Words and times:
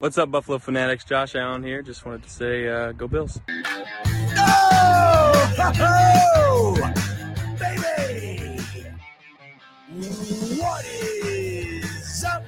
What's 0.00 0.16
up, 0.16 0.30
Buffalo 0.30 0.56
Fanatics? 0.56 1.04
Josh 1.04 1.34
Allen 1.34 1.62
here. 1.62 1.82
Just 1.82 2.06
wanted 2.06 2.22
to 2.22 2.30
say, 2.30 2.66
uh, 2.66 2.92
go 2.92 3.06
Bills. 3.06 3.38
Oh, 4.38 5.44
baby! 7.58 8.58
What 10.58 10.86
is 10.86 12.24
up, 12.24 12.42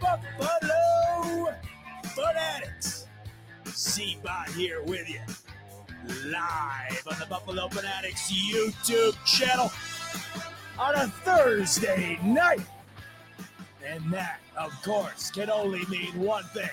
Buffalo 0.00 1.52
Fanatics? 2.04 3.06
Z-Bot 3.68 4.48
here 4.52 4.82
with 4.84 5.10
you, 5.10 5.20
live 6.24 7.06
on 7.12 7.18
the 7.18 7.26
Buffalo 7.28 7.68
Fanatics 7.68 8.32
YouTube 8.32 9.22
channel 9.26 9.70
on 10.78 10.94
a 10.94 11.08
Thursday 11.08 12.18
night. 12.24 12.62
And 13.86 14.10
that, 14.14 14.40
of 14.56 14.72
course, 14.82 15.30
can 15.30 15.50
only 15.50 15.84
mean 15.86 16.18
one 16.18 16.44
thing. 16.44 16.70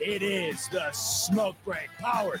It 0.00 0.22
is 0.22 0.68
the 0.68 0.90
smoke 0.92 1.56
break 1.64 1.88
powered 1.98 2.40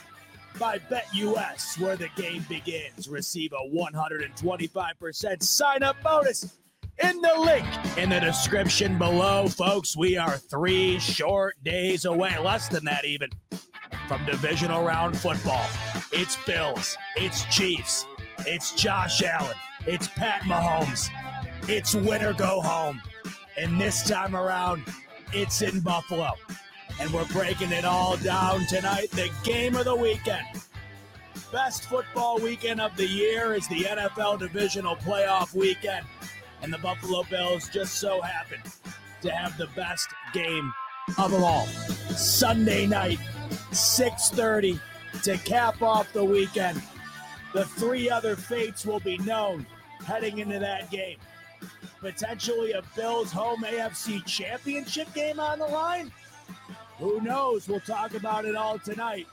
by 0.58 0.78
BetUS, 0.78 1.78
where 1.78 1.96
the 1.96 2.08
game 2.16 2.44
begins. 2.48 3.08
Receive 3.08 3.52
a 3.52 3.76
125% 3.76 5.42
sign 5.42 5.82
up 5.82 5.96
bonus 6.02 6.58
in 7.02 7.20
the 7.20 7.34
link 7.38 7.64
in 7.96 8.10
the 8.10 8.20
description 8.20 8.98
below. 8.98 9.48
Folks, 9.48 9.96
we 9.96 10.16
are 10.16 10.36
three 10.36 10.98
short 10.98 11.56
days 11.64 12.04
away, 12.04 12.36
less 12.38 12.68
than 12.68 12.84
that 12.84 13.04
even, 13.04 13.30
from 14.08 14.24
divisional 14.26 14.84
round 14.84 15.16
football. 15.16 15.66
It's 16.12 16.36
Bills, 16.44 16.96
it's 17.16 17.44
Chiefs, 17.44 18.06
it's 18.40 18.72
Josh 18.72 19.22
Allen, 19.22 19.56
it's 19.86 20.08
Pat 20.08 20.42
Mahomes, 20.42 21.08
it's 21.68 21.94
winner 21.94 22.32
go 22.34 22.60
home. 22.60 23.00
And 23.56 23.80
this 23.80 24.08
time 24.08 24.34
around, 24.34 24.84
it's 25.32 25.62
in 25.62 25.80
Buffalo. 25.80 26.32
And 27.00 27.12
we're 27.12 27.26
breaking 27.26 27.72
it 27.72 27.84
all 27.84 28.16
down 28.16 28.66
tonight. 28.66 29.10
The 29.10 29.30
game 29.44 29.76
of 29.76 29.84
the 29.84 29.94
weekend. 29.94 30.46
Best 31.50 31.84
football 31.84 32.38
weekend 32.38 32.80
of 32.80 32.96
the 32.96 33.06
year 33.06 33.54
is 33.54 33.68
the 33.68 33.84
NFL 33.84 34.38
divisional 34.38 34.96
playoff 34.96 35.54
weekend. 35.54 36.06
And 36.62 36.72
the 36.72 36.78
Buffalo 36.78 37.24
Bills 37.24 37.68
just 37.68 37.94
so 37.94 38.20
happen 38.22 38.60
to 39.20 39.30
have 39.30 39.56
the 39.58 39.66
best 39.68 40.08
game 40.32 40.72
of 41.18 41.30
them 41.30 41.44
all. 41.44 41.66
Sunday 42.16 42.86
night, 42.86 43.18
6:30 43.70 44.80
to 45.24 45.36
cap 45.38 45.82
off 45.82 46.12
the 46.12 46.24
weekend. 46.24 46.80
The 47.52 47.64
three 47.64 48.08
other 48.08 48.34
fates 48.34 48.86
will 48.86 49.00
be 49.00 49.18
known 49.18 49.66
heading 50.06 50.38
into 50.38 50.58
that 50.58 50.90
game 50.90 51.18
potentially 52.02 52.72
a 52.72 52.82
Bills 52.96 53.32
home 53.32 53.62
AFC 53.62 54.26
championship 54.26 55.12
game 55.14 55.38
on 55.40 55.60
the 55.60 55.66
line? 55.66 56.12
Who 56.98 57.20
knows? 57.20 57.68
We'll 57.68 57.80
talk 57.80 58.14
about 58.14 58.44
it 58.44 58.56
all 58.56 58.78
tonight. 58.78 59.26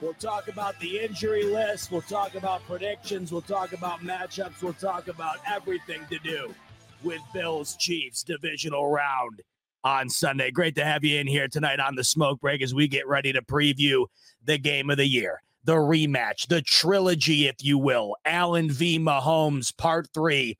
We'll 0.00 0.14
talk 0.14 0.48
about 0.48 0.78
the 0.80 1.00
injury 1.00 1.44
list. 1.44 1.92
We'll 1.92 2.00
talk 2.02 2.34
about 2.34 2.62
predictions. 2.66 3.30
We'll 3.30 3.42
talk 3.42 3.72
about 3.72 4.00
matchups. 4.00 4.62
We'll 4.62 4.72
talk 4.72 5.08
about 5.08 5.36
everything 5.46 6.00
to 6.10 6.18
do 6.20 6.54
with 7.02 7.20
Bills 7.34 7.76
Chiefs 7.76 8.22
divisional 8.22 8.88
round 8.88 9.42
on 9.84 10.08
Sunday. 10.08 10.50
Great 10.50 10.76
to 10.76 10.84
have 10.84 11.04
you 11.04 11.18
in 11.18 11.26
here 11.26 11.48
tonight 11.48 11.78
on 11.78 11.94
the 11.94 12.04
smoke 12.04 12.40
break 12.40 12.62
as 12.62 12.74
we 12.74 12.88
get 12.88 13.06
ready 13.06 13.32
to 13.32 13.42
preview 13.42 14.06
the 14.44 14.56
game 14.56 14.88
of 14.88 14.96
the 14.96 15.06
year, 15.06 15.42
the 15.64 15.74
rematch, 15.74 16.46
the 16.48 16.62
trilogy, 16.62 17.48
if 17.48 17.56
you 17.60 17.76
will. 17.76 18.16
Allen 18.24 18.70
v. 18.70 18.98
Mahomes, 18.98 19.76
part 19.76 20.08
three 20.14 20.56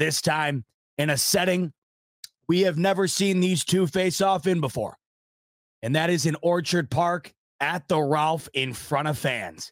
this 0.00 0.20
time 0.20 0.64
in 0.98 1.10
a 1.10 1.16
setting 1.16 1.72
we 2.48 2.62
have 2.62 2.76
never 2.76 3.06
seen 3.06 3.38
these 3.38 3.64
two 3.64 3.86
face 3.86 4.20
off 4.20 4.48
in 4.48 4.60
before. 4.60 4.96
And 5.82 5.94
that 5.94 6.10
is 6.10 6.26
in 6.26 6.36
Orchard 6.42 6.90
Park 6.90 7.32
at 7.60 7.86
the 7.86 8.00
Ralph 8.00 8.48
in 8.54 8.72
front 8.72 9.06
of 9.06 9.16
fans. 9.16 9.70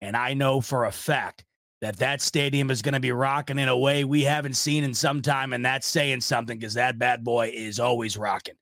And 0.00 0.16
I 0.16 0.34
know 0.34 0.60
for 0.60 0.84
a 0.84 0.92
fact 0.92 1.44
that 1.80 1.96
that 1.96 2.20
stadium 2.20 2.70
is 2.70 2.80
going 2.80 2.94
to 2.94 3.00
be 3.00 3.10
rocking 3.10 3.58
in 3.58 3.68
a 3.68 3.76
way 3.76 4.04
we 4.04 4.22
haven't 4.22 4.54
seen 4.54 4.84
in 4.84 4.94
some 4.94 5.20
time. 5.20 5.52
And 5.52 5.64
that's 5.64 5.88
saying 5.88 6.20
something 6.20 6.56
because 6.56 6.74
that 6.74 6.96
bad 6.96 7.24
boy 7.24 7.50
is 7.52 7.80
always 7.80 8.16
rocking. 8.16 8.54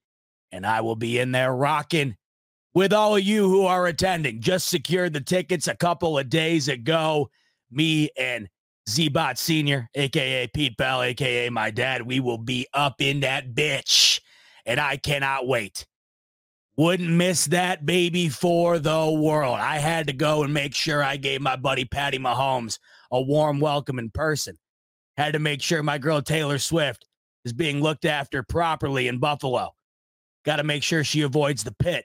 And 0.50 0.64
I 0.64 0.80
will 0.80 0.96
be 0.96 1.18
in 1.18 1.30
there 1.30 1.54
rocking 1.54 2.16
with 2.72 2.94
all 2.94 3.14
of 3.14 3.22
you 3.22 3.46
who 3.50 3.66
are 3.66 3.86
attending. 3.86 4.40
Just 4.40 4.70
secured 4.70 5.12
the 5.12 5.20
tickets 5.20 5.68
a 5.68 5.76
couple 5.76 6.18
of 6.18 6.30
days 6.30 6.68
ago. 6.68 7.28
Me 7.70 8.08
and 8.16 8.48
Z-Bot 8.88 9.38
Senior, 9.38 9.88
aka 9.94 10.46
Pete 10.48 10.76
Bell, 10.76 11.02
aka 11.02 11.48
my 11.48 11.70
dad. 11.70 12.02
We 12.02 12.20
will 12.20 12.38
be 12.38 12.66
up 12.74 13.00
in 13.00 13.20
that 13.20 13.54
bitch, 13.54 14.20
and 14.66 14.78
I 14.78 14.96
cannot 14.96 15.46
wait. 15.46 15.86
Wouldn't 16.76 17.08
miss 17.08 17.46
that 17.46 17.86
baby 17.86 18.28
for 18.28 18.78
the 18.78 19.10
world. 19.10 19.58
I 19.58 19.78
had 19.78 20.08
to 20.08 20.12
go 20.12 20.42
and 20.42 20.52
make 20.52 20.74
sure 20.74 21.02
I 21.02 21.16
gave 21.16 21.40
my 21.40 21.56
buddy 21.56 21.84
Patty 21.84 22.18
Mahomes 22.18 22.78
a 23.12 23.22
warm 23.22 23.60
welcome 23.60 23.98
in 23.98 24.10
person. 24.10 24.56
Had 25.16 25.34
to 25.34 25.38
make 25.38 25.62
sure 25.62 25.82
my 25.82 25.98
girl 25.98 26.20
Taylor 26.20 26.58
Swift 26.58 27.06
is 27.44 27.52
being 27.52 27.80
looked 27.80 28.04
after 28.04 28.42
properly 28.42 29.06
in 29.06 29.18
Buffalo. 29.18 29.70
Got 30.44 30.56
to 30.56 30.64
make 30.64 30.82
sure 30.82 31.04
she 31.04 31.22
avoids 31.22 31.62
the 31.62 31.74
pit 31.78 32.04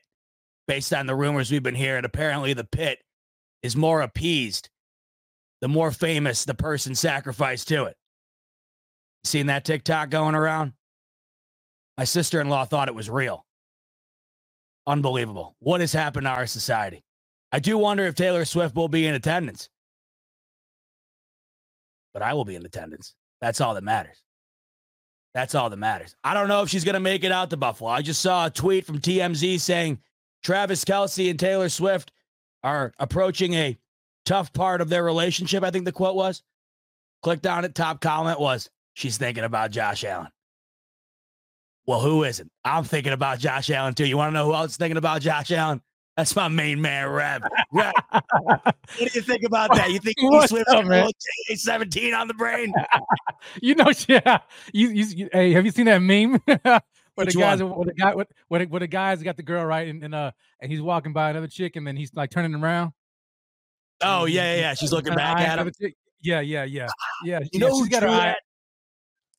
based 0.67 0.93
on 0.93 1.07
the 1.07 1.15
rumors 1.15 1.51
we've 1.51 1.63
been 1.63 1.73
hearing. 1.73 2.05
Apparently, 2.05 2.53
the 2.53 2.63
pit 2.63 2.99
is 3.63 3.75
more 3.75 4.01
appeased 4.01 4.69
the 5.61 5.67
more 5.67 5.91
famous 5.91 6.45
the 6.45 6.53
person 6.53 6.95
sacrificed 6.95 7.67
to 7.69 7.85
it. 7.85 7.97
Seen 9.23 9.47
that 9.47 9.65
TikTok 9.65 10.09
going 10.09 10.35
around? 10.35 10.73
My 11.97 12.05
sister 12.05 12.39
in 12.39 12.49
law 12.49 12.65
thought 12.65 12.87
it 12.87 12.95
was 12.95 13.09
real. 13.09 13.45
Unbelievable. 14.87 15.55
What 15.59 15.81
has 15.81 15.91
happened 15.91 16.25
to 16.25 16.31
our 16.31 16.47
society? 16.47 17.03
I 17.51 17.59
do 17.59 17.77
wonder 17.77 18.05
if 18.05 18.15
Taylor 18.15 18.45
Swift 18.45 18.75
will 18.75 18.87
be 18.87 19.05
in 19.05 19.15
attendance, 19.15 19.69
but 22.13 22.21
I 22.21 22.33
will 22.33 22.45
be 22.45 22.55
in 22.55 22.65
attendance. 22.65 23.15
That's 23.41 23.59
all 23.59 23.73
that 23.73 23.83
matters. 23.83 24.23
That's 25.33 25.55
all 25.55 25.69
that 25.69 25.77
matters. 25.77 26.15
I 26.23 26.33
don't 26.33 26.47
know 26.47 26.61
if 26.63 26.69
she's 26.69 26.83
going 26.83 26.93
to 26.93 26.99
make 26.99 27.23
it 27.23 27.31
out 27.31 27.49
to 27.51 27.57
Buffalo. 27.57 27.89
I 27.89 28.01
just 28.01 28.21
saw 28.21 28.47
a 28.47 28.49
tweet 28.49 28.85
from 28.85 28.99
TMZ 28.99 29.59
saying 29.59 29.99
Travis 30.43 30.85
Kelce 30.85 31.29
and 31.29 31.39
Taylor 31.39 31.69
Swift 31.69 32.11
are 32.63 32.93
approaching 32.99 33.53
a 33.53 33.77
tough 34.29 34.53
part 34.53 34.79
of 34.79 34.89
their 34.89 35.03
relationship, 35.03 35.63
I 35.63 35.71
think 35.71 35.85
the 35.85 35.91
quote 35.91 36.15
was. 36.15 36.43
Clicked 37.23 37.47
on 37.47 37.65
it, 37.65 37.73
top 37.73 37.99
comment 37.99 38.39
was, 38.39 38.69
she's 38.93 39.17
thinking 39.17 39.43
about 39.43 39.71
Josh 39.71 40.03
Allen. 40.03 40.29
Well, 41.87 41.99
who 41.99 42.23
isn't? 42.23 42.49
I'm 42.63 42.83
thinking 42.83 43.11
about 43.11 43.39
Josh 43.39 43.71
Allen 43.71 43.95
too. 43.95 44.05
You 44.05 44.17
want 44.17 44.29
to 44.29 44.33
know 44.35 44.45
who 44.45 44.53
else 44.53 44.71
is 44.71 44.77
thinking 44.77 44.97
about 44.97 45.21
Josh 45.21 45.51
Allen? 45.51 45.81
That's 46.15 46.35
my 46.35 46.47
main 46.47 46.79
man, 46.79 47.09
Rev. 47.09 47.41
Rev. 47.73 47.93
what 48.41 48.75
do 48.99 49.05
you 49.13 49.21
think 49.21 49.43
about 49.43 49.73
that? 49.73 49.89
You 49.89 49.99
think 49.99 50.15
Swift 50.47 50.69
up, 50.69 50.85
man? 50.85 51.09
17 51.55 52.13
on 52.13 52.27
the 52.27 52.33
brain? 52.35 52.71
you 53.63 53.73
know, 53.73 53.91
yeah. 54.07 54.39
You, 54.71 54.89
you, 54.89 55.05
you- 55.05 55.29
hey, 55.33 55.53
have 55.53 55.65
you 55.65 55.71
seen 55.71 55.85
that 55.85 55.99
meme? 56.03 56.39
where 56.45 56.81
Which 57.15 57.33
the 57.33 57.39
guys, 57.39 57.63
one? 57.63 57.71
where 57.71 57.85
the 57.85 57.93
guy, 57.93 58.13
where, 58.13 58.25
where, 58.49 58.59
the, 58.59 58.65
where 58.67 58.79
the 58.81 58.87
guy's 58.87 59.23
got 59.23 59.37
the 59.37 59.43
girl 59.43 59.65
right, 59.65 59.87
and, 59.87 60.03
and 60.03 60.13
uh, 60.13 60.31
and 60.61 60.71
he's 60.71 60.81
walking 60.81 61.13
by 61.13 61.31
another 61.31 61.47
chick, 61.47 61.75
and 61.75 61.87
then 61.87 61.97
he's 61.97 62.13
like 62.13 62.29
turning 62.29 62.53
around. 62.53 62.91
Oh, 64.01 64.25
yeah, 64.25 64.55
yeah, 64.55 64.59
yeah. 64.59 64.73
She's 64.73 64.91
looking 64.91 65.15
back 65.15 65.39
at 65.39 65.59
him. 65.59 65.71
Yeah, 66.21 66.41
yeah, 66.41 66.63
yeah, 66.63 66.87
yeah. 67.23 67.39
You 67.51 67.59
know 67.59 67.67
yeah, 67.67 67.71
who 67.71 67.79
she's 67.85 67.89
got 67.89 68.03
her 68.03 68.09
eye. 68.09 68.35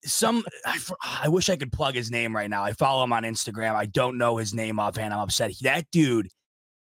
Some 0.05 0.45
I, 0.65 0.79
I 1.25 1.29
wish 1.29 1.51
I 1.51 1.57
could 1.57 1.73
plug 1.73 1.95
his 1.95 2.11
name 2.11 2.35
right 2.35 2.49
now. 2.49 2.65
I 2.65 2.73
follow 2.73 3.05
him 3.05 3.12
on 3.12 3.23
Instagram. 3.25 3.75
I 3.75 3.85
don't 3.85 4.17
know 4.17 4.39
his 4.39 4.55
name 4.55 4.79
offhand. 4.81 5.12
I'm 5.12 5.21
upset. 5.21 5.53
That 5.61 5.91
dude 5.91 6.29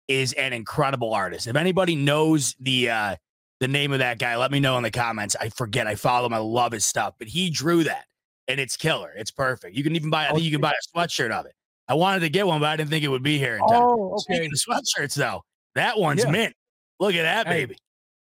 is 0.08 0.32
an 0.34 0.54
incredible 0.54 1.14
artist. 1.14 1.48
If 1.48 1.58
anybody 1.58 1.96
knows 1.96 2.56
the 2.60 2.90
uh 2.90 3.16
the 3.60 3.68
name 3.68 3.92
of 3.92 4.00
that 4.00 4.18
guy, 4.18 4.38
let 4.38 4.50
me 4.50 4.62
know 4.62 4.78
in 4.78 4.84
the 4.84 4.92
comments. 4.92 5.36
I 5.40 5.50
forget. 5.50 5.88
I 5.88 5.96
follow 5.96 6.26
him. 6.28 6.34
I 6.34 6.38
love 6.38 6.72
his 6.72 6.86
stuff. 6.86 7.16
But 7.20 7.28
he 7.28 7.50
drew 7.50 7.84
that, 7.84 8.06
and 8.48 8.62
it's 8.62 8.78
killer. 8.78 9.12
It's 9.16 9.32
perfect. 9.32 9.76
You 9.76 9.84
can 9.84 9.96
even 9.96 10.10
buy. 10.10 10.28
I 10.28 10.32
think 10.32 10.44
you 10.44 10.52
can 10.52 10.62
buy 10.62 10.72
a 10.72 10.98
sweatshirt 10.98 11.32
of 11.32 11.46
it. 11.46 11.54
I 11.90 11.96
wanted 11.96 12.22
to 12.22 12.30
get 12.30 12.48
one, 12.48 12.62
but 12.62 12.70
I 12.70 12.78
didn't 12.78 12.92
think 12.92 13.04
it 13.04 13.10
would 13.10 13.24
be 13.24 13.38
here 13.38 13.56
in 13.56 13.68
time. 13.68 13.84
Oh, 13.84 14.14
okay. 14.14 14.36
Speaking 14.36 14.52
of 14.54 14.60
sweatshirts, 14.60 15.16
though, 15.16 15.44
that 15.76 16.00
one's 16.00 16.24
Yeah. 16.24 16.32
mint. 16.32 16.56
Look 17.02 17.16
at 17.16 17.24
that, 17.24 17.48
Hey, 17.48 17.66
baby. 17.66 17.78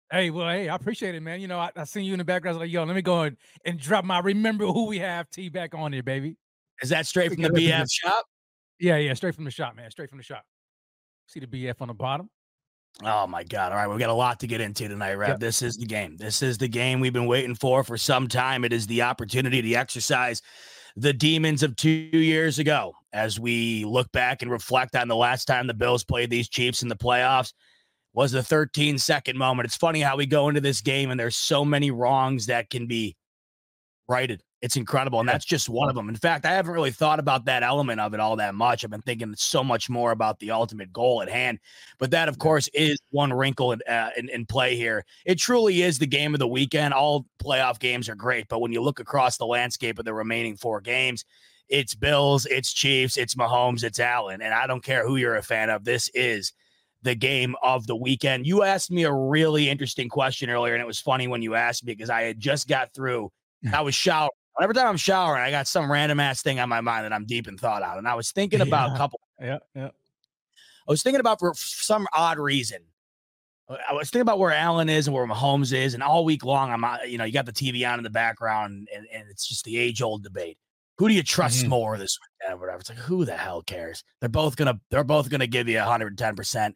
Hey, 0.09 0.29
well, 0.29 0.47
hey, 0.47 0.69
I 0.69 0.75
appreciate 0.75 1.13
it, 1.13 1.19
man. 1.21 1.41
You 1.41 1.49
know, 1.49 1.59
I, 1.59 1.69
I 1.75 1.83
seen 1.83 2.05
you 2.05 2.13
in 2.13 2.17
the 2.17 2.23
background. 2.23 2.55
I 2.55 2.57
was 2.59 2.61
like, 2.65 2.73
yo, 2.73 2.85
let 2.85 2.95
me 2.95 3.01
go 3.01 3.23
and, 3.23 3.35
and 3.65 3.77
drop 3.77 4.05
my 4.05 4.19
remember 4.19 4.65
who 4.65 4.87
we 4.87 4.99
have 4.99 5.29
T 5.29 5.49
back 5.49 5.75
on 5.75 5.91
here, 5.91 6.01
baby. 6.01 6.37
Is 6.81 6.87
that 6.89 7.05
straight 7.05 7.33
from 7.33 7.41
the 7.41 7.49
Forget 7.49 7.61
BF 7.61 7.73
everything. 7.73 7.87
shop? 7.89 8.25
Yeah, 8.79 8.95
yeah, 8.95 9.13
straight 9.15 9.35
from 9.35 9.43
the 9.43 9.51
shop, 9.51 9.75
man. 9.75 9.91
Straight 9.91 10.09
from 10.09 10.17
the 10.17 10.23
shop. 10.23 10.43
See 11.27 11.41
the 11.41 11.45
BF 11.45 11.75
on 11.81 11.89
the 11.89 11.93
bottom. 11.93 12.29
Oh 13.03 13.27
my 13.27 13.43
God. 13.43 13.73
All 13.73 13.77
right. 13.77 13.87
We've 13.87 13.99
got 13.99 14.09
a 14.09 14.13
lot 14.13 14.39
to 14.39 14.47
get 14.47 14.61
into 14.61 14.87
tonight, 14.87 15.15
Rev. 15.15 15.29
Yep. 15.29 15.39
This 15.41 15.61
is 15.61 15.75
the 15.75 15.85
game. 15.85 16.15
This 16.17 16.41
is 16.41 16.57
the 16.57 16.69
game 16.69 17.01
we've 17.01 17.13
been 17.13 17.27
waiting 17.27 17.55
for 17.55 17.83
for 17.83 17.97
some 17.97 18.29
time. 18.29 18.63
It 18.63 18.71
is 18.71 18.87
the 18.87 19.01
opportunity 19.01 19.61
to 19.61 19.73
exercise 19.73 20.41
the 20.95 21.11
demons 21.11 21.63
of 21.63 21.75
two 21.75 21.89
years 21.89 22.59
ago 22.59 22.93
as 23.11 23.39
we 23.39 23.83
look 23.83 24.09
back 24.13 24.41
and 24.41 24.49
reflect 24.49 24.95
on 24.95 25.09
the 25.09 25.15
last 25.15 25.45
time 25.45 25.67
the 25.67 25.73
Bills 25.73 26.05
played 26.05 26.29
these 26.29 26.47
Chiefs 26.47 26.81
in 26.81 26.87
the 26.87 26.95
playoffs 26.95 27.51
was 28.13 28.31
the 28.31 28.43
13 28.43 28.97
second 28.97 29.37
moment. 29.37 29.67
It's 29.67 29.77
funny 29.77 30.01
how 30.01 30.17
we 30.17 30.25
go 30.25 30.49
into 30.49 30.61
this 30.61 30.81
game 30.81 31.11
and 31.11 31.19
there's 31.19 31.35
so 31.35 31.63
many 31.63 31.91
wrongs 31.91 32.47
that 32.47 32.69
can 32.69 32.87
be 32.87 33.15
righted. 34.07 34.43
It's 34.61 34.75
incredible. 34.75 35.21
And 35.21 35.29
that's 35.29 35.45
just 35.45 35.69
one 35.69 35.87
of 35.87 35.95
them. 35.95 36.09
In 36.09 36.15
fact, 36.15 36.45
I 36.45 36.51
haven't 36.51 36.73
really 36.73 36.91
thought 36.91 37.19
about 37.19 37.45
that 37.45 37.63
element 37.63 38.01
of 38.01 38.13
it 38.13 38.19
all 38.19 38.35
that 38.37 38.55
much. 38.55 38.83
I've 38.83 38.89
been 38.89 39.01
thinking 39.01 39.33
so 39.37 39.63
much 39.63 39.89
more 39.89 40.11
about 40.11 40.39
the 40.39 40.51
ultimate 40.51 40.91
goal 40.91 41.21
at 41.21 41.29
hand. 41.29 41.59
But 41.97 42.11
that, 42.11 42.27
of 42.27 42.39
course, 42.39 42.67
is 42.73 42.99
one 43.11 43.31
wrinkle 43.31 43.71
in, 43.71 43.81
uh, 43.87 44.09
in, 44.17 44.27
in, 44.27 44.45
play 44.45 44.75
here. 44.75 45.05
It 45.25 45.35
truly 45.35 45.81
is 45.83 45.97
the 45.97 46.07
game 46.07 46.33
of 46.33 46.39
the 46.39 46.47
weekend. 46.47 46.93
All 46.93 47.25
playoff 47.41 47.79
games 47.79 48.09
are 48.09 48.15
great. 48.15 48.49
But 48.49 48.59
when 48.59 48.73
you 48.73 48.81
look 48.81 48.99
across 48.99 49.37
the 49.37 49.45
landscape 49.45 49.97
of 49.97 50.03
the 50.03 50.13
remaining 50.13 50.57
four 50.57 50.81
games, 50.81 51.23
it's 51.69 51.95
Bills, 51.95 52.45
it's 52.47 52.73
Chiefs, 52.73 53.15
it's 53.15 53.35
Mahomes, 53.35 53.83
it's 53.83 53.99
Allen. 53.99 54.41
And 54.41 54.53
I 54.53 54.67
don't 54.67 54.83
care 54.83 55.07
who 55.07 55.15
you're 55.15 55.37
a 55.37 55.43
fan 55.43 55.69
of. 55.69 55.85
This 55.85 56.09
is 56.13 56.51
the 57.01 57.15
game 57.15 57.55
of 57.63 57.87
the 57.87 57.95
weekend. 57.95 58.45
You 58.45 58.63
asked 58.63 58.91
me 58.91 59.03
a 59.03 59.13
really 59.13 59.69
interesting 59.69 60.09
question 60.09 60.49
earlier, 60.49 60.73
and 60.73 60.81
it 60.81 60.87
was 60.87 60.99
funny 60.99 61.27
when 61.27 61.41
you 61.41 61.55
asked 61.55 61.85
me 61.85 61.93
because 61.93 62.09
I 62.09 62.23
had 62.23 62.39
just 62.39 62.67
got 62.67 62.93
through. 62.93 63.31
I 63.73 63.81
was 63.81 63.95
showering 63.95 64.29
every 64.61 64.75
time 64.75 64.87
I'm 64.87 64.97
showering, 64.97 65.41
I 65.41 65.51
got 65.51 65.67
some 65.67 65.91
random 65.91 66.19
ass 66.19 66.41
thing 66.41 66.59
on 66.59 66.69
my 66.69 66.81
mind 66.81 67.05
that 67.05 67.13
I'm 67.13 67.25
deep 67.25 67.47
in 67.47 67.57
thought 67.57 67.83
out. 67.83 67.97
And 67.97 68.07
I 68.07 68.15
was 68.15 68.31
thinking 68.31 68.61
about 68.61 68.89
yeah. 68.89 68.95
a 68.95 68.97
couple. 68.97 69.19
Yeah, 69.39 69.59
yeah. 69.75 69.87
I 69.87 70.91
was 70.91 71.03
thinking 71.03 71.19
about 71.19 71.39
for 71.39 71.53
some 71.55 72.07
odd 72.13 72.39
reason. 72.39 72.79
Uh, 73.69 73.77
I 73.87 73.93
was 73.93 74.09
thinking 74.09 74.21
about 74.21 74.39
where 74.39 74.51
Allen 74.51 74.89
is 74.89 75.07
and 75.07 75.15
where 75.15 75.25
Mahomes 75.25 75.73
is, 75.73 75.93
and 75.93 76.03
all 76.03 76.25
week 76.25 76.43
long, 76.43 76.71
I'm, 76.71 76.83
uh, 76.83 76.97
you 77.07 77.17
know, 77.17 77.23
you 77.23 77.33
got 77.33 77.45
the 77.45 77.53
TV 77.53 77.89
on 77.89 77.99
in 77.99 78.03
the 78.03 78.09
background, 78.09 78.87
and, 78.93 79.05
and 79.13 79.29
it's 79.29 79.47
just 79.47 79.63
the 79.65 79.77
age 79.77 80.01
old 80.01 80.23
debate. 80.23 80.57
Who 80.97 81.07
do 81.07 81.13
you 81.13 81.23
trust 81.23 81.61
mm-hmm. 81.61 81.69
more 81.69 81.97
this 81.97 82.17
weekend? 82.41 82.59
Whatever. 82.59 82.79
It's 82.79 82.89
like, 82.89 82.97
who 82.97 83.23
the 83.23 83.37
hell 83.37 83.61
cares? 83.61 84.03
They're 84.19 84.29
both 84.29 84.57
gonna, 84.57 84.79
they're 84.89 85.03
both 85.03 85.29
gonna 85.29 85.47
give 85.47 85.69
you 85.69 85.77
110 85.77 86.35
percent, 86.35 86.75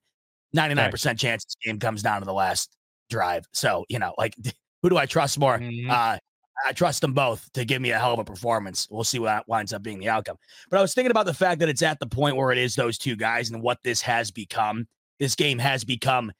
99 0.53 0.91
percent 0.91 1.19
chance 1.19 1.45
this 1.45 1.55
game 1.63 1.79
comes 1.79 2.01
down 2.01 2.21
to 2.21 2.25
the 2.25 2.33
last 2.33 2.75
drive. 3.09 3.45
So 3.53 3.85
you 3.89 3.99
know, 3.99 4.13
like, 4.17 4.35
who 4.81 4.89
do 4.89 4.97
I 4.97 5.05
trust 5.05 5.39
more? 5.39 5.59
Mm-hmm. 5.59 5.89
Uh, 5.89 6.17
I 6.65 6.71
trust 6.71 7.01
them 7.01 7.13
both 7.13 7.51
to 7.53 7.65
give 7.65 7.81
me 7.81 7.91
a 7.91 7.99
hell 7.99 8.13
of 8.13 8.19
a 8.19 8.23
performance. 8.23 8.87
We'll 8.89 9.03
see 9.03 9.19
what 9.19 9.47
winds 9.47 9.73
up 9.73 9.81
being 9.81 9.99
the 9.99 10.09
outcome. 10.09 10.37
But 10.69 10.77
I 10.77 10.81
was 10.81 10.93
thinking 10.93 11.11
about 11.11 11.25
the 11.25 11.33
fact 11.33 11.59
that 11.59 11.69
it's 11.69 11.81
at 11.81 11.99
the 11.99 12.07
point 12.07 12.35
where 12.35 12.51
it 12.51 12.57
is 12.57 12.75
those 12.75 12.97
two 12.97 13.15
guys 13.15 13.49
and 13.49 13.61
what 13.61 13.79
this 13.83 14.01
has 14.01 14.31
become. 14.31 14.87
This 15.19 15.35
game 15.35 15.59
has 15.59 15.83
become 15.83 16.31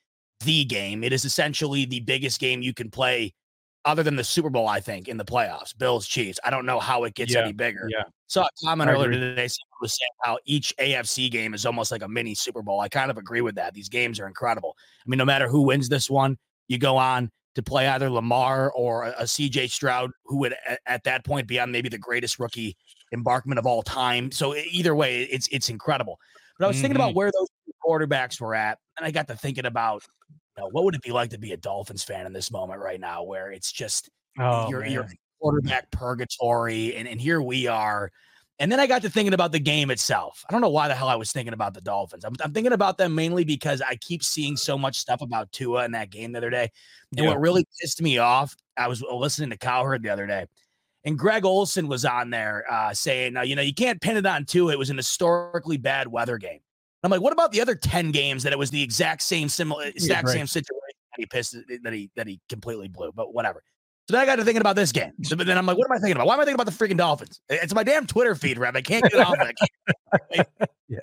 the 0.44 0.65
game. 0.65 1.04
It 1.04 1.13
is 1.13 1.25
essentially 1.25 1.86
the 1.86 2.01
biggest 2.01 2.39
game 2.39 2.62
you 2.62 2.74
can 2.74 2.92
play 2.92 3.33
other 3.86 4.04
than 4.04 4.15
the 4.15 4.24
Super 4.24 4.50
Bowl, 4.50 4.68
I 4.68 4.80
think, 4.80 5.07
in 5.07 5.18
the 5.18 5.25
playoffs. 5.25 5.77
Bills, 5.77 6.07
Chiefs. 6.07 6.39
I 6.44 6.50
don't 6.50 6.65
know 6.65 6.80
how 6.80 7.04
it 7.04 7.15
gets 7.15 7.33
yeah, 7.33 7.42
any 7.42 7.54
bigger. 7.54 7.89
Yeah. 7.92 8.04
Saw 8.27 8.45
a 8.45 8.65
comment 8.65 8.89
earlier 8.89 9.12
today 9.12 9.48
was 9.83 9.97
saying 10.00 10.09
how 10.21 10.39
each 10.45 10.74
AFC 10.80 11.30
game 11.30 11.53
is 11.53 11.65
almost 11.65 11.91
like 11.91 12.01
a 12.01 12.07
mini 12.07 12.33
Super 12.33 12.62
Bowl. 12.62 12.80
I 12.80 12.89
kind 12.89 13.12
of 13.12 13.18
agree 13.18 13.41
with 13.41 13.56
that. 13.56 13.74
These 13.74 13.89
games 13.89 14.19
are 14.19 14.27
incredible. 14.27 14.75
I 15.06 15.09
mean, 15.09 15.18
no 15.18 15.25
matter 15.25 15.47
who 15.47 15.62
wins 15.62 15.89
this 15.89 16.09
one, 16.09 16.38
you 16.68 16.77
go 16.77 16.97
on 16.97 17.30
to 17.56 17.62
play 17.62 17.88
either 17.88 18.09
Lamar 18.09 18.71
or 18.71 19.03
a, 19.03 19.12
a 19.19 19.24
CJ 19.24 19.69
Stroud, 19.69 20.09
who 20.25 20.38
would 20.39 20.56
at, 20.65 20.80
at, 20.88 21.03
that 21.03 21.24
point 21.24 21.47
be 21.47 21.59
on 21.59 21.71
maybe 21.71 21.89
the 21.89 21.97
greatest 21.97 22.39
rookie 22.39 22.75
embarkment 23.12 23.59
of 23.59 23.68
all 23.68 23.83
time. 23.83 24.31
So 24.31 24.56
either 24.56 24.95
way, 24.95 25.24
it's 25.24 25.47
it's 25.51 25.69
incredible. 25.69 26.18
But 26.57 26.65
I 26.65 26.68
was 26.69 26.77
mm-hmm. 26.77 26.81
thinking 26.81 26.95
about 26.95 27.09
mm-hmm. 27.09 27.18
where 27.18 27.31
those 27.31 27.47
quarterbacks 27.86 28.41
were 28.41 28.56
at, 28.56 28.79
and 28.97 29.06
I 29.06 29.12
got 29.12 29.27
to 29.27 29.36
thinking 29.36 29.65
about 29.65 30.03
you 30.57 30.63
know, 30.63 30.69
what 30.71 30.86
would 30.86 30.95
it 30.95 31.01
be 31.01 31.12
like 31.12 31.31
to 31.31 31.38
be 31.38 31.51
a 31.51 31.57
Dolphins 31.57 32.03
fan 32.03 32.25
in 32.25 32.33
this 32.33 32.51
moment 32.51 32.79
right 32.79 33.00
now, 33.00 33.24
where 33.24 33.51
it's 33.51 33.71
just 33.71 34.09
oh, 34.39 34.69
you're, 34.69 34.86
you're 34.86 35.09
quarterback 35.41 35.91
purgatory, 35.91 36.95
and 36.95 37.07
and 37.07 37.19
here 37.19 37.41
we 37.41 37.68
are 37.68 38.09
and 38.59 38.71
then 38.71 38.79
I 38.79 38.88
got 38.88 39.01
to 39.01 39.09
thinking 39.09 39.33
about 39.33 39.51
the 39.51 39.59
game 39.59 39.89
itself. 39.89 40.44
I 40.47 40.51
don't 40.51 40.61
know 40.61 40.69
why 40.69 40.88
the 40.88 40.95
hell 40.95 41.07
I 41.07 41.15
was 41.15 41.31
thinking 41.31 41.53
about 41.53 41.73
the 41.73 41.81
Dolphins. 41.81 42.23
I'm, 42.23 42.33
I'm 42.41 42.53
thinking 42.53 42.73
about 42.73 42.97
them 42.97 43.15
mainly 43.15 43.44
because 43.44 43.81
I 43.81 43.95
keep 43.95 44.23
seeing 44.23 44.55
so 44.55 44.77
much 44.77 44.97
stuff 44.97 45.21
about 45.21 45.51
Tua 45.51 45.85
in 45.85 45.91
that 45.94 46.11
game 46.11 46.31
the 46.31 46.38
other 46.38 46.50
day. 46.50 46.69
And 47.11 47.25
yeah. 47.25 47.29
what 47.29 47.39
really 47.39 47.65
pissed 47.81 48.01
me 48.01 48.19
off, 48.19 48.55
I 48.77 48.88
was 48.88 49.01
listening 49.01 49.50
to 49.50 49.57
Cowherd 49.57 50.03
the 50.03 50.09
other 50.09 50.27
day, 50.27 50.45
and 51.03 51.17
Greg 51.17 51.45
Olsen 51.45 51.88
was 51.88 52.05
on 52.05 52.29
there 52.29 52.63
uh, 52.71 52.94
saying, 52.94 53.35
you 53.44 53.55
know, 53.55 53.61
you 53.61 53.73
can't 53.73 54.00
pin 54.01 54.17
it 54.17 54.25
on 54.25 54.45
Tua. 54.45 54.71
It 54.71 54.79
was 54.79 54.89
an 54.89 54.97
historically 54.97 55.77
bad 55.77 56.07
weather 56.07 56.38
game. 56.38 56.59
I'm 57.03 57.11
like, 57.11 57.21
what 57.21 57.33
about 57.33 57.51
the 57.51 57.61
other 57.61 57.75
10 57.75 58.11
games 58.11 58.44
that 58.44 58.53
it 58.53 58.59
was 58.59 58.71
the 58.71 58.81
exact 58.81 59.23
same 59.23 59.50
similar 59.50 59.85
exact 59.85 60.27
yeah, 60.29 60.33
same 60.33 60.47
situation 60.47 60.79
that 61.11 61.19
he 61.19 61.25
pissed 61.25 61.55
that 61.83 61.94
he 61.94 62.09
that 62.15 62.27
he 62.27 62.39
completely 62.47 62.88
blew, 62.88 63.11
but 63.11 63.33
whatever. 63.33 63.61
So 64.07 64.13
then 64.13 64.21
I 64.21 64.25
got 64.25 64.35
to 64.35 64.44
thinking 64.44 64.61
about 64.61 64.75
this 64.75 64.91
game. 64.91 65.13
So 65.23 65.35
but 65.35 65.47
then 65.47 65.57
I'm 65.57 65.65
like, 65.65 65.77
what 65.77 65.85
am 65.89 65.94
I 65.94 66.00
thinking 66.00 66.17
about? 66.17 66.27
Why 66.27 66.33
am 66.33 66.41
I 66.41 66.44
thinking 66.44 66.61
about 66.61 66.65
the 66.65 66.85
freaking 66.85 66.97
Dolphins? 66.97 67.39
It's 67.50 67.73
my 67.73 67.83
damn 67.83 68.05
Twitter 68.05 68.35
feed, 68.35 68.57
Rev. 68.57 68.75
I 68.75 68.81
can't 68.81 69.03
get 69.09 69.15
off 69.15 69.38
it. 69.39 69.55
I 70.13 70.67
yeah. 70.89 71.00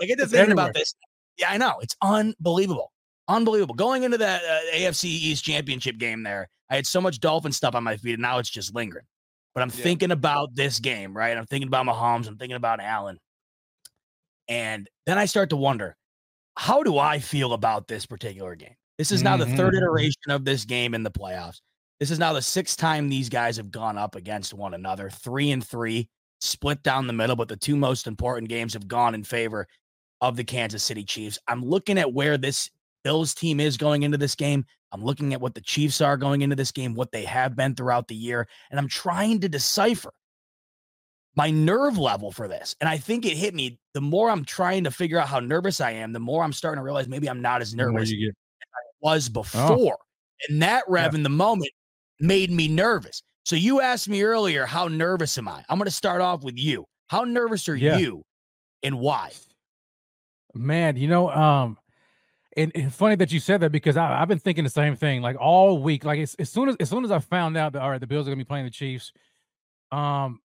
I 0.00 0.06
get 0.06 0.16
to 0.18 0.22
it's 0.22 0.32
thinking 0.32 0.52
about 0.52 0.74
this. 0.74 0.94
Yeah, 1.36 1.50
I 1.50 1.58
know. 1.58 1.78
It's 1.80 1.96
unbelievable. 2.00 2.92
Unbelievable. 3.26 3.74
Going 3.74 4.04
into 4.04 4.18
that 4.18 4.42
uh, 4.42 4.76
AFC 4.76 5.04
East 5.04 5.44
championship 5.44 5.98
game 5.98 6.22
there, 6.22 6.48
I 6.70 6.76
had 6.76 6.86
so 6.86 7.00
much 7.00 7.20
Dolphin 7.20 7.52
stuff 7.52 7.74
on 7.74 7.82
my 7.82 7.96
feed, 7.96 8.14
and 8.14 8.22
now 8.22 8.38
it's 8.38 8.50
just 8.50 8.74
lingering. 8.74 9.04
But 9.54 9.62
I'm 9.62 9.70
yeah. 9.70 9.82
thinking 9.82 10.12
about 10.12 10.54
this 10.54 10.78
game, 10.78 11.16
right? 11.16 11.36
I'm 11.36 11.46
thinking 11.46 11.68
about 11.68 11.86
Mahomes. 11.86 12.28
I'm 12.28 12.36
thinking 12.36 12.56
about 12.56 12.80
Allen. 12.80 13.18
And 14.48 14.88
then 15.06 15.18
I 15.18 15.26
start 15.26 15.50
to 15.50 15.56
wonder, 15.56 15.96
how 16.56 16.82
do 16.82 16.98
I 16.98 17.18
feel 17.18 17.52
about 17.52 17.88
this 17.88 18.06
particular 18.06 18.54
game? 18.54 18.74
This 18.96 19.12
is 19.12 19.22
now 19.22 19.36
mm-hmm. 19.36 19.50
the 19.50 19.56
third 19.56 19.74
mm-hmm. 19.74 19.84
iteration 19.84 20.30
of 20.30 20.44
this 20.44 20.64
game 20.64 20.94
in 20.94 21.02
the 21.02 21.10
playoffs. 21.10 21.60
This 22.00 22.10
is 22.10 22.18
now 22.18 22.32
the 22.32 22.42
sixth 22.42 22.78
time 22.78 23.08
these 23.08 23.28
guys 23.28 23.56
have 23.56 23.72
gone 23.72 23.98
up 23.98 24.14
against 24.14 24.54
one 24.54 24.74
another, 24.74 25.10
three 25.10 25.50
and 25.50 25.66
three, 25.66 26.08
split 26.40 26.82
down 26.82 27.06
the 27.06 27.12
middle, 27.12 27.34
but 27.34 27.48
the 27.48 27.56
two 27.56 27.76
most 27.76 28.06
important 28.06 28.48
games 28.48 28.72
have 28.74 28.86
gone 28.86 29.14
in 29.14 29.24
favor 29.24 29.66
of 30.20 30.36
the 30.36 30.44
Kansas 30.44 30.84
City 30.84 31.04
Chiefs. 31.04 31.38
I'm 31.48 31.64
looking 31.64 31.98
at 31.98 32.12
where 32.12 32.38
this 32.38 32.70
Bills 33.02 33.34
team 33.34 33.58
is 33.58 33.76
going 33.76 34.02
into 34.02 34.18
this 34.18 34.34
game. 34.34 34.64
I'm 34.92 35.02
looking 35.02 35.34
at 35.34 35.40
what 35.40 35.54
the 35.54 35.60
Chiefs 35.60 36.00
are 36.00 36.16
going 36.16 36.42
into 36.42 36.56
this 36.56 36.72
game, 36.72 36.94
what 36.94 37.12
they 37.12 37.24
have 37.24 37.56
been 37.56 37.74
throughout 37.74 38.08
the 38.08 38.14
year, 38.14 38.48
and 38.70 38.78
I'm 38.78 38.88
trying 38.88 39.40
to 39.40 39.48
decipher 39.48 40.12
my 41.34 41.50
nerve 41.50 41.98
level 41.98 42.32
for 42.32 42.48
this. 42.48 42.74
And 42.80 42.88
I 42.88 42.96
think 42.98 43.24
it 43.24 43.36
hit 43.36 43.54
me 43.54 43.78
the 43.94 44.00
more 44.00 44.30
I'm 44.30 44.44
trying 44.44 44.84
to 44.84 44.90
figure 44.90 45.18
out 45.18 45.28
how 45.28 45.40
nervous 45.40 45.80
I 45.80 45.92
am, 45.92 46.12
the 46.12 46.18
more 46.20 46.42
I'm 46.42 46.52
starting 46.52 46.78
to 46.78 46.84
realize 46.84 47.08
maybe 47.08 47.28
I'm 47.28 47.42
not 47.42 47.60
as 47.60 47.74
nervous 47.74 48.10
as 48.10 48.16
I 48.18 48.80
was 49.00 49.28
oh. 49.28 49.32
before. 49.32 49.96
Oh. 50.00 50.04
And 50.48 50.62
that 50.62 50.84
rev 50.88 51.12
yeah. 51.12 51.18
in 51.18 51.22
the 51.22 51.28
moment 51.28 51.70
made 52.20 52.50
me 52.50 52.68
nervous. 52.68 53.22
So 53.44 53.56
you 53.56 53.80
asked 53.80 54.08
me 54.08 54.22
earlier, 54.22 54.66
how 54.66 54.88
nervous 54.88 55.38
am 55.38 55.48
I? 55.48 55.64
I'm 55.68 55.78
going 55.78 55.86
to 55.86 55.90
start 55.90 56.20
off 56.20 56.42
with 56.42 56.58
you. 56.58 56.84
How 57.08 57.24
nervous 57.24 57.68
are 57.68 57.76
yeah. 57.76 57.96
you 57.96 58.22
and 58.82 58.98
why? 58.98 59.30
Man, 60.54 60.96
you 60.96 61.08
know, 61.08 61.30
um, 61.30 61.78
and, 62.56 62.72
and, 62.74 62.92
funny 62.92 63.16
that 63.16 63.32
you 63.32 63.40
said 63.40 63.60
that 63.60 63.70
because 63.70 63.96
I, 63.96 64.18
have 64.18 64.28
been 64.28 64.38
thinking 64.38 64.64
the 64.64 64.70
same 64.70 64.96
thing 64.96 65.22
like 65.22 65.36
all 65.38 65.78
week. 65.78 66.04
Like 66.04 66.20
as, 66.20 66.34
as 66.34 66.50
soon 66.50 66.68
as 66.68 66.76
as 66.80 66.90
soon 66.90 67.04
as 67.04 67.10
I 67.10 67.20
found 67.20 67.56
out 67.56 67.72
that 67.74 67.82
all 67.82 67.90
right, 67.90 68.00
the 68.00 68.06
Bills 68.06 68.26
are 68.26 68.30
gonna 68.30 68.36
be 68.36 68.44
playing 68.44 68.64
the 68.64 68.70
Chiefs, 68.70 69.12
um, 69.92 70.40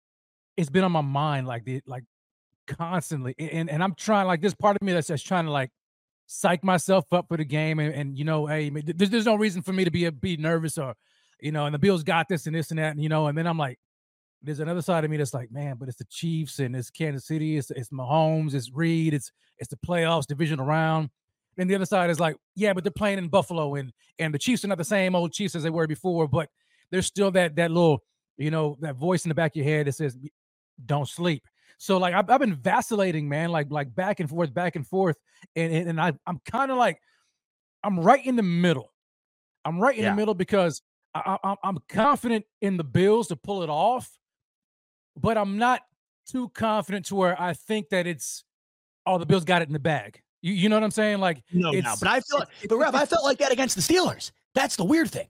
it's 0.57 0.69
been 0.69 0.83
on 0.83 0.91
my 0.91 1.01
mind 1.01 1.47
like 1.47 1.63
the 1.63 1.81
like 1.85 2.03
constantly. 2.67 3.35
And 3.39 3.69
and 3.69 3.83
I'm 3.83 3.95
trying 3.95 4.27
like 4.27 4.41
this 4.41 4.53
part 4.53 4.75
of 4.75 4.81
me 4.81 4.91
that's 4.91 5.07
just 5.07 5.25
trying 5.25 5.45
to 5.45 5.51
like 5.51 5.71
psych 6.27 6.63
myself 6.63 7.11
up 7.13 7.27
for 7.27 7.37
the 7.37 7.45
game. 7.45 7.79
And, 7.79 7.93
and 7.93 8.17
you 8.17 8.25
know, 8.25 8.45
hey, 8.47 8.69
there's, 8.69 9.09
there's 9.09 9.25
no 9.25 9.35
reason 9.35 9.61
for 9.61 9.73
me 9.73 9.85
to 9.85 9.91
be 9.91 10.05
a, 10.05 10.11
be 10.11 10.37
nervous 10.37 10.77
or 10.77 10.95
you 11.41 11.51
know, 11.51 11.65
and 11.65 11.73
the 11.73 11.79
Bills 11.79 12.03
got 12.03 12.29
this 12.29 12.45
and 12.45 12.55
this 12.55 12.69
and 12.69 12.79
that, 12.79 12.91
and 12.91 13.01
you 13.01 13.09
know, 13.09 13.27
and 13.27 13.37
then 13.37 13.47
I'm 13.47 13.57
like, 13.57 13.77
there's 14.43 14.59
another 14.59 14.81
side 14.81 15.03
of 15.03 15.11
me 15.11 15.17
that's 15.17 15.33
like, 15.33 15.51
man, 15.51 15.75
but 15.77 15.87
it's 15.87 15.97
the 15.97 16.05
Chiefs 16.05 16.59
and 16.59 16.75
it's 16.75 16.89
Kansas 16.89 17.27
City, 17.27 17.57
it's 17.57 17.71
it's 17.71 17.89
Mahomes, 17.89 18.53
it's 18.53 18.71
Reid, 18.71 19.13
it's 19.13 19.31
it's 19.57 19.69
the 19.69 19.77
playoffs, 19.77 20.25
division 20.25 20.59
around. 20.59 21.09
And 21.57 21.69
the 21.69 21.75
other 21.75 21.85
side 21.85 22.09
is 22.09 22.19
like, 22.19 22.37
yeah, 22.55 22.73
but 22.73 22.83
they're 22.83 22.91
playing 22.91 23.17
in 23.17 23.27
Buffalo 23.27 23.75
and 23.75 23.91
and 24.19 24.33
the 24.33 24.39
Chiefs 24.39 24.63
are 24.63 24.67
not 24.67 24.77
the 24.77 24.83
same 24.83 25.15
old 25.15 25.33
Chiefs 25.33 25.55
as 25.55 25.63
they 25.63 25.69
were 25.69 25.87
before, 25.87 26.27
but 26.27 26.49
there's 26.91 27.05
still 27.05 27.31
that 27.31 27.55
that 27.55 27.71
little, 27.71 28.03
you 28.37 28.51
know, 28.51 28.77
that 28.81 28.95
voice 28.95 29.25
in 29.25 29.29
the 29.29 29.35
back 29.35 29.51
of 29.51 29.57
your 29.57 29.65
head 29.65 29.87
that 29.87 29.93
says, 29.93 30.17
don't 30.85 31.07
sleep. 31.07 31.43
So 31.77 31.97
like 31.97 32.13
I've, 32.13 32.29
I've 32.29 32.39
been 32.39 32.55
vacillating, 32.55 33.27
man, 33.27 33.51
like 33.51 33.67
like 33.71 33.93
back 33.93 34.19
and 34.19 34.29
forth, 34.29 34.53
back 34.53 34.75
and 34.75 34.87
forth, 34.87 35.17
and 35.55 35.73
and, 35.73 35.89
and 35.89 36.01
I 36.01 36.13
I'm 36.25 36.39
kind 36.45 36.71
of 36.71 36.77
like 36.77 36.99
I'm 37.83 37.99
right 37.99 38.25
in 38.25 38.35
the 38.35 38.43
middle. 38.43 38.91
I'm 39.65 39.79
right 39.79 39.95
in 39.95 40.03
yeah. 40.03 40.11
the 40.11 40.15
middle 40.15 40.33
because 40.33 40.81
I, 41.13 41.55
am 41.63 41.77
confident 41.89 42.45
in 42.61 42.77
the 42.77 42.83
Bills 42.83 43.27
to 43.29 43.35
pull 43.35 43.63
it 43.63 43.69
off, 43.69 44.09
but 45.19 45.37
I'm 45.37 45.57
not 45.57 45.81
too 46.27 46.49
confident 46.49 47.07
to 47.07 47.15
where 47.15 47.39
I 47.41 47.53
think 47.53 47.89
that 47.89 48.07
it's 48.07 48.43
oh 49.05 49.17
the 49.17 49.25
Bills 49.25 49.43
got 49.43 49.61
it 49.61 49.67
in 49.67 49.73
the 49.73 49.79
bag. 49.79 50.21
You, 50.41 50.53
you 50.53 50.69
know 50.69 50.75
what 50.75 50.83
I'm 50.83 50.91
saying? 50.91 51.19
Like 51.19 51.43
no, 51.51 51.71
no, 51.71 51.93
but 51.99 52.07
I 52.07 52.21
feel, 52.21 52.43
but 52.67 52.77
Rev, 52.77 52.95
I 52.95 53.05
felt 53.05 53.23
like 53.23 53.39
that 53.39 53.51
against 53.51 53.75
the 53.75 53.81
Steelers. 53.81 54.31
That's 54.55 54.75
the 54.75 54.85
weird 54.85 55.09
thing. 55.09 55.27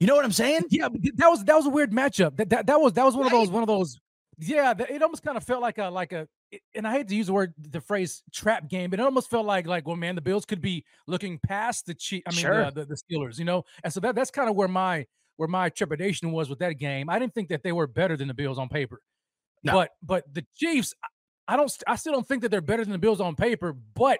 You 0.00 0.06
know 0.06 0.16
what 0.16 0.24
I'm 0.24 0.32
saying? 0.32 0.62
Yeah, 0.70 0.88
that 1.14 1.28
was 1.28 1.44
that 1.44 1.54
was 1.54 1.66
a 1.66 1.70
weird 1.70 1.92
matchup. 1.92 2.36
That 2.36 2.50
that, 2.50 2.66
that 2.66 2.80
was 2.80 2.92
that 2.94 3.04
was 3.04 3.14
one 3.14 3.26
right. 3.26 3.32
of 3.32 3.40
those 3.40 3.50
one 3.50 3.62
of 3.62 3.68
those. 3.68 3.98
Yeah, 4.38 4.74
it 4.88 5.02
almost 5.02 5.22
kind 5.22 5.36
of 5.36 5.44
felt 5.44 5.60
like 5.60 5.78
a 5.78 5.88
like 5.88 6.12
a 6.12 6.26
and 6.74 6.86
I 6.86 6.92
hate 6.92 7.08
to 7.08 7.14
use 7.14 7.26
the 7.26 7.32
word, 7.32 7.54
the 7.58 7.80
phrase 7.80 8.22
trap 8.32 8.68
game, 8.68 8.90
but 8.90 8.98
it 8.98 9.02
almost 9.02 9.30
felt 9.30 9.46
like, 9.46 9.66
like, 9.66 9.86
well, 9.86 9.96
man, 9.96 10.14
the 10.14 10.20
Bills 10.20 10.44
could 10.44 10.60
be 10.60 10.84
looking 11.06 11.38
past 11.38 11.86
the 11.86 11.94
cheat. 11.94 12.22
I 12.26 12.30
mean, 12.30 12.40
sure. 12.40 12.64
the, 12.70 12.84
the, 12.84 12.86
the 12.86 12.96
Steelers, 12.96 13.38
you 13.38 13.44
know, 13.44 13.64
and 13.84 13.92
so 13.92 14.00
that 14.00 14.14
that's 14.14 14.30
kind 14.30 14.48
of 14.48 14.56
where 14.56 14.68
my 14.68 15.06
where 15.36 15.48
my 15.48 15.68
trepidation 15.68 16.32
was 16.32 16.48
with 16.48 16.58
that 16.60 16.74
game. 16.74 17.08
I 17.10 17.18
didn't 17.18 17.34
think 17.34 17.48
that 17.48 17.62
they 17.62 17.72
were 17.72 17.86
better 17.86 18.16
than 18.16 18.28
the 18.28 18.34
Bills 18.34 18.58
on 18.58 18.68
paper, 18.68 19.00
no. 19.62 19.72
but 19.72 19.90
but 20.02 20.24
the 20.32 20.44
Chiefs, 20.56 20.94
I 21.46 21.56
don't, 21.56 21.72
I 21.86 21.96
still 21.96 22.12
don't 22.12 22.26
think 22.26 22.42
that 22.42 22.50
they're 22.50 22.60
better 22.60 22.84
than 22.84 22.92
the 22.92 22.98
Bills 22.98 23.20
on 23.20 23.34
paper, 23.34 23.74
but 23.94 24.18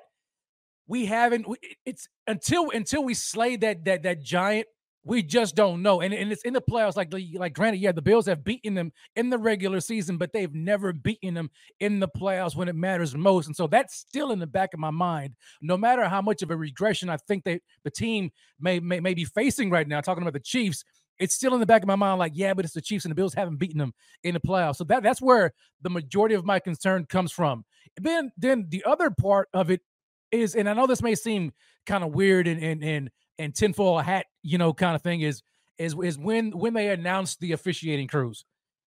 we 0.86 1.06
haven't. 1.06 1.46
It's 1.86 2.08
until 2.26 2.70
until 2.70 3.04
we 3.04 3.14
slay 3.14 3.56
that 3.56 3.84
that 3.84 4.02
that 4.02 4.22
giant 4.22 4.66
we 5.04 5.22
just 5.22 5.56
don't 5.56 5.82
know. 5.82 6.00
And, 6.00 6.14
and 6.14 6.30
it's 6.30 6.42
in 6.42 6.52
the 6.52 6.62
playoffs. 6.62 6.96
Like, 6.96 7.12
like 7.34 7.54
granted, 7.54 7.80
yeah, 7.80 7.92
the 7.92 8.02
Bills 8.02 8.26
have 8.26 8.44
beaten 8.44 8.74
them 8.74 8.92
in 9.16 9.30
the 9.30 9.38
regular 9.38 9.80
season, 9.80 10.16
but 10.16 10.32
they've 10.32 10.54
never 10.54 10.92
beaten 10.92 11.34
them 11.34 11.50
in 11.80 11.98
the 11.98 12.08
playoffs 12.08 12.54
when 12.54 12.68
it 12.68 12.76
matters 12.76 13.14
most. 13.14 13.46
And 13.46 13.56
so 13.56 13.66
that's 13.66 13.96
still 13.96 14.30
in 14.30 14.38
the 14.38 14.46
back 14.46 14.74
of 14.74 14.80
my 14.80 14.90
mind. 14.90 15.34
No 15.60 15.76
matter 15.76 16.08
how 16.08 16.22
much 16.22 16.42
of 16.42 16.50
a 16.50 16.56
regression 16.56 17.08
I 17.08 17.16
think 17.16 17.44
that 17.44 17.62
the 17.84 17.90
team 17.90 18.30
may, 18.60 18.78
may, 18.78 19.00
may 19.00 19.14
be 19.14 19.24
facing 19.24 19.70
right 19.70 19.88
now, 19.88 20.00
talking 20.00 20.22
about 20.22 20.34
the 20.34 20.40
Chiefs, 20.40 20.84
it's 21.18 21.34
still 21.34 21.54
in 21.54 21.60
the 21.60 21.66
back 21.66 21.82
of 21.82 21.88
my 21.88 21.96
mind, 21.96 22.18
like, 22.18 22.32
yeah, 22.34 22.54
but 22.54 22.64
it's 22.64 22.74
the 22.74 22.80
Chiefs 22.80 23.04
and 23.04 23.10
the 23.10 23.16
Bills 23.16 23.34
haven't 23.34 23.58
beaten 23.58 23.78
them 23.78 23.92
in 24.24 24.34
the 24.34 24.40
playoffs. 24.40 24.76
So 24.76 24.84
that 24.84 25.02
that's 25.02 25.20
where 25.20 25.52
the 25.82 25.90
majority 25.90 26.34
of 26.34 26.44
my 26.44 26.58
concern 26.58 27.06
comes 27.06 27.32
from. 27.32 27.64
And 27.96 28.06
then 28.06 28.32
then 28.36 28.66
the 28.70 28.84
other 28.84 29.10
part 29.10 29.48
of 29.52 29.70
it 29.70 29.82
is, 30.30 30.54
and 30.54 30.68
I 30.68 30.74
know 30.74 30.86
this 30.86 31.02
may 31.02 31.14
seem 31.14 31.52
kind 31.86 32.02
of 32.02 32.14
weird 32.14 32.48
and 32.48 32.62
and 32.62 32.82
and 32.82 33.10
and 33.38 33.54
tinfoil 33.54 33.98
hat, 33.98 34.26
you 34.42 34.58
know, 34.58 34.72
kind 34.72 34.94
of 34.94 35.02
thing 35.02 35.20
is 35.20 35.42
is 35.78 35.94
is 36.02 36.18
when 36.18 36.50
when 36.52 36.74
they 36.74 36.88
announced 36.88 37.40
the 37.40 37.52
officiating 37.52 38.08
crews, 38.08 38.44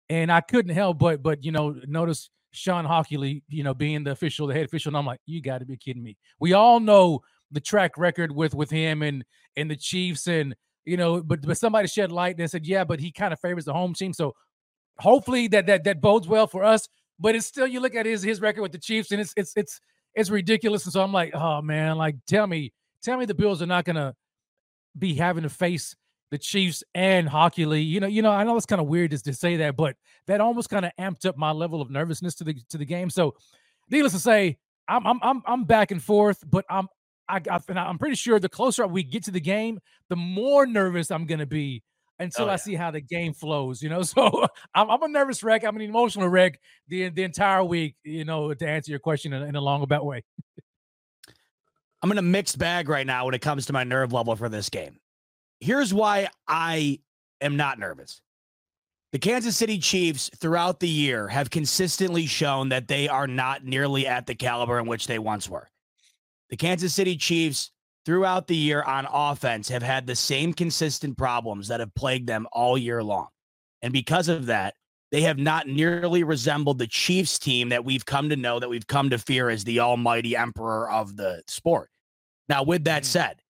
and 0.09 0.31
I 0.31 0.41
couldn't 0.41 0.73
help 0.75 0.99
but 0.99 1.21
but 1.21 1.43
you 1.43 1.51
know 1.51 1.75
notice 1.87 2.29
Shawn 2.51 2.85
Hochuli, 2.85 3.43
you 3.49 3.63
know, 3.63 3.73
being 3.73 4.03
the 4.03 4.11
official, 4.11 4.47
the 4.47 4.53
head 4.53 4.65
official, 4.65 4.89
and 4.89 4.97
I'm 4.97 5.05
like, 5.05 5.21
you 5.25 5.41
got 5.41 5.59
to 5.59 5.65
be 5.65 5.77
kidding 5.77 6.03
me. 6.03 6.17
We 6.39 6.53
all 6.53 6.79
know 6.79 7.21
the 7.51 7.59
track 7.61 7.97
record 7.97 8.31
with 8.31 8.53
with 8.53 8.69
him 8.69 9.01
and 9.01 9.23
and 9.55 9.69
the 9.69 9.75
Chiefs, 9.75 10.27
and 10.27 10.55
you 10.85 10.97
know, 10.97 11.21
but 11.21 11.41
but 11.41 11.57
somebody 11.57 11.87
shed 11.87 12.11
light 12.11 12.39
and 12.39 12.49
said, 12.49 12.65
yeah, 12.65 12.83
but 12.83 12.99
he 12.99 13.11
kind 13.11 13.33
of 13.33 13.39
favors 13.39 13.65
the 13.65 13.73
home 13.73 13.93
team, 13.93 14.13
so 14.13 14.33
hopefully 14.99 15.47
that 15.49 15.65
that 15.67 15.83
that 15.85 16.01
bodes 16.01 16.27
well 16.27 16.47
for 16.47 16.63
us. 16.63 16.87
But 17.19 17.35
it's 17.35 17.45
still 17.45 17.67
you 17.67 17.79
look 17.79 17.95
at 17.95 18.05
his 18.05 18.23
his 18.23 18.41
record 18.41 18.61
with 18.61 18.71
the 18.71 18.79
Chiefs, 18.79 19.11
and 19.11 19.21
it's 19.21 19.33
it's 19.37 19.53
it's 19.55 19.79
it's 20.13 20.29
ridiculous. 20.29 20.83
And 20.85 20.93
so 20.93 21.01
I'm 21.01 21.13
like, 21.13 21.33
oh 21.33 21.61
man, 21.61 21.97
like 21.97 22.15
tell 22.27 22.47
me, 22.47 22.73
tell 23.03 23.17
me 23.17 23.25
the 23.25 23.33
Bills 23.33 23.61
are 23.61 23.67
not 23.67 23.85
gonna 23.85 24.13
be 24.97 25.15
having 25.15 25.43
to 25.43 25.49
face 25.49 25.95
the 26.31 26.37
Chiefs 26.37 26.83
and 26.95 27.27
Hochuli. 27.27 27.85
You 27.85 27.99
know, 27.99 28.07
you 28.07 28.21
know, 28.21 28.31
I 28.31 28.43
know 28.43 28.55
it's 28.57 28.65
kind 28.65 28.81
of 28.81 28.87
weird 28.87 29.11
just 29.11 29.25
to 29.25 29.33
say 29.33 29.57
that, 29.57 29.75
but 29.75 29.95
that 30.27 30.41
almost 30.41 30.69
kind 30.69 30.85
of 30.85 30.91
amped 30.99 31.25
up 31.25 31.37
my 31.37 31.51
level 31.51 31.81
of 31.81 31.91
nervousness 31.91 32.35
to 32.35 32.43
the 32.43 32.55
to 32.69 32.77
the 32.77 32.85
game. 32.85 33.09
So, 33.09 33.35
needless 33.89 34.13
to 34.13 34.19
say, 34.19 34.57
I'm 34.87 35.05
I'm 35.05 35.19
I'm, 35.21 35.41
I'm 35.45 35.63
back 35.65 35.91
and 35.91 36.01
forth, 36.01 36.43
but 36.49 36.65
I'm 36.69 36.87
I, 37.27 37.41
I 37.49 37.59
I'm 37.75 37.97
pretty 37.97 38.15
sure 38.15 38.39
the 38.39 38.49
closer 38.49 38.87
we 38.87 39.03
get 39.03 39.23
to 39.25 39.31
the 39.31 39.41
game, 39.41 39.79
the 40.09 40.15
more 40.15 40.65
nervous 40.65 41.11
I'm 41.11 41.25
gonna 41.25 41.45
be 41.45 41.83
until 42.19 42.45
oh, 42.45 42.47
yeah. 42.47 42.53
I 42.53 42.55
see 42.57 42.75
how 42.75 42.91
the 42.91 43.01
game 43.01 43.33
flows. 43.33 43.81
You 43.81 43.89
know, 43.89 44.01
so 44.03 44.47
I'm, 44.73 44.89
I'm 44.89 45.03
a 45.03 45.07
nervous 45.07 45.43
wreck. 45.43 45.63
I'm 45.63 45.75
an 45.75 45.81
emotional 45.81 46.27
wreck 46.27 46.59
the 46.87 47.09
the 47.09 47.23
entire 47.23 47.63
week. 47.63 47.95
You 48.03 48.25
know, 48.25 48.53
to 48.53 48.67
answer 48.67 48.91
your 48.91 48.99
question 48.99 49.33
in, 49.33 49.43
in 49.43 49.55
a 49.55 49.61
long 49.61 49.83
about 49.83 50.05
way. 50.05 50.23
I'm 52.01 52.11
in 52.11 52.17
a 52.17 52.23
mixed 52.23 52.57
bag 52.57 52.89
right 52.89 53.05
now 53.05 53.25
when 53.25 53.35
it 53.35 53.41
comes 53.41 53.67
to 53.67 53.73
my 53.73 53.83
nerve 53.83 54.11
level 54.11 54.35
for 54.35 54.49
this 54.49 54.69
game. 54.69 54.97
Here's 55.59 55.93
why 55.93 56.29
I 56.47 56.99
am 57.41 57.57
not 57.57 57.77
nervous. 57.77 58.21
The 59.11 59.19
Kansas 59.19 59.57
City 59.57 59.77
Chiefs 59.77 60.31
throughout 60.37 60.79
the 60.79 60.87
year 60.87 61.27
have 61.27 61.49
consistently 61.49 62.25
shown 62.25 62.69
that 62.69 62.87
they 62.87 63.07
are 63.07 63.27
not 63.27 63.63
nearly 63.63 64.07
at 64.07 64.25
the 64.25 64.35
caliber 64.35 64.79
in 64.79 64.87
which 64.87 65.05
they 65.05 65.19
once 65.19 65.49
were. 65.49 65.69
The 66.49 66.57
Kansas 66.57 66.93
City 66.93 67.17
Chiefs 67.17 67.71
throughout 68.05 68.47
the 68.47 68.55
year 68.55 68.81
on 68.81 69.07
offense 69.11 69.69
have 69.69 69.83
had 69.83 70.07
the 70.07 70.15
same 70.15 70.53
consistent 70.53 71.17
problems 71.17 71.67
that 71.67 71.79
have 71.81 71.93
plagued 71.93 72.27
them 72.27 72.47
all 72.51 72.77
year 72.77 73.03
long. 73.03 73.27
And 73.83 73.93
because 73.93 74.27
of 74.27 74.47
that, 74.47 74.73
they 75.11 75.21
have 75.21 75.37
not 75.37 75.67
nearly 75.67 76.23
resembled 76.23 76.79
the 76.79 76.87
Chiefs 76.87 77.37
team 77.37 77.69
that 77.69 77.85
we've 77.85 78.05
come 78.05 78.29
to 78.29 78.35
know, 78.35 78.59
that 78.59 78.69
we've 78.69 78.87
come 78.87 79.09
to 79.09 79.17
fear 79.17 79.49
as 79.49 79.63
the 79.63 79.81
almighty 79.81 80.35
emperor 80.35 80.89
of 80.89 81.15
the 81.15 81.43
sport. 81.47 81.90
Now, 82.51 82.63
with 82.63 82.83
that 82.83 83.03
mm. 83.03 83.05
said, 83.05 83.41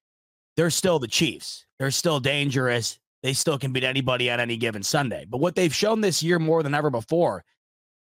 they're 0.56 0.70
still 0.70 1.00
the 1.00 1.08
Chiefs. 1.08 1.66
They're 1.80 1.90
still 1.90 2.20
dangerous. 2.20 3.00
They 3.24 3.34
still 3.34 3.58
can 3.58 3.74
beat 3.74 3.84
anybody 3.84 4.30
on 4.30 4.40
any 4.40 4.58
given 4.58 4.84
Sunday. 4.84 5.26
But 5.28 5.40
what 5.40 5.56
they've 5.56 5.74
shown 5.74 6.02
this 6.02 6.22
year 6.22 6.38
more 6.38 6.62
than 6.62 6.76
ever 6.76 6.92
before 6.92 7.44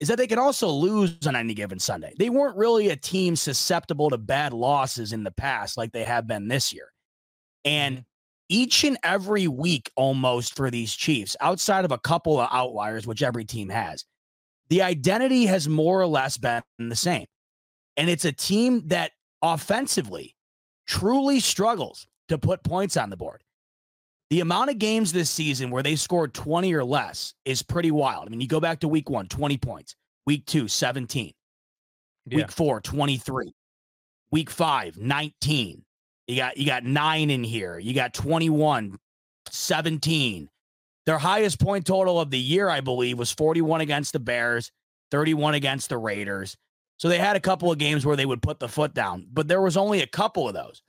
is 0.01 0.09
that 0.09 0.19
they 0.19 0.27
can 0.27 0.41
also 0.41 0.69
lose 0.69 1.25
on 1.25 1.37
any 1.37 1.55
given 1.55 1.79
Sunday. 1.79 2.15
They 2.19 2.31
weren't 2.31 2.57
really 2.57 2.89
a 2.89 2.97
team 2.97 3.37
susceptible 3.37 4.11
to 4.11 4.19
bad 4.19 4.53
losses 4.53 5.13
in 5.13 5.23
the 5.23 5.31
past 5.31 5.77
like 5.77 5.93
they 5.93 6.03
have 6.03 6.27
been 6.27 6.49
this 6.49 6.73
year. 6.73 6.93
And 7.65 7.97
mm-hmm 7.99 8.03
each 8.51 8.83
and 8.85 8.97
every 9.03 9.47
week 9.47 9.91
almost 9.95 10.57
for 10.57 10.71
these 10.71 10.95
Chiefs, 10.95 11.37
outside 11.41 11.85
of 11.85 11.93
a 11.93 11.99
couple 11.99 12.41
of 12.41 12.49
outliers, 12.51 13.07
which 13.07 13.23
every 13.23 13.45
team 13.45 13.69
has, 13.69 14.07
the 14.71 14.81
identity 14.81 15.45
has 15.45 15.69
more 15.69 16.01
or 16.01 16.07
less 16.07 16.39
been 16.39 16.63
the 16.79 16.97
same. 16.97 17.27
And 17.99 18.09
it's 18.09 18.25
a 18.25 18.33
team 18.33 18.85
that 18.87 19.13
offensively 19.43 20.35
truly 20.89 21.39
struggles 21.39 22.09
to 22.29 22.39
put 22.39 22.65
points 22.65 22.97
on 22.97 23.11
the 23.11 23.17
board. 23.17 23.45
The 24.31 24.41
amount 24.41 24.71
of 24.71 24.79
games 24.79 25.13
this 25.13 25.31
season 25.31 25.71
where 25.71 25.83
they 25.83 25.95
scored 25.95 26.35
20 26.35 26.75
or 26.75 26.85
less 26.85 27.35
is 27.45 27.63
pretty 27.63 27.91
wild. 27.93 28.27
I 28.27 28.31
mean, 28.31 28.41
you 28.41 28.49
go 28.49 28.61
back 28.61 28.81
to 28.81 28.89
week 28.89 29.09
one, 29.09 29.27
20 29.27 29.57
points, 29.59 29.95
week 30.27 30.45
two, 30.45 30.69
17, 30.69 31.33
yeah. 32.27 32.37
week 32.37 32.51
four, 32.51 32.81
23, 32.81 33.55
week 34.31 34.51
five, 34.51 34.99
19, 34.99 35.85
you 36.29 36.37
got 36.37 36.59
you 36.59 36.67
got 36.67 36.85
nine 36.85 37.31
in 37.31 37.43
here. 37.43 37.79
You 37.79 37.95
got 37.95 38.13
21, 38.13 38.99
17. 39.51 40.49
Their 41.07 41.19
highest 41.19 41.59
point 41.59 41.87
total 41.87 42.21
of 42.21 42.31
the 42.31 42.39
year, 42.39 42.69
I 42.69 42.83
believe, 42.83 43.19
was 43.19 43.33
41 43.33 43.81
against 43.81 44.13
the 44.13 44.21
Bears, 44.21 44.71
31 45.11 45.55
against 45.55 45.89
the 45.89 45.97
Raiders. 45.97 46.55
So 46.99 47.09
they 47.09 47.19
had 47.19 47.37
a 47.37 47.41
couple 47.41 47.71
of 47.73 47.79
games 47.79 48.05
where 48.05 48.17
they 48.17 48.27
would 48.27 48.43
put 48.43 48.59
the 48.59 48.69
foot 48.69 48.93
down, 48.93 49.27
but 49.33 49.49
there 49.49 49.63
was 49.63 49.77
only 49.77 50.03
a 50.03 50.07
couple 50.07 50.49
of 50.49 50.55
those. 50.55 50.83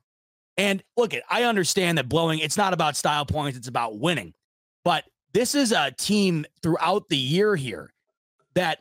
And 0.57 0.83
look, 0.97 1.13
at 1.13 1.23
I 1.29 1.43
understand 1.43 1.97
that 1.97 2.09
blowing, 2.09 2.39
it's 2.39 2.57
not 2.57 2.73
about 2.73 2.97
style 2.97 3.25
points, 3.25 3.57
it's 3.57 3.67
about 3.67 3.99
winning. 3.99 4.33
But 4.83 5.05
this 5.33 5.55
is 5.55 5.71
a 5.71 5.91
team 5.91 6.45
throughout 6.61 7.07
the 7.09 7.17
year 7.17 7.55
here 7.55 7.93
that 8.55 8.79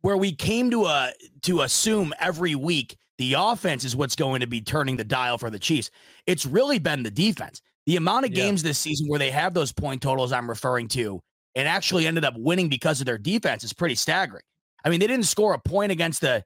where 0.00 0.16
we 0.16 0.32
came 0.32 0.70
to 0.70 0.86
a 0.86 1.12
to 1.42 1.62
assume 1.62 2.14
every 2.20 2.54
week 2.54 2.96
the 3.18 3.34
offense 3.36 3.84
is 3.84 3.94
what's 3.94 4.16
going 4.16 4.40
to 4.40 4.46
be 4.46 4.62
turning 4.62 4.96
the 4.96 5.04
dial 5.04 5.36
for 5.36 5.50
the 5.50 5.58
Chiefs. 5.58 5.90
It's 6.26 6.46
really 6.46 6.78
been 6.78 7.02
the 7.02 7.10
defense. 7.10 7.60
The 7.84 7.96
amount 7.96 8.24
of 8.24 8.30
yeah. 8.30 8.44
games 8.44 8.62
this 8.62 8.78
season 8.78 9.08
where 9.08 9.18
they 9.18 9.30
have 9.30 9.52
those 9.52 9.72
point 9.72 10.00
totals 10.00 10.32
I'm 10.32 10.48
referring 10.48 10.88
to 10.88 11.20
and 11.54 11.68
actually 11.68 12.06
ended 12.06 12.24
up 12.24 12.34
winning 12.38 12.68
because 12.68 13.00
of 13.00 13.06
their 13.06 13.18
defense 13.18 13.64
is 13.64 13.72
pretty 13.72 13.96
staggering. 13.96 14.44
I 14.84 14.90
mean, 14.90 15.00
they 15.00 15.06
didn't 15.06 15.26
score 15.26 15.54
a 15.54 15.58
point 15.58 15.92
against 15.92 16.20
the 16.20 16.44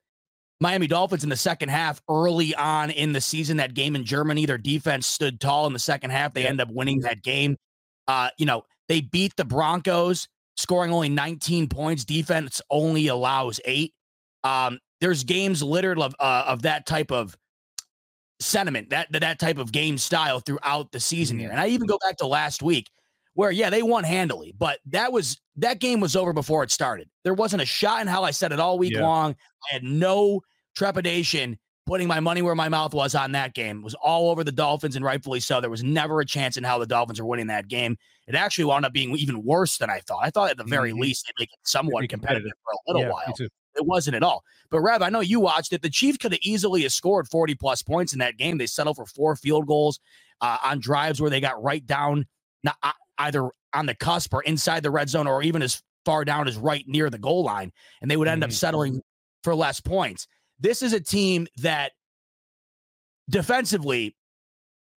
Miami 0.61 0.87
Dolphins 0.87 1.25
in 1.25 1.31
the 1.31 1.37
second 1.37 1.69
half 1.69 2.01
early 2.09 2.55
on 2.55 2.91
in 2.91 3.13
the 3.13 3.21
season. 3.21 3.57
That 3.59 3.75
game 3.75 3.97
in 3.97 4.05
Germany, 4.05 4.47
their 4.47 4.59
defense 4.59 5.07
stood 5.07 5.41
tall 5.41 5.67
in 5.67 5.73
the 5.73 5.79
second 5.79 6.11
half. 6.11 6.35
They 6.35 6.47
end 6.47 6.61
up 6.61 6.71
winning 6.71 7.01
that 7.01 7.23
game. 7.23 7.57
Uh, 8.07 8.31
you 8.39 8.47
know, 8.47 8.63
they 8.89 9.01
beat 9.01 9.35
the 9.37 9.45
Broncos, 9.45 10.29
scoring 10.57 10.93
only 10.93 11.09
19 11.09 11.69
points. 11.69 12.05
Defense 12.05 12.61
only 12.71 13.09
allows 13.09 13.61
eight. 13.65 13.93
Um, 14.43 14.79
there's 15.01 15.25
games 15.25 15.63
littered 15.63 15.99
of 15.99 16.15
uh, 16.19 16.45
of 16.47 16.63
that 16.63 16.87
type 16.87 17.11
of 17.11 17.37
sentiment, 18.41 18.91
that 18.91 19.09
that 19.13 19.39
type 19.39 19.59
of 19.59 19.73
game 19.73 19.99
style 19.99 20.41
throughout 20.41 20.93
the 20.93 21.01
season 21.01 21.39
here. 21.39 21.49
Mm-hmm. 21.49 21.59
And 21.59 21.61
I 21.61 21.69
even 21.69 21.87
go 21.87 21.99
back 22.03 22.17
to 22.19 22.27
last 22.27 22.63
week 22.63 22.89
where 23.35 23.51
yeah, 23.51 23.71
they 23.71 23.83
won 23.83 24.05
handily, 24.05 24.55
but 24.57 24.79
that 24.87 25.13
was 25.13 25.41
that 25.57 25.79
game 25.79 26.01
was 26.01 26.17
over 26.17 26.33
before 26.33 26.63
it 26.63 26.71
started. 26.71 27.09
There 27.23 27.35
wasn't 27.35 27.63
a 27.63 27.67
shot 27.67 28.01
in 28.01 28.07
hell. 28.07 28.25
I 28.25 28.31
said 28.31 28.53
it 28.53 28.61
all 28.61 28.79
week 28.79 28.95
yeah. 28.95 29.03
long. 29.03 29.37
I 29.71 29.75
had 29.75 29.85
no 29.85 30.41
trepidation 30.75 31.59
putting 31.87 32.09
my 32.09 32.21
money 32.21 32.43
where 32.43 32.55
my 32.55 32.69
mouth 32.69 32.95
was 32.95 33.15
on 33.15 33.33
that 33.33 33.55
game. 33.55 33.79
It 33.79 33.85
was 33.85 33.95
all 33.95 34.31
over 34.31 34.43
the 34.43 34.53
Dolphins, 34.53 34.97
and 34.97 35.05
rightfully 35.05 35.41
so. 35.41 35.61
There 35.61 35.71
was 35.71 35.85
never 35.85 36.21
a 36.21 36.25
chance 36.25 36.57
in 36.57 36.65
how 36.65 36.79
the 36.79 36.87
Dolphins 36.87 37.21
are 37.21 37.25
winning 37.25 37.47
that 37.49 37.69
game. 37.69 37.97
It 38.27 38.35
actually 38.35 38.65
wound 38.65 38.87
up 38.87 38.93
being 38.93 39.17
even 39.17 39.45
worse 39.45 39.79
than 39.79 39.91
I 39.91 40.01
thought. 40.01 40.21
I 40.23 40.31
thought 40.31 40.51
at 40.51 40.57
the 40.57 40.65
very 40.65 40.91
mm-hmm. 40.91 41.01
least 41.01 41.27
they'd 41.27 41.43
make 41.43 41.53
it 41.53 41.59
somewhat 41.65 42.09
competitive 42.09 42.53
for 42.65 42.73
a 42.73 42.77
little 42.87 43.03
yeah, 43.03 43.13
while. 43.13 43.49
It 43.77 43.85
wasn't 43.85 44.17
at 44.17 44.23
all. 44.23 44.45
But 44.71 44.81
Rev, 44.81 45.03
I 45.03 45.09
know 45.09 45.21
you 45.21 45.41
watched 45.41 45.73
it. 45.73 45.83
The 45.83 45.91
Chiefs 45.91 46.19
could 46.19 46.33
have 46.33 46.41
easily 46.43 46.83
have 46.83 46.93
scored 46.93 47.29
40 47.29 47.57
plus 47.57 47.83
points 47.83 48.13
in 48.13 48.21
that 48.21 48.37
game. 48.37 48.57
They 48.57 48.67
settled 48.67 48.97
for 48.97 49.05
four 49.05 49.35
field 49.35 49.67
goals 49.67 49.99
uh, 50.41 50.59
on 50.65 50.79
drives 50.79 51.21
where 51.21 51.31
they 51.31 51.41
got 51.41 51.61
right 51.63 51.85
down, 51.85 52.27
not, 52.63 52.77
uh, 52.85 52.93
either 53.19 53.51
on 53.75 53.87
the 53.87 53.95
cusp 53.95 54.33
or 54.33 54.43
inside 54.43 54.83
the 54.83 54.91
red 54.91 55.09
zone 55.09 55.27
or 55.27 55.43
even 55.43 55.63
as 55.63 55.83
far 56.05 56.25
down 56.25 56.47
as 56.49 56.57
right 56.57 56.85
near 56.87 57.11
the 57.11 57.19
goal 57.19 57.45
line. 57.45 57.73
And 58.01 58.11
they 58.11 58.17
would 58.17 58.29
end 58.29 58.43
mm-hmm. 58.43 58.51
up 58.51 58.53
settling 58.53 59.03
for 59.43 59.55
less 59.55 59.81
points. 59.81 60.27
This 60.61 60.83
is 60.83 60.93
a 60.93 61.01
team 61.01 61.47
that 61.59 61.93
defensively, 63.29 64.17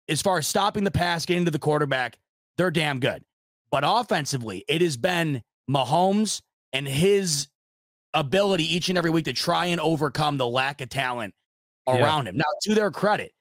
as 0.09 0.23
far 0.23 0.39
as 0.39 0.49
stopping 0.49 0.85
the 0.85 0.91
pass, 0.91 1.27
getting 1.27 1.45
to 1.45 1.51
the 1.51 1.59
quarterback, 1.59 2.19
they're 2.57 2.71
damn 2.71 3.01
good. 3.01 3.23
But 3.71 3.85
offensively, 3.87 4.65
it 4.69 4.83
has 4.83 4.97
been 4.97 5.43
Mahomes 5.71 6.41
and 6.73 6.87
his 6.87 7.49
ability 8.13 8.65
each 8.65 8.89
and 8.89 8.97
every 8.97 9.11
week 9.11 9.25
to 9.25 9.33
try 9.33 9.67
and 9.67 9.81
overcome 9.81 10.37
the 10.37 10.47
lack 10.47 10.81
of 10.81 10.89
talent 10.89 11.35
Yeah. 11.87 11.97
around 11.97 12.29
him. 12.29 12.37
Now, 12.37 12.45
to 12.63 12.75
their 12.75 12.91
credit, 12.91 13.33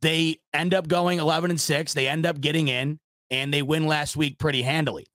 they 0.00 0.40
end 0.52 0.74
up 0.74 0.88
going 0.88 1.18
11 1.18 1.50
and 1.50 1.60
6. 1.60 1.94
They 1.94 2.08
end 2.08 2.26
up 2.26 2.40
getting 2.40 2.68
in 2.68 2.98
and 3.30 3.52
they 3.52 3.62
win 3.62 3.86
last 3.86 4.16
week 4.16 4.38
pretty 4.38 4.62
handily. 4.62 5.06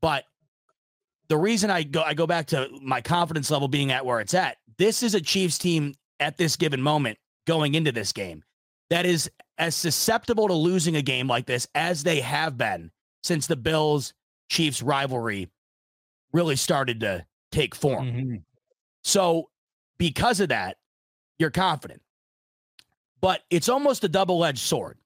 But 0.00 0.24
the 1.28 1.36
reason 1.36 1.70
I 1.70 1.82
go 1.82 2.02
I 2.02 2.14
go 2.14 2.26
back 2.26 2.46
to 2.48 2.68
my 2.82 3.00
confidence 3.00 3.50
level 3.50 3.68
being 3.68 3.90
at 3.92 4.04
where 4.04 4.20
it's 4.20 4.34
at. 4.34 4.58
This 4.78 5.02
is 5.02 5.14
a 5.14 5.20
Chiefs 5.20 5.58
team 5.58 5.94
at 6.20 6.36
this 6.36 6.56
given 6.56 6.80
moment 6.80 7.18
going 7.46 7.74
into 7.74 7.92
this 7.92 8.12
game 8.12 8.42
that 8.90 9.06
is 9.06 9.30
as 9.58 9.74
susceptible 9.74 10.48
to 10.48 10.54
losing 10.54 10.96
a 10.96 11.02
game 11.02 11.26
like 11.26 11.46
this 11.46 11.66
as 11.74 12.02
they 12.02 12.20
have 12.20 12.56
been 12.56 12.90
since 13.22 13.46
the 13.46 13.56
Bills 13.56 14.12
Chiefs 14.48 14.82
rivalry 14.82 15.48
really 16.32 16.56
started 16.56 17.00
to 17.00 17.24
take 17.50 17.74
form. 17.74 18.06
Mhm. 18.12 18.42
So, 19.02 19.50
because 19.98 20.40
of 20.40 20.50
that, 20.50 20.76
you're 21.38 21.50
confident. 21.50 22.02
But 23.20 23.42
it's 23.50 23.68
almost 23.68 24.04
a 24.04 24.08
double 24.08 24.44
edged 24.44 24.58
sword 24.58 24.98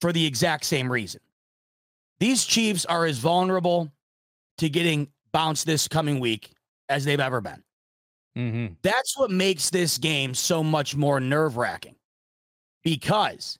for 0.00 0.12
the 0.12 0.24
exact 0.24 0.64
same 0.64 0.90
reason. 0.90 1.20
These 2.20 2.44
Chiefs 2.44 2.84
are 2.86 3.04
as 3.06 3.18
vulnerable 3.18 3.92
to 4.58 4.68
getting 4.68 5.08
bounced 5.32 5.66
this 5.66 5.88
coming 5.88 6.20
week 6.20 6.52
as 6.88 7.04
they've 7.04 7.18
ever 7.20 7.40
been. 7.40 7.62
Mhm. 8.36 8.76
That's 8.82 9.16
what 9.18 9.30
makes 9.30 9.70
this 9.70 9.98
game 9.98 10.34
so 10.34 10.62
much 10.62 10.94
more 10.94 11.20
nerve 11.20 11.56
wracking 11.56 11.96
because 12.82 13.58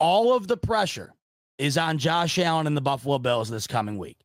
all 0.00 0.34
of 0.34 0.48
the 0.48 0.56
pressure 0.56 1.12
is 1.58 1.76
on 1.76 1.98
Josh 1.98 2.38
Allen 2.38 2.66
and 2.66 2.76
the 2.76 2.80
Buffalo 2.80 3.18
Bills 3.18 3.48
this 3.48 3.66
coming 3.66 3.98
week. 3.98 4.18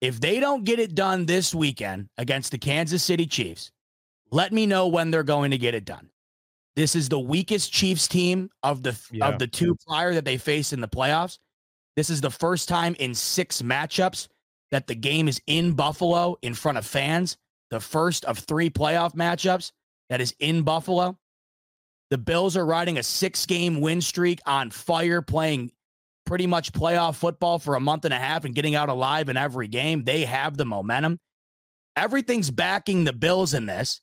If 0.00 0.20
they 0.20 0.40
don't 0.40 0.64
get 0.64 0.78
it 0.78 0.94
done 0.94 1.24
this 1.26 1.54
weekend 1.54 2.08
against 2.18 2.50
the 2.50 2.58
Kansas 2.58 3.02
City 3.02 3.26
Chiefs, 3.26 3.70
let 4.30 4.52
me 4.52 4.66
know 4.66 4.88
when 4.88 5.10
they're 5.10 5.22
going 5.22 5.50
to 5.50 5.58
get 5.58 5.74
it 5.74 5.84
done. 5.84 6.10
This 6.76 6.94
is 6.96 7.08
the 7.08 7.20
weakest 7.20 7.72
Chiefs 7.72 8.08
team 8.08 8.50
of 8.62 8.82
the 8.82 8.98
Yeah. 9.10 9.28
of 9.28 9.38
the 9.38 9.46
two 9.46 9.76
prior 9.86 10.12
that 10.14 10.24
they 10.24 10.36
faced 10.36 10.72
in 10.72 10.80
the 10.80 10.88
playoffs. 10.88 11.38
This 11.96 12.10
is 12.10 12.20
the 12.20 12.30
first 12.30 12.68
time 12.68 12.94
in 12.98 13.14
six 13.14 13.62
matchups 13.62 14.28
that 14.70 14.86
the 14.86 14.94
game 14.94 15.28
is 15.28 15.40
in 15.46 15.72
Buffalo 15.72 16.36
in 16.42 16.54
front 16.54 16.78
of 16.78 16.86
fans. 16.86 17.36
The 17.70 17.80
first 17.80 18.24
of 18.24 18.38
three 18.38 18.70
playoff 18.70 19.14
matchups 19.14 19.72
that 20.10 20.20
is 20.20 20.34
in 20.40 20.62
Buffalo. 20.62 21.18
The 22.10 22.18
Bills 22.18 22.56
are 22.56 22.66
riding 22.66 22.98
a 22.98 23.02
six 23.02 23.46
game 23.46 23.80
win 23.80 24.00
streak 24.00 24.40
on 24.46 24.70
fire, 24.70 25.22
playing 25.22 25.72
pretty 26.26 26.46
much 26.46 26.72
playoff 26.72 27.16
football 27.16 27.58
for 27.58 27.74
a 27.74 27.80
month 27.80 28.04
and 28.04 28.14
a 28.14 28.18
half 28.18 28.44
and 28.44 28.54
getting 28.54 28.74
out 28.74 28.88
alive 28.88 29.28
in 29.28 29.36
every 29.36 29.68
game. 29.68 30.04
They 30.04 30.24
have 30.24 30.56
the 30.56 30.64
momentum. 30.64 31.18
Everything's 31.96 32.50
backing 32.50 33.04
the 33.04 33.12
Bills 33.12 33.54
in 33.54 33.66
this. 33.66 34.00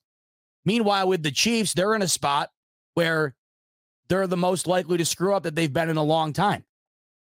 Meanwhile, 0.65 1.07
with 1.07 1.23
the 1.23 1.31
Chiefs, 1.31 1.73
they're 1.73 1.95
in 1.95 2.01
a 2.01 2.07
spot 2.07 2.49
where 2.93 3.35
they're 4.07 4.27
the 4.27 4.37
most 4.37 4.67
likely 4.67 4.97
to 4.97 5.05
screw 5.05 5.33
up 5.33 5.43
that 5.43 5.55
they've 5.55 5.71
been 5.71 5.89
in 5.89 5.97
a 5.97 6.03
long 6.03 6.33
time. 6.33 6.63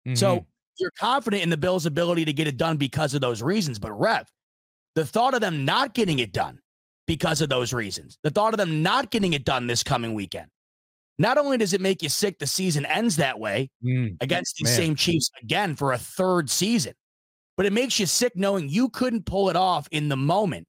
Mhm. 0.07 0.17
So 0.19 0.47
you're 0.79 0.93
confident 0.99 1.43
in 1.43 1.51
the 1.51 1.57
Bills' 1.57 1.87
ability 1.87 2.25
to 2.25 2.33
get 2.33 2.47
it 2.47 2.57
done 2.57 2.77
because 2.77 3.15
of 3.15 3.21
those 3.21 3.43
reasons. 3.43 3.79
But 3.79 3.93
Rev, 3.93 4.27
the 4.95 5.05
thought 5.07 5.35
of 5.35 5.41
them 5.41 5.65
not 5.65 5.95
getting 5.95 6.19
it 6.19 6.33
done 6.33 6.59
because 7.07 7.41
of 7.41 7.49
those 7.49 7.73
reasons, 7.73 8.19
the 8.23 8.31
thought 8.31 8.55
of 8.55 8.59
them 8.59 8.83
not 8.83 9.11
getting 9.11 9.33
it 9.35 9.45
done 9.45 9.67
this 9.67 9.83
coming 9.83 10.15
weekend, 10.15 10.49
not 11.19 11.37
only 11.39 11.59
does 11.59 11.73
it 11.75 11.81
make 11.81 12.03
you 12.03 12.09
sick 12.09 12.39
the 12.39 12.47
season 12.47 12.87
ends 12.87 13.17
that 13.17 13.39
way 13.39 13.71
Mm. 13.85 14.17
against 14.21 14.57
these 14.57 14.69
Man. 14.69 14.77
same 14.77 14.95
Chiefs 14.97 15.31
again 15.43 15.77
for 15.77 15.93
a 15.93 15.99
third 15.99 16.49
season, 16.51 16.95
but 17.57 17.67
it 17.67 17.73
makes 17.73 18.01
you 18.01 18.07
sick 18.07 18.33
knowing 18.37 18.69
you 18.69 18.89
couldn't 18.89 19.27
pull 19.27 19.51
it 19.51 19.57
off 19.57 19.87
in 19.91 20.09
the 20.09 20.17
moment 20.17 20.67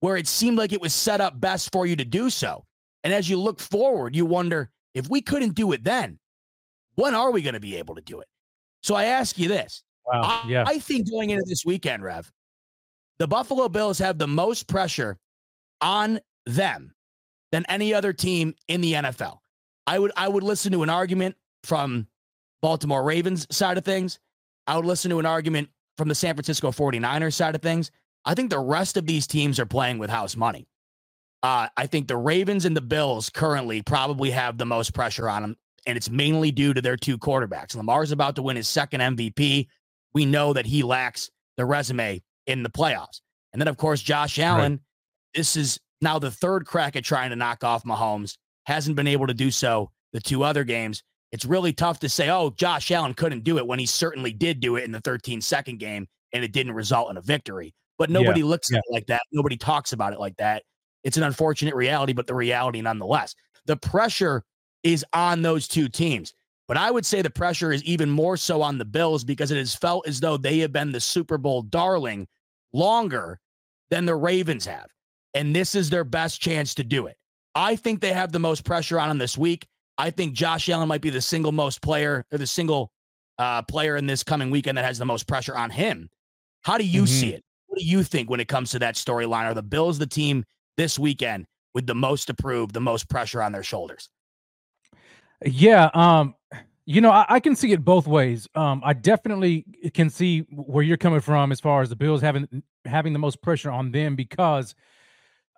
where 0.00 0.16
it 0.16 0.26
seemed 0.28 0.56
like 0.56 0.72
it 0.72 0.80
was 0.80 0.94
set 0.94 1.20
up 1.20 1.40
best 1.40 1.72
for 1.72 1.86
you 1.86 1.96
to 1.96 2.04
do 2.04 2.30
so. 2.30 2.64
And 3.02 3.12
as 3.12 3.28
you 3.28 3.38
look 3.38 3.60
forward, 3.60 4.14
you 4.14 4.24
wonder 4.26 4.70
if 4.94 5.08
we 5.08 5.20
couldn't 5.20 5.54
do 5.54 5.72
it 5.72 5.82
then, 5.84 6.18
when 6.94 7.14
are 7.14 7.30
we 7.30 7.42
going 7.42 7.54
to 7.54 7.60
be 7.60 7.76
able 7.76 7.94
to 7.96 8.00
do 8.02 8.20
it? 8.20 8.28
So 8.86 8.94
I 8.94 9.06
ask 9.06 9.36
you 9.36 9.48
this. 9.48 9.82
wow. 10.06 10.20
I, 10.22 10.48
yeah. 10.48 10.64
I 10.64 10.78
think 10.78 11.10
going 11.10 11.30
into 11.30 11.42
this 11.44 11.64
weekend, 11.66 12.04
Rev, 12.04 12.30
the 13.18 13.26
Buffalo 13.26 13.68
Bills 13.68 13.98
have 13.98 14.16
the 14.16 14.28
most 14.28 14.68
pressure 14.68 15.18
on 15.80 16.20
them 16.46 16.94
than 17.50 17.66
any 17.68 17.92
other 17.92 18.12
team 18.12 18.54
in 18.68 18.80
the 18.80 18.92
NFL. 18.92 19.38
I 19.88 19.98
would 19.98 20.12
I 20.16 20.28
would 20.28 20.44
listen 20.44 20.70
to 20.70 20.84
an 20.84 20.90
argument 20.90 21.34
from 21.64 22.06
Baltimore 22.62 23.02
Ravens 23.02 23.48
side 23.50 23.76
of 23.76 23.84
things. 23.84 24.20
I 24.68 24.76
would 24.76 24.86
listen 24.86 25.10
to 25.10 25.18
an 25.18 25.26
argument 25.26 25.68
from 25.98 26.08
the 26.08 26.14
San 26.14 26.36
Francisco 26.36 26.70
49ers 26.70 27.34
side 27.34 27.56
of 27.56 27.62
things. 27.62 27.90
I 28.24 28.34
think 28.34 28.50
the 28.50 28.60
rest 28.60 28.96
of 28.96 29.04
these 29.04 29.26
teams 29.26 29.58
are 29.58 29.66
playing 29.66 29.98
with 29.98 30.10
house 30.10 30.36
money. 30.36 30.68
Uh, 31.42 31.68
I 31.76 31.88
think 31.88 32.06
the 32.06 32.16
Ravens 32.16 32.64
and 32.64 32.76
the 32.76 32.80
Bills 32.80 33.30
currently 33.30 33.82
probably 33.82 34.30
have 34.30 34.58
the 34.58 34.66
most 34.66 34.94
pressure 34.94 35.28
on 35.28 35.42
them, 35.42 35.56
and 35.86 35.96
it's 35.96 36.10
mainly 36.10 36.50
due 36.50 36.74
to 36.74 36.82
their 36.82 36.96
two 36.96 37.16
quarterbacks. 37.16 37.76
Lamar's 37.76 38.12
about 38.12 38.36
to 38.36 38.42
win 38.42 38.56
his 38.56 38.68
second 38.68 39.00
MVP. 39.00 39.68
We 40.14 40.26
know 40.26 40.52
that 40.52 40.66
he 40.66 40.82
lacks 40.82 41.30
the 41.56 41.64
resume 41.64 42.22
in 42.46 42.62
the 42.62 42.70
playoffs. 42.70 43.20
And 43.52 43.60
then, 43.60 43.68
of 43.68 43.76
course, 43.76 44.02
Josh 44.02 44.38
Allen. 44.38 44.80
This 45.34 45.56
is 45.56 45.78
now 46.00 46.18
the 46.18 46.30
third 46.30 46.66
crack 46.66 46.96
at 46.96 47.04
trying 47.04 47.30
to 47.30 47.36
knock 47.36 47.64
off 47.64 47.84
Mahomes. 47.84 48.36
Hasn't 48.64 48.96
been 48.96 49.06
able 49.06 49.26
to 49.26 49.34
do 49.34 49.50
so 49.50 49.90
the 50.12 50.20
two 50.20 50.42
other 50.42 50.64
games. 50.64 51.02
It's 51.32 51.44
really 51.44 51.72
tough 51.72 52.00
to 52.00 52.08
say, 52.08 52.30
oh, 52.30 52.50
Josh 52.50 52.90
Allen 52.90 53.14
couldn't 53.14 53.44
do 53.44 53.58
it 53.58 53.66
when 53.66 53.78
he 53.78 53.86
certainly 53.86 54.32
did 54.32 54.60
do 54.60 54.76
it 54.76 54.84
in 54.84 54.92
the 54.92 55.00
13 55.00 55.40
second 55.40 55.78
game 55.78 56.06
and 56.32 56.44
it 56.44 56.52
didn't 56.52 56.72
result 56.72 57.10
in 57.10 57.16
a 57.16 57.20
victory. 57.20 57.74
But 57.98 58.10
nobody 58.10 58.42
looks 58.42 58.68
yeah. 58.70 58.78
at 58.78 58.84
it 58.88 58.92
like 58.92 59.06
that. 59.06 59.22
Nobody 59.32 59.56
talks 59.56 59.92
about 59.92 60.12
it 60.12 60.20
like 60.20 60.36
that. 60.36 60.62
It's 61.02 61.16
an 61.16 61.22
unfortunate 61.22 61.74
reality, 61.74 62.12
but 62.12 62.26
the 62.26 62.34
reality 62.34 62.80
nonetheless. 62.80 63.34
The 63.66 63.76
pressure 63.76 64.44
is 64.92 65.04
on 65.12 65.42
those 65.42 65.66
two 65.66 65.88
teams. 65.88 66.32
But 66.68 66.76
I 66.76 66.90
would 66.90 67.06
say 67.06 67.22
the 67.22 67.30
pressure 67.30 67.72
is 67.72 67.82
even 67.84 68.10
more 68.10 68.36
so 68.36 68.62
on 68.62 68.78
the 68.78 68.84
Bills 68.84 69.24
because 69.24 69.50
it 69.50 69.56
has 69.56 69.74
felt 69.74 70.06
as 70.06 70.20
though 70.20 70.36
they 70.36 70.58
have 70.60 70.72
been 70.72 70.92
the 70.92 71.00
Super 71.00 71.38
Bowl 71.38 71.62
darling 71.62 72.26
longer 72.72 73.40
than 73.90 74.04
the 74.04 74.14
Ravens 74.14 74.66
have. 74.66 74.86
And 75.34 75.54
this 75.54 75.74
is 75.74 75.90
their 75.90 76.04
best 76.04 76.40
chance 76.40 76.74
to 76.74 76.84
do 76.84 77.06
it. 77.06 77.16
I 77.54 77.76
think 77.76 78.00
they 78.00 78.12
have 78.12 78.32
the 78.32 78.38
most 78.38 78.64
pressure 78.64 78.98
on 78.98 79.08
them 79.08 79.18
this 79.18 79.36
week. 79.36 79.66
I 79.98 80.10
think 80.10 80.34
Josh 80.34 80.68
Allen 80.68 80.88
might 80.88 81.00
be 81.00 81.10
the 81.10 81.20
single 81.20 81.52
most 81.52 81.82
player 81.82 82.24
or 82.32 82.38
the 82.38 82.46
single 82.46 82.90
uh, 83.38 83.62
player 83.62 83.96
in 83.96 84.06
this 84.06 84.22
coming 84.22 84.50
weekend 84.50 84.78
that 84.78 84.84
has 84.84 84.98
the 84.98 85.04
most 85.04 85.26
pressure 85.26 85.56
on 85.56 85.70
him. 85.70 86.08
How 86.62 86.78
do 86.78 86.84
you 86.84 87.02
Mhm. 87.02 87.08
see 87.08 87.34
it? 87.34 87.44
What 87.66 87.78
do 87.78 87.84
you 87.84 88.02
think 88.02 88.30
when 88.30 88.40
it 88.40 88.48
comes 88.48 88.70
to 88.70 88.78
that 88.80 88.94
storyline? 88.94 89.44
Are 89.44 89.54
the 89.54 89.62
Bills 89.62 89.98
the 89.98 90.06
team 90.06 90.44
this 90.76 90.98
weekend 90.98 91.46
with 91.74 91.86
the 91.86 91.94
most 91.94 92.26
to 92.26 92.34
prove, 92.34 92.72
the 92.72 92.80
most 92.80 93.08
pressure 93.08 93.42
on 93.42 93.52
their 93.52 93.62
shoulders? 93.62 94.08
Yeah, 95.44 95.90
um, 95.94 96.34
you 96.86 97.00
know, 97.00 97.10
I, 97.10 97.26
I 97.28 97.40
can 97.40 97.56
see 97.56 97.72
it 97.72 97.84
both 97.84 98.06
ways. 98.06 98.48
Um, 98.54 98.80
I 98.84 98.92
definitely 98.92 99.64
can 99.92 100.08
see 100.08 100.40
where 100.50 100.82
you're 100.82 100.96
coming 100.96 101.20
from 101.20 101.52
as 101.52 101.60
far 101.60 101.82
as 101.82 101.88
the 101.88 101.96
Bills 101.96 102.20
having 102.20 102.62
having 102.84 103.12
the 103.12 103.18
most 103.18 103.42
pressure 103.42 103.70
on 103.70 103.90
them 103.90 104.14
because 104.16 104.74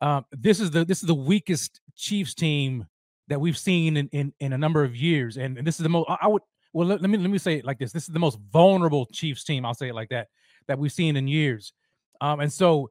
um, 0.02 0.24
this 0.32 0.60
is 0.60 0.70
the 0.70 0.84
this 0.84 1.00
is 1.02 1.06
the 1.06 1.14
weakest 1.14 1.80
Chiefs 1.96 2.34
team 2.34 2.86
that 3.28 3.40
we've 3.40 3.58
seen 3.58 3.96
in 3.96 4.08
in, 4.08 4.32
in 4.40 4.52
a 4.52 4.58
number 4.58 4.84
of 4.84 4.96
years, 4.96 5.36
and, 5.36 5.58
and 5.58 5.66
this 5.66 5.76
is 5.78 5.82
the 5.82 5.88
most. 5.88 6.08
I, 6.10 6.18
I 6.22 6.26
would 6.28 6.42
well 6.72 6.88
let, 6.88 7.00
let 7.02 7.10
me 7.10 7.18
let 7.18 7.30
me 7.30 7.38
say 7.38 7.56
it 7.56 7.64
like 7.64 7.78
this: 7.78 7.92
this 7.92 8.04
is 8.04 8.14
the 8.14 8.20
most 8.20 8.38
vulnerable 8.52 9.06
Chiefs 9.06 9.44
team. 9.44 9.64
I'll 9.64 9.74
say 9.74 9.88
it 9.88 9.94
like 9.94 10.10
that 10.10 10.28
that 10.68 10.78
we've 10.78 10.92
seen 10.92 11.16
in 11.16 11.28
years, 11.28 11.72
um, 12.20 12.40
and 12.40 12.52
so 12.52 12.90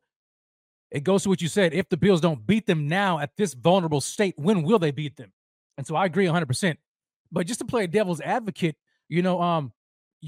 it 0.92 1.04
goes 1.04 1.24
to 1.24 1.30
what 1.30 1.42
you 1.42 1.48
said. 1.50 1.74
If 1.74 1.90
the 1.90 1.98
Bills 1.98 2.22
don't 2.22 2.46
beat 2.48 2.66
them 2.68 2.88
now 2.88 3.20
at 3.20 3.32
this 3.38 3.54
vulnerable 3.54 4.02
state, 4.02 4.36
when 4.38 4.64
will 4.64 4.80
they 4.80 4.92
beat 4.92 5.18
them? 5.18 5.32
And 5.78 5.86
so 5.86 5.96
I 5.96 6.06
agree 6.06 6.26
100%. 6.26 6.78
But 7.32 7.48
just 7.48 7.60
to 7.60 7.66
play 7.66 7.88
devil's 7.88 8.22
advocate, 8.22 8.76
you 9.10 9.22
know, 9.22 9.42
um, 9.42 9.74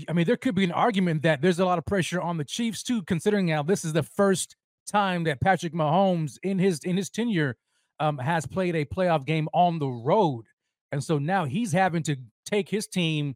I 0.07 0.13
mean, 0.13 0.25
there 0.25 0.37
could 0.37 0.55
be 0.55 0.63
an 0.63 0.71
argument 0.71 1.23
that 1.23 1.41
there's 1.41 1.59
a 1.59 1.65
lot 1.65 1.77
of 1.77 1.85
pressure 1.85 2.21
on 2.21 2.37
the 2.37 2.45
Chiefs 2.45 2.83
too, 2.83 3.01
considering 3.03 3.47
now 3.47 3.63
this 3.63 3.83
is 3.83 3.93
the 3.93 4.03
first 4.03 4.55
time 4.87 5.23
that 5.23 5.41
Patrick 5.41 5.73
Mahomes 5.73 6.37
in 6.43 6.59
his 6.59 6.79
in 6.79 6.97
his 6.97 7.09
tenure 7.09 7.57
um, 7.99 8.17
has 8.17 8.45
played 8.45 8.75
a 8.75 8.85
playoff 8.85 9.25
game 9.25 9.47
on 9.53 9.79
the 9.79 9.87
road, 9.87 10.45
and 10.91 11.03
so 11.03 11.17
now 11.17 11.45
he's 11.45 11.71
having 11.71 12.03
to 12.03 12.17
take 12.45 12.69
his 12.69 12.87
team 12.87 13.35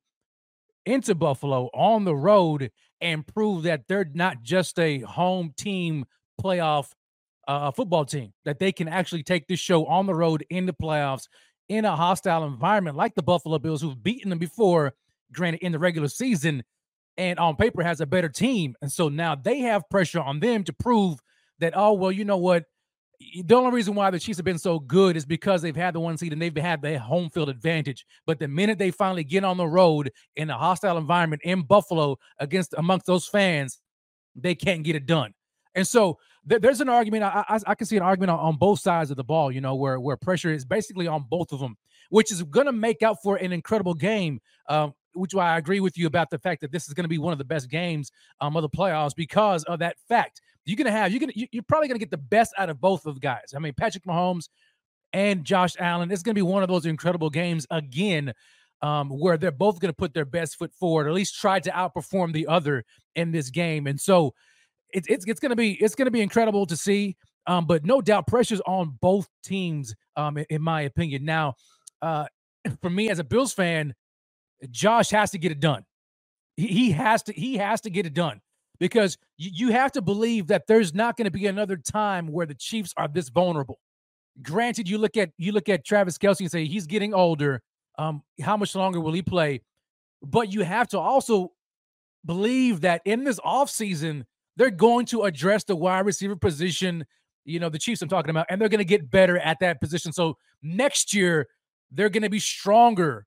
into 0.86 1.16
Buffalo 1.16 1.70
on 1.74 2.06
the 2.06 2.16
road 2.16 2.72
and 3.02 3.26
prove 3.26 3.64
that 3.64 3.88
they're 3.88 4.10
not 4.14 4.44
just 4.44 4.78
a 4.80 5.00
home 5.00 5.54
team 5.58 6.06
playoff 6.42 6.92
uh, 7.48 7.72
football 7.72 8.06
team, 8.06 8.34
that 8.46 8.60
they 8.60 8.72
can 8.72 8.88
actually 8.88 9.24
take 9.24 9.48
this 9.48 9.60
show 9.60 9.86
on 9.86 10.06
the 10.06 10.16
road 10.16 10.46
in 10.50 10.66
the 10.66 10.74
playoffs 10.74 11.28
in 11.74 11.86
a 11.86 11.96
hostile 11.96 12.46
environment 12.46 12.96
like 12.96 13.16
the 13.16 13.24
Buffalo 13.24 13.58
Bills, 13.60 13.82
who've 13.82 14.02
beaten 14.02 14.30
them 14.30 14.40
before, 14.40 14.94
granted 15.34 15.64
in 15.64 15.72
the 15.72 15.80
regular 15.80 16.08
season, 16.08 16.64
and 17.18 17.40
on 17.40 17.56
paper 17.56 17.84
has 17.84 18.02
a 18.02 18.06
better 18.06 18.30
team. 18.30 18.76
And 18.82 18.92
so 18.92 19.10
now 19.10 19.36
they 19.36 19.60
have 19.60 19.90
pressure 19.90 20.22
on 20.22 20.40
them 20.40 20.64
to 20.66 20.74
prove 20.74 21.20
that, 21.60 21.74
oh, 21.76 21.94
well, 21.94 22.12
you 22.12 22.26
know 22.26 22.38
what? 22.38 22.66
The 23.46 23.56
only 23.56 23.72
reason 23.72 23.96
why 23.96 24.10
the 24.10 24.20
Chiefs 24.20 24.38
have 24.38 24.46
been 24.46 24.58
so 24.58 24.80
good 24.80 25.16
is 25.16 25.26
because 25.26 25.62
they've 25.62 25.76
had 25.76 25.96
the 25.96 26.00
one 26.00 26.18
seed 26.18 26.34
and 26.34 26.42
they've 26.42 26.56
had 26.56 26.82
the 26.82 27.00
home 27.00 27.30
field 27.30 27.50
advantage. 27.50 28.06
But 28.26 28.40
the 28.40 28.48
minute 28.48 28.78
they 28.78 28.92
finally 28.92 29.24
get 29.24 29.44
on 29.44 29.58
the 29.58 29.68
road 29.68 30.12
in 30.36 30.50
a 30.50 30.58
hostile 30.58 30.98
environment 30.98 31.42
in 31.46 31.62
Buffalo 31.62 32.18
against 32.40 32.74
amongst 32.78 33.06
those 33.06 33.28
fans, 33.28 33.80
they 34.36 34.56
can't 34.56 34.84
get 34.84 34.96
it 34.96 35.06
done. 35.06 35.34
And 35.76 35.88
so 35.88 36.18
there's 36.46 36.82
an 36.82 36.90
argument. 36.90 37.24
I, 37.24 37.46
I, 37.48 37.60
I 37.68 37.76
can 37.76 37.88
see 37.88 37.98
an 37.98 38.04
argument 38.04 38.32
on, 38.32 38.40
on, 38.40 38.58
both 38.58 38.80
sides 38.80 39.12
of 39.12 39.18
the 39.18 39.24
ball. 39.24 39.52
You 39.52 39.62
know, 39.62 39.76
where 39.76 40.00
where 40.00 40.18
pressure 40.18 40.52
is 40.52 40.66
basically 40.66 41.08
on 41.08 41.26
both 41.30 41.52
of 41.52 41.60
them, 41.60 41.78
which 42.10 42.32
is 42.32 42.44
going 42.44 42.66
to 42.66 42.74
make 42.74 43.02
up 43.02 43.18
for 43.24 43.38
an 43.38 43.52
incredible 43.52 43.94
game. 43.94 44.40
Um, 44.68 44.94
which 45.16 45.36
I 45.36 45.58
agree 45.58 45.80
with 45.80 45.98
you 45.98 46.08
about 46.08 46.30
the 46.30 46.40
fact 46.40 46.62
that 46.62 46.72
this 46.72 46.88
is 46.88 46.94
going 46.94 47.04
to 47.04 47.10
be 47.10 47.18
one 47.18 47.34
of 47.34 47.38
the 47.38 47.46
best 47.46 47.70
games 47.70 48.12
um, 48.42 48.56
of 48.56 48.64
the 48.64 48.70
playoffs 48.70 49.16
because 49.16 49.64
of 49.66 49.80
that 49.80 49.96
fact. 50.08 50.42
You're 50.66 50.78
going 50.78 50.86
to 50.86 50.92
have 50.92 51.12
you're 51.12 51.20
going 51.20 51.32
to 51.32 51.48
you're 51.52 51.64
probably 51.64 51.88
going 51.88 52.00
to 52.00 52.04
get 52.06 52.12
the 52.12 52.18
best 52.18 52.54
out 52.58 52.70
of 52.70 52.80
both 52.80 53.06
of 53.06 53.20
guys. 53.22 53.54
I 53.56 53.60
mean, 53.60 53.74
Patrick 53.74 54.06
Mahomes 54.06 54.50
and 55.12 55.44
Josh 55.44 55.76
Allen. 55.80 56.12
It's 56.12 56.24
going 56.24 56.36
to 56.36 56.40
be 56.40 56.42
one 56.42 56.64
of 56.64 56.70
those 56.70 56.86
incredible 56.86 57.30
games 57.30 57.68
again. 57.70 58.34
Um, 58.82 59.08
where 59.12 59.38
they're 59.38 59.50
both 59.50 59.80
going 59.80 59.94
to 59.94 59.96
put 59.96 60.14
their 60.14 60.26
best 60.26 60.58
foot 60.58 60.74
forward, 60.74 61.06
or 61.06 61.10
at 61.10 61.16
least 61.16 61.40
try 61.40 61.58
to 61.58 61.70
outperform 61.70 62.34
the 62.34 62.48
other 62.48 62.84
in 63.16 63.32
this 63.32 63.50
game. 63.50 63.88
And 63.88 63.98
so, 63.98 64.34
it's 64.94 65.08
it's 65.08 65.26
it's 65.28 65.40
gonna 65.40 65.56
be 65.56 65.74
it's 65.84 65.96
gonna 65.96 66.12
be 66.12 66.22
incredible 66.22 66.66
to 66.66 66.78
see. 66.78 67.16
Um, 67.46 67.66
but 67.66 67.86
no 67.86 68.02
doubt 68.02 68.28
pressure's 68.28 68.62
on 68.62 68.98
both 69.02 69.28
teams, 69.44 69.94
um, 70.16 70.38
in, 70.38 70.46
in 70.50 70.62
my 70.62 70.82
opinion. 70.82 71.26
Now, 71.26 71.56
uh, 72.02 72.26
for 72.82 72.90
me 72.90 73.10
as 73.10 73.20
a 73.20 73.24
Bills 73.24 73.54
fan, 73.54 73.94
Josh 74.70 75.10
has 75.10 75.32
to 75.32 75.38
get 75.38 75.52
it 75.52 75.60
done. 75.60 75.84
He, 76.56 76.68
he 76.68 76.92
has 76.92 77.24
to 77.24 77.34
he 77.34 77.58
has 77.58 77.82
to 77.82 77.90
get 77.90 78.06
it 78.06 78.14
done 78.14 78.40
because 78.80 79.18
you, 79.38 79.50
you 79.54 79.72
have 79.72 79.92
to 79.94 80.02
believe 80.02 80.48
that 80.48 80.68
there's 80.68 80.94
not 80.94 81.18
going 81.18 81.26
to 81.26 81.32
be 81.32 81.48
another 81.48 81.78
time 81.78 82.28
where 82.28 82.46
the 82.46 82.56
Chiefs 82.56 82.94
are 82.98 83.08
this 83.08 83.30
vulnerable. 83.30 83.80
Granted, 84.42 84.90
you 84.90 84.98
look 84.98 85.18
at 85.18 85.32
you 85.38 85.52
look 85.52 85.70
at 85.70 85.86
Travis 85.86 86.18
Kelce 86.18 86.42
and 86.42 86.52
say 86.52 86.66
he's 86.66 86.88
getting 86.88 87.14
older. 87.14 87.62
Um, 87.98 88.24
how 88.42 88.58
much 88.58 88.74
longer 88.76 89.00
will 89.00 89.14
he 89.14 89.22
play? 89.22 89.62
But 90.24 90.52
you 90.52 90.62
have 90.62 90.88
to 90.90 91.00
also 91.00 91.52
believe 92.26 92.82
that 92.82 93.02
in 93.06 93.24
this 93.24 93.40
offseason, 93.40 94.24
they're 94.56 94.72
going 94.72 95.06
to 95.08 95.24
address 95.24 95.64
the 95.64 95.76
wide 95.76 96.06
receiver 96.06 96.36
position. 96.36 97.06
You 97.46 97.60
know, 97.60 97.70
the 97.70 97.80
Chiefs 97.80 98.02
I'm 98.02 98.10
talking 98.10 98.30
about, 98.30 98.46
and 98.50 98.60
they're 98.60 98.70
going 98.70 98.80
to 98.80 98.86
get 98.86 99.10
better 99.10 99.38
at 99.38 99.60
that 99.60 99.82
position. 99.82 100.14
So 100.14 100.38
next 100.62 101.14
year, 101.14 101.48
they're 101.92 102.10
going 102.10 102.24
to 102.24 102.30
be 102.30 102.40
stronger, 102.40 103.26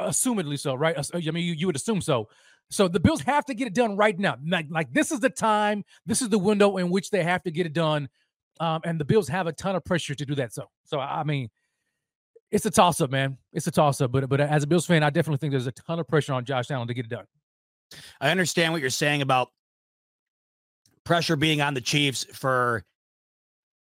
assumedly 0.00 0.58
so, 0.58 0.74
right? 0.74 0.96
I 1.14 1.18
mean, 1.30 1.44
you, 1.44 1.52
you 1.52 1.66
would 1.66 1.76
assume 1.76 2.00
so. 2.00 2.28
So 2.70 2.88
the 2.88 3.00
Bills 3.00 3.20
have 3.22 3.44
to 3.46 3.54
get 3.54 3.66
it 3.66 3.74
done 3.74 3.96
right 3.96 4.18
now. 4.18 4.36
Like, 4.46 4.66
like 4.70 4.92
this 4.92 5.12
is 5.12 5.20
the 5.20 5.28
time, 5.28 5.84
this 6.06 6.22
is 6.22 6.30
the 6.30 6.38
window 6.38 6.78
in 6.78 6.90
which 6.90 7.10
they 7.10 7.22
have 7.22 7.42
to 7.42 7.50
get 7.50 7.66
it 7.66 7.74
done. 7.74 8.08
Um, 8.60 8.80
and 8.84 8.98
the 8.98 9.04
Bills 9.04 9.28
have 9.28 9.46
a 9.46 9.52
ton 9.52 9.76
of 9.76 9.84
pressure 9.84 10.14
to 10.14 10.24
do 10.24 10.34
that. 10.36 10.54
So, 10.54 10.68
so 10.84 11.00
I 11.00 11.24
mean, 11.24 11.50
it's 12.50 12.66
a 12.66 12.70
toss 12.70 13.00
up, 13.00 13.10
man. 13.10 13.38
It's 13.52 13.66
a 13.66 13.70
toss 13.70 14.00
up. 14.00 14.12
But 14.12 14.28
but 14.28 14.40
as 14.40 14.62
a 14.62 14.66
Bills 14.66 14.86
fan, 14.86 15.02
I 15.02 15.10
definitely 15.10 15.38
think 15.38 15.50
there's 15.50 15.66
a 15.66 15.72
ton 15.72 15.98
of 15.98 16.06
pressure 16.06 16.34
on 16.34 16.44
Josh 16.44 16.70
Allen 16.70 16.86
to 16.86 16.94
get 16.94 17.06
it 17.06 17.08
done. 17.08 17.24
I 18.20 18.30
understand 18.30 18.72
what 18.72 18.80
you're 18.80 18.90
saying 18.90 19.22
about 19.22 19.48
pressure 21.04 21.36
being 21.36 21.60
on 21.60 21.74
the 21.74 21.80
Chiefs 21.80 22.24
for 22.32 22.84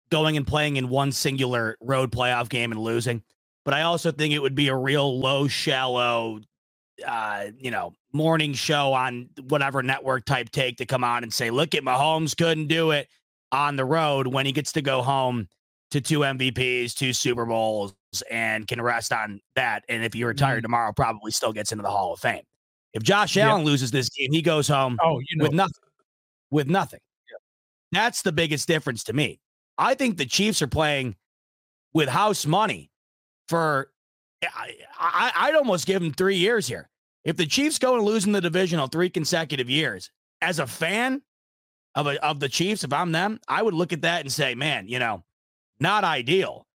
going 0.10 0.38
and 0.38 0.48
playing 0.48 0.78
in 0.78 0.90
one 0.90 1.12
singular 1.12 1.78
road 1.82 2.12
playoff 2.12 2.50
game 2.50 2.72
and 2.72 2.82
losing. 2.82 3.24
But 3.66 3.74
I 3.74 3.82
also 3.82 4.12
think 4.12 4.34
it 4.34 4.40
would 4.40 4.56
be 4.56 4.70
a 4.70 4.76
real 4.76 5.20
low, 5.20 5.48
shallow, 5.48 6.40
uh, 7.06 7.46
you 7.60 7.72
know, 7.72 7.94
morning 8.14 8.54
show 8.54 8.94
on 8.94 9.30
whatever 9.50 9.84
network 9.84 10.26
type 10.26 10.50
take 10.52 10.78
to 10.78 10.86
come 10.86 11.04
on 11.04 11.24
and 11.24 11.34
say, 11.34 11.50
look 11.50 11.76
at 11.76 11.84
Mahomes 11.84 12.36
couldn't 12.36 12.68
do 12.68 12.92
it 12.92 13.10
on 13.52 13.76
the 13.76 13.86
road 13.86 14.28
when 14.28 14.46
he 14.46 14.52
gets 14.52 14.72
to 14.74 14.82
go 14.82 15.02
home 15.02 15.48
to 15.92 16.02
two 16.02 16.20
MVPs, 16.20 16.94
two 16.94 17.14
Super 17.14 17.46
Bowls, 17.46 17.94
and 18.30 18.68
can 18.68 18.82
rest 18.82 19.12
on 19.12 19.40
that. 19.56 19.84
And 19.90 20.04
if 20.04 20.14
he 20.14 20.24
retired 20.24 20.58
mm-hmm. 20.58 20.64
tomorrow, 20.64 20.94
probably 20.94 21.32
still 21.32 21.54
gets 21.54 21.72
into 21.72 21.82
the 21.82 21.90
Hall 21.90 22.14
of 22.14 22.20
Fame. 22.20 22.44
If 22.94 23.04
Josh 23.04 23.38
Allen 23.38 23.64
loses 23.64 23.92
this 23.92 24.10
game, 24.10 24.32
he 24.32 24.42
goes 24.42 24.68
home 24.68 24.98
oh, 25.04 25.20
you 25.20 25.38
know. 25.38 25.44
with 25.44 25.54
nothing. 25.54 25.84
With 26.50 26.68
nothing. 26.68 27.00
That's 27.92 28.22
the 28.22 28.32
biggest 28.32 28.68
difference 28.68 29.04
to 29.06 29.14
me. 29.14 29.40
I 29.78 29.94
think 29.94 30.18
the 30.18 30.26
Chiefs 30.26 30.62
are 30.62 30.68
playing 30.68 31.16
with 31.94 32.10
house 32.10 32.46
money 32.46 32.92
for. 33.48 33.92
I, 34.44 34.74
I, 35.00 35.32
I'd 35.36 35.56
almost 35.56 35.88
give 35.88 36.02
them 36.02 36.14
three 36.14 36.36
years 36.36 36.68
here. 36.68 36.90
If 37.24 37.38
the 37.38 37.46
Chiefs 37.46 37.80
go 37.80 37.96
and 37.96 38.04
lose 38.04 38.26
in 38.26 38.32
the 38.32 38.42
divisional 38.42 38.88
three 38.88 39.10
consecutive 39.10 39.70
years, 39.70 40.12
as 40.42 40.60
a 40.60 40.68
fan 40.68 41.22
of 41.96 42.08
a, 42.08 42.24
of 42.24 42.40
the 42.40 42.50
Chiefs, 42.50 42.84
if 42.84 42.94
I'm 42.94 43.12
them, 43.12 43.40
I 43.48 43.62
would 43.62 43.74
look 43.74 43.94
at 43.94 44.04
that 44.04 44.22
and 44.22 44.32
say, 44.32 44.54
man, 44.54 44.88
you 44.88 45.00
know, 45.00 45.24
not 45.80 46.04
ideal. 46.04 46.68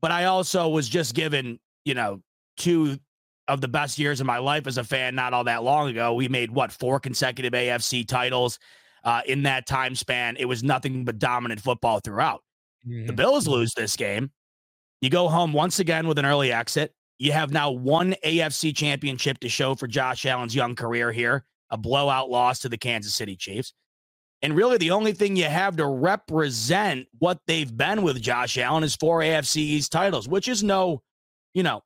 But 0.00 0.10
I 0.10 0.24
also 0.24 0.68
was 0.68 0.88
just 0.88 1.14
given, 1.14 1.58
you 1.84 1.94
know, 1.94 2.20
two 2.56 2.98
of 3.48 3.60
the 3.60 3.68
best 3.68 3.98
years 3.98 4.20
of 4.20 4.26
my 4.26 4.38
life 4.38 4.66
as 4.66 4.78
a 4.78 4.84
fan 4.84 5.14
not 5.14 5.32
all 5.34 5.44
that 5.44 5.62
long 5.62 5.88
ago. 5.88 6.14
We 6.14 6.28
made 6.28 6.50
what 6.50 6.72
four 6.72 6.98
consecutive 6.98 7.52
AFC 7.52 8.06
titles 8.06 8.58
uh, 9.04 9.22
in 9.26 9.42
that 9.44 9.66
time 9.66 9.94
span. 9.94 10.36
It 10.38 10.46
was 10.46 10.62
nothing 10.62 11.04
but 11.04 11.18
dominant 11.18 11.60
football 11.60 12.00
throughout. 12.00 12.42
Mm-hmm. 12.86 13.06
The 13.06 13.12
Bills 13.12 13.46
lose 13.46 13.72
this 13.74 13.96
game. 13.96 14.30
You 15.00 15.10
go 15.10 15.28
home 15.28 15.52
once 15.52 15.78
again 15.78 16.08
with 16.08 16.18
an 16.18 16.26
early 16.26 16.52
exit. 16.52 16.94
You 17.18 17.32
have 17.32 17.52
now 17.52 17.70
one 17.70 18.14
AFC 18.24 18.74
championship 18.74 19.38
to 19.40 19.48
show 19.48 19.74
for 19.74 19.86
Josh 19.86 20.26
Allen's 20.26 20.54
young 20.54 20.74
career 20.74 21.12
here, 21.12 21.44
a 21.70 21.76
blowout 21.76 22.30
loss 22.30 22.60
to 22.60 22.68
the 22.68 22.78
Kansas 22.78 23.14
City 23.14 23.36
Chiefs. 23.36 23.72
And 24.42 24.54
really, 24.54 24.76
the 24.76 24.90
only 24.90 25.12
thing 25.12 25.36
you 25.36 25.44
have 25.44 25.76
to 25.76 25.86
represent 25.86 27.06
what 27.18 27.38
they've 27.46 27.74
been 27.74 28.02
with 28.02 28.20
Josh 28.20 28.58
Allen 28.58 28.84
is 28.84 28.94
four 28.96 29.20
AFC 29.20 29.56
East 29.56 29.92
titles, 29.92 30.28
which 30.28 30.48
is 30.48 30.62
no, 30.62 31.02
you 31.54 31.62
know, 31.62 31.82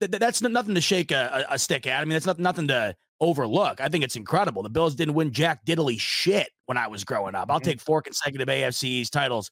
th- 0.00 0.12
that's 0.12 0.42
nothing 0.42 0.76
to 0.76 0.80
shake 0.80 1.10
a, 1.10 1.44
a, 1.50 1.58
stick 1.58 1.86
at. 1.86 2.00
I 2.00 2.04
mean, 2.04 2.12
that's 2.12 2.26
not, 2.26 2.38
nothing 2.38 2.68
to 2.68 2.94
overlook. 3.22 3.80
I 3.80 3.88
think 3.88 4.02
it's 4.04 4.16
incredible. 4.16 4.62
The 4.62 4.68
Bills 4.68 4.94
didn't 4.96 5.14
win 5.14 5.32
jack 5.32 5.64
diddly 5.64 5.98
shit 5.98 6.50
when 6.66 6.76
I 6.76 6.88
was 6.88 7.04
growing 7.04 7.34
up. 7.34 7.50
I'll 7.50 7.60
mm-hmm. 7.60 7.70
take 7.70 7.80
four 7.80 8.02
consecutive 8.02 8.48
AFC 8.48 8.84
East 8.84 9.12
titles 9.12 9.50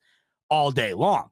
all 0.51 0.73
day 0.73 0.93
long. 0.93 1.31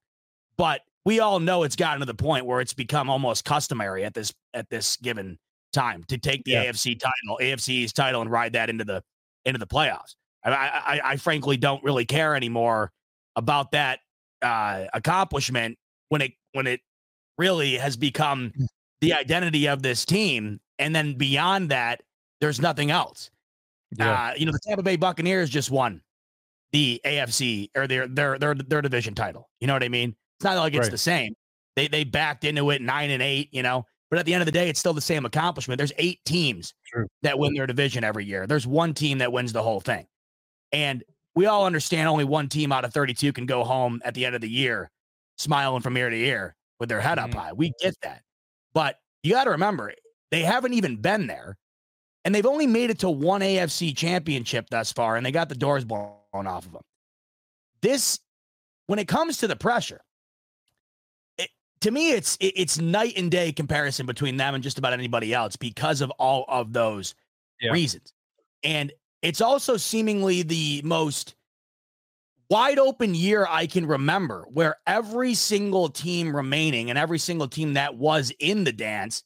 But 0.56 0.82
we 1.04 1.20
all 1.20 1.40
know 1.40 1.64
it's 1.64 1.76
gotten 1.76 2.00
to 2.00 2.06
the 2.06 2.14
point 2.14 2.46
where 2.46 2.60
it's 2.60 2.72
become 2.72 3.10
almost 3.10 3.44
customary 3.44 4.04
at 4.04 4.14
this 4.14 4.32
at 4.54 4.70
this 4.70 4.96
given 4.96 5.36
time 5.72 6.04
to 6.08 6.16
take 6.16 6.44
the 6.44 6.52
yeah. 6.52 6.66
AFC 6.66 6.98
title, 6.98 7.38
AFC 7.40 7.68
East 7.70 7.96
title, 7.96 8.22
and 8.22 8.30
ride 8.30 8.52
that 8.54 8.70
into 8.70 8.84
the 8.84 9.02
into 9.44 9.58
the 9.58 9.66
playoffs. 9.66 10.14
I, 10.44 10.50
I, 10.50 11.00
I 11.04 11.16
frankly 11.16 11.56
don't 11.56 11.82
really 11.82 12.04
care 12.04 12.34
anymore 12.34 12.92
about 13.36 13.72
that 13.72 13.98
uh, 14.42 14.84
accomplishment 14.94 15.76
when 16.08 16.22
it 16.22 16.32
when 16.52 16.66
it 16.66 16.80
really 17.36 17.74
has 17.76 17.96
become 17.96 18.52
mm. 18.58 18.66
the 19.00 19.14
identity 19.14 19.68
of 19.68 19.82
this 19.82 20.04
team, 20.04 20.60
and 20.78 20.94
then 20.94 21.14
beyond 21.14 21.70
that, 21.70 22.00
there's 22.40 22.60
nothing 22.60 22.90
else. 22.90 23.30
Yeah. 23.96 24.12
Uh, 24.12 24.34
you 24.36 24.46
know, 24.46 24.52
the 24.52 24.60
Tampa 24.66 24.82
Bay 24.82 24.96
Buccaneers 24.96 25.50
just 25.50 25.70
won 25.70 26.02
the 26.72 27.00
AFC 27.04 27.70
or 27.76 27.86
their 27.86 28.06
their 28.06 28.38
their 28.38 28.54
their 28.54 28.82
division 28.82 29.14
title. 29.14 29.48
You 29.60 29.66
know 29.66 29.72
what 29.72 29.82
I 29.82 29.88
mean? 29.88 30.14
It's 30.38 30.44
not 30.44 30.56
like 30.56 30.74
it's 30.74 30.82
right. 30.82 30.90
the 30.90 30.98
same. 30.98 31.34
They 31.76 31.88
they 31.88 32.04
backed 32.04 32.44
into 32.44 32.70
it 32.70 32.82
nine 32.82 33.10
and 33.10 33.22
eight, 33.22 33.48
you 33.52 33.62
know. 33.62 33.84
But 34.10 34.18
at 34.18 34.26
the 34.26 34.32
end 34.32 34.42
of 34.42 34.46
the 34.46 34.52
day, 34.52 34.68
it's 34.68 34.80
still 34.80 34.94
the 34.94 35.00
same 35.00 35.26
accomplishment. 35.26 35.78
There's 35.78 35.92
eight 35.98 36.20
teams 36.24 36.72
True. 36.86 37.06
that 37.22 37.38
win 37.38 37.52
their 37.54 37.66
division 37.66 38.04
every 38.04 38.24
year. 38.24 38.46
There's 38.46 38.66
one 38.66 38.94
team 38.94 39.18
that 39.18 39.32
wins 39.32 39.52
the 39.52 39.62
whole 39.62 39.80
thing. 39.80 40.06
And 40.72 41.04
we 41.34 41.46
all 41.46 41.66
understand 41.66 42.08
only 42.08 42.24
one 42.24 42.48
team 42.48 42.72
out 42.72 42.84
of 42.86 42.92
32 42.94 43.32
can 43.34 43.44
go 43.44 43.64
home 43.64 44.00
at 44.04 44.14
the 44.14 44.24
end 44.24 44.34
of 44.34 44.40
the 44.40 44.48
year 44.48 44.90
smiling 45.36 45.82
from 45.82 45.96
ear 45.96 46.08
to 46.08 46.16
ear 46.16 46.56
with 46.80 46.88
their 46.88 47.00
head 47.00 47.18
mm-hmm. 47.18 47.36
up 47.36 47.44
high. 47.44 47.52
We 47.52 47.72
get 47.80 47.94
that. 48.02 48.22
But 48.72 48.98
you 49.22 49.34
got 49.34 49.44
to 49.44 49.50
remember, 49.50 49.92
they 50.30 50.42
haven't 50.42 50.72
even 50.72 50.96
been 50.96 51.26
there 51.26 51.58
and 52.28 52.34
they've 52.34 52.44
only 52.44 52.66
made 52.66 52.90
it 52.90 52.98
to 52.98 53.08
one 53.08 53.40
AFC 53.40 53.96
championship 53.96 54.68
thus 54.68 54.92
far, 54.92 55.16
and 55.16 55.24
they 55.24 55.32
got 55.32 55.48
the 55.48 55.54
doors 55.54 55.86
blown 55.86 56.12
off 56.34 56.66
of 56.66 56.72
them. 56.72 56.82
This, 57.80 58.20
when 58.86 58.98
it 58.98 59.08
comes 59.08 59.38
to 59.38 59.48
the 59.48 59.56
pressure, 59.56 60.02
it, 61.38 61.48
to 61.80 61.90
me, 61.90 62.10
it's 62.10 62.36
it, 62.36 62.52
it's 62.54 62.78
night 62.78 63.14
and 63.16 63.30
day 63.30 63.50
comparison 63.50 64.04
between 64.04 64.36
them 64.36 64.54
and 64.54 64.62
just 64.62 64.76
about 64.76 64.92
anybody 64.92 65.32
else 65.32 65.56
because 65.56 66.02
of 66.02 66.10
all 66.18 66.44
of 66.48 66.74
those 66.74 67.14
yeah. 67.62 67.70
reasons. 67.70 68.12
And 68.62 68.92
it's 69.22 69.40
also 69.40 69.78
seemingly 69.78 70.42
the 70.42 70.82
most 70.84 71.34
wide 72.50 72.78
open 72.78 73.14
year 73.14 73.46
I 73.48 73.66
can 73.66 73.86
remember 73.86 74.44
where 74.52 74.76
every 74.86 75.32
single 75.32 75.88
team 75.88 76.36
remaining 76.36 76.90
and 76.90 76.98
every 76.98 77.20
single 77.20 77.48
team 77.48 77.72
that 77.72 77.96
was 77.96 78.34
in 78.38 78.64
the 78.64 78.72
dance 78.72 79.24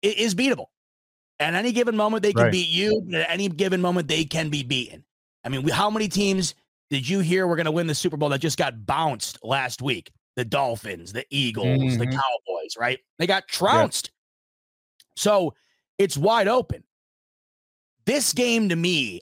is 0.00 0.36
beatable. 0.36 0.66
At 1.42 1.54
any 1.54 1.72
given 1.72 1.96
moment, 1.96 2.22
they 2.22 2.32
can 2.32 2.44
right. 2.44 2.52
beat 2.52 2.68
you. 2.68 3.06
At 3.14 3.30
any 3.30 3.48
given 3.48 3.80
moment, 3.80 4.08
they 4.08 4.24
can 4.24 4.48
be 4.48 4.62
beaten. 4.62 5.04
I 5.44 5.48
mean, 5.48 5.68
how 5.68 5.90
many 5.90 6.08
teams 6.08 6.54
did 6.90 7.08
you 7.08 7.20
hear 7.20 7.46
were 7.46 7.56
going 7.56 7.66
to 7.66 7.72
win 7.72 7.86
the 7.86 7.94
Super 7.94 8.16
Bowl 8.16 8.28
that 8.30 8.40
just 8.40 8.58
got 8.58 8.86
bounced 8.86 9.38
last 9.42 9.82
week? 9.82 10.12
The 10.36 10.44
Dolphins, 10.44 11.12
the 11.12 11.26
Eagles, 11.30 11.66
mm-hmm. 11.66 11.98
the 11.98 12.06
Cowboys, 12.06 12.76
right? 12.78 12.98
They 13.18 13.26
got 13.26 13.48
trounced. 13.48 14.10
Yeah. 14.10 15.12
So 15.16 15.54
it's 15.98 16.16
wide 16.16 16.48
open. 16.48 16.84
This 18.06 18.32
game 18.32 18.68
to 18.70 18.76
me 18.76 19.20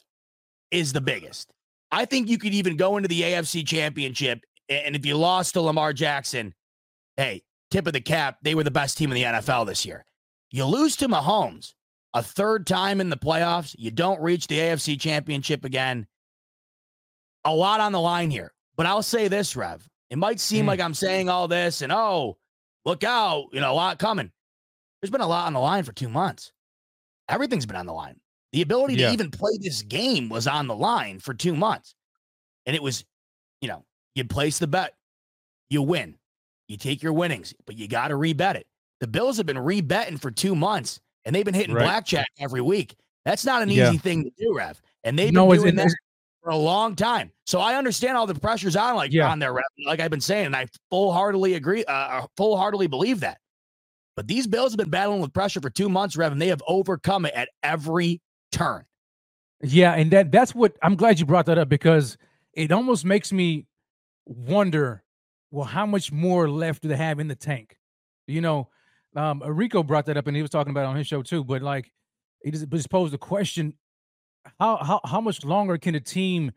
is 0.70 0.92
the 0.92 1.00
biggest. 1.00 1.52
I 1.90 2.04
think 2.04 2.28
you 2.28 2.38
could 2.38 2.54
even 2.54 2.76
go 2.76 2.96
into 2.96 3.08
the 3.08 3.22
AFC 3.22 3.66
championship. 3.66 4.44
And 4.68 4.94
if 4.94 5.04
you 5.04 5.16
lost 5.16 5.54
to 5.54 5.60
Lamar 5.60 5.92
Jackson, 5.92 6.54
hey, 7.16 7.42
tip 7.70 7.86
of 7.86 7.92
the 7.92 8.00
cap, 8.00 8.38
they 8.42 8.54
were 8.54 8.64
the 8.64 8.70
best 8.70 8.96
team 8.96 9.10
in 9.10 9.16
the 9.16 9.24
NFL 9.24 9.66
this 9.66 9.84
year. 9.84 10.04
You 10.50 10.64
lose 10.64 10.96
to 10.96 11.08
Mahomes, 11.08 11.74
a 12.14 12.22
third 12.22 12.66
time 12.66 13.00
in 13.00 13.08
the 13.10 13.16
playoffs, 13.16 13.74
you 13.78 13.90
don't 13.90 14.20
reach 14.20 14.46
the 14.46 14.58
AFC 14.58 14.98
championship 15.00 15.64
again. 15.64 16.06
a 17.46 17.54
lot 17.54 17.80
on 17.80 17.92
the 17.92 18.00
line 18.00 18.30
here. 18.30 18.52
But 18.76 18.84
I'll 18.84 19.02
say 19.02 19.26
this, 19.28 19.56
Rev. 19.56 19.82
It 20.10 20.18
might 20.18 20.38
seem 20.40 20.64
Mm. 20.66 20.68
like 20.68 20.80
I'm 20.80 20.92
saying 20.92 21.30
all 21.30 21.48
this 21.48 21.80
and 21.80 21.90
oh, 21.90 22.36
look 22.84 23.02
out, 23.02 23.46
you 23.52 23.60
know, 23.60 23.72
a 23.72 23.74
lot 23.74 23.98
coming. 23.98 24.30
There's 25.00 25.10
been 25.10 25.22
a 25.22 25.26
lot 25.26 25.46
on 25.46 25.54
the 25.54 25.60
line 25.60 25.84
for 25.84 25.92
two 25.92 26.10
months. 26.10 26.52
Everything's 27.30 27.64
been 27.64 27.76
on 27.76 27.86
the 27.86 27.94
line. 27.94 28.20
The 28.52 28.60
ability 28.60 28.96
Yeah. 28.96 29.06
to 29.08 29.12
even 29.14 29.30
play 29.30 29.56
this 29.58 29.80
game 29.80 30.28
was 30.28 30.46
on 30.46 30.66
the 30.66 30.76
line 30.76 31.18
for 31.18 31.32
two 31.32 31.54
months. 31.56 31.94
And 32.66 32.76
it 32.76 32.82
was, 32.82 33.06
you 33.62 33.68
know, 33.68 33.86
you 34.14 34.24
place 34.24 34.58
the 34.58 34.66
bet, 34.66 34.94
you 35.70 35.80
win. 35.80 36.18
You 36.68 36.76
take 36.76 37.02
your 37.02 37.14
winnings, 37.14 37.54
but 37.64 37.78
you 37.78 37.88
got 37.88 38.08
to 38.08 38.14
rebet 38.16 38.56
it. 38.56 38.66
The 39.00 39.06
Bills 39.06 39.38
have 39.38 39.46
been 39.46 39.56
rebetting 39.56 40.20
for 40.20 40.30
two 40.30 40.54
months 40.54 41.00
and 41.24 41.34
they've 41.34 41.44
been 41.44 41.54
hitting 41.54 41.74
Right. 41.74 41.84
blackjack 41.84 42.28
every 42.38 42.60
week. 42.60 42.96
That's 43.24 43.44
not 43.44 43.62
an 43.62 43.68
Yeah. 43.68 43.88
easy 43.90 43.98
thing 43.98 44.24
to 44.24 44.30
do, 44.38 44.54
Rev. 44.54 44.80
And 45.04 45.18
they've 45.18 45.32
been 45.32 45.44
it's- 45.44 45.62
doing 45.62 45.76
that 45.76 45.94
for 46.42 46.50
a 46.50 46.56
long 46.56 46.96
time. 46.96 47.32
So 47.46 47.60
I 47.60 47.74
understand 47.76 48.16
all 48.16 48.26
the 48.26 48.34
pressures 48.34 48.76
on 48.76 48.96
like 48.96 49.12
Yeah. 49.12 49.30
on 49.30 49.38
their 49.38 49.52
Rev, 49.52 49.64
like 49.84 50.00
I've 50.00 50.10
been 50.10 50.20
saying, 50.20 50.46
and 50.46 50.56
I 50.56 50.66
full 50.88 51.12
heartedly 51.12 51.54
agree, 51.54 51.84
uh, 51.84 52.26
full 52.36 52.56
heartedly 52.56 52.86
believe 52.86 53.20
that. 53.20 53.38
But 54.16 54.26
these 54.26 54.46
Bills 54.46 54.72
have 54.72 54.78
been 54.78 54.90
battling 54.90 55.20
with 55.20 55.32
pressure 55.32 55.60
for 55.60 55.70
two 55.70 55.88
months, 55.88 56.16
Rev, 56.16 56.32
and 56.32 56.40
they 56.40 56.48
have 56.48 56.62
overcome 56.66 57.26
it 57.26 57.34
at 57.34 57.48
every 57.62 58.20
turn. 58.52 58.84
Yeah, 59.62 59.92
and 59.94 60.10
that 60.12 60.32
that's 60.32 60.54
what 60.54 60.76
I'm 60.82 60.96
glad 60.96 61.20
you 61.20 61.26
brought 61.26 61.46
that 61.46 61.58
up 61.58 61.68
because 61.68 62.16
it 62.54 62.72
almost 62.72 63.04
makes 63.04 63.32
me 63.32 63.66
wonder, 64.26 65.02
well, 65.50 65.66
how 65.66 65.86
much 65.86 66.10
more 66.12 66.48
left 66.50 66.82
do 66.82 66.88
they 66.88 66.96
have 66.96 67.20
in 67.20 67.28
the 67.28 67.34
tank? 67.36 67.78
You 68.26 68.40
know, 68.40 68.68
um, 69.16 69.42
Rico 69.44 69.82
brought 69.82 70.06
that 70.06 70.16
up 70.16 70.26
and 70.26 70.36
he 70.36 70.42
was 70.42 70.50
talking 70.50 70.70
about 70.70 70.82
it 70.82 70.88
on 70.88 70.96
his 70.96 71.06
show 71.06 71.22
too. 71.22 71.44
But 71.44 71.62
like, 71.62 71.90
he 72.42 72.50
just, 72.50 72.90
posed 72.90 73.12
the 73.12 73.18
question: 73.18 73.74
how 74.58 74.76
how 74.78 75.00
how 75.04 75.20
much 75.20 75.44
longer 75.44 75.78
can 75.78 75.94
a 75.94 76.00
team 76.00 76.52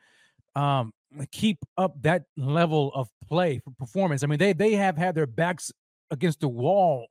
um 0.56 0.94
keep 1.32 1.60
up 1.78 2.02
that 2.02 2.24
level 2.38 2.92
of 2.94 3.10
play 3.28 3.60
for 3.60 3.72
performance? 3.72 4.24
I 4.24 4.28
mean, 4.28 4.40
they 4.40 4.54
they 4.54 4.74
have 4.74 4.98
had 4.98 5.16
their 5.16 5.28
backs 5.28 5.72
against 6.12 6.40
the 6.40 6.48
wall 6.48 7.08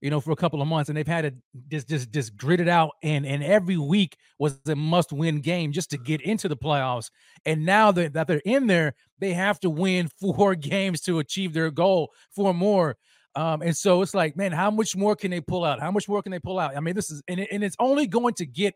you 0.00 0.10
know, 0.10 0.20
for 0.20 0.30
a 0.30 0.36
couple 0.36 0.60
of 0.60 0.68
months, 0.68 0.88
and 0.88 0.96
they've 0.96 1.06
had 1.06 1.22
to 1.22 1.34
just 1.68 1.88
just 1.88 2.12
just 2.12 2.36
grit 2.36 2.60
it 2.60 2.68
out, 2.68 2.92
and 3.02 3.26
and 3.26 3.42
every 3.42 3.78
week 3.78 4.16
was 4.38 4.58
a 4.66 4.76
must 4.76 5.12
win 5.12 5.40
game 5.40 5.72
just 5.72 5.90
to 5.90 5.98
get 5.98 6.20
into 6.20 6.48
the 6.48 6.56
playoffs. 6.56 7.10
And 7.44 7.64
now 7.64 7.92
that, 7.92 8.12
that 8.12 8.26
they're 8.26 8.42
in 8.44 8.66
there, 8.66 8.94
they 9.18 9.32
have 9.32 9.58
to 9.60 9.70
win 9.70 10.08
four 10.20 10.54
games 10.54 11.00
to 11.02 11.18
achieve 11.18 11.54
their 11.54 11.70
goal, 11.70 12.12
four 12.34 12.52
more. 12.52 12.96
Um, 13.36 13.60
and 13.60 13.76
so 13.76 14.00
it's 14.00 14.14
like, 14.14 14.34
man, 14.36 14.50
how 14.50 14.70
much 14.70 14.96
more 14.96 15.14
can 15.14 15.30
they 15.30 15.40
pull 15.42 15.62
out? 15.62 15.78
How 15.78 15.90
much 15.90 16.08
more 16.08 16.22
can 16.22 16.32
they 16.32 16.38
pull 16.38 16.58
out? 16.58 16.74
I 16.76 16.80
mean, 16.80 16.94
this 16.94 17.10
is 17.10 17.22
and, 17.28 17.38
it, 17.40 17.48
and 17.52 17.62
it's 17.62 17.76
only 17.78 18.06
going 18.06 18.32
to 18.34 18.46
get 18.46 18.74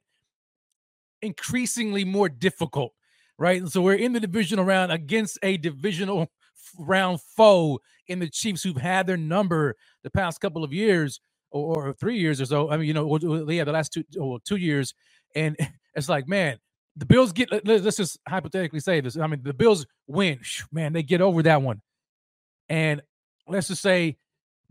increasingly 1.22 2.04
more 2.04 2.28
difficult, 2.28 2.92
right? 3.38 3.60
And 3.60 3.70
so 3.72 3.82
we're 3.82 3.94
in 3.94 4.12
the 4.12 4.20
divisional 4.20 4.64
round 4.64 4.92
against 4.92 5.38
a 5.42 5.56
divisional 5.56 6.28
round 6.78 7.20
foe 7.22 7.80
in 8.06 8.18
the 8.18 8.28
Chiefs 8.28 8.62
who've 8.62 8.76
had 8.76 9.06
their 9.06 9.16
number 9.16 9.76
the 10.02 10.10
past 10.10 10.40
couple 10.40 10.62
of 10.62 10.72
years 10.72 11.20
or, 11.50 11.88
or 11.88 11.92
three 11.94 12.18
years 12.18 12.40
or 12.40 12.44
so. 12.46 12.70
I 12.70 12.76
mean, 12.76 12.86
you 12.86 12.94
know, 12.94 13.16
yeah, 13.48 13.64
the 13.64 13.72
last 13.72 13.92
two 13.94 14.04
or 14.20 14.40
two 14.44 14.56
years, 14.56 14.94
and 15.34 15.56
it's 15.94 16.08
like, 16.08 16.28
man, 16.28 16.58
the 16.96 17.06
Bills 17.06 17.32
get. 17.32 17.50
let- 17.50 17.66
Let's 17.66 17.96
just 17.96 18.18
hypothetically 18.28 18.80
say 18.80 19.00
this. 19.00 19.16
I 19.16 19.26
mean, 19.26 19.40
the 19.42 19.54
Bills 19.54 19.86
win, 20.06 20.40
man, 20.70 20.92
they 20.92 21.02
get 21.02 21.20
over 21.22 21.42
that 21.44 21.62
one, 21.62 21.80
and 22.68 23.00
let's 23.48 23.68
just 23.68 23.82
say 23.82 24.18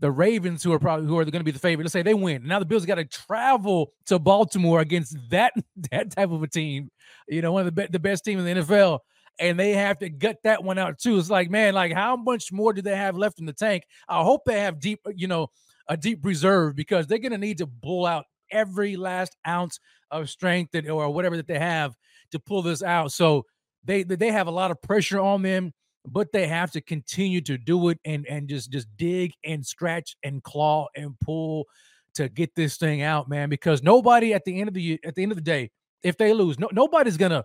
the 0.00 0.10
Ravens, 0.10 0.62
who 0.62 0.72
are 0.72 0.78
probably 0.78 1.06
who 1.06 1.18
are 1.18 1.24
going 1.24 1.40
to 1.40 1.44
be 1.44 1.50
the 1.50 1.58
favorite, 1.58 1.84
let's 1.84 1.92
say 1.92 2.02
they 2.02 2.14
win. 2.14 2.46
Now 2.46 2.58
the 2.58 2.64
Bills 2.64 2.86
got 2.86 2.96
to 2.96 3.04
travel 3.04 3.92
to 4.06 4.18
Baltimore 4.18 4.80
against 4.80 5.16
that 5.30 5.52
that 5.90 6.10
type 6.10 6.30
of 6.30 6.42
a 6.42 6.48
team. 6.48 6.90
You 7.28 7.42
know, 7.42 7.52
one 7.52 7.66
of 7.66 7.74
the 7.74 7.82
be- 7.82 7.88
the 7.90 7.98
best 7.98 8.24
team 8.24 8.38
in 8.38 8.44
the 8.44 8.62
NFL, 8.62 9.00
and 9.38 9.58
they 9.58 9.72
have 9.72 9.98
to 9.98 10.08
gut 10.08 10.38
that 10.44 10.64
one 10.64 10.78
out 10.78 10.98
too. 10.98 11.18
It's 11.18 11.30
like, 11.30 11.50
man, 11.50 11.74
like 11.74 11.92
how 11.92 12.16
much 12.16 12.50
more 12.50 12.72
do 12.72 12.82
they 12.82 12.96
have 12.96 13.16
left 13.16 13.38
in 13.38 13.46
the 13.46 13.52
tank? 13.52 13.84
I 14.08 14.22
hope 14.22 14.42
they 14.46 14.60
have 14.60 14.80
deep, 14.80 15.00
you 15.14 15.28
know, 15.28 15.48
a 15.88 15.96
deep 15.96 16.24
reserve 16.24 16.76
because 16.76 17.06
they're 17.06 17.18
going 17.18 17.32
to 17.32 17.38
need 17.38 17.58
to 17.58 17.66
pull 17.66 18.06
out 18.06 18.24
every 18.50 18.96
last 18.96 19.36
ounce 19.46 19.78
of 20.10 20.28
strength 20.30 20.72
that 20.72 20.88
or 20.88 21.12
whatever 21.12 21.36
that 21.36 21.46
they 21.46 21.58
have 21.58 21.94
to 22.32 22.38
pull 22.38 22.62
this 22.62 22.82
out. 22.82 23.12
So 23.12 23.44
they 23.84 24.02
they 24.02 24.30
have 24.30 24.46
a 24.46 24.52
lot 24.52 24.70
of 24.70 24.80
pressure 24.82 25.20
on 25.20 25.42
them 25.42 25.72
but 26.06 26.32
they 26.32 26.46
have 26.46 26.70
to 26.72 26.80
continue 26.80 27.40
to 27.42 27.58
do 27.58 27.88
it 27.90 27.98
and 28.04 28.26
and 28.26 28.48
just 28.48 28.70
just 28.70 28.88
dig 28.96 29.32
and 29.44 29.64
scratch 29.64 30.16
and 30.24 30.42
claw 30.42 30.86
and 30.96 31.18
pull 31.20 31.66
to 32.14 32.28
get 32.28 32.54
this 32.54 32.76
thing 32.76 33.02
out 33.02 33.28
man 33.28 33.48
because 33.48 33.82
nobody 33.82 34.32
at 34.34 34.44
the 34.44 34.58
end 34.58 34.68
of 34.68 34.74
the 34.74 34.98
at 35.04 35.14
the 35.14 35.22
end 35.22 35.32
of 35.32 35.36
the 35.36 35.42
day 35.42 35.70
if 36.02 36.16
they 36.16 36.32
lose 36.32 36.58
no, 36.58 36.68
nobody's 36.72 37.16
gonna 37.16 37.44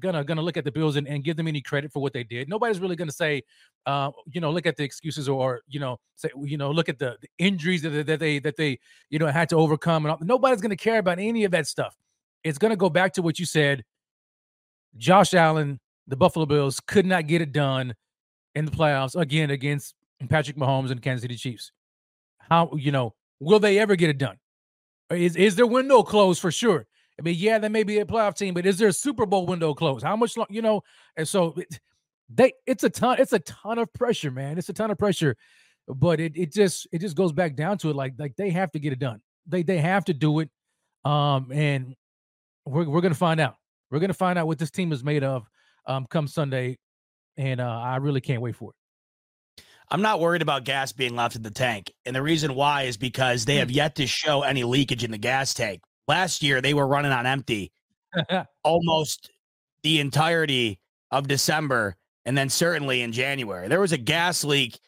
gonna 0.00 0.22
gonna 0.22 0.42
look 0.42 0.56
at 0.56 0.64
the 0.64 0.70
bills 0.70 0.96
and, 0.96 1.08
and 1.08 1.24
give 1.24 1.36
them 1.36 1.48
any 1.48 1.60
credit 1.60 1.92
for 1.92 2.00
what 2.00 2.12
they 2.12 2.22
did 2.22 2.48
nobody's 2.48 2.78
really 2.78 2.94
gonna 2.94 3.10
say 3.10 3.42
uh 3.86 4.10
you 4.32 4.40
know 4.40 4.50
look 4.50 4.66
at 4.66 4.76
the 4.76 4.84
excuses 4.84 5.28
or 5.28 5.62
you 5.66 5.80
know 5.80 5.98
say 6.14 6.28
you 6.44 6.56
know 6.56 6.70
look 6.70 6.88
at 6.88 6.98
the, 6.98 7.16
the 7.20 7.28
injuries 7.38 7.82
that, 7.82 7.90
they- 7.90 8.02
that 8.02 8.20
they 8.20 8.38
that 8.38 8.56
they 8.56 8.78
you 9.10 9.18
know 9.18 9.26
had 9.26 9.48
to 9.48 9.56
overcome 9.56 10.04
and 10.06 10.12
all. 10.12 10.18
nobody's 10.22 10.60
gonna 10.60 10.76
care 10.76 10.98
about 10.98 11.18
any 11.18 11.42
of 11.44 11.50
that 11.50 11.66
stuff 11.66 11.96
it's 12.44 12.58
gonna 12.58 12.76
go 12.76 12.88
back 12.88 13.12
to 13.12 13.22
what 13.22 13.38
you 13.40 13.46
said 13.46 13.84
josh 14.96 15.34
allen 15.34 15.80
the 16.08 16.16
Buffalo 16.16 16.46
Bills 16.46 16.80
could 16.80 17.06
not 17.06 17.26
get 17.26 17.42
it 17.42 17.52
done 17.52 17.94
in 18.54 18.64
the 18.64 18.70
playoffs 18.70 19.14
again 19.14 19.50
against 19.50 19.94
Patrick 20.28 20.56
Mahomes 20.56 20.90
and 20.90 21.00
Kansas 21.00 21.22
City 21.22 21.36
Chiefs. 21.36 21.70
How 22.38 22.70
you 22.74 22.90
know 22.90 23.14
will 23.40 23.60
they 23.60 23.78
ever 23.78 23.94
get 23.94 24.10
it 24.10 24.18
done? 24.18 24.36
Is 25.10 25.36
is 25.36 25.54
their 25.54 25.66
window 25.66 26.02
closed 26.02 26.40
for 26.40 26.50
sure? 26.50 26.86
I 27.18 27.22
mean, 27.22 27.36
yeah, 27.36 27.58
they 27.58 27.68
may 27.68 27.82
be 27.82 27.98
a 27.98 28.04
playoff 28.04 28.36
team, 28.36 28.54
but 28.54 28.66
is 28.66 28.78
there 28.78 28.88
a 28.88 28.92
Super 28.92 29.26
Bowl 29.26 29.44
window 29.46 29.74
closed? 29.74 30.04
How 30.04 30.16
much 30.16 30.36
long? 30.36 30.46
You 30.50 30.62
know, 30.62 30.82
and 31.16 31.26
so 31.28 31.54
it, 31.56 31.80
they 32.28 32.52
it's 32.66 32.84
a 32.84 32.90
ton 32.90 33.16
it's 33.18 33.32
a 33.32 33.38
ton 33.40 33.78
of 33.78 33.92
pressure, 33.92 34.30
man. 34.30 34.58
It's 34.58 34.68
a 34.68 34.72
ton 34.72 34.90
of 34.90 34.98
pressure, 34.98 35.36
but 35.86 36.20
it 36.20 36.32
it 36.36 36.52
just 36.52 36.86
it 36.90 37.00
just 37.00 37.16
goes 37.16 37.32
back 37.32 37.54
down 37.54 37.78
to 37.78 37.90
it 37.90 37.96
like 37.96 38.14
like 38.18 38.36
they 38.36 38.50
have 38.50 38.72
to 38.72 38.78
get 38.78 38.92
it 38.92 38.98
done. 38.98 39.20
They 39.46 39.62
they 39.62 39.78
have 39.78 40.04
to 40.06 40.14
do 40.14 40.40
it, 40.40 40.50
um, 41.04 41.50
and 41.52 41.94
we're 42.64 42.88
we're 42.88 43.00
gonna 43.00 43.14
find 43.14 43.40
out. 43.40 43.56
We're 43.90 44.00
gonna 44.00 44.14
find 44.14 44.38
out 44.38 44.46
what 44.46 44.58
this 44.58 44.70
team 44.70 44.92
is 44.92 45.02
made 45.02 45.24
of 45.24 45.46
um, 45.88 46.06
come 46.08 46.28
Sunday, 46.28 46.78
and 47.36 47.60
uh, 47.60 47.64
I 47.64 47.96
really 47.96 48.20
can't 48.20 48.40
wait 48.40 48.54
for 48.54 48.70
it. 48.70 49.62
I'm 49.90 50.02
not 50.02 50.20
worried 50.20 50.42
about 50.42 50.64
gas 50.64 50.92
being 50.92 51.16
left 51.16 51.34
in 51.34 51.42
the 51.42 51.50
tank. 51.50 51.90
And 52.04 52.14
the 52.14 52.22
reason 52.22 52.54
why 52.54 52.82
is 52.82 52.98
because 52.98 53.46
they 53.46 53.56
have 53.56 53.70
yet 53.70 53.94
to 53.96 54.06
show 54.06 54.42
any 54.42 54.62
leakage 54.62 55.02
in 55.02 55.10
the 55.10 55.18
gas 55.18 55.54
tank. 55.54 55.80
Last 56.06 56.42
year, 56.42 56.60
they 56.60 56.74
were 56.74 56.86
running 56.86 57.12
on 57.12 57.26
empty 57.26 57.72
almost 58.64 59.30
the 59.82 59.98
entirety 60.00 60.78
of 61.10 61.26
December 61.26 61.96
and 62.26 62.36
then 62.36 62.50
certainly 62.50 63.00
in 63.00 63.12
January. 63.12 63.68
There 63.68 63.80
was 63.80 63.92
a 63.92 63.98
gas 63.98 64.44
leak 64.44 64.78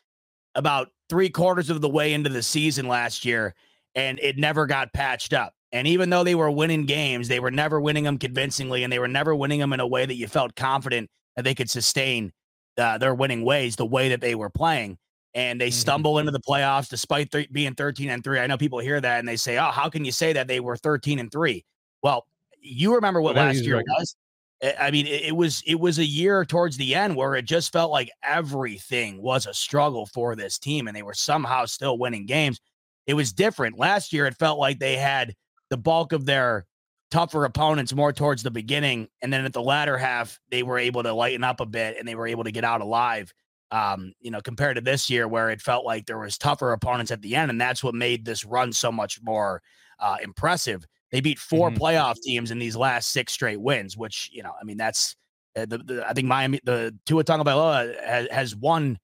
about 0.55 0.89
three 1.09 1.31
quarters 1.31 1.71
of 1.71 1.81
the 1.81 1.89
way 1.89 2.13
into 2.13 2.29
the 2.29 2.43
season 2.43 2.87
last 2.87 3.25
year, 3.25 3.55
and 3.95 4.19
it 4.21 4.37
never 4.37 4.67
got 4.67 4.93
patched 4.93 5.33
up. 5.33 5.55
And 5.73 5.87
even 5.87 6.11
though 6.11 6.25
they 6.25 6.35
were 6.35 6.51
winning 6.51 6.85
games, 6.87 7.29
they 7.29 7.41
were 7.41 7.51
never 7.51 7.81
winning 7.81 8.05
them 8.05 8.19
convincingly, 8.19 8.83
and 8.83 8.93
they 8.93 8.99
were 8.99 9.09
never 9.09 9.35
winning 9.35 9.61
them 9.61 9.73
in 9.73 9.81
a 9.81 9.87
way 9.87 10.05
that 10.07 10.15
you 10.15 10.27
felt 10.27 10.57
confident 10.57 11.09
that 11.37 11.45
they 11.45 11.55
could 11.55 11.71
sustain 11.71 12.33
uh, 12.79 12.99
their 12.99 13.15
winning 13.15 13.45
ways 13.45 13.77
the 13.77 13.87
way 13.87 14.09
that 14.09 14.21
they 14.21 14.35
were 14.35 14.51
playing. 14.51 14.99
And 15.35 15.61
they 15.61 15.71
Mhm. 15.71 15.73
stumble 15.73 16.19
into 16.19 16.33
the 16.33 16.41
playoffs 16.41 16.89
despite 16.89 17.31
th- 17.31 17.51
being 17.53 17.75
13 17.75 18.11
and 18.11 18.25
3. 18.25 18.41
I 18.41 18.47
know 18.49 18.57
people 18.59 18.81
hear 18.81 19.01
that 19.01 19.19
and 19.21 19.29
they 19.29 19.37
say, 19.37 19.59
Oh, 19.59 19.71
how 19.71 19.89
can 19.89 20.05
you 20.05 20.11
say 20.13 20.33
that 20.33 20.49
they 20.49 20.59
were 20.61 20.77
13 20.77 21.19
and 21.21 21.31
3? 21.31 21.65
Well, 22.03 22.27
you 22.61 22.95
remember 22.95 23.21
what 23.23 23.37
Well, 23.37 23.45
last 23.47 23.65
year 23.67 23.77
right. 23.77 23.85
was. 23.87 24.17
I- 24.63 24.75
I 24.79 24.91
mean, 24.91 25.07
it, 25.07 25.23
it 25.27 25.37
was 25.37 25.63
it 25.67 25.77
was 25.81 25.99
a 25.99 26.05
year 26.05 26.45
towards 26.45 26.77
the 26.77 26.95
end 26.95 27.17
where 27.17 27.35
it 27.35 27.45
just 27.45 27.73
felt 27.73 27.91
like 27.93 28.11
everything 28.23 29.23
was 29.23 29.47
a 29.47 29.55
struggle 29.55 30.07
for 30.07 30.35
this 30.37 30.59
team, 30.59 30.89
and 30.89 30.97
they 30.97 31.03
were 31.03 31.15
somehow 31.15 31.65
still 31.67 31.97
winning 31.99 32.27
games. 32.27 32.59
It 33.07 33.15
was 33.15 33.33
different 33.33 33.79
last 33.79 34.13
year. 34.13 34.27
It 34.27 34.37
felt 34.39 34.59
like 34.59 34.79
they 34.79 34.97
had 34.97 35.35
the 35.71 35.77
bulk 35.77 36.13
of 36.13 36.27
their 36.27 36.67
tougher 37.11 37.45
opponents 37.45 37.93
more 37.93 38.13
towards 38.13 38.43
the 38.43 38.51
beginning, 38.51 39.09
and 39.23 39.33
then 39.33 39.45
at 39.45 39.53
the 39.53 39.63
latter 39.63 39.99
half, 39.99 40.39
they 40.51 40.63
were 40.63 40.79
able 40.79 41.03
to 41.03 41.13
lighten 41.13 41.43
up 41.45 41.61
a 41.61 41.67
bit 41.67 41.97
and 41.99 42.07
they 42.07 42.15
were 42.15 42.27
able 42.27 42.45
to 42.45 42.53
get 42.53 42.65
out 42.65 42.81
alive. 42.81 43.33
Um, 43.73 44.13
you 44.21 44.33
know, 44.33 44.41
compared 44.41 44.75
to 44.77 44.81
this 44.81 45.09
year 45.09 45.29
where 45.29 45.49
it 45.49 45.61
felt 45.61 45.85
like 45.85 46.07
there 46.07 46.19
was 46.19 46.37
tougher 46.37 46.73
opponents 46.73 47.13
at 47.13 47.23
the 47.23 47.37
end, 47.37 47.51
and 47.53 47.61
that's 47.61 47.85
what 47.85 47.95
made 47.95 48.25
this 48.25 48.45
run 48.45 48.73
so 48.73 48.91
much 48.91 49.21
more 49.23 49.63
uh, 50.01 50.17
impressive. 50.23 50.85
They 51.13 51.21
beat 51.21 51.39
4 51.39 51.71
Mhm. 51.71 51.77
playoff 51.77 52.17
teams 52.21 52.51
in 52.51 52.59
these 52.59 52.75
last 52.77 53.11
six 53.11 53.33
straight 53.33 53.61
wins, 53.61 53.97
which 53.97 54.29
you 54.33 54.43
know, 54.43 54.53
I 54.61 54.65
mean, 54.65 54.77
that's 54.77 55.15
uh, 55.57 55.67
the, 55.67 55.79
the 55.79 56.09
I 56.09 56.13
think 56.15 56.27
Miami, 56.27 56.61
the 56.65 56.97
Tua 57.07 57.23
Tagovailoa 57.25 58.01
has, 58.05 58.29
has 58.31 58.57
won 58.57 58.99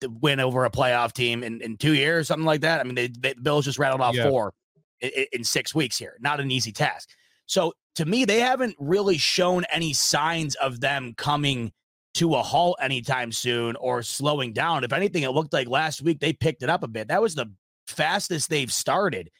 the 0.00 0.10
win 0.10 0.40
over 0.40 0.64
a 0.64 0.70
playoff 0.70 1.12
team 1.12 1.42
in, 1.44 1.60
in 1.60 1.76
two 1.76 1.94
years, 1.94 2.28
something 2.28 2.46
like 2.46 2.60
that. 2.62 2.80
I 2.80 2.84
mean, 2.84 2.94
they, 2.94 3.08
they 3.08 3.32
the 3.34 3.40
Bills 3.40 3.64
just 3.64 3.78
rattled 3.78 4.00
off 4.00 4.16
Yeah. 4.16 4.22
four 4.22 4.52
in, 5.02 5.26
in 5.32 5.44
six 5.44 5.74
weeks 5.74 5.98
here. 5.98 6.16
Not 6.20 6.40
an 6.40 6.50
easy 6.50 6.72
task. 6.72 7.10
So 7.46 7.74
to 7.96 8.06
me, 8.06 8.24
they 8.24 8.40
haven't 8.40 8.76
really 8.78 9.18
shown 9.18 9.64
any 9.70 9.92
signs 9.92 10.54
of 10.54 10.80
them 10.80 11.12
coming 11.18 11.72
to 12.14 12.34
a 12.34 12.42
halt 12.42 12.78
anytime 12.80 13.32
soon 13.32 13.76
or 13.76 14.02
slowing 14.02 14.52
down. 14.52 14.84
If 14.84 14.92
anything, 14.92 15.22
it 15.24 15.30
looked 15.30 15.52
like 15.52 15.68
last 15.68 16.02
week 16.02 16.20
they 16.20 16.32
picked 16.32 16.62
it 16.62 16.70
up 16.70 16.82
a 16.82 16.88
bit. 16.88 17.08
That 17.08 17.22
was 17.22 17.34
the 17.34 17.46
fastest 17.86 18.48
they've 18.48 18.72
started 18.72 19.30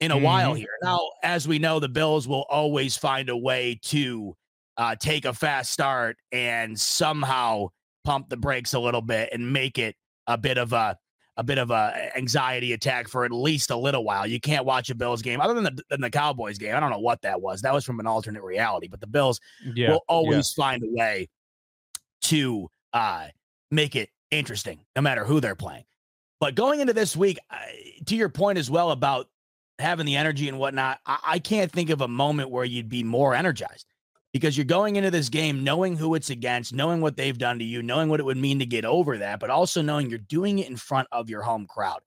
in 0.00 0.10
a 0.10 0.18
while 0.18 0.54
Mhm. 0.54 0.58
here. 0.58 0.76
Now, 0.82 1.10
as 1.22 1.48
we 1.48 1.58
know, 1.58 1.80
the 1.80 1.88
Bills 1.88 2.28
will 2.28 2.44
always 2.50 2.96
find 2.96 3.28
a 3.30 3.36
way 3.36 3.78
to 3.84 4.36
uh, 4.78 4.94
take 4.94 5.24
a 5.24 5.32
fast 5.32 5.72
start 5.72 6.18
and 6.32 6.78
somehow 6.78 7.68
pump 8.04 8.28
the 8.28 8.36
brakes 8.36 8.74
a 8.74 8.78
little 8.78 9.00
bit 9.00 9.30
and 9.32 9.50
make 9.50 9.78
it 9.78 9.96
a 10.26 10.36
bit 10.36 10.58
of 10.58 10.74
a 10.74 10.98
a 11.36 11.44
bit 11.44 11.58
of 11.58 11.70
a 11.70 12.10
anxiety 12.16 12.72
attack 12.72 13.08
for 13.08 13.24
at 13.24 13.30
least 13.30 13.70
a 13.70 13.76
little 13.76 14.04
while. 14.04 14.26
You 14.26 14.40
can't 14.40 14.64
watch 14.64 14.88
a 14.90 14.94
Bills 14.94 15.22
game 15.22 15.40
other 15.40 15.54
than 15.54 15.64
the, 15.64 15.82
than 15.90 16.00
the 16.00 16.10
Cowboys 16.10 16.58
game. 16.58 16.74
I 16.74 16.80
don't 16.80 16.90
know 16.90 16.98
what 16.98 17.22
that 17.22 17.40
was. 17.40 17.62
That 17.62 17.74
was 17.74 17.84
from 17.84 18.00
an 18.00 18.06
alternate 18.06 18.42
reality, 18.42 18.88
but 18.88 19.00
the 19.00 19.06
Bills 19.06 19.40
yeah, 19.74 19.90
will 19.90 20.04
always 20.08 20.54
yeah. 20.56 20.64
find 20.64 20.82
a 20.82 20.88
way 20.88 21.28
to 22.22 22.68
uh, 22.92 23.26
make 23.70 23.96
it 23.96 24.08
interesting, 24.30 24.80
no 24.94 25.02
matter 25.02 25.24
who 25.24 25.40
they're 25.40 25.54
playing. 25.54 25.84
But 26.40 26.54
going 26.54 26.80
into 26.80 26.92
this 26.92 27.16
week, 27.16 27.38
to 28.06 28.16
your 28.16 28.28
point 28.28 28.58
as 28.58 28.70
well 28.70 28.90
about 28.90 29.28
having 29.78 30.06
the 30.06 30.16
energy 30.16 30.48
and 30.48 30.58
whatnot, 30.58 31.00
I, 31.06 31.18
I 31.24 31.38
can't 31.38 31.70
think 31.70 31.90
of 31.90 32.00
a 32.00 32.08
moment 32.08 32.50
where 32.50 32.64
you'd 32.64 32.88
be 32.88 33.04
more 33.04 33.34
energized 33.34 33.86
because 34.36 34.54
you're 34.54 34.66
going 34.66 34.96
into 34.96 35.10
this 35.10 35.30
game 35.30 35.64
knowing 35.64 35.96
who 35.96 36.14
it's 36.14 36.28
against, 36.28 36.74
knowing 36.74 37.00
what 37.00 37.16
they've 37.16 37.38
done 37.38 37.58
to 37.58 37.64
you, 37.64 37.82
knowing 37.82 38.10
what 38.10 38.20
it 38.20 38.24
would 38.24 38.36
mean 38.36 38.58
to 38.58 38.66
get 38.66 38.84
over 38.84 39.16
that, 39.16 39.40
but 39.40 39.48
also 39.48 39.80
knowing 39.80 40.10
you're 40.10 40.18
doing 40.18 40.58
it 40.58 40.68
in 40.68 40.76
front 40.76 41.08
of 41.10 41.30
your 41.30 41.40
home 41.40 41.66
crowd. 41.66 42.00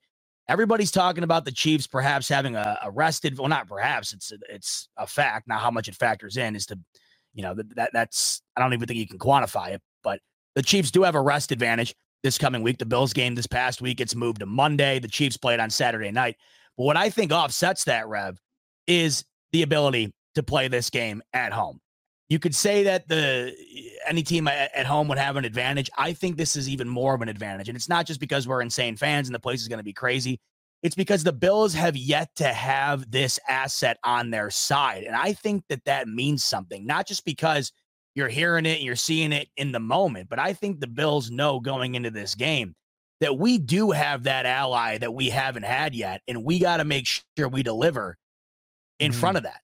Everybody's 0.48 0.92
talking 0.92 1.24
about 1.24 1.44
the 1.44 1.52
Chiefs 1.52 1.88
perhaps 1.88 2.30
having 2.30 2.56
a, 2.56 2.78
rested, 2.92 3.40
well, 3.40 3.48
not 3.48 3.68
perhaps, 3.68 4.14
it's 4.14 4.32
it's 4.48 4.90
a 4.96 5.08
fact. 5.08 5.48
Now, 5.48 5.58
how 5.58 5.72
much 5.72 5.88
it 5.88 5.96
factors 5.96 6.38
in 6.38 6.56
is 6.56 6.68
to, 6.68 6.78
you 7.34 7.42
know, 7.42 7.56
that, 7.56 7.76
that 7.76 7.90
that's 7.94 8.44
I 8.56 8.62
don't 8.62 8.74
even 8.74 8.88
think 8.88 9.00
you 9.00 9.08
can 9.08 9.18
quantify 9.18 9.72
it, 9.72 9.82
but 10.04 10.20
the 10.54 10.62
Chiefs 10.62 10.92
do 10.92 11.02
have 11.02 11.16
a 11.16 11.22
rest 11.22 11.52
advantage 11.52 11.96
this 12.22 12.38
coming 12.38 12.62
week. 12.62 12.78
The 12.78 12.86
Bills 12.86 13.12
game 13.12 13.34
this 13.34 13.48
past 13.48 13.82
week 13.82 14.00
it's 14.00 14.14
moved 14.14 14.42
to 14.42 14.46
Monday. 14.46 15.00
The 15.00 15.08
Chiefs 15.08 15.36
played 15.36 15.60
on 15.60 15.72
Saturday 15.72 16.12
night. 16.12 16.36
But 16.78 16.84
what 16.84 16.96
I 16.96 17.10
think 17.10 17.32
offsets 17.32 17.86
that, 17.86 18.08
Rev, 18.08 18.40
is 18.86 19.26
the 19.52 19.64
ability 19.64 20.14
to 20.36 20.44
play 20.44 20.68
this 20.68 20.92
game 20.92 21.24
at 21.34 21.54
home. 21.54 21.80
You 22.30 22.38
could 22.38 22.54
say 22.54 22.84
that 22.84 23.08
the 23.08 23.56
any 24.08 24.22
team 24.22 24.48
at, 24.48 24.86
home 24.86 25.08
would 25.08 25.18
have 25.18 25.36
an 25.36 25.46
advantage. 25.46 25.90
I 25.98 26.14
think 26.14 26.38
this 26.38 26.56
is 26.56 26.70
even 26.70 26.88
more 26.88 27.16
of 27.16 27.22
an 27.22 27.30
advantage, 27.30 27.70
and 27.70 27.76
it's 27.76 27.90
not 27.90 28.06
just 28.06 28.20
because 28.20 28.48
we're 28.48 28.62
insane 28.62 28.96
fans 28.96 29.28
and 29.28 29.36
the 29.36 29.40
place 29.40 29.62
is 29.62 29.68
going 29.68 29.80
to 29.80 29.84
be 29.84 29.94
crazy. 29.94 30.40
It's 30.84 30.96
because 30.96 31.24
the 31.24 31.34
Bills 31.34 31.74
have 31.74 31.98
yet 31.98 32.30
to 32.36 32.48
have 32.54 33.10
this 33.12 33.40
asset 33.50 33.98
on 34.04 34.30
their 34.30 34.52
side, 34.52 35.04
and 35.04 35.16
I 35.16 35.34
think 35.34 35.64
that 35.70 35.84
that 35.86 36.08
means 36.08 36.44
something. 36.44 36.86
Not 36.86 37.08
just 37.08 37.26
because 37.26 37.72
you're 38.14 38.30
hearing 38.30 38.66
it 38.66 38.78
and 38.78 38.84
you're 38.84 38.96
seeing 38.96 39.34
it 39.34 39.50
in 39.58 39.72
the 39.72 39.80
moment, 39.80 40.30
but 40.30 40.40
I 40.40 40.54
think 40.54 40.80
the 40.80 40.88
Bills 40.88 41.32
know 41.32 41.60
going 41.60 41.96
into 41.96 42.12
this 42.12 42.36
game 42.36 42.76
that 43.22 43.38
we 43.38 43.58
do 43.58 43.92
have 43.92 44.24
that 44.24 44.46
ally 44.46 44.98
that 44.98 45.14
we 45.14 45.30
haven't 45.30 45.64
had 45.64 45.96
yet, 45.96 46.22
and 46.28 46.44
we 46.44 46.60
got 46.60 46.78
to 46.78 46.86
make 46.86 47.08
sure 47.08 47.50
we 47.50 47.64
deliver 47.64 48.18
in 49.00 49.12
mm-hmm. 49.12 49.20
front 49.20 49.38
of 49.38 49.44
that 49.44 49.62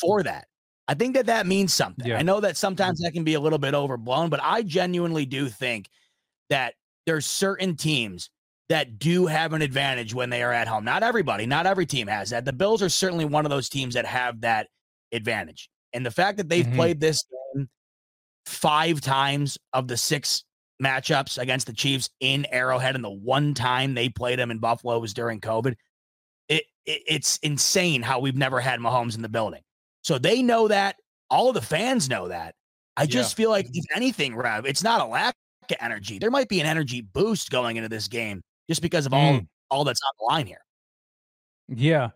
for 0.00 0.22
that. 0.22 0.46
I 0.88 0.94
think 0.94 1.14
that 1.14 1.26
that 1.26 1.46
means 1.46 1.74
something. 1.74 2.06
Yeah. 2.06 2.18
I 2.18 2.22
know 2.22 2.40
that 2.40 2.56
sometimes 2.56 3.00
that 3.00 3.12
can 3.12 3.24
be 3.24 3.34
a 3.34 3.40
little 3.40 3.58
bit 3.58 3.74
overblown, 3.74 4.30
but 4.30 4.40
I 4.42 4.62
genuinely 4.62 5.26
do 5.26 5.48
think 5.48 5.88
that 6.48 6.74
there's 7.06 7.26
certain 7.26 7.76
teams 7.76 8.30
that 8.68 8.98
do 8.98 9.26
have 9.26 9.52
an 9.52 9.62
advantage 9.62 10.14
when 10.14 10.30
they 10.30 10.42
are 10.42 10.52
at 10.52 10.68
home. 10.68 10.84
Not 10.84 11.02
everybody, 11.02 11.46
not 11.46 11.66
every 11.66 11.86
team 11.86 12.06
has 12.06 12.30
that. 12.30 12.44
The 12.44 12.52
Bills 12.52 12.82
are 12.82 12.88
certainly 12.88 13.24
one 13.24 13.44
of 13.44 13.50
those 13.50 13.68
teams 13.68 13.94
that 13.94 14.06
have 14.06 14.40
that 14.42 14.68
advantage. 15.12 15.68
And 15.92 16.04
the 16.04 16.10
fact 16.10 16.36
that 16.38 16.48
they've 16.48 16.66
mm-hmm. 16.66 16.76
played 16.76 17.00
this 17.00 17.24
game 17.54 17.68
five 18.44 19.00
times 19.00 19.58
of 19.72 19.88
the 19.88 19.96
six 19.96 20.44
matchups 20.82 21.38
against 21.38 21.66
the 21.66 21.72
Chiefs 21.72 22.10
in 22.20 22.46
Arrowhead, 22.50 22.94
and 22.94 23.04
the 23.04 23.10
one 23.10 23.54
time 23.54 23.94
they 23.94 24.08
played 24.08 24.38
them 24.38 24.50
in 24.50 24.58
Buffalo 24.58 24.98
was 24.98 25.14
during 25.14 25.40
COVID. 25.40 25.74
It, 26.48 26.64
it, 26.84 27.02
it's 27.06 27.38
insane 27.38 28.02
how 28.02 28.20
we've 28.20 28.36
never 28.36 28.60
had 28.60 28.80
Mahomes 28.80 29.16
in 29.16 29.22
the 29.22 29.28
building. 29.28 29.62
So 30.06 30.18
they 30.18 30.40
know 30.40 30.68
that. 30.68 30.96
All 31.30 31.48
of 31.48 31.56
the 31.56 31.60
fans 31.60 32.08
know 32.08 32.28
that. 32.28 32.54
I 32.96 33.06
just 33.06 33.32
yeah. 33.32 33.42
feel 33.42 33.50
like, 33.50 33.66
if 33.72 33.84
anything, 33.92 34.36
Rev, 34.36 34.64
it's 34.64 34.84
not 34.84 35.00
a 35.00 35.04
lack 35.04 35.34
of 35.68 35.76
energy. 35.80 36.20
There 36.20 36.30
might 36.30 36.48
be 36.48 36.60
an 36.60 36.66
energy 36.66 37.00
boost 37.00 37.50
going 37.50 37.76
into 37.76 37.88
this 37.88 38.06
game 38.06 38.40
just 38.68 38.82
because 38.82 39.04
of 39.06 39.12
all 39.12 39.32
mm. 39.32 39.46
all 39.68 39.82
that's 39.82 40.00
on 40.00 40.12
the 40.20 40.32
line 40.32 40.46
here. 40.46 40.60
Yeah, 41.68 42.10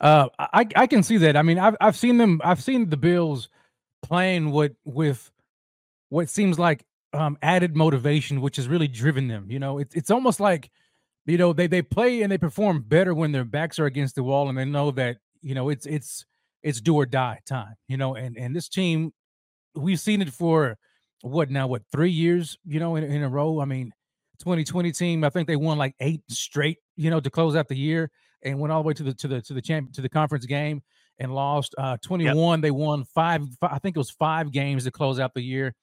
uh, 0.00 0.28
I 0.38 0.68
I 0.76 0.86
can 0.86 1.02
see 1.02 1.16
that. 1.16 1.36
I 1.36 1.42
mean, 1.42 1.58
I've 1.58 1.74
I've 1.80 1.96
seen 1.96 2.16
them. 2.16 2.40
I've 2.44 2.62
seen 2.62 2.88
the 2.88 2.96
Bills 2.96 3.48
playing 4.02 4.52
with 4.52 4.76
with 4.84 5.32
what 6.10 6.28
seems 6.28 6.60
like 6.60 6.84
um, 7.12 7.36
added 7.42 7.76
motivation, 7.76 8.40
which 8.40 8.54
has 8.54 8.68
really 8.68 8.86
driven 8.86 9.26
them. 9.26 9.50
You 9.50 9.58
know, 9.58 9.78
it's 9.78 9.96
it's 9.96 10.12
almost 10.12 10.38
like 10.38 10.70
you 11.26 11.38
know 11.38 11.52
they 11.52 11.66
they 11.66 11.82
play 11.82 12.22
and 12.22 12.30
they 12.30 12.38
perform 12.38 12.82
better 12.82 13.12
when 13.12 13.32
their 13.32 13.44
backs 13.44 13.80
are 13.80 13.86
against 13.86 14.14
the 14.14 14.22
wall 14.22 14.48
and 14.48 14.56
they 14.56 14.64
know 14.64 14.92
that 14.92 15.16
you 15.40 15.56
know 15.56 15.70
it's 15.70 15.86
it's 15.86 16.24
it's 16.62 16.80
do 16.80 16.96
or 16.96 17.06
die 17.06 17.40
time, 17.46 17.74
you 17.88 17.96
know. 17.96 18.14
And 18.14 18.36
and 18.36 18.54
this 18.54 18.68
team, 18.68 19.12
we've 19.74 20.00
seen 20.00 20.22
it 20.22 20.32
for 20.32 20.76
what 21.22 21.50
now? 21.50 21.66
What 21.66 21.82
three 21.90 22.10
years? 22.10 22.58
You 22.64 22.80
know, 22.80 22.96
in, 22.96 23.04
in 23.04 23.22
a 23.22 23.28
row. 23.28 23.60
I 23.60 23.64
mean, 23.64 23.92
2020 24.40 24.92
team. 24.92 25.24
I 25.24 25.30
think 25.30 25.48
they 25.48 25.56
won 25.56 25.78
like 25.78 25.94
eight 26.00 26.22
straight. 26.28 26.78
You 26.96 27.10
know, 27.10 27.20
to 27.20 27.30
close 27.30 27.56
out 27.56 27.68
the 27.68 27.76
year 27.76 28.10
and 28.42 28.58
went 28.58 28.72
all 28.72 28.82
the 28.82 28.86
way 28.86 28.94
to 28.94 29.02
the 29.02 29.14
to 29.14 29.28
the 29.28 29.42
to 29.42 29.54
the 29.54 29.62
champ 29.62 29.92
to 29.94 30.00
the 30.00 30.08
conference 30.08 30.46
game 30.46 30.82
and 31.18 31.34
lost. 31.34 31.74
Uh, 31.78 31.96
21. 32.02 32.58
Yep. 32.58 32.62
They 32.62 32.70
won 32.70 33.04
five, 33.04 33.42
five. 33.60 33.70
I 33.72 33.78
think 33.78 33.96
it 33.96 34.00
was 34.00 34.10
five 34.10 34.52
games 34.52 34.84
to 34.84 34.90
close 34.90 35.20
out 35.20 35.34
the 35.34 35.42
year. 35.42 35.74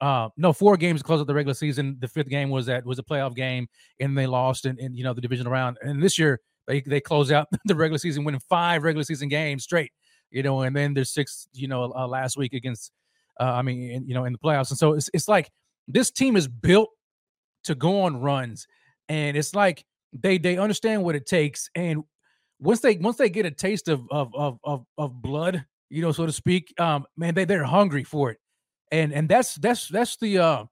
Uh, 0.00 0.28
no, 0.36 0.52
four 0.52 0.76
games 0.76 1.00
to 1.00 1.06
close 1.06 1.20
out 1.20 1.26
the 1.26 1.34
regular 1.34 1.54
season. 1.54 1.96
The 2.00 2.08
fifth 2.08 2.28
game 2.28 2.50
was 2.50 2.66
that 2.66 2.84
was 2.84 2.98
a 2.98 3.02
playoff 3.02 3.34
game, 3.34 3.68
and 4.00 4.16
they 4.16 4.26
lost 4.26 4.66
in, 4.66 4.78
in 4.78 4.94
you 4.94 5.04
know 5.04 5.14
the 5.14 5.20
division 5.20 5.48
round. 5.48 5.78
And 5.82 6.02
this 6.02 6.18
year 6.18 6.40
they 6.66 6.80
they 6.80 7.00
close 7.00 7.30
out 7.30 7.48
the 7.64 7.74
regular 7.74 7.98
season 7.98 8.24
winning 8.24 8.40
five 8.48 8.82
regular 8.82 9.04
season 9.04 9.28
games 9.28 9.64
straight 9.64 9.92
you 10.34 10.42
know, 10.42 10.62
and 10.62 10.74
then 10.74 10.94
there's 10.94 11.10
six, 11.10 11.48
you 11.54 11.68
know, 11.68 11.92
uh, 11.96 12.06
last 12.08 12.36
week 12.36 12.52
against, 12.52 12.90
uh, 13.40 13.44
I 13.44 13.62
mean, 13.62 13.90
in, 13.90 14.08
you 14.08 14.14
know, 14.14 14.24
in 14.24 14.32
the 14.32 14.38
playoffs. 14.38 14.70
And 14.70 14.78
so 14.78 14.92
it's, 14.94 15.08
it's 15.14 15.28
like 15.28 15.50
this 15.86 16.10
team 16.10 16.36
is 16.36 16.48
built 16.48 16.90
to 17.64 17.74
go 17.74 18.02
on 18.02 18.20
runs, 18.20 18.66
and 19.08 19.36
it's 19.36 19.54
like 19.54 19.84
they 20.12 20.38
they 20.38 20.58
understand 20.58 21.04
what 21.04 21.14
it 21.14 21.26
takes. 21.26 21.70
And 21.74 22.02
once 22.58 22.80
they 22.80 22.96
once 22.96 23.16
they 23.16 23.30
get 23.30 23.46
a 23.46 23.50
taste 23.50 23.88
of 23.88 24.02
of 24.10 24.34
of 24.34 24.58
of, 24.64 24.84
of 24.98 25.22
blood, 25.22 25.64
you 25.88 26.02
know, 26.02 26.12
so 26.12 26.26
to 26.26 26.32
speak, 26.32 26.74
um, 26.78 27.06
man, 27.16 27.34
they 27.34 27.44
they're 27.44 27.64
hungry 27.64 28.04
for 28.04 28.30
it, 28.32 28.38
and 28.90 29.12
and 29.12 29.28
that's 29.28 29.54
that's 29.54 29.88
that's 29.88 30.16
the 30.16 30.38
uh 30.38 30.64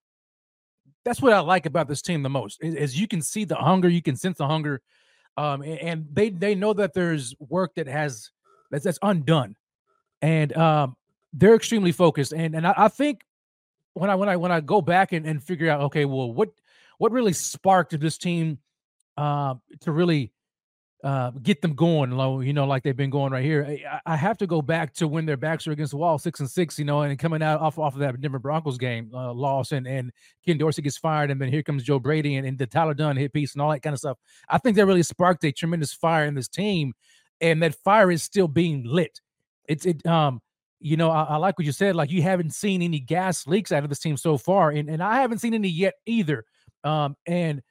that's 1.04 1.20
what 1.20 1.32
I 1.32 1.40
like 1.40 1.66
about 1.66 1.88
this 1.88 2.02
team 2.02 2.22
the 2.22 2.30
most 2.30 2.58
is, 2.62 2.98
you 2.98 3.08
can 3.08 3.22
see 3.22 3.44
the 3.44 3.56
hunger, 3.56 3.88
you 3.88 4.02
can 4.02 4.16
sense 4.16 4.38
the 4.38 4.46
hunger, 4.46 4.80
um, 5.36 5.62
and 5.62 6.06
they 6.12 6.30
they 6.30 6.54
know 6.54 6.72
that 6.74 6.94
there's 6.94 7.34
work 7.40 7.74
that 7.76 7.86
has 7.86 8.30
that's 8.72 8.84
that's 8.84 8.98
undone, 9.02 9.54
and 10.20 10.56
um, 10.56 10.96
they're 11.32 11.54
extremely 11.54 11.92
focused. 11.92 12.32
And 12.32 12.56
and 12.56 12.66
I, 12.66 12.74
I, 12.76 12.88
think 12.88 13.24
when 13.92 14.10
I 14.10 14.16
when 14.16 14.28
I 14.28 14.36
when 14.36 14.50
I 14.50 14.60
go 14.60 14.80
back 14.80 15.12
and, 15.12 15.24
and 15.26 15.40
figure 15.40 15.70
out, 15.70 15.82
okay, 15.82 16.06
well, 16.06 16.32
what 16.32 16.48
what 16.98 17.12
really 17.12 17.34
sparked 17.34 17.98
this 18.00 18.18
team 18.18 18.58
uh, 19.16 19.54
to 19.80 19.92
really 19.92 20.32
uh, 21.04 21.32
get 21.42 21.60
them 21.60 21.74
going 21.74 22.12
low, 22.12 22.40
you 22.40 22.52
know, 22.52 22.64
like 22.64 22.84
they've 22.84 22.96
been 22.96 23.10
going 23.10 23.32
right 23.32 23.44
here. 23.44 23.66
I, 23.68 24.12
I, 24.12 24.16
have 24.16 24.38
to 24.38 24.46
go 24.46 24.62
back 24.62 24.94
to 24.94 25.08
when 25.08 25.26
their 25.26 25.36
backs 25.36 25.66
are 25.66 25.72
against 25.72 25.90
the 25.90 25.96
wall, 25.96 26.16
six 26.16 26.38
and 26.38 26.48
six, 26.48 26.78
you 26.78 26.84
know, 26.84 27.02
and 27.02 27.18
coming 27.18 27.42
out 27.42 27.60
off, 27.60 27.76
off 27.76 27.94
of 27.94 28.00
that 28.00 28.20
Denver 28.20 28.38
Broncos 28.38 28.78
game 28.78 29.10
uh, 29.12 29.32
loss, 29.32 29.72
and 29.72 29.86
and 29.86 30.12
Ken 30.46 30.58
Dorsey 30.58 30.80
gets 30.80 30.96
fired, 30.96 31.32
and 31.32 31.40
then 31.40 31.48
here 31.48 31.64
comes 31.64 31.82
Joe 31.82 31.98
Brady 31.98 32.36
and, 32.36 32.46
and 32.46 32.56
the 32.56 32.68
Tyler 32.68 32.94
Dunne 32.94 33.16
hit 33.16 33.32
piece 33.32 33.52
and 33.54 33.60
all 33.60 33.70
that 33.72 33.80
kind 33.80 33.94
of 33.94 33.98
stuff. 33.98 34.16
I 34.48 34.58
think 34.58 34.76
that 34.76 34.86
really 34.86 35.02
sparked 35.02 35.44
a 35.44 35.50
tremendous 35.50 35.92
fire 35.92 36.24
in 36.24 36.34
this 36.34 36.48
team 36.48 36.94
and 37.42 37.62
that 37.62 37.74
fire 37.74 38.10
is 38.10 38.22
still 38.22 38.48
being 38.48 38.84
lit. 38.86 39.20
It's 39.68 39.84
it 39.84 40.06
um 40.06 40.40
you 40.80 40.96
know 40.96 41.10
I, 41.10 41.24
I, 41.24 41.36
like 41.36 41.58
what 41.58 41.66
you 41.66 41.72
said 41.72 41.94
like 41.94 42.10
you 42.10 42.22
haven't 42.22 42.54
seen 42.54 42.82
any 42.82 42.98
gas 42.98 43.46
leaks 43.46 43.72
out 43.72 43.82
of 43.82 43.88
this 43.88 43.98
team 43.98 44.16
so 44.16 44.38
far 44.38 44.70
and 44.70 44.88
and 44.88 45.02
I 45.02 45.20
haven't 45.20 45.38
seen 45.38 45.54
any 45.54 45.68
yet 45.68 45.94
either. 46.06 46.44
Um 46.84 47.16
and 47.26 47.62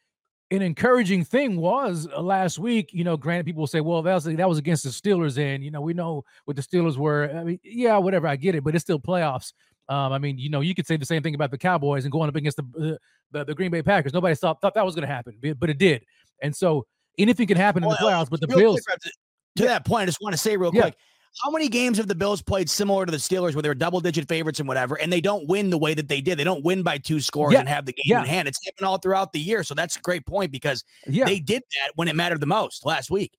an 0.51 0.61
encouraging 0.61 1.23
thing 1.23 1.55
was 1.55 2.09
uh, 2.13 2.21
last 2.21 2.59
week, 2.59 2.89
you 2.91 3.05
know, 3.05 3.15
granted 3.15 3.45
people 3.45 3.61
will 3.61 3.67
say, 3.67 3.79
well, 3.79 4.01
that 4.01 4.13
was 4.13 4.25
that 4.25 4.49
was 4.49 4.57
against 4.57 4.83
the 4.83 4.89
Steelers 4.89 5.37
and 5.37 5.63
you 5.63 5.71
know, 5.71 5.81
we 5.81 5.93
know 5.93 6.23
what 6.45 6.57
the 6.57 6.61
Steelers 6.61 6.97
were. 6.97 7.31
I 7.33 7.43
mean, 7.43 7.59
yeah, 7.63 7.97
whatever, 7.97 8.27
I 8.27 8.35
get 8.35 8.55
it, 8.55 8.63
but 8.63 8.75
it's 8.75 8.83
still 8.83 8.99
playoffs. 8.99 9.53
Um, 9.89 10.13
I 10.13 10.19
mean, 10.19 10.37
you 10.37 10.49
know, 10.49 10.61
you 10.61 10.75
could 10.75 10.87
say 10.87 10.95
the 10.95 11.05
same 11.05 11.23
thing 11.23 11.35
about 11.35 11.51
the 11.51 11.57
Cowboys 11.57 12.05
and 12.05 12.11
going 12.11 12.29
up 12.29 12.35
against 12.35 12.57
the 12.57 12.93
uh, 12.93 12.97
the, 13.31 13.45
the 13.45 13.55
Green 13.55 13.71
Bay 13.71 13.81
Packers. 13.81 14.13
Nobody 14.13 14.35
thought 14.35 14.61
thought 14.61 14.73
that 14.75 14.85
was 14.85 14.95
going 14.95 15.07
to 15.07 15.13
happen, 15.13 15.37
but 15.57 15.69
it 15.69 15.77
did. 15.77 16.03
And 16.41 16.55
so 16.55 16.85
anything 17.17 17.47
can 17.47 17.57
happen 17.57 17.83
well, 17.83 17.91
in 17.91 17.97
the 17.99 18.09
playoffs. 18.09 18.29
But 18.29 18.41
the 18.41 18.47
Bills, 18.47 18.81
to 19.55 19.63
yeah. 19.63 19.69
that 19.69 19.85
point, 19.85 20.03
I 20.03 20.05
just 20.05 20.21
want 20.21 20.33
to 20.33 20.37
say 20.37 20.57
real 20.57 20.71
yeah. 20.73 20.81
quick. 20.81 20.95
How 21.43 21.49
many 21.49 21.69
games 21.69 21.97
have 21.97 22.07
the 22.07 22.15
Bills 22.15 22.41
played 22.41 22.69
similar 22.69 23.05
to 23.05 23.11
the 23.11 23.17
Steelers 23.17 23.55
where 23.55 23.61
they 23.61 23.69
were 23.69 23.75
double 23.75 24.01
digit 24.01 24.27
favorites 24.27 24.59
and 24.59 24.67
whatever, 24.67 24.95
and 24.95 25.11
they 25.11 25.21
don't 25.21 25.47
win 25.47 25.69
the 25.69 25.77
way 25.77 25.93
that 25.93 26.09
they 26.09 26.19
did? 26.19 26.37
They 26.37 26.43
don't 26.43 26.63
win 26.63 26.83
by 26.83 26.97
two 26.97 27.21
scores 27.21 27.53
yeah. 27.53 27.61
and 27.61 27.69
have 27.69 27.85
the 27.85 27.93
game 27.93 28.17
in 28.17 28.25
hand. 28.25 28.49
It's 28.49 28.59
happened 28.65 28.85
all 28.85 28.97
throughout 28.97 29.31
the 29.31 29.39
year. 29.39 29.63
So 29.63 29.73
that's 29.73 29.95
a 29.95 30.01
great 30.01 30.25
point 30.25 30.51
because 30.51 30.83
they 31.07 31.39
did 31.39 31.63
that 31.63 31.91
when 31.95 32.09
it 32.09 32.17
mattered 32.17 32.41
the 32.41 32.47
most 32.47 32.85
last 32.85 33.09
week. 33.09 33.31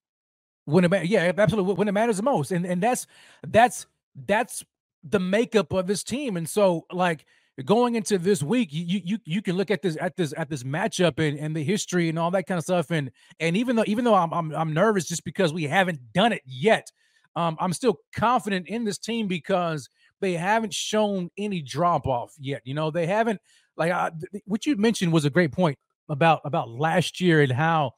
When 0.65 0.85
it 0.85 1.05
yeah, 1.05 1.31
absolutely. 1.37 1.75
When 1.75 1.87
it 1.87 1.91
matters 1.91 2.17
the 2.17 2.23
most. 2.23 2.51
And 2.51 2.65
and 2.65 2.81
that's 2.81 3.05
that's 3.47 3.85
that's 4.25 4.63
the 5.03 5.19
makeup 5.19 5.71
of 5.73 5.85
this 5.85 6.03
team. 6.03 6.35
And 6.35 6.49
so 6.49 6.85
like 6.91 7.25
going 7.65 7.95
into 7.95 8.17
this 8.17 8.41
week, 8.41 8.69
you 8.71 9.01
you 9.03 9.17
you 9.25 9.41
can 9.41 9.55
look 9.55 9.69
at 9.69 9.81
this 9.81 9.97
at 10.01 10.15
this 10.15 10.33
at 10.35 10.49
this 10.49 10.63
matchup 10.63 11.19
and, 11.19 11.37
and 11.37 11.55
the 11.55 11.63
history 11.63 12.09
and 12.09 12.17
all 12.17 12.31
that 12.31 12.47
kind 12.47 12.57
of 12.57 12.63
stuff. 12.63 12.89
And 12.91 13.11
and 13.39 13.55
even 13.55 13.75
though 13.75 13.83
even 13.85 14.05
though 14.05 14.15
I'm 14.15 14.33
I'm, 14.33 14.51
I'm 14.55 14.73
nervous 14.73 15.05
just 15.05 15.23
because 15.23 15.53
we 15.53 15.63
haven't 15.63 15.99
done 16.13 16.33
it 16.33 16.41
yet, 16.45 16.91
um, 17.35 17.55
I'm 17.59 17.73
still 17.73 17.99
confident 18.15 18.67
in 18.67 18.83
this 18.83 18.97
team 18.97 19.27
because 19.27 19.87
they 20.19 20.33
haven't 20.33 20.73
shown 20.73 21.29
any 21.37 21.61
drop 21.61 22.07
off 22.07 22.33
yet. 22.39 22.61
You 22.65 22.73
know, 22.73 22.89
they 22.89 23.05
haven't 23.05 23.39
like 23.77 23.91
I, 23.91 24.11
what 24.45 24.65
you 24.65 24.75
mentioned 24.75 25.13
was 25.13 25.25
a 25.25 25.29
great 25.29 25.51
point 25.51 25.77
about 26.09 26.41
about 26.45 26.69
last 26.69 27.21
year 27.21 27.41
and 27.41 27.51
how 27.51 27.91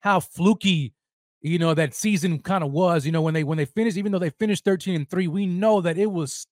how 0.00 0.20
fluky 0.20 0.94
you 1.40 1.58
know 1.58 1.74
that 1.74 1.94
season 1.94 2.38
kind 2.40 2.64
of 2.64 2.72
was 2.72 3.06
you 3.06 3.12
know 3.12 3.22
when 3.22 3.34
they 3.34 3.44
when 3.44 3.58
they 3.58 3.64
finished 3.64 3.96
even 3.96 4.12
though 4.12 4.18
they 4.18 4.30
finished 4.30 4.64
13 4.64 4.94
and 4.94 5.10
3 5.10 5.28
we 5.28 5.46
know 5.46 5.80
that 5.80 5.98
it 5.98 6.10
was 6.10 6.46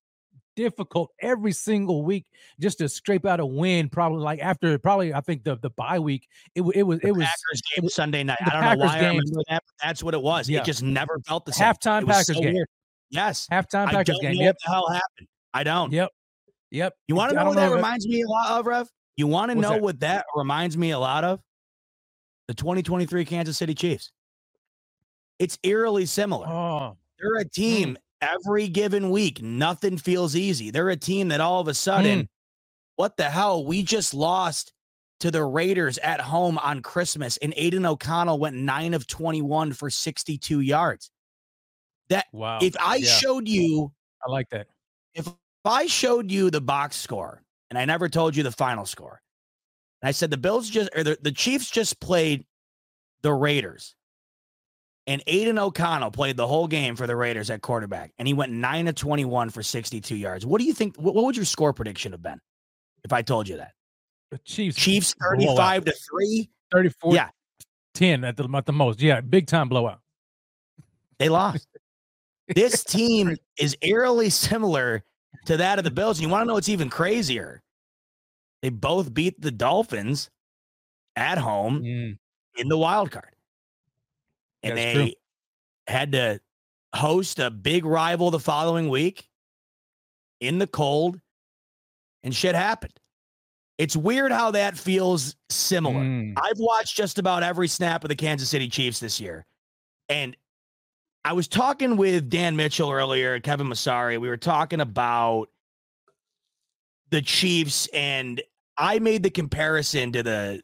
difficult 0.57 1.11
every 1.21 1.53
single 1.53 2.03
week 2.03 2.25
just 2.59 2.79
to 2.79 2.89
scrape 2.89 3.27
out 3.27 3.41
a 3.41 3.47
win 3.47 3.89
probably 3.89 4.23
like 4.23 4.41
after 4.41 4.79
probably 4.79 5.13
i 5.13 5.21
think 5.21 5.45
the 5.45 5.57
the 5.57 5.71
bye 5.71 5.99
week 5.99 6.27
it, 6.55 6.63
it 6.75 6.83
was 6.83 6.99
the 7.01 7.09
it 7.09 7.13
was 7.13 7.25
Packers 7.25 7.63
game 7.63 7.77
it 7.77 7.85
was, 7.85 7.95
Sunday 7.95 8.23
night. 8.23 8.39
I 8.41 8.51
don't 8.51 8.61
know 8.61 8.67
Packers 8.69 8.85
why 8.85 8.97
I 8.97 9.09
remember 9.09 9.43
that, 9.49 9.63
that's 9.83 10.03
what 10.03 10.15
it 10.15 10.23
was. 10.23 10.49
Yeah. 10.49 10.61
It 10.61 10.65
just 10.65 10.83
never 10.83 11.19
felt 11.27 11.47
the 11.47 11.53
same. 11.53 11.67
halftime 11.67 12.07
Packers 12.07 12.27
so 12.37 12.41
game 12.41 12.55
weird. 12.55 12.69
Yes. 13.11 13.49
halftime 13.51 13.89
Packers 13.89 14.19
game 14.21 14.37
know 14.37 14.43
yep 14.45 14.55
what 14.55 14.57
the 14.65 14.71
hell 14.71 14.89
happened. 14.89 15.29
I 15.55 15.65
don't. 15.65 15.93
yep 15.93 16.11
yep 16.71 16.95
You 17.09 17.15
want 17.15 17.31
to 17.31 17.37
know 17.37 17.47
what 17.47 17.57
that 17.57 17.73
reminds 17.73 18.07
me 18.07 18.23
a 18.23 18.29
lot 18.29 18.61
of, 18.61 18.67
Rev? 18.67 18.89
You 19.17 19.27
want 19.27 19.51
to 19.51 19.55
know 19.55 19.71
that? 19.71 19.83
what 19.83 20.01
that 20.01 20.27
reminds 20.35 20.77
me 20.77 20.91
a 20.91 20.99
lot 20.99 21.25
of? 21.25 21.41
The 22.49 22.55
2023 22.55 23.25
Kansas 23.25 23.57
City 23.57 23.75
Chiefs. 23.75 24.13
It's 25.39 25.59
eerily 25.63 26.07
similar. 26.07 26.47
oh 26.47 26.97
They're 27.19 27.35
a 27.37 27.43
hmm. 27.43 27.49
team 27.53 27.99
every 28.21 28.69
given 28.69 29.11
week. 29.11 29.43
Nothing 29.43 29.99
feels 29.99 30.37
easy. 30.37 30.71
They're 30.71 30.89
a 30.89 30.97
team 30.97 31.29
that 31.29 31.41
all 31.41 31.61
of 31.61 31.69
a 31.69 31.75
sudden, 31.75 32.21
hmm. 32.21 32.25
what 32.97 33.17
the 33.17 33.25
hell? 33.25 33.65
We 33.65 33.83
just 33.83 34.15
lost 34.15 34.73
to 35.21 35.31
the 35.31 35.45
Raiders 35.45 35.99
at 35.99 36.21
home 36.21 36.59
on 36.59 36.83
Christmas, 36.83 37.37
and 37.39 37.55
Aidan 37.57 37.87
O'Connell 37.87 38.39
went 38.39 38.57
nine 38.57 38.95
of 38.95 39.07
21 39.07 39.73
for 39.73 39.91
62 39.91 40.61
yards. 40.61 41.11
That 42.09 42.27
wow 42.33 42.59
if 42.63 42.77
I 42.79 42.97
yeah. 42.97 43.09
showed 43.09 43.49
you 43.49 43.91
i 44.25 44.31
like 44.31 44.49
that 44.51 44.69
if 45.15 45.29
I 45.65 45.87
showed 45.87 46.31
you 46.31 46.51
the 46.51 46.61
box 46.61 46.95
score 46.95 47.43
and 47.71 47.79
I 47.79 47.85
never 47.85 48.09
told 48.09 48.37
you 48.37 48.45
the 48.45 48.53
final 48.53 48.87
score, 48.87 49.21
and 50.01 50.09
I 50.09 50.13
said 50.13 50.31
the 50.31 50.37
Bills 50.37 50.71
just 50.71 50.91
or 50.95 51.03
the, 51.03 51.19
the 51.21 51.33
Chiefs 51.33 51.71
just 51.71 52.01
played 52.01 52.45
the 53.23 53.33
Raiders, 53.33 53.97
and 55.07 55.23
Aidan 55.27 55.59
O'Connell 55.59 56.11
played 56.11 56.37
the 56.37 56.47
whole 56.47 56.67
game 56.67 56.97
for 56.97 57.07
the 57.07 57.15
Raiders 57.17 57.49
at 57.51 57.63
quarterback, 57.63 58.13
and 58.19 58.27
he 58.27 58.35
went 58.35 58.53
nine 58.53 58.89
of 58.89 58.95
twenty-one 58.95 59.51
for 59.51 59.63
sixty-two 59.63 60.17
yards. 60.17 60.45
What 60.47 60.61
do 60.61 60.67
you 60.67 60.73
think? 60.75 60.97
What, 60.97 61.15
what 61.15 61.25
would 61.25 61.37
your 61.37 61.45
score 61.45 61.73
prediction 61.73 62.13
have 62.13 62.23
been 62.23 62.41
if 63.05 63.13
I 63.13 63.23
told 63.23 63.49
you 63.49 63.57
that? 63.59 63.73
the 64.33 64.39
chiefs 64.39 64.77
Chiefs 64.77 65.15
blowout. 65.15 65.39
thirty-five 65.39 65.85
to 65.85 65.93
three. 66.11 66.51
34 66.73 67.15
Yeah. 67.15 67.29
10 67.95 68.25
at 68.25 68.37
the, 68.37 68.49
at 68.55 68.67
the 68.67 68.73
most 68.73 69.01
yeah 69.01 69.21
big 69.21 69.47
time 69.47 69.69
blowout 69.69 70.01
They 71.21 71.29
lost. 71.29 71.69
this 72.49 72.83
team 72.85 73.37
is 73.57 73.77
eerily 73.83 74.31
similar 74.31 75.05
to 75.45 75.57
that 75.59 75.79
of 75.79 75.85
the 75.85 75.93
Bills. 75.93 76.19
And 76.19 76.27
you 76.27 76.29
want 76.33 76.43
to 76.43 76.47
know 76.49 76.55
what's 76.55 76.69
even 76.69 76.91
crazier? 76.91 77.63
They 78.63 78.69
both 78.71 79.15
beat 79.15 79.41
the 79.41 79.53
Dolphins 79.53 80.29
at 81.15 81.39
home 81.39 81.83
Mm, 81.83 82.19
in 82.57 82.69
the 82.69 82.77
wild 82.77 83.13
card. 83.13 83.36
And 84.67 84.79
That's 84.79 84.85
they 84.85 84.95
true. 84.95 85.13
had 85.87 86.13
to 86.13 86.41
host 86.95 87.39
a 87.39 87.51
big 87.51 87.85
rival 87.85 88.31
the 88.31 88.41
following 88.41 88.89
week 88.89 89.29
in 90.41 90.59
the 90.59 90.67
cold, 90.67 91.21
and 92.23 92.35
shit 92.35 92.55
happened. 92.55 92.99
It's 93.79 93.97
weird 93.97 94.33
how 94.33 94.53
that 94.53 94.77
feels 94.77 95.37
similar. 95.51 96.01
mm. 96.01 96.33
I've 96.37 96.59
watched 96.59 96.97
just 96.97 97.19
about 97.19 97.43
every 97.43 97.69
snap 97.69 98.05
of 98.05 98.09
the 98.09 98.17
Kansas 98.17 98.49
City 98.49 98.69
Chiefs 98.69 99.01
this 99.01 99.21
year. 99.21 99.45
And 100.09 100.37
I 101.25 101.33
was 101.35 101.47
talking 101.49 101.97
with 101.97 102.31
Dan 102.31 102.57
Mitchell 102.57 102.91
earlier, 102.91 103.39
Kevin 103.41 103.67
Masari. 103.67 104.19
We 104.19 104.29
were 104.29 104.37
talking 104.37 104.81
about 104.81 105.49
the 107.11 107.21
Chiefs, 107.21 107.87
and 107.93 108.41
I 108.79 108.99
made 108.99 109.23
the 109.23 109.31
comparison 109.31 110.13
to 110.13 110.23
the 110.23 110.63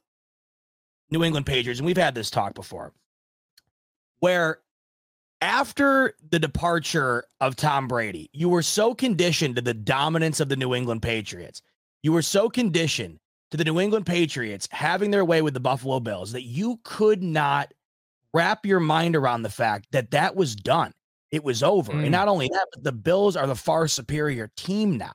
New 1.11 1.23
England 1.23 1.47
Patriots. 1.47 1.81
And 1.81 1.87
we've 1.87 1.97
had 1.97 2.15
this 2.15 2.31
talk 2.31 2.55
before, 2.55 2.93
where 4.23 4.61
after 5.41 6.15
the 6.31 6.39
departure 6.39 7.25
of 7.41 7.57
Tom 7.57 7.89
Brady, 7.89 8.31
you 8.33 8.49
were 8.49 8.63
so 8.63 8.95
conditioned 8.95 9.57
to 9.57 9.63
the 9.63 9.75
dominance 9.75 10.39
of 10.39 10.49
the 10.49 10.55
New 10.55 10.75
England 10.75 11.03
Patriots. 11.03 11.61
You 12.05 12.13
were 12.13 12.23
so 12.23 12.49
conditioned 12.49 13.19
to 13.51 13.57
the 13.57 13.65
New 13.65 13.81
England 13.81 14.07
Patriots 14.07 14.69
having 14.71 15.11
their 15.11 15.25
way 15.25 15.43
with 15.43 15.55
the 15.55 15.61
Buffalo 15.61 15.99
Bills 15.99 16.31
that 16.31 16.45
you 16.45 16.79
could 16.85 17.21
not 17.21 17.75
wrap 18.33 18.65
your 18.65 18.79
mind 18.79 19.17
around 19.17 19.43
the 19.43 19.51
fact 19.51 19.89
that 19.91 20.13
that 20.13 20.37
was 20.37 20.55
done. 20.55 20.93
It 21.33 21.43
was 21.43 21.65
over. 21.65 21.93
Mm. 21.93 22.03
And 22.03 22.13
not 22.13 22.29
only 22.29 22.47
that, 22.47 22.69
but 22.73 22.85
the 22.85 22.93
Bills 22.93 23.35
are 23.35 23.49
the 23.49 23.57
far 23.57 23.89
superior 23.89 24.53
team 24.57 24.97
now. 24.97 25.15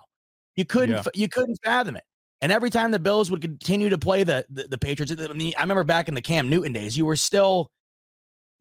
You 0.58 0.66
couldn't 0.66 0.96
Yeah. 0.96 1.04
you 1.14 1.30
couldn't 1.30 1.60
fathom 1.64 1.96
it. 1.96 2.04
And 2.42 2.52
every 2.52 2.72
time 2.72 2.92
the 2.92 3.00
Bills 3.00 3.32
would 3.32 3.42
continue 3.42 3.88
to 3.88 3.98
play 3.98 4.26
the 4.26 4.46
the, 4.50 4.64
the 4.64 4.78
Patriots, 4.78 5.14
I, 5.18 5.32
mean, 5.32 5.54
I 5.58 5.62
remember 5.62 5.86
back 5.86 6.10
in 6.10 6.14
the 6.14 6.22
Cam 6.22 6.50
Newton 6.50 6.74
days, 6.74 6.98
you 6.98 7.06
were 7.06 7.16
still 7.16 7.72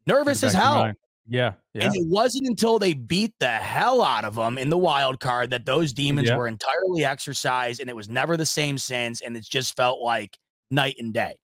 nervous 0.07 0.43
as 0.43 0.53
hell. 0.53 0.91
yeah 1.27 1.53
yeah 1.73 1.85
And 1.85 1.95
it 1.95 2.07
wasn't 2.07 2.47
until 2.47 2.79
they 2.79 2.93
beat 2.93 3.33
the 3.39 3.49
hell 3.49 4.01
out 4.01 4.23
of 4.25 4.35
them 4.35 4.57
in 4.57 4.69
the 4.69 4.77
wild 4.77 5.19
card 5.19 5.49
that 5.51 5.65
those 5.65 5.91
demons 5.93 6.29
Yeah. 6.29 6.37
were 6.37 6.47
entirely 6.47 7.03
exercised, 7.05 7.81
and 7.81 7.89
it 7.89 7.95
was 7.95 8.07
never 8.09 8.37
the 8.37 8.45
same 8.45 8.77
since. 8.77 9.21
And 9.21 9.35
it's 9.35 9.49
just 9.49 9.75
felt 9.75 10.01
like 10.01 10.37
night 10.71 10.95
and 10.99 11.13
day. 11.13 11.35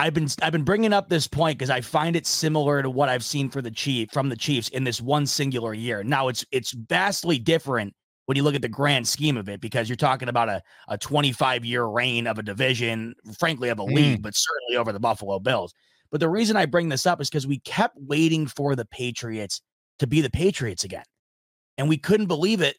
I've 0.00 0.12
been 0.12 0.28
I've 0.42 0.52
been 0.52 0.64
bringing 0.64 0.92
up 0.92 1.08
this 1.08 1.28
point 1.28 1.56
because 1.58 1.70
I 1.70 1.80
find 1.80 2.16
it 2.16 2.26
similar 2.26 2.82
to 2.82 2.90
what 2.90 3.08
I've 3.08 3.24
seen 3.24 3.48
for 3.48 3.62
the 3.62 3.70
Chief 3.70 4.10
from 4.12 4.28
the 4.28 4.36
Chiefs 4.36 4.68
in 4.70 4.82
this 4.84 5.00
one 5.00 5.24
singular 5.24 5.72
year. 5.72 6.02
Now 6.02 6.28
it's 6.28 6.44
it's 6.50 6.72
vastly 6.72 7.38
different 7.38 7.94
when 8.26 8.36
you 8.36 8.42
look 8.42 8.56
at 8.56 8.62
the 8.62 8.68
grand 8.68 9.06
scheme 9.06 9.36
of 9.36 9.48
it 9.48 9.60
because 9.60 9.88
you're 9.88 9.96
talking 9.96 10.28
about 10.28 10.48
a, 10.48 10.62
a 10.88 10.98
25 10.98 11.64
year 11.64 11.84
reign 11.84 12.26
of 12.26 12.38
a 12.38 12.42
division, 12.42 13.14
frankly 13.38 13.68
of 13.68 13.78
a 13.78 13.84
league, 13.84 14.20
but 14.22 14.34
certainly 14.34 14.76
over 14.76 14.92
the 14.92 15.00
Buffalo 15.00 15.38
Bills. 15.38 15.72
But 16.14 16.20
the 16.20 16.28
reason 16.28 16.56
I 16.56 16.66
bring 16.66 16.90
this 16.90 17.06
up 17.06 17.20
is 17.20 17.28
because 17.28 17.44
we 17.44 17.58
kept 17.58 17.96
waiting 17.98 18.46
for 18.46 18.76
the 18.76 18.84
Patriots 18.84 19.60
to 19.98 20.06
be 20.06 20.20
the 20.20 20.30
Patriots 20.30 20.84
again. 20.84 21.02
And 21.76 21.88
we 21.88 21.96
couldn't 21.98 22.26
believe 22.26 22.60
it, 22.60 22.76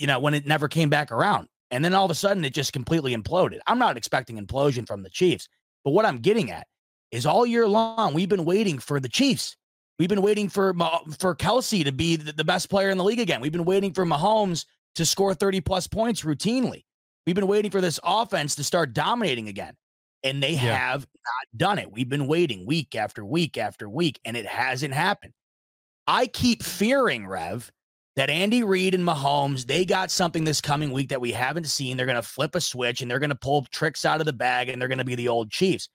you 0.00 0.08
know, 0.08 0.18
when 0.18 0.34
it 0.34 0.44
never 0.44 0.66
came 0.66 0.90
back 0.90 1.12
around. 1.12 1.46
And 1.70 1.84
then 1.84 1.94
all 1.94 2.04
of 2.04 2.10
a 2.10 2.16
sudden 2.16 2.44
it 2.44 2.52
just 2.52 2.72
completely 2.72 3.14
imploded. 3.16 3.60
I'm 3.68 3.78
not 3.78 3.96
expecting 3.96 4.44
implosion 4.44 4.88
from 4.88 5.04
the 5.04 5.08
Chiefs, 5.08 5.48
but 5.84 5.92
what 5.92 6.04
I'm 6.04 6.18
getting 6.18 6.50
at 6.50 6.66
is 7.12 7.26
all 7.26 7.46
year 7.46 7.68
long 7.68 8.12
we've 8.12 8.28
been 8.28 8.44
waiting 8.44 8.80
for 8.80 8.98
the 8.98 9.08
Chiefs. 9.08 9.56
We've 10.00 10.08
been 10.08 10.20
waiting 10.20 10.48
for 10.48 10.74
for 11.16 11.36
Kelce 11.36 11.84
to 11.84 11.92
be 11.92 12.16
the, 12.16 12.44
best 12.44 12.68
player 12.68 12.90
in 12.90 12.98
the 12.98 13.04
league 13.04 13.20
again. 13.20 13.40
We've 13.40 13.52
been 13.52 13.66
waiting 13.66 13.92
for 13.92 14.04
Mahomes 14.04 14.66
to 14.96 15.06
score 15.06 15.32
30 15.32 15.60
plus 15.60 15.86
points 15.86 16.22
routinely. 16.22 16.82
We've 17.24 17.36
been 17.36 17.46
waiting 17.46 17.70
for 17.70 17.80
this 17.80 18.00
offense 18.02 18.56
to 18.56 18.64
start 18.64 18.94
dominating 18.94 19.46
again. 19.46 19.76
And 20.24 20.42
they 20.42 20.52
Yeah. 20.52 20.76
have 20.76 21.00
not 21.02 21.58
done 21.58 21.78
it. 21.78 21.92
We've 21.92 22.08
been 22.08 22.26
waiting 22.26 22.66
week 22.66 22.94
after 22.94 23.24
week 23.24 23.56
after 23.56 23.88
week, 23.88 24.20
and 24.24 24.36
it 24.36 24.46
hasn't 24.46 24.94
happened. 24.94 25.32
I 26.06 26.26
keep 26.26 26.62
fearing, 26.62 27.26
Rev, 27.26 27.70
that 28.16 28.30
Andy 28.30 28.64
Reid 28.64 28.94
and 28.94 29.06
Mahomes, 29.06 29.66
they 29.66 29.84
got 29.84 30.10
something 30.10 30.42
this 30.42 30.60
coming 30.60 30.90
week 30.90 31.10
that 31.10 31.20
we 31.20 31.30
haven't 31.30 31.66
seen. 31.68 31.96
They're 31.96 32.06
going 32.06 32.16
to 32.16 32.22
flip 32.22 32.56
a 32.56 32.60
switch 32.60 33.00
and 33.00 33.08
they're 33.10 33.20
going 33.20 33.30
to 33.30 33.36
pull 33.36 33.64
tricks 33.70 34.04
out 34.04 34.18
of 34.18 34.26
the 34.26 34.32
bag 34.32 34.68
and 34.68 34.80
they're 34.80 34.88
going 34.88 34.98
to 34.98 35.04
be 35.04 35.14
the 35.14 35.28
old 35.28 35.50
Chiefs. 35.52 35.88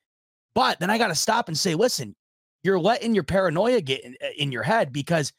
But 0.56 0.80
then 0.80 0.90
I 0.90 0.98
got 0.98 1.08
to 1.08 1.16
stop 1.16 1.50
and 1.50 1.58
say, 1.58 1.76
listen, 1.76 2.16
you're 2.64 2.80
letting 2.80 3.14
your 3.14 3.26
paranoia 3.26 3.82
get 3.82 4.06
in, 4.06 4.16
uh, 4.24 4.28
in 4.38 4.54
your 4.54 4.64
head 4.64 4.94
because 4.94 5.34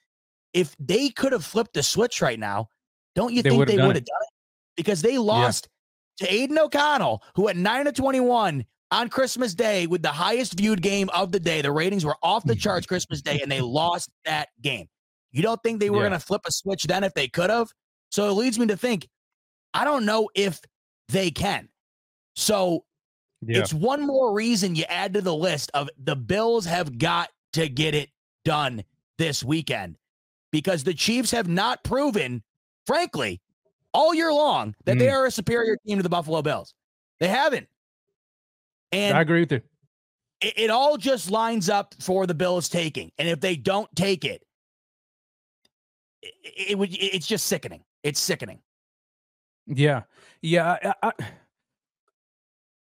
if 0.53 0.77
they 0.79 1.09
could 1.09 1.33
have 1.33 1.45
flipped 1.45 1.73
the 1.73 1.83
switch 1.83 2.21
right 2.21 2.39
now, 2.39 2.69
don't 3.15 3.33
you 3.33 3.43
They 3.43 3.51
think 3.51 3.67
they 3.67 3.79
would 3.79 3.97
have 3.97 4.05
done 4.05 4.23
it? 4.23 4.31
Because 4.77 5.01
they 5.01 5.17
lost 5.17 5.69
to 6.19 6.33
Aidan 6.33 6.59
O'Connell, 6.59 7.23
who 7.35 7.49
at 7.49 7.57
9 7.57 7.87
of 7.87 7.95
21 7.95 8.65
on 8.95 9.09
Christmas 9.09 9.55
Day 9.55 9.87
with 9.87 10.03
the 10.03 10.09
highest 10.09 10.55
viewed 10.57 10.81
game 10.81 11.09
of 11.11 11.33
the 11.33 11.41
day. 11.41 11.61
The 11.63 11.73
ratings 11.73 12.05
were 12.05 12.17
off 12.23 12.45
the 12.45 12.55
charts 12.55 12.87
Christmas 12.87 13.21
Day, 13.23 13.41
and 13.43 13.51
they 13.51 13.61
lost 13.81 14.09
that 14.25 14.49
game. 14.63 14.87
You 15.33 15.43
don't 15.43 15.61
think 15.63 15.81
they 15.81 15.91
were 15.91 15.97
Yeah. 15.99 16.09
going 16.11 16.21
to 16.21 16.25
flip 16.25 16.43
a 16.47 16.53
switch 16.53 16.85
then 16.85 17.03
if 17.03 17.13
they 17.15 17.27
could 17.29 17.51
have? 17.51 17.69
So 18.11 18.29
it 18.29 18.33
leads 18.35 18.59
me 18.59 18.67
to 18.69 18.77
think, 18.77 19.09
I 19.75 19.83
don't 19.85 20.07
know 20.07 20.29
if 20.35 20.61
they 21.09 21.31
can. 21.33 21.69
So 22.37 22.85
yeah 23.43 23.59
it's 23.59 23.75
one 23.75 24.07
more 24.07 24.33
reason 24.33 24.75
you 24.77 24.85
add 24.89 25.13
to 25.15 25.21
the 25.21 25.35
list 25.35 25.71
of 25.75 25.91
the 25.99 26.15
Bills 26.17 26.65
have 26.65 26.97
got 26.99 27.31
to 27.55 27.69
get 27.69 27.95
it 27.95 28.11
done 28.45 28.85
this 29.19 29.43
weekend 29.45 29.97
because 30.53 30.85
the 30.85 30.95
Chiefs 30.95 31.33
have 31.33 31.49
not 31.49 31.83
proven, 31.85 32.43
frankly, 32.87 33.41
all 33.93 34.15
year 34.15 34.33
long 34.33 34.75
that 34.87 34.99
they 34.99 35.07
Mm. 35.09 35.13
are 35.13 35.27
a 35.27 35.31
superior 35.31 35.77
team 35.87 35.99
to 35.99 36.03
the 36.03 36.09
Buffalo 36.09 36.43
Bills. 36.43 36.75
They 37.21 37.29
haven't. 37.29 37.69
And 38.95 39.17
i 39.17 39.21
agree 39.21 39.41
with 39.41 39.53
you 39.53 39.61
it, 40.41 40.55
it 40.57 40.71
all 40.71 40.97
just 40.97 41.31
lines 41.31 41.69
up 41.69 41.95
for 42.01 42.27
the 42.27 42.35
Bills 42.35 42.69
taking. 42.69 43.11
And 43.19 43.29
if 43.29 43.41
they 43.41 43.57
don't 43.57 43.89
take 43.97 44.25
it, 44.25 44.43
it, 46.23 46.71
it 46.71 46.79
would 46.79 46.91
it's 46.93 47.27
just 47.27 47.47
sickening. 47.47 47.83
It's 48.03 48.21
sickening. 48.21 48.61
Yeah, 49.67 50.03
yeah. 50.43 50.95
I, 51.03 51.09
I, 51.09 51.13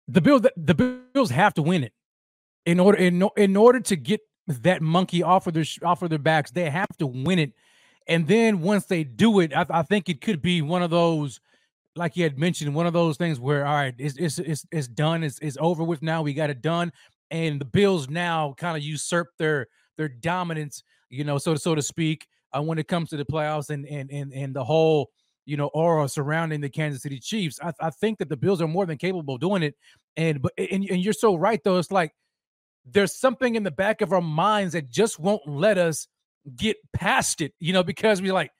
the 0.07 0.21
Bills, 0.21 0.41
the 0.57 0.73
Bills 1.13 1.29
have 1.29 1.53
to 1.55 1.61
win 1.61 1.83
it 1.83 1.93
in 2.65 2.79
order 2.79 2.97
in, 2.97 3.23
in 3.37 3.55
order 3.55 3.79
to 3.79 3.95
get 3.95 4.21
that 4.47 4.81
monkey 4.81 5.21
off 5.23 5.47
of 5.47 5.53
their 5.53 5.65
off 5.83 6.01
of 6.01 6.09
their 6.09 6.19
backs. 6.19 6.51
They 6.51 6.69
have 6.69 6.97
to 6.97 7.07
win 7.07 7.39
it, 7.39 7.53
And 8.07 8.27
then 8.27 8.61
once 8.61 8.85
they 8.85 9.03
do 9.03 9.39
it, 9.39 9.55
I, 9.55 9.65
I 9.69 9.83
think 9.83 10.09
it 10.09 10.21
could 10.21 10.41
be 10.41 10.61
one 10.61 10.81
of 10.81 10.89
those, 10.89 11.39
like 11.95 12.15
you 12.15 12.23
had 12.23 12.37
mentioned, 12.37 12.73
one 12.73 12.87
of 12.87 12.93
those 12.93 13.17
things 13.17 13.39
where 13.39 13.65
all 13.65 13.73
right, 13.73 13.95
it's 13.97 14.15
it's 14.17 14.39
it's, 14.39 14.65
it's 14.71 14.87
done, 14.87 15.23
it's, 15.23 15.39
it's 15.39 15.57
over 15.59 15.83
with 15.83 16.01
now. 16.01 16.21
We 16.21 16.33
got 16.33 16.49
it 16.49 16.61
done, 16.61 16.91
and 17.29 17.59
the 17.59 17.65
Bills 17.65 18.09
now 18.09 18.53
kind 18.57 18.77
of 18.77 18.83
usurp 18.83 19.29
their 19.37 19.67
their 19.97 20.09
dominance, 20.09 20.83
you 21.09 21.23
know, 21.23 21.37
so 21.37 21.55
so 21.55 21.75
to 21.75 21.81
speak, 21.81 22.27
uh, 22.53 22.61
when 22.61 22.79
it 22.79 22.87
comes 22.87 23.09
to 23.09 23.17
the 23.17 23.25
playoffs 23.25 23.69
and 23.69 23.85
and 23.87 24.09
and 24.11 24.33
and 24.33 24.55
the 24.55 24.63
whole 24.63 25.09
you 25.45 25.57
know 25.57 25.67
aura 25.67 26.07
surrounding 26.07 26.61
the 26.61 26.69
Kansas 26.69 27.01
City 27.01 27.19
Chiefs. 27.19 27.59
I, 27.61 27.73
I 27.79 27.89
think 27.89 28.19
that 28.19 28.29
the 28.29 28.37
Bills 28.37 28.61
are 28.61 28.67
more 28.67 28.85
than 28.85 28.97
capable 28.97 29.35
of 29.35 29.41
doing 29.41 29.63
it. 29.63 29.75
And 30.17 30.41
but 30.41 30.53
and, 30.57 30.85
and 30.89 31.03
you're 31.03 31.13
so 31.13 31.35
right 31.35 31.61
though. 31.63 31.77
It's 31.77 31.91
like 31.91 32.13
there's 32.85 33.15
something 33.15 33.55
in 33.55 33.63
the 33.63 33.71
back 33.71 34.01
of 34.01 34.11
our 34.13 34.21
minds 34.21 34.73
that 34.73 34.89
just 34.89 35.19
won't 35.19 35.47
let 35.47 35.77
us 35.77 36.07
get 36.55 36.77
past 36.93 37.41
it, 37.41 37.53
you 37.59 37.73
know, 37.73 37.83
because 37.83 38.21
we're 38.21 38.33
like, 38.33 38.51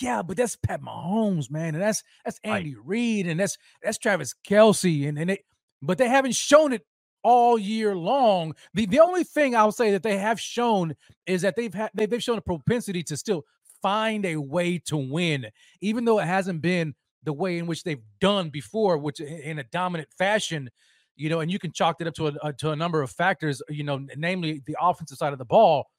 yeah, 0.00 0.22
but 0.22 0.36
that's 0.36 0.56
Pat 0.56 0.82
Mahomes, 0.82 1.50
man, 1.50 1.74
and 1.74 1.82
that's 1.82 2.02
that's 2.24 2.40
Andy 2.44 2.74
right. 2.74 2.84
Reid, 2.84 3.26
and 3.26 3.40
that's 3.40 3.58
that's 3.82 3.98
Travis 3.98 4.34
Kelce, 4.48 5.08
and 5.08 5.18
and 5.18 5.30
they, 5.30 5.38
but 5.82 5.98
they 5.98 6.08
haven't 6.08 6.34
shown 6.34 6.72
it 6.72 6.82
all 7.22 7.58
year 7.58 7.96
long. 7.96 8.54
The 8.74 8.86
the 8.86 9.00
only 9.00 9.24
thing 9.24 9.56
I'll 9.56 9.72
say 9.72 9.90
that 9.92 10.02
they 10.02 10.18
have 10.18 10.40
shown 10.40 10.94
is 11.26 11.42
that 11.42 11.56
they've 11.56 11.74
had 11.74 11.90
they've, 11.94 12.08
they've 12.08 12.22
shown 12.22 12.38
a 12.38 12.42
propensity 12.42 13.02
to 13.04 13.16
still 13.16 13.44
find 13.82 14.24
a 14.24 14.36
way 14.36 14.78
to 14.78 14.96
win, 14.96 15.46
even 15.80 16.04
though 16.04 16.18
it 16.18 16.26
hasn't 16.26 16.62
been 16.62 16.94
the 17.24 17.32
way 17.32 17.58
in 17.58 17.66
which 17.66 17.82
they've 17.82 18.02
done 18.20 18.48
before, 18.50 18.96
which 18.98 19.20
in 19.20 19.58
a 19.58 19.64
dominant 19.64 20.08
fashion, 20.16 20.70
you 21.16 21.28
know, 21.28 21.40
and 21.40 21.50
you 21.50 21.58
can 21.58 21.72
chalk 21.72 21.96
it 22.00 22.06
up 22.06 22.14
to 22.14 22.28
a, 22.28 22.32
a 22.42 22.52
to 22.52 22.70
a 22.70 22.76
number 22.76 23.02
of 23.02 23.10
factors, 23.10 23.60
you 23.68 23.84
know, 23.84 24.06
namely 24.16 24.62
the 24.64 24.76
offensive 24.80 25.18
side 25.18 25.32
of 25.32 25.38
the 25.38 25.44
ball. 25.44 25.90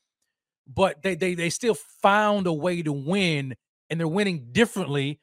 But 0.66 1.02
they 1.02 1.16
they 1.16 1.34
they 1.36 1.50
still 1.50 1.76
found 2.02 2.48
a 2.48 2.54
way 2.54 2.82
to 2.82 2.94
win, 2.94 3.56
and 3.90 4.00
they're 4.00 4.08
winning 4.08 4.48
differently, 4.52 5.20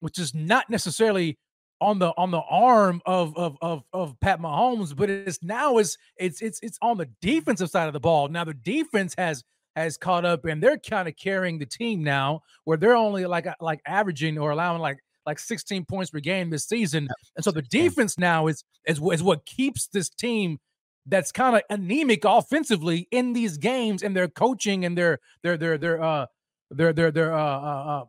which 0.00 0.18
is 0.18 0.34
not 0.34 0.68
necessarily 0.70 1.38
on 1.80 1.98
the 1.98 2.12
on 2.16 2.30
the 2.30 2.42
arm 2.48 3.02
of 3.06 3.36
of 3.36 3.56
of 3.60 3.82
of 3.92 4.18
Pat 4.20 4.40
Mahomes, 4.40 4.94
but 4.94 5.10
it's 5.10 5.42
now 5.42 5.78
is 5.78 5.98
it's 6.16 6.40
it's 6.40 6.60
it's 6.62 6.78
on 6.80 6.96
the 6.96 7.08
defensive 7.20 7.70
side 7.70 7.88
of 7.88 7.92
the 7.92 8.00
ball. 8.00 8.28
Now 8.28 8.44
the 8.44 8.54
defense 8.54 9.14
has 9.18 9.42
has 9.74 9.96
caught 9.96 10.24
up 10.24 10.44
and 10.44 10.62
they're 10.62 10.78
kind 10.78 11.08
of 11.08 11.16
carrying 11.16 11.58
the 11.58 11.66
team 11.66 12.02
now 12.04 12.40
where 12.64 12.76
they're 12.76 12.96
only 12.96 13.26
like 13.26 13.46
like 13.60 13.80
averaging 13.86 14.38
or 14.38 14.50
allowing 14.50 14.80
like 14.80 14.98
like 15.26 15.38
16 15.38 15.84
points 15.84 16.10
per 16.10 16.20
game 16.20 16.50
this 16.50 16.66
season. 16.66 17.08
And 17.36 17.44
so 17.44 17.50
the 17.50 17.62
defense 17.62 18.18
now 18.18 18.46
is 18.46 18.64
is, 18.86 19.00
is 19.12 19.22
what 19.22 19.44
keeps 19.46 19.86
this 19.88 20.08
team 20.08 20.58
that's 21.06 21.32
kind 21.32 21.56
of 21.56 21.62
anemic 21.68 22.24
offensively 22.24 23.08
in 23.10 23.32
these 23.32 23.58
games 23.58 24.02
and 24.02 24.14
their 24.14 24.28
coaching 24.28 24.84
and 24.84 24.96
their 24.96 25.18
their 25.42 25.56
their 25.56 25.78
their 25.78 26.02
uh 26.02 26.26
their 26.72 26.92
their 26.92 27.10
their 27.10 27.34
uh, 27.34 27.60
uh, 27.60 27.84
uh 27.84 28.04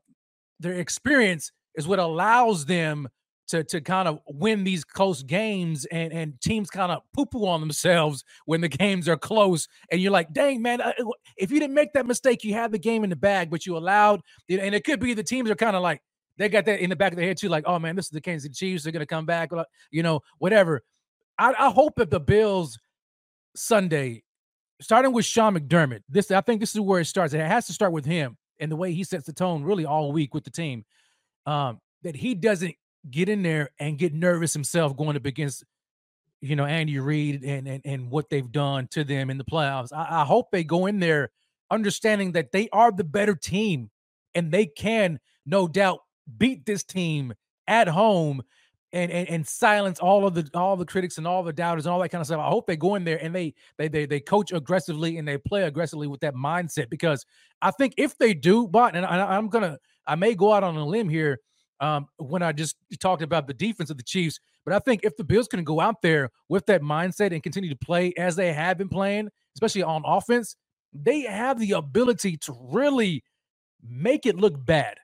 their 0.59 0.73
experience 0.73 1.51
is 1.75 1.87
what 1.87 1.99
allows 1.99 2.65
them 2.65 3.07
to 3.47 3.63
to 3.63 3.81
kind 3.81 4.07
of 4.07 4.19
win 4.27 4.63
these 4.63 4.83
close 4.83 5.23
games 5.23 5.85
and 5.85 6.13
and 6.13 6.39
teams 6.41 6.69
kind 6.69 6.91
of 6.91 7.01
poo 7.13 7.25
poo 7.25 7.45
on 7.45 7.59
themselves 7.59 8.23
when 8.45 8.61
the 8.61 8.67
games 8.83 9.07
are 9.07 9.17
close. 9.17 9.67
And 9.91 10.01
you're 10.01 10.11
like 10.11 10.33
dang 10.33 10.61
man 10.61 10.81
if 11.37 11.51
you 11.51 11.59
didn't 11.59 11.75
make 11.75 11.93
that 11.93 12.05
mistake 12.05 12.43
you 12.43 12.53
had 12.53 12.71
the 12.71 12.79
game 12.79 13.03
in 13.03 13.09
the 13.09 13.15
bag 13.15 13.49
but 13.49 13.65
you 13.65 13.77
allowed 13.77 14.21
and 14.49 14.73
it 14.73 14.83
could 14.83 14.99
be 14.99 15.13
the 15.13 15.23
teams 15.23 15.49
are 15.49 15.55
kind 15.55 15.75
of 15.75 15.81
like 15.81 16.01
they 16.37 16.49
got 16.49 16.65
that 16.65 16.79
in 16.79 16.89
the 16.89 16.95
back 16.95 17.11
of 17.11 17.17
their 17.17 17.27
head 17.27 17.37
too 17.37 17.49
like 17.49 17.65
oh 17.67 17.79
man 17.79 17.95
this 17.95 18.05
is 18.05 18.11
the 18.11 18.21
Kansas 18.21 18.43
City 18.43 18.53
Chiefs 18.53 18.83
they're 18.83 18.93
gonna 18.93 19.05
come 19.05 19.25
back 19.25 19.51
you 19.91 20.03
know 20.03 20.21
whatever. 20.37 20.83
I, 21.37 21.53
I 21.57 21.71
hope 21.71 21.95
that 21.97 22.11
the 22.11 22.19
Bills 22.19 22.77
Sunday 23.55 24.23
starting 24.81 25.13
with 25.13 25.25
Sean 25.25 25.55
McDermott 25.55 26.01
this 26.07 26.31
I 26.31 26.41
think 26.41 26.59
this 26.59 26.73
is 26.73 26.79
where 26.79 27.01
it 27.01 27.05
starts 27.05 27.33
it 27.33 27.39
has 27.39 27.67
to 27.67 27.73
start 27.73 27.91
with 27.91 28.05
him 28.05 28.37
and 28.59 28.71
the 28.71 28.75
way 28.75 28.93
he 28.93 29.03
sets 29.03 29.25
the 29.25 29.33
tone 29.33 29.63
really 29.63 29.85
all 29.85 30.11
week 30.11 30.33
with 30.33 30.43
the 30.43 30.49
team 30.49 30.85
um 31.45 31.79
that 32.03 32.15
he 32.15 32.35
doesn't 32.35 32.75
get 33.09 33.29
in 33.29 33.43
there 33.43 33.69
and 33.79 33.97
get 33.97 34.13
nervous 34.13 34.53
himself 34.53 34.95
going 34.95 35.15
up 35.15 35.25
against 35.25 35.63
you 36.41 36.55
know 36.55 36.65
Andy 36.65 36.99
Reid 36.99 37.43
and 37.43 37.67
and, 37.67 37.81
and 37.85 38.11
what 38.11 38.29
they've 38.29 38.51
done 38.51 38.87
to 38.91 39.03
them 39.03 39.29
in 39.29 39.37
the 39.37 39.45
playoffs. 39.45 39.93
I, 39.93 40.21
I 40.21 40.25
hope 40.25 40.51
they 40.51 40.63
go 40.63 40.85
in 40.85 40.99
there 40.99 41.31
understanding 41.71 42.33
that 42.33 42.51
they 42.51 42.69
are 42.71 42.91
the 42.91 43.03
better 43.03 43.35
team 43.35 43.89
and 44.35 44.51
they 44.51 44.65
can 44.65 45.19
no 45.45 45.67
doubt 45.67 45.99
beat 46.37 46.65
this 46.65 46.83
team 46.83 47.33
at 47.67 47.87
home 47.87 48.43
and, 48.93 49.11
and 49.11 49.27
and 49.27 49.47
silence 49.47 49.99
all 49.99 50.25
of 50.25 50.35
the 50.35 50.49
all 50.53 50.77
the 50.77 50.85
critics 50.85 51.17
and 51.17 51.27
all 51.27 51.43
the 51.43 51.51
doubters 51.51 51.85
and 51.85 51.93
all 51.93 51.99
that 51.99 52.09
kind 52.09 52.21
of 52.21 52.27
stuff. 52.27 52.39
I 52.39 52.47
hope 52.47 52.67
they 52.67 52.77
go 52.77 52.95
in 52.95 53.03
there 53.03 53.21
and 53.21 53.33
they 53.33 53.53
they 53.77 53.87
they 53.87 54.05
they 54.05 54.19
coach 54.19 54.53
aggressively 54.53 55.17
and 55.17 55.27
they 55.27 55.37
play 55.37 55.63
aggressively 55.63 56.07
with 56.07 56.21
that 56.21 56.35
mindset 56.35 56.89
because 56.89 57.25
I 57.61 57.71
think 57.71 57.95
if 57.97 58.17
they 58.17 58.33
do, 58.33 58.67
but 58.67 58.95
and 58.95 59.05
I, 59.05 59.35
I'm 59.35 59.49
gonna 59.49 59.79
I 60.05 60.15
may 60.15 60.35
go 60.35 60.53
out 60.53 60.63
on 60.63 60.77
a 60.77 60.85
limb 60.85 61.09
here 61.09 61.39
um, 61.79 62.07
when 62.17 62.43
I 62.43 62.51
just 62.51 62.77
talked 62.99 63.23
about 63.23 63.47
the 63.47 63.53
defense 63.53 63.89
of 63.89 63.97
the 63.97 64.03
Chiefs. 64.03 64.39
But 64.63 64.73
I 64.73 64.79
think 64.79 65.01
if 65.03 65.17
the 65.17 65.23
Bills 65.23 65.47
can 65.47 65.63
go 65.63 65.81
out 65.81 66.01
there 66.01 66.29
with 66.47 66.65
that 66.67 66.81
mindset 66.81 67.33
and 67.33 67.43
continue 67.43 67.69
to 67.69 67.75
play 67.75 68.13
as 68.17 68.35
they 68.35 68.53
have 68.53 68.77
been 68.77 68.89
playing, 68.89 69.29
especially 69.55 69.83
on 69.83 70.03
offense, 70.05 70.55
they 70.93 71.21
have 71.21 71.59
the 71.59 71.73
ability 71.73 72.37
to 72.37 72.55
really 72.71 73.23
make 73.85 74.25
it 74.25 74.37
look 74.37 74.63
bad. 74.65 74.97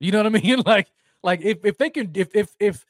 You 0.00 0.10
know 0.10 0.22
what 0.22 0.34
I 0.34 0.40
mean? 0.42 0.62
Like, 0.64 0.88
like 1.22 1.42
if 1.42 1.58
if 1.64 1.78
they 1.78 1.90
can, 1.90 2.10
if 2.14 2.34
if 2.34 2.48
if 2.58 2.84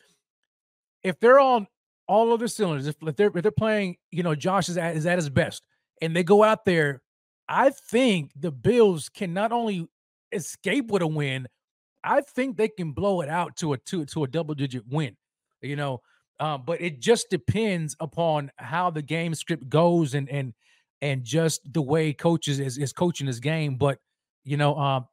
if 1.07 1.20
they're 1.20 1.38
on 1.38 1.68
all 2.09 2.28
of 2.28 2.34
other 2.34 2.48
cylinders, 2.48 2.86
if, 2.86 2.96
if 3.00 3.16
they're 3.16 3.30
if 3.34 3.42
they're 3.42 3.52
playing, 3.52 3.96
you 4.11 4.22
know, 4.22 4.34
Josh 4.34 4.68
is 4.68 4.76
at 4.76 4.96
is 4.96 5.07
at 5.07 5.16
his 5.18 5.30
best, 5.30 5.62
and 6.02 6.14
they 6.14 6.24
go 6.24 6.42
out 6.42 6.64
there, 6.64 7.02
I 7.48 7.70
think 7.70 8.32
the 8.34 8.50
Bills 8.50 9.09
can 9.09 9.32
not 9.32 9.52
only 9.52 9.88
escape 10.32 10.90
with 10.90 11.02
a 11.02 11.07
win, 11.07 11.46
I 12.02 12.20
think 12.20 12.57
they 12.57 12.68
can 12.68 12.92
blow 12.92 13.20
it 13.20 13.28
out 13.28 13.57
to 13.59 13.72
a 13.72 13.78
to, 13.78 14.04
to 14.07 14.24
a 14.24 14.28
double 14.28 14.54
digit 14.54 14.82
win. 14.88 15.16
You 15.62 15.76
know, 15.76 16.02
um, 16.40 16.64
but 16.66 16.80
it 16.80 17.00
just 17.00 17.30
depends 17.30 17.96
upon 18.00 18.50
how 18.57 18.90
the 18.90 19.02
game 19.02 19.34
script 19.34 19.68
goes 19.68 20.14
and 20.14 20.28
and 20.28 20.54
and 21.02 21.22
just 21.22 21.72
the 21.72 21.82
way 21.82 22.12
coaches 22.12 22.59
is, 22.59 22.78
is 22.78 22.92
coaching 22.92 23.26
this 23.26 23.38
game. 23.38 23.76
But 23.76 23.98
you 24.44 24.57
know, 24.57 24.76
um, 24.76 25.07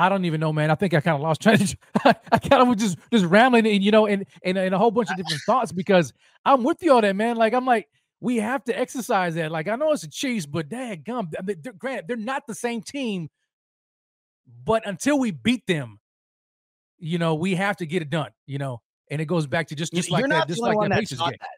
I 0.00 0.08
don't 0.08 0.24
even 0.24 0.40
know, 0.40 0.52
man. 0.52 0.70
I 0.70 0.74
think 0.74 0.94
I 0.94 1.00
kind 1.00 1.16
of 1.16 1.20
lost 1.20 1.42
track. 1.42 1.60
I 2.04 2.38
kind 2.38 2.62
of 2.62 2.68
was 2.68 2.78
just 2.78 2.98
just 3.12 3.24
rambling, 3.24 3.66
and 3.66 3.82
you 3.82 3.90
know, 3.90 4.06
and, 4.06 4.24
and 4.42 4.56
and 4.56 4.74
a 4.74 4.78
whole 4.78 4.90
bunch 4.90 5.10
of 5.10 5.16
different 5.16 5.42
thoughts 5.46 5.72
because 5.72 6.12
I'm 6.44 6.64
with 6.64 6.82
you 6.82 6.92
on 6.92 7.02
that, 7.02 7.16
man. 7.16 7.36
Like 7.36 7.54
I'm 7.54 7.66
like, 7.66 7.88
we 8.20 8.36
have 8.36 8.64
to 8.64 8.78
exercise 8.78 9.34
that. 9.34 9.50
Like 9.50 9.68
I 9.68 9.76
know 9.76 9.92
it's 9.92 10.04
a 10.04 10.10
Chiefs, 10.10 10.46
but 10.46 10.68
dang 10.68 11.02
gum, 11.04 11.30
they're, 11.42 11.72
granted, 11.72 12.08
they're 12.08 12.16
not 12.16 12.46
the 12.46 12.54
same 12.54 12.82
team 12.82 13.28
but 14.64 14.86
until 14.86 15.18
we 15.18 15.30
beat 15.30 15.66
them, 15.66 15.98
you 16.98 17.18
know, 17.18 17.34
we 17.34 17.54
have 17.54 17.76
to 17.78 17.86
get 17.86 18.02
it 18.02 18.10
done, 18.10 18.30
you 18.46 18.58
know. 18.58 18.80
And 19.10 19.20
it 19.20 19.24
goes 19.24 19.46
back 19.46 19.68
to 19.68 19.74
just, 19.74 19.92
just 19.92 20.08
You're 20.08 20.20
like 20.20 20.30
that, 20.30 20.48
just 20.48 20.60
like 20.60 20.76
that 20.80 20.92
Pacers 20.92 21.18
game. 21.18 21.30
That. 21.30 21.48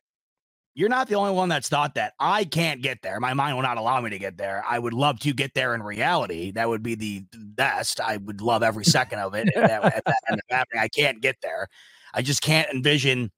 You're 0.74 0.88
not 0.88 1.08
the 1.08 1.16
only 1.16 1.32
one 1.32 1.50
that's 1.50 1.68
thought 1.68 1.94
that. 1.96 2.14
I 2.18 2.44
can't 2.44 2.80
get 2.80 3.02
there. 3.02 3.20
My 3.20 3.34
mind 3.34 3.56
will 3.56 3.62
not 3.62 3.76
allow 3.76 4.00
me 4.00 4.08
to 4.10 4.18
get 4.18 4.38
there. 4.38 4.64
I 4.66 4.78
would 4.78 4.94
love 4.94 5.20
to 5.20 5.34
get 5.34 5.52
there 5.54 5.74
in 5.74 5.82
reality. 5.82 6.50
That 6.52 6.68
would 6.68 6.82
be 6.82 6.94
the 6.94 7.24
best. 7.34 8.00
I 8.00 8.16
would 8.16 8.40
love 8.40 8.62
every 8.62 8.84
second 8.86 9.18
of 9.18 9.34
it. 9.34 9.48
that, 9.54 10.02
that 10.48 10.68
I 10.78 10.88
can't 10.88 11.20
get 11.20 11.36
there. 11.42 11.68
I 12.14 12.22
just 12.22 12.40
can't 12.40 12.72
envision 12.72 13.30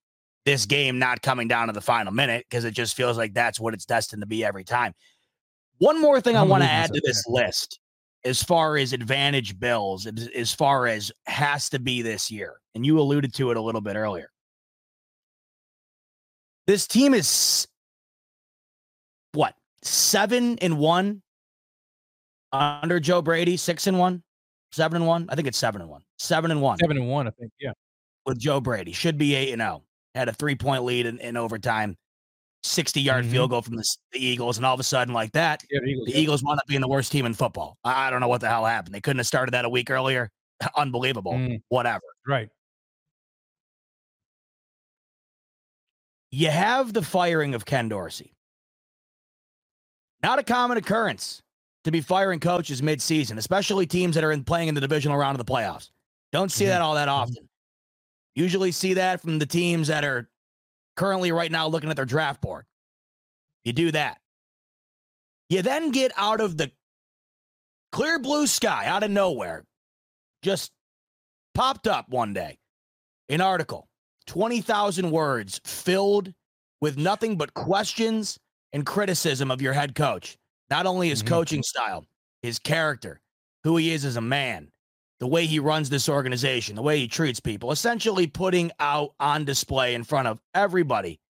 this 0.44 0.66
game 0.66 0.98
not 0.98 1.22
coming 1.22 1.48
down 1.48 1.68
to 1.68 1.72
the 1.72 1.80
final 1.80 2.12
minute 2.12 2.46
because 2.48 2.64
it 2.64 2.72
just 2.72 2.96
feels 2.96 3.16
like 3.16 3.34
that's 3.34 3.58
what 3.58 3.74
it's 3.74 3.86
destined 3.86 4.22
to 4.22 4.26
be 4.26 4.44
every 4.44 4.64
time. 4.64 4.92
One 5.78 6.00
more 6.00 6.20
thing 6.20 6.36
I 6.36 6.42
want 6.42 6.62
to 6.62 6.70
add 6.70 6.92
to 6.92 7.00
this 7.04 7.24
list 7.26 7.80
as 8.24 8.42
far 8.42 8.76
as 8.76 8.92
advantage 8.92 9.58
bills, 9.58 10.06
as 10.34 10.54
far 10.54 10.86
as 10.86 11.10
has 11.26 11.68
to 11.70 11.78
be 11.78 12.00
this 12.02 12.30
year. 12.30 12.54
And 12.74 12.86
you 12.86 12.98
alluded 12.98 13.34
to 13.34 13.50
it 13.50 13.56
a 13.56 13.60
little 13.60 13.80
bit 13.80 13.96
earlier. 13.96 14.30
This 16.66 16.86
team 16.86 17.14
is 17.14 17.68
what 19.32 19.54
seven 19.82 20.58
and 20.60 20.78
one 20.78 21.22
under 22.52 23.00
Joe 23.00 23.20
Brady, 23.20 23.56
six 23.56 23.86
and 23.86 23.98
one, 23.98 24.22
seven 24.72 24.96
and 24.96 25.06
one. 25.06 25.26
I 25.28 25.34
think 25.34 25.48
it's 25.48 25.58
seven 25.58 25.80
and 25.80 25.90
one, 25.90 26.02
seven 26.18 26.50
and 26.50 26.62
one, 26.62 26.78
seven 26.78 26.96
and 26.96 27.08
one. 27.08 27.26
I 27.26 27.30
think, 27.30 27.52
yeah. 27.60 27.72
With 28.26 28.38
Joe 28.38 28.60
Brady, 28.60 28.92
should 28.92 29.18
be 29.18 29.34
eight 29.34 29.52
and 29.52 29.60
zero. 29.60 29.82
Oh. 29.82 29.84
Had 30.14 30.28
a 30.28 30.32
three 30.32 30.54
point 30.54 30.84
lead 30.84 31.06
in, 31.06 31.18
in 31.18 31.36
overtime. 31.36 31.96
60 32.62 33.02
yard 33.02 33.24
mm-hmm. 33.24 33.32
field 33.32 33.50
goal 33.50 33.60
from 33.60 33.76
the, 33.76 33.84
the, 34.12 34.24
Eagles, 34.24 34.56
and 34.56 34.64
all 34.64 34.72
of 34.72 34.80
a 34.80 34.84
sudden, 34.84 35.12
like 35.12 35.32
that, 35.32 35.62
yeah, 35.70 35.80
the 35.84 35.90
Eagles, 35.90 36.06
the 36.06 36.18
Eagles 36.18 36.42
wound 36.42 36.58
up 36.58 36.66
being 36.66 36.80
the 36.80 36.88
worst 36.88 37.12
team 37.12 37.26
in 37.26 37.34
football. 37.34 37.76
I, 37.84 38.06
I, 38.06 38.10
don't 38.10 38.20
know 38.20 38.28
what 38.28 38.40
the 38.40 38.48
hell 38.48 38.64
happened. 38.64 38.94
They 38.94 39.02
couldn't 39.02 39.18
have 39.18 39.26
started 39.26 39.52
that 39.52 39.66
a 39.66 39.68
week 39.68 39.90
earlier. 39.90 40.30
Unbelievable. 40.76 41.32
Mm. 41.32 41.60
Whatever. 41.68 42.04
Right. 42.26 42.48
You 46.34 46.50
have 46.50 46.92
the 46.92 47.02
firing 47.02 47.54
of 47.54 47.64
Ken 47.64 47.88
Dorsey. 47.88 48.34
Not 50.20 50.40
a 50.40 50.42
common 50.42 50.78
occurrence 50.78 51.40
to 51.84 51.92
be 51.92 52.00
firing 52.00 52.40
coaches 52.40 52.82
mid-season, 52.82 53.38
especially 53.38 53.86
teams 53.86 54.16
that 54.16 54.24
are 54.24 54.32
in 54.32 54.42
playing 54.42 54.66
in 54.66 54.74
the 54.74 54.80
divisional 54.80 55.16
round 55.16 55.38
of 55.38 55.46
the 55.46 55.52
playoffs. 55.52 55.90
Don't 56.32 56.50
see 56.50 56.64
mm-hmm. 56.64 56.70
that 56.70 56.82
all 56.82 56.94
that 56.94 57.06
mm-hmm. 57.06 57.20
often. 57.20 57.48
Usually 58.34 58.72
see 58.72 58.94
that 58.94 59.20
from 59.20 59.38
the 59.38 59.46
teams 59.46 59.86
that 59.86 60.04
are 60.04 60.28
currently 60.96 61.30
right 61.30 61.52
now 61.52 61.68
looking 61.68 61.88
at 61.88 61.94
their 61.94 62.04
draft 62.04 62.40
board. 62.40 62.64
You 63.64 63.72
do 63.72 63.92
that. 63.92 64.18
You 65.48 65.62
then 65.62 65.92
get 65.92 66.10
out 66.16 66.40
of 66.40 66.56
the 66.56 66.72
clear 67.92 68.18
blue 68.18 68.48
sky 68.48 68.86
out 68.86 69.04
of 69.04 69.10
nowhere, 69.12 69.64
just 70.42 70.72
popped 71.54 71.86
up 71.86 72.08
one 72.08 72.34
day. 72.34 72.58
An 73.28 73.40
article, 73.40 73.88
20,000 74.26 75.10
words 75.10 75.60
filled 75.64 76.32
with 76.80 76.96
nothing 76.96 77.36
but 77.36 77.54
questions 77.54 78.38
and 78.72 78.84
criticism 78.84 79.50
of 79.50 79.62
your 79.62 79.72
head 79.72 79.94
coach. 79.94 80.36
Not 80.70 80.86
only 80.86 81.08
his 81.08 81.20
mm-hmm. 81.20 81.34
coaching 81.34 81.62
style, 81.62 82.04
his 82.42 82.58
character, 82.58 83.20
who 83.62 83.76
he 83.76 83.92
is 83.92 84.04
as 84.04 84.16
a 84.16 84.20
man, 84.20 84.70
the 85.20 85.26
way 85.26 85.46
he 85.46 85.58
runs 85.58 85.88
this 85.88 86.08
organization, 86.08 86.76
the 86.76 86.82
way 86.82 86.98
he 86.98 87.08
treats 87.08 87.40
people, 87.40 87.70
essentially 87.70 88.26
putting 88.26 88.72
out 88.80 89.14
on 89.20 89.44
display 89.44 89.94
in 89.94 90.04
front 90.04 90.28
of 90.28 90.40
everybody 90.54 91.20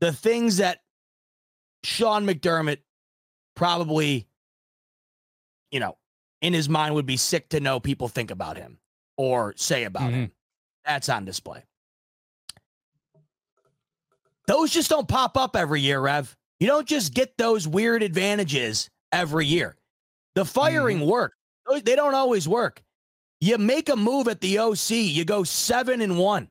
the 0.00 0.12
things 0.12 0.56
that 0.56 0.80
Sean 1.84 2.26
McDermott 2.26 2.78
probably, 3.54 4.26
you 5.70 5.80
know, 5.80 5.96
in 6.42 6.52
his 6.52 6.68
mind 6.68 6.94
would 6.94 7.06
be 7.06 7.16
sick 7.16 7.50
to 7.50 7.60
know 7.60 7.80
people 7.80 8.08
think 8.08 8.30
about 8.30 8.56
him 8.56 8.78
or 9.16 9.54
say 9.56 9.84
about 9.84 10.04
mm-hmm. 10.04 10.14
him. 10.14 10.32
That's 10.84 11.08
on 11.08 11.24
display. 11.24 11.62
Those 14.50 14.72
just 14.72 14.90
don't 14.90 15.06
pop 15.06 15.36
up 15.36 15.54
every 15.54 15.80
year, 15.80 16.00
Rev. 16.00 16.36
You 16.58 16.66
don't 16.66 16.88
just 16.88 17.14
get 17.14 17.38
those 17.38 17.68
weird 17.68 18.02
advantages 18.02 18.90
every 19.12 19.46
year. 19.46 19.76
The 20.34 20.44
firing 20.44 20.98
mm-hmm. 20.98 21.08
work. 21.08 21.34
They 21.84 21.94
don't 21.94 22.16
always 22.16 22.48
work. 22.48 22.82
You 23.40 23.58
make 23.58 23.88
a 23.88 23.94
move 23.94 24.26
at 24.26 24.40
the 24.40 24.58
OC, 24.58 24.90
you 24.90 25.24
go 25.24 25.44
seven 25.44 26.00
and 26.00 26.18
one. 26.18 26.48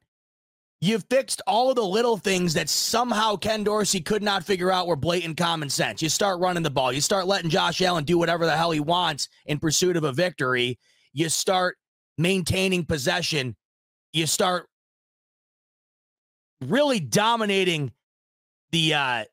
You've 0.80 1.04
fixed 1.10 1.42
all 1.46 1.72
of 1.72 1.76
the 1.76 1.84
little 1.84 2.16
things 2.16 2.54
that 2.54 2.70
somehow 2.70 3.36
Ken 3.36 3.66
Dorsey 3.66 4.00
could 4.00 4.24
not 4.24 4.46
figure 4.46 4.72
out 4.72 4.88
were 4.88 4.96
blatant 4.96 5.36
common 5.36 5.70
sense. 5.70 6.02
You 6.02 6.08
start 6.08 6.40
running 6.40 6.64
the 6.64 6.70
ball. 6.70 6.94
You 6.94 7.02
start 7.02 7.28
letting 7.28 7.50
Josh 7.50 7.82
Allen 7.82 8.06
do 8.06 8.18
whatever 8.18 8.46
the 8.46 8.56
hell 8.56 8.72
he 8.72 8.80
wants 8.80 9.28
in 9.46 9.60
pursuit 9.60 9.98
of 9.98 10.06
a 10.06 10.14
victory. 10.14 10.80
You 11.12 11.28
start 11.28 11.76
maintaining 12.18 12.86
possession. 12.86 13.58
You 14.14 14.26
start 14.26 14.70
really 16.62 17.00
dominating 17.00 17.92
the 18.72 18.94
uh 18.94 19.26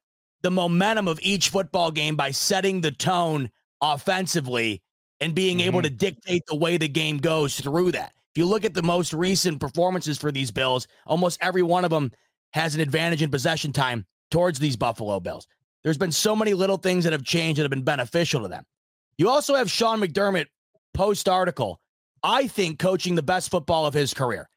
the 0.43 0.51
momentum 0.51 1.09
of 1.09 1.19
each 1.23 1.49
football 1.49 1.91
game 1.91 2.17
by 2.17 2.31
setting 2.31 2.81
the 2.81 2.93
tone 2.93 3.51
offensively 3.81 4.83
and 5.21 5.35
being 5.35 5.59
mm-hmm. 5.59 5.67
able 5.67 5.83
to 5.83 5.91
dictate 5.91 6.43
the 6.47 6.55
way 6.55 6.77
the 6.77 6.89
game 6.89 7.19
goes 7.19 7.61
through 7.61 7.93
that. 7.93 8.13
If 8.35 8.39
you 8.39 8.47
look 8.47 8.65
at 8.65 8.75
the 8.75 8.83
most 8.83 9.13
recent 9.13 9.61
performances 9.61 10.19
for 10.19 10.31
these 10.31 10.51
Bills, 10.51 10.87
almost 11.07 11.39
every 11.41 11.63
one 11.63 11.85
of 11.85 11.91
them 11.91 12.13
has 12.53 12.75
an 12.75 12.81
advantage 12.81 13.23
in 13.23 13.31
possession 13.31 13.73
time 13.73 14.05
towards 14.31 14.59
these 14.59 14.77
Buffalo 14.77 15.19
Bills. 15.21 15.47
There's 15.83 15.99
been 15.99 16.13
so 16.13 16.37
many 16.37 16.53
little 16.53 16.77
things 16.77 17.05
that 17.05 17.13
have 17.13 17.25
changed 17.25 17.59
that 17.59 17.65
have 17.65 17.71
been 17.71 17.83
beneficial 17.83 18.43
to 18.43 18.49
them. 18.49 18.65
You 19.19 19.31
also 19.31 19.55
have 19.55 19.71
Sean 19.71 20.01
McDermott 20.01 20.47
post 20.95 21.29
article, 21.29 21.81
I 22.23 22.47
think 22.47 22.79
coaching 22.79 23.15
the 23.15 23.23
best 23.23 23.51
football 23.51 23.87
of 23.87 23.95
his 23.95 24.13
career. 24.13 24.49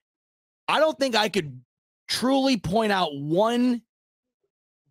I 0.68 0.80
don't 0.80 1.00
think 1.00 1.16
I 1.16 1.30
could 1.30 1.62
truly 2.10 2.58
point 2.58 2.92
out 2.92 3.16
one 3.16 3.82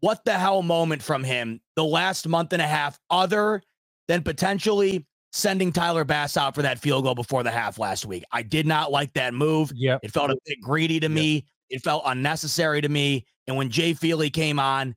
what 0.01 0.25
the 0.25 0.33
hell 0.33 0.62
moment 0.62 1.03
from 1.03 1.25
him 1.25 1.61
the 1.75 1.85
last 1.85 2.29
month 2.29 2.53
and 2.53 2.62
a 2.62 2.66
half 2.66 2.99
other 3.11 3.61
than 4.07 4.23
potentially 4.23 5.05
sending 5.33 5.73
Tyler 5.73 6.05
Bass 6.05 6.37
out 6.37 6.55
for 6.55 6.62
that 6.62 6.79
field 6.79 7.05
goal 7.05 7.14
before 7.14 7.43
the 7.43 7.51
half 7.51 7.79
last 7.79 8.07
week. 8.07 8.25
I 8.33 8.43
did 8.43 8.66
not 8.66 8.91
like 8.91 9.12
that 9.14 9.35
move. 9.35 9.73
Yeah. 9.75 9.99
It 10.03 10.12
felt 10.12 10.31
a 10.31 10.37
bit 10.47 10.61
greedy 10.62 11.01
to 11.01 11.07
yep. 11.07 11.11
me. 11.11 11.47
It 11.69 11.83
felt 11.83 12.05
unnecessary 12.07 12.81
to 12.81 12.89
me. 12.89 13.27
And 13.47 13.57
when 13.57 13.71
Jay 13.71 13.93
Feely 13.93 14.31
came 14.31 14.59
on, 14.59 14.95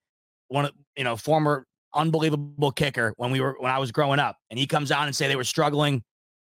one 0.47 0.65
of 0.65 0.71
you 0.95 1.03
know, 1.03 1.15
former 1.15 1.65
unbelievable 1.93 2.71
kicker 2.71 3.13
when 3.17 3.31
we 3.31 3.41
were 3.41 3.55
when 3.59 3.71
I 3.71 3.79
was 3.79 3.91
growing 3.91 4.19
up, 4.19 4.37
and 4.49 4.59
he 4.59 4.67
comes 4.67 4.91
on 4.91 5.07
and 5.07 5.15
say 5.15 5.27
they 5.27 5.35
were 5.35 5.43
struggling 5.43 6.03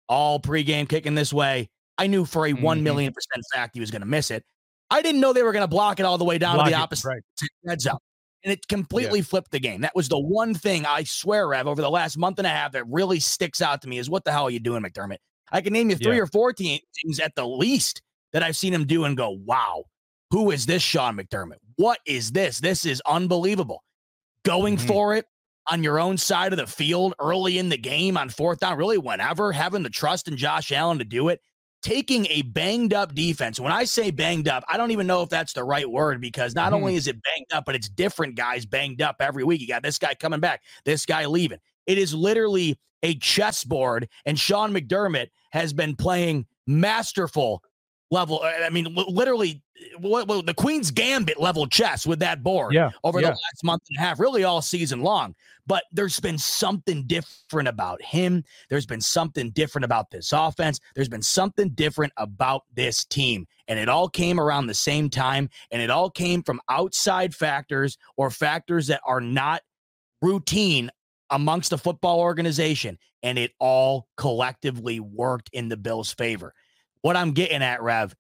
all 0.10 0.40
pregame 0.40 0.88
kicking 0.88 1.16
this 1.16 1.32
way. 1.32 1.70
I 1.98 2.08
knew 2.08 2.26
for 2.26 2.46
a 2.46 2.52
mm-hmm. 2.52 2.64
one 2.64 2.84
million 2.84 3.14
percent 3.14 3.44
fact 3.54 3.72
he 3.74 3.80
was 3.80 3.92
going 3.92 4.02
to 4.02 4.08
miss 4.08 4.32
it. 4.32 4.44
I 4.90 5.02
didn't 5.02 5.22
know 5.22 5.34
they 5.34 5.44
were 5.44 5.52
going 5.52 5.64
to 5.64 5.68
block 5.68 6.00
it 6.00 6.04
all 6.04 6.18
the 6.18 6.26
way 6.26 6.38
down 6.38 6.56
block 6.56 6.68
to 6.68 6.72
the 6.72 6.78
opposite 6.78 7.08
right. 7.08 7.22
red 7.64 7.82
zone 7.82 7.98
and 8.44 8.54
it 8.54 8.68
completely 8.68 9.20
yeah. 9.20 9.26
flipped 9.26 9.52
the 9.52 9.60
game. 9.60 9.82
That 9.82 9.96
was 9.96 10.08
the 10.08 10.20
one 10.20 10.54
thing 10.54 10.86
I 10.86 11.04
swear, 11.04 11.48
Rev, 11.48 11.68
over 11.68 11.82
the 11.82 11.90
last 11.90 12.18
month 12.18 12.38
and 12.38 12.48
a 12.48 12.50
half 12.50 12.72
that 12.74 12.88
really 12.88 13.20
sticks 13.20 13.62
out 13.62 13.82
to 13.82 13.90
me 13.90 13.98
is 13.98 14.10
what 14.10 14.24
the 14.24 14.32
hell 14.32 14.46
are 14.46 14.52
you 14.52 14.60
doing, 14.60 14.84
McDermott? 14.84 15.18
I 15.52 15.62
can 15.62 15.74
name 15.74 15.90
you 15.90 15.96
three 15.96 16.16
yeah. 16.16 16.22
or 16.22 16.28
four 16.28 16.54
things 16.54 16.82
at 17.22 17.36
the 17.36 17.48
least 17.48 18.02
that 18.34 18.44
I've 18.44 18.58
seen 18.58 18.74
him 18.74 18.86
do 18.86 19.06
and 19.06 19.18
go, 19.18 19.32
wow, 19.32 19.84
who 20.32 20.52
is 20.52 20.66
this 20.66 20.82
Sean 20.82 21.18
McDermott? 21.18 21.58
What 21.76 22.00
is 22.06 22.32
this? 22.32 22.60
This 22.60 22.86
is 22.86 23.02
unbelievable. 23.06 23.84
Going 24.44 24.78
mm-hmm. 24.78 24.88
for 24.88 25.16
it 25.16 25.26
on 25.70 25.84
your 25.84 26.00
own 26.00 26.18
side 26.18 26.54
of 26.54 26.58
the 26.58 26.68
field 26.68 27.16
early 27.20 27.58
in 27.58 27.70
the 27.70 27.78
game 27.78 28.18
on 28.18 28.30
fourth 28.30 28.60
down, 28.60 28.78
really 28.78 28.98
whenever, 28.98 29.52
having 29.52 29.84
the 29.84 29.90
trust 29.90 30.28
in 30.28 30.38
Josh 30.38 30.72
Allen 30.72 31.00
to 31.00 31.06
do 31.06 31.30
it 31.30 31.42
taking 31.88 32.28
a 32.30 32.42
banged 32.42 32.94
up 32.94 33.16
defense. 33.16 33.62
When 33.62 33.72
I 33.72 33.86
say 33.86 34.12
banged 34.12 34.50
up, 34.50 34.66
I 34.68 34.76
don't 34.76 34.92
even 34.92 35.08
know 35.08 35.22
if 35.22 35.30
that's 35.30 35.54
the 35.54 35.64
right 35.64 35.90
word 35.90 36.20
because 36.20 36.54
not 36.54 36.74
mm-hmm. 36.74 36.76
only 36.76 36.96
is 36.96 37.08
it 37.08 37.16
banged 37.24 37.54
up, 37.54 37.64
but 37.64 37.76
it's 37.76 37.88
different 37.88 38.36
guys 38.36 38.66
banged 38.66 39.02
up 39.02 39.16
every 39.22 39.46
week. 39.46 39.62
You 39.62 39.70
got 39.70 39.84
this 39.84 39.98
guy 39.98 40.14
coming 40.14 40.42
back, 40.42 40.64
this 40.84 41.06
guy 41.06 41.26
leaving. 41.26 41.60
It 41.86 41.98
is 41.98 42.14
literally 42.14 42.78
a 43.04 43.16
chessboard, 43.16 44.10
and 44.26 44.38
Sean 44.38 44.74
McDermott 44.74 45.28
has 45.52 45.72
been 45.72 45.96
playing 45.96 46.46
masterful 46.66 47.64
level. 48.12 48.42
Uh, 48.44 48.66
I 48.66 48.70
mean, 48.70 48.94
literally, 48.94 49.62
the 49.98 50.54
Queen's 50.58 50.92
Gambit 50.92 51.40
level 51.40 51.68
chess 51.68 52.06
with 52.06 52.20
that 52.20 52.44
board 52.44 52.74
yeah, 52.74 52.92
over 53.06 53.22
yeah. 53.22 53.28
the 53.28 53.32
last 53.32 53.64
month 53.64 53.84
and 53.90 53.98
a 53.98 54.02
half, 54.02 54.20
really 54.20 54.44
all 54.44 54.62
season 54.62 55.04
long. 55.04 55.36
But 55.68 55.84
there's 55.92 56.20
been 56.20 56.38
something 56.38 57.04
different 57.06 57.68
about 57.68 58.02
him. 58.02 58.44
There's 58.70 58.86
been 58.86 59.02
something 59.02 59.52
different 59.52 59.86
about 59.86 60.10
this 60.10 60.32
offense. 60.32 60.80
There's 60.96 61.10
been 61.10 61.22
something 61.22 61.70
different 61.72 62.14
about 62.18 62.64
this 62.74 63.04
team. 63.06 63.46
And 63.68 63.78
it 63.78 63.90
all 63.90 64.08
came 64.08 64.40
around 64.40 64.68
the 64.68 64.74
same 64.74 65.10
time. 65.10 65.50
And 65.72 65.82
it 65.82 65.90
all 65.90 66.10
came 66.10 66.42
from 66.42 66.62
outside 66.70 67.36
factors 67.36 67.98
or 68.16 68.32
factors 68.32 68.88
that 68.88 69.02
are 69.06 69.22
not 69.22 69.62
routine 70.22 70.90
amongst 71.30 71.70
the 71.70 71.78
football 71.78 72.22
organization. 72.22 72.98
And 73.22 73.38
it 73.38 73.52
all 73.60 74.08
collectively 74.16 75.02
worked 75.02 75.50
in 75.52 75.68
the 75.68 75.78
Bills' 75.78 76.14
favor. 76.14 76.54
What 77.02 77.18
I'm 77.18 77.34
getting 77.34 77.62
at, 77.62 77.82
Rev, 77.82 78.16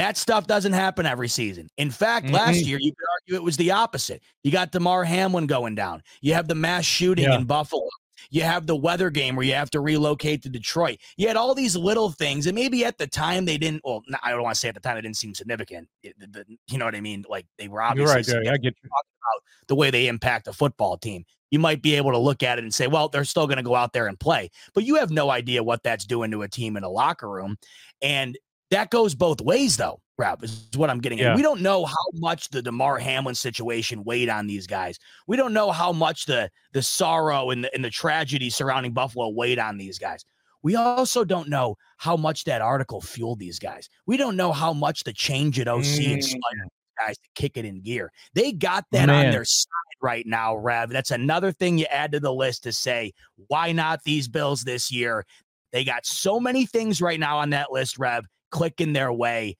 that 0.00 0.16
stuff 0.16 0.46
doesn't 0.46 0.72
happen 0.72 1.04
every 1.04 1.28
season. 1.28 1.68
In 1.76 1.90
fact, 1.90 2.26
mm-hmm. 2.26 2.34
last 2.34 2.62
year 2.62 2.78
you 2.80 2.92
could 2.92 3.06
argue 3.20 3.36
it 3.36 3.44
was 3.44 3.56
the 3.58 3.70
opposite. 3.70 4.22
You 4.42 4.50
got 4.50 4.72
Damar 4.72 5.04
Hamlin 5.04 5.46
going 5.46 5.74
down. 5.74 6.02
You 6.22 6.32
have 6.34 6.48
the 6.48 6.54
mass 6.54 6.86
shooting 6.86 7.26
yeah. 7.26 7.36
in 7.36 7.44
Buffalo. 7.44 7.86
You 8.30 8.42
have 8.42 8.66
the 8.66 8.76
weather 8.76 9.10
game 9.10 9.36
where 9.36 9.44
you 9.44 9.54
have 9.54 9.70
to 9.70 9.80
relocate 9.80 10.42
to 10.42 10.48
Detroit. 10.48 10.98
You 11.16 11.28
had 11.28 11.36
all 11.36 11.54
these 11.54 11.76
little 11.76 12.10
things, 12.10 12.46
and 12.46 12.54
maybe 12.54 12.84
at 12.84 12.96
the 12.96 13.06
time 13.06 13.44
they 13.44 13.58
didn't. 13.58 13.82
Well, 13.84 14.02
I 14.22 14.30
don't 14.30 14.42
want 14.42 14.54
to 14.54 14.60
say 14.60 14.68
at 14.68 14.74
the 14.74 14.80
time 14.80 14.96
it 14.96 15.02
didn't 15.02 15.16
seem 15.16 15.34
significant. 15.34 15.88
It, 16.02 16.14
the, 16.18 16.44
you 16.68 16.78
know 16.78 16.84
what 16.84 16.94
I 16.94 17.00
mean? 17.00 17.24
Like 17.28 17.46
they 17.58 17.68
were 17.68 17.82
obviously 17.82 18.22
You're 18.32 18.42
right, 18.42 18.52
I 18.52 18.56
get 18.56 18.74
you. 18.82 18.88
about 18.88 19.42
the 19.68 19.74
way 19.74 19.90
they 19.90 20.06
impact 20.06 20.48
a 20.48 20.52
football 20.52 20.96
team. 20.96 21.24
You 21.50 21.58
might 21.58 21.82
be 21.82 21.94
able 21.94 22.12
to 22.12 22.18
look 22.18 22.42
at 22.42 22.58
it 22.58 22.64
and 22.64 22.72
say, 22.72 22.86
well, 22.86 23.08
they're 23.08 23.24
still 23.24 23.46
going 23.46 23.56
to 23.56 23.62
go 23.62 23.74
out 23.74 23.92
there 23.92 24.06
and 24.06 24.18
play, 24.18 24.50
but 24.74 24.84
you 24.84 24.96
have 24.96 25.10
no 25.10 25.30
idea 25.30 25.62
what 25.62 25.82
that's 25.82 26.04
doing 26.04 26.30
to 26.30 26.42
a 26.42 26.48
team 26.48 26.76
in 26.76 26.84
a 26.84 26.88
locker 26.88 27.28
room. 27.28 27.56
And 28.02 28.38
that 28.70 28.90
goes 28.90 29.14
both 29.14 29.40
ways, 29.40 29.76
though. 29.76 30.00
Rob 30.20 30.44
is 30.44 30.68
what 30.76 30.90
I'm 30.90 31.00
getting 31.00 31.18
yeah. 31.18 31.30
at. 31.30 31.36
We 31.36 31.42
don't 31.42 31.62
know 31.62 31.86
how 31.86 31.94
much 32.14 32.50
the 32.50 32.60
Damar 32.60 32.98
Hamlin 32.98 33.34
situation 33.34 34.04
weighed 34.04 34.28
on 34.28 34.46
these 34.46 34.66
guys. 34.66 34.98
We 35.26 35.36
don't 35.36 35.54
know 35.54 35.70
how 35.70 35.92
much 35.92 36.26
the 36.26 36.50
the 36.72 36.82
sorrow 36.82 37.50
and 37.50 37.64
the, 37.64 37.74
and 37.74 37.82
the 37.82 37.90
tragedy 37.90 38.50
surrounding 38.50 38.92
Buffalo 38.92 39.30
weighed 39.30 39.58
on 39.58 39.78
these 39.78 39.98
guys. 39.98 40.24
We 40.62 40.76
also 40.76 41.24
don't 41.24 41.48
know 41.48 41.76
how 41.96 42.18
much 42.18 42.44
that 42.44 42.60
article 42.60 43.00
fueled 43.00 43.38
these 43.38 43.58
guys. 43.58 43.88
We 44.06 44.18
don't 44.18 44.36
know 44.36 44.52
how 44.52 44.74
much 44.74 45.04
the 45.04 45.12
change 45.14 45.58
at 45.58 45.68
OC 45.68 45.84
mm. 45.84 46.12
inspired 46.12 46.68
guys 46.98 47.16
to 47.16 47.28
kick 47.34 47.56
it 47.56 47.64
in 47.64 47.80
gear. 47.80 48.12
They 48.34 48.52
got 48.52 48.84
that 48.92 49.06
Man. 49.06 49.26
on 49.26 49.32
their 49.32 49.46
side 49.46 49.70
right 50.02 50.26
now, 50.26 50.54
Rev. 50.54 50.90
That's 50.90 51.12
another 51.12 51.50
thing 51.50 51.78
you 51.78 51.86
add 51.86 52.12
to 52.12 52.20
the 52.20 52.32
list 52.32 52.64
to 52.64 52.72
say, 52.72 53.14
why 53.48 53.72
not 53.72 54.02
these 54.04 54.28
Bills 54.28 54.64
this 54.64 54.92
year? 54.92 55.24
They 55.72 55.82
got 55.82 56.04
so 56.04 56.38
many 56.38 56.66
things 56.66 57.00
right 57.00 57.18
now 57.18 57.38
on 57.38 57.50
that 57.50 57.72
list, 57.72 57.98
Rev 57.98 58.26
clicking 58.50 58.92
their 58.92 59.12
way. 59.12 59.56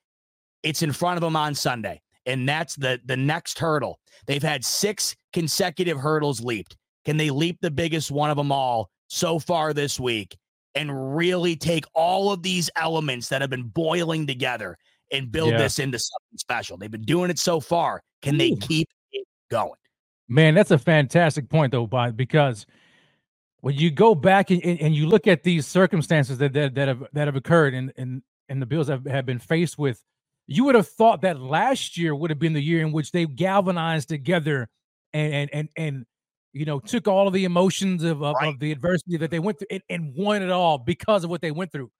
It's 0.62 0.82
in 0.82 0.93
front 0.93 1.16
of 1.16 1.22
them 1.22 1.36
on 1.36 1.55
Sunday. 1.55 2.01
And 2.26 2.49
that's 2.49 2.76
the 2.76 3.01
the 3.05 3.16
next 3.16 3.59
hurdle. 3.59 3.99
They've 4.26 4.43
had 4.43 4.64
six 4.64 5.16
consecutive 5.32 5.99
hurdles 5.99 6.41
leaped. 6.41 6.76
Can 7.05 7.16
they 7.16 7.30
leap 7.30 7.59
the 7.61 7.70
biggest 7.70 8.11
one 8.11 8.30
of 8.30 8.36
them 8.36 8.53
all 8.53 8.91
so 9.09 9.38
far 9.38 9.72
this 9.72 9.99
week 9.99 10.36
and 10.74 11.16
really 11.16 11.57
take 11.57 11.84
all 11.95 12.30
of 12.30 12.43
these 12.43 12.70
elements 12.76 13.28
that 13.28 13.41
have 13.41 13.51
been 13.51 13.68
boiling 13.68 14.26
together 14.26 14.76
and 15.11 15.32
build 15.32 15.53
yeah. 15.53 15.59
this 15.59 15.78
into 15.78 15.99
something 15.99 16.38
special? 16.38 16.76
They've 16.76 16.91
been 16.91 17.03
doing 17.03 17.30
it 17.30 17.38
so 17.38 17.59
far. 17.59 18.03
Can 18.22 18.34
Ooh. 18.34 18.38
they 18.38 18.51
keep 18.53 18.88
it 19.12 19.26
going? 19.51 19.72
Man, 20.28 20.55
that's 20.55 20.70
a 20.70 20.78
fantastic 20.78 21.49
point, 21.49 21.72
though, 21.72 21.86
Bob, 21.86 22.16
because 22.16 22.66
when 23.62 23.74
you 23.74 23.91
go 23.91 24.14
back 24.14 24.51
and, 24.51 24.62
and, 24.64 24.95
you 24.95 25.09
look 25.09 25.26
at 25.26 25.43
these 25.43 25.66
circumstances 25.66 26.38
that, 26.38 26.53
that, 26.53 26.74
that 26.74 26.88
have 26.88 27.05
that 27.12 27.26
have 27.26 27.36
occurred 27.36 27.74
and 27.74 27.93
in 27.97 28.22
and 28.51 28.61
the 28.61 28.66
Bills 28.66 28.88
have, 28.88 29.07
have 29.07 29.24
been 29.24 29.38
faced 29.38 29.78
with, 29.78 30.03
you 30.46 30.64
would 30.64 30.74
have 30.74 30.88
thought 30.88 31.22
that 31.22 31.40
last 31.40 31.96
year 31.96 32.14
would 32.14 32.28
have 32.30 32.38
been 32.38 32.53
the 32.53 32.61
year 32.62 32.84
in 32.84 32.92
which 32.92 33.12
they 33.12 33.24
galvanized 33.24 34.09
together 34.11 34.68
and 35.14 35.32
and 35.32 35.51
and 35.53 35.68
and 35.76 36.07
you 36.53 36.64
know, 36.64 36.80
took 36.80 37.07
all 37.07 37.28
of 37.28 37.32
the 37.32 37.44
emotions 37.44 38.03
of, 38.03 38.22
of, 38.24 38.34
Right. 38.40 38.48
of 38.48 38.59
the 38.59 38.72
adversity 38.72 39.16
that 39.18 39.30
they 39.30 39.38
went 39.38 39.61
through 39.61 39.68
and, 39.70 39.82
and 39.88 40.12
won 40.16 40.42
it 40.42 40.51
all 40.51 40.78
because 40.78 41.22
of 41.22 41.30
what 41.30 41.40
they 41.40 41.53
went 41.53 41.70
through. 41.70 41.92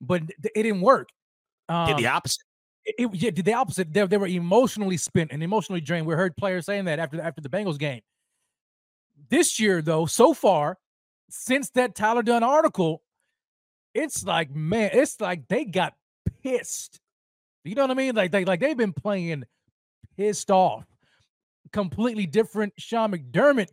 But 0.00 0.22
it 0.42 0.62
didn't 0.62 0.80
work. 0.80 1.10
Um, 1.68 1.86
Did 1.86 1.98
the 1.98 2.08
opposite. 2.08 2.42
it, 2.84 2.94
it 2.98 3.14
yeah, 3.14 3.30
did 3.30 3.44
the 3.44 3.52
opposite. 3.52 3.92
They, 3.92 4.04
they 4.04 4.16
were 4.16 4.26
emotionally 4.26 4.96
spent 4.96 5.30
and 5.30 5.42
emotionally 5.44 5.80
drained. 5.80 6.06
We 6.06 6.14
heard 6.14 6.36
players 6.36 6.66
saying 6.66 6.86
that 6.86 6.98
after 6.98 7.18
the, 7.18 7.24
after 7.24 7.40
the 7.40 7.48
Bengals 7.48 7.78
game. 7.78 8.00
This 9.30 9.60
year, 9.60 9.80
though, 9.82 10.06
so 10.06 10.34
far, 10.34 10.78
since 11.30 11.70
that 11.70 11.94
Tyler 11.94 12.22
Dunne 12.22 12.42
article, 12.42 13.02
it's 13.98 14.24
like 14.24 14.54
man, 14.54 14.90
it's 14.92 15.20
like 15.20 15.48
they 15.48 15.64
got 15.64 15.94
pissed. 16.42 17.00
You 17.64 17.74
know 17.74 17.82
what 17.82 17.90
I 17.90 17.94
mean? 17.94 18.14
Like 18.14 18.30
they 18.30 18.44
like 18.44 18.60
they've 18.60 18.76
been 18.76 18.92
playing 18.92 19.44
pissed 20.16 20.50
off. 20.50 20.84
Completely 21.72 22.26
different. 22.26 22.72
Sean 22.78 23.12
McDermott 23.12 23.68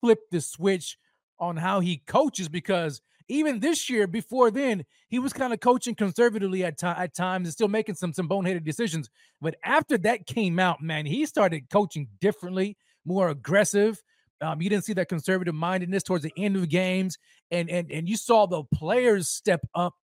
flipped 0.00 0.30
the 0.30 0.40
switch 0.40 0.96
on 1.38 1.56
how 1.56 1.80
he 1.80 1.98
coaches 2.06 2.48
because 2.48 3.02
even 3.28 3.60
this 3.60 3.88
year, 3.88 4.06
before 4.06 4.50
then, 4.50 4.84
he 5.08 5.18
was 5.18 5.32
kind 5.32 5.52
of 5.52 5.60
coaching 5.60 5.94
conservatively 5.94 6.64
at, 6.64 6.78
ti- 6.78 6.86
at 6.86 7.14
times 7.14 7.46
and 7.46 7.52
still 7.52 7.68
making 7.68 7.94
some 7.94 8.12
some 8.12 8.28
boneheaded 8.28 8.64
decisions. 8.64 9.08
But 9.40 9.56
after 9.64 9.96
that 9.98 10.26
came 10.26 10.58
out, 10.58 10.82
man, 10.82 11.06
he 11.06 11.26
started 11.26 11.70
coaching 11.70 12.08
differently, 12.20 12.76
more 13.04 13.28
aggressive. 13.28 14.02
Um, 14.40 14.62
you 14.62 14.70
didn't 14.70 14.84
see 14.84 14.94
that 14.94 15.08
conservative 15.08 15.54
mindedness 15.54 16.02
towards 16.02 16.24
the 16.24 16.32
end 16.36 16.56
of 16.56 16.62
the 16.62 16.68
games, 16.68 17.18
and 17.50 17.68
and 17.70 17.90
and 17.90 18.08
you 18.08 18.16
saw 18.16 18.46
the 18.46 18.64
players 18.74 19.28
step 19.28 19.60
up 19.74 19.94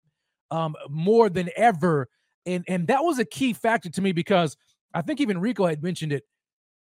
um, 0.52 0.76
more 0.90 1.30
than 1.30 1.50
ever, 1.56 2.08
and 2.46 2.64
and 2.68 2.88
that 2.88 3.04
was 3.04 3.20
a 3.20 3.26
key 3.26 3.54
factor 3.54 3.90
to 3.90 4.02
me 4.02 4.12
because 4.12 4.56
I 4.94 5.02
think 5.02 5.22
even 5.22 5.40
Rico 5.40 5.66
had 5.66 5.82
mentioned 5.84 6.14
it. 6.14 6.24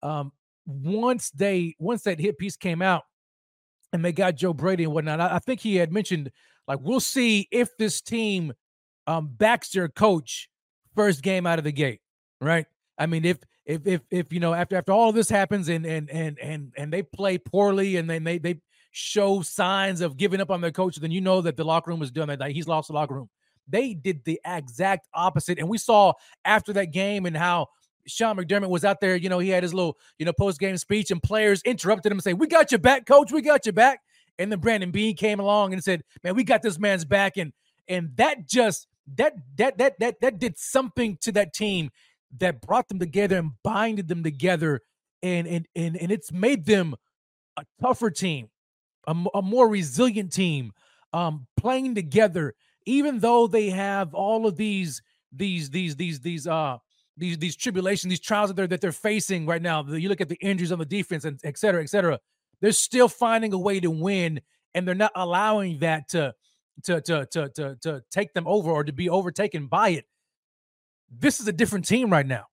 Um, 0.03 0.31
once 0.65 1.31
they 1.31 1.75
once 1.79 2.03
that 2.03 2.19
hit 2.19 2.37
piece 2.37 2.57
came 2.57 2.81
out, 2.81 3.03
and 3.93 4.03
they 4.03 4.11
got 4.11 4.35
Joe 4.35 4.53
Brady 4.53 4.83
and 4.83 4.93
whatnot. 4.93 5.19
I, 5.19 5.35
I 5.35 5.39
think 5.39 5.59
he 5.61 5.75
had 5.77 5.91
mentioned 5.91 6.31
like 6.67 6.79
we'll 6.81 6.99
see 6.99 7.47
if 7.51 7.69
this 7.77 8.01
team 8.01 8.53
um 9.07 9.27
backs 9.35 9.69
their 9.69 9.89
coach 9.89 10.49
first 10.95 11.21
game 11.23 11.47
out 11.47 11.59
of 11.59 11.65
the 11.65 11.71
gate, 11.71 12.01
right? 12.41 12.65
I 12.97 13.05
mean, 13.05 13.25
if 13.25 13.37
if 13.67 13.85
if 13.85 14.01
if 14.09 14.33
you 14.33 14.39
know 14.39 14.53
after 14.53 14.77
after 14.77 14.93
all 14.93 15.09
of 15.09 15.15
this 15.15 15.29
happens 15.29 15.67
and 15.67 15.85
and 15.85 16.09
and 16.09 16.39
and 16.39 16.71
and 16.77 16.91
they 16.91 17.03
play 17.03 17.37
poorly 17.37 17.97
and 17.97 18.09
then 18.09 18.23
they 18.23 18.37
they 18.37 18.61
show 18.91 19.41
signs 19.41 20.01
of 20.01 20.17
giving 20.17 20.41
up 20.41 20.49
on 20.49 20.61
their 20.61 20.71
coach, 20.71 20.95
then 20.95 21.11
you 21.11 21.21
know 21.21 21.41
that 21.41 21.57
the 21.57 21.65
locker 21.65 21.91
room 21.91 22.01
is 22.01 22.09
done. 22.09 22.29
That 22.29 22.51
he's 22.51 22.67
lost 22.67 22.87
the 22.87 22.93
locker 22.93 23.13
room. 23.13 23.29
They 23.67 23.93
did 23.93 24.23
the 24.23 24.39
exact 24.45 25.09
opposite, 25.13 25.59
and 25.59 25.67
we 25.67 25.77
saw 25.77 26.13
after 26.45 26.71
that 26.73 26.93
game 26.93 27.25
and 27.25 27.35
how 27.35 27.67
Sean 28.07 28.37
McDermott 28.37 28.69
was 28.69 28.85
out 28.85 29.01
there. 29.01 29.17
You 29.17 29.27
know, 29.27 29.39
he 29.39 29.49
had 29.49 29.63
his 29.63 29.73
little 29.73 29.97
you 30.17 30.25
know 30.25 30.33
post 30.33 30.59
game 30.59 30.77
speech, 30.77 31.11
and 31.11 31.21
players 31.21 31.61
interrupted 31.63 32.09
him 32.09 32.17
and 32.17 32.23
say, 32.23 32.33
"We 32.33 32.47
got 32.47 32.71
your 32.71 32.79
back, 32.79 33.05
coach. 33.05 33.33
We 33.33 33.41
got 33.41 33.65
your 33.65 33.73
back." 33.73 33.99
And 34.39 34.49
then 34.49 34.59
Brandon 34.59 34.91
Beane 34.91 35.17
came 35.17 35.41
along 35.41 35.73
and 35.73 35.83
said, 35.83 36.03
"Man, 36.23 36.35
we 36.35 36.45
got 36.45 36.61
this 36.61 36.79
man's 36.79 37.03
back," 37.03 37.35
and 37.35 37.51
and 37.89 38.15
that 38.15 38.47
just 38.47 38.87
that 39.15 39.33
that 39.57 39.77
that 39.77 39.99
that 39.99 40.21
that 40.21 40.39
did 40.39 40.57
something 40.57 41.17
to 41.21 41.33
that 41.33 41.53
team 41.53 41.91
that 42.37 42.61
brought 42.61 42.87
them 42.87 42.99
together 42.99 43.37
and 43.37 43.51
binded 43.63 44.07
them 44.07 44.23
together, 44.23 44.81
and 45.23 45.47
and 45.47 45.67
and 45.75 45.97
and 45.97 46.11
it's 46.11 46.31
made 46.31 46.65
them 46.65 46.95
a 47.57 47.63
tougher 47.81 48.11
team, 48.11 48.49
a 49.07 49.41
more 49.41 49.67
resilient 49.69 50.31
team, 50.31 50.71
um, 51.13 51.47
playing 51.57 51.95
together, 51.95 52.53
even 52.85 53.19
though 53.19 53.47
they 53.47 53.69
have 53.69 54.13
all 54.13 54.45
of 54.45 54.57
these 54.57 55.01
these 55.31 55.69
these 55.69 55.95
these 55.95 56.19
these 56.19 56.47
uh 56.47 56.77
these 57.15 57.37
these 57.37 57.55
tribulations, 57.55 58.11
these 58.11 58.19
trials 58.19 58.49
that 58.49 58.55
they're 58.55 58.67
that 58.67 58.81
they're 58.81 58.91
facing 58.91 59.45
right 59.45 59.61
now. 59.61 59.83
You 59.83 60.09
look 60.09 60.21
at 60.21 60.29
the 60.29 60.37
injuries 60.41 60.71
on 60.71 60.79
the 60.79 60.85
defense 60.85 61.25
and 61.25 61.39
et 61.43 61.57
cetera, 61.57 61.81
et 61.81 61.89
cetera. 61.89 62.19
They're 62.61 62.71
still 62.71 63.07
finding 63.07 63.53
a 63.53 63.57
way 63.57 63.79
to 63.79 63.89
win, 63.89 64.41
and 64.73 64.87
they're 64.87 64.95
not 64.95 65.11
allowing 65.15 65.79
that 65.79 66.09
to 66.09 66.33
to 66.83 67.01
to 67.01 67.25
to 67.31 67.49
to, 67.49 67.75
to 67.81 68.03
take 68.11 68.33
them 68.33 68.47
over 68.47 68.69
or 68.71 68.83
to 68.83 68.93
be 68.93 69.09
overtaken 69.09 69.67
by 69.67 69.89
it. 69.89 70.05
This 71.09 71.39
is 71.39 71.47
a 71.47 71.53
different 71.53 71.85
team 71.85 72.09
right 72.09 72.25
now. 72.25 72.45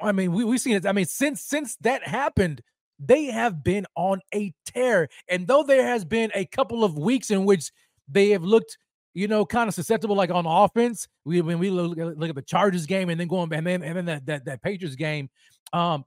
I 0.00 0.12
mean, 0.12 0.32
we 0.32 0.44
we've 0.44 0.60
seen 0.60 0.76
it. 0.76 0.86
I 0.86 0.92
mean, 0.92 1.06
since 1.06 1.42
since 1.42 1.76
that 1.76 2.06
happened, 2.06 2.62
they 2.98 3.26
have 3.26 3.62
been 3.64 3.86
on 3.96 4.20
a 4.34 4.52
tear. 4.66 5.08
And 5.28 5.46
though 5.46 5.62
there 5.62 5.84
has 5.84 6.04
been 6.04 6.30
a 6.34 6.44
couple 6.46 6.84
of 6.84 6.98
weeks 6.98 7.30
in 7.30 7.44
which 7.44 7.70
they 8.08 8.30
have 8.30 8.42
looked, 8.42 8.78
you 9.14 9.28
know, 9.28 9.44
kind 9.44 9.68
of 9.68 9.74
susceptible, 9.74 10.16
like 10.16 10.30
on 10.30 10.46
offense, 10.46 11.08
we 11.24 11.40
when 11.40 11.58
we 11.58 11.70
look, 11.70 11.98
at- 11.98 12.18
look 12.18 12.30
at 12.30 12.36
the 12.36 12.42
Chargers 12.42 12.86
game 12.86 13.08
and 13.10 13.18
then 13.18 13.28
going 13.28 13.52
and 13.52 13.66
then 13.66 13.82
and 13.82 13.96
then 13.96 14.04
that 14.06 14.26
that, 14.26 14.44
that 14.44 14.62
Patriots 14.62 14.96
game. 14.96 15.30
Um, 15.72 16.04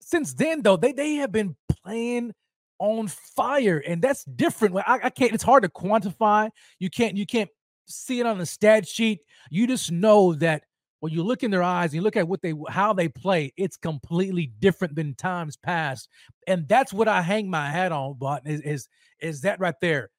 since 0.00 0.34
then 0.34 0.62
though, 0.62 0.76
they 0.76 0.92
they 0.92 1.14
have 1.16 1.32
been 1.32 1.56
playing 1.84 2.32
on 2.78 3.06
fire, 3.06 3.78
and 3.86 4.02
that's 4.02 4.24
different. 4.24 4.76
I, 4.76 5.00
I 5.04 5.10
can't. 5.10 5.32
It's 5.32 5.44
hard 5.44 5.62
to 5.62 5.68
quantify. 5.68 6.50
You 6.80 6.90
can't. 6.90 7.16
You 7.16 7.26
can't 7.26 7.50
see 7.86 8.20
it 8.20 8.26
on 8.26 8.38
the 8.38 8.46
stat 8.46 8.88
sheet. 8.88 9.20
You 9.50 9.66
just 9.66 9.92
know 9.92 10.34
that 10.34 10.64
when 11.02 11.12
you 11.12 11.24
look 11.24 11.42
in 11.42 11.50
their 11.50 11.64
eyes 11.64 11.86
and 11.86 11.94
you 11.94 12.00
look 12.00 12.16
at 12.16 12.28
what 12.28 12.42
they 12.42 12.54
how 12.68 12.92
they 12.92 13.08
play, 13.08 13.52
it's 13.56 13.76
completely 13.76 14.52
different 14.60 14.94
than 14.94 15.16
times 15.16 15.56
past. 15.56 16.08
And 16.46 16.68
that's 16.68 16.92
what 16.92 17.08
I 17.08 17.22
hang 17.22 17.50
my 17.50 17.68
hat 17.70 17.90
on, 17.90 18.14
but 18.20 18.42
is 18.46 18.60
is, 18.60 18.88
is 19.20 19.40
that 19.40 19.58
right 19.58 19.74
there. 19.80 20.10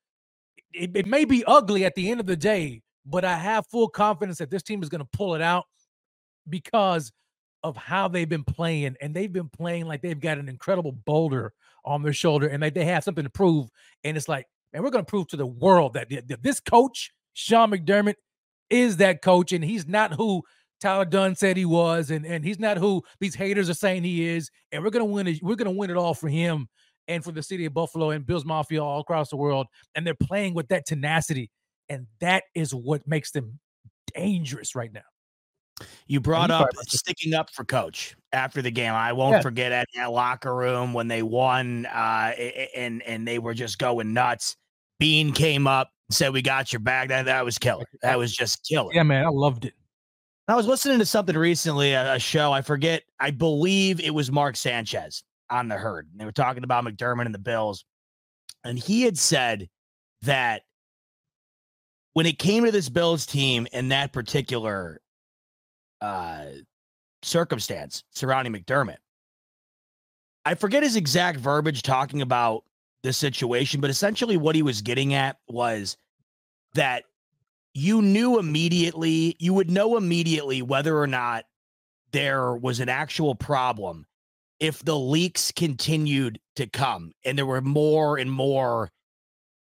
It, 0.74 0.92
it 0.94 1.08
may 1.08 1.24
be 1.24 1.46
ugly 1.46 1.86
at 1.86 1.96
the 1.96 2.12
end 2.12 2.20
of 2.20 2.26
the 2.26 2.36
day, 2.36 2.82
but 3.06 3.24
I 3.24 3.38
have 3.38 3.66
full 3.68 3.88
confidence 3.88 4.40
that 4.40 4.52
this 4.52 4.62
team 4.62 4.84
is 4.84 4.90
going 4.90 5.00
to 5.00 5.08
pull 5.14 5.36
it 5.36 5.42
out 5.42 5.64
because 6.50 7.14
of 7.64 7.78
how 7.78 8.10
they've 8.10 8.28
been 8.28 8.44
playing. 8.44 8.98
And 9.00 9.16
they've 9.16 9.32
been 9.32 9.48
playing 9.48 9.86
like 9.86 10.02
they've 10.02 10.20
got 10.20 10.38
an 10.38 10.50
incredible 10.50 10.92
boulder 10.92 11.54
on 11.86 12.04
their 12.04 12.12
shoulder 12.12 12.48
and 12.48 12.62
they, 12.62 12.72
they 12.72 12.84
have 12.84 13.06
something 13.06 13.24
to 13.24 13.30
prove. 13.30 13.70
And 14.04 14.18
it's 14.18 14.28
like, 14.28 14.48
man, 14.74 14.84
we're 14.84 14.90
going 14.90 15.06
to 15.06 15.10
prove 15.10 15.30
to 15.30 15.38
the 15.38 15.46
world 15.46 15.94
that, 15.94 16.10
that 16.28 16.44
this 16.44 16.60
coach, 16.60 17.14
Sean 17.32 17.72
McDermott, 17.72 18.16
is 18.70 18.98
that 18.98 19.22
coach, 19.22 19.52
and 19.52 19.64
he's 19.64 19.88
not 19.88 20.14
who 20.14 20.44
Tyler 20.84 21.06
Dunne 21.06 21.34
said 21.34 21.56
he 21.56 21.64
was, 21.64 22.12
and, 22.12 22.26
and 22.26 22.44
he's 22.44 22.60
not 22.60 22.76
who 22.78 23.02
these 23.22 23.36
haters 23.36 23.70
are 23.70 23.74
saying 23.74 24.04
he 24.04 24.28
is. 24.28 24.52
And 24.74 24.84
we're 24.84 24.90
gonna 24.90 25.06
win 25.06 25.28
it. 25.28 25.42
We're 25.42 25.56
gonna 25.56 25.72
win 25.72 25.90
it 25.90 25.96
all 25.96 26.14
for 26.14 26.28
him 26.28 26.68
and 27.08 27.24
for 27.24 27.32
the 27.32 27.42
city 27.42 27.64
of 27.66 27.74
Buffalo 27.74 28.10
and 28.10 28.26
Bills 28.26 28.44
Mafia 28.44 28.84
all 28.84 29.00
across 29.00 29.30
the 29.30 29.38
world. 29.38 29.68
And 29.96 30.06
they're 30.06 30.14
playing 30.14 30.54
with 30.56 30.68
that 30.68 30.86
tenacity, 30.86 31.50
and 31.88 32.06
that 32.20 32.44
is 32.54 32.76
what 32.76 33.08
makes 33.08 33.32
them 33.32 33.60
dangerous 34.14 34.76
right 34.76 34.92
now. 34.92 35.86
You 36.08 36.20
brought 36.20 36.52
up 36.52 36.68
sticking 36.90 37.34
up 37.34 37.50
for 37.50 37.64
coach 37.64 38.16
after 38.34 38.62
the 38.62 38.70
game. 38.70 38.94
I 38.94 39.14
won't 39.14 39.36
Yeah. 39.36 39.42
forget 39.42 39.72
at 39.72 39.88
that 39.96 40.12
locker 40.12 40.54
room 40.54 40.94
when 40.94 41.08
they 41.08 41.24
won 41.24 41.86
uh, 41.86 42.34
and 42.76 43.02
and 43.04 43.26
they 43.26 43.40
were 43.40 43.54
just 43.54 43.80
going 43.80 44.12
nuts. 44.14 44.58
Beane 45.00 45.32
came 45.32 45.66
up, 45.66 45.90
said, 46.12 46.34
"We 46.34 46.42
got 46.42 46.74
your 46.74 46.82
back." 46.82 47.08
That 47.08 47.24
that 47.26 47.46
was 47.46 47.58
killer. 47.58 47.86
That 48.02 48.18
was 48.20 48.36
just 48.36 48.66
killer. 48.68 48.94
Yeah, 48.94 49.04
man, 49.04 49.26
I 49.26 49.30
loved 49.30 49.64
it. 49.64 49.74
I 50.48 50.56
was 50.56 50.68
listening 50.68 51.00
to 51.00 51.06
something 51.06 51.38
recently, 51.38 51.94
a, 51.94 52.16
a 52.16 52.20
show. 52.20 52.52
I 52.52 52.62
forget. 52.62 53.04
I 53.20 53.32
believe 53.32 54.00
it 54.02 54.14
was 54.14 54.32
Mark 54.32 54.58
Sanchez 54.58 55.24
on 55.50 55.70
the 55.70 55.76
herd. 55.76 56.10
They 56.16 56.26
were 56.26 56.32
talking 56.34 56.64
about 56.64 56.84
McDermott 56.84 57.26
and 57.26 57.34
the 57.34 57.40
Bills, 57.40 57.86
and 58.64 58.78
he 58.78 59.04
had 59.04 59.18
said 59.18 59.70
that 60.24 60.64
when 62.14 62.26
it 62.26 62.40
came 62.40 62.66
to 62.66 62.72
this 62.72 62.90
Bills 62.90 63.26
team 63.26 63.68
in 63.72 63.90
that 63.90 64.12
particular 64.12 65.00
uh, 66.02 66.46
circumstance 67.22 68.04
surrounding 68.12 68.54
McDermott, 68.54 68.98
I 70.46 70.56
forget 70.56 70.84
his 70.84 70.98
exact 70.98 71.40
verbiage 71.40 71.84
talking 71.84 72.22
about 72.22 72.64
the 73.04 73.14
situation, 73.14 73.80
but 73.80 73.90
essentially 73.90 74.38
what 74.38 74.56
he 74.56 74.62
was 74.62 74.82
getting 74.82 75.14
at 75.14 75.38
was 75.48 75.98
that 76.74 77.04
you 77.74 78.02
knew 78.02 78.40
immediately, 78.40 79.36
you 79.40 79.54
would 79.54 79.70
know 79.70 79.98
immediately 79.98 80.62
whether 80.62 80.98
or 80.98 81.08
not 81.08 81.46
there 82.12 82.54
was 82.56 82.80
an 82.80 82.90
actual 82.90 83.34
problem 83.36 84.06
if 84.60 84.84
the 84.84 84.98
leaks 84.98 85.52
continued 85.52 86.40
to 86.56 86.68
come 86.68 87.12
and 87.26 87.38
there 87.38 87.46
were 87.46 87.62
more 87.62 88.18
and 88.18 88.32
more 88.32 88.90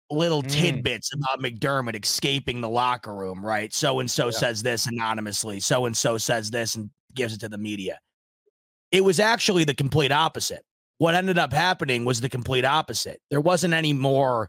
little 0.09 0.43
Mm. 0.43 0.51
tidbits 0.51 1.13
about 1.13 1.41
McDermott 1.41 2.01
escaping 2.01 2.61
the 2.61 2.69
locker 2.69 3.13
room, 3.13 3.45
right? 3.45 3.75
So 3.75 3.99
and 3.99 4.09
so 4.11 4.31
says 4.31 4.63
this 4.63 4.87
anonymously, 4.87 5.59
so 5.59 5.87
and 5.87 5.97
so 5.97 6.17
says 6.17 6.51
this 6.51 6.77
and 6.77 6.91
gives 7.15 7.35
it 7.35 7.41
to 7.41 7.49
the 7.49 7.59
media. 7.59 7.99
It 8.93 9.03
was 9.03 9.19
actually 9.19 9.65
the 9.65 9.75
complete 9.75 10.13
opposite. 10.13 10.65
What 10.99 11.17
ended 11.17 11.39
up 11.39 11.53
happening 11.53 12.05
was 12.05 12.21
the 12.21 12.29
complete 12.29 12.65
opposite. 12.65 13.21
There 13.31 13.41
wasn't 13.41 13.75
any 13.75 13.93
more 13.93 14.49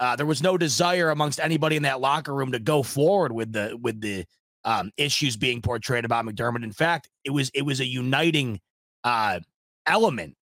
uh, 0.00 0.16
there 0.16 0.26
was 0.26 0.42
no 0.42 0.56
desire 0.56 1.10
amongst 1.10 1.40
anybody 1.40 1.76
in 1.76 1.82
that 1.82 2.00
locker 2.00 2.34
room 2.34 2.52
to 2.52 2.58
go 2.58 2.82
forward 2.82 3.32
with 3.32 3.52
the 3.52 3.76
with 3.80 4.00
the 4.00 4.24
um, 4.64 4.90
issues 4.96 5.36
being 5.36 5.60
portrayed 5.62 6.04
about 6.04 6.24
McDermott. 6.24 6.62
In 6.64 6.72
fact, 6.72 7.08
it 7.24 7.30
was 7.30 7.50
it 7.54 7.62
was 7.62 7.80
a 7.80 7.86
uniting 7.86 8.60
uh, 9.04 9.40
element 9.86 10.36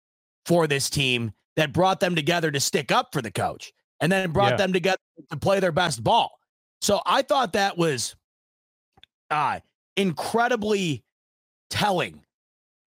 for 0.45 0.67
this 0.67 0.91
team 0.91 1.33
that 1.57 1.73
brought 1.73 2.01
them 2.01 2.15
together 2.15 2.51
to 2.51 2.61
stick 2.61 2.93
up 2.93 3.09
for 3.13 3.23
the 3.23 3.31
coach, 3.31 3.73
and 4.01 4.13
then 4.13 4.31
brought 4.33 4.53
Yeah. 4.53 4.57
them 4.57 4.73
together 4.73 5.01
to 5.31 5.37
play 5.39 5.61
their 5.61 5.73
best 5.73 6.05
ball. 6.05 6.39
So 6.83 7.01
I 7.07 7.23
thought 7.23 7.55
that 7.55 7.79
was 7.79 8.15
uh, 9.31 9.61
incredibly 9.97 11.03
telling 11.71 12.23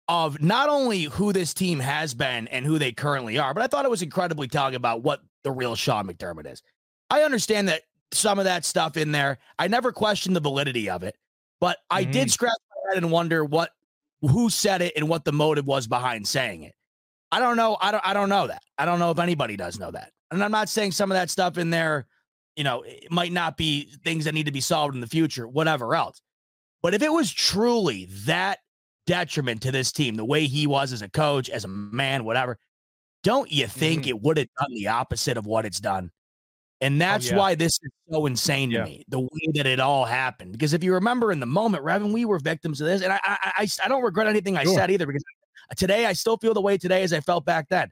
of 0.08 0.42
not 0.42 0.70
only 0.70 1.04
who 1.04 1.32
this 1.32 1.54
team 1.54 1.80
has 1.80 2.14
been 2.14 2.48
and 2.48 2.66
who 2.66 2.80
they 2.80 2.92
currently 2.92 3.38
are, 3.38 3.54
but 3.54 3.64
I 3.64 3.68
thought 3.68 3.86
it 3.86 3.92
was 3.92 4.02
incredibly 4.02 4.48
telling 4.48 4.76
about 4.76 5.04
what 5.04 5.22
the 5.44 5.52
real 5.52 5.76
Sean 5.76 6.08
McDermott 6.08 6.52
is. 6.52 6.62
I 7.10 7.24
understand 7.24 7.68
that 7.70 7.84
some 8.12 8.40
of 8.40 8.46
that 8.46 8.66
stuff 8.66 8.98
in 8.98 9.12
there, 9.12 9.38
I 9.58 9.68
never 9.68 9.92
questioned 9.92 10.36
the 10.36 10.42
validity 10.42 10.90
of 10.90 11.04
it, 11.04 11.16
but 11.60 11.78
I 11.90 12.06
Mhm. 12.06 12.12
did 12.12 12.32
scratch 12.32 12.58
my 12.70 12.94
head 12.94 13.04
and 13.04 13.12
wonder 13.12 13.44
what 13.46 13.72
who 14.22 14.50
said 14.50 14.82
it 14.82 14.94
and 14.98 15.08
what 15.08 15.24
the 15.24 15.32
motive 15.32 15.66
was 15.66 15.88
behind 15.88 16.28
saying 16.28 16.64
it. 16.64 16.76
I 17.32 17.40
don't 17.40 17.56
know. 17.56 17.78
I 17.80 17.92
don't 17.92 18.06
I 18.06 18.14
don't 18.14 18.30
know 18.30 18.48
that. 18.48 18.64
I 18.78 18.86
don't 18.86 19.00
know 19.00 19.12
if 19.12 19.20
anybody 19.20 19.56
does 19.56 19.80
know 19.80 19.92
that. 19.92 20.12
And 20.32 20.44
I'm 20.44 20.52
not 20.52 20.68
saying 20.68 20.92
some 20.92 21.12
of 21.12 21.16
that 21.16 21.30
stuff 21.30 21.58
in 21.58 21.70
there, 21.70 22.06
you 22.56 22.64
know, 22.64 22.82
it 22.82 23.10
might 23.12 23.32
not 23.32 23.56
be 23.56 23.94
things 24.04 24.26
that 24.26 24.34
need 24.34 24.48
to 24.48 24.52
be 24.52 24.62
solved 24.62 24.94
in 24.94 25.02
the 25.02 25.08
future, 25.08 25.48
whatever 25.48 25.96
else. 25.96 26.22
But 26.82 26.94
if 26.94 27.02
it 27.02 27.14
was 27.14 27.32
truly 27.32 28.06
that 28.26 28.60
detriment 29.06 29.62
to 29.64 29.72
this 29.72 29.92
team, 29.92 30.16
the 30.16 30.26
way 30.26 30.46
he 30.48 30.68
was 30.68 30.92
as 30.92 31.02
a 31.02 31.10
coach, 31.10 31.50
as 31.50 31.64
a 31.64 31.68
man, 31.68 32.26
whatever, 32.26 32.58
don't 33.24 33.52
you 33.52 33.68
think 33.68 34.02
mm-hmm. 34.04 34.10
it 34.10 34.22
would 34.22 34.38
have 34.38 34.48
done 34.60 34.74
the 34.74 34.88
opposite 34.88 35.38
of 35.38 35.46
what 35.46 35.66
it's 35.66 35.80
done? 35.80 36.12
And 36.82 36.96
oh, 36.96 37.00
that's 37.00 37.30
yeah. 37.30 37.38
why 37.38 37.56
this 37.56 37.74
is 37.84 37.92
so 38.10 38.26
insane 38.26 38.70
to 38.70 38.78
Yeah. 38.78 38.84
me, 38.86 39.04
the 39.10 39.20
way 39.20 39.48
that 39.56 39.66
it 39.66 39.80
all 39.80 40.06
happened. 40.06 40.54
Because 40.54 40.74
if 40.74 40.84
you 40.84 40.94
remember 40.94 41.32
in 41.32 41.40
the 41.40 41.46
moment, 41.46 41.84
Revan, 41.84 42.14
we 42.14 42.26
were 42.26 42.40
victims 42.40 42.80
of 42.80 42.88
this. 42.88 43.02
And 43.02 43.12
I 43.12 43.20
I, 43.24 43.52
I, 43.58 43.68
I 43.84 43.88
don't 43.88 44.04
regret 44.04 44.28
anything 44.28 44.58
I 44.58 44.64
Sure. 44.64 44.76
said 44.76 44.90
either 44.90 45.06
because 45.06 45.24
today 45.76 46.06
I 46.06 46.14
still 46.14 46.38
feel 46.38 46.54
the 46.54 46.62
way 46.62 46.78
today 46.78 47.04
as 47.04 47.12
I 47.12 47.20
felt 47.20 47.46
back 47.46 47.68
then. 47.70 47.90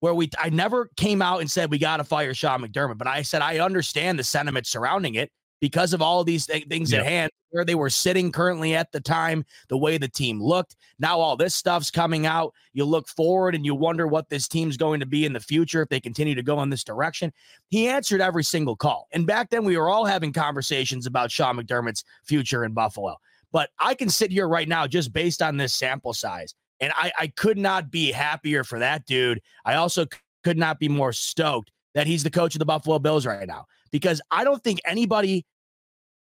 Where 0.00 0.14
we 0.14 0.30
I 0.38 0.48
never 0.48 0.88
came 0.96 1.20
out 1.20 1.40
and 1.40 1.50
said 1.50 1.70
we 1.70 1.78
got 1.78 1.98
to 1.98 2.04
fire 2.04 2.32
Sean 2.32 2.62
McDermott, 2.62 2.96
but 2.96 3.06
I 3.06 3.20
said 3.20 3.42
I 3.42 3.58
understand 3.58 4.18
the 4.18 4.24
sentiment 4.24 4.66
surrounding 4.66 5.16
it 5.16 5.30
because 5.60 5.92
of 5.92 6.02
all 6.02 6.20
of 6.20 6.26
these 6.26 6.46
th- 6.46 6.66
things 6.66 6.92
at 6.92 7.04
hand, 7.04 7.30
where 7.50 7.64
they 7.64 7.74
were 7.74 7.90
sitting 7.90 8.32
currently 8.32 8.74
at 8.74 8.90
the 8.92 9.00
time, 9.00 9.44
the 9.68 9.76
way 9.76 9.98
the 9.98 10.08
team 10.08 10.42
looked. 10.42 10.76
Now 10.98 11.18
all 11.18 11.36
this 11.36 11.54
stuff's 11.54 11.90
coming 11.90 12.26
out. 12.26 12.54
You 12.72 12.84
look 12.84 13.08
forward 13.08 13.54
and 13.54 13.64
you 13.64 13.74
wonder 13.74 14.06
what 14.06 14.28
this 14.28 14.48
team's 14.48 14.76
going 14.76 15.00
to 15.00 15.06
be 15.06 15.24
in 15.24 15.32
the 15.32 15.40
future 15.40 15.82
if 15.82 15.88
they 15.88 16.00
continue 16.00 16.34
to 16.34 16.42
go 16.42 16.62
in 16.62 16.70
this 16.70 16.84
direction. 16.84 17.32
He 17.68 17.88
answered 17.88 18.20
every 18.20 18.44
single 18.44 18.76
call. 18.76 19.08
And 19.12 19.26
back 19.26 19.50
then 19.50 19.64
we 19.64 19.76
were 19.76 19.88
all 19.88 20.04
having 20.04 20.32
conversations 20.32 21.06
about 21.06 21.30
Sean 21.30 21.56
McDermott's 21.56 22.04
future 22.24 22.64
in 22.64 22.72
Buffalo. 22.72 23.16
But 23.52 23.70
I 23.78 23.94
can 23.94 24.08
sit 24.08 24.30
here 24.30 24.48
right 24.48 24.68
now 24.68 24.86
just 24.86 25.12
based 25.12 25.42
on 25.42 25.56
this 25.56 25.74
sample 25.74 26.14
size. 26.14 26.54
And 26.78 26.92
I, 26.96 27.12
I 27.18 27.26
could 27.26 27.58
not 27.58 27.90
be 27.90 28.10
happier 28.12 28.64
for 28.64 28.78
that 28.78 29.04
dude. 29.06 29.40
I 29.64 29.74
also 29.74 30.04
c- 30.04 30.18
could 30.44 30.56
not 30.56 30.78
be 30.78 30.88
more 30.88 31.12
stoked 31.12 31.72
that 31.94 32.06
he's 32.06 32.22
the 32.22 32.30
coach 32.30 32.54
of 32.54 32.60
the 32.60 32.64
Buffalo 32.64 32.98
Bills 33.00 33.26
right 33.26 33.46
now 33.46 33.66
because 33.92 34.20
I 34.30 34.44
don't 34.44 34.62
think 34.62 34.80
anybody 34.84 35.44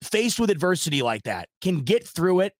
faced 0.03 0.39
with 0.39 0.49
adversity 0.49 1.01
like 1.01 1.23
that 1.23 1.49
can 1.61 1.81
get 1.81 2.07
through 2.07 2.41
it 2.41 2.53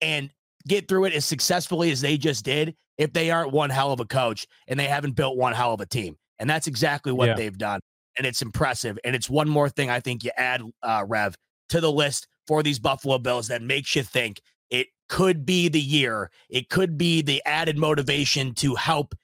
and 0.00 0.30
get 0.68 0.88
through 0.88 1.06
it 1.06 1.12
as 1.14 1.24
successfully 1.24 1.90
as 1.90 2.00
they 2.00 2.16
just 2.16 2.44
did 2.44 2.74
if 2.98 3.12
they 3.12 3.30
aren't 3.30 3.52
one 3.52 3.70
hell 3.70 3.92
of 3.92 4.00
a 4.00 4.04
coach 4.04 4.46
and 4.68 4.78
they 4.78 4.86
haven't 4.86 5.12
built 5.12 5.36
one 5.36 5.52
hell 5.52 5.72
of 5.72 5.80
a 5.80 5.86
team. 5.86 6.16
And 6.38 6.48
that's 6.48 6.66
exactly 6.66 7.12
what 7.12 7.28
Yeah. 7.28 7.34
they've 7.34 7.58
done. 7.58 7.80
And 8.16 8.26
it's 8.26 8.42
impressive. 8.42 8.98
And 9.04 9.16
it's 9.16 9.30
one 9.30 9.48
more 9.48 9.68
thing 9.68 9.88
I 9.90 10.00
think 10.00 10.22
you 10.22 10.30
add, 10.36 10.62
uh, 10.82 11.04
Rev, 11.06 11.34
to 11.70 11.80
the 11.80 11.90
list 11.90 12.28
for 12.46 12.62
these 12.62 12.78
Buffalo 12.78 13.18
Bills 13.18 13.48
that 13.48 13.62
makes 13.62 13.96
you 13.96 14.02
think 14.02 14.40
it 14.70 14.88
could 15.08 15.46
be 15.46 15.68
the 15.68 15.80
year. 15.80 16.30
It 16.50 16.68
could 16.68 16.98
be 16.98 17.22
the 17.22 17.42
added 17.46 17.78
motivation 17.78 18.54
to 18.56 18.74
help 18.74 19.14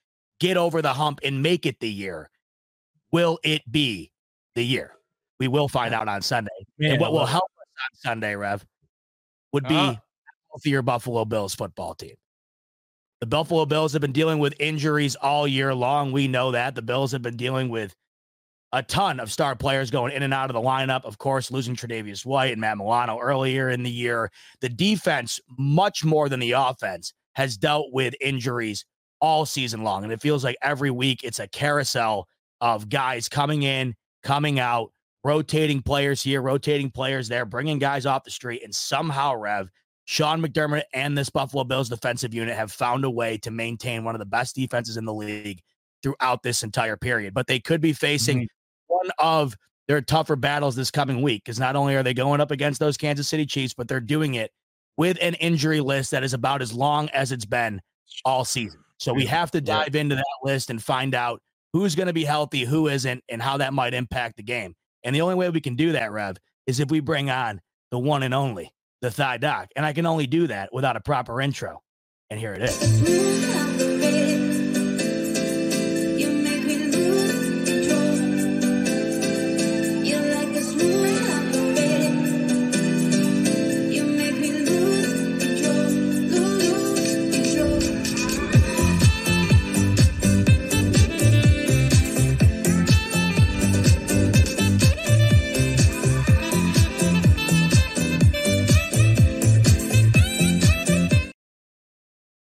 get 0.41 0.57
over 0.57 0.81
the 0.81 0.95
hump 0.95 1.21
and 1.23 1.43
make 1.43 1.67
it 1.67 1.81
the 1.81 1.91
year. 1.91 2.31
Will 3.13 3.39
it 3.43 3.71
be 3.71 4.13
the 4.55 4.65
year? 4.65 4.95
We 5.39 5.49
will 5.49 5.69
find 5.69 5.95
out 5.95 6.09
on 6.09 6.23
Sunday. 6.23 6.51
Man, 6.79 6.93
and 6.93 7.01
what 7.01 7.13
will 7.13 7.27
help 7.27 7.45
us 7.61 7.67
on 7.85 8.11
Sunday, 8.11 8.35
Rev, 8.35 8.65
would 9.53 9.67
be 9.69 9.75
Uh-huh. 9.77 9.95
healthier 10.53 10.83
Buffalo 10.83 11.25
Bills 11.25 11.55
football 11.55 11.95
team. 11.95 12.17
The 13.21 13.27
Buffalo 13.27 13.67
Bills 13.67 13.93
have 13.93 14.03
been 14.03 14.13
dealing 14.13 14.39
with 14.39 14.55
injuries 14.61 15.17
all 15.17 15.47
year 15.47 15.75
long. 15.75 16.13
We 16.13 16.29
know 16.29 16.53
that. 16.53 16.75
The 16.75 16.83
Bills 16.83 17.13
have 17.13 17.23
been 17.23 17.37
dealing 17.37 17.69
with 17.69 17.95
a 18.73 18.83
ton 18.83 19.19
of 19.19 19.33
star 19.33 19.57
players 19.57 19.91
going 19.91 20.13
in 20.13 20.23
and 20.23 20.35
out 20.35 20.51
of 20.51 20.55
the 20.55 20.61
lineup. 20.61 21.05
Of 21.05 21.19
course, 21.19 21.51
losing 21.51 21.75
Tre'Davious 21.75 22.25
White 22.27 22.53
and 22.53 22.61
Matt 22.61 22.77
Milano 22.77 23.19
earlier 23.19 23.71
in 23.71 23.83
the 23.83 23.91
year. 23.91 24.31
The 24.61 24.69
defense, 24.69 25.41
much 25.59 26.05
more 26.05 26.29
than 26.29 26.39
the 26.41 26.53
offense, 26.53 27.13
has 27.35 27.57
dealt 27.57 27.93
with 27.93 28.15
injuries 28.21 28.85
all 29.21 29.47
season 29.47 29.83
long. 29.83 30.05
And 30.05 30.13
it 30.13 30.21
feels 30.21 30.45
like 30.45 30.57
every 30.63 30.91
week 30.91 31.25
it's 31.25 31.39
a 31.41 31.49
carousel 31.49 32.29
of 32.61 32.89
guys 32.89 33.29
coming 33.29 33.63
in, 33.63 33.95
coming 34.23 34.61
out, 34.61 34.93
rotating 35.25 35.83
players 35.83 36.23
here, 36.23 36.41
rotating 36.43 36.91
players 36.91 37.29
there, 37.29 37.45
bringing 37.45 37.79
guys 37.79 38.07
off 38.07 38.25
the 38.25 38.31
street. 38.31 38.63
And 38.65 38.75
somehow, 38.75 39.35
Rev, 39.35 39.71
Sean 40.05 40.41
McDermott 40.41 40.85
and 40.95 41.17
this 41.17 41.31
Buffalo 41.31 41.65
Bills 41.65 41.89
defensive 41.89 42.33
unit 42.33 42.57
have 42.57 42.73
found 42.73 43.05
a 43.05 43.11
way 43.11 43.37
to 43.39 43.51
maintain 43.51 44.05
one 44.05 44.15
of 44.15 44.19
the 44.21 44.27
best 44.27 44.55
defenses 44.55 44.97
in 44.97 45.05
the 45.05 45.13
league 45.13 45.61
throughout 46.03 46.43
this 46.43 46.63
entire 46.63 46.97
period. 46.97 47.35
But 47.35 47.47
they 47.47 47.61
could 47.61 47.81
be 47.81 47.93
facing 47.93 48.39
mm-hmm. 48.39 48.95
one 48.95 49.11
of 49.19 49.55
their 49.87 50.01
tougher 50.01 50.37
battles 50.37 50.77
this 50.77 50.91
coming 50.91 51.23
week 51.23 51.45
because 51.45 51.59
not 51.59 51.77
only 51.77 51.97
are 51.97 52.03
they 52.03 52.15
going 52.15 52.41
up 52.41 52.51
against 52.51 52.79
those 52.81 52.97
Kansas 52.97 53.29
City 53.29 53.47
Chiefs, 53.47 53.75
but 53.75 53.89
they're 53.89 54.01
doing 54.01 54.35
it 54.35 54.53
with 54.97 55.19
an 55.21 55.35
injury 55.35 55.81
list 55.81 56.11
that 56.11 56.25
is 56.25 56.35
about 56.35 56.63
as 56.63 56.73
long 56.73 57.09
as 57.11 57.33
it's 57.33 57.45
been 57.45 57.81
all 58.25 58.45
season. 58.45 58.81
So 58.99 59.13
we 59.13 59.27
have 59.27 59.51
to 59.53 59.61
dive 59.61 59.95
into 59.95 60.17
that 60.17 60.25
list 60.43 60.71
and 60.71 60.83
find 60.83 61.15
out 61.15 61.41
who's 61.73 61.95
going 61.95 62.09
to 62.09 62.13
be 62.13 62.25
healthy, 62.25 62.65
who 62.65 62.89
isn't, 62.89 63.23
and 63.29 63.41
how 63.41 63.59
that 63.59 63.73
might 63.73 63.95
impact 63.95 64.37
the 64.37 64.43
game. 64.43 64.75
And 65.05 65.15
the 65.15 65.21
only 65.21 65.35
way 65.35 65.49
we 65.51 65.61
can 65.61 65.77
do 65.77 65.93
that, 65.93 66.13
Rev, 66.13 66.37
is 66.67 66.81
if 66.81 66.91
we 66.91 67.01
bring 67.01 67.31
on 67.31 67.61
the 67.91 67.99
one 67.99 68.23
and 68.23 68.35
only, 68.35 68.73
the 69.01 69.11
Thigh 69.11 69.39
Doc. 69.39 69.71
And 69.77 69.87
I 69.87 69.93
can 69.93 70.07
only 70.07 70.27
do 70.27 70.47
that 70.49 70.73
without 70.73 70.97
a 70.97 71.01
proper 71.01 71.41
intro. 71.41 71.83
And 72.31 72.39
here 72.39 72.53
it 72.53 72.63
is. 72.63 73.78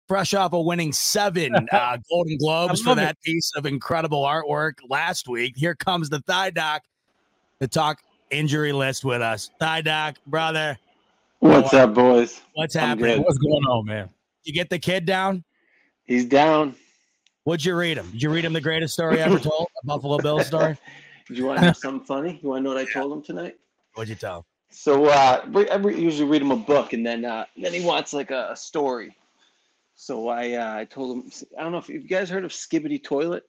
Fresh 0.09 0.35
off 0.35 0.53
of 0.53 0.65
winning 0.65 0.93
seven 0.93 1.55
uh, 1.73 1.99
Golden 2.11 2.37
Globes 2.39 2.81
for 2.83 2.91
love 2.91 2.99
it. 2.99 3.03
that 3.03 3.21
piece 3.23 3.53
of 3.57 3.67
incredible 3.67 4.23
artwork 4.23 4.75
last 4.89 5.29
week. 5.29 5.55
Here 5.57 5.75
comes 5.75 6.09
the 6.09 6.21
Thigh 6.21 6.51
Doc 6.51 6.83
to 7.61 7.69
talk 7.69 8.01
injury 8.31 8.73
list 8.73 9.05
with 9.05 9.23
us. 9.23 9.51
Thigh 9.61 9.81
Doc, 9.83 10.17
brother, 10.27 10.79
What's 11.41 11.75
up, 11.75 11.93
boys? 11.95 12.41
what's 12.55 12.75
happening? 12.75 13.23
What's 13.23 13.39
going 13.39 13.63
on, 13.65 13.85
man? 13.85 14.09
You 14.45 14.53
get 14.55 14.71
the 14.71 14.79
kid 14.79 15.05
down? 15.05 15.45
He's 16.07 16.25
down. 16.25 16.75
What'd 17.45 17.65
you 17.65 17.77
read 17.77 17.99
him? 17.99 18.11
Did 18.11 18.23
you 18.23 18.31
read 18.31 18.45
him 18.45 18.53
the 18.55 18.61
greatest 18.61 18.95
story 18.95 19.21
ever 19.21 19.39
told? 19.41 19.69
A 19.83 19.87
Buffalo 19.87 20.19
Bills 20.19 20.47
story? 20.47 20.77
Do 21.29 21.35
you 21.35 21.45
want 21.47 21.59
to 21.61 21.67
know 21.67 21.73
something 21.73 22.07
funny? 22.07 22.41
You 22.43 22.49
want 22.49 22.61
to 22.61 22.65
know 22.71 22.75
what 22.75 22.89
I 22.89 22.91
told 22.91 23.13
him 23.13 23.23
tonight? 23.23 23.57
What'd 23.95 24.09
you 24.09 24.15
tell 24.15 24.39
him? 24.39 24.45
So 24.71 25.07
uh, 25.07 25.45
we- 25.53 25.69
I 25.69 25.77
re- 25.77 25.99
usually 26.01 26.29
read 26.29 26.41
him 26.43 26.51
a 26.53 26.57
book, 26.57 26.93
and 26.93 27.05
then 27.07 27.25
uh, 27.25 27.45
then 27.57 27.73
he 27.73 27.85
wants 27.85 28.13
like 28.13 28.31
a, 28.31 28.49
a 28.53 28.57
story. 28.57 29.15
So 29.97 30.29
I 30.29 30.53
uh, 30.53 30.77
I 30.77 30.85
told 30.85 31.17
him 31.17 31.31
I 31.59 31.63
don't 31.63 31.73
know 31.73 31.79
if 31.79 31.89
you 31.89 32.01
guys 32.01 32.29
heard 32.29 32.45
of 32.45 32.53
Skibidi 32.53 33.03
Toilet, 33.03 33.45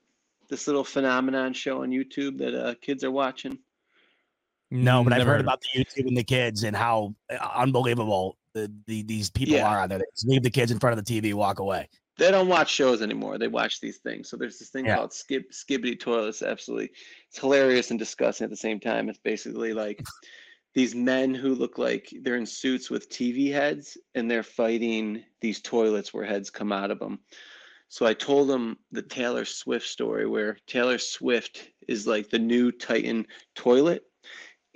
this 0.48 0.66
little 0.66 0.82
phenomenon 0.84 1.52
show 1.52 1.82
on 1.82 1.90
YouTube 1.90 2.38
that 2.38 2.54
uh, 2.54 2.74
kids 2.80 3.04
are 3.04 3.10
watching. 3.10 3.58
No, 4.70 5.04
but 5.04 5.12
I've 5.12 5.20
heard 5.20 5.26
heard 5.26 5.40
about 5.40 5.60
the 5.60 5.80
YouTube 5.80 6.08
and 6.08 6.16
the 6.16 6.24
kids 6.24 6.64
and 6.64 6.74
how 6.74 7.14
uh, 7.30 7.36
unbelievable 7.54 8.36
the, 8.54 8.72
the 8.86 9.02
these 9.02 9.30
people 9.30 9.56
Yeah. 9.56 9.66
are 9.66 9.80
out 9.80 9.90
there. 9.90 9.98
They 9.98 10.04
just 10.14 10.26
leave 10.26 10.42
the 10.42 10.50
kids 10.50 10.70
in 10.72 10.78
front 10.78 10.98
of 10.98 11.04
the 11.04 11.20
TV, 11.20 11.34
walk 11.34 11.58
away. 11.58 11.88
They 12.16 12.30
don't 12.30 12.48
watch 12.48 12.70
shows 12.70 13.00
anymore. 13.00 13.38
They 13.38 13.48
watch 13.48 13.80
these 13.80 13.98
things. 13.98 14.28
So 14.28 14.36
there's 14.36 14.58
this 14.58 14.70
thing 14.70 14.86
Yeah. 14.86 14.96
called 14.96 15.10
Skib 15.10 15.44
Skibidi 15.52 16.00
Toilet. 16.00 16.28
It's 16.28 16.42
absolutely 16.42 16.90
it's 17.28 17.38
hilarious 17.38 17.90
and 17.90 17.98
disgusting 17.98 18.44
at 18.46 18.50
the 18.50 18.56
same 18.56 18.80
time. 18.80 19.08
It's 19.08 19.18
basically 19.18 19.72
like 19.74 20.02
these 20.78 20.94
men 20.94 21.34
who 21.34 21.56
look 21.56 21.76
like 21.76 22.08
they're 22.22 22.36
in 22.36 22.46
suits 22.46 22.88
with 22.88 23.10
TV 23.10 23.52
heads 23.52 23.98
and 24.14 24.30
they're 24.30 24.44
fighting 24.44 25.24
these 25.40 25.60
toilets 25.60 26.14
where 26.14 26.24
heads 26.24 26.50
come 26.50 26.70
out 26.70 26.92
of 26.92 27.00
them. 27.00 27.18
So 27.88 28.06
I 28.06 28.14
told 28.14 28.48
them 28.48 28.78
the 28.92 29.02
Taylor 29.02 29.44
Swift 29.44 29.88
story 29.88 30.28
where 30.28 30.56
Taylor 30.68 30.98
Swift 30.98 31.68
is 31.88 32.06
like 32.06 32.30
the 32.30 32.38
new 32.38 32.70
Titan 32.70 33.26
toilet 33.56 34.04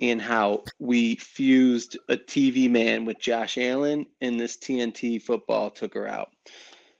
and 0.01 0.21
how 0.21 0.65
we 0.77 1.15
fused 1.15 1.97
a 2.09 2.17
TV 2.17 2.69
man 2.69 3.05
with 3.05 3.17
Josh 3.17 3.57
Allen 3.57 4.05
and 4.19 4.37
this 4.37 4.57
TNT 4.57 5.21
football 5.21 5.71
took 5.71 5.93
her 5.93 6.05
out. 6.05 6.31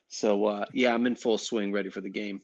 So 0.07 0.45
uh, 0.45 0.65
yeah, 0.71 0.93
I'm 0.93 1.07
in 1.07 1.17
full 1.17 1.37
swing, 1.37 1.73
ready 1.73 1.89
for 1.89 1.99
the 1.99 2.09
game. 2.09 2.39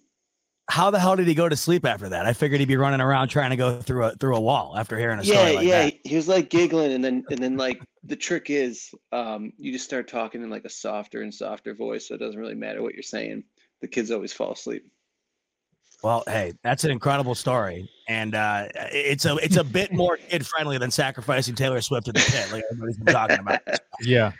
How 0.69 0.91
the 0.91 0.99
hell 0.99 1.15
did 1.15 1.27
he 1.27 1.33
go 1.33 1.49
to 1.49 1.55
sleep 1.55 1.83
after 1.83 2.07
that? 2.09 2.27
I 2.27 2.33
figured 2.33 2.59
he'd 2.59 2.67
be 2.67 2.77
running 2.77 3.01
around 3.01 3.29
trying 3.29 3.49
to 3.49 3.55
go 3.55 3.81
through 3.81 4.05
a 4.05 4.11
through 4.11 4.35
a 4.35 4.39
wall 4.39 4.75
after 4.77 4.97
hearing 4.97 5.19
a 5.19 5.23
story 5.23 5.37
yeah, 5.37 5.55
like 5.55 5.67
yeah. 5.67 5.85
that. 5.85 5.93
He 6.03 6.15
was 6.15 6.27
like 6.27 6.49
giggling, 6.49 6.93
and 6.93 7.03
then 7.03 7.23
and 7.31 7.39
then 7.39 7.57
like 7.57 7.81
the 8.03 8.15
trick 8.15 8.49
is, 8.49 8.91
um, 9.11 9.51
you 9.57 9.71
just 9.71 9.85
start 9.85 10.07
talking 10.07 10.43
in 10.43 10.49
like 10.49 10.65
a 10.65 10.69
softer 10.69 11.23
and 11.23 11.33
softer 11.33 11.73
voice, 11.73 12.07
so 12.07 12.15
it 12.15 12.19
doesn't 12.19 12.39
really 12.39 12.55
matter 12.55 12.83
what 12.83 12.93
you're 12.93 13.03
saying. 13.03 13.43
The 13.81 13.87
kids 13.87 14.11
always 14.11 14.31
fall 14.31 14.51
asleep. 14.51 14.85
Well, 16.03 16.23
hey, 16.27 16.53
that's 16.63 16.83
an 16.83 16.91
incredible 16.91 17.35
story, 17.35 17.89
and 18.07 18.35
uh, 18.35 18.67
it's 18.75 19.25
a 19.25 19.37
it's 19.37 19.57
a 19.57 19.63
bit 19.63 19.91
more 19.91 20.17
kid 20.29 20.45
friendly 20.45 20.77
than 20.77 20.91
sacrificing 20.91 21.55
Taylor 21.55 21.81
Swift 21.81 22.05
to 22.05 22.13
the 22.13 22.19
pit, 22.19 22.47
like 22.53 22.63
everybody's 22.71 22.97
been 22.97 23.13
talking 23.13 23.39
about. 23.39 23.61
Yeah. 24.01 24.31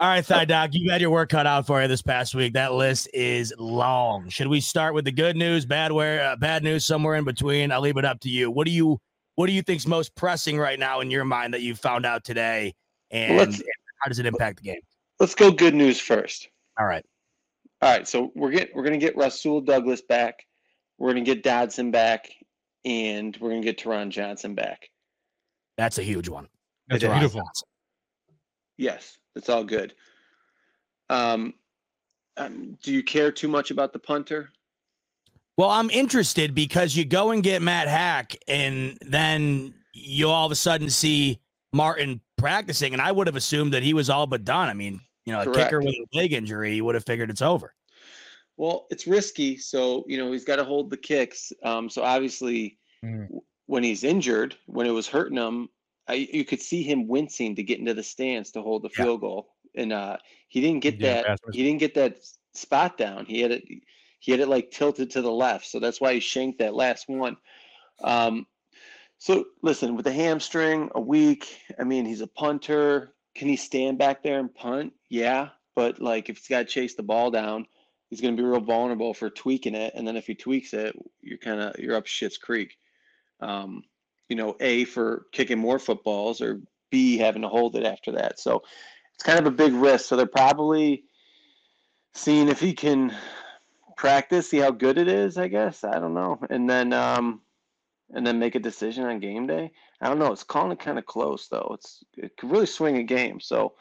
All 0.00 0.08
right, 0.08 0.26
Thigh 0.26 0.44
Doc, 0.44 0.70
you 0.72 0.90
had 0.90 1.00
your 1.00 1.10
work 1.10 1.30
cut 1.30 1.46
out 1.46 1.66
for 1.66 1.80
you 1.80 1.86
this 1.86 2.02
past 2.02 2.34
week. 2.34 2.54
That 2.54 2.74
list 2.74 3.08
is 3.14 3.54
long. 3.58 4.28
Should 4.28 4.48
we 4.48 4.60
start 4.60 4.92
with 4.92 5.04
the 5.04 5.12
good 5.12 5.36
news, 5.36 5.64
bad 5.64 5.92
where 5.92 6.20
uh, 6.24 6.36
bad 6.36 6.64
news, 6.64 6.84
somewhere 6.84 7.14
in 7.14 7.24
between? 7.24 7.70
I'll 7.70 7.80
leave 7.80 7.96
it 7.96 8.04
up 8.04 8.18
to 8.20 8.28
you. 8.28 8.50
What 8.50 8.66
do 8.66 8.72
you 8.72 8.98
what 9.36 9.46
do 9.46 9.52
you 9.52 9.62
think's 9.62 9.86
most 9.86 10.14
pressing 10.16 10.58
right 10.58 10.78
now 10.78 11.00
in 11.00 11.10
your 11.10 11.24
mind 11.24 11.54
that 11.54 11.62
you 11.62 11.74
found 11.76 12.04
out 12.06 12.24
today, 12.24 12.74
and, 13.10 13.36
let's- 13.36 13.58
and 13.60 13.68
how 14.00 14.08
does 14.08 14.18
it 14.18 14.26
impact 14.26 14.58
the 14.58 14.64
game? 14.64 14.80
Let's 15.20 15.34
go 15.34 15.50
good 15.52 15.74
news 15.74 16.00
first. 16.00 16.48
All 16.78 16.86
right, 16.86 17.04
All 17.80 17.90
right, 17.90 18.06
so 18.06 18.32
we're 18.34 18.50
get 18.50 18.74
we're 18.74 18.82
gonna 18.82 18.98
get 18.98 19.16
Rasul 19.16 19.60
Douglas 19.60 20.02
back. 20.02 20.44
We're 20.98 21.10
gonna 21.10 21.24
get 21.24 21.44
Dodson 21.44 21.92
back, 21.92 22.28
and 22.84 23.36
we're 23.40 23.50
gonna 23.50 23.62
get 23.62 23.78
Taron 23.78 24.08
Johnson 24.08 24.56
back. 24.56 24.90
that's 25.78 25.98
a 25.98 26.02
huge 26.02 26.28
one. 26.28 26.48
That's 26.88 27.04
It 27.04 27.06
is. 27.06 27.12
Beautiful. 27.12 27.40
Johnson. 27.42 27.68
Yes, 28.76 29.18
it's 29.36 29.48
all 29.48 29.64
good. 29.64 29.94
Um, 31.10 31.54
um, 32.36 32.76
do 32.82 32.92
you 32.92 33.02
care 33.02 33.30
too 33.30 33.48
much 33.48 33.70
about 33.70 33.92
the 33.92 33.98
punter? 33.98 34.50
Well, 35.56 35.70
I'm 35.70 35.90
interested 35.90 36.54
because 36.54 36.96
you 36.96 37.04
go 37.04 37.30
and 37.30 37.42
get 37.42 37.62
Matt 37.62 37.86
Haack, 37.86 38.36
and 38.48 38.98
then 39.02 39.74
you 39.92 40.28
all 40.28 40.46
of 40.46 40.52
a 40.52 40.56
sudden 40.56 40.90
see 40.90 41.40
Martin 41.72 42.20
practicing, 42.36 42.92
and 42.92 43.00
I 43.00 43.12
would 43.12 43.28
have 43.28 43.36
assumed 43.36 43.72
that 43.72 43.82
he 43.84 43.94
was 43.94 44.10
all 44.10 44.26
but 44.26 44.44
done. 44.44 44.68
I 44.68 44.74
mean, 44.74 45.00
you 45.26 45.32
know, 45.32 45.42
a 45.42 45.52
kicker 45.52 45.78
with 45.80 45.94
a 45.94 46.06
leg 46.12 46.32
injury, 46.32 46.74
you 46.74 46.84
would 46.84 46.96
have 46.96 47.04
figured 47.04 47.30
it's 47.30 47.42
over. 47.42 47.72
Well, 48.56 48.86
it's 48.90 49.06
risky, 49.06 49.56
so 49.56 50.04
you 50.08 50.18
know 50.18 50.32
he's 50.32 50.44
got 50.44 50.56
to 50.56 50.64
hold 50.64 50.90
the 50.90 50.96
kicks. 50.96 51.52
Um, 51.62 51.88
so 51.88 52.02
obviously, 52.02 52.78
w- 53.02 53.40
when 53.66 53.82
he's 53.82 54.02
injured, 54.04 54.56
when 54.66 54.86
it 54.86 54.92
was 54.92 55.06
hurting 55.08 55.38
him, 55.38 55.68
I, 56.06 56.14
you 56.32 56.44
could 56.44 56.60
see 56.60 56.82
him 56.82 57.08
wincing 57.08 57.56
to 57.56 57.62
get 57.62 57.78
into 57.78 57.94
the 57.94 58.02
stance 58.02 58.50
to 58.52 58.62
hold 58.62 58.82
the 58.82 58.90
Yeah. 58.90 59.04
field 59.04 59.20
goal, 59.20 59.54
and 59.74 59.92
uh, 59.92 60.18
he 60.48 60.60
didn't 60.60 60.80
get 60.80 61.00
Yeah, 61.00 61.22
that. 61.22 61.40
He 61.52 61.62
didn't 61.62 61.80
get 61.80 61.94
that 61.94 62.18
spot 62.52 62.98
down. 62.98 63.26
He 63.26 63.40
had 63.40 63.52
it. 63.52 63.64
He 64.20 64.32
had 64.32 64.40
it 64.40 64.48
like 64.48 64.70
tilted 64.70 65.10
to 65.12 65.22
the 65.22 65.32
left, 65.32 65.66
so 65.66 65.80
that's 65.80 66.00
why 66.00 66.14
he 66.14 66.20
shanked 66.20 66.58
that 66.58 66.74
last 66.74 67.08
one. 67.08 67.36
Um, 68.02 68.46
so 69.18 69.46
listen, 69.62 69.96
with 69.96 70.04
the 70.04 70.12
hamstring, 70.12 70.90
a 70.94 71.00
week. 71.00 71.58
I 71.78 71.84
mean, 71.84 72.04
he's 72.04 72.20
a 72.20 72.26
punter. 72.26 73.14
Can 73.34 73.48
he 73.48 73.56
stand 73.56 73.98
back 73.98 74.22
there 74.22 74.38
and 74.38 74.54
punt? 74.54 74.92
Yeah, 75.08 75.50
but 75.74 76.00
like 76.00 76.28
if 76.28 76.38
he's 76.38 76.48
got 76.48 76.58
to 76.60 76.64
chase 76.64 76.94
the 76.94 77.02
ball 77.02 77.30
down, 77.30 77.66
he's 78.10 78.20
going 78.20 78.36
to 78.36 78.42
be 78.42 78.46
real 78.46 78.60
vulnerable 78.60 79.14
for 79.14 79.30
tweaking 79.30 79.74
it. 79.74 79.92
And 79.94 80.06
then 80.06 80.16
if 80.16 80.26
he 80.26 80.34
tweaks 80.34 80.72
it, 80.74 80.94
you're 81.20 81.38
kind 81.38 81.60
of 81.60 81.78
you're 81.78 81.96
up 81.96 82.06
shit's 82.06 82.38
creek. 82.38 82.76
Um, 83.40 83.82
you 84.28 84.36
know, 84.36 84.56
a 84.60 84.84
for 84.84 85.26
kicking 85.32 85.58
more 85.58 85.78
footballs, 85.78 86.40
or 86.40 86.60
b 86.90 87.18
having 87.18 87.42
to 87.42 87.48
hold 87.48 87.76
it 87.76 87.84
after 87.84 88.12
that. 88.12 88.40
So 88.40 88.62
it's 89.14 89.24
kind 89.24 89.38
of 89.38 89.46
a 89.46 89.50
big 89.50 89.72
risk. 89.72 90.06
So 90.06 90.16
they're 90.16 90.26
probably 90.26 91.04
seeing 92.14 92.48
if 92.48 92.60
he 92.60 92.72
can 92.72 93.14
practice, 93.96 94.50
see 94.50 94.58
how 94.58 94.70
good 94.70 94.98
it 94.98 95.08
is. 95.08 95.38
I 95.38 95.48
guess 95.48 95.84
I 95.84 95.98
don't 95.98 96.14
know, 96.14 96.38
and 96.50 96.68
then 96.68 96.92
um, 96.92 97.40
and 98.12 98.26
then 98.26 98.38
make 98.38 98.54
a 98.54 98.60
decision 98.60 99.04
on 99.04 99.20
game 99.20 99.46
day. 99.46 99.72
I 100.00 100.08
don't 100.08 100.18
know. 100.18 100.32
It's 100.32 100.44
calling 100.44 100.72
it 100.72 100.80
kind 100.80 100.98
of 100.98 101.06
close 101.06 101.48
though. 101.48 101.70
It's 101.74 102.02
it 102.16 102.36
could 102.36 102.50
really 102.50 102.66
swing 102.66 102.98
a 102.98 103.02
game. 103.02 103.40
So 103.40 103.74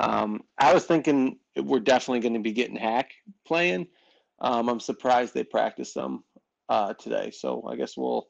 um, 0.00 0.42
I 0.58 0.72
was 0.72 0.84
thinking 0.84 1.38
we're 1.56 1.80
definitely 1.80 2.20
going 2.20 2.34
to 2.34 2.40
be 2.40 2.52
getting 2.52 2.76
Haack 2.76 3.10
playing. 3.46 3.88
Um, 4.40 4.68
I'm 4.68 4.80
surprised 4.80 5.34
they 5.34 5.44
practiced 5.44 5.94
them 5.94 6.24
uh, 6.68 6.94
today. 6.94 7.30
So 7.30 7.66
I 7.68 7.76
guess 7.76 7.96
we'll 7.96 8.28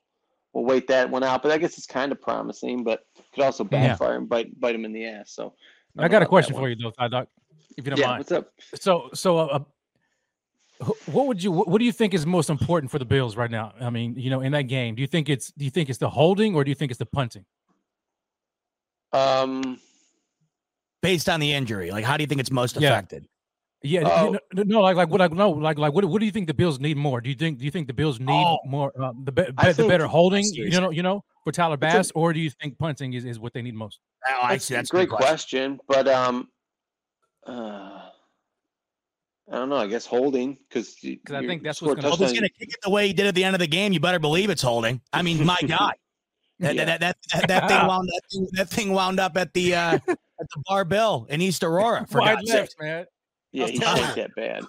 we'll 0.58 0.66
wait 0.66 0.88
that 0.88 1.08
one 1.10 1.22
out. 1.22 1.42
But 1.42 1.52
I 1.52 1.58
guess 1.58 1.78
it's 1.78 1.86
kind 1.86 2.12
of 2.12 2.20
promising, 2.20 2.84
but 2.84 3.04
could 3.34 3.44
also 3.44 3.64
Yeah. 3.64 3.88
backfire 3.88 4.16
and 4.16 4.28
bite 4.28 4.58
bite 4.58 4.74
him 4.74 4.84
in 4.84 4.92
the 4.92 5.06
ass. 5.06 5.32
So 5.32 5.54
I 5.98 6.08
got 6.08 6.22
a 6.22 6.26
question 6.26 6.54
for 6.54 6.68
you 6.68 6.76
though, 6.76 6.90
Thigh 6.90 7.08
Doc, 7.08 7.28
if 7.76 7.84
you 7.84 7.90
don't 7.90 7.98
Yeah, 7.98 8.08
mind. 8.08 8.18
what's 8.18 8.32
up? 8.32 8.48
So, 8.74 9.10
so, 9.14 9.38
uh, 9.38 9.44
uh, 10.80 10.92
what 11.06 11.26
would 11.26 11.42
you, 11.42 11.50
what, 11.50 11.68
what 11.68 11.78
do 11.78 11.84
you 11.84 11.92
think 11.92 12.14
is 12.14 12.24
most 12.24 12.50
important 12.50 12.90
for 12.90 12.98
the 12.98 13.04
Bills 13.04 13.36
right 13.36 13.50
now? 13.50 13.72
I 13.80 13.90
mean, 13.90 14.14
you 14.16 14.30
know, 14.30 14.40
in 14.40 14.52
that 14.52 14.62
game, 14.62 14.94
do 14.94 15.00
you 15.00 15.08
think 15.08 15.28
it's, 15.28 15.50
do 15.52 15.64
you 15.64 15.70
think 15.70 15.88
it's 15.88 15.98
the 15.98 16.10
holding 16.10 16.54
or 16.54 16.62
do 16.62 16.70
you 16.70 16.74
think 16.74 16.90
it's 16.92 16.98
the 16.98 17.06
punting? 17.06 17.44
Um, 19.12 19.80
Based 21.02 21.28
on 21.28 21.40
the 21.40 21.52
injury, 21.52 21.90
like 21.90 22.04
how 22.04 22.16
do 22.16 22.22
you 22.22 22.26
think 22.26 22.40
it's 22.40 22.50
most 22.50 22.76
Yeah. 22.76 22.90
affected? 22.90 23.26
Yeah, 23.82 24.00
you 24.00 24.32
know, 24.32 24.38
no, 24.54 24.62
no, 24.64 24.80
like, 24.80 24.96
like, 24.96 25.08
what, 25.08 25.20
like, 25.20 25.32
no, 25.32 25.50
like, 25.50 25.78
like, 25.78 25.92
what, 25.92 26.04
what 26.04 26.18
do 26.18 26.26
you 26.26 26.32
think 26.32 26.48
the 26.48 26.54
Bills 26.54 26.80
need 26.80 26.96
more? 26.96 27.20
Do 27.20 27.28
you 27.30 27.36
think, 27.36 27.58
do 27.58 27.64
you 27.64 27.70
think 27.70 27.86
the 27.86 27.92
Bills 27.92 28.18
need 28.18 28.28
Oh. 28.32 28.58
more, 28.66 28.90
uh, 29.00 29.12
the, 29.22 29.30
be, 29.30 29.42
be- 29.42 29.72
the 29.72 29.86
better 29.86 30.06
holding, 30.08 30.42
see 30.42 30.62
you 30.62 30.80
know, 30.80 30.90
you 30.90 31.02
know, 31.04 31.22
for 31.44 31.52
Tyler 31.52 31.74
a- 31.74 31.78
Bass, 31.78 32.10
or 32.16 32.32
do 32.32 32.40
you 32.40 32.50
think 32.60 32.76
punting 32.76 33.12
is, 33.12 33.24
is 33.24 33.38
what 33.38 33.52
they 33.52 33.62
need 33.62 33.74
most? 33.76 34.00
Oh, 34.28 34.38
I 34.42 34.54
that's 34.54 34.64
see. 34.64 34.74
a 34.74 34.78
That's 34.78 34.90
a 34.90 34.94
great 34.96 35.08
good 35.08 35.16
question. 35.18 35.78
But 35.86 36.08
um, 36.08 36.48
uh, 37.46 37.50
I 39.50 39.52
don't 39.52 39.68
know. 39.68 39.76
I 39.76 39.86
guess 39.86 40.04
holding 40.06 40.58
because 40.68 40.96
I 41.32 41.46
think 41.46 41.62
that's 41.62 41.80
what's 41.80 41.94
gonna- 42.02 42.08
Well, 42.08 42.16
going 42.18 42.34
to 42.34 42.40
kick 42.40 42.68
it 42.70 42.76
the 42.82 42.90
way 42.90 43.06
he 43.06 43.12
did 43.12 43.26
at 43.26 43.34
the 43.36 43.44
end 43.44 43.54
of 43.54 43.60
the 43.60 43.68
game, 43.68 43.92
you 43.92 44.00
better 44.00 44.18
believe 44.18 44.50
it's 44.50 44.60
holding. 44.62 45.00
I 45.12 45.22
mean, 45.22 45.44
my 45.46 45.56
God, 45.66 45.92
that, 46.58 46.74
Yeah. 46.74 46.84
that, 46.84 47.00
that, 47.00 47.16
that, 47.32 47.46
that 47.48 47.68
thing 47.68 47.78
wound 47.86 48.08
that 48.08 48.22
thing, 48.32 48.48
that 48.54 48.68
thing 48.70 48.92
wound 48.92 49.20
up 49.20 49.36
at 49.36 49.54
the 49.54 49.76
uh, 49.76 49.94
at 49.94 50.04
the 50.06 50.62
Bar 50.66 50.84
Bill 50.84 51.26
in 51.30 51.40
East 51.40 51.62
Aurora. 51.62 52.06
For 52.10 52.20
Wide 52.20 52.38
God's 52.38 52.50
sake. 52.50 52.60
left, 52.60 52.76
man. 52.80 53.06
Yeah, 53.52 53.64
That's 53.66 53.72
he 53.72 53.78
terrible. 53.78 54.02
shanked 54.02 54.16
that 54.16 54.34
bad. 54.36 54.64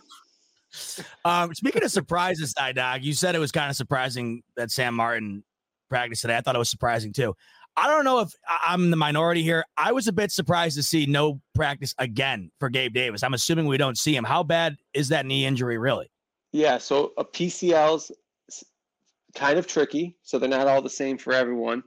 Um, 1.26 1.54
speaking 1.56 1.84
of 1.84 1.92
surprises, 1.92 2.54
I 2.58 2.72
Dog, 2.72 3.04
you 3.04 3.14
said 3.14 3.36
it 3.36 3.40
was 3.40 3.52
kind 3.52 3.70
of 3.70 3.76
surprising 3.76 4.44
that 4.56 4.72
Sam 4.72 4.94
Martin 4.96 5.44
practiced 5.90 6.22
today. 6.22 6.38
I 6.38 6.42
thought 6.42 6.56
it 6.56 6.60
was 6.60 6.70
surprising 6.70 7.12
too. 7.12 7.36
I 7.76 7.88
don't 7.88 8.04
know 8.04 8.20
if 8.20 8.32
I- 8.48 8.60
I'm 8.74 8.92
the 8.92 8.98
minority 8.98 9.42
here. 9.42 9.64
I 9.78 9.92
was 9.92 10.08
a 10.08 10.12
bit 10.12 10.32
surprised 10.32 10.76
to 10.78 10.84
see 10.84 11.06
no 11.06 11.42
practice 11.56 11.96
again 11.98 12.52
for 12.60 12.70
Gabe 12.70 12.94
Davis. 12.94 13.24
I'm 13.24 13.34
assuming 13.34 13.66
we 13.68 13.78
don't 13.78 13.98
see 13.98 14.16
him. 14.16 14.24
How 14.24 14.44
bad 14.44 14.76
is 14.94 15.10
that 15.10 15.26
knee 15.26 15.46
injury 15.46 15.78
really? 15.78 16.12
Yeah, 16.52 16.78
so 16.78 17.14
a 17.18 17.24
PCL's 17.24 18.12
kind 19.36 19.58
of 19.60 19.68
tricky, 19.68 20.18
so 20.24 20.40
they're 20.40 20.50
not 20.50 20.68
all 20.68 20.82
the 20.82 20.90
same 20.90 21.18
for 21.18 21.34
everyone. 21.34 21.84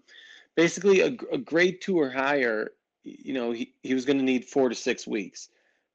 Basically, 0.56 1.00
a, 1.00 1.16
a 1.32 1.38
grade 1.38 1.80
two 1.80 1.98
or 1.98 2.10
higher, 2.10 2.72
you 3.02 3.32
know, 3.34 3.50
he, 3.52 3.74
he 3.82 3.94
was 3.94 4.04
going 4.04 4.18
to 4.18 4.24
need 4.24 4.44
four 4.44 4.68
to 4.68 4.74
six 4.74 5.06
weeks. 5.06 5.48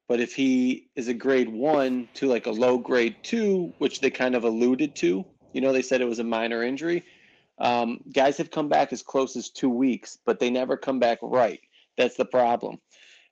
But 0.08 0.22
if 0.22 0.34
he 0.34 0.89
is 0.95 1.08
a 1.08 1.14
grade 1.14 1.49
one 1.49 2.08
to 2.16 2.28
like 2.28 2.45
a 2.45 2.51
low 2.51 2.78
grade 2.78 3.18
two, 3.24 3.74
which 3.78 3.99
they 3.99 4.10
kind 4.10 4.36
of 4.36 4.43
alluded 4.43 4.95
to, 4.97 5.26
you 5.53 5.62
know, 5.62 5.74
they 5.74 5.82
said 5.82 6.01
it 6.01 6.08
was 6.08 6.20
a 6.20 6.24
minor 6.24 6.64
injury. 6.64 7.03
Um, 7.60 7.99
guys 8.14 8.38
have 8.38 8.51
come 8.51 8.70
back 8.70 8.93
as 8.93 9.01
close 9.01 9.36
as 9.36 9.49
two 9.49 9.70
weeks, 9.70 10.18
but 10.26 10.39
they 10.39 10.49
never 10.49 10.78
come 10.78 10.99
back 10.99 11.20
right. 11.22 11.60
That's 11.97 12.16
the 12.16 12.26
problem. 12.26 12.78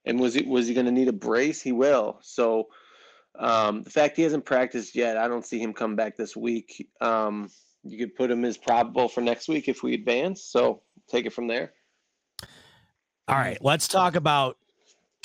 And 0.06 0.20
was 0.20 0.36
it 0.36 0.48
was 0.48 0.68
he 0.68 0.74
going 0.74 0.86
to 0.86 0.92
need 0.92 1.08
a 1.08 1.14
brace? 1.14 1.62
He 1.62 1.72
will. 1.72 2.20
So 2.22 2.68
um, 3.38 3.84
the 3.84 3.90
fact 3.90 4.18
he 4.18 4.24
hasn't 4.24 4.46
practiced 4.46 4.96
yet, 4.96 5.18
I 5.18 5.28
don't 5.28 5.46
see 5.46 5.60
him 5.60 5.74
come 5.74 5.96
back 5.96 6.18
this 6.18 6.36
week. 6.36 6.90
Um, 7.02 7.50
you 7.84 7.98
could 7.98 8.16
put 8.16 8.32
him 8.32 8.44
as 8.46 8.58
probable 8.58 9.08
for 9.08 9.22
next 9.22 9.48
week 9.48 9.68
if 9.68 9.84
we 9.84 9.94
advance. 9.94 10.44
So 10.44 10.82
take 11.10 11.26
it 11.26 11.34
from 11.34 11.48
there. 11.48 11.74
All 13.28 13.36
right, 13.36 13.58
let's 13.62 13.88
talk 13.88 14.16
about 14.16 14.58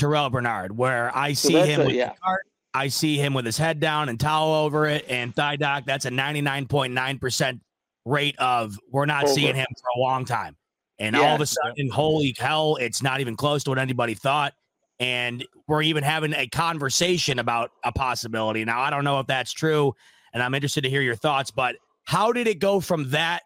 Terrell 0.00 0.30
Bernard, 0.30 0.76
where 0.76 1.14
I 1.14 1.34
see 1.34 1.52
that's 1.52 1.68
him 1.68 1.82
a- 1.82 1.86
with 1.86 1.94
yeah. 1.94 2.12
the 2.14 2.18
cart. 2.24 2.46
I 2.72 2.88
see 2.88 3.16
him 3.16 3.34
with 3.34 3.44
his 3.44 3.58
head 3.58 3.80
down 3.80 4.08
and 4.08 4.18
towel 4.18 4.54
over 4.54 4.86
it, 4.86 5.04
and 5.08 5.34
thigh 5.34 5.56
doc. 5.56 5.84
That's 5.86 6.04
a 6.04 6.10
99.9% 6.10 7.60
rate 8.04 8.36
of 8.38 8.78
we're 8.90 9.06
not 9.06 9.24
Over. 9.24 9.32
seeing 9.34 9.54
him 9.56 9.66
for 9.68 9.88
a 9.96 10.00
long 10.00 10.24
time. 10.24 10.56
And 11.00 11.16
all 11.16 11.34
of 11.34 11.40
a 11.40 11.46
sudden, 11.46 11.88
holy 11.88 12.34
hell, 12.38 12.76
it's 12.76 13.02
not 13.02 13.20
even 13.20 13.34
close 13.34 13.64
to 13.64 13.70
what 13.70 13.78
anybody 13.78 14.14
thought. 14.14 14.52
And 15.00 15.44
we're 15.66 15.82
even 15.82 16.04
having 16.04 16.34
a 16.34 16.46
conversation 16.46 17.38
about 17.38 17.72
a 17.84 17.90
possibility. 17.90 18.64
Now, 18.64 18.80
I 18.80 18.90
don't 18.90 19.02
know 19.02 19.18
if 19.18 19.26
that's 19.26 19.52
true, 19.52 19.94
and 20.32 20.42
I'm 20.42 20.54
interested 20.54 20.82
to 20.82 20.90
hear 20.90 21.00
your 21.00 21.16
thoughts, 21.16 21.50
but 21.50 21.76
how 22.04 22.32
did 22.32 22.46
it 22.46 22.58
go 22.58 22.80
from 22.80 23.10
that 23.10 23.42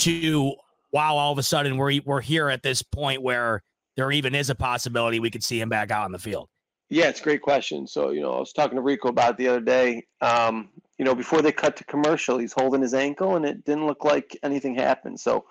to 0.00 0.54
wow, 0.92 1.16
all 1.16 1.32
of 1.32 1.38
a 1.38 1.42
sudden 1.42 1.76
we're 1.76 2.00
we're 2.04 2.20
here 2.20 2.48
at 2.50 2.62
this 2.62 2.82
point 2.82 3.22
where 3.22 3.62
there 3.96 4.12
even 4.12 4.34
is 4.34 4.50
a 4.50 4.54
possibility 4.54 5.20
we 5.20 5.30
could 5.30 5.44
see 5.44 5.60
him 5.60 5.68
back 5.68 5.90
out 5.90 6.04
on 6.04 6.12
the 6.12 6.18
field. 6.18 6.48
Yeah, 6.88 7.08
it's 7.08 7.20
a 7.20 7.24
great 7.24 7.42
question. 7.42 7.86
So, 7.86 8.10
you 8.10 8.20
know, 8.20 8.32
I 8.32 8.38
was 8.38 8.52
talking 8.52 8.76
to 8.76 8.82
Rico 8.82 9.08
about 9.08 9.32
it 9.32 9.36
the 9.38 9.48
other 9.48 9.60
day. 9.60 10.04
Um, 10.20 10.68
you 10.98 11.04
know, 11.04 11.14
before 11.14 11.42
they 11.42 11.50
cut 11.50 11.76
to 11.76 11.84
commercial, 11.84 12.38
he's 12.38 12.52
holding 12.52 12.82
his 12.82 12.94
ankle 12.94 13.34
and 13.34 13.44
it 13.44 13.64
didn't 13.64 13.86
look 13.86 14.04
like 14.04 14.38
anything 14.44 14.76
happened. 14.76 15.18
So 15.18 15.46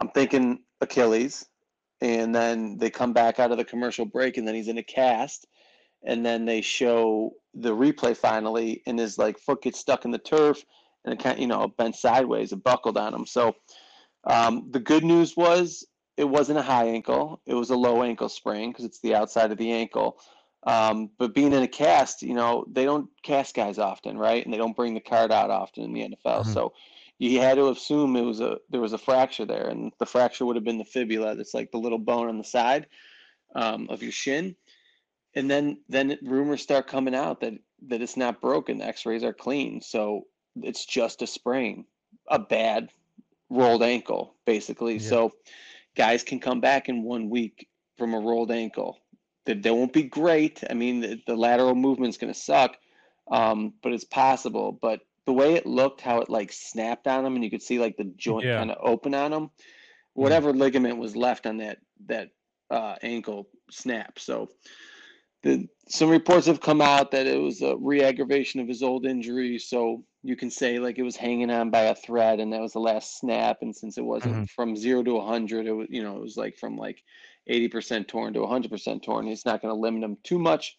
I'm 0.00 0.10
thinking 0.10 0.62
Achilles. 0.80 1.46
And 2.02 2.34
then 2.34 2.78
they 2.78 2.90
come 2.90 3.12
back 3.12 3.38
out 3.38 3.52
of 3.52 3.58
the 3.58 3.64
commercial 3.64 4.04
break 4.04 4.36
and 4.36 4.46
then 4.46 4.54
he's 4.54 4.68
in 4.68 4.78
a 4.78 4.82
cast. 4.82 5.46
And 6.04 6.24
then 6.24 6.44
they 6.44 6.60
show 6.60 7.32
the 7.54 7.74
replay 7.74 8.16
finally 8.16 8.82
and 8.86 8.98
his 8.98 9.18
like 9.18 9.38
foot 9.38 9.62
gets 9.62 9.78
stuck 9.78 10.04
in 10.04 10.10
the 10.10 10.18
turf 10.18 10.62
and 11.04 11.14
it 11.14 11.22
kind 11.22 11.34
of, 11.34 11.40
you 11.40 11.46
know 11.46 11.68
bent 11.78 11.96
sideways, 11.96 12.52
it 12.52 12.62
buckled 12.62 12.96
on 12.96 13.14
him. 13.14 13.26
So 13.26 13.54
um, 14.24 14.68
the 14.70 14.80
good 14.80 15.04
news 15.04 15.36
was 15.36 15.84
it 16.20 16.28
wasn't 16.28 16.58
a 16.58 16.62
high 16.62 16.84
ankle; 16.84 17.40
it 17.46 17.54
was 17.54 17.70
a 17.70 17.76
low 17.76 18.02
ankle 18.02 18.28
sprain 18.28 18.70
because 18.70 18.84
it's 18.84 19.00
the 19.00 19.14
outside 19.14 19.50
of 19.50 19.58
the 19.58 19.72
ankle. 19.72 20.20
Um, 20.64 21.10
but 21.18 21.34
being 21.34 21.54
in 21.54 21.62
a 21.62 21.68
cast, 21.68 22.20
you 22.20 22.34
know, 22.34 22.66
they 22.70 22.84
don't 22.84 23.08
cast 23.22 23.54
guys 23.54 23.78
often, 23.78 24.18
right? 24.18 24.44
And 24.44 24.52
they 24.52 24.58
don't 24.58 24.76
bring 24.76 24.92
the 24.92 25.00
card 25.00 25.32
out 25.32 25.50
often 25.50 25.82
in 25.84 25.94
the 25.94 26.02
NFL. 26.02 26.44
Mhm. 26.44 26.52
So 26.52 26.74
you 27.18 27.40
had 27.40 27.56
to 27.56 27.70
assume 27.70 28.16
it 28.16 28.20
was 28.20 28.40
a 28.40 28.58
there 28.68 28.82
was 28.82 28.92
a 28.92 28.98
fracture 28.98 29.46
there, 29.46 29.68
and 29.68 29.92
the 29.98 30.04
fracture 30.04 30.44
would 30.44 30.56
have 30.56 30.64
been 30.64 30.76
the 30.76 30.84
fibula. 30.84 31.34
That's 31.34 31.54
like 31.54 31.70
the 31.70 31.78
little 31.78 31.98
bone 31.98 32.28
on 32.28 32.36
the 32.36 32.44
side 32.44 32.86
um, 33.54 33.88
of 33.88 34.02
your 34.02 34.12
shin. 34.12 34.54
And 35.34 35.50
then 35.50 35.80
then 35.88 36.18
rumors 36.22 36.60
start 36.60 36.86
coming 36.86 37.14
out 37.14 37.40
that 37.40 37.54
that 37.88 38.02
it's 38.02 38.18
not 38.18 38.42
broken. 38.42 38.76
The 38.78 38.86
X-rays 38.86 39.24
are 39.24 39.32
clean, 39.32 39.80
so 39.80 40.26
it's 40.62 40.84
just 40.84 41.22
a 41.22 41.26
sprain, 41.26 41.86
a 42.28 42.38
bad 42.38 42.90
rolled 43.48 43.82
ankle, 43.82 44.34
basically. 44.44 44.98
Yeah. 44.98 45.08
So 45.08 45.32
guys 45.96 46.22
can 46.22 46.40
come 46.40 46.60
back 46.60 46.88
in 46.88 47.02
one 47.02 47.30
week 47.30 47.68
from 47.98 48.14
a 48.14 48.20
rolled 48.20 48.50
ankle. 48.50 48.98
They, 49.46 49.54
they 49.54 49.70
won't 49.70 49.92
be 49.92 50.04
great. 50.04 50.62
I 50.68 50.74
mean, 50.74 51.00
the, 51.00 51.22
the 51.26 51.36
lateral 51.36 51.74
movement's 51.74 52.18
going 52.18 52.32
to 52.32 52.38
suck, 52.38 52.76
um, 53.30 53.74
but 53.82 53.92
it's 53.92 54.04
possible. 54.04 54.72
But 54.72 55.00
the 55.26 55.32
way 55.32 55.54
it 55.54 55.66
looked, 55.66 56.00
how 56.00 56.20
it 56.20 56.28
like 56.28 56.52
snapped 56.52 57.06
on 57.06 57.24
him, 57.24 57.34
and 57.34 57.44
you 57.44 57.50
could 57.50 57.62
see 57.62 57.78
like 57.78 57.96
the 57.96 58.12
joint 58.16 58.46
Yeah. 58.46 58.58
kind 58.58 58.70
of 58.70 58.78
open 58.80 59.14
on 59.14 59.32
him. 59.32 59.50
Whatever 60.14 60.52
ligament 60.52 60.98
was 60.98 61.14
left 61.16 61.46
on 61.46 61.58
that 61.58 61.78
that 62.06 62.30
uh, 62.70 62.96
ankle 63.02 63.48
snap. 63.70 64.18
So 64.18 64.50
the 65.42 65.68
some 65.88 66.08
reports 66.08 66.46
have 66.46 66.60
come 66.60 66.80
out 66.80 67.10
that 67.10 67.26
it 67.26 67.40
was 67.40 67.62
a 67.62 67.76
re-aggravation 67.76 68.60
of 68.60 68.68
his 68.68 68.82
old 68.82 69.06
injury. 69.06 69.58
So 69.58 70.04
you 70.22 70.36
can 70.36 70.50
say 70.50 70.78
like 70.78 70.98
it 70.98 71.02
was 71.02 71.16
hanging 71.16 71.50
on 71.50 71.70
by 71.70 71.82
a 71.82 71.94
thread, 71.94 72.40
and 72.40 72.52
that 72.52 72.60
was 72.60 72.72
the 72.72 72.80
last 72.80 73.18
snap. 73.18 73.58
And 73.62 73.74
since 73.74 73.98
it 73.98 74.04
wasn't 74.04 74.50
from 74.50 74.76
zero 74.76 75.02
to 75.02 75.20
hundred, 75.20 75.66
it 75.66 75.72
was 75.72 75.88
you 75.90 76.02
know 76.02 76.16
it 76.16 76.22
was 76.22 76.36
like 76.36 76.56
from 76.58 76.76
like 76.76 77.02
eighty 77.46 77.68
percent 77.68 78.08
torn 78.08 78.34
to 78.34 78.46
hundred 78.46 78.70
percent 78.70 79.02
torn. 79.02 79.28
It's 79.28 79.46
not 79.46 79.62
going 79.62 79.74
to 79.74 79.80
limit 79.80 80.04
him 80.04 80.16
too 80.22 80.38
much 80.38 80.76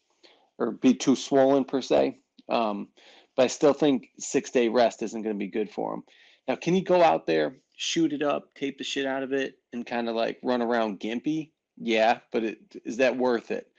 or 0.57 0.71
be 0.71 0.93
too 0.93 1.15
swollen 1.15 1.65
per 1.65 1.81
se. 1.81 2.19
Um, 2.49 2.89
but 3.35 3.43
I 3.43 3.47
still 3.47 3.73
think 3.73 4.09
six 4.19 4.51
day 4.51 4.67
rest 4.67 5.01
isn't 5.01 5.21
going 5.21 5.35
to 5.35 5.39
be 5.39 5.49
good 5.49 5.69
for 5.69 5.93
him. 5.93 6.03
Now, 6.47 6.55
can 6.55 6.73
he 6.73 6.81
go 6.81 7.01
out 7.01 7.25
there, 7.25 7.55
shoot 7.75 8.13
it 8.13 8.21
up, 8.21 8.53
tape 8.55 8.77
the 8.77 8.83
shit 8.83 9.05
out 9.05 9.23
of 9.23 9.33
it, 9.33 9.57
and 9.73 9.85
kind 9.85 10.09
of 10.09 10.15
like 10.15 10.39
run 10.43 10.61
around 10.61 10.99
gimpy? 10.99 11.51
Yeah, 11.77 12.19
but 12.31 12.43
it, 12.43 12.59
is 12.85 12.97
that 12.97 13.17
worth 13.17 13.51
it? 13.51 13.70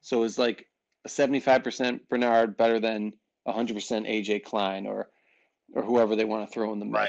So 0.00 0.22
is 0.24 0.38
like 0.38 0.66
a 1.04 1.08
75% 1.08 2.00
Bernard 2.08 2.56
better 2.56 2.80
than 2.80 3.12
100% 3.46 3.74
AJ 3.76 4.44
Klein 4.44 4.86
or 4.86 5.08
or 5.72 5.84
whoever 5.84 6.16
they 6.16 6.24
want 6.24 6.48
to 6.48 6.52
throw 6.52 6.72
in 6.72 6.80
the 6.80 6.84
mix? 6.84 6.94
Right. 6.94 7.08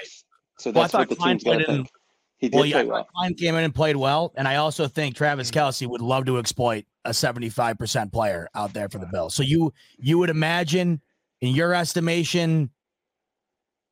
So 0.59 0.71
that's 0.71 0.91
thought 0.91 0.99
what 0.99 1.09
the 1.09 1.15
Klein 1.15 1.39
team's 1.39 1.57
to 1.57 1.65
think. 1.65 1.89
He 2.37 2.49
did 2.49 2.55
Well, 2.55 2.65
yeah, 2.65 2.75
play 2.77 2.85
well. 2.85 3.07
Klein 3.15 3.33
came 3.35 3.55
in 3.55 3.63
and 3.63 3.73
played 3.73 3.95
well, 3.95 4.33
and 4.35 4.47
I 4.47 4.55
also 4.55 4.87
think 4.87 5.15
Travis 5.15 5.51
mm. 5.51 5.53
Kelce 5.53 5.87
would 5.87 6.01
love 6.01 6.25
to 6.25 6.39
exploit 6.39 6.85
a 7.05 7.13
seventy-five 7.13 7.77
percent 7.77 8.11
player 8.11 8.49
out 8.55 8.73
there 8.73 8.89
for 8.89 8.97
the 8.97 9.05
Bills. 9.05 9.35
So 9.35 9.43
you 9.43 9.73
you 9.99 10.17
would 10.17 10.31
imagine, 10.31 11.01
in 11.41 11.53
your 11.53 11.75
estimation, 11.75 12.71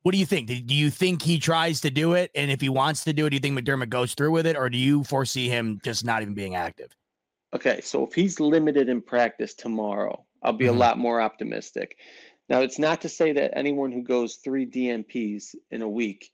what 0.02 0.12
do 0.12 0.18
you 0.18 0.26
think? 0.26 0.48
Do 0.48 0.60
do 0.60 0.74
you 0.74 0.90
think 0.90 1.22
he 1.22 1.38
tries 1.38 1.80
to 1.82 1.90
do 1.90 2.14
it, 2.14 2.32
and 2.34 2.50
if 2.50 2.60
he 2.60 2.68
wants 2.68 3.04
to 3.04 3.12
do 3.12 3.26
it, 3.26 3.30
do 3.30 3.36
you 3.36 3.40
think 3.40 3.56
McDermott 3.56 3.88
goes 3.88 4.14
through 4.14 4.32
with 4.32 4.46
it, 4.46 4.56
or 4.56 4.68
do 4.68 4.78
you 4.78 5.04
foresee 5.04 5.48
him 5.48 5.80
just 5.84 6.04
not 6.04 6.22
even 6.22 6.34
being 6.34 6.56
active? 6.56 6.96
Okay, 7.52 7.80
so 7.80 8.06
if 8.06 8.14
he's 8.14 8.38
limited 8.38 8.88
in 8.88 9.00
practice 9.00 9.54
tomorrow, 9.54 10.24
I'll 10.42 10.52
be 10.52 10.66
Mhm. 10.66 10.70
a 10.70 10.72
lot 10.72 10.98
more 10.98 11.20
optimistic. 11.20 11.96
Now, 12.48 12.60
it's 12.60 12.78
not 12.78 13.00
to 13.02 13.08
say 13.08 13.32
that 13.32 13.56
anyone 13.56 13.92
who 13.92 14.02
goes 14.02 14.36
three 14.36 14.66
DNPs 14.66 15.54
in 15.70 15.82
a 15.82 15.88
week 15.88 16.32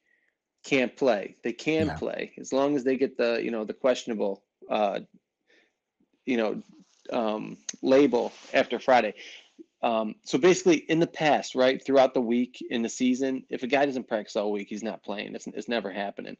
can't 0.62 0.94
play. 0.96 1.36
They 1.42 1.52
can 1.52 1.88
Yeah. 1.88 1.94
play 1.94 2.32
as 2.38 2.52
long 2.52 2.76
as 2.76 2.84
they 2.84 2.96
get 2.96 3.16
the, 3.16 3.40
you 3.42 3.50
know, 3.50 3.64
the 3.64 3.74
questionable, 3.74 4.42
uh, 4.68 5.00
you 6.24 6.36
know, 6.36 6.62
um, 7.10 7.58
label 7.82 8.32
after 8.52 8.78
Friday. 8.78 9.14
Um, 9.82 10.16
so 10.24 10.38
basically, 10.38 10.76
in 10.76 10.98
the 10.98 11.06
past, 11.06 11.54
right, 11.54 11.82
throughout 11.82 12.14
the 12.14 12.20
week 12.20 12.64
in 12.70 12.82
the 12.82 12.88
season, 12.88 13.44
if 13.48 13.62
a 13.62 13.66
guy 13.66 13.86
doesn't 13.86 14.08
practice 14.08 14.36
all 14.36 14.50
week, 14.50 14.68
he's 14.68 14.82
not 14.82 15.02
playing. 15.02 15.34
It's, 15.34 15.46
it's 15.46 15.68
never 15.68 15.92
happening. 15.92 16.36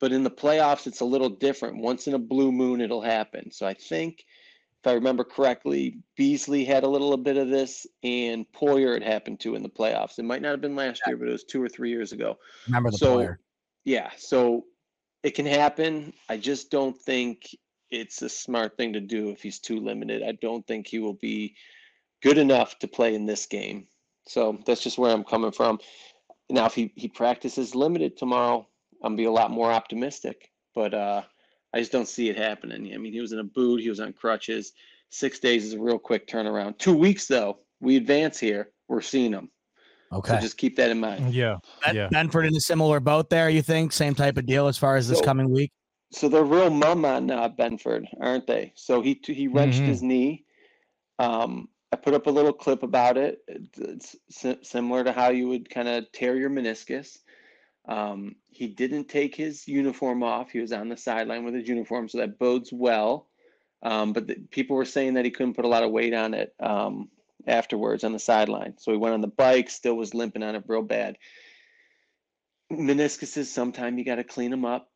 But 0.00 0.12
in 0.12 0.22
the 0.22 0.30
playoffs, 0.30 0.86
it's 0.86 1.00
a 1.00 1.04
little 1.04 1.28
different. 1.28 1.78
Once 1.82 2.06
in 2.06 2.14
a 2.14 2.18
blue 2.18 2.52
moon, 2.52 2.80
it'll 2.80 3.02
happen. 3.02 3.50
So 3.50 3.66
I 3.66 3.74
think, 3.74 4.24
if 4.82 4.86
I 4.86 4.92
remember 4.92 5.24
correctly, 5.24 5.98
Beasley 6.16 6.64
had 6.64 6.84
a 6.84 6.88
little 6.88 7.16
bit 7.16 7.36
of 7.36 7.48
this, 7.48 7.86
and 8.04 8.46
Poyer 8.52 8.96
it 8.96 9.02
happened 9.02 9.40
to 9.40 9.56
in 9.56 9.62
the 9.62 9.68
playoffs. 9.68 10.18
It 10.18 10.24
might 10.24 10.40
not 10.42 10.52
have 10.52 10.60
been 10.60 10.76
last 10.76 11.02
year, 11.06 11.16
but 11.16 11.28
it 11.28 11.32
was 11.32 11.44
two 11.44 11.62
or 11.62 11.68
three 11.68 11.90
years 11.90 12.12
ago. 12.12 12.38
Remember 12.66 12.90
the 12.90 12.98
So- 12.98 13.14
player? 13.16 13.40
Yeah, 13.84 14.10
so 14.18 14.66
it 15.22 15.30
can 15.30 15.46
happen. 15.46 16.12
I 16.28 16.36
just 16.36 16.70
don't 16.70 16.96
think 16.96 17.48
it's 17.90 18.22
a 18.22 18.28
smart 18.28 18.76
thing 18.76 18.92
to 18.92 19.00
do 19.00 19.30
if 19.30 19.42
he's 19.42 19.58
too 19.58 19.80
limited. 19.80 20.22
I 20.22 20.32
don't 20.32 20.64
think 20.66 20.86
he 20.86 20.98
will 20.98 21.14
be 21.14 21.56
good 22.22 22.38
enough 22.38 22.78
to 22.80 22.88
play 22.88 23.14
in 23.14 23.24
this 23.24 23.46
game. 23.46 23.88
So 24.26 24.58
that's 24.66 24.82
just 24.82 24.98
where 24.98 25.10
I'm 25.10 25.24
coming 25.24 25.52
from. 25.52 25.80
Now, 26.50 26.66
if 26.66 26.74
he, 26.74 26.92
he 26.96 27.08
practices 27.08 27.74
limited 27.74 28.16
tomorrow, 28.16 28.68
I'm 29.02 29.10
gonna 29.12 29.16
be 29.16 29.24
a 29.24 29.30
lot 29.30 29.50
more 29.50 29.72
optimistic. 29.72 30.50
But 30.74 30.94
uh, 30.94 31.22
I 31.74 31.78
just 31.80 31.92
don't 31.92 32.08
see 32.08 32.28
it 32.28 32.36
happening. 32.36 32.92
I 32.94 32.98
mean, 32.98 33.12
he 33.12 33.20
was 33.20 33.32
in 33.32 33.38
a 33.38 33.44
boot, 33.44 33.80
he 33.80 33.88
was 33.88 34.00
on 34.00 34.12
crutches. 34.12 34.72
Six 35.10 35.38
days 35.38 35.64
is 35.64 35.72
a 35.74 35.78
real 35.80 35.98
quick 35.98 36.26
turnaround. 36.26 36.78
Two 36.78 36.96
weeks 36.96 37.26
though, 37.26 37.58
we 37.80 37.96
advance 37.96 38.38
here. 38.38 38.70
We're 38.88 39.00
seeing 39.00 39.32
him. 39.32 39.50
Okay. 40.12 40.34
So 40.34 40.40
just 40.40 40.56
keep 40.56 40.76
that 40.76 40.90
in 40.90 41.00
mind. 41.00 41.34
Yeah. 41.34 41.56
Ben- 41.84 41.94
yeah. 41.96 42.08
Benford 42.10 42.46
in 42.46 42.56
a 42.56 42.60
similar 42.60 42.98
boat 43.00 43.28
there, 43.28 43.50
you 43.50 43.60
think? 43.62 43.92
Same 43.92 44.14
type 44.14 44.38
of 44.38 44.46
deal 44.46 44.66
as 44.66 44.78
far 44.78 44.96
as 44.96 45.08
this 45.08 45.18
So- 45.18 45.24
coming 45.24 45.50
week? 45.50 45.70
so 46.10 46.26
they're 46.28 46.42
real 46.44 46.70
mum 46.70 47.04
on 47.04 47.30
uh, 47.30 47.50
Benford, 47.50 48.06
aren't 48.20 48.46
they? 48.46 48.72
So 48.76 49.02
he 49.02 49.20
he 49.22 49.46
wrenched 49.48 49.80
Mhm. 49.80 49.86
his 49.86 50.02
knee. 50.02 50.44
Um, 51.18 51.68
I 51.92 51.96
put 51.96 52.14
up 52.14 52.26
a 52.26 52.30
little 52.30 52.52
clip 52.52 52.82
about 52.82 53.16
it. 53.18 53.40
It- 53.48 53.68
It's 53.78 54.16
similar 54.62 55.04
to 55.04 55.12
how 55.12 55.28
you 55.30 55.48
would 55.48 55.68
kind 55.68 55.88
of 55.88 56.10
tear 56.12 56.36
your 56.36 56.50
meniscus. 56.50 57.18
Um, 57.88 58.36
he 58.50 58.68
didn't 58.68 59.08
take 59.08 59.34
his 59.34 59.66
uniform 59.66 60.22
off. 60.22 60.50
He 60.50 60.60
was 60.60 60.72
on 60.72 60.88
the 60.88 60.96
sideline 60.96 61.44
with 61.44 61.54
his 61.54 61.68
uniform, 61.68 62.08
so 62.08 62.18
that 62.18 62.38
bodes 62.38 62.70
well. 62.72 63.28
Um, 63.82 64.12
but 64.12 64.26
the, 64.26 64.34
people 64.50 64.76
were 64.76 64.84
saying 64.84 65.14
that 65.14 65.24
he 65.24 65.30
couldn't 65.30 65.54
put 65.54 65.64
a 65.64 65.68
lot 65.68 65.84
of 65.84 65.90
weight 65.90 66.12
on 66.12 66.34
it 66.34 66.54
um, 66.60 67.08
afterwards 67.46 68.04
on 68.04 68.12
the 68.12 68.18
sideline. 68.18 68.74
So 68.78 68.92
he 68.92 68.98
went 68.98 69.14
on 69.14 69.20
the 69.20 69.28
bike, 69.28 69.70
still 69.70 69.94
was 69.94 70.14
limping 70.14 70.42
on 70.42 70.54
it 70.54 70.64
real 70.66 70.82
bad. 70.82 71.16
Meniscuses, 72.70 73.46
sometimes 73.46 73.96
you 73.98 74.04
got 74.04 74.16
to 74.16 74.24
clean 74.24 74.50
them 74.50 74.64
up. 74.64 74.90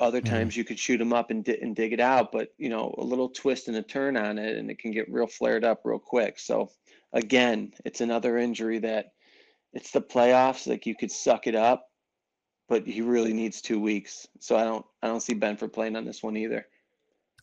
Other 0.00 0.20
Mhm. 0.20 0.26
times 0.26 0.56
you 0.56 0.64
could 0.64 0.78
shoot 0.78 0.98
them 0.98 1.12
up 1.12 1.30
and, 1.30 1.44
di- 1.44 1.60
and 1.60 1.76
dig 1.76 1.92
it 1.92 2.00
out, 2.00 2.32
but 2.32 2.52
you 2.58 2.68
know, 2.68 2.94
a 2.98 3.04
little 3.04 3.28
twist 3.28 3.68
and 3.68 3.76
a 3.76 3.82
turn 3.82 4.16
on 4.16 4.38
it, 4.38 4.56
and 4.56 4.70
it 4.70 4.78
can 4.78 4.90
get 4.90 5.10
real 5.10 5.26
flared 5.26 5.64
up 5.64 5.82
real 5.84 5.98
quick. 5.98 6.38
So, 6.38 6.70
again, 7.12 7.72
it's 7.84 8.00
another 8.00 8.38
injury 8.38 8.78
that 8.80 9.12
it's 9.72 9.90
the 9.90 10.00
playoffs. 10.00 10.66
Like 10.66 10.86
you 10.86 10.94
could 10.94 11.10
suck 11.10 11.46
it 11.46 11.54
up, 11.54 11.91
but 12.68 12.86
he 12.86 13.00
really 13.02 13.32
needs 13.32 13.60
two 13.60 13.80
weeks. 13.80 14.26
So 14.40 14.56
I 14.56 14.64
don't, 14.64 14.84
I 15.02 15.08
don't 15.08 15.20
see 15.20 15.34
Benford 15.34 15.72
playing 15.72 15.96
on 15.96 16.04
this 16.04 16.22
one 16.22 16.36
either. 16.36 16.66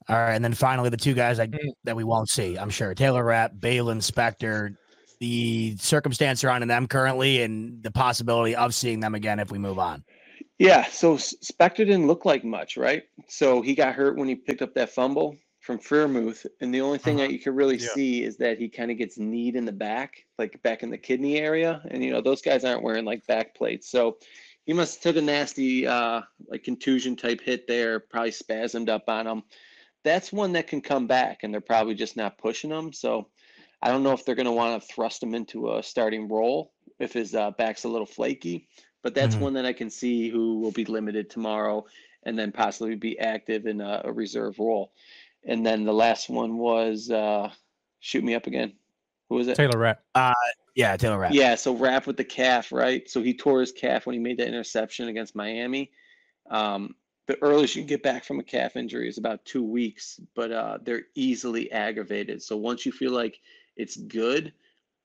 All 0.08 0.16
right, 0.16 0.34
and 0.34 0.44
then 0.44 0.54
finally 0.54 0.90
the 0.90 0.98
two 0.98 1.14
guys 1.14 1.38
that, 1.38 1.52
Mm. 1.52 1.72
that 1.84 1.96
we 1.96 2.04
won't 2.04 2.30
see, 2.30 2.58
I'm 2.58 2.70
sure. 2.70 2.96
Taylor 2.96 3.24
Rapp, 3.24 3.54
Baylon 3.60 3.98
Spector, 4.02 4.76
the 5.20 5.76
circumstance 5.78 6.40
surrounding 6.40 6.70
them 6.70 6.88
currently 6.88 7.42
and 7.42 7.84
the 7.84 7.92
possibility 7.92 8.56
of 8.56 8.74
seeing 8.74 9.02
them 9.02 9.14
again 9.14 9.40
if 9.40 9.52
we 9.52 9.60
move 9.60 9.78
on. 9.78 10.04
Yeah, 10.58 10.86
so 10.86 11.16
S- 11.16 11.36
Spector 11.44 11.78
didn't 11.78 12.08
look 12.08 12.26
like 12.26 12.44
much, 12.44 12.76
right? 12.78 13.04
So 13.28 13.62
he 13.62 13.76
got 13.76 13.94
hurt 13.96 14.18
when 14.18 14.28
he 14.28 14.36
picked 14.36 14.62
up 14.62 14.74
that 14.76 14.90
fumble 14.90 15.36
from 15.60 15.78
Freiermuth, 15.78 16.46
and 16.62 16.74
the 16.74 16.82
only 16.82 16.98
thing 16.98 17.18
Uh-huh. 17.18 17.28
that 17.28 17.34
you 17.34 17.40
can 17.40 17.54
really 17.54 17.78
Yeah. 17.78 17.90
see 17.94 18.24
is 18.24 18.38
that 18.38 18.58
he 18.58 18.70
kind 18.70 18.90
of 18.90 18.98
gets 18.98 19.18
kneed 19.18 19.56
in 19.56 19.66
the 19.66 19.72
back, 19.74 20.26
like 20.38 20.60
back 20.64 20.82
in 20.82 20.90
the 20.90 20.98
kidney 20.98 21.38
area, 21.38 21.82
and 21.92 22.04
you 22.04 22.12
know 22.12 22.22
those 22.22 22.42
guys 22.42 22.64
aren't 22.64 22.82
wearing 22.82 23.06
like 23.06 23.26
back 23.28 23.54
plates, 23.56 23.90
so 23.90 24.18
he 24.66 24.74
must 24.74 24.96
have 25.04 25.16
took 25.16 25.22
a 25.22 25.26
nasty 25.26 25.88
uh, 25.88 26.22
like 26.48 26.64
contusion 26.64 27.16
type 27.16 27.42
hit 27.42 27.68
there, 27.68 28.00
probably 28.00 28.32
spasmed 28.32 28.90
up 28.90 29.08
on 29.08 29.28
him. 29.28 29.44
That's 30.04 30.32
one 30.32 30.54
that 30.54 30.68
can 30.68 30.82
come 30.82 31.08
back, 31.08 31.44
and 31.44 31.54
they're 31.54 31.62
probably 31.62 31.96
just 31.96 32.16
not 32.16 32.38
pushing 32.38 32.70
him. 32.70 32.94
So 32.94 33.28
I 33.82 33.90
don't 33.90 34.04
know 34.04 34.14
if 34.14 34.26
they're 34.26 34.36
going 34.36 34.46
to 34.46 34.52
want 34.52 34.82
to 34.82 34.88
thrust 34.88 35.22
him 35.24 35.36
into 35.36 35.76
a 35.76 35.84
starting 35.84 36.28
role 36.28 36.72
if 37.00 37.14
his 37.14 37.34
uh, 37.36 37.52
back's 37.52 37.84
a 37.86 37.90
little 37.90 38.06
flaky 38.06 38.68
but 39.02 39.14
that's 39.14 39.36
Mhm. 39.36 39.40
one 39.40 39.54
that 39.54 39.66
I 39.66 39.74
can 39.74 39.90
see 39.90 40.30
who 40.30 40.60
will 40.60 40.72
be 40.72 40.86
limited 40.86 41.30
tomorrow 41.30 41.86
and 42.24 42.38
then 42.38 42.52
possibly 42.52 42.96
be 42.96 43.20
active 43.20 43.66
in 43.66 43.82
a, 43.82 44.02
a 44.06 44.12
reserve 44.12 44.60
role. 44.60 44.92
And 45.46 45.66
then 45.66 45.86
the 45.86 45.94
last 45.94 46.30
one 46.30 46.58
was 46.58 47.10
uh, 47.10 47.52
shoot 48.00 48.24
me 48.24 48.36
up 48.36 48.48
again. 48.48 48.74
Who 49.30 49.36
was 49.36 49.48
it? 49.48 49.56
Taylor 49.56 49.78
Rapp. 49.78 50.02
Yeah, 50.76 50.96
Taylor 50.98 51.20
Rapp. 51.20 51.34
Yeah, 51.34 51.56
so 51.56 51.76
Rapp 51.76 52.08
with 52.08 52.18
the 52.18 52.24
calf, 52.24 52.72
right? 52.72 53.10
So 53.10 53.22
he 53.22 53.34
tore 53.34 53.60
his 53.60 53.72
calf 53.72 54.06
when 54.06 54.14
he 54.14 54.20
made 54.20 54.38
that 54.38 54.48
interception 54.48 55.08
against 55.08 55.36
Miami. 55.36 55.92
Um, 56.50 56.96
the 57.28 57.42
earliest 57.44 57.76
you 57.76 57.82
can 57.84 57.88
get 57.88 58.02
back 58.02 58.24
from 58.24 58.40
a 58.40 58.44
calf 58.44 58.76
injury 58.76 59.08
is 59.08 59.18
about 59.18 59.46
two 59.46 59.64
weeks, 59.64 60.20
but 60.36 60.52
uh, 60.52 60.78
they're 60.82 61.04
easily 61.16 61.72
aggravated. 61.72 62.42
So 62.42 62.58
once 62.58 62.86
you 62.86 62.92
feel 62.92 63.12
like 63.12 63.40
it's 63.76 63.98
good, 63.98 64.54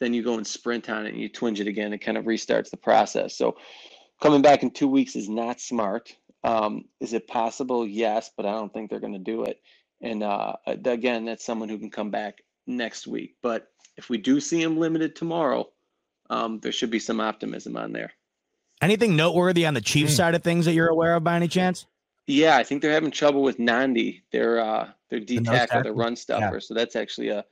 then 0.01 0.15
you 0.15 0.23
go 0.23 0.37
and 0.37 0.47
sprint 0.47 0.89
on 0.89 1.07
it 1.07 1.13
and 1.13 1.21
you 1.21 1.29
twinge 1.29 1.61
it 1.61 1.67
again. 1.67 1.93
It 1.93 1.99
kind 1.99 2.17
of 2.17 2.25
restarts 2.25 2.71
the 2.71 2.77
process. 2.77 3.37
So 3.37 3.57
coming 4.23 4.43
back 4.43 4.63
in 4.63 4.71
two 4.71 4.89
weeks 4.89 5.17
is 5.17 5.29
not 5.29 5.61
smart. 5.61 6.17
Um, 6.45 6.85
is 7.01 7.15
it 7.15 7.27
possible? 7.27 7.87
Yes, 7.87 8.31
but 8.37 8.47
I 8.47 8.53
don't 8.53 8.73
think 8.73 8.91
they're 8.91 9.01
going 9.01 9.13
to 9.13 9.19
do 9.19 9.45
it. 9.45 9.61
And 10.01 10.23
uh, 10.23 10.55
again, 10.67 11.25
that's 11.25 11.45
someone 11.45 11.69
who 11.69 11.79
can 11.79 11.91
come 11.91 12.11
back 12.11 12.44
next 12.67 13.07
week. 13.07 13.37
But 13.43 13.69
if 13.97 14.09
we 14.09 14.19
do 14.19 14.41
see 14.41 14.61
him 14.63 14.79
limited 14.79 15.15
tomorrow, 15.17 15.69
um, 16.31 16.59
there 16.61 16.73
should 16.73 16.91
be 16.91 16.99
some 16.99 17.21
optimism 17.21 17.77
on 17.77 17.93
there. 17.93 18.13
Anything 18.81 19.17
noteworthy 19.17 19.67
on 19.67 19.75
the 19.75 19.81
Chiefs 19.81 20.15
Mm. 20.15 20.17
side 20.17 20.35
of 20.35 20.43
things 20.43 20.65
that 20.65 20.73
you're 20.75 20.89
aware 20.89 21.15
of 21.15 21.25
by 21.25 21.37
any 21.37 21.49
chance? 21.49 21.87
Yeah, 22.27 22.57
I 22.57 22.65
think 22.65 22.81
they're 22.83 22.93
having 22.93 23.11
trouble 23.11 23.43
with 23.43 23.59
Nnadi, 23.59 24.23
their 24.33 24.59
uh, 24.61 24.91
their 25.11 25.21
D 25.21 25.37
nose 25.37 25.47
tackle, 25.47 25.75
their 25.83 25.83
tackle? 25.93 25.97
run 25.97 26.17
stuffer. 26.17 26.59
So 26.61 26.75
that's 26.75 26.97
actually 26.97 27.29
a 27.29 27.45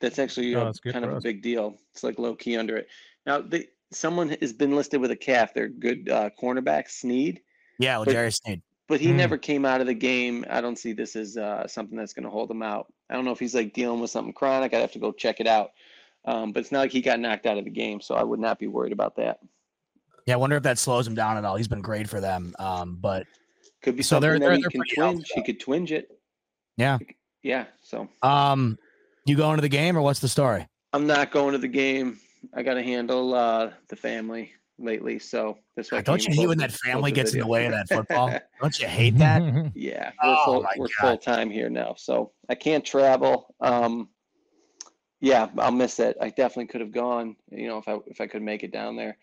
that's 0.00 0.18
actually 0.18 0.54
Oh, 0.54 0.62
a, 0.62 0.64
that's 0.66 0.80
kind 0.80 1.04
for 1.04 1.10
of 1.12 1.16
a 1.18 1.20
big 1.20 1.42
deal. 1.42 1.78
It's 1.92 2.02
like 2.04 2.18
low 2.18 2.34
key 2.34 2.56
under 2.56 2.76
it. 2.76 2.88
Now, 3.26 3.40
they, 3.40 3.68
someone 3.90 4.36
has 4.40 4.52
been 4.52 4.74
listed 4.76 5.00
with 5.00 5.10
a 5.10 5.16
calf. 5.16 5.54
They're 5.54 5.68
good 5.68 6.08
uh, 6.08 6.30
cornerback, 6.40 6.88
Sneed, 6.90 7.40
Yeah, 7.78 7.96
well, 7.96 8.04
But- 8.04 8.12
Jerry 8.12 8.30
Sneed. 8.32 8.62
but 8.86 9.00
he 9.00 9.10
Hmm. 9.10 9.16
never 9.16 9.36
came 9.38 9.64
out 9.64 9.80
of 9.80 9.86
the 9.86 9.94
game. 9.94 10.44
I 10.48 10.60
don't 10.60 10.78
see 10.78 10.92
this 10.92 11.16
as 11.16 11.36
uh, 11.36 11.66
something 11.66 11.96
that's 11.96 12.12
going 12.12 12.24
to 12.24 12.30
hold 12.30 12.50
him 12.50 12.62
out. 12.62 12.92
I 13.10 13.14
don't 13.14 13.24
know 13.24 13.32
if 13.32 13.38
he's 13.38 13.54
like 13.54 13.72
dealing 13.74 14.00
with 14.00 14.10
something 14.10 14.32
chronic. 14.32 14.72
I'd 14.74 14.80
have 14.80 14.92
to 14.92 14.98
go 14.98 15.12
check 15.12 15.40
it 15.40 15.46
out. 15.46 15.70
Um, 16.24 16.52
but 16.52 16.60
it's 16.60 16.72
not 16.72 16.80
like 16.80 16.90
he 16.92 17.02
got 17.02 17.20
knocked 17.20 17.44
out 17.46 17.58
of 17.58 17.64
the 17.64 17.70
game, 17.70 18.00
so 18.00 18.14
I 18.14 18.22
would 18.22 18.40
not 18.40 18.58
be 18.58 18.66
worried 18.66 18.92
about 18.92 19.16
that. 19.16 19.40
Yeah, 20.26 20.34
I 20.34 20.36
wonder 20.38 20.56
if 20.56 20.62
that 20.62 20.78
slows 20.78 21.06
him 21.06 21.14
down 21.14 21.36
at 21.36 21.44
all. 21.44 21.56
He's 21.56 21.68
been 21.68 21.82
great 21.82 22.08
for 22.08 22.20
them. 22.20 22.54
Um, 22.58 22.96
but 22.98 23.26
Could 23.82 23.96
be 23.96 24.02
So 24.02 24.18
they're- 24.20 24.32
something 24.36 24.40
they're- 24.48 24.56
he 24.56 24.62
they're 24.62 24.70
can 24.70 25.12
twinge. 25.14 25.30
He 25.34 25.42
could 25.42 25.60
twinge 25.60 25.92
it. 25.92 26.18
Yeah. 26.78 26.98
Yeah. 27.42 27.66
So 27.82 28.08
um, 28.22 28.78
you 29.26 29.36
going 29.36 29.56
to 29.56 29.62
the 29.62 29.68
game 29.68 29.98
or 29.98 30.00
what's 30.02 30.20
the 30.20 30.28
story? 30.28 30.66
I'm 30.94 31.06
not 31.06 31.30
going 31.30 31.52
to 31.52 31.58
the 31.58 31.68
game. 31.68 32.18
I 32.54 32.62
got 32.62 32.74
to 32.74 32.82
handle 32.82 33.34
uh, 33.34 33.72
the 33.88 33.96
family 33.96 34.52
lately, 34.78 35.18
so 35.18 35.58
that's 35.76 35.90
why. 35.92 36.02
Don't 36.02 36.26
you 36.26 36.34
hate 36.34 36.46
when 36.46 36.58
that 36.58 36.72
family 36.72 37.12
gets 37.12 37.32
in 37.32 37.40
the 37.40 37.46
way 37.46 37.66
of 37.66 37.72
that 37.72 37.88
football? 37.88 38.36
Don't 38.60 38.78
you 38.78 38.86
hate 38.86 39.18
that? 39.18 39.42
Yeah, 39.74 40.12
we're 40.22 40.30
Oh 40.30 40.44
full, 40.44 40.66
we're 40.76 40.88
full, 41.00 41.16
time 41.16 41.50
here 41.50 41.68
now, 41.68 41.94
so 41.96 42.32
I 42.48 42.54
can't 42.54 42.84
travel. 42.84 43.54
Um, 43.60 44.08
yeah, 45.20 45.48
I'll 45.58 45.72
miss 45.72 45.98
it. 46.00 46.16
I 46.20 46.28
definitely 46.28 46.66
could 46.66 46.80
have 46.80 46.92
gone, 46.92 47.36
you 47.50 47.66
know, 47.66 47.78
if 47.78 47.88
I 47.88 47.98
if 48.06 48.20
I 48.20 48.26
could 48.26 48.42
make 48.42 48.62
it 48.62 48.72
down 48.72 48.96
there. 48.96 49.16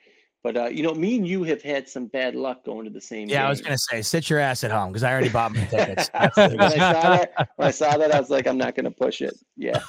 But 0.44 0.57
uh, 0.57 0.65
you 0.65 0.82
know, 0.82 0.94
me 0.94 1.18
and 1.18 1.28
you 1.28 1.44
have 1.44 1.61
had 1.61 1.88
some 1.88 2.07
bad 2.07 2.34
luck 2.34 2.65
going 2.65 2.86
to 2.86 2.90
the 2.91 3.02
same. 3.02 3.30
Yeah, 3.30 3.45
I 3.45 3.49
was 3.49 3.61
gonna 3.61 3.78
say, 3.78 4.02
sit 4.02 4.30
your 4.30 4.40
ass 4.40 4.64
at 4.64 4.72
home 4.72 4.90
because 4.90 5.03
I 5.03 5.11
already 5.11 5.30
bought 5.30 5.53
my 5.53 5.64
tickets. 5.65 6.10
When 6.36 6.60
I 6.60 6.69
saw 6.69 7.10
that, 7.10 7.49
when 7.57 7.68
I 7.68 7.72
saw 7.72 7.98
that, 7.98 8.14
I 8.14 8.19
was 8.19 8.32
like, 8.32 8.48
I'm 8.48 8.57
not 8.57 8.76
going 8.76 8.86
to 8.86 8.91
push 8.91 9.22
it. 9.22 9.36
Yeah. 9.56 9.80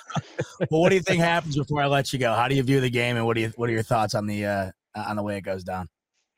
well, 0.71 0.83
what 0.83 0.91
do 0.91 0.97
you 0.97 1.01
think 1.01 1.21
happens 1.21 1.57
before 1.57 1.83
I 1.83 1.87
let 1.87 2.13
you 2.13 2.19
go? 2.19 2.35
How 2.35 2.49
do 2.49 2.55
you 2.55 2.63
view 2.63 2.81
the 2.81 2.91
game, 2.91 3.17
and 3.17 3.25
what 3.25 3.35
do 3.35 3.41
you 3.43 3.53
what 3.57 3.71
are 3.71 3.73
your 3.73 3.83
thoughts 3.83 4.15
on 4.15 4.27
the 4.27 4.45
uh 4.45 4.71
on 4.95 5.17
the 5.17 5.23
way 5.23 5.37
it 5.37 5.43
goes 5.43 5.65
down? 5.65 5.89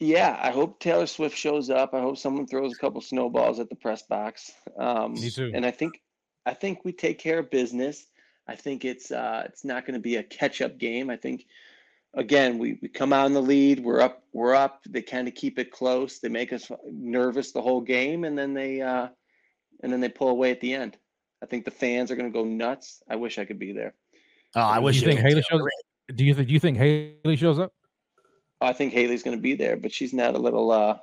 Yeah, 0.01 0.39
I 0.43 0.51
hope 0.51 0.81
Taylor 0.81 1.07
Swift 1.07 1.37
shows 1.37 1.71
up. 1.71 1.95
I 1.95 2.01
hope 2.01 2.19
someone 2.19 2.47
throws 2.47 2.73
a 2.73 2.77
couple 2.77 3.01
snowballs 3.01 3.61
at 3.61 3.71
the 3.71 3.77
press 3.77 4.03
box. 4.03 4.51
Um, 4.79 5.15
Me 5.15 5.31
too. 5.31 5.53
And 5.55 5.65
I 5.65 5.71
think, 5.71 6.01
I 6.45 6.53
think 6.55 6.85
we 6.85 6.93
take 6.93 7.19
care 7.19 7.39
of 7.39 7.51
business. 7.51 8.07
I 8.47 8.57
think 8.57 8.85
it's 8.85 9.11
uh, 9.11 9.45
it's 9.47 9.65
not 9.65 9.87
going 9.87 9.95
to 9.95 10.01
be 10.01 10.17
a 10.17 10.23
catch-up 10.23 10.79
game. 10.79 11.09
I 11.09 11.17
think, 11.17 11.47
again, 12.13 12.59
we, 12.59 12.79
we 12.83 12.89
come 12.89 13.13
out 13.13 13.27
in 13.27 13.33
the 13.33 13.41
lead. 13.41 13.81
We're 13.81 14.01
up. 14.01 14.23
We're 14.33 14.55
up. 14.55 14.83
They 14.87 15.01
kind 15.01 15.29
of 15.29 15.35
keep 15.35 15.59
it 15.59 15.71
close. 15.71 16.19
They 16.19 16.29
make 16.29 16.53
us 16.53 16.71
nervous 16.91 17.53
the 17.53 17.63
whole 17.63 17.81
game, 17.81 18.25
and 18.25 18.37
then 18.37 18.53
they 18.53 18.83
uh, 18.83 19.09
and 19.83 19.91
then 19.93 20.01
they 20.01 20.11
pull 20.11 20.29
away 20.29 20.51
at 20.51 20.61
the 20.61 20.75
end. 20.75 20.99
I 21.43 21.47
think 21.47 21.65
the 21.65 21.71
fans 21.71 22.11
are 22.11 22.17
going 22.17 22.31
to 22.31 22.39
go 22.39 22.45
nuts. 22.45 23.03
I 23.09 23.17
wish 23.17 23.39
I 23.39 23.45
could 23.47 23.59
be 23.59 23.73
there. 23.73 23.95
Oh, 24.57 24.61
I 24.61 24.79
Do 24.79 24.85
wish 24.85 25.01
you 25.01 25.07
think 25.07 25.21
Hailee 25.21 25.37
too. 25.37 25.43
shows? 25.51 25.63
Do 26.15 26.25
you 26.25 26.35
think? 26.35 26.49
Do 26.49 26.53
you 26.55 26.61
think 26.61 26.77
Hailee 26.77 27.39
shows 27.39 27.59
up? 27.59 27.73
I 28.61 28.73
think 28.73 28.93
Hailee's 28.95 29.23
going 29.23 29.37
to 29.37 29.43
be 29.43 29.55
there, 29.55 29.77
but 29.77 29.93
she's 29.93 30.13
not 30.15 30.35
a 30.35 30.39
little 30.39 30.71
uh, 30.71 30.99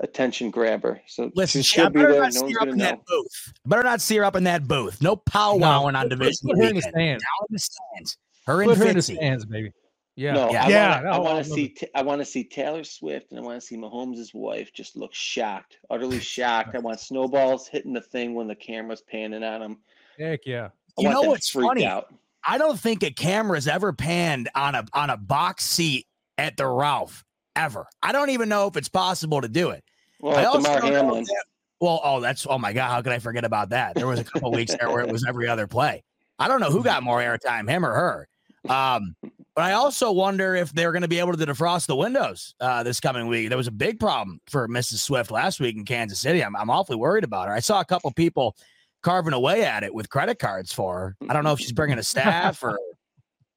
attention 0.00 0.50
grabber. 0.50 1.00
So 1.06 1.30
Listen, 1.34 1.62
she 1.62 1.72
she, 1.74 1.80
I 1.80 1.84
should 1.84 1.92
be 1.92 2.00
better 2.00 2.12
there. 2.12 2.22
not 2.22 2.32
No 2.34 2.38
see 2.40 2.44
one's 2.44 2.54
her 2.54 2.60
up 2.60 2.64
going 2.66 2.72
in 2.74 2.78
to 2.78 2.84
that 2.84 2.94
know. 2.98 3.02
booth. 3.06 3.52
I 3.64 3.68
better 3.68 3.82
not 3.82 4.00
see 4.00 4.16
her 4.16 4.24
up 4.24 4.36
in 4.36 4.44
that 4.44 4.66
booth. 4.68 5.02
No 5.02 5.16
powwowing 5.16 5.94
on 5.96 6.02
put- 6.02 6.10
division 6.10 6.48
Put 6.48 6.58
her 6.58 6.64
in 6.64 6.76
the 6.76 6.82
stands. 6.82 7.22
Down 7.22 7.46
in 7.48 7.52
the 7.54 7.58
stands. 7.58 8.18
Her 8.46 8.64
Put 8.64 8.72
and 8.72 8.78
her 8.82 8.88
in 8.88 8.96
the 8.96 9.02
stands, 9.02 9.44
baby. 9.44 9.72
Yeah. 10.16 10.32
No, 10.32 10.50
Yeah. 10.50 10.64
I 10.64 10.68
Yeah, 10.68 10.90
want 10.90 11.02
to. 11.04 11.08
I 11.08 11.12
no, 11.16 11.20
want 11.22 11.44
to 11.44 11.50
see. 11.50 11.64
it. 11.80 11.90
I 11.94 12.02
want 12.02 12.20
to 12.20 12.24
see 12.24 12.44
Taylor 12.44 12.84
Swift, 12.84 13.30
and 13.30 13.38
I 13.40 13.42
want 13.42 13.60
to 13.60 13.66
see 13.66 13.76
Mahomes' 13.76 14.34
wife 14.34 14.72
just 14.72 14.96
look 14.96 15.14
shocked, 15.14 15.78
utterly 15.88 16.20
shocked. 16.20 16.74
I 16.74 16.78
want 16.78 17.00
snowballs 17.00 17.68
hitting 17.68 17.92
the 17.92 18.00
thing 18.02 18.34
when 18.34 18.48
the 18.48 18.54
camera's 18.56 19.02
panning 19.02 19.44
on 19.44 19.60
them. 19.60 19.78
Heck 20.18 20.40
yeah. 20.44 20.68
I 20.98 21.02
You 21.02 21.08
know 21.10 21.22
what's 21.22 21.50
funny? 21.50 21.86
Out. 21.86 22.12
I 22.46 22.58
don't 22.58 22.78
think 22.78 23.02
a 23.02 23.10
camera's 23.10 23.68
ever 23.68 23.92
panned 23.92 24.48
on 24.54 24.74
a 24.74 24.84
on 24.94 25.10
a 25.10 25.16
box 25.16 25.64
seat 25.64 26.06
at 26.40 26.56
the 26.56 26.66
Ralph 26.66 27.24
ever. 27.54 27.86
I 28.02 28.12
don't 28.12 28.30
even 28.30 28.48
know 28.48 28.66
if 28.66 28.76
it's 28.76 28.88
possible 28.88 29.40
to 29.40 29.48
do 29.48 29.70
it. 29.70 29.84
Well, 30.20 30.36
I 30.36 30.44
also 30.44 30.68
Hamlin. 30.80 31.24
that- 31.24 31.44
well, 31.80 32.00
oh, 32.04 32.20
that's 32.20 32.46
oh 32.48 32.58
my 32.58 32.72
god, 32.72 32.90
how 32.90 33.00
could 33.02 33.12
I 33.12 33.18
forget 33.18 33.44
about 33.44 33.70
that? 33.70 33.94
There 33.94 34.06
was 34.06 34.20
a 34.20 34.24
couple 34.24 34.50
weeks 34.52 34.74
there 34.78 34.90
where 34.90 35.00
it 35.00 35.10
was 35.10 35.24
every 35.26 35.48
other 35.48 35.66
play. 35.66 36.02
I 36.38 36.48
don't 36.48 36.60
know 36.60 36.70
who 36.70 36.82
got 36.82 37.02
more 37.02 37.20
airtime, 37.20 37.68
him 37.68 37.84
or 37.84 37.92
her. 37.92 38.28
Um, 38.68 39.14
but 39.54 39.64
I 39.64 39.72
also 39.72 40.12
wonder 40.12 40.54
if 40.54 40.72
they're 40.72 40.92
going 40.92 41.02
to 41.02 41.08
be 41.08 41.18
able 41.18 41.34
to 41.34 41.46
defrost 41.46 41.86
the 41.86 41.96
windows 41.96 42.54
uh, 42.60 42.82
this 42.82 43.00
coming 43.00 43.26
week. 43.26 43.48
There 43.48 43.58
was 43.58 43.66
a 43.66 43.72
big 43.72 43.98
problem 43.98 44.40
for 44.46 44.68
Mrs. 44.68 44.98
Swift 44.98 45.30
last 45.30 45.60
week 45.60 45.76
in 45.76 45.84
Kansas 45.84 46.20
City. 46.20 46.44
I'm, 46.44 46.54
I'm 46.54 46.70
awfully 46.70 46.96
worried 46.96 47.24
about 47.24 47.48
her. 47.48 47.54
I 47.54 47.60
saw 47.60 47.80
a 47.80 47.84
couple 47.84 48.10
people 48.12 48.56
carving 49.02 49.32
away 49.32 49.64
at 49.64 49.82
it 49.82 49.94
with 49.94 50.10
credit 50.10 50.38
cards 50.38 50.72
for 50.72 50.98
her. 50.98 51.16
I 51.28 51.32
don't 51.32 51.44
know 51.44 51.52
if 51.52 51.60
she's 51.60 51.72
bringing 51.72 51.98
a 51.98 52.02
staff 52.02 52.62
or 52.62 52.78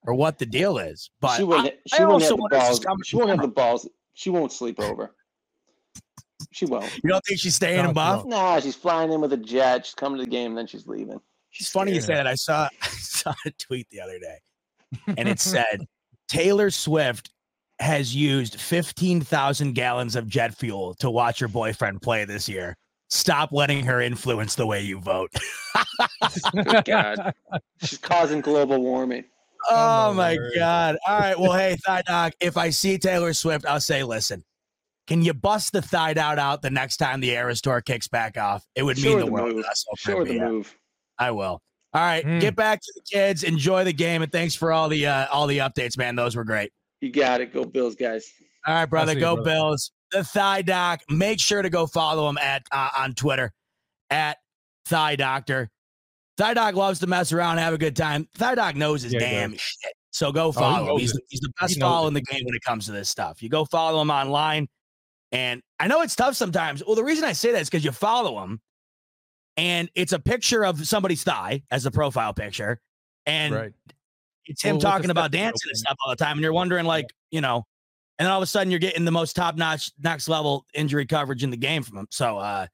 or 0.05 0.13
what 0.13 0.37
the 0.39 0.45
deal 0.45 0.77
is, 0.77 1.09
but 1.21 1.37
she 1.37 1.43
won't. 1.43 1.67
I- 1.67 1.73
she 1.87 2.03
I 2.03 2.05
won't 2.05 2.21
have 2.23 2.29
the 2.29 2.35
wonder 2.37 2.55
if 2.57 2.63
she's 2.67 2.79
balls. 2.79 2.99
She 3.05 3.15
won't 3.15 3.29
have 3.29 3.41
the 3.41 3.47
balls. 3.47 3.89
She 4.13 4.29
won't 4.29 4.51
sleep 4.51 4.79
over. 4.79 5.15
She 6.51 6.65
won't. 6.65 6.85
you 7.03 7.09
don't 7.09 7.23
think 7.25 7.39
she's 7.39 7.55
staying 7.55 7.81
No, 7.83 7.89
in 7.89 7.93
Buff? 7.95 8.25
no. 8.25 8.35
Nah, 8.35 8.59
she's 8.59 8.75
flying 8.75 9.11
in 9.11 9.21
with 9.21 9.33
a 9.33 9.37
jet. 9.37 9.85
She's 9.85 9.95
coming 9.95 10.19
to 10.19 10.25
the 10.25 10.29
game, 10.29 10.51
and 10.51 10.57
then 10.57 10.67
she's 10.67 10.85
leaving. 10.87 11.19
It's 11.57 11.69
funny 11.69 11.93
you 11.93 12.01
scared. 12.01 12.17
say 12.17 12.23
that. 12.23 12.27
I 12.27 12.35
saw 12.35 12.67
I 12.81 12.87
saw 12.87 13.33
a 13.45 13.51
tweet 13.51 13.87
the 13.89 14.01
other 14.01 14.19
day, 14.19 14.37
and 15.17 15.27
it 15.29 15.39
said 15.39 15.85
Taylor 16.27 16.69
Swift 16.69 17.31
has 17.79 18.15
used 18.15 18.59
fifteen 18.59 19.21
thousand 19.21 19.73
gallons 19.73 20.15
of 20.15 20.27
jet 20.27 20.53
fuel 20.55 20.93
to 20.95 21.09
watch 21.09 21.39
her 21.39 21.47
boyfriend 21.47 22.01
play 22.01 22.25
this 22.25 22.47
year. 22.49 22.75
Stop 23.09 23.51
letting 23.51 23.85
her 23.85 24.01
influence 24.01 24.55
the 24.55 24.65
way 24.65 24.81
you 24.81 24.99
vote. 24.99 25.31
God. 26.85 27.33
She's 27.83 27.99
causing 27.99 28.41
global 28.41 28.81
warming. 28.81 29.25
Oh, 29.69 30.09
Oh, 30.09 30.13
my 30.13 30.33
my 30.33 30.35
word. 30.37 30.51
god! 30.55 30.97
All 31.07 31.19
right, 31.19 31.39
well, 31.39 31.53
hey, 31.53 31.77
thigh 31.85 32.01
dog. 32.03 32.33
If 32.39 32.57
I 32.57 32.69
see 32.69 32.97
Taylor 32.97 33.33
Swift, 33.33 33.65
I'll 33.65 33.79
say, 33.81 34.03
listen. 34.03 34.43
Can 35.05 35.21
you 35.21 35.33
bust 35.33 35.73
the 35.73 35.81
thigh 35.81 36.13
out 36.17 36.39
out 36.39 36.61
the 36.61 36.69
next 36.69 36.95
time 36.97 37.19
the 37.19 37.31
Eras 37.31 37.59
Tour 37.61 37.81
kicks 37.81 38.07
back 38.07 38.37
off? 38.37 38.65
It 38.75 38.83
would 38.83 38.97
Show 38.97 39.09
mean 39.09 39.19
the 39.19 39.25
the 39.25 39.31
world 39.31 39.55
move. 39.55 39.65
to 39.65 39.69
us. 39.69 39.83
over 39.89 39.97
Show 39.97 40.15
her 40.17 40.21
at 40.21 40.27
the 40.29 40.39
move. 40.39 40.77
I 41.19 41.31
will. 41.31 41.61
All 41.93 42.01
right, 42.01 42.23
Hmm. 42.23 42.39
get 42.39 42.55
back 42.55 42.79
to 42.81 42.91
the 42.95 43.01
kids. 43.01 43.43
Enjoy 43.43 43.83
the 43.83 43.91
game, 43.93 44.21
and 44.21 44.31
thanks 44.31 44.55
for 44.55 44.71
all 44.71 44.87
the 44.89 45.05
uh, 45.07 45.27
all 45.31 45.45
the 45.47 45.57
updates, 45.59 45.97
man. 45.97 46.15
Those 46.15 46.35
were 46.35 46.43
great. 46.45 46.71
You 47.01 47.11
got 47.11 47.41
it. 47.41 47.53
Go 47.53 47.65
Bills, 47.65 47.95
guys. 47.95 48.25
All 48.65 48.73
right, 48.73 48.85
brother. 48.85 49.13
you, 49.13 49.19
Go 49.19 49.35
brother. 49.35 49.49
Bills. 49.51 49.91
The 50.11 50.23
Thigh 50.23 50.61
Doc. 50.61 51.01
Make 51.09 51.39
sure 51.39 51.61
to 51.61 51.69
go 51.69 51.85
follow 51.85 52.29
him 52.29 52.37
at 52.37 52.63
uh, 52.71 52.89
on 52.97 53.13
Twitter 53.13 53.51
at 54.09 54.37
Thigh 54.85 55.17
Doctor. 55.17 55.69
Thigh 56.37 56.55
Doc 56.55 56.75
loves 56.75 56.99
to 56.99 57.07
mess 57.07 57.31
around, 57.31 57.57
have 57.57 57.73
a 57.73 57.77
good 57.77 57.95
time. 57.95 58.27
Thigh 58.35 58.55
Doc 58.55 58.75
knows 58.75 59.03
his 59.03 59.13
Yeah, 59.13 59.19
damn 59.19 59.51
does. 59.51 59.61
shit. 59.61 59.93
So 60.11 60.31
go 60.31 60.51
follow 60.51 60.93
him. 60.93 60.99
He's, 60.99 61.19
he's 61.29 61.39
the 61.39 61.51
best 61.59 61.75
He 61.75 61.79
follow 61.79 62.07
in 62.07 62.13
the 62.13 62.21
game 62.21 62.43
when 62.45 62.55
it 62.55 62.61
comes 62.63 62.85
to 62.85 62.91
this 62.91 63.09
stuff. 63.09 63.41
You 63.41 63.49
go 63.49 63.65
follow 63.65 64.01
him 64.01 64.11
online. 64.11 64.67
And 65.31 65.63
I 65.79 65.87
know 65.87 66.01
it's 66.01 66.15
tough 66.15 66.35
sometimes. 66.35 66.83
Well, 66.85 66.95
the 66.95 67.03
reason 67.03 67.23
I 67.23 67.33
say 67.33 67.51
that 67.51 67.61
is 67.61 67.69
because 67.69 67.83
you 67.83 67.91
follow 67.91 68.43
him 68.43 68.61
and 69.57 69.89
it's 69.95 70.11
a 70.11 70.19
picture 70.19 70.65
of 70.65 70.87
somebody's 70.87 71.23
thigh 71.23 71.63
as 71.71 71.83
the 71.83 71.91
profile 71.91 72.33
picture. 72.33 72.79
And 73.25 73.53
right. 73.53 73.73
it's 74.45 74.61
him 74.61 74.75
Well, 74.75 74.81
talking 74.81 75.09
about 75.09 75.31
dancing 75.31 75.69
and 75.69 75.77
stuff 75.77 75.97
all 76.05 76.11
the 76.11 76.15
time, 76.15 76.33
and 76.33 76.41
you're 76.41 76.53
wondering, 76.53 76.85
like, 76.85 77.07
you 77.31 77.41
know, 77.41 77.63
and 78.19 78.25
then 78.25 78.31
all 78.31 78.37
of 78.39 78.43
a 78.43 78.47
sudden 78.47 78.69
you're 78.69 78.79
getting 78.79 79.05
the 79.05 79.11
most 79.11 79.35
top 79.35 79.55
notch, 79.55 79.91
next 80.03 80.27
level 80.27 80.65
injury 80.73 81.05
coverage 81.05 81.43
in 81.43 81.49
the 81.49 81.57
game 81.57 81.81
from 81.81 81.97
him. 81.97 82.07
So, 82.11 82.37
uh, 82.37 82.67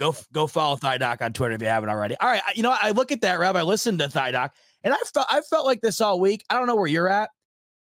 go 0.00 0.16
go 0.32 0.46
follow 0.48 0.74
Thigh 0.76 0.98
Doc 0.98 1.22
on 1.22 1.32
Twitter 1.32 1.54
if 1.54 1.62
you 1.62 1.68
haven't 1.68 1.90
already. 1.90 2.16
All 2.20 2.28
right, 2.28 2.42
you 2.54 2.62
know, 2.64 2.74
I 2.80 2.90
look 2.90 3.12
at 3.12 3.20
that, 3.20 3.38
Rob. 3.38 3.54
I 3.54 3.62
listened 3.62 4.00
to 4.00 4.08
Thigh 4.08 4.32
Doc, 4.32 4.54
and 4.82 4.92
I 4.92 4.96
felt 5.14 5.26
I 5.30 5.40
felt 5.42 5.66
like 5.66 5.80
this 5.80 6.00
all 6.00 6.18
week. 6.18 6.42
I 6.50 6.54
don't 6.56 6.66
know 6.66 6.74
where 6.76 6.86
you're 6.88 7.08
at, 7.08 7.30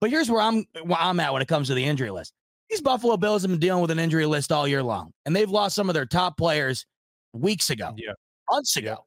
but 0.01 0.09
here's 0.09 0.29
where 0.29 0.41
I'm 0.41 0.65
where 0.83 0.99
I'm 0.99 1.19
at 1.19 1.31
when 1.31 1.41
it 1.41 1.47
comes 1.47 1.67
to 1.69 1.73
the 1.75 1.85
injury 1.85 2.09
list. 2.09 2.33
These 2.69 2.81
Buffalo 2.81 3.15
Bills 3.17 3.43
have 3.43 3.51
been 3.51 3.59
dealing 3.59 3.81
with 3.81 3.91
an 3.91 3.99
injury 3.99 4.25
list 4.25 4.51
all 4.51 4.67
year 4.67 4.83
long, 4.83 5.11
and 5.25 5.35
they've 5.35 5.49
lost 5.49 5.75
some 5.75 5.89
of 5.89 5.93
their 5.93 6.05
top 6.05 6.37
players 6.37 6.85
weeks 7.33 7.69
ago, 7.69 7.93
Yeah. 7.97 8.13
months 8.49 8.75
ago. 8.77 9.05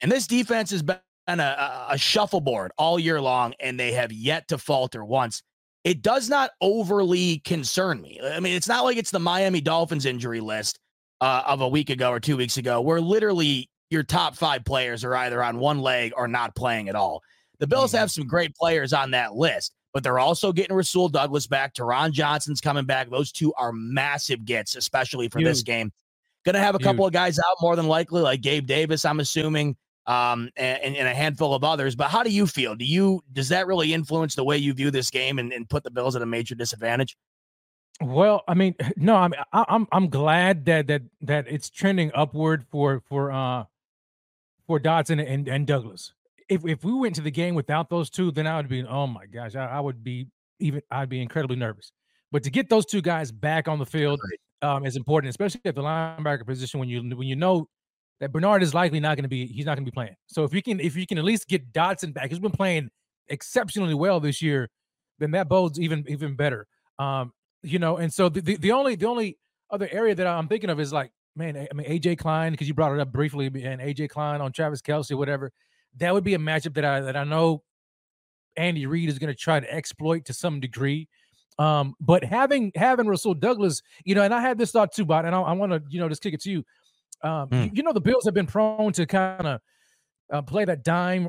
And 0.00 0.10
this 0.10 0.26
defense 0.26 0.70
has 0.70 0.82
been 0.82 0.98
a, 1.28 1.42
a, 1.42 1.86
a 1.90 1.98
shuffleboard 1.98 2.72
all 2.78 2.98
year 2.98 3.20
long, 3.20 3.52
and 3.60 3.78
they 3.78 3.92
have 3.92 4.12
yet 4.12 4.48
to 4.48 4.58
falter 4.58 5.04
once. 5.04 5.42
It 5.84 6.02
does 6.02 6.28
not 6.28 6.50
overly 6.60 7.38
concern 7.40 8.00
me. 8.00 8.20
I 8.22 8.38
mean, 8.40 8.54
it's 8.54 8.68
not 8.68 8.84
like 8.84 8.96
it's 8.96 9.10
the 9.10 9.18
Miami 9.18 9.60
Dolphins 9.60 10.06
injury 10.06 10.40
list 10.40 10.78
uh, 11.20 11.42
of 11.46 11.60
a 11.60 11.68
week 11.68 11.90
ago 11.90 12.10
or 12.10 12.20
two 12.20 12.36
weeks 12.36 12.56
ago, 12.56 12.80
where 12.80 13.00
literally 13.00 13.68
your 13.90 14.02
top 14.02 14.36
five 14.36 14.64
players 14.64 15.04
are 15.04 15.14
either 15.16 15.42
on 15.42 15.58
one 15.58 15.80
leg 15.80 16.12
or 16.16 16.28
not 16.28 16.54
playing 16.54 16.88
at 16.88 16.94
all. 16.94 17.22
The 17.58 17.66
Bills 17.66 17.92
Mhm. 17.92 17.98
have 17.98 18.10
some 18.10 18.26
great 18.26 18.54
players 18.54 18.92
on 18.92 19.10
that 19.10 19.34
list, 19.34 19.74
but 19.92 20.02
they're 20.02 20.18
also 20.18 20.52
getting 20.52 20.74
Rasul 20.76 21.08
Douglas 21.08 21.46
back. 21.46 21.74
Taron 21.74 22.12
Johnson's 22.12 22.60
coming 22.60 22.84
back. 22.86 23.10
Those 23.10 23.32
two 23.32 23.52
are 23.54 23.72
massive 23.72 24.44
gets, 24.44 24.76
especially 24.76 25.28
for 25.28 25.40
Huge. 25.40 25.48
this 25.48 25.62
game. 25.62 25.92
Going 26.44 26.54
to 26.54 26.60
have 26.60 26.74
a 26.74 26.78
Huge. 26.78 26.84
couple 26.84 27.04
of 27.04 27.12
guys 27.12 27.38
out 27.38 27.56
more 27.60 27.76
than 27.76 27.86
likely, 27.86 28.22
like 28.22 28.40
Gabe 28.40 28.66
Davis, 28.66 29.04
I'm 29.04 29.20
assuming, 29.20 29.76
um, 30.06 30.48
and, 30.56 30.96
and, 30.96 31.06
a 31.06 31.14
handful 31.14 31.54
of 31.54 31.62
others. 31.62 31.94
But 31.94 32.08
how 32.08 32.22
do 32.22 32.30
you 32.30 32.46
feel? 32.46 32.74
Do 32.74 32.84
you 32.86 33.22
does 33.32 33.50
that 33.50 33.66
really 33.66 33.92
influence 33.92 34.34
the 34.34 34.42
way 34.44 34.56
you 34.56 34.72
view 34.72 34.90
this 34.90 35.10
game 35.10 35.38
and, 35.38 35.52
and 35.52 35.68
put 35.68 35.84
the 35.84 35.90
Bills 35.90 36.16
at 36.16 36.22
a 36.22 36.26
major 36.26 36.54
disadvantage? 36.54 37.16
Well, 38.00 38.42
I 38.48 38.54
mean, 38.54 38.74
no, 38.96 39.16
I 39.16 39.28
mean, 39.28 39.40
I, 39.52 39.64
I'm 39.68 39.86
I'm 39.92 40.08
glad 40.08 40.64
that 40.66 40.86
that 40.88 41.02
that 41.22 41.46
it's 41.48 41.70
trending 41.70 42.10
upward 42.14 42.64
for 42.70 43.02
for 43.08 43.30
uh 43.30 43.64
for 44.66 44.78
Dodson 44.78 45.20
and, 45.20 45.48
and 45.48 45.66
Douglas. 45.66 46.12
If 46.48 46.64
if 46.66 46.84
we 46.84 46.92
went 46.92 47.14
to 47.16 47.20
the 47.20 47.30
game 47.30 47.54
without 47.54 47.90
those 47.90 48.10
two, 48.10 48.30
then 48.30 48.46
I 48.46 48.56
would 48.56 48.68
be 48.68 48.84
oh 48.84 49.06
my 49.06 49.26
gosh, 49.26 49.54
I, 49.54 49.66
I 49.66 49.80
would 49.80 50.02
be 50.02 50.28
even 50.58 50.82
I'd 50.90 51.08
be 51.08 51.20
incredibly 51.20 51.56
nervous. 51.56 51.92
But 52.32 52.42
to 52.44 52.50
get 52.50 52.68
those 52.68 52.86
two 52.86 53.02
guys 53.02 53.32
back 53.32 53.66
on 53.66 53.78
the 53.78 53.86
field 53.86 54.20
um, 54.62 54.86
is 54.86 54.96
important, 54.96 55.30
especially 55.30 55.60
at 55.64 55.74
the 55.74 55.82
linebacker 55.82 56.46
position 56.46 56.80
when 56.80 56.88
you 56.88 57.02
when 57.16 57.26
you 57.26 57.36
know 57.36 57.68
that 58.20 58.32
Bernard 58.32 58.62
is 58.62 58.74
likely 58.74 59.00
not 59.00 59.16
going 59.16 59.24
to 59.24 59.28
be 59.28 59.46
he's 59.46 59.66
not 59.66 59.76
going 59.76 59.84
to 59.84 59.90
be 59.90 59.94
playing. 59.94 60.14
So 60.26 60.44
if 60.44 60.54
you 60.54 60.62
can 60.62 60.80
if 60.80 60.96
you 60.96 61.06
can 61.06 61.18
at 61.18 61.24
least 61.24 61.48
get 61.48 61.72
Dodson 61.72 62.12
back, 62.12 62.30
he's 62.30 62.38
been 62.38 62.50
playing 62.50 62.90
exceptionally 63.28 63.94
well 63.94 64.20
this 64.20 64.40
year, 64.42 64.68
then 65.18 65.32
that 65.32 65.48
bodes 65.48 65.78
even 65.80 66.04
even 66.08 66.36
better. 66.36 66.66
Um, 66.98 67.32
you 67.62 67.78
know, 67.78 67.96
and 67.96 68.12
so 68.12 68.28
the, 68.28 68.40
the, 68.40 68.56
the 68.56 68.72
only 68.72 68.94
the 68.94 69.06
only 69.06 69.38
other 69.70 69.88
area 69.90 70.14
that 70.14 70.26
I'm 70.26 70.48
thinking 70.48 70.70
of 70.70 70.80
is 70.80 70.92
like, 70.92 71.12
man, 71.36 71.56
I 71.56 71.74
mean 71.74 71.86
AJ 71.86 72.18
Klein 72.18 72.52
because 72.52 72.68
you 72.68 72.74
brought 72.74 72.92
it 72.92 73.00
up 73.00 73.12
briefly, 73.12 73.46
and 73.46 73.80
AJ 73.80 74.10
Klein 74.10 74.40
on 74.40 74.52
Travis 74.52 74.82
Kelce, 74.82 75.16
whatever. 75.16 75.52
That 75.96 76.14
would 76.14 76.24
be 76.24 76.34
a 76.34 76.38
matchup 76.38 76.74
that 76.74 76.84
I 76.84 77.00
that 77.00 77.16
I 77.16 77.24
know 77.24 77.62
Andy 78.56 78.86
Reid 78.86 79.08
is 79.08 79.18
going 79.18 79.32
to 79.32 79.38
try 79.38 79.60
to 79.60 79.72
exploit 79.72 80.24
to 80.26 80.32
some 80.32 80.60
degree. 80.60 81.08
Um, 81.58 81.94
but 82.00 82.24
having 82.24 82.72
having 82.74 83.06
Russell 83.06 83.34
Douglas, 83.34 83.82
you 84.04 84.14
know, 84.14 84.22
and 84.22 84.32
I 84.32 84.40
had 84.40 84.56
this 84.56 84.72
thought 84.72 84.92
too, 84.92 85.04
but 85.04 85.24
and 85.24 85.34
I, 85.34 85.40
I 85.40 85.52
want 85.52 85.72
to 85.72 85.82
you 85.88 86.00
know 86.00 86.08
just 86.08 86.22
kick 86.22 86.34
it 86.34 86.40
to 86.42 86.50
you. 86.50 86.64
Um, 87.22 87.48
mm. 87.48 87.64
you, 87.66 87.70
you, 87.74 87.82
know, 87.82 87.92
the 87.92 88.00
Bills 88.00 88.24
have 88.24 88.32
been 88.32 88.46
prone 88.46 88.92
to 88.94 89.04
kind 89.04 89.46
of 89.46 89.60
uh, 90.32 90.42
play 90.42 90.64
that 90.64 90.82
dime 90.84 91.28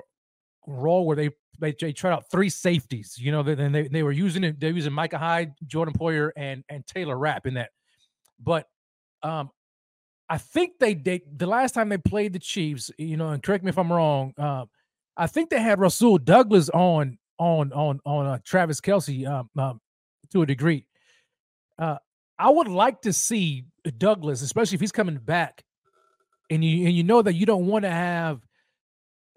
role 0.66 1.06
where 1.06 1.18
they 1.18 1.32
they, 1.62 1.76
they 1.80 1.94
tried 1.94 2.12
out 2.12 2.30
three 2.30 2.50
safeties. 2.50 3.18
You 3.18 3.32
know, 3.32 3.44
then 3.44 3.72
they, 3.72 3.88
they 3.88 4.04
were 4.04 4.12
using 4.12 4.44
it. 4.44 4.60
They're 4.60 4.72
using 4.72 4.92
Micah 4.92 5.18
Hyde, 5.18 5.54
Jordan 5.66 5.94
Poyer, 5.94 6.32
and 6.36 6.64
and 6.68 6.86
Taylor 6.86 7.18
Rapp 7.18 7.46
in 7.46 7.54
that. 7.54 7.70
But 8.40 8.68
um, 9.24 9.52
I 10.28 10.38
think 10.38 10.80
they 10.80 10.96
they 10.96 11.22
the 11.32 11.46
last 11.46 11.74
time 11.74 11.90
they 11.90 11.98
played 11.98 12.34
the 12.34 12.40
Chiefs, 12.40 12.92
you 12.98 13.16
know, 13.16 13.30
and 13.30 13.42
correct 13.42 13.64
me 13.64 13.70
if 13.70 13.78
I'm 13.78 13.92
wrong. 13.92 14.34
Uh, 14.38 14.66
I 15.16 15.28
think 15.28 15.50
they 15.50 15.62
had 15.62 15.80
Rasul 15.80 16.18
Douglas 16.18 16.70
on 16.70 17.18
on 17.38 17.72
on 17.74 18.00
on 18.06 18.26
uh, 18.26 18.40
Travis 18.44 18.82
Kelce 18.82 19.28
um, 19.28 19.50
um, 19.58 19.80
to 20.32 20.42
a 20.42 20.46
degree. 20.46 20.86
Uh, 21.78 21.98
I 22.40 22.50
would 22.50 22.68
like 22.68 23.02
to 23.04 23.14
see 23.14 23.66
Douglas, 23.98 24.42
especially 24.42 24.76
if 24.76 24.82
he's 24.82 24.92
coming 24.92 25.18
back, 25.18 25.64
and 26.50 26.64
you 26.64 26.88
and 26.88 26.96
you 26.96 27.04
know 27.04 27.22
that 27.22 27.34
you 27.34 27.46
don't 27.46 27.68
want 27.68 27.84
to 27.84 27.92
have 27.92 28.42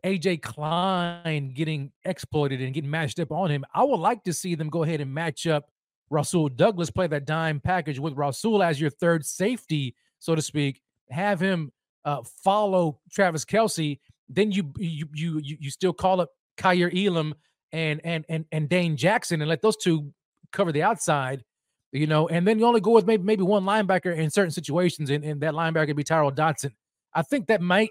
AJ 0.05 0.43
Klein 0.43 1.53
getting 1.55 1.91
exploited 2.05 2.61
and 2.61 2.75
getting 2.75 2.91
matched 2.91 3.19
up 3.19 3.33
on 3.33 3.51
him. 3.51 3.65
I 3.75 3.83
would 3.83 4.01
like 4.01 4.23
to 4.25 4.33
see 4.33 4.55
them 4.55 4.69
go 4.69 4.83
ahead 4.83 5.01
and 5.01 5.13
match 5.13 5.47
up 5.47 5.71
Rasul 6.11 6.49
Douglas, 6.49 6.91
play 6.91 7.07
that 7.07 7.25
dime 7.25 7.61
package 7.61 7.99
with 7.99 8.15
Rasul 8.15 8.63
as 8.63 8.81
your 8.81 8.91
third 8.91 9.25
safety, 9.25 9.95
so 10.19 10.35
to 10.35 10.43
speak. 10.43 10.83
Have 11.11 11.41
him 11.41 11.73
uh, 12.05 12.23
follow 12.43 13.01
Travis 13.11 13.45
Kelce. 13.45 13.99
Then 14.29 14.53
you 14.53 14.73
you 14.79 15.09
you 15.13 15.41
you 15.43 15.71
still 15.71 15.93
call 15.93 16.21
up 16.21 16.31
Kaiir 16.57 16.91
Elam 16.95 17.35
and 17.73 18.01
and 18.05 18.25
and 18.29 18.45
and 18.53 18.69
Dane 18.69 18.97
Jackson 18.97 19.41
and 19.41 19.49
let 19.49 19.63
those 19.63 19.77
two 19.77 20.13
cover 20.53 20.73
the 20.73 20.83
outside, 20.83 21.45
you 21.93 22.07
know. 22.07 22.29
And 22.29 22.47
then 22.47 22.59
you 22.59 22.67
only 22.67 22.81
go 22.81 22.93
with 22.93 23.07
maybe 23.07 23.23
maybe 23.23 23.43
one 23.43 23.65
linebacker 23.65 24.17
in 24.17 24.31
certain 24.31 24.51
situations, 24.51 25.11
and, 25.11 25.25
and 25.25 25.41
that 25.41 25.55
linebacker 25.55 25.97
be 25.97 26.05
Tyrel 26.05 26.31
Dodson. 26.31 26.75
I 27.13 27.23
think 27.23 27.47
that 27.49 27.61
might 27.61 27.91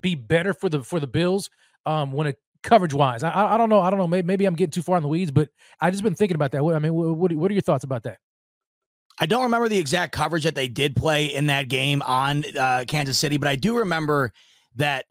be 0.00 0.14
better 0.14 0.54
for 0.54 0.68
the 0.68 0.82
for 0.82 1.00
the 1.00 1.06
Bills 1.06 1.50
um, 1.86 2.12
when 2.12 2.26
it 2.26 2.38
coverage 2.62 2.94
wise. 2.94 3.22
I, 3.22 3.54
I 3.54 3.58
don't 3.58 3.68
know. 3.68 3.80
I 3.80 3.90
don't 3.90 3.98
know. 3.98 4.06
Maybe, 4.06 4.26
maybe 4.26 4.44
I'm 4.44 4.54
getting 4.54 4.72
too 4.72 4.82
far 4.82 4.96
in 4.96 5.02
the 5.02 5.08
weeds, 5.08 5.30
but 5.30 5.48
I 5.80 5.90
just 5.90 6.02
been 6.02 6.14
thinking 6.14 6.34
about 6.34 6.52
that. 6.52 6.64
What, 6.64 6.74
I 6.74 6.78
mean, 6.78 6.94
what, 6.94 7.32
what 7.32 7.50
are 7.50 7.54
your 7.54 7.62
thoughts 7.62 7.84
about 7.84 8.02
that? 8.04 8.18
I 9.20 9.26
don't 9.26 9.44
remember 9.44 9.68
the 9.68 9.78
exact 9.78 10.12
coverage 10.12 10.44
that 10.44 10.54
they 10.54 10.68
did 10.68 10.94
play 10.94 11.26
in 11.26 11.46
that 11.46 11.68
game 11.68 12.02
on 12.02 12.44
uh, 12.56 12.84
Kansas 12.86 13.18
City, 13.18 13.36
but 13.36 13.48
I 13.48 13.56
do 13.56 13.78
remember 13.78 14.32
that 14.76 15.06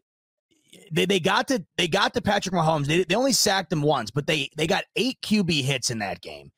they, 0.90 1.04
they 1.04 1.20
got 1.20 1.48
to 1.48 1.64
they 1.76 1.88
got 1.88 2.14
to 2.14 2.22
Patrick 2.22 2.54
Mahomes. 2.54 2.86
They, 2.86 3.04
they 3.04 3.14
only 3.14 3.32
sacked 3.32 3.72
him 3.72 3.82
once, 3.82 4.10
but 4.10 4.26
they 4.26 4.48
they 4.56 4.66
got 4.66 4.84
eight 4.96 5.18
QB 5.22 5.62
hits 5.62 5.90
in 5.90 5.98
that 5.98 6.22
game. 6.22 6.50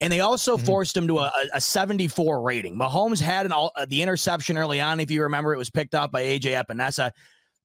And 0.00 0.12
they 0.12 0.20
also 0.20 0.56
mm-hmm. 0.56 0.66
forced 0.66 0.96
him 0.96 1.08
to 1.08 1.18
a, 1.18 1.32
a 1.54 1.60
74 1.60 2.40
rating. 2.40 2.78
Mahomes 2.78 3.20
had 3.20 3.46
an 3.46 3.52
all, 3.52 3.72
uh, 3.74 3.84
the 3.88 4.00
interception 4.00 4.56
early 4.56 4.80
on. 4.80 5.00
If 5.00 5.10
you 5.10 5.22
remember, 5.22 5.52
it 5.52 5.58
was 5.58 5.70
picked 5.70 5.94
up 5.94 6.12
by 6.12 6.22
AJ 6.22 6.64
Epenesa 6.64 7.10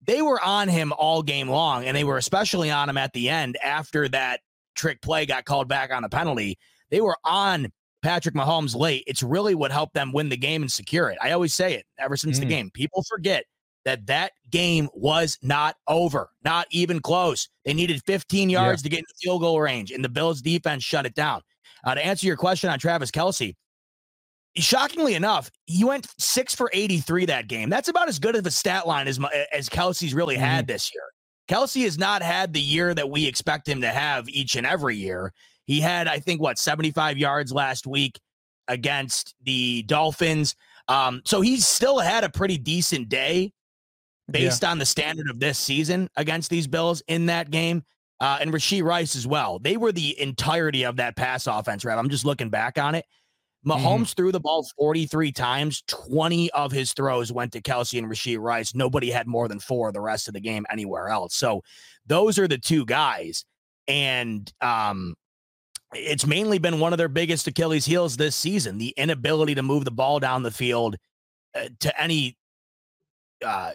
they 0.05 0.21
were 0.21 0.43
on 0.43 0.67
him 0.67 0.93
all 0.97 1.23
game 1.23 1.49
long, 1.49 1.85
and 1.85 1.95
they 1.95 2.03
were 2.03 2.17
especially 2.17 2.71
on 2.71 2.89
him 2.89 2.97
at 2.97 3.13
the 3.13 3.29
end 3.29 3.57
after 3.63 4.07
that 4.09 4.41
trick 4.75 5.01
play 5.01 5.25
got 5.25 5.45
called 5.45 5.67
back 5.67 5.91
on 5.91 6.03
a 6.03 6.09
penalty. 6.09 6.57
They 6.89 7.01
were 7.01 7.17
on 7.23 7.71
Patrick 8.01 8.35
Mahomes 8.35 8.75
late. 8.75 9.03
It's 9.07 9.23
really 9.23 9.55
what 9.55 9.71
helped 9.71 9.93
them 9.93 10.11
win 10.11 10.29
the 10.29 10.37
game 10.37 10.61
and 10.61 10.71
secure 10.71 11.09
it. 11.09 11.17
I 11.21 11.31
always 11.31 11.53
say 11.53 11.73
it 11.73 11.85
ever 11.97 12.17
since 12.17 12.37
mm. 12.37 12.41
the 12.41 12.47
game. 12.47 12.69
People 12.73 13.03
forget 13.09 13.45
that 13.85 14.05
that 14.07 14.31
game 14.49 14.89
was 14.93 15.37
not 15.41 15.75
over, 15.87 16.29
not 16.43 16.67
even 16.71 16.99
close. 16.99 17.49
They 17.65 17.73
needed 17.73 18.01
15 18.05 18.49
yards 18.49 18.81
yeah. 18.81 18.83
to 18.83 18.89
get 18.89 18.99
in 18.99 19.05
the 19.07 19.15
field 19.21 19.41
goal 19.41 19.59
range, 19.59 19.91
and 19.91 20.03
the 20.03 20.09
Bills 20.09 20.41
defense 20.41 20.83
shut 20.83 21.05
it 21.05 21.15
down. 21.15 21.41
Uh, 21.85 21.95
to 21.95 22.05
answer 22.05 22.27
your 22.27 22.37
question 22.37 22.69
on 22.69 22.79
Travis 22.79 23.11
Kelce, 23.11 23.55
shockingly 24.55 25.15
enough, 25.15 25.49
he 25.65 25.83
went 25.83 26.07
six 26.17 26.53
for 26.53 26.69
83 26.73 27.25
that 27.25 27.47
game. 27.47 27.69
That's 27.69 27.89
about 27.89 28.07
as 28.07 28.19
good 28.19 28.35
of 28.35 28.45
a 28.45 28.51
stat 28.51 28.87
line 28.87 29.07
as, 29.07 29.19
as 29.51 29.69
Kelce's 29.69 30.13
really 30.13 30.35
mm-hmm. 30.35 30.43
had 30.43 30.67
this 30.67 30.93
year. 30.93 31.03
Kelce 31.49 31.83
has 31.83 31.97
not 31.97 32.21
had 32.21 32.53
the 32.53 32.61
year 32.61 32.93
that 32.93 33.09
we 33.09 33.27
expect 33.27 33.67
him 33.67 33.81
to 33.81 33.89
have 33.89 34.29
each 34.29 34.55
and 34.55 34.65
every 34.65 34.95
year. 34.95 35.33
He 35.65 35.81
had, 35.81 36.07
I 36.07 36.19
think, 36.19 36.41
what, 36.41 36.57
75 36.57 37.17
yards 37.17 37.51
last 37.51 37.87
week 37.87 38.19
against 38.67 39.35
the 39.43 39.83
Dolphins. 39.83 40.55
Um, 40.87 41.21
so 41.25 41.41
he's 41.41 41.65
still 41.65 41.99
had 41.99 42.23
a 42.23 42.29
pretty 42.29 42.57
decent 42.57 43.09
day 43.09 43.51
based 44.29 44.63
yeah. 44.63 44.71
on 44.71 44.79
the 44.79 44.85
standard 44.85 45.29
of 45.29 45.39
this 45.39 45.57
season 45.57 46.09
against 46.15 46.49
these 46.49 46.67
Bills 46.67 47.01
in 47.07 47.25
that 47.27 47.51
game. 47.51 47.83
Uh, 48.19 48.37
and 48.39 48.53
Rashee 48.53 48.83
Rice 48.83 49.17
as 49.17 49.27
well. 49.27 49.59
They 49.59 49.75
were 49.75 49.91
the 49.91 50.19
entirety 50.21 50.85
of 50.85 50.95
that 50.95 51.17
pass 51.17 51.45
offense, 51.45 51.83
Rev. 51.83 51.97
I'm 51.97 52.09
just 52.09 52.23
looking 52.23 52.49
back 52.49 52.77
on 52.77 52.95
it. 52.95 53.05
Mahomes 53.65 53.81
mm-hmm. 53.81 54.03
threw 54.03 54.31
the 54.31 54.39
ball 54.39 54.67
43 54.77 55.31
times. 55.31 55.83
20 55.87 56.51
of 56.51 56.71
his 56.71 56.93
throws 56.93 57.31
went 57.31 57.53
to 57.53 57.61
Kelce 57.61 57.97
and 57.97 58.09
Rashee 58.09 58.39
Rice. 58.39 58.75
Nobody 58.75 59.09
had 59.09 59.27
more 59.27 59.47
than 59.47 59.59
four 59.59 59.91
the 59.91 60.01
rest 60.01 60.27
of 60.27 60.33
the 60.33 60.41
game 60.41 60.65
anywhere 60.69 61.09
else. 61.09 61.35
So 61.35 61.63
those 62.05 62.37
are 62.37 62.47
the 62.47 62.57
two 62.57 62.85
guys. 62.85 63.45
And 63.87 64.51
um, 64.61 65.15
it's 65.93 66.25
mainly 66.25 66.57
been 66.57 66.79
one 66.79 66.93
of 66.93 66.97
their 66.97 67.07
biggest 67.07 67.47
Achilles 67.47 67.85
heels 67.85 68.17
this 68.17 68.35
season 68.35 68.77
the 68.77 68.93
inability 68.97 69.55
to 69.55 69.63
move 69.63 69.85
the 69.85 69.91
ball 69.91 70.19
down 70.19 70.43
the 70.43 70.51
field 70.51 70.97
uh, 71.55 71.69
to 71.79 72.01
any, 72.01 72.37
uh, 73.45 73.71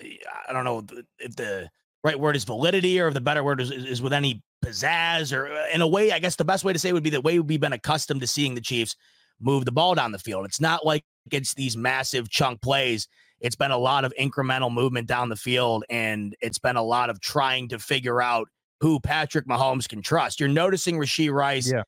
I 0.48 0.52
don't 0.52 0.64
know 0.64 0.84
if 1.18 1.34
the 1.36 1.70
right 2.04 2.18
word 2.18 2.36
is 2.36 2.44
validity 2.44 3.00
or 3.00 3.08
if 3.08 3.14
the 3.14 3.20
better 3.20 3.42
word 3.42 3.60
is, 3.60 3.70
is 3.70 4.02
with 4.02 4.12
any 4.12 4.42
pizzazz 4.64 5.36
or 5.36 5.50
uh, 5.50 5.66
in 5.72 5.80
a 5.80 5.88
way, 5.88 6.12
I 6.12 6.18
guess 6.18 6.36
the 6.36 6.44
best 6.44 6.64
way 6.64 6.72
to 6.72 6.78
say 6.78 6.92
would 6.92 7.02
be 7.02 7.10
the 7.10 7.20
way 7.20 7.38
we've 7.38 7.60
been 7.60 7.72
accustomed 7.72 8.20
to 8.20 8.26
seeing 8.26 8.54
the 8.54 8.60
Chiefs 8.60 8.96
move 9.40 9.64
the 9.64 9.72
ball 9.72 9.94
down 9.94 10.12
the 10.12 10.18
field. 10.18 10.44
It's 10.44 10.60
not 10.60 10.84
like 10.84 11.04
it's 11.30 11.54
these 11.54 11.76
massive 11.76 12.28
chunk 12.28 12.60
plays. 12.60 13.08
It's 13.40 13.56
been 13.56 13.70
a 13.70 13.78
lot 13.78 14.04
of 14.04 14.12
incremental 14.18 14.72
movement 14.72 15.06
down 15.06 15.28
the 15.28 15.36
field, 15.36 15.84
and 15.88 16.34
it's 16.40 16.58
been 16.58 16.76
a 16.76 16.82
lot 16.82 17.10
of 17.10 17.20
trying 17.20 17.68
to 17.68 17.78
figure 17.78 18.20
out 18.20 18.48
who 18.80 19.00
Patrick 19.00 19.46
Mahomes 19.46 19.88
can 19.88 20.02
trust. 20.02 20.40
You're 20.40 20.48
noticing 20.48 20.96
Rashee 20.96 21.32
Rice 21.32 21.70
yeah. 21.70 21.82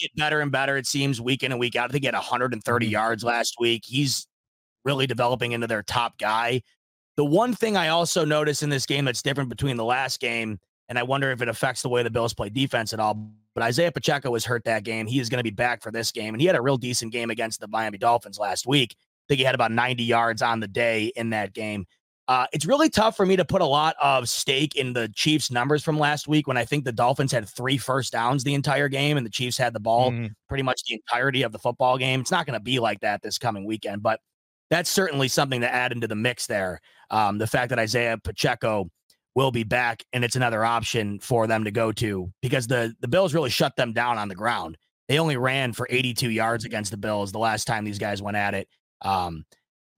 get 0.00 0.14
better 0.16 0.40
and 0.40 0.52
better, 0.52 0.76
it 0.76 0.86
seems, 0.86 1.20
week 1.20 1.42
in 1.42 1.52
and 1.52 1.60
week 1.60 1.76
out. 1.76 1.90
I 1.90 1.92
think 1.92 2.02
he 2.02 2.06
had 2.06 2.14
130 2.14 2.86
mm-hmm. 2.86 2.92
yards 2.92 3.24
last 3.24 3.56
week. 3.58 3.84
He's 3.84 4.26
really 4.84 5.06
developing 5.06 5.52
into 5.52 5.66
their 5.66 5.82
top 5.82 6.18
guy. 6.18 6.62
The 7.16 7.24
one 7.24 7.54
thing 7.54 7.76
I 7.76 7.88
also 7.88 8.24
notice 8.24 8.62
in 8.62 8.70
this 8.70 8.86
game 8.86 9.04
that's 9.04 9.22
different 9.22 9.50
between 9.50 9.76
the 9.76 9.84
last 9.84 10.20
game, 10.20 10.58
and 10.88 10.98
I 10.98 11.02
wonder 11.02 11.30
if 11.30 11.42
it 11.42 11.48
affects 11.48 11.82
the 11.82 11.88
way 11.88 12.02
the 12.02 12.10
Bills 12.10 12.34
play 12.34 12.48
defense 12.48 12.92
at 12.92 13.00
all, 13.00 13.30
but 13.54 13.62
Isaiah 13.62 13.92
Pacheco 13.92 14.30
was 14.30 14.44
hurt 14.44 14.64
that 14.64 14.84
game. 14.84 15.06
He 15.06 15.20
is 15.20 15.28
going 15.28 15.38
to 15.38 15.44
be 15.44 15.50
back 15.50 15.82
for 15.82 15.90
this 15.90 16.10
game. 16.10 16.34
And 16.34 16.40
he 16.40 16.46
had 16.46 16.56
a 16.56 16.62
real 16.62 16.76
decent 16.76 17.12
game 17.12 17.30
against 17.30 17.60
the 17.60 17.68
Miami 17.68 17.98
Dolphins 17.98 18.38
last 18.38 18.66
week. 18.66 18.96
I 18.98 19.24
think 19.28 19.38
he 19.38 19.44
had 19.44 19.54
about 19.54 19.72
90 19.72 20.02
yards 20.02 20.42
on 20.42 20.60
the 20.60 20.68
day 20.68 21.12
in 21.16 21.30
that 21.30 21.52
game. 21.52 21.86
Uh, 22.28 22.46
it's 22.52 22.64
really 22.64 22.88
tough 22.88 23.16
for 23.16 23.26
me 23.26 23.36
to 23.36 23.44
put 23.44 23.60
a 23.60 23.66
lot 23.66 23.96
of 24.00 24.28
stake 24.28 24.76
in 24.76 24.92
the 24.92 25.08
Chiefs' 25.14 25.50
numbers 25.50 25.82
from 25.82 25.98
last 25.98 26.28
week 26.28 26.46
when 26.46 26.56
I 26.56 26.64
think 26.64 26.84
the 26.84 26.92
Dolphins 26.92 27.32
had 27.32 27.48
three 27.48 27.76
first 27.76 28.12
downs 28.12 28.44
the 28.44 28.54
entire 28.54 28.88
game 28.88 29.16
and 29.16 29.26
the 29.26 29.30
Chiefs 29.30 29.58
had 29.58 29.74
the 29.74 29.80
ball 29.80 30.12
mm-hmm. 30.12 30.28
pretty 30.48 30.62
much 30.62 30.82
the 30.84 30.94
entirety 30.94 31.42
of 31.42 31.52
the 31.52 31.58
football 31.58 31.98
game. 31.98 32.20
It's 32.20 32.30
not 32.30 32.46
going 32.46 32.58
to 32.58 32.62
be 32.62 32.78
like 32.78 33.00
that 33.00 33.22
this 33.22 33.38
coming 33.38 33.64
weekend, 33.66 34.02
but 34.02 34.20
that's 34.70 34.88
certainly 34.88 35.28
something 35.28 35.60
to 35.60 35.70
add 35.70 35.92
into 35.92 36.06
the 36.06 36.14
mix 36.14 36.46
there. 36.46 36.80
Um, 37.10 37.38
the 37.38 37.46
fact 37.46 37.70
that 37.70 37.78
Isaiah 37.78 38.16
Pacheco 38.16 38.88
will 39.34 39.50
be 39.50 39.64
back, 39.64 40.04
and 40.12 40.24
it's 40.24 40.36
another 40.36 40.64
option 40.64 41.18
for 41.18 41.46
them 41.46 41.64
to 41.64 41.70
go 41.70 41.92
to 41.92 42.32
because 42.42 42.66
the 42.66 42.94
the 43.00 43.08
Bills 43.08 43.34
really 43.34 43.50
shut 43.50 43.76
them 43.76 43.92
down 43.92 44.18
on 44.18 44.28
the 44.28 44.34
ground. 44.34 44.76
They 45.08 45.18
only 45.18 45.36
ran 45.36 45.72
for 45.72 45.86
82 45.90 46.30
yards 46.30 46.64
against 46.64 46.90
the 46.90 46.96
Bills 46.96 47.32
the 47.32 47.38
last 47.38 47.66
time 47.66 47.84
these 47.84 47.98
guys 47.98 48.22
went 48.22 48.36
at 48.36 48.54
it. 48.54 48.68
Um, 49.02 49.44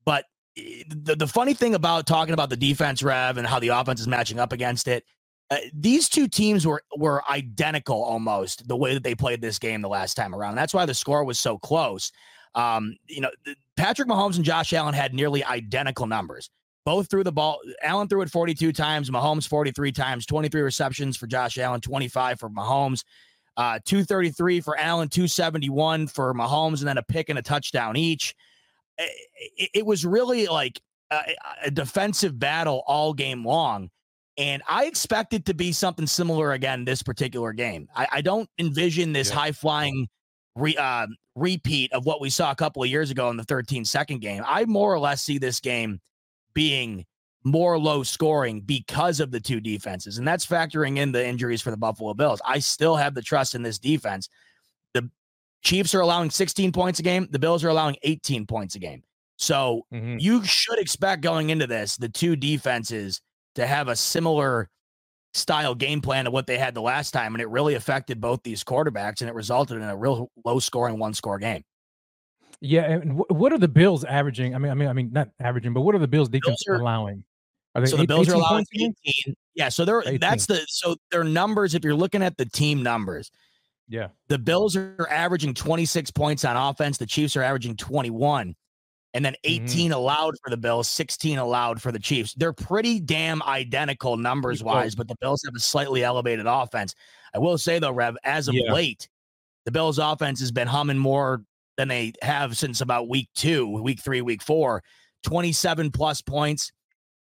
but 0.05 0.25
eh, 0.57 0.83
the 0.89 1.17
the 1.17 1.27
funny 1.27 1.55
thing 1.55 1.75
about 1.75 2.07
talking 2.07 2.35
about 2.35 2.51
the 2.51 2.57
defense, 2.57 3.03
Rev, 3.03 3.37
and 3.37 3.47
how 3.47 3.59
the 3.59 3.69
offense 3.69 4.01
is 4.01 4.09
matching 4.09 4.39
up 4.39 4.53
against 4.53 4.89
it, 4.89 5.05
uh, 5.51 5.59
these 5.73 6.09
two 6.09 6.29
teams 6.29 6.67
were 6.67 6.83
were 6.97 7.23
identical 7.31 8.03
almost 8.03 8.67
the 8.69 8.77
way 8.77 8.95
that 8.95 9.03
they 9.03 9.15
played 9.15 9.41
this 9.41 9.59
game 9.59 9.83
the 9.83 9.89
last 9.89 10.15
time 10.15 10.35
around. 10.35 10.55
That's 10.55 10.75
why 10.75 10.87
the 10.87 10.95
score 10.95 11.25
was 11.25 11.39
so 11.39 11.59
close. 11.59 12.13
Um, 12.55 12.97
you 13.09 13.21
know, 13.21 13.31
Patrick 13.77 14.09
Mahomes 14.09 14.37
and 14.37 14.45
Josh 14.45 14.73
Allen 14.73 14.95
had 14.95 15.13
nearly 15.13 15.43
identical 15.45 16.07
numbers. 16.07 16.51
Both 16.85 17.11
threw 17.11 17.25
the 17.25 17.33
ball. 17.33 17.61
Allen 17.83 18.09
threw 18.09 18.23
it 18.23 18.31
42 18.31 18.73
times, 18.73 19.11
Mahomes 19.11 19.49
43 19.49 19.93
times, 19.93 20.27
23 20.27 20.61
receptions 20.61 21.17
for 21.17 21.27
Josh 21.27 21.57
Allen, 21.59 21.81
25 21.81 22.39
for 22.39 22.51
Mahomes, 22.51 23.05
uh, 23.57 23.79
233 23.85 24.61
for 24.61 24.79
Allen, 24.79 25.09
271 25.09 26.09
for 26.09 26.35
Mahomes, 26.35 26.81
and 26.81 26.89
then 26.89 26.99
a 26.99 27.03
pick 27.03 27.29
and 27.31 27.39
a 27.39 27.43
touchdown 27.43 27.97
each. 27.97 28.35
It, 28.99 29.71
it 29.75 29.87
was 29.87 30.05
really 30.05 30.47
like 30.47 30.81
a, 31.11 31.21
a 31.65 31.71
defensive 31.71 32.39
battle 32.39 32.83
all 32.87 33.15
game 33.15 33.45
long. 33.45 33.91
And 34.37 34.63
I 34.69 34.87
expect 34.87 35.33
it 35.33 35.45
to 35.47 35.55
be 35.55 35.73
something 35.73 36.07
similar 36.07 36.53
again 36.53 36.85
this 36.85 37.03
particular 37.03 37.53
game. 37.53 37.89
I, 37.95 38.09
I 38.13 38.21
don't 38.21 38.49
envision 38.59 39.13
this 39.13 39.31
yeah. 39.31 39.37
high 39.37 39.53
flying 39.53 40.09
re, 40.57 40.77
uh, 40.77 41.07
repeat 41.37 41.93
of 41.93 42.05
what 42.05 42.21
we 42.21 42.31
saw 42.31 42.51
a 42.51 42.57
couple 42.57 42.83
of 42.83 42.89
years 42.89 43.11
ago 43.11 43.31
in 43.31 43.37
the 43.37 43.45
13 43.45 43.85
second 43.85 44.21
game. 44.21 44.43
I 44.47 44.65
more 44.65 44.93
or 44.93 44.99
less 44.99 45.23
see 45.23 45.39
this 45.39 45.61
game 45.61 46.01
being 46.55 47.05
more 47.45 47.79
low 47.79 48.03
scoring 48.03 48.61
because 48.61 49.21
of 49.21 49.31
the 49.31 49.41
two 49.41 49.61
defenses. 49.61 50.19
And 50.19 50.27
that's 50.27 50.47
factoring 50.47 50.97
in 50.97 51.13
the 51.13 51.25
injuries 51.25 51.61
for 51.61 51.71
the 51.71 51.77
Buffalo 51.77 52.15
Bills. 52.15 52.41
I 52.45 52.59
still 52.59 52.97
have 52.97 53.15
the 53.15 53.23
trust 53.23 53.55
in 53.55 53.63
this 53.63 53.79
defense. 53.79 54.29
The 54.95 55.11
Chiefs 55.63 55.95
are 55.95 56.01
allowing 56.01 56.31
16 56.31 56.73
points 56.73 57.01
a 57.01 57.03
game, 57.03 57.29
the 57.31 57.39
Bills 57.39 57.63
are 57.65 57.69
allowing 57.69 57.97
18 58.03 58.47
points 58.47 58.75
a 58.75 58.79
game. 58.79 59.03
So 59.37 59.85
mm-hmm. 59.93 60.19
you 60.19 60.43
should 60.45 60.79
expect 60.79 61.23
going 61.23 61.51
into 61.51 61.67
this 61.67 61.97
the 61.97 62.09
two 62.09 62.37
defenses 62.37 63.21
to 63.57 63.67
have 63.67 63.89
a 63.89 63.97
similar 63.97 64.71
style 65.35 65.75
game 65.75 66.01
plan 66.01 66.25
to 66.25 66.31
what 66.31 66.47
they 66.47 66.57
had 66.59 66.75
the 66.75 66.81
last 66.81 67.11
time. 67.11 67.35
And 67.35 67.43
it 67.43 67.49
really 67.49 67.75
affected 67.75 68.21
both 68.21 68.43
these 68.43 68.65
quarterbacks 68.65 69.21
and 69.21 69.29
it 69.29 69.35
resulted 69.35 69.77
in 69.79 69.83
a 69.83 69.97
real 69.97 70.31
low 70.45 70.61
scoring 70.61 70.99
one 70.99 71.13
score 71.13 71.39
game. 71.39 71.65
Yeah, 72.65 72.91
and 72.91 73.19
what 73.29 73.53
are 73.53 73.59
the 73.59 73.69
Bills 73.69 74.05
averaging? 74.05 74.55
I 74.55 74.59
mean, 74.59 74.71
I 74.71 74.75
mean, 74.75 74.89
I 74.89 74.93
mean, 74.95 75.11
not 75.13 75.29
averaging, 75.39 75.75
but 75.75 75.83
what 75.83 75.95
are 75.95 75.99
the 75.99 76.09
Bills 76.09 76.31
defense 76.31 76.65
Bills 76.65 76.79
are, 76.79 76.81
allowing? 76.81 77.23
Are 77.75 77.87
so 77.87 77.99
the 77.99 78.07
Bills 78.07 78.29
are 78.31 78.35
allowing 78.35 78.65
18. 78.75 78.95
Yeah, 79.55 79.69
so 79.69 79.85
they're 79.85 80.01
18. 80.01 80.19
that's 80.19 80.47
the 80.47 80.65
so 80.69 80.97
their 81.11 81.25
numbers. 81.25 81.75
If 81.75 81.85
you're 81.85 81.95
looking 81.95 82.23
at 82.23 82.39
the 82.39 82.47
team 82.47 82.83
numbers, 82.83 83.31
yeah, 83.87 84.09
the 84.29 84.39
Bills 84.39 84.77
are 84.77 85.07
averaging 85.11 85.53
26 85.53 86.11
points 86.13 86.45
on 86.45 86.57
offense. 86.57 86.97
The 86.97 87.07
Chiefs 87.07 87.37
are 87.37 87.43
averaging 87.43 87.77
21, 87.77 88.55
and 89.13 89.25
then 89.25 89.35
mm-hmm. 89.45 89.65
18 89.67 89.91
mm-hmm. 89.91 89.99
allowed 89.99 90.35
for 90.43 90.49
the 90.49 90.57
Bills, 90.57 90.89
16 90.89 91.37
allowed 91.37 91.83
for 91.83 91.93
the 91.93 91.99
Chiefs. 91.99 92.33
They're 92.33 92.55
pretty 92.55 92.99
damn 92.99 93.43
identical 93.43 94.17
numbers 94.17 94.65
wise, 94.65 94.95
but 94.95 95.07
the 95.07 95.17
Bills 95.21 95.43
have 95.45 95.55
a 95.55 95.61
slightly 95.61 96.03
elevated 96.03 96.47
offense. 96.47 96.95
I 97.35 97.39
will 97.39 97.59
say 97.59 97.79
though, 97.79 97.93
Rev, 97.93 98.17
as 98.25 98.49
of 98.49 98.55
yeah. 98.55 98.73
late, 98.73 99.07
the 99.67 99.71
Bills' 99.71 99.99
offense 99.99 100.41
has 100.41 100.53
been 100.53 100.69
humming 100.69 100.99
more 100.99 101.43
than 101.77 101.89
they 101.89 102.13
have 102.23 102.57
since 102.57 102.81
about 102.81 103.09
week 103.09 103.29
two, 103.35 103.69
week 103.69 104.01
three, 104.01 104.23
week 104.23 104.43
four. 104.43 104.83
27 105.25 105.91
plus 105.91 106.21
points 106.21 106.71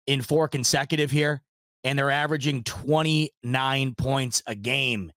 in 0.08 0.22
four 0.22 0.48
consecutive 0.48 1.12
here, 1.12 1.42
and 1.84 1.98
they're 1.98 2.12
averaging 2.12 2.64
29 2.64 3.96
points 3.96 4.44
a 4.48 4.56
game 4.56 5.12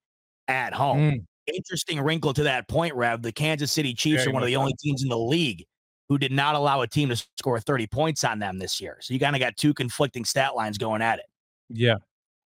at 0.49 0.75
home. 0.75 0.99
Mm. 0.99 1.25
Interesting 1.55 2.01
wrinkle 2.01 2.33
to 2.35 2.45
that 2.45 2.69
point, 2.69 2.95
Rev. 2.95 3.23
The 3.23 3.33
Kansas 3.33 3.73
City 3.73 3.95
Chiefs 3.95 4.27
are 4.27 4.31
one 4.31 4.43
of 4.43 4.47
the 4.47 4.57
only 4.57 4.75
teams 4.81 5.03
in 5.03 5.09
the 5.09 5.19
league 5.19 5.65
who 6.09 6.19
did 6.19 6.31
not 6.31 6.55
allow 6.55 6.83
a 6.83 6.87
team 6.87 7.09
to 7.09 7.27
score 7.39 7.59
30 7.59 7.87
points 7.89 8.23
on 8.23 8.39
them 8.39 8.59
this 8.59 8.81
year. 8.81 8.99
So 9.01 9.13
you 9.15 9.21
kind 9.21 9.35
of 9.35 9.41
got 9.41 9.57
two 9.57 9.75
conflicting 9.75 10.25
stat 10.25 10.55
lines 10.55 10.79
going 10.79 11.03
at 11.03 11.19
it. 11.19 11.27
Yeah. 11.69 11.97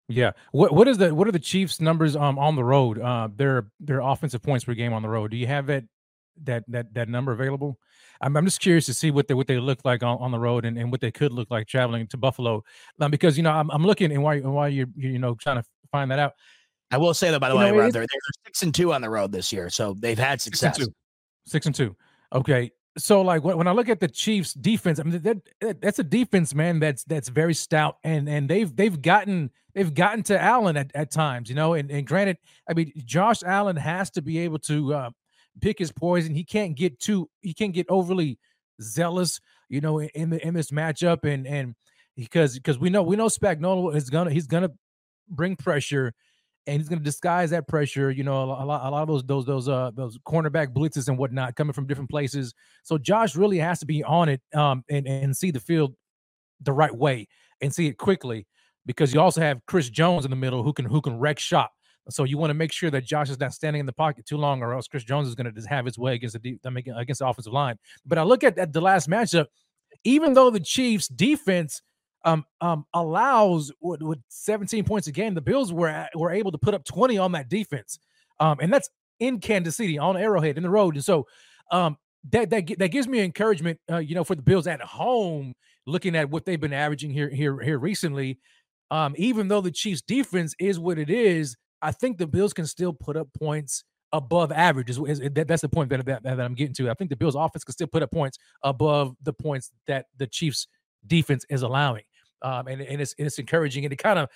Yeah. 0.09 0.31
What 0.51 0.73
what 0.73 0.87
is 0.87 0.97
the 0.97 1.15
what 1.15 1.27
are 1.27 1.31
the 1.31 1.39
Chiefs 1.39 1.79
numbers 1.79 2.15
um 2.15 2.37
on 2.37 2.55
the 2.55 2.63
road? 2.63 2.99
Uh 2.99 3.29
their 3.33 3.67
their 3.79 4.01
offensive 4.01 4.41
points 4.41 4.65
per 4.65 4.73
game 4.73 4.93
on 4.93 5.01
the 5.01 5.09
road. 5.09 5.31
Do 5.31 5.37
you 5.37 5.47
have 5.47 5.69
it 5.69 5.85
that 6.43 6.63
that 6.67 6.93
that 6.93 7.09
number 7.09 7.31
available? 7.31 7.79
I'm, 8.21 8.37
I'm 8.37 8.45
just 8.45 8.59
curious 8.59 8.85
to 8.85 8.93
see 8.93 9.11
what 9.11 9.27
they 9.27 9.33
what 9.33 9.47
they 9.47 9.59
look 9.59 9.79
like 9.83 10.03
on, 10.03 10.17
on 10.19 10.31
the 10.31 10.39
road 10.39 10.65
and, 10.65 10.77
and 10.77 10.91
what 10.91 11.01
they 11.01 11.11
could 11.11 11.31
look 11.31 11.49
like 11.49 11.67
traveling 11.67 12.07
to 12.07 12.17
Buffalo. 12.17 12.63
Um, 12.99 13.11
because 13.11 13.37
you 13.37 13.43
know 13.43 13.51
I'm, 13.51 13.69
I'm 13.71 13.85
looking 13.85 14.11
and 14.11 14.23
why 14.23 14.39
why 14.39 14.67
you're 14.67 14.87
you 14.95 15.19
know 15.19 15.35
trying 15.35 15.57
to 15.57 15.63
find 15.91 16.11
that 16.11 16.19
out. 16.19 16.33
I 16.91 16.97
will 16.97 17.13
say 17.13 17.31
that 17.31 17.39
by 17.39 17.49
the 17.49 17.55
you 17.55 17.61
way, 17.61 17.71
know, 17.71 17.77
they're, 17.77 17.91
they're 17.91 18.07
six 18.45 18.63
and 18.63 18.75
two 18.75 18.93
on 18.93 19.01
the 19.01 19.09
road 19.09 19.31
this 19.31 19.53
year, 19.53 19.69
so 19.69 19.95
they've 19.97 20.19
had 20.19 20.41
success. 20.41 20.75
Six 20.75 20.85
and 20.85 20.87
two. 20.87 20.95
Six 21.45 21.65
and 21.65 21.75
two. 21.75 21.95
Okay, 22.33 22.71
so 22.97 23.21
like 23.21 23.43
when, 23.43 23.57
when 23.57 23.67
I 23.67 23.71
look 23.71 23.89
at 23.89 23.99
the 23.99 24.07
Chiefs 24.07 24.53
defense, 24.53 24.99
I 24.99 25.03
mean 25.03 25.21
that, 25.21 25.81
that's 25.81 25.99
a 25.99 26.03
defense, 26.03 26.53
man. 26.53 26.79
That's 26.79 27.03
that's 27.05 27.29
very 27.29 27.53
stout, 27.53 27.97
and 28.03 28.27
and 28.27 28.49
they've 28.49 28.73
they've 28.75 29.01
gotten 29.01 29.51
they've 29.73 29.93
gotten 29.93 30.23
to 30.23 30.41
Allen 30.41 30.75
at, 30.75 30.91
at 30.93 31.11
times, 31.11 31.49
you 31.49 31.55
know. 31.55 31.73
And, 31.73 31.89
and 31.89 32.05
granted, 32.05 32.37
I 32.69 32.73
mean 32.73 32.91
Josh 33.05 33.43
Allen 33.43 33.77
has 33.77 34.09
to 34.11 34.21
be 34.21 34.39
able 34.39 34.59
to 34.59 34.93
uh, 34.93 35.09
pick 35.61 35.79
his 35.79 35.91
poison. 35.91 36.35
He 36.35 36.43
can't 36.43 36.75
get 36.75 36.99
too 36.99 37.29
he 37.41 37.53
can't 37.53 37.73
get 37.73 37.87
overly 37.89 38.39
zealous, 38.81 39.39
you 39.69 39.81
know, 39.81 40.01
in 40.01 40.29
the 40.29 40.45
in 40.45 40.53
this 40.53 40.71
matchup, 40.71 41.23
and 41.23 41.47
and 41.47 41.75
because 42.15 42.55
because 42.55 42.79
we 42.79 42.89
know 42.89 43.03
we 43.03 43.15
know 43.15 43.27
Spagnuolo 43.27 43.95
is 43.95 44.09
gonna 44.09 44.31
he's 44.31 44.47
gonna 44.47 44.71
bring 45.29 45.55
pressure 45.55 46.13
and 46.67 46.79
he's 46.79 46.89
to 46.89 46.97
disguise 46.97 47.49
that 47.49 47.67
pressure. 47.67 48.11
You 48.11 48.23
know, 48.23 48.43
a 48.43 48.45
lot, 48.45 48.85
a 48.85 48.89
lot 48.89 49.01
of 49.01 49.07
those 49.07 49.23
those 49.23 49.45
those 49.45 49.69
uh 49.69 49.91
those 49.95 50.17
cornerback 50.19 50.73
blitzes 50.73 51.07
and 51.07 51.17
whatnot 51.17 51.55
coming 51.55 51.73
from 51.73 51.87
different 51.87 52.09
places. 52.09 52.53
So 52.83 52.97
Josh 52.97 53.35
really 53.35 53.57
has 53.57 53.79
to 53.79 53.85
be 53.85 54.03
on 54.03 54.29
it 54.29 54.41
um 54.53 54.83
and 54.89 55.07
and 55.07 55.35
see 55.35 55.51
the 55.51 55.59
field 55.59 55.95
the 56.61 56.73
right 56.73 56.95
way 56.95 57.27
and 57.61 57.73
see 57.73 57.87
it 57.87 57.97
quickly 57.97 58.45
because 58.85 59.13
you 59.13 59.19
also 59.19 59.41
have 59.41 59.65
Chris 59.65 59.89
Jones 59.89 60.25
in 60.25 60.31
the 60.31 60.37
middle 60.37 60.63
who 60.63 60.73
can 60.73 60.85
who 60.85 61.01
can 61.01 61.17
wreck 61.17 61.39
shop. 61.39 61.71
So 62.09 62.23
you 62.23 62.37
want 62.37 62.49
to 62.49 62.55
make 62.55 62.71
sure 62.71 62.89
that 62.89 63.05
Josh 63.05 63.29
is 63.29 63.39
not 63.39 63.53
standing 63.53 63.79
in 63.79 63.85
the 63.85 63.93
pocket 63.93 64.25
too 64.25 64.37
long, 64.37 64.61
or 64.63 64.73
else 64.73 64.87
Chris 64.87 65.03
Jones 65.03 65.27
is 65.27 65.35
going 65.35 65.45
to 65.45 65.51
just 65.51 65.67
have 65.67 65.85
his 65.85 65.97
way 65.97 66.15
against 66.15 66.41
the 66.41 66.57
against 66.95 67.19
the 67.19 67.27
offensive 67.27 67.53
line. 67.53 67.77
But 68.05 68.17
I 68.17 68.23
look 68.23 68.43
at, 68.43 68.57
at 68.57 68.73
the 68.73 68.81
last 68.81 69.07
matchup, 69.07 69.45
even 70.03 70.33
though 70.33 70.49
the 70.49 70.59
Chiefs' 70.59 71.07
defense 71.07 71.81
um, 72.25 72.45
um, 72.59 72.85
allows 72.93 73.71
with, 73.81 74.01
with 74.01 74.19
17 74.29 74.83
points 74.83 75.07
a 75.07 75.11
game, 75.11 75.33
the 75.33 75.41
Bills 75.41 75.71
were 75.71 76.07
were 76.15 76.31
able 76.31 76.51
to 76.51 76.57
put 76.57 76.73
up 76.73 76.83
20 76.85 77.17
on 77.17 77.33
that 77.33 77.49
defense, 77.49 77.99
um, 78.39 78.57
and 78.61 78.73
that's 78.73 78.89
in 79.19 79.39
Kansas 79.39 79.77
City 79.77 79.99
on 79.99 80.17
Arrowhead 80.17 80.57
in 80.57 80.63
the 80.63 80.69
road. 80.69 80.95
And 80.95 81.05
so 81.05 81.27
um, 81.71 81.97
that 82.31 82.49
that 82.49 82.67
that 82.79 82.89
gives 82.89 83.07
me 83.07 83.19
encouragement, 83.21 83.79
uh, 83.91 83.97
you 83.97 84.15
know, 84.15 84.23
for 84.23 84.35
the 84.35 84.41
Bills 84.41 84.67
at 84.67 84.81
home, 84.81 85.53
looking 85.85 86.15
at 86.15 86.29
what 86.29 86.45
they've 86.45 86.59
been 86.59 86.73
averaging 86.73 87.11
here 87.11 87.29
here 87.29 87.59
here 87.59 87.79
recently. 87.79 88.39
Um, 88.89 89.13
even 89.17 89.47
though 89.47 89.61
the 89.61 89.71
Chiefs' 89.71 90.01
defense 90.01 90.53
is 90.59 90.77
what 90.77 90.99
it 90.99 91.09
is, 91.09 91.55
I 91.81 91.91
think 91.91 92.17
the 92.17 92.27
Bills 92.27 92.53
can 92.53 92.65
still 92.65 92.93
put 92.93 93.17
up 93.17 93.27
points 93.37 93.83
above 94.13 94.51
average. 94.51 94.89
Is, 94.89 94.99
is 94.99 95.19
that, 95.19 95.47
that's 95.47 95.61
the 95.61 95.69
point 95.69 95.89
that, 95.89 96.05
that 96.05 96.23
that 96.23 96.39
I'm 96.39 96.55
getting 96.55 96.75
to. 96.75 96.89
I 96.89 96.93
think 96.93 97.09
the 97.09 97.15
Bills' 97.15 97.35
offense 97.35 97.63
can 97.63 97.73
still 97.73 97.87
put 97.87 98.03
up 98.03 98.11
points 98.11 98.37
above 98.63 99.15
the 99.21 99.33
points 99.33 99.71
that 99.87 100.05
the 100.17 100.27
Chiefs' 100.27 100.67
defense 101.07 101.45
is 101.49 101.61
allowing 101.61 102.03
um, 102.41 102.67
and, 102.67 102.81
and 102.81 103.01
it's 103.01 103.13
and 103.17 103.27
it's 103.27 103.39
encouraging, 103.39 103.85
and 103.85 103.93
it 103.93 103.97
kind 103.97 104.19
of 104.19 104.29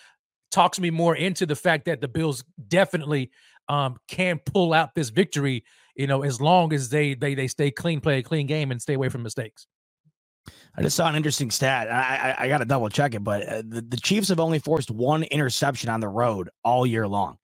talks 0.51 0.79
me 0.79 0.89
more 0.89 1.15
into 1.15 1.45
the 1.45 1.55
fact 1.55 1.85
that 1.85 2.01
the 2.01 2.07
Bills 2.07 2.43
definitely 2.67 3.31
um, 3.67 3.97
can 4.07 4.39
pull 4.39 4.73
out 4.73 4.95
this 4.95 5.09
victory. 5.09 5.63
You 5.95 6.07
know, 6.07 6.23
as 6.23 6.39
long 6.39 6.73
as 6.73 6.89
they 6.89 7.13
they 7.13 7.35
they 7.35 7.47
stay 7.47 7.71
clean, 7.71 8.01
play 8.01 8.19
a 8.19 8.23
clean 8.23 8.47
game, 8.47 8.71
and 8.71 8.81
stay 8.81 8.93
away 8.93 9.09
from 9.09 9.23
mistakes. 9.23 9.67
I 10.77 10.81
just 10.81 10.95
saw 10.95 11.07
an 11.07 11.15
interesting 11.15 11.51
stat. 11.51 11.89
I 11.89 12.35
I, 12.37 12.45
I 12.45 12.47
got 12.47 12.57
to 12.57 12.65
double 12.65 12.89
check 12.89 13.13
it, 13.13 13.23
but 13.23 13.47
uh, 13.47 13.63
the, 13.65 13.81
the 13.81 13.97
Chiefs 13.97 14.29
have 14.29 14.39
only 14.39 14.59
forced 14.59 14.91
one 14.91 15.23
interception 15.23 15.89
on 15.89 15.99
the 15.99 16.09
road 16.09 16.49
all 16.63 16.85
year 16.85 17.07
long. 17.07 17.37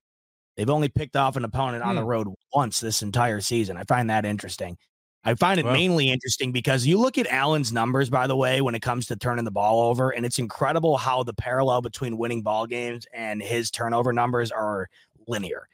They've 0.57 0.69
only 0.69 0.89
picked 0.89 1.15
off 1.15 1.37
an 1.37 1.45
opponent 1.45 1.83
on 1.83 1.95
the 1.95 2.01
hmm. 2.01 2.07
road 2.07 2.27
once 2.53 2.79
this 2.79 3.01
entire 3.01 3.39
season. 3.39 3.77
I 3.77 3.83
find 3.83 4.09
that 4.09 4.25
interesting. 4.25 4.77
I 5.23 5.35
find 5.35 5.59
it 5.59 5.65
mainly 5.65 6.09
interesting 6.09 6.51
because 6.51 6.85
you 6.85 6.97
look 6.97 7.19
at 7.19 7.27
Allen's 7.27 7.71
numbers, 7.71 8.09
by 8.09 8.25
the 8.25 8.35
way, 8.35 8.59
when 8.59 8.73
it 8.73 8.81
comes 8.81 9.05
to 9.07 9.15
turning 9.15 9.45
the 9.45 9.51
ball 9.51 9.87
over, 9.87 10.09
and 10.09 10.25
it's 10.25 10.39
incredible 10.39 10.97
how 10.97 11.21
the 11.21 11.33
parallel 11.33 11.81
between 11.81 12.17
winning 12.17 12.41
ball 12.41 12.65
games 12.65 13.05
and 13.13 13.41
his 13.41 13.69
turnover 13.69 14.13
numbers 14.13 14.51
are 14.51 14.89
linear. 15.27 15.67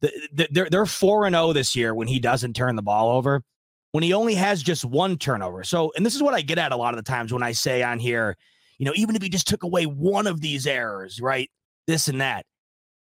The, 0.00 0.12
the, 0.32 0.48
they're 0.50 0.70
they're 0.70 0.86
four 0.86 1.26
and 1.26 1.34
zero 1.34 1.46
oh 1.46 1.52
this 1.52 1.74
year 1.74 1.94
when 1.94 2.06
he 2.06 2.20
doesn't 2.20 2.54
turn 2.54 2.76
the 2.76 2.82
ball 2.82 3.16
over, 3.16 3.42
when 3.92 4.02
he 4.02 4.12
only 4.12 4.34
has 4.34 4.62
just 4.62 4.84
one 4.84 5.16
turnover. 5.16 5.62
So, 5.64 5.92
and 5.96 6.04
this 6.04 6.14
is 6.14 6.22
what 6.22 6.34
I 6.34 6.40
get 6.40 6.58
at 6.58 6.72
a 6.72 6.76
lot 6.76 6.94
of 6.94 7.02
the 7.02 7.08
times 7.08 7.32
when 7.32 7.42
I 7.42 7.52
say 7.52 7.82
on 7.82 7.98
here, 7.98 8.36
you 8.78 8.86
know, 8.86 8.92
even 8.96 9.14
if 9.14 9.22
he 9.22 9.28
just 9.28 9.46
took 9.46 9.62
away 9.62 9.86
one 9.86 10.26
of 10.26 10.40
these 10.40 10.66
errors, 10.66 11.20
right, 11.20 11.50
this 11.86 12.08
and 12.08 12.20
that, 12.20 12.44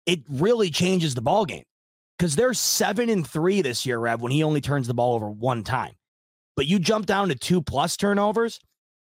it 0.06 0.20
really 0.30 0.70
changes 0.70 1.16
the 1.16 1.22
ball 1.22 1.46
game 1.46 1.64
because 2.18 2.36
they're 2.36 2.54
seven 2.54 3.10
and 3.10 3.26
three 3.26 3.62
this 3.62 3.86
year, 3.86 3.98
Rev, 3.98 4.22
when 4.22 4.32
he 4.32 4.44
only 4.44 4.62
turns 4.62 4.88
the 4.88 4.94
ball 4.94 5.16
over 5.16 5.30
one 5.30 5.64
time. 5.64 5.94
But 6.56 6.68
you 6.68 6.80
jump 6.80 7.06
down 7.06 7.30
to 7.30 7.36
two 7.36 7.62
plus 7.62 7.98
turnovers, 7.98 8.60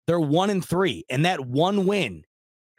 they're 0.08 0.20
one 0.20 0.50
and 0.50 0.66
three. 0.66 1.04
And 1.10 1.26
that 1.26 1.46
one 1.46 1.86
win 1.86 2.24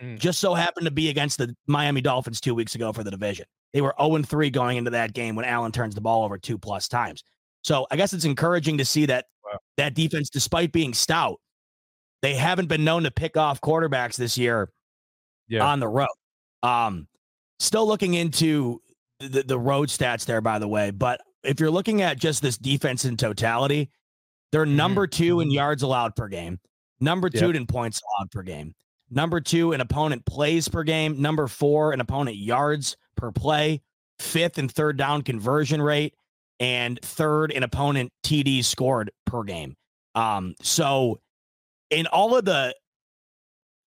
mm. 0.03 0.19
just 0.19 0.41
so 0.41 0.55
happened 0.55 0.87
to 0.87 0.91
be 0.91 1.11
against 1.11 1.39
the 1.39 1.55
Miami 1.67 2.01
Dolphins 2.01 2.41
two 2.41 2.55
weeks 2.55 2.75
ago 2.75 2.93
for 2.93 3.05
the 3.05 3.11
division. 3.11 3.47
They 3.73 3.83
were 3.83 3.95
0 4.01 4.23
3 4.23 4.51
going 4.51 4.79
into 4.79 4.91
that 4.93 5.13
game 5.13 5.37
when 5.37 5.45
Allen 5.45 5.73
turns 5.73 5.95
the 5.95 6.01
ball 6.01 6.25
over 6.25 6.39
two 6.39 6.57
plus 6.57 6.89
times. 6.89 7.23
So 7.67 7.85
I 7.91 7.97
guess 7.97 8.13
it's 8.13 8.25
encouraging 8.25 8.79
to 8.79 8.85
see 8.85 9.07
that 9.07 9.27
wow. 9.45 9.59
that 9.77 9.95
defense, 9.95 10.31
despite 10.31 10.71
being 10.71 10.95
stout, 10.95 11.41
they 12.23 12.37
haven't 12.37 12.69
been 12.69 12.85
known 12.85 13.03
to 13.03 13.11
pick 13.11 13.37
off 13.37 13.61
quarterbacks 13.61 14.15
this 14.15 14.39
year 14.39 14.71
yeah. 15.49 15.67
on 15.67 15.81
the 15.81 15.89
road. 15.89 16.07
Um, 16.63 17.09
still 17.59 17.85
looking 17.85 18.15
into 18.15 18.81
the, 19.19 19.43
the 19.43 19.59
road 19.59 19.89
stats 19.89 20.25
there, 20.27 20.41
by 20.41 20.61
the 20.61 20.69
way. 20.69 20.93
But 20.93 21.21
if 21.43 21.59
you're 21.59 21.73
looking 21.73 22.03
at 22.03 22.21
just 22.21 22.41
this 22.41 22.57
defense 22.57 23.05
in 23.05 23.17
totality, 23.17 23.91
they're 24.53 24.65
mm-hmm. 24.65 24.77
number 24.77 25.09
two 25.09 25.41
in 25.41 25.51
yards 25.51 25.83
allowed 25.83 26.15
per 26.15 26.29
game, 26.29 26.61
number 27.01 27.29
two 27.29 27.49
yep. 27.49 27.57
in 27.57 27.67
points 27.67 28.01
allowed 28.01 28.31
per 28.31 28.45
game, 28.45 28.77
number 29.11 29.41
two 29.41 29.73
in 29.73 29.81
opponent 29.81 30.25
plays 30.25 30.69
per 30.69 30.85
game, 30.85 31.21
number 31.21 31.49
four 31.49 31.93
in 31.93 32.01
opponent 32.01 32.37
yards 32.37 32.97
per 33.17 33.33
play, 33.33 33.83
fifth 34.21 34.57
and 34.57 34.71
third 34.71 34.97
down 34.97 35.23
conversion 35.23 35.83
rate, 35.83 36.15
and 36.61 36.99
third 37.03 37.53
in 37.53 37.63
opponent 37.63 38.13
TDs 38.25 38.65
scored 38.65 39.11
per 39.27 39.43
game. 39.43 39.77
Um, 40.15 40.55
so 40.63 41.21
in 41.91 42.07
all 42.07 42.37
of 42.37 42.45
the 42.45 42.75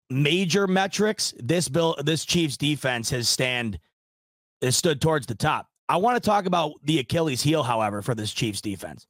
major 0.09 0.67
metrics, 0.67 1.34
this 1.38 1.69
bill, 1.69 1.95
this 2.03 2.25
Chiefs 2.25 2.57
defense 2.57 3.09
has 3.11 3.29
stand 3.29 3.79
has 4.61 4.75
stood 4.75 5.01
towards 5.01 5.27
the 5.27 5.35
top. 5.35 5.67
I 5.89 5.97
want 5.97 6.21
to 6.21 6.27
talk 6.27 6.45
about 6.45 6.73
the 6.84 6.99
Achilles 6.99 7.41
heel, 7.41 7.63
however, 7.63 8.01
for 8.01 8.15
this 8.15 8.34
Chiefs 8.34 8.59
defense, 8.59 9.05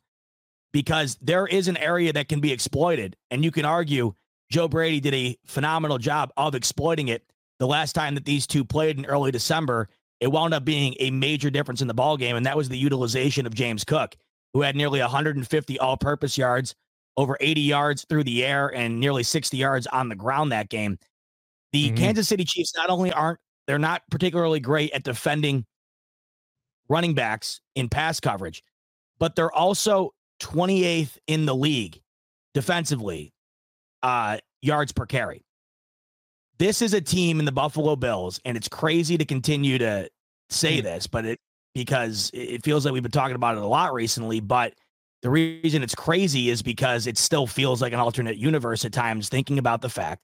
because 0.74 1.18
there 1.22 1.48
is 1.48 1.68
an 1.68 1.78
area 1.78 2.14
that 2.14 2.28
can 2.28 2.40
be 2.40 2.52
exploited, 2.52 3.15
and 3.32 3.44
you 3.44 3.52
can 3.52 3.65
argue 3.65 4.14
Joe 4.52 4.68
Brady 4.68 4.99
did 4.99 5.14
a 5.14 5.38
phenomenal 5.45 5.98
job 5.98 6.32
of 6.38 6.56
exploiting 6.56 7.07
it. 7.07 7.24
The 7.60 7.68
last 7.68 7.94
time 7.94 8.14
that 8.15 8.26
these 8.26 8.45
two 8.45 8.64
played 8.64 8.99
in 8.99 9.06
early 9.06 9.32
December, 9.32 9.90
it 10.19 10.31
wound 10.31 10.53
up 10.53 10.65
being 10.65 10.95
a 10.99 11.11
major 11.11 11.49
difference 11.49 11.81
in 11.81 11.88
the 11.88 11.94
ball 11.94 12.18
game, 12.18 12.35
and 12.35 12.45
that 12.45 12.57
was 12.57 12.69
the 12.69 12.77
utilization 12.77 13.45
of 13.45 13.53
James 13.53 13.84
Cook, 13.84 14.15
who 14.53 14.61
had 14.61 14.76
nearly 14.76 14.99
150 14.99 15.80
all-purpose 15.80 16.38
yards, 16.38 16.76
over 17.18 17.38
80 17.39 17.61
yards 17.61 18.06
through 18.10 18.23
the 18.23 18.44
air, 18.44 18.73
and 18.73 18.99
nearly 18.99 19.23
60 19.23 19.56
yards 19.57 19.88
on 19.88 20.10
the 20.10 20.15
ground 20.15 20.52
that 20.52 20.69
game. 20.69 20.98
The 21.72 21.88
mm-hmm. 21.88 21.98
Kansas 21.98 22.27
City 22.27 22.45
Chiefs 22.45 22.73
not 22.76 22.89
only 22.89 23.11
aren't 23.11 23.39
they're 23.68 23.77
not 23.77 24.02
particularly 24.10 24.61
great 24.61 24.91
at 24.94 25.03
defending 25.03 25.65
running 26.88 27.14
backs 27.14 27.60
in 27.76 27.89
pass 27.89 28.19
coverage, 28.19 28.64
but 29.19 29.35
they're 29.35 29.52
also 29.52 30.14
28th 30.41 31.18
in 31.27 31.45
the 31.45 31.56
league 31.56 32.02
defensively, 32.53 33.34
uh, 34.03 34.38
yards 34.61 34.91
per 34.91 35.06
carry. 35.06 35.44
This 36.60 36.82
is 36.82 36.94
a 36.94 37.02
team 37.02 37.40
in 37.40 37.46
the 37.46 37.52
Buffalo 37.52 37.96
Bills, 37.96 38.40
and 38.46 38.58
it's 38.58 38.68
crazy 38.68 39.18
to 39.18 39.26
continue 39.26 39.78
to 39.78 40.10
say 40.50 40.80
mm. 40.80 40.84
this, 40.84 41.08
but 41.08 41.26
it 41.26 41.40
because 41.76 42.32
it 42.34 42.64
feels 42.64 42.86
like 42.86 42.94
we've 42.94 43.04
been 43.04 43.12
talking 43.12 43.36
about 43.36 43.56
it 43.56 43.62
a 43.62 43.68
lot 43.68 43.94
recently. 43.94 44.40
But 44.40 44.74
the 45.22 45.30
reason 45.30 45.84
it's 45.84 45.94
crazy 45.94 46.50
is 46.50 46.64
because 46.64 47.06
it 47.06 47.18
still 47.18 47.46
feels 47.46 47.82
like 47.82 47.94
an 47.94 48.00
alternate 48.00 48.38
universe 48.38 48.84
at 48.86 48.94
times, 48.94 49.30
thinking 49.30 49.60
about 49.60 49.82
the 49.82 49.90
fact 49.90 50.22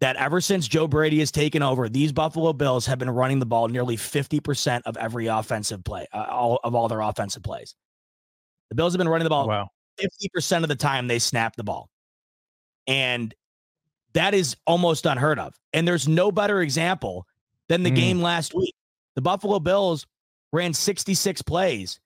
that 0.00 0.16
ever 0.16 0.40
since 0.40 0.68
Joe 0.68 0.86
Brady 0.86 1.18
has 1.20 1.32
taken 1.32 1.62
over, 1.62 1.88
these 1.88 2.12
Buffalo 2.12 2.52
Bills 2.52 2.86
have 2.86 2.98
been 2.98 3.10
running 3.10 3.38
the 3.38 3.46
ball 3.46 3.68
nearly 3.68 3.96
50% 3.96 4.82
of 4.84 4.96
every 4.96 5.26
offensive 5.26 5.82
play, 5.82 6.06
uh, 6.12 6.26
all 6.30 6.60
of 6.62 6.74
all 6.74 6.88
their 6.88 7.00
offensive 7.00 7.42
plays. 7.42 7.74
The 8.68 8.76
Bills 8.76 8.92
have 8.92 8.98
been 8.98 9.08
running 9.08 9.24
the 9.24 9.30
ball 9.30 9.48
wow. 9.48 9.68
50% 10.00 10.62
of 10.62 10.68
the 10.68 10.76
time 10.76 11.08
they 11.08 11.18
snap 11.18 11.56
the 11.56 11.64
ball. 11.64 11.88
And 12.86 13.34
that 14.14 14.34
is 14.34 14.56
almost 14.66 15.06
unheard 15.06 15.38
of. 15.38 15.54
And 15.72 15.86
there's 15.86 16.08
no 16.08 16.32
better 16.32 16.60
example 16.60 17.26
than 17.68 17.82
the 17.82 17.90
mm. 17.90 17.96
game 17.96 18.22
last 18.22 18.54
week. 18.54 18.74
The 19.14 19.22
Buffalo 19.22 19.58
Bills 19.58 20.06
ran 20.52 20.72
66 20.72 21.42
plays, 21.42 22.00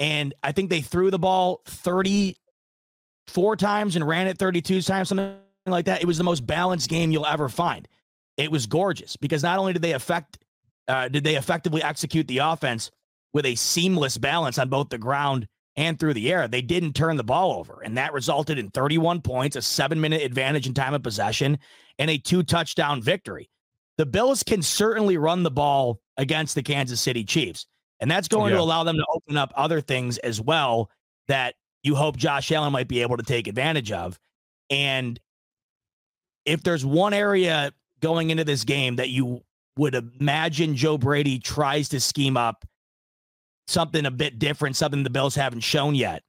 and 0.00 0.34
I 0.42 0.52
think 0.52 0.70
they 0.70 0.80
threw 0.80 1.10
the 1.10 1.18
ball 1.18 1.62
34 1.66 3.56
times 3.56 3.96
and 3.96 4.06
ran 4.06 4.26
it 4.26 4.38
32 4.38 4.82
times, 4.82 5.08
something 5.08 5.36
like 5.66 5.86
that. 5.86 6.02
It 6.02 6.06
was 6.06 6.18
the 6.18 6.24
most 6.24 6.46
balanced 6.46 6.88
game 6.88 7.10
you'll 7.10 7.26
ever 7.26 7.48
find. 7.48 7.86
It 8.36 8.50
was 8.50 8.66
gorgeous 8.66 9.16
because 9.16 9.42
not 9.42 9.58
only 9.58 9.72
did 9.72 9.82
they 9.82 9.92
affect, 9.92 10.38
uh, 10.88 11.08
did 11.08 11.24
they 11.24 11.36
effectively 11.36 11.82
execute 11.82 12.26
the 12.28 12.38
offense 12.38 12.90
with 13.34 13.44
a 13.44 13.54
seamless 13.54 14.18
balance 14.18 14.58
on 14.58 14.68
both 14.68 14.88
the 14.88 14.98
ground 14.98 15.46
and 15.76 15.98
through 15.98 16.14
the 16.14 16.32
air, 16.32 16.48
they 16.48 16.62
didn't 16.62 16.94
turn 16.94 17.16
the 17.16 17.24
ball 17.24 17.52
over. 17.58 17.80
And 17.82 17.96
that 17.96 18.12
resulted 18.12 18.58
in 18.58 18.70
31 18.70 19.22
points, 19.22 19.56
a 19.56 19.62
seven 19.62 20.00
minute 20.00 20.22
advantage 20.22 20.66
in 20.66 20.74
time 20.74 20.94
of 20.94 21.02
possession, 21.02 21.58
and 21.98 22.10
a 22.10 22.18
two 22.18 22.42
touchdown 22.42 23.00
victory. 23.00 23.48
The 23.98 24.06
Bills 24.06 24.42
can 24.42 24.62
certainly 24.62 25.16
run 25.16 25.42
the 25.42 25.50
ball 25.50 26.00
against 26.16 26.54
the 26.54 26.62
Kansas 26.62 27.00
City 27.00 27.24
Chiefs. 27.24 27.66
And 28.00 28.10
that's 28.10 28.28
going 28.28 28.50
yeah. 28.50 28.58
to 28.58 28.62
allow 28.62 28.84
them 28.84 28.96
to 28.96 29.06
open 29.14 29.36
up 29.36 29.52
other 29.56 29.80
things 29.80 30.18
as 30.18 30.40
well 30.40 30.90
that 31.28 31.54
you 31.82 31.94
hope 31.94 32.16
Josh 32.16 32.50
Allen 32.52 32.72
might 32.72 32.88
be 32.88 33.02
able 33.02 33.16
to 33.16 33.22
take 33.22 33.46
advantage 33.46 33.92
of. 33.92 34.18
And 34.70 35.20
if 36.44 36.62
there's 36.62 36.84
one 36.84 37.14
area 37.14 37.72
going 38.00 38.30
into 38.30 38.44
this 38.44 38.64
game 38.64 38.96
that 38.96 39.10
you 39.10 39.42
would 39.76 39.94
imagine 39.94 40.74
Joe 40.74 40.98
Brady 40.98 41.38
tries 41.38 41.88
to 41.90 42.00
scheme 42.00 42.36
up 42.36 42.64
something 43.66 44.06
a 44.06 44.10
bit 44.10 44.38
different, 44.38 44.76
something 44.76 45.02
the 45.02 45.10
Bills 45.10 45.34
haven't 45.34 45.60
shown 45.60 45.94
yet, 45.94 46.22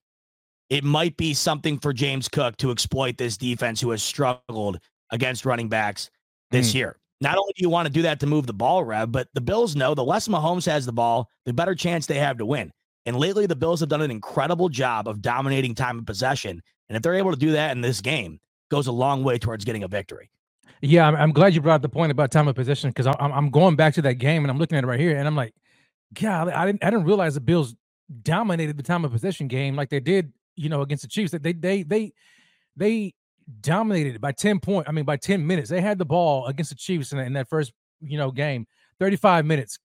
it 0.69 0.83
might 0.83 1.17
be 1.17 1.33
something 1.33 1.79
for 1.79 1.93
James 1.93 2.27
Cook 2.27 2.57
to 2.57 2.71
exploit 2.71 3.17
this 3.17 3.37
defense 3.37 3.79
who 3.79 3.91
has 3.91 4.01
struggled 4.01 4.79
against 5.11 5.45
running 5.45 5.69
backs 5.69 6.09
this 6.51 6.71
mm. 6.71 6.75
year. 6.75 6.97
Not 7.21 7.37
only 7.37 7.53
do 7.55 7.61
you 7.61 7.69
want 7.69 7.87
to 7.87 7.93
do 7.93 8.01
that 8.01 8.19
to 8.19 8.27
move 8.27 8.47
the 8.47 8.53
ball, 8.53 8.83
Rev, 8.83 9.11
but 9.11 9.27
the 9.33 9.41
Bills 9.41 9.75
know 9.75 9.93
the 9.93 10.03
less 10.03 10.27
Mahomes 10.27 10.65
has 10.65 10.85
the 10.85 10.91
ball, 10.91 11.29
the 11.45 11.53
better 11.53 11.75
chance 11.75 12.05
they 12.05 12.19
have 12.19 12.37
to 12.37 12.45
win. 12.45 12.71
And 13.05 13.17
lately, 13.17 13.45
the 13.45 13.55
Bills 13.55 13.81
have 13.81 13.89
done 13.89 14.01
an 14.01 14.11
incredible 14.11 14.69
job 14.69 15.07
of 15.07 15.21
dominating 15.21 15.75
time 15.75 15.99
of 15.99 16.05
possession. 16.05 16.61
And 16.89 16.95
if 16.95 17.01
they're 17.01 17.15
able 17.15 17.31
to 17.31 17.37
do 17.37 17.51
that 17.51 17.71
in 17.71 17.81
this 17.81 18.01
game, 18.01 18.39
goes 18.71 18.87
a 18.87 18.91
long 18.91 19.23
way 19.23 19.37
towards 19.37 19.65
getting 19.65 19.83
a 19.83 19.87
victory. 19.87 20.29
Yeah, 20.81 21.07
I'm, 21.07 21.15
I'm 21.15 21.31
glad 21.31 21.53
you 21.53 21.61
brought 21.61 21.81
the 21.81 21.89
point 21.89 22.11
about 22.11 22.31
time 22.31 22.47
of 22.47 22.55
possession 22.55 22.89
because 22.89 23.07
I'm, 23.07 23.31
I'm 23.31 23.49
going 23.49 23.75
back 23.75 23.93
to 23.95 24.01
that 24.01 24.15
game 24.15 24.43
and 24.43 24.51
I'm 24.51 24.57
looking 24.57 24.77
at 24.77 24.83
it 24.83 24.87
right 24.87 24.99
here 24.99 25.17
and 25.17 25.27
I'm 25.27 25.35
like, 25.35 25.53
God, 26.13 26.49
I 26.49 26.65
didn't 26.65 26.83
I 26.83 26.89
didn't 26.89 27.05
realize 27.05 27.35
the 27.35 27.41
Bills 27.41 27.75
dominated 28.21 28.77
the 28.77 28.83
time 28.83 29.05
of 29.05 29.11
possession 29.11 29.47
game 29.47 29.75
like 29.75 29.89
they 29.89 29.99
did, 29.99 30.33
you 30.55 30.69
know, 30.69 30.81
against 30.81 31.03
the 31.03 31.09
Chiefs. 31.09 31.31
They 31.31 31.53
they 31.53 31.83
they 31.83 32.13
they 32.75 33.13
dominated 33.61 34.15
it 34.15 34.21
by 34.21 34.31
10 34.31 34.59
point. 34.59 34.87
I 34.87 34.91
mean, 34.91 35.05
by 35.05 35.17
10 35.17 35.45
minutes. 35.45 35.69
They 35.69 35.81
had 35.81 35.97
the 35.97 36.05
ball 36.05 36.45
against 36.47 36.71
the 36.71 36.75
Chiefs 36.75 37.11
in, 37.11 37.19
in 37.19 37.33
that 37.33 37.49
first, 37.49 37.73
you 38.01 38.17
know, 38.17 38.31
game, 38.31 38.67
35 38.99 39.45
minutes 39.45 39.79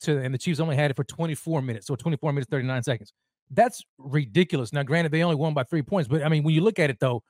to 0.00 0.18
and 0.18 0.32
the 0.32 0.38
Chiefs 0.38 0.60
only 0.60 0.76
had 0.76 0.90
it 0.90 0.96
for 0.96 1.04
24 1.04 1.62
minutes. 1.62 1.86
So 1.86 1.96
24 1.96 2.32
minutes, 2.32 2.50
39 2.50 2.82
seconds. 2.82 3.12
That's 3.50 3.82
ridiculous. 3.98 4.72
Now, 4.72 4.82
granted, 4.82 5.12
they 5.12 5.22
only 5.22 5.36
won 5.36 5.54
by 5.54 5.64
three 5.64 5.82
points, 5.82 6.08
but 6.08 6.22
I 6.22 6.28
mean, 6.28 6.42
when 6.42 6.54
you 6.54 6.60
look 6.60 6.78
at 6.78 6.90
it 6.90 6.98
though, 7.00 7.22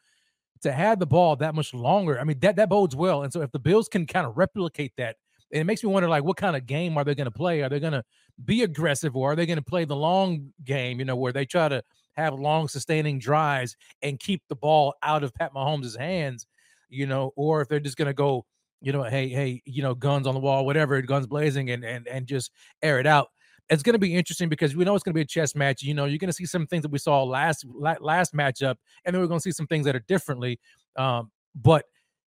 to 0.63 0.73
have 0.73 0.99
the 0.99 1.07
ball 1.07 1.37
that 1.37 1.55
much 1.55 1.73
longer, 1.73 2.19
I 2.19 2.25
mean, 2.25 2.41
that 2.41 2.57
that 2.57 2.69
bodes 2.69 2.97
well. 2.97 3.23
And 3.23 3.33
so 3.33 3.43
if 3.43 3.53
the 3.53 3.61
Bills 3.61 3.89
can 3.89 4.07
kind 4.07 4.27
of 4.27 4.37
replicate 4.37 4.93
that, 4.97 5.17
it 5.51 5.65
makes 5.65 5.83
me 5.83 5.91
wonder 5.91 6.09
like 6.09 6.25
what 6.25 6.37
kind 6.37 6.57
of 6.57 6.67
game 6.67 6.97
are 6.99 7.05
they 7.05 7.15
going 7.15 7.27
to 7.27 7.31
play? 7.31 7.63
Are 7.63 7.69
they 7.69 7.81
going 7.81 7.93
to 7.93 8.05
be 8.45 8.63
aggressive 8.63 9.17
or 9.17 9.33
are 9.33 9.37
they 9.37 9.47
going 9.47 9.59
to 9.59 9.65
play 9.65 9.85
the 9.85 9.97
long 9.97 10.53
game, 10.65 10.99
you 10.99 11.05
know, 11.05 11.17
where 11.17 11.33
they 11.33 11.45
try 11.45 11.69
to 11.69 11.83
have 12.15 12.35
long 12.35 12.69
sustaining 12.69 13.19
drives 13.19 13.77
and 14.03 14.19
keep 14.19 14.43
the 14.49 14.57
ball 14.57 14.95
out 15.03 15.23
of 15.23 15.35
Pat 15.35 15.55
Mahomes' 15.55 15.99
hands, 15.99 16.47
you 16.89 17.07
know, 17.07 17.33
or 17.37 17.63
if 17.63 17.69
they're 17.69 17.81
just 17.81 17.97
going 17.97 18.07
to 18.07 18.15
go, 18.15 18.45
you 18.81 18.93
know, 18.93 19.03
hey, 19.03 19.29
hey, 19.29 19.63
you 19.65 19.83
know, 19.83 19.95
guns 19.95 20.27
on 20.27 20.35
the 20.35 20.41
wall, 20.41 20.67
whatever, 20.67 21.01
guns 21.03 21.27
blazing 21.27 21.71
and 21.71 21.85
and 21.85 22.07
and 22.07 22.27
just 22.27 22.53
air 22.83 23.01
it 23.01 23.07
out. 23.07 23.29
It's 23.71 23.83
going 23.83 23.95
to 23.95 23.99
be 23.99 24.15
interesting 24.15 24.49
because 24.49 24.75
we 24.75 24.85
know 24.85 24.95
it's 24.95 25.05
going 25.05 25.13
to 25.13 25.19
be 25.19 25.23
a 25.23 25.27
chess 25.27 25.55
match. 25.55 25.83
You 25.83 25.95
know, 25.95 26.07
you're 26.07 26.19
going 26.19 26.29
to 26.29 26.35
see 26.35 26.47
some 26.47 26.67
things 26.67 26.83
that 26.83 26.91
we 26.91 26.99
saw 26.99 27.23
last 27.25 27.67
last 27.79 28.35
matchup, 28.35 28.77
and 29.05 29.15
then 29.15 29.21
we're 29.21 29.29
going 29.29 29.41
to 29.41 29.43
see 29.43 29.53
some 29.53 29.67
things 29.67 29.85
that 29.87 29.97
are 29.97 30.05
differently. 30.07 30.59
Um, 30.97 31.31
but 31.55 31.85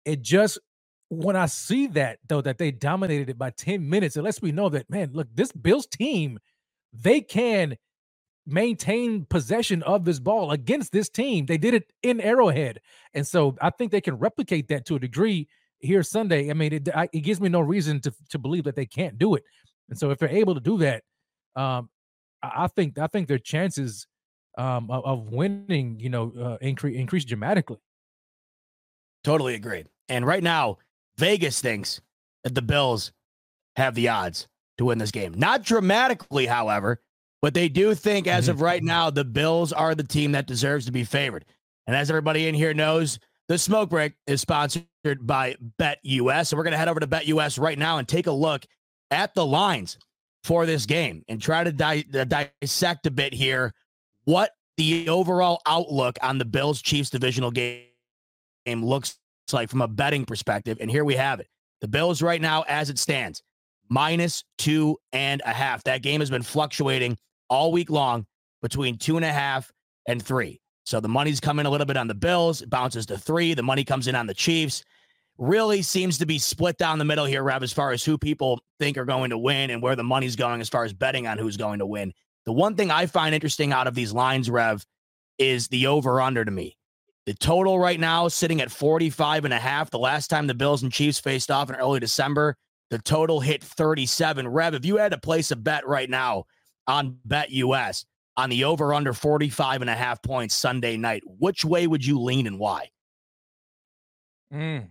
it 0.06 0.22
just 0.22 0.57
when 1.10 1.36
I 1.36 1.46
see 1.46 1.88
that 1.88 2.20
though 2.28 2.42
that 2.42 2.58
they 2.58 2.72
dominated 2.72 3.30
it 3.30 3.38
by 3.38 3.52
10 3.52 3.88
minutes, 3.88 4.18
it 4.18 4.24
lets 4.24 4.42
me 4.42 4.52
know 4.52 4.70
that 4.70 4.90
man, 4.90 5.12
look, 5.14 5.28
this 5.34 5.52
Bills 5.52 5.88
team, 5.88 6.40
they 6.94 7.22
can 7.22 7.78
maintain 8.46 9.26
possession 9.26 9.84
of 9.84 10.06
this 10.06 10.20
ball 10.20 10.52
against 10.52 10.92
this 10.92 11.10
team. 11.10 11.46
They 11.46 11.58
did 11.58 11.74
it 11.74 11.92
in 12.02 12.22
Arrowhead. 12.22 12.80
And 13.14 13.28
so 13.28 13.56
I 13.62 13.70
think 13.70 13.92
they 13.92 14.02
can 14.02 14.18
replicate 14.18 14.70
that 14.70 14.86
to 14.86 14.96
a 14.96 15.00
degree 15.00 15.48
here 15.80 16.02
Sunday. 16.02 16.50
I 16.50 16.54
mean, 16.54 16.74
it, 16.74 16.90
it 17.14 17.20
gives 17.20 17.42
me 17.42 17.50
no 17.50 17.60
reason 17.60 18.00
to, 18.02 18.14
to 18.30 18.40
believe 18.40 18.64
that 18.64 18.76
they 18.76 18.86
can't 18.86 19.18
do 19.18 19.36
it. 19.36 19.44
And 19.90 20.00
so 20.00 20.12
if 20.12 20.20
they're 20.20 20.30
able 20.30 20.56
to 20.56 20.62
do 20.62 20.78
that, 20.80 21.04
um, 21.56 21.90
I 22.42 22.68
think 22.68 23.00
I 23.00 23.08
think 23.08 23.28
their 23.28 23.40
chances 23.40 24.06
um, 24.58 24.92
of, 24.92 25.06
of 25.06 25.30
winning, 25.30 26.00
you 26.00 26.10
know, 26.10 26.32
uh, 26.40 26.58
increase 26.62 26.98
increase 26.98 27.26
dramatically. 27.26 27.78
Totally 29.24 29.56
agreed. 29.56 29.88
And 30.08 30.26
right 30.26 30.44
now, 30.44 30.78
Vegas 31.18 31.61
thinks 31.61 32.02
that 32.44 32.56
the 32.56 32.61
Bills 32.61 33.11
have 33.76 33.95
the 33.95 34.10
odds 34.10 34.48
to 34.77 34.85
win 34.85 34.98
this 34.98 35.11
game. 35.11 35.34
Not 35.35 35.64
dramatically, 35.64 36.45
however, 36.45 37.02
but 37.41 37.53
they 37.53 37.69
do 37.69 37.95
think 37.95 38.27
as 38.27 38.48
of 38.48 38.61
right 38.61 38.84
now, 38.95 39.10
the 39.10 39.26
Bills 39.26 39.73
are 39.73 39.95
the 39.95 40.03
team 40.03 40.31
that 40.34 40.48
deserves 40.48 40.85
to 40.85 40.91
be 40.91 41.03
favored. 41.03 41.45
And 41.85 41.95
as 41.95 42.10
everybody 42.10 42.48
in 42.48 42.56
here 42.56 42.73
knows, 42.73 43.19
The 43.48 43.57
smoke 43.57 43.89
break 43.89 44.14
is 44.27 44.41
sponsored 44.41 44.85
by 45.22 45.56
BetUS. 45.80 46.48
So 46.48 46.57
we're 46.57 46.64
going 46.64 46.73
to 46.73 46.77
head 46.77 46.89
over 46.89 46.99
to 46.99 47.07
BetUS 47.07 47.60
right 47.60 47.77
now 47.77 47.98
and 47.98 48.07
take 48.07 48.27
a 48.27 48.31
look 48.31 48.65
at 49.10 49.34
the 49.35 49.45
lines 49.45 49.98
for 50.44 50.65
this 50.65 50.85
game 50.85 51.23
and 51.30 51.41
try 51.41 51.64
to 51.64 51.72
di- 51.72 52.06
uh, 52.14 52.26
dissect 52.26 53.06
a 53.06 53.11
bit 53.11 53.34
here 53.34 53.73
what 54.26 54.52
the 54.76 55.07
overall 55.07 55.61
outlook 55.65 56.18
on 56.22 56.38
the 56.38 56.45
Bills 56.45 56.81
Chiefs 56.81 57.10
divisional 57.10 57.52
game 57.52 57.85
looks 58.68 59.18
like 59.53 59.69
from 59.69 59.82
a 59.82 59.88
betting 59.88 60.26
perspective. 60.26 60.78
And 60.82 60.90
here 60.90 61.06
we 61.06 61.15
have 61.15 61.40
it. 61.40 61.48
The 61.82 61.88
Bills 61.88 62.22
right 62.22 62.41
now, 62.41 62.64
as 62.68 62.90
it 62.90 62.98
stands, 62.99 63.44
minus 63.90 64.44
two 64.57 64.98
and 65.14 65.41
a 65.45 65.53
half. 65.53 65.84
That 65.84 66.02
game 66.02 66.19
has 66.19 66.30
been 66.30 66.44
fluctuating 66.44 67.18
all 67.49 67.72
week 67.72 67.90
long 67.90 68.26
between 68.61 68.98
two 68.98 69.15
and 69.15 69.26
a 69.26 69.32
half 69.32 69.72
and 70.07 70.24
three. 70.24 70.60
So 70.86 70.99
the 70.99 71.10
money's 71.10 71.40
coming 71.40 71.65
a 71.65 71.69
little 71.69 71.86
bit 71.86 71.98
on 71.98 72.07
the 72.07 72.15
Bills, 72.15 72.61
bounces 72.61 73.06
to 73.07 73.18
three. 73.18 73.53
The 73.53 73.64
money 73.64 73.84
comes 73.84 74.07
in 74.07 74.15
on 74.15 74.28
the 74.28 74.34
Chiefs. 74.34 74.84
Really 75.38 75.82
seems 75.82 76.18
to 76.18 76.26
be 76.26 76.40
split 76.40 76.78
down 76.78 76.98
the 76.98 77.06
middle 77.06 77.26
here, 77.26 77.44
Rev, 77.44 77.61
as 77.61 77.74
far 77.74 77.91
as 77.91 78.03
who 78.03 78.18
people 78.18 78.60
think 78.80 78.98
are 78.98 79.06
going 79.06 79.30
to 79.30 79.38
win 79.38 79.69
and 79.69 79.82
where 79.82 79.95
the 79.95 80.03
money's 80.03 80.36
going 80.36 80.61
as 80.61 80.69
far 80.69 80.84
as 80.84 80.94
betting 80.94 81.28
on 81.28 81.38
who's 81.38 81.57
going 81.57 81.80
to 81.80 81.86
win. 81.86 82.14
The 82.45 82.53
one 82.53 82.76
thing 82.76 82.90
I 82.90 83.06
find 83.06 83.36
interesting 83.36 83.74
out 83.74 83.88
of 83.88 83.94
these 83.94 84.14
lines, 84.14 84.49
Rev, 84.49 84.84
is 85.38 85.68
the 85.68 85.88
over 85.88 86.22
under 86.22 86.44
to 86.44 86.49
me. 86.49 86.77
The 87.28 87.34
total 87.34 87.78
right 87.78 87.99
now 87.99 88.30
sitting 88.30 88.62
at 88.62 88.72
45 88.72 89.44
and 89.44 89.54
a 89.54 89.60
half. 89.60 89.90
The 89.90 89.99
last 89.99 90.30
time 90.30 90.48
the 90.48 90.54
Bills 90.54 90.82
and 90.82 90.94
Chiefs 90.94 91.20
faced 91.20 91.52
off 91.52 91.70
in 91.70 91.76
early 91.76 91.99
December, 91.99 92.56
the 92.90 92.99
total 92.99 93.41
hit 93.41 93.62
37. 93.62 94.48
Rev, 94.48 94.76
if 94.76 94.86
you 94.86 94.95
had 94.95 95.12
to 95.12 95.18
place 95.18 95.52
a 95.52 95.58
bet 95.58 95.86
right 95.86 96.10
now 96.10 96.45
on 96.88 97.18
BetUS 97.28 98.06
on 98.38 98.49
the 98.49 98.64
over 98.64 98.94
under 98.94 99.12
45 99.12 99.82
and 99.82 99.90
a 99.90 99.94
half 99.94 100.22
points 100.22 100.56
Sunday 100.56 100.95
night, 100.95 101.22
which 101.26 101.66
way 101.66 101.86
would 101.86 102.06
you 102.06 102.18
lean 102.18 102.48
and 102.48 102.58
why? 102.60 102.88
Mm. 104.54 104.86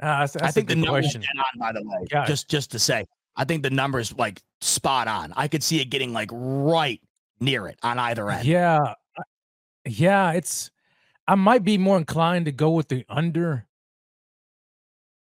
Uh, 0.00 0.18
that's, 0.18 0.32
that's 0.32 0.44
I 0.44 0.50
think 0.50 0.66
the 0.66 0.74
numbers 0.74 1.14
on, 1.14 1.22
by 1.60 1.70
the 1.70 1.80
way. 1.80 2.08
Yeah. 2.10 2.26
Just 2.26 2.48
just 2.48 2.72
to 2.72 2.80
say, 2.80 3.06
I 3.36 3.44
think 3.44 3.62
the 3.62 3.70
numbers 3.70 4.12
like 4.18 4.40
spot 4.60 5.06
on. 5.06 5.32
I 5.36 5.46
could 5.46 5.62
see 5.62 5.80
it 5.80 5.90
getting 5.90 6.12
like 6.12 6.30
right 6.32 7.00
near 7.38 7.68
it 7.68 7.78
on 7.84 8.00
either 8.00 8.28
end. 8.28 8.48
Yeah, 8.48 8.94
yeah. 9.86 10.32
It's 10.32 10.70
I 11.26 11.34
might 11.34 11.64
be 11.64 11.78
more 11.78 11.96
inclined 11.96 12.46
to 12.46 12.52
go 12.52 12.70
with 12.70 12.88
the 12.88 13.04
under. 13.08 13.66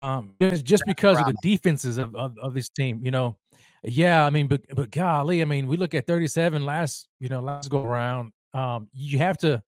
Um, 0.03 0.35
just, 0.41 0.65
just 0.65 0.85
because 0.87 1.19
of 1.19 1.27
the 1.27 1.37
defenses 1.43 1.99
of, 1.99 2.15
of 2.15 2.39
of 2.39 2.55
this 2.55 2.69
team, 2.69 3.01
you 3.05 3.11
know. 3.11 3.37
Yeah, 3.83 4.25
I 4.25 4.31
mean, 4.31 4.47
but 4.47 4.63
but 4.75 4.91
golly, 4.91 5.43
I 5.43 5.45
mean, 5.45 5.67
we 5.67 5.77
look 5.77 5.95
at 5.95 6.07
37 6.07 6.65
last, 6.65 7.09
you 7.19 7.29
know, 7.29 7.41
last 7.41 7.71
go 7.71 7.83
around. 7.83 8.33
Um, 8.53 8.89
you 8.93 9.19
have 9.19 9.39
to. 9.39 9.63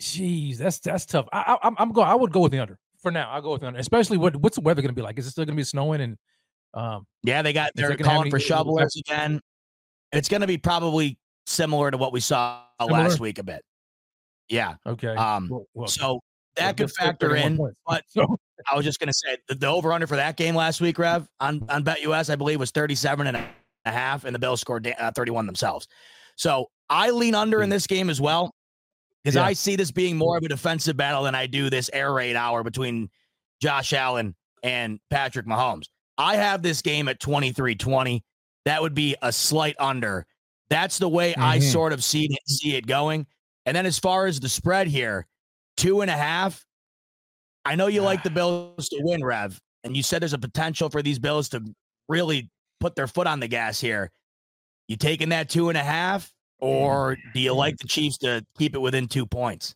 Jeez, 0.00 0.56
that's 0.58 0.78
that's 0.78 1.04
tough. 1.06 1.26
I, 1.32 1.40
I 1.40 1.66
I'm 1.66 1.74
I'm 1.78 1.92
going. 1.92 2.06
I 2.08 2.14
would 2.14 2.32
go 2.32 2.40
with 2.40 2.52
the 2.52 2.60
under 2.60 2.78
for 3.02 3.10
now. 3.10 3.30
I'll 3.30 3.42
go 3.42 3.52
with 3.52 3.62
the 3.62 3.68
under, 3.68 3.80
especially 3.80 4.16
what 4.16 4.36
what's 4.36 4.56
the 4.56 4.60
weather 4.60 4.82
going 4.82 4.90
to 4.90 4.94
be 4.94 5.02
like? 5.02 5.18
Is 5.18 5.26
it 5.26 5.30
still 5.30 5.44
going 5.44 5.56
to 5.56 5.60
be 5.60 5.64
snowing 5.64 6.00
and 6.00 6.16
um 6.74 7.06
Yeah, 7.24 7.42
they 7.42 7.52
got 7.52 7.72
they're 7.74 7.96
calling 7.96 8.30
for 8.30 8.38
shovelers 8.38 8.94
again. 8.96 9.40
It's 10.12 10.28
going 10.28 10.40
to 10.40 10.46
be 10.46 10.58
probably 10.58 11.18
similar 11.46 11.90
to 11.90 11.96
what 11.96 12.12
we 12.12 12.20
saw 12.20 12.62
Similar? 12.80 13.02
last 13.02 13.20
week 13.20 13.38
a 13.38 13.42
bit. 13.42 13.64
Yeah. 14.48 14.74
okay? 14.86 15.08
Um. 15.14 15.48
well, 15.50 15.66
well, 15.74 15.88
So 15.88 16.20
that 16.56 16.76
could 16.76 16.90
factor 16.92 17.36
in. 17.36 17.56
but- 17.86 18.04
so 18.08 18.36
I 18.70 18.74
was 18.76 18.84
just 18.84 18.98
going 18.98 19.08
to 19.08 19.12
say 19.14 19.36
the, 19.48 19.54
the 19.54 19.66
over 19.68 19.92
under 19.92 20.06
for 20.06 20.16
that 20.16 20.36
game 20.36 20.54
last 20.54 20.80
week, 20.80 20.98
Rev, 20.98 21.28
on 21.40 21.64
on 21.68 21.84
BetUS, 21.84 22.30
I 22.30 22.36
believe 22.36 22.58
was 22.58 22.70
37 22.72 23.26
and 23.28 23.36
a 23.36 23.90
half, 23.90 24.24
and 24.24 24.34
the 24.34 24.38
Bills 24.38 24.60
scored 24.60 24.86
uh, 24.98 25.10
31 25.12 25.46
themselves. 25.46 25.86
So 26.36 26.66
I 26.90 27.10
lean 27.10 27.34
under 27.34 27.62
in 27.62 27.68
this 27.70 27.86
game 27.86 28.10
as 28.10 28.20
well 28.20 28.52
because 29.22 29.36
Yeah. 29.36 29.44
I 29.44 29.52
see 29.52 29.76
this 29.76 29.90
being 29.90 30.16
more 30.16 30.36
of 30.36 30.42
a 30.44 30.48
defensive 30.48 30.96
battle 30.96 31.22
than 31.22 31.34
I 31.34 31.46
do 31.46 31.70
this 31.70 31.88
air 31.92 32.12
raid 32.12 32.34
hour 32.36 32.62
between 32.64 33.08
Josh 33.62 33.92
Allen 33.92 34.34
and 34.62 34.98
Patrick 35.10 35.46
Mahomes. 35.46 35.84
I 36.16 36.36
have 36.36 36.62
this 36.62 36.82
game 36.82 37.06
at 37.08 37.20
23 37.20 37.74
20. 37.76 38.24
That 38.64 38.82
would 38.82 38.94
be 38.94 39.14
a 39.22 39.32
slight 39.32 39.76
under. 39.78 40.26
That's 40.70 40.98
the 40.98 41.08
way 41.08 41.34
I 41.36 41.58
Mhm. 41.58 41.72
sort 41.72 41.92
of 41.92 42.02
see 42.02 42.28
see 42.46 42.74
it 42.74 42.86
going. 42.86 43.26
And 43.68 43.76
then 43.76 43.84
as 43.84 43.98
far 43.98 44.24
as 44.24 44.40
the 44.40 44.48
spread 44.48 44.86
here, 44.86 45.26
two 45.76 46.00
and 46.00 46.10
a 46.10 46.16
half. 46.16 46.64
I 47.66 47.74
know 47.74 47.86
you 47.86 48.00
like 48.00 48.22
the 48.22 48.30
ah. 48.30 48.34
Bills 48.34 48.88
to 48.88 48.98
win, 49.02 49.22
Rev, 49.22 49.60
and 49.84 49.94
you 49.94 50.02
said 50.02 50.22
there's 50.22 50.32
a 50.32 50.38
potential 50.38 50.88
for 50.88 51.02
these 51.02 51.18
Bills 51.18 51.50
to 51.50 51.62
really 52.08 52.50
put 52.80 52.96
their 52.96 53.06
foot 53.06 53.26
on 53.26 53.40
the 53.40 53.46
gas 53.46 53.78
here. 53.78 54.10
You 54.88 54.96
taking 54.96 55.28
that 55.28 55.50
two 55.50 55.68
and 55.68 55.76
a 55.76 55.84
half, 55.84 56.24
mm. 56.24 56.66
or 56.66 57.18
do 57.34 57.40
you 57.40 57.52
like 57.52 57.74
mm. 57.74 57.80
the 57.80 57.88
Chiefs 57.88 58.16
to 58.18 58.42
keep 58.56 58.74
it 58.74 58.78
within 58.78 59.06
two 59.06 59.26
points? 59.26 59.74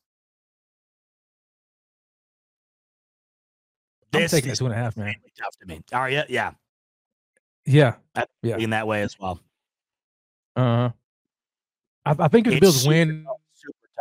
I'm 4.14 4.23
This 4.23 4.31
taking 4.31 4.48
it 4.48 4.52
is 4.52 4.59
two 4.59 4.64
and 4.64 4.74
a 4.74 4.78
half, 4.78 4.97
man. 4.97 5.14
tough 5.39 5.55
to 5.60 5.66
me. 5.66 5.82
Are 5.93 6.09
you? 6.09 6.23
Yeah, 6.31 6.52
Yeah. 7.66 7.97
I- 8.14 8.24
Yeah. 8.40 8.56
in 8.56 8.70
that 8.70 8.86
way 8.86 9.02
as 9.02 9.19
well. 9.19 9.39
Uh, 10.56 10.89
I, 12.06 12.14
I 12.19 12.28
think 12.28 12.47
if 12.47 12.52
the 12.52 12.56
It's 12.56 12.60
Bills 12.60 12.89
win, 12.89 13.27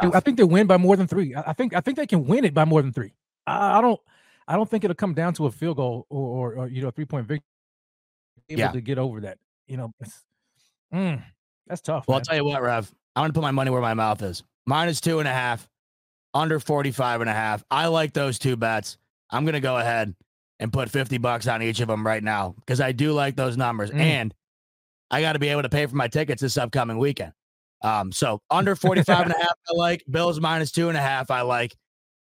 I 0.01 0.19
think 0.19 0.38
they 0.38 0.43
win 0.43 0.68
by 0.68 0.77
more 0.77 0.95
than 0.95 1.07
three. 1.07 1.35
I 1.35 1.53
think 1.53 1.73
I 1.76 1.81
think 1.81 1.97
they 1.97 2.07
can 2.07 2.26
win 2.26 2.45
it 2.45 2.53
by 2.53 2.65
more 2.65 2.81
than 2.81 2.93
three. 2.93 3.13
I, 3.47 3.77
I 3.77 3.81
don't 3.81 3.99
I 4.47 4.55
don't 4.55 4.69
think 4.69 4.84
it'll 4.84 4.95
come 4.95 5.13
down 5.13 5.34
to 5.35 5.45
a 5.45 5.51
field 5.51 5.77
goal 5.77 6.05
or, 6.09 6.27
or, 6.27 6.55
or 6.63 6.68
you 6.68 6.81
know 6.81 6.91
three 6.91 7.05
point 7.05 7.27
victory. 7.27 7.45
Able 8.49 8.59
Yeah. 8.59 8.72
to 8.72 8.81
get 8.81 8.97
over 8.97 9.22
that, 9.22 9.38
you 9.68 9.77
know, 9.77 9.93
it's- 10.01 10.23
mm, 10.93 11.23
that's 11.68 11.81
tough. 11.81 12.07
Well, 12.07 12.15
I'll 12.18 12.22
tell 12.22 12.35
you 12.35 12.43
what, 12.45 12.61
Rev. 12.61 12.91
I'm 13.15 13.27
to 13.27 13.34
put 13.34 13.41
my 13.41 13.51
money 13.51 13.72
where 13.72 13.81
my 13.81 13.93
mouth 13.93 14.22
is. 14.22 14.43
Minus 14.65 14.99
two 15.01 15.19
and 15.19 15.27
a 15.27 15.31
half, 15.34 15.68
under 16.34 16.59
45 16.59 17.22
and 17.22 17.30
a 17.30 17.34
half. 17.34 17.63
I 17.72 17.88
like 17.88 18.13
those 18.13 18.39
two 18.39 18.55
bets. 18.55 18.97
I'm 19.30 19.43
going 19.45 19.53
to 19.53 19.59
go 19.61 19.77
ahead 19.77 20.13
and 20.59 20.72
put 20.72 20.89
50 20.89 21.18
bucks 21.18 21.47
on 21.47 21.61
each 21.61 21.80
of 21.80 21.88
them 21.88 22.05
right 22.05 22.23
now 22.23 22.55
because 22.59 22.80
I 22.81 22.91
do 22.91 23.13
like 23.13 23.35
those 23.35 23.57
numbers. 23.57 23.89
Mm. 23.91 23.99
And 23.99 24.34
I 25.09 25.22
got 25.22 25.34
to 25.34 25.39
be 25.39 25.49
able 25.49 25.63
to 25.63 25.69
pay 25.69 25.85
for 25.85 25.95
my 25.95 26.07
tickets 26.07 26.41
this 26.41 26.57
upcoming 26.57 26.97
weekend. 26.97 27.34
Um, 27.84 28.12
so 28.12 28.41
under 28.49 28.76
45 28.76 29.22
and 29.28 29.32
a 29.32 29.38
half, 29.40 29.56
I 29.70 29.74
like. 29.76 30.03
Bills 30.10 30.40
minus 30.40 30.72
two 30.72 30.90
and 30.90 30.98
a 30.98 31.02
half, 31.02 31.32
I 31.32 31.41
like. 31.41 31.76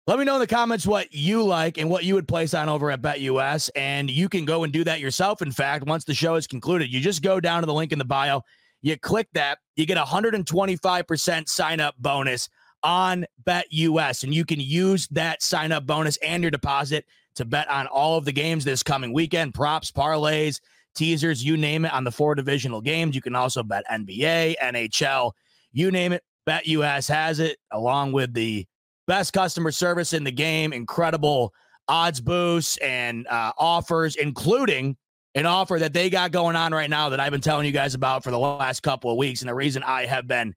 Let 0.08 0.18
me 0.18 0.26
know 0.26 0.36
in 0.36 0.40
the 0.40 0.48
comments 0.48 0.86
what 0.86 1.14
you 1.14 1.44
like 1.44 1.78
and 1.78 1.90
what 1.90 2.04
you 2.04 2.16
would 2.16 2.28
place 2.28 2.54
on 2.54 2.70
over 2.70 2.90
at 2.90 3.02
BetUS. 3.02 3.70
And 3.76 4.10
you 4.10 4.30
can 4.30 4.46
go 4.46 4.64
and 4.64 4.74
do 4.74 4.84
that 4.84 5.00
yourself. 5.00 5.42
In 5.42 5.52
fact, 5.52 5.86
once 5.86 6.06
the 6.06 6.14
show 6.14 6.36
is 6.36 6.48
concluded, 6.48 6.92
you 6.92 7.00
just 7.00 7.22
go 7.22 7.40
down 7.40 7.62
to 7.62 7.68
the 7.68 7.74
link 7.74 7.92
in 7.92 8.00
the 8.00 8.06
bio. 8.06 8.42
You 8.82 8.98
click 8.98 9.28
that, 9.34 9.60
you 9.76 9.86
get 9.86 9.98
a 9.98 10.04
125% 10.04 11.48
sign 11.48 11.80
up 11.80 11.96
bonus 12.00 12.50
on 12.84 13.26
BetUS. 13.46 14.24
And 14.24 14.34
you 14.34 14.44
can 14.44 14.60
use 14.60 15.08
that 15.10 15.44
sign 15.44 15.72
up 15.72 15.86
bonus 15.86 16.18
and 16.18 16.42
your 16.42 16.52
deposit 16.52 17.06
to 17.36 17.46
bet 17.46 17.70
on 17.70 17.86
all 17.88 18.18
of 18.18 18.26
the 18.26 18.32
games 18.32 18.66
this 18.66 18.82
coming 18.82 19.14
weekend 19.14 19.54
props, 19.54 19.92
parlays, 19.92 20.60
teasers, 20.96 21.44
you 21.44 21.58
name 21.58 21.86
it 21.86 21.94
on 21.94 22.04
the 22.04 22.12
four 22.12 22.36
divisional 22.36 22.82
games. 22.82 23.16
You 23.16 23.22
can 23.22 23.36
also 23.36 23.64
bet 23.64 23.84
NBA, 23.92 24.56
NHL, 24.62 25.32
you 25.72 25.92
name 25.92 26.14
it. 26.14 26.24
Bet 26.46 26.66
BetUS 26.66 27.08
has 27.08 27.40
it 27.40 27.58
along 27.72 28.14
with 28.14 28.34
the 28.34 28.66
best 29.08 29.32
customer 29.32 29.72
service 29.72 30.14
in 30.14 30.24
the 30.24 30.32
game, 30.32 30.74
incredible 30.74 31.54
odds 31.88 32.20
boosts 32.20 32.78
and 32.78 33.28
uh, 33.28 33.52
offers, 33.58 34.16
including 34.16 34.98
an 35.36 35.46
offer 35.46 35.78
that 35.80 35.94
they 35.94 36.10
got 36.10 36.32
going 36.32 36.56
on 36.56 36.74
right 36.74 36.90
now 36.90 37.10
that 37.10 37.20
I've 37.20 37.32
been 37.32 37.42
telling 37.42 37.66
you 37.66 37.72
guys 37.72 37.94
about 37.94 38.24
for 38.24 38.32
the 38.32 38.40
last 38.40 38.82
couple 38.82 39.12
of 39.12 39.18
weeks. 39.18 39.42
And 39.42 39.50
the 39.50 39.56
reason 39.56 39.84
I 39.84 40.06
have 40.06 40.28
been 40.28 40.56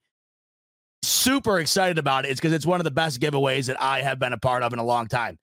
super 1.03 1.59
excited 1.59 1.97
about 1.97 2.25
it 2.25 2.31
is 2.31 2.37
because 2.39 2.53
it's 2.53 2.65
one 2.65 2.79
of 2.79 2.83
the 2.83 2.91
best 2.91 3.21
giveaways 3.21 3.67
that 3.67 3.81
I 3.81 4.01
have 4.01 4.19
been 4.19 4.33
a 4.33 4.37
part 4.37 4.63
of 4.63 4.73
in 4.73 4.79
a 4.79 4.83
long 4.83 5.07
time. 5.07 5.37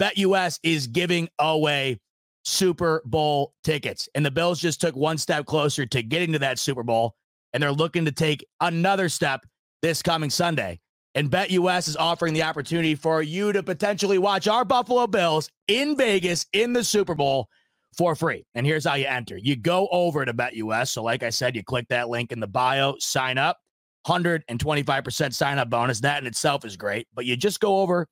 BetUS 0.00 0.58
is 0.62 0.88
giving 0.88 1.28
away 1.38 2.00
Super 2.46 3.02
Bowl 3.04 3.52
tickets, 3.64 4.08
and 4.14 4.24
the 4.24 4.30
Bills 4.30 4.60
just 4.60 4.80
took 4.80 4.94
one 4.94 5.18
step 5.18 5.46
closer 5.46 5.84
to 5.84 6.02
getting 6.02 6.32
to 6.32 6.38
that 6.38 6.60
Super 6.60 6.84
Bowl, 6.84 7.16
and 7.52 7.60
they're 7.60 7.72
looking 7.72 8.04
to 8.04 8.12
take 8.12 8.46
another 8.60 9.08
step 9.08 9.44
this 9.82 10.00
coming 10.00 10.30
Sunday. 10.30 10.78
And 11.16 11.28
BetUS 11.28 11.88
is 11.88 11.96
offering 11.96 12.34
the 12.34 12.44
opportunity 12.44 12.94
for 12.94 13.20
you 13.20 13.52
to 13.52 13.64
potentially 13.64 14.18
watch 14.18 14.46
our 14.46 14.64
Buffalo 14.64 15.08
Bills 15.08 15.50
in 15.66 15.96
Vegas 15.96 16.46
in 16.52 16.72
the 16.72 16.84
Super 16.84 17.16
Bowl 17.16 17.48
for 17.96 18.14
free. 18.14 18.46
And 18.54 18.64
here's 18.64 18.86
how 18.86 18.94
you 18.94 19.06
enter 19.06 19.36
you 19.36 19.56
go 19.56 19.88
over 19.90 20.24
to 20.24 20.32
BetUS. 20.32 20.90
So, 20.90 21.02
like 21.02 21.24
I 21.24 21.30
said, 21.30 21.56
you 21.56 21.64
click 21.64 21.88
that 21.88 22.08
link 22.08 22.30
in 22.30 22.38
the 22.38 22.46
bio, 22.46 22.94
sign 23.00 23.38
up, 23.38 23.58
125% 24.06 25.34
sign 25.34 25.58
up 25.58 25.68
bonus. 25.68 26.00
That 26.00 26.22
in 26.22 26.28
itself 26.28 26.64
is 26.64 26.76
great. 26.76 27.08
But 27.12 27.24
you 27.24 27.36
just 27.36 27.58
go 27.58 27.78
over 27.78 28.06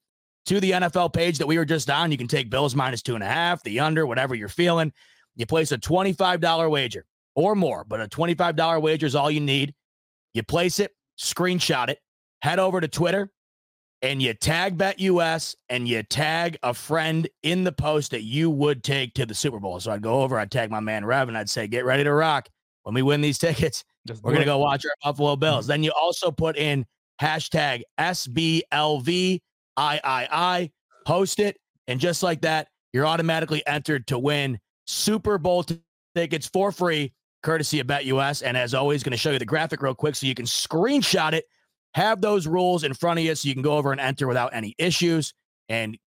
to 0.47 0.61
the 0.61 0.73
NFL 0.73 1.13
page 1.13 1.39
that 1.39 1.47
we 1.47 1.59
were 1.59 1.65
just 1.65 1.91
on. 1.91 2.13
You 2.13 2.19
can 2.19 2.29
take 2.29 2.51
Bills 2.51 2.75
minus 2.75 3.03
two 3.03 3.15
and 3.15 3.25
a 3.25 3.29
half, 3.29 3.63
the 3.63 3.81
under, 3.81 4.07
whatever 4.07 4.35
you're 4.35 4.49
feeling. 4.49 4.93
You 5.37 5.47
place 5.47 5.73
a 5.73 5.79
$25 5.79 6.71
wager 6.71 7.07
or 7.35 7.55
more, 7.55 7.85
but 7.85 8.01
a 8.01 8.09
$25 8.09 8.81
wager 8.81 9.07
is 9.07 9.15
all 9.15 9.31
you 9.31 9.41
need. 9.41 9.75
You 10.33 10.43
place 10.43 10.79
it, 10.79 10.93
screenshot 11.19 11.89
it, 11.89 11.99
head 12.43 12.59
over 12.59 12.81
to 12.81 12.89
Twitter, 12.89 13.31
and 14.03 14.21
you 14.21 14.35
tag 14.35 14.77
BetUS 14.77 15.57
and 15.71 15.89
you 15.89 16.03
tag 16.03 16.59
a 16.63 16.75
friend 16.75 17.29
in 17.43 17.65
the 17.65 17.73
post 17.73 18.11
that 18.11 18.23
you 18.23 18.51
would 18.51 18.85
take 18.85 19.15
to 19.15 19.27
the 19.27 19.35
Super 19.35 19.59
Bowl. 19.59 19.81
So 19.81 19.93
I'd 19.93 20.03
go 20.03 20.23
over, 20.23 20.39
I'd 20.39 20.51
tag 20.51 20.71
my 20.71 20.81
man 20.81 21.05
Rev, 21.05 21.29
and 21.29 21.39
I'd 21.39 21.49
say, 21.49 21.67
get 21.67 21.85
ready 21.85 22.05
to 22.05 22.13
rock 22.13 22.49
when 22.83 22.95
we 22.95 23.03
win 23.03 23.21
these 23.21 23.39
tickets. 23.39 23.85
Just 24.07 24.23
We're 24.23 24.35
gonna 24.35 24.45
go 24.45 24.59
watch 24.59 24.85
our 24.85 24.93
Buffalo 25.03 25.37
Bills. 25.37 25.65
Mm-hmm. 25.65 25.71
Then 25.71 25.83
you 25.83 25.93
also 25.99 26.31
put 26.31 26.57
in 26.57 26.85
hashtag 27.21 27.83
SBLVIII, 29.79 30.71
post 31.07 31.41
it. 31.41 31.59
And 31.87 32.01
just 32.01 32.23
like 32.23 32.43
that, 32.43 32.69
you're 32.93 33.07
automatically 33.07 33.67
entered 33.67 34.07
to 34.09 34.19
win 34.19 34.59
Super 34.87 35.39
Bowl 35.39 35.65
tickets 36.15 36.47
for 36.47 36.73
free, 36.73 37.13
courtesy 37.43 37.81
of 37.81 37.87
BetUS. 37.87 38.43
And 38.45 38.57
as 38.57 38.75
always, 38.75 39.03
going 39.03 39.13
to 39.13 39.17
show 39.17 39.33
you 39.33 39.39
the 39.39 39.45
graphic 39.45 39.83
real 39.83 39.95
quick 39.95 40.15
so 40.15 40.27
you 40.27 40.35
can 40.35 40.47
screenshot 40.47 41.33
it, 41.33 41.47
have 41.95 42.21
those 42.21 42.47
rules 42.47 42.85
in 42.85 42.95
front 42.95 43.19
of 43.19 43.25
you 43.25 43.35
so 43.35 43.49
you 43.49 43.55
can 43.55 43.63
go 43.63 43.77
over 43.77 43.93
and 43.93 44.01
enter 44.01 44.27
without 44.27 44.55
any 44.55 44.75
issues 44.79 45.35
and 45.69 45.99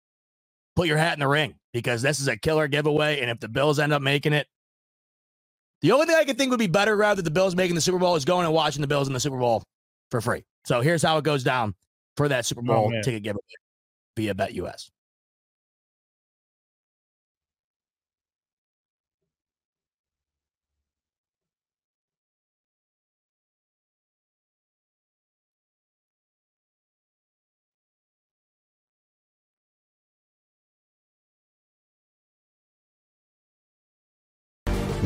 put 0.75 0.87
your 0.87 0.97
hat 0.97 1.13
in 1.13 1.19
the 1.19 1.27
ring 1.27 1.55
because 1.73 2.01
this 2.01 2.19
is 2.19 2.27
a 2.27 2.37
killer 2.37 2.67
giveaway. 2.67 3.19
And 3.19 3.29
if 3.29 3.39
the 3.39 3.47
Bills 3.47 3.79
end 3.79 3.93
up 3.93 4.01
making 4.01 4.33
it, 4.33 4.47
the 5.81 5.91
only 5.91 6.07
thing 6.07 6.15
I 6.15 6.23
could 6.23 6.37
think 6.37 6.49
would 6.49 6.59
be 6.59 6.67
better 6.67 6.95
rather 6.95 7.21
than 7.21 7.25
the 7.25 7.31
Bills 7.31 7.55
making 7.55 7.75
the 7.75 7.81
Super 7.81 7.99
Bowl 7.99 8.15
is 8.15 8.25
going 8.25 8.45
and 8.45 8.53
watching 8.53 8.81
the 8.81 8.87
Bills 8.87 9.07
in 9.07 9.13
the 9.13 9.19
Super 9.19 9.37
Bowl 9.37 9.63
for 10.09 10.21
free. 10.21 10.43
So 10.65 10.81
here's 10.81 11.03
how 11.03 11.17
it 11.17 11.23
goes 11.23 11.43
down 11.43 11.75
for 12.17 12.27
that 12.27 12.45
Super 12.45 12.61
oh, 12.61 12.65
Bowl 12.65 12.93
oh, 12.93 13.01
ticket 13.01 13.23
giveaway 13.23 13.41
via 14.17 14.33
BetUS. 14.33 14.89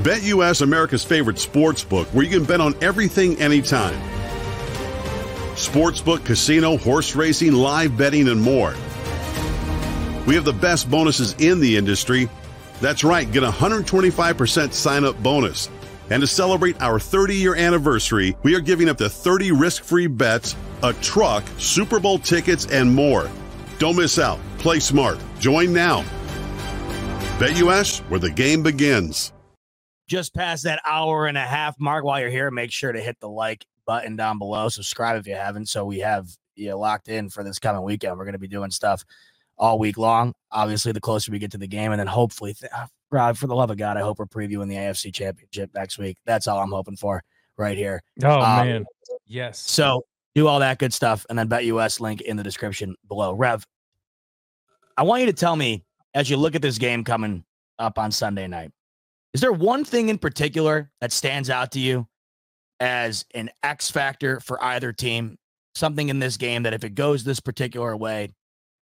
BetUS 0.01 0.63
America's 0.63 1.03
favorite 1.03 1.37
sports 1.37 1.83
book 1.83 2.07
where 2.07 2.25
you 2.25 2.31
can 2.31 2.43
bet 2.43 2.59
on 2.59 2.73
everything 2.81 3.39
anytime. 3.39 4.20
Sportsbook, 5.67 6.25
casino, 6.25 6.77
horse 6.77 7.15
racing, 7.15 7.53
live 7.53 7.97
betting, 7.97 8.27
and 8.27 8.41
more. 8.41 8.73
We 10.25 10.35
have 10.35 10.45
the 10.45 10.53
best 10.53 10.89
bonuses 10.89 11.33
in 11.39 11.59
the 11.59 11.77
industry. 11.77 12.29
That's 12.81 13.03
right, 13.03 13.31
get 13.31 13.43
a 13.43 13.49
125% 13.49 14.73
sign 14.73 15.05
up 15.05 15.21
bonus. 15.21 15.69
And 16.09 16.21
to 16.21 16.27
celebrate 16.27 16.81
our 16.81 16.99
30 16.99 17.35
year 17.35 17.55
anniversary, 17.55 18.35
we 18.43 18.55
are 18.55 18.59
giving 18.59 18.89
up 18.89 18.97
to 18.97 19.09
30 19.09 19.51
risk 19.51 19.83
free 19.83 20.07
bets, 20.07 20.55
a 20.83 20.93
truck, 20.93 21.43
Super 21.57 21.99
Bowl 21.99 22.19
tickets, 22.19 22.65
and 22.65 22.93
more. 22.93 23.29
Don't 23.77 23.95
miss 23.95 24.19
out. 24.19 24.39
Play 24.57 24.79
smart. 24.79 25.19
Join 25.39 25.73
now. 25.73 26.03
BetUS, 27.39 27.99
where 28.09 28.19
the 28.19 28.29
game 28.29 28.61
begins 28.63 29.31
just 30.11 30.35
past 30.35 30.65
that 30.65 30.81
hour 30.85 31.25
and 31.25 31.37
a 31.37 31.45
half 31.45 31.79
mark. 31.79 32.03
While 32.03 32.19
you're 32.19 32.29
here, 32.29 32.51
make 32.51 32.71
sure 32.71 32.91
to 32.91 32.99
hit 32.99 33.17
the 33.21 33.29
like 33.29 33.65
button 33.91 34.15
down 34.15 34.39
below. 34.39 34.69
Subscribe 34.69 35.19
if 35.19 35.27
you 35.27 35.35
haven't. 35.35 35.67
So 35.67 35.83
we 35.83 35.99
have 35.99 36.29
you 36.55 36.73
locked 36.75 37.09
in 37.09 37.27
for 37.27 37.43
this 37.43 37.59
coming 37.59 37.81
weekend. 37.81 38.17
We're 38.17 38.23
going 38.23 38.31
to 38.31 38.39
be 38.39 38.47
doing 38.47 38.71
stuff 38.71 39.03
all 39.57 39.77
week 39.77 39.97
long. 39.97 40.31
Obviously, 40.49 40.93
the 40.93 41.01
closer 41.01 41.29
we 41.29 41.39
get 41.39 41.51
to 41.51 41.57
the 41.57 41.67
game, 41.67 41.91
and 41.91 41.99
then 41.99 42.07
hopefully, 42.07 42.53
th- 42.53 42.71
Rob, 43.11 43.35
for 43.35 43.47
the 43.47 43.53
love 43.53 43.69
of 43.69 43.75
God, 43.75 43.97
I 43.97 43.99
hope 43.99 44.17
we're 44.17 44.27
previewing 44.27 44.69
the 44.69 44.75
AFC 44.75 45.13
Championship 45.13 45.71
next 45.75 45.97
week. 45.97 46.17
That's 46.25 46.47
all 46.47 46.59
I'm 46.59 46.71
hoping 46.71 46.95
for 46.95 47.21
right 47.57 47.77
here. 47.77 48.01
Oh 48.23 48.39
um, 48.39 48.65
man, 48.65 48.85
yes. 49.25 49.59
So 49.59 50.05
do 50.35 50.47
all 50.47 50.59
that 50.59 50.79
good 50.79 50.93
stuff, 50.93 51.25
and 51.29 51.37
then 51.37 51.49
BetUS 51.49 51.99
link 51.99 52.21
in 52.21 52.37
the 52.37 52.43
description 52.43 52.95
below. 53.09 53.33
Rev, 53.33 53.67
I 54.95 55.03
want 55.03 55.19
you 55.19 55.25
to 55.25 55.33
tell 55.33 55.57
me 55.57 55.83
as 56.13 56.29
you 56.29 56.37
look 56.37 56.55
at 56.55 56.61
this 56.61 56.77
game 56.77 57.03
coming 57.03 57.43
up 57.77 57.99
on 57.99 58.09
Sunday 58.09 58.47
night. 58.47 58.71
Is 59.33 59.41
there 59.41 59.51
one 59.51 59.83
thing 59.83 60.07
in 60.07 60.17
particular 60.17 60.89
that 61.01 61.11
stands 61.11 61.49
out 61.49 61.71
to 61.73 61.79
you 61.79 62.07
as 62.81 63.23
an 63.33 63.49
X 63.63 63.89
factor 63.89 64.39
for 64.41 64.61
either 64.63 64.91
team? 64.91 65.37
Something 65.73 66.09
in 66.09 66.19
this 66.19 66.35
game 66.35 66.63
that 66.63 66.73
if 66.73 66.83
it 66.83 66.95
goes 66.95 67.23
this 67.23 67.39
particular 67.39 67.95
way, 67.95 68.33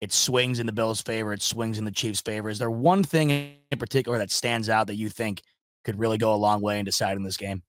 it 0.01 0.13
swings 0.13 0.59
in 0.59 0.65
the 0.65 0.73
Bills' 0.73 1.03
favor, 1.03 1.35
it 1.35 1.43
swings 1.43 1.77
in 1.77 1.85
the 1.85 1.91
Chiefs' 1.91 2.23
favor. 2.23 2.49
Is 2.49 2.59
there 2.59 2.71
one 2.71 3.05
thing 3.05 3.31
in 3.71 3.79
particular 3.79 4.17
that 4.19 4.31
stands 4.31 4.71
out 4.71 4.87
that 4.87 4.95
you 4.95 5.11
think 5.11 5.43
could 5.85 5.99
really 5.99 6.17
go 6.17 6.33
a 6.33 6.37
long 6.37 6.63
way 6.63 6.79
in 6.79 6.87
deciding 6.87 7.25
this 7.25 7.37
game? 7.37 7.63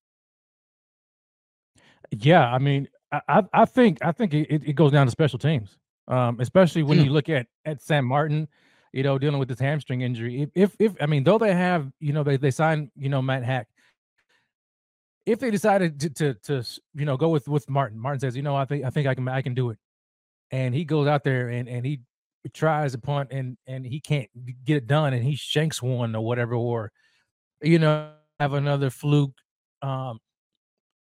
Yeah, 2.12 2.50
I 2.50 2.60
mean, 2.60 2.88
I 3.12 3.44
I 3.52 3.66
think 3.66 3.98
I 4.02 4.14
think 4.14 4.34
it, 4.34 4.48
it 4.50 4.74
goes 4.74 4.94
down 4.94 5.08
to 5.08 5.12
special 5.12 5.38
teams, 5.38 5.78
um, 6.08 6.40
especially 6.40 6.84
when 6.84 7.04
you 7.04 7.10
look 7.10 7.28
at 7.28 7.48
at 7.66 7.82
Sam 7.82 8.06
Martin 8.06 8.48
you 8.92 9.04
know, 9.04 9.18
dealing 9.18 9.40
with 9.40 9.50
this 9.50 9.60
hamstring 9.60 10.02
injury. 10.02 10.42
If, 10.42 10.50
if, 10.56 10.76
if 10.80 11.02
I 11.02 11.06
mean, 11.06 11.24
though 11.24 11.38
they 11.38 11.54
have, 11.54 11.92
you 12.00 12.14
know, 12.14 12.24
they 12.24 12.38
they 12.38 12.52
signed, 12.52 12.92
you 12.96 13.10
know, 13.10 13.22
Matt 13.22 13.44
Haack. 13.44 13.66
If 15.30 15.40
they 15.40 15.52
decided 15.52 16.00
to, 16.00 16.10
to, 16.10 16.34
to 16.34 16.64
you 16.96 17.06
know, 17.06 17.18
go 17.18 17.30
with 17.30 17.48
with 17.48 17.70
Martin, 17.70 18.00
Martin 18.00 18.20
says, 18.20 18.36
you 18.36 18.42
know, 18.42 18.56
I 18.56 18.66
think 18.66 18.86
I 18.86 18.90
think 18.90 19.08
I 19.08 19.14
can 19.14 19.28
I 19.28 19.42
can 19.42 19.54
do 19.54 19.70
it, 19.70 19.78
and 20.52 20.74
he 20.74 20.86
goes 20.86 21.08
out 21.08 21.24
there 21.24 21.50
and 21.50 21.70
and 21.70 21.86
he 21.86 22.02
tries 22.54 22.94
a 22.94 22.98
punt 22.98 23.30
and 23.32 23.58
and 23.68 23.86
he 23.86 24.00
can't 24.00 24.30
get 24.66 24.78
it 24.78 24.88
done, 24.88 25.14
and 25.14 25.24
he 25.24 25.36
shanks 25.36 25.82
one 25.82 26.16
or 26.16 26.26
whatever, 26.26 26.56
or 26.56 26.92
you 27.62 27.80
know, 27.80 28.12
have 28.40 28.54
another 28.54 28.90
fluke, 28.90 29.34
um, 29.82 30.20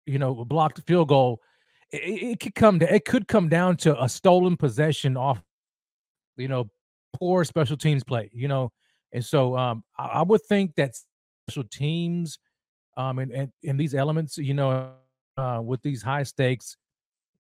you 0.06 0.18
know, 0.18 0.44
blocked 0.44 0.80
field 0.86 1.08
goal. 1.08 1.40
It, 1.90 2.22
it 2.22 2.40
could 2.40 2.54
come 2.54 2.78
to 2.78 2.94
it 2.94 3.04
could 3.04 3.28
come 3.28 3.48
down 3.48 3.76
to 3.78 4.00
a 4.02 4.08
stolen 4.08 4.56
possession 4.56 5.16
off, 5.16 5.42
you 6.36 6.48
know, 6.48 6.70
poor 7.12 7.44
special 7.44 7.76
teams 7.76 8.04
play, 8.04 8.30
you 8.32 8.48
know. 8.48 8.72
And 9.12 9.24
so 9.24 9.56
um, 9.56 9.84
I, 9.98 10.06
I, 10.06 10.22
would 10.22 10.42
think 10.42 10.74
that 10.74 10.94
special 11.48 11.64
teams 11.64 12.38
um, 12.96 13.18
and, 13.18 13.32
and, 13.32 13.52
and 13.66 13.78
these 13.78 13.94
elements, 13.94 14.38
you 14.38 14.54
know, 14.54 14.92
uh, 15.36 15.60
with 15.62 15.82
these 15.82 16.02
high 16.02 16.22
stakes 16.22 16.76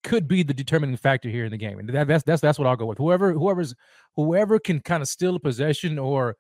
could 0.03 0.28
be 0.28 0.44
the 0.44 0.53
determining 0.53 0.98
factor 0.98 1.30
here 1.30 1.45
in 1.45 1.52
the 1.52 1.57
game. 1.57 1.80
And 1.80 1.90
that, 1.90 2.07
that's 2.07 2.24
that's 2.24 2.41
that's 2.41 2.60
what 2.60 2.68
I'll 2.68 2.76
go 2.76 2.86
with. 2.86 2.98
Whoever 2.98 3.34
whoever's 3.34 3.76
whoever 4.15 4.60
can 4.60 4.80
kind 4.80 5.02
of 5.02 5.10
steal 5.10 5.36
a 5.36 5.40
possession 5.40 5.99
or 5.99 6.36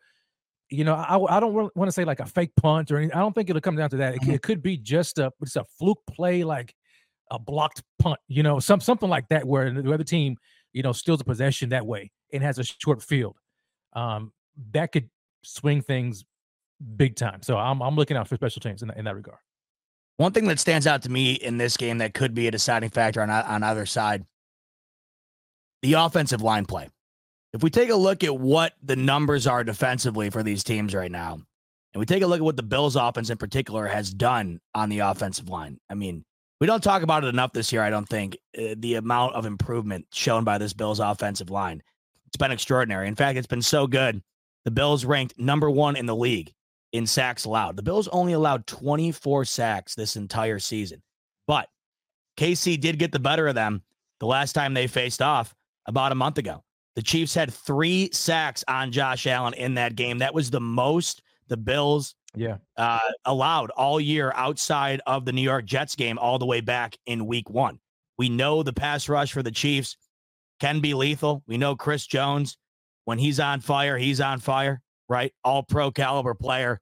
you 0.69 0.83
know, 0.83 0.95
I, 0.95 1.37
I 1.37 1.39
don't 1.39 1.53
want 1.53 1.87
to 1.87 1.91
say 1.91 2.03
like 2.03 2.19
a 2.19 2.25
fake 2.25 2.51
punt 2.57 2.91
or 2.91 2.97
anything. 2.97 3.15
I 3.15 3.19
don't 3.19 3.33
think 3.33 3.49
it'll 3.49 3.61
come 3.61 3.77
down 3.77 3.89
to 3.91 3.97
that. 3.97 4.15
It, 4.15 4.21
mm-hmm. 4.21 4.31
it 4.31 4.41
could 4.41 4.61
be 4.61 4.77
just 4.77 5.17
a 5.17 5.31
it's 5.41 5.55
a 5.55 5.63
fluke 5.77 6.01
play 6.09 6.43
like 6.43 6.73
a 7.31 7.39
blocked 7.39 7.83
punt, 7.99 8.19
you 8.27 8.43
know, 8.43 8.59
some 8.59 8.79
something 8.79 9.09
like 9.09 9.27
that 9.29 9.45
where 9.45 9.71
the 9.71 9.93
other 9.93 10.03
team, 10.03 10.37
you 10.73 10.83
know, 10.83 10.91
steals 10.91 11.21
a 11.21 11.23
possession 11.23 11.69
that 11.69 11.85
way 11.85 12.11
and 12.33 12.43
has 12.43 12.59
a 12.59 12.63
short 12.63 13.01
field. 13.01 13.37
Um, 13.93 14.33
that 14.71 14.91
could 14.91 15.09
swing 15.43 15.81
things 15.81 16.25
big 16.95 17.15
time. 17.15 17.41
So 17.41 17.57
I'm 17.57 17.81
I'm 17.81 17.95
looking 17.95 18.17
out 18.17 18.27
for 18.27 18.35
special 18.35 18.59
teams 18.61 18.83
in, 18.83 18.91
in 18.91 19.05
that 19.05 19.15
regard. 19.15 19.39
One 20.17 20.31
thing 20.31 20.47
that 20.47 20.59
stands 20.59 20.87
out 20.87 21.03
to 21.03 21.09
me 21.09 21.33
in 21.33 21.57
this 21.57 21.77
game 21.77 21.99
that 21.99 22.13
could 22.13 22.33
be 22.33 22.47
a 22.47 22.51
deciding 22.51 22.89
factor 22.89 23.21
on 23.21 23.29
on 23.29 23.63
either 23.63 23.85
side, 23.85 24.25
the 25.81 25.93
offensive 25.93 26.41
line 26.41 26.65
play. 26.65 26.89
If 27.53 27.63
we 27.63 27.69
take 27.69 27.89
a 27.89 27.95
look 27.95 28.23
at 28.23 28.37
what 28.37 28.73
the 28.83 28.95
numbers 28.95 29.47
are 29.47 29.63
defensively 29.63 30.29
for 30.29 30.43
these 30.43 30.63
teams 30.63 30.93
right 30.93 31.11
now, 31.11 31.33
and 31.33 31.99
we 31.99 32.05
take 32.05 32.23
a 32.23 32.27
look 32.27 32.39
at 32.39 32.43
what 32.43 32.57
the 32.57 32.63
Bills 32.63 32.95
offense 32.95 33.29
in 33.29 33.37
particular 33.37 33.87
has 33.87 34.13
done 34.13 34.59
on 34.75 34.89
the 34.89 34.99
offensive 34.99 35.49
line, 35.49 35.79
I 35.89 35.95
mean, 35.95 36.25
we 36.59 36.67
don't 36.67 36.83
talk 36.83 37.03
about 37.03 37.23
it 37.23 37.27
enough 37.27 37.53
this 37.53 37.71
year, 37.71 37.83
I 37.83 37.89
don't 37.89 38.07
think, 38.07 38.37
uh, 38.57 38.75
the 38.77 38.95
amount 38.95 39.35
of 39.35 39.45
improvement 39.45 40.07
shown 40.11 40.43
by 40.43 40.57
this 40.57 40.73
Bills 40.73 40.99
offensive 40.99 41.49
line. 41.49 41.81
It's 42.27 42.37
been 42.37 42.51
extraordinary. 42.51 43.07
In 43.07 43.15
fact, 43.15 43.37
it's 43.37 43.47
been 43.47 43.61
so 43.61 43.87
good. 43.87 44.21
The 44.65 44.71
Bills 44.71 45.05
ranked 45.05 45.39
number 45.39 45.69
one 45.69 45.95
in 45.95 46.07
the 46.07 46.15
league 46.15 46.53
in 46.93 47.05
sacks 47.05 47.45
allowed. 47.45 47.75
The 47.75 47.83
Bills 47.83 48.07
only 48.09 48.33
allowed 48.33 48.67
24 48.67 49.45
sacks 49.45 49.95
this 49.95 50.15
entire 50.15 50.59
season. 50.59 51.01
But 51.47 51.67
KC 52.37 52.79
did 52.79 52.99
get 52.99 53.11
the 53.11 53.19
better 53.19 53.47
of 53.47 53.55
them 53.55 53.81
the 54.19 54.25
last 54.27 54.53
time 54.53 54.73
they 54.73 54.87
faced 54.87 55.21
off 55.21 55.53
about 55.85 56.11
a 56.11 56.15
month 56.15 56.37
ago. 56.37 56.63
The 56.95 57.01
Chiefs 57.03 57.35
had 57.35 57.53
three 57.53 58.09
sacks 58.11 58.63
on 58.67 58.91
Josh 58.91 59.27
Allen 59.27 59.53
in 59.53 59.75
that 59.75 59.95
game. 59.95 60.17
That 60.19 60.33
was 60.33 60.49
the 60.49 60.59
most 60.59 61.21
the 61.47 61.57
Bills 61.57 62.15
yeah 62.35 62.57
uh, 62.75 62.99
allowed 63.25 63.69
all 63.71 63.99
year 63.99 64.31
outside 64.35 65.01
of 65.07 65.25
the 65.25 65.31
New 65.31 65.41
York 65.41 65.65
Jets 65.65 65.95
game 65.95 66.17
all 66.17 66.39
the 66.39 66.45
way 66.45 66.61
back 66.61 66.97
in 67.05 67.25
week 67.25 67.49
one. 67.49 67.79
We 68.17 68.29
know 68.29 68.63
the 68.63 68.73
pass 68.73 69.07
rush 69.09 69.31
for 69.31 69.43
the 69.43 69.51
Chiefs 69.51 69.95
can 70.59 70.79
be 70.79 70.93
lethal. 70.93 71.43
We 71.47 71.57
know 71.57 71.75
Chris 71.75 72.05
Jones, 72.07 72.57
when 73.05 73.19
he's 73.19 73.39
on 73.39 73.61
fire, 73.61 73.97
he's 73.97 74.19
on 74.19 74.39
fire, 74.39 74.81
right? 75.09 75.33
All 75.43 75.63
pro 75.63 75.91
caliber 75.91 76.33
player. 76.33 76.79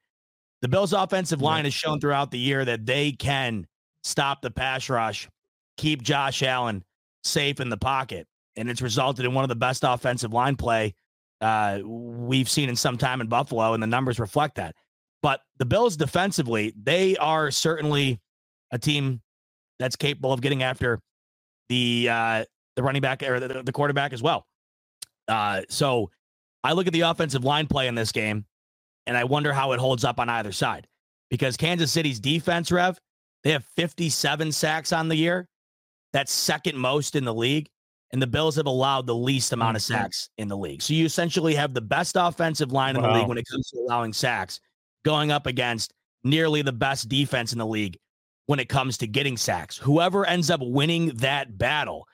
The 0.61 0.67
Bills' 0.67 0.93
offensive 0.93 1.41
line 1.41 1.65
has 1.65 1.73
shown 1.73 1.99
throughout 1.99 2.31
the 2.31 2.39
year 2.39 2.65
that 2.65 2.85
they 2.85 3.11
can 3.11 3.67
stop 4.03 4.41
the 4.41 4.49
pass 4.51 4.89
rush, 4.89 5.29
keep 5.77 6.01
Josh 6.01 6.41
Allen 6.41 6.83
safe 7.23 7.59
in 7.59 7.69
the 7.69 7.77
pocket. 7.77 8.27
And 8.55 8.69
it's 8.69 8.81
resulted 8.81 9.25
in 9.25 9.33
one 9.33 9.43
of 9.43 9.49
the 9.49 9.55
best 9.55 9.83
offensive 9.83 10.33
line 10.33 10.55
play 10.55 10.95
uh, 11.41 11.79
we've 11.83 12.49
seen 12.49 12.69
in 12.69 12.75
some 12.75 12.97
time 12.97 13.21
in 13.21 13.27
Buffalo, 13.27 13.73
and 13.73 13.83
the 13.83 13.87
numbers 13.87 14.19
reflect 14.19 14.55
that. 14.55 14.75
But 15.21 15.41
the 15.57 15.65
Bills 15.65 15.97
defensively, 15.97 16.73
they 16.81 17.17
are 17.17 17.51
certainly 17.51 18.21
a 18.71 18.79
team 18.79 19.21
that's 19.79 19.95
capable 19.95 20.31
of 20.31 20.41
getting 20.41 20.63
after 20.63 20.99
the 21.69 22.07
uh, 22.09 22.45
the 22.75 22.83
running 22.83 23.01
back 23.01 23.23
or 23.23 23.39
the, 23.39 23.63
the 23.63 23.71
quarterback 23.71 24.13
as 24.13 24.21
well. 24.21 24.45
Uh, 25.27 25.61
so 25.69 26.09
I 26.65 26.73
look 26.73 26.87
at 26.87 26.93
the 26.93 27.01
offensive 27.01 27.43
line 27.43 27.67
play 27.67 27.87
in 27.87 27.95
this 27.95 28.11
game, 28.11 28.45
and 29.05 29.15
I 29.15 29.23
wonder 29.23 29.53
how 29.53 29.71
it 29.73 29.79
holds 29.79 30.03
up 30.03 30.19
on 30.19 30.29
either 30.29 30.51
side 30.51 30.87
because 31.29 31.57
Kansas 31.57 31.91
City's 31.91 32.19
defense, 32.19 32.71
Rev, 32.71 32.99
they 33.43 33.51
have 33.51 33.63
57 33.75 34.51
sacks 34.51 34.91
on 34.91 35.07
the 35.07 35.15
year. 35.15 35.47
That's 36.11 36.31
second 36.31 36.77
most 36.77 37.15
in 37.15 37.23
the 37.23 37.33
league. 37.33 37.69
And 38.11 38.21
the 38.21 38.27
Bills 38.27 38.55
have 38.55 38.65
allowed 38.65 39.05
the 39.07 39.15
least 39.15 39.51
amount 39.51 39.75
of 39.75 39.83
Mhm. 39.83 39.87
sacks 39.87 40.29
in 40.37 40.47
the 40.47 40.55
league. 40.55 40.81
So 40.81 40.93
you 40.93 41.05
essentially 41.05 41.53
have 41.55 41.73
the 41.73 41.81
best 41.81 42.15
offensive 42.15 42.71
line 42.71 42.95
in 42.95 43.01
the 43.01 43.09
league 43.09 43.27
when 43.27 43.37
it 43.37 43.45
comes 43.45 43.69
to 43.69 43.79
allowing 43.79 44.13
sacks, 44.13 44.59
going 45.03 45.31
up 45.31 45.45
against 45.45 45.93
nearly 46.23 46.61
the 46.61 46.71
best 46.71 47.09
defense 47.09 47.51
in 47.51 47.59
the 47.59 47.65
league 47.65 47.97
when 48.45 48.59
it 48.59 48.69
comes 48.69 48.97
to 48.99 49.07
getting 49.07 49.37
sacks. 49.37 49.77
Whoever 49.77 50.25
ends 50.25 50.49
up 50.49 50.61
winning 50.63 51.09
that 51.17 51.57
battle 51.57 52.07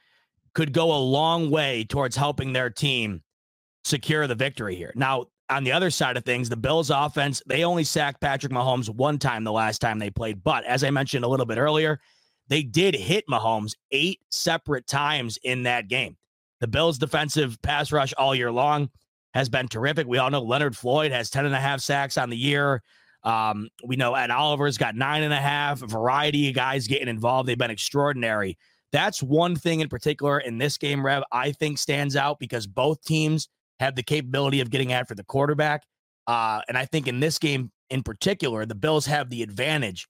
could 0.54 0.74
go 0.74 0.92
a 0.92 0.98
long 0.98 1.50
way 1.52 1.84
towards 1.84 2.16
helping 2.16 2.52
their 2.52 2.70
team 2.70 3.22
secure 3.84 4.28
the 4.28 4.36
victory 4.36 4.76
here. 4.76 4.92
Now, 4.96 5.26
on 5.50 5.64
the 5.64 5.72
other 5.72 5.90
side 5.90 6.16
of 6.16 6.24
things, 6.24 6.50
the 6.50 6.56
Bills 6.56 6.90
offense, 6.90 7.42
they 7.46 7.64
only 7.64 7.84
sacked 7.84 8.22
Patrick 8.22 8.54
Mahomes 8.54 8.90
one 8.90 9.20
time 9.20 9.44
the 9.44 9.52
last 9.52 9.80
time 9.80 10.00
they 10.00 10.10
played. 10.10 10.44
But 10.44 10.64
as 10.64 10.84
I 10.84 10.92
mentioned 10.92 11.26
a 11.26 11.28
little 11.28 11.46
bit 11.46 11.58
earlier, 11.58 12.00
they 12.48 12.64
did 12.64 12.96
hit 12.96 13.26
Mahomes 13.30 13.76
eight 13.92 14.20
separate 14.30 14.88
times 14.88 15.38
in 15.44 15.64
that 15.64 15.88
game. 15.88 16.18
The 16.62 16.68
Bills' 16.68 16.98
defensive 16.98 17.62
pass 17.62 17.92
rush 17.92 18.14
all 18.18 18.36
year 18.36 18.52
long 18.52 18.90
has 19.34 19.50
been 19.50 19.68
terrific. 19.68 20.08
We 20.08 20.20
all 20.20 20.30
know 20.30 20.42
Leonard 20.42 20.78
Floyd 20.78 21.12
has 21.12 21.30
10 21.30 21.46
and 21.46 21.56
a 21.56 21.60
half 21.60 21.82
sacks 21.82 22.18
on 22.18 22.30
the 22.30 22.38
year. 22.38 22.82
Um, 23.24 23.70
we 23.84 23.96
know 23.96 24.16
Ed 24.16 24.32
Oliver's 24.32 24.78
got 24.78 24.96
nine 24.96 25.24
and 25.24 25.34
a 25.34 25.38
half, 25.38 25.82
a 25.82 25.88
variety 25.88 26.50
of 26.50 26.56
guys 26.56 26.88
getting 26.88 27.08
involved. 27.08 27.48
They've 27.48 27.58
been 27.58 27.72
extraordinary. 27.72 28.58
That's 28.92 29.24
one 29.24 29.56
thing 29.56 29.80
in 29.80 29.90
particular 29.90 30.40
in 30.40 30.58
this 30.58 30.78
game, 30.78 31.06
Rev, 31.06 31.24
I 31.32 31.52
think 31.52 31.78
stands 31.78 32.16
out 32.16 32.40
because 32.40 32.68
both 32.68 33.04
teams 33.04 33.48
have 33.82 33.96
the 33.96 34.04
capability 34.04 34.62
of 34.62 34.70
getting 34.70 34.94
after 34.94 35.16
the 35.16 35.24
quarterback. 35.24 35.84
Uh, 36.28 36.62
and 36.70 36.78
I 36.78 36.86
think 36.86 37.08
in 37.08 37.20
this 37.20 37.40
game 37.40 37.72
in 37.90 38.04
particular, 38.04 38.66
the 38.66 38.76
Bills 38.76 39.06
have 39.08 39.30
the 39.30 39.44
advantage 39.44 40.08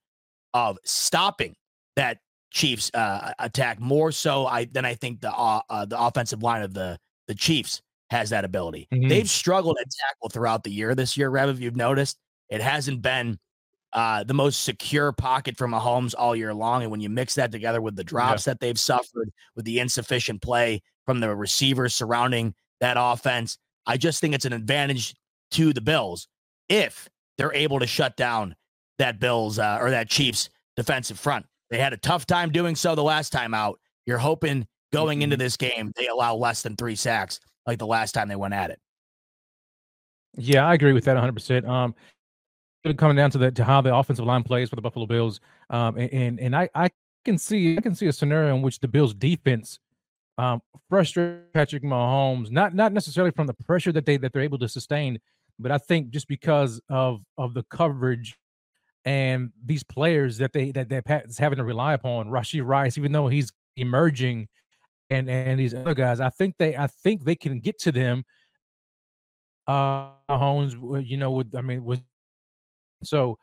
of 0.53 0.77
stopping 0.85 1.55
that 1.95 2.19
Chiefs 2.51 2.91
uh, 2.93 3.31
attack 3.39 3.79
more 3.79 4.11
so 4.11 4.45
I 4.45 4.65
than 4.65 4.83
I 4.83 4.93
think 4.93 5.21
the 5.21 5.31
uh, 5.33 5.61
uh, 5.69 5.85
the 5.85 5.99
offensive 5.99 6.43
line 6.43 6.63
of 6.63 6.73
the 6.73 6.99
the 7.27 7.33
Chiefs 7.33 7.81
has 8.09 8.29
that 8.31 8.43
ability. 8.43 8.89
Mhm. 8.93 9.07
They've 9.07 9.29
struggled 9.29 9.77
at 9.79 9.87
tackle 9.89 10.29
throughout 10.29 10.63
the 10.65 10.69
year 10.69 10.93
this 10.93 11.15
year, 11.15 11.29
Rev. 11.29 11.49
If 11.49 11.59
you've 11.61 11.77
noticed, 11.77 12.17
it 12.49 12.59
hasn't 12.59 13.01
been 13.01 13.39
uh, 13.93 14.25
the 14.25 14.33
most 14.33 14.63
secure 14.63 15.13
pocket 15.13 15.57
for 15.57 15.67
Mahomes 15.67 16.13
all 16.17 16.35
year 16.35 16.53
long. 16.53 16.81
And 16.81 16.91
when 16.91 16.99
you 16.99 17.09
mix 17.09 17.35
that 17.35 17.51
together 17.51 17.81
with 17.81 17.95
the 17.95 18.03
drops 18.03 18.43
that 18.45 18.59
they've 18.59 18.79
suffered, 18.79 19.31
with 19.55 19.65
the 19.65 19.79
insufficient 19.79 20.41
play 20.41 20.81
from 21.05 21.21
the 21.21 21.33
receivers 21.33 21.93
surrounding 21.93 22.53
that 22.81 22.97
offense, 22.99 23.57
I 23.85 23.97
just 23.97 24.19
think 24.19 24.35
it's 24.35 24.45
an 24.45 24.53
advantage 24.53 25.15
to 25.51 25.73
the 25.73 25.81
Bills 25.81 26.27
if 26.69 27.09
they're 27.37 27.53
able 27.53 27.79
to 27.79 27.87
shut 27.87 28.17
down 28.17 28.55
that 28.97 29.19
Bills 29.19 29.57
uh, 29.57 29.77
or 29.79 29.89
that 29.91 30.09
Chiefs 30.09 30.49
defensive 30.75 31.19
front. 31.19 31.45
They 31.69 31.79
had 31.79 31.93
a 31.93 31.97
tough 31.97 32.25
time 32.25 32.51
doing 32.51 32.75
so 32.75 32.95
the 32.95 33.03
last 33.03 33.31
time 33.31 33.53
out. 33.53 33.79
You're 34.05 34.17
hoping 34.17 34.67
going 34.91 35.21
into 35.21 35.37
this 35.37 35.55
game 35.55 35.93
they 35.95 36.07
allow 36.07 36.35
less 36.35 36.61
than 36.61 36.75
three 36.75 36.95
sacks 36.95 37.39
like 37.65 37.79
the 37.79 37.87
last 37.87 38.11
time 38.11 38.27
they 38.27 38.35
went 38.35 38.53
at 38.53 38.69
it. 38.69 38.79
Yeah, 40.37 40.67
I 40.67 40.73
agree 40.73 40.93
with 40.93 41.05
that 41.05 41.13
100. 41.13 41.33
percent 41.33 41.65
Um, 41.65 41.95
coming 42.97 43.15
down 43.15 43.31
to 43.31 43.37
the 43.37 43.51
to 43.51 43.63
how 43.63 43.81
the 43.81 43.95
offensive 43.95 44.25
line 44.25 44.43
plays 44.43 44.69
for 44.69 44.75
the 44.75 44.81
Buffalo 44.81 45.05
Bills. 45.05 45.39
Um, 45.69 45.97
and, 45.97 46.39
and 46.39 46.55
I 46.55 46.69
I 46.75 46.89
can 47.25 47.37
see 47.37 47.77
I 47.77 47.81
can 47.81 47.95
see 47.95 48.07
a 48.07 48.13
scenario 48.13 48.55
in 48.55 48.61
which 48.61 48.79
the 48.79 48.87
Bills 48.87 49.13
defense 49.13 49.79
um 50.37 50.61
frustrate 50.89 51.53
Patrick 51.53 51.83
Mahomes, 51.83 52.51
not 52.51 52.73
not 52.73 52.93
necessarily 52.93 53.31
from 53.31 53.47
the 53.47 53.53
pressure 53.53 53.91
that 53.91 54.05
they 54.05 54.17
that 54.17 54.33
they're 54.33 54.41
able 54.41 54.59
to 54.59 54.69
sustain, 54.69 55.19
but 55.59 55.71
I 55.71 55.77
think 55.77 56.09
just 56.09 56.27
because 56.27 56.81
of 56.89 57.21
of 57.37 57.53
the 57.53 57.63
coverage 57.63 58.37
and 59.05 59.51
these 59.65 59.83
players 59.83 60.37
that 60.37 60.53
they 60.53 60.71
that 60.71 60.89
that 60.89 61.05
Pat 61.05 61.25
is 61.27 61.37
having 61.37 61.57
to 61.57 61.63
rely 61.63 61.93
upon, 61.93 62.27
Rashee 62.27 62.65
Rice, 62.65 62.97
even 62.97 63.11
though 63.11 63.27
he's 63.27 63.51
emerging, 63.77 64.47
and 65.09 65.29
and 65.29 65.59
these 65.59 65.73
other 65.73 65.93
guys, 65.93 66.19
I 66.19 66.29
think 66.29 66.55
they 66.57 66.75
I 66.75 66.87
think 66.87 67.23
they 67.23 67.35
can 67.35 67.59
get 67.59 67.79
to 67.79 67.91
them. 67.91 68.23
Uh, 69.67 70.09
Mahomes, 70.29 71.07
you 71.07 71.17
know, 71.17 71.31
with 71.31 71.55
I 71.55 71.61
mean, 71.61 71.83
with 71.83 72.01
so 73.03 73.37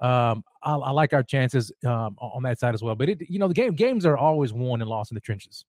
um, 0.00 0.42
I, 0.62 0.74
I 0.74 0.90
like 0.90 1.12
our 1.12 1.22
chances 1.22 1.72
um 1.86 2.16
on 2.18 2.42
that 2.42 2.58
side 2.58 2.74
as 2.74 2.82
well. 2.82 2.94
But 2.94 3.08
it, 3.10 3.30
you 3.30 3.38
know, 3.38 3.48
the 3.48 3.54
game 3.54 3.74
games 3.74 4.04
are 4.06 4.16
always 4.16 4.52
won 4.52 4.80
and 4.80 4.90
lost 4.90 5.10
in 5.10 5.14
the 5.14 5.20
trenches. 5.20 5.64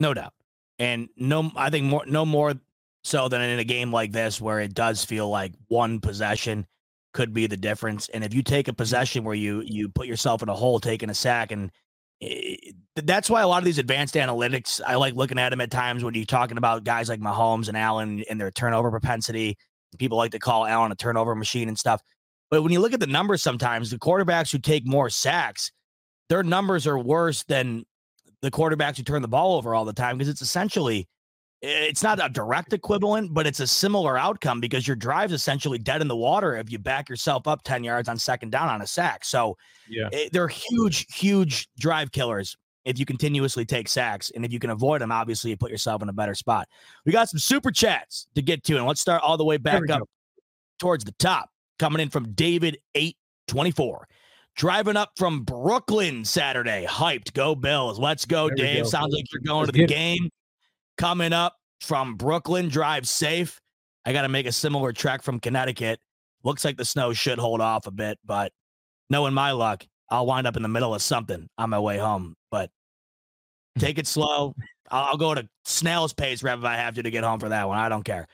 No 0.00 0.14
doubt. 0.14 0.34
And 0.78 1.08
no, 1.16 1.50
I 1.56 1.70
think 1.70 1.86
more, 1.86 2.04
no 2.06 2.26
more 2.26 2.54
so 3.02 3.28
than 3.28 3.40
in 3.40 3.58
a 3.58 3.64
game 3.64 3.92
like 3.92 4.12
this 4.12 4.40
where 4.40 4.60
it 4.60 4.74
does 4.74 5.04
feel 5.04 5.28
like 5.28 5.52
one 5.68 6.00
possession 6.00 6.66
could 7.14 7.32
be 7.32 7.46
the 7.46 7.56
difference. 7.56 8.08
And 8.10 8.22
if 8.22 8.34
you 8.34 8.42
take 8.42 8.68
a 8.68 8.72
mm-hmm. 8.72 8.76
possession 8.76 9.24
where 9.24 9.34
you 9.34 9.62
you 9.64 9.88
put 9.88 10.06
yourself 10.06 10.42
in 10.42 10.48
a 10.48 10.54
hole, 10.54 10.80
taking 10.80 11.08
a 11.08 11.14
sack, 11.14 11.50
and 11.50 11.70
eh, 12.20 12.56
it, 12.60 13.06
that's 13.06 13.30
why 13.30 13.42
a 13.42 13.48
lot 13.48 13.58
of 13.58 13.64
these 13.64 13.78
advanced 13.78 14.14
analytics, 14.14 14.80
I 14.86 14.96
like 14.96 15.14
looking 15.14 15.38
at 15.38 15.50
them 15.50 15.60
at 15.60 15.70
times 15.70 16.04
when 16.04 16.14
you're 16.14 16.24
talking 16.24 16.58
about 16.58 16.84
guys 16.84 17.08
like 17.08 17.20
Mahomes 17.20 17.68
and 17.68 17.76
Allen 17.76 18.22
and 18.28 18.40
their 18.40 18.50
turnover 18.50 18.90
propensity. 18.90 19.56
People 19.98 20.18
like 20.18 20.32
to 20.32 20.38
call 20.38 20.66
Allen 20.66 20.92
a 20.92 20.96
turnover 20.96 21.34
machine 21.34 21.68
and 21.68 21.78
stuff. 21.78 22.02
But 22.50 22.62
when 22.62 22.72
you 22.72 22.80
look 22.80 22.92
at 22.92 23.00
the 23.00 23.06
numbers, 23.06 23.42
sometimes 23.42 23.90
the 23.90 23.98
quarterbacks 23.98 24.52
who 24.52 24.58
take 24.58 24.86
more 24.86 25.08
sacks, 25.08 25.72
their 26.28 26.42
numbers 26.42 26.86
are 26.86 26.98
worse 26.98 27.44
than 27.44 27.84
the 28.42 28.50
quarterbacks 28.50 28.96
who 28.96 29.02
turn 29.02 29.22
the 29.22 29.28
ball 29.28 29.56
over 29.56 29.74
all 29.74 29.84
the 29.84 29.92
time 29.92 30.18
because 30.18 30.28
it's 30.28 30.42
essentially 30.42 31.08
it's 31.62 32.02
not 32.02 32.22
a 32.24 32.28
direct 32.28 32.74
equivalent, 32.74 33.32
but 33.32 33.46
it's 33.46 33.60
a 33.60 33.66
similar 33.66 34.18
outcome 34.18 34.60
because 34.60 34.86
your 34.86 34.94
drive's 34.94 35.32
essentially 35.32 35.78
dead 35.78 36.02
in 36.02 36.06
the 36.06 36.14
water 36.16 36.54
if 36.56 36.70
you 36.70 36.78
back 36.78 37.08
yourself 37.08 37.48
up 37.48 37.62
10 37.62 37.82
yards 37.82 38.08
on 38.10 38.18
second 38.18 38.50
down 38.50 38.68
on 38.68 38.82
a 38.82 38.86
sack. 38.86 39.24
So 39.24 39.56
Yeah. 39.88 40.08
eh, 40.12 40.28
they're 40.32 40.48
huge, 40.48 41.06
huge 41.14 41.66
drive 41.78 42.12
killers 42.12 42.56
if 42.84 42.98
you 42.98 43.06
continuously 43.06 43.64
take 43.64 43.88
sacks. 43.88 44.30
And 44.34 44.44
if 44.44 44.52
you 44.52 44.58
can 44.58 44.68
avoid 44.70 45.00
them, 45.00 45.10
obviously 45.10 45.50
you 45.50 45.56
put 45.56 45.70
yourself 45.70 46.02
in 46.02 46.08
a 46.10 46.12
better 46.12 46.34
spot. 46.34 46.68
We 47.06 47.12
got 47.12 47.30
some 47.30 47.38
super 47.40 47.70
chats 47.72 48.28
to 48.34 48.42
get 48.42 48.62
to, 48.64 48.76
and 48.76 48.86
let's 48.86 49.00
start 49.00 49.22
all 49.22 49.38
the 49.38 49.44
way 49.44 49.56
back 49.56 49.82
up 49.90 50.00
go. 50.00 50.08
towards 50.78 51.04
the 51.04 51.12
top. 51.12 51.48
Coming 51.78 52.00
in 52.00 52.10
from 52.10 52.32
David 52.32 52.78
824. 52.94 54.06
Driving 54.56 54.96
up 54.96 55.10
from 55.16 55.42
Brooklyn 55.42 56.24
Saturday. 56.24 56.86
Hyped. 56.88 57.34
Go 57.34 57.54
Bills. 57.54 57.98
Let's 57.98 58.24
go, 58.24 58.48
There 58.48 58.56
Dave. 58.56 58.84
go. 58.84 58.88
Sounds 58.88 59.12
like 59.14 59.24
you're 59.32 59.42
going 59.42 59.60
Let's 59.66 59.68
to 59.68 59.72
the 59.72 59.78
get 59.86 59.90
it. 59.90 59.94
game. 59.94 60.30
Coming 60.96 61.32
up 61.32 61.54
from 61.80 62.14
Brooklyn. 62.16 62.68
Drive 62.68 63.06
safe. 63.06 63.60
I 64.06 64.12
got 64.12 64.22
to 64.22 64.28
make 64.28 64.46
a 64.46 64.52
similar 64.52 64.92
trek 64.92 65.22
from 65.22 65.40
Connecticut. 65.40 66.00
Looks 66.42 66.64
like 66.64 66.76
the 66.76 66.84
snow 66.84 67.12
should 67.12 67.38
hold 67.38 67.60
off 67.60 67.86
a 67.86 67.90
bit, 67.90 68.18
but 68.24 68.52
knowing 69.10 69.34
my 69.34 69.50
luck, 69.50 69.84
I'll 70.08 70.24
wind 70.26 70.46
up 70.46 70.56
in 70.56 70.62
the 70.62 70.68
middle 70.68 70.94
of 70.94 71.02
something 71.02 71.48
on 71.58 71.70
my 71.70 71.80
way 71.80 71.98
home. 71.98 72.36
But 72.52 72.70
take 73.78 73.98
it 73.98 74.06
slow. 74.06 74.54
I'll, 74.88 75.16
go 75.16 75.34
to 75.34 75.48
snail's 75.64 76.12
pace, 76.12 76.44
if 76.44 76.64
I 76.64 76.76
have 76.76 76.94
to 76.94 77.02
to 77.02 77.10
get 77.10 77.24
home 77.24 77.40
for 77.40 77.48
that 77.48 77.66
one. 77.66 77.78
I 77.78 77.88
don't 77.88 78.04
care. 78.04 78.28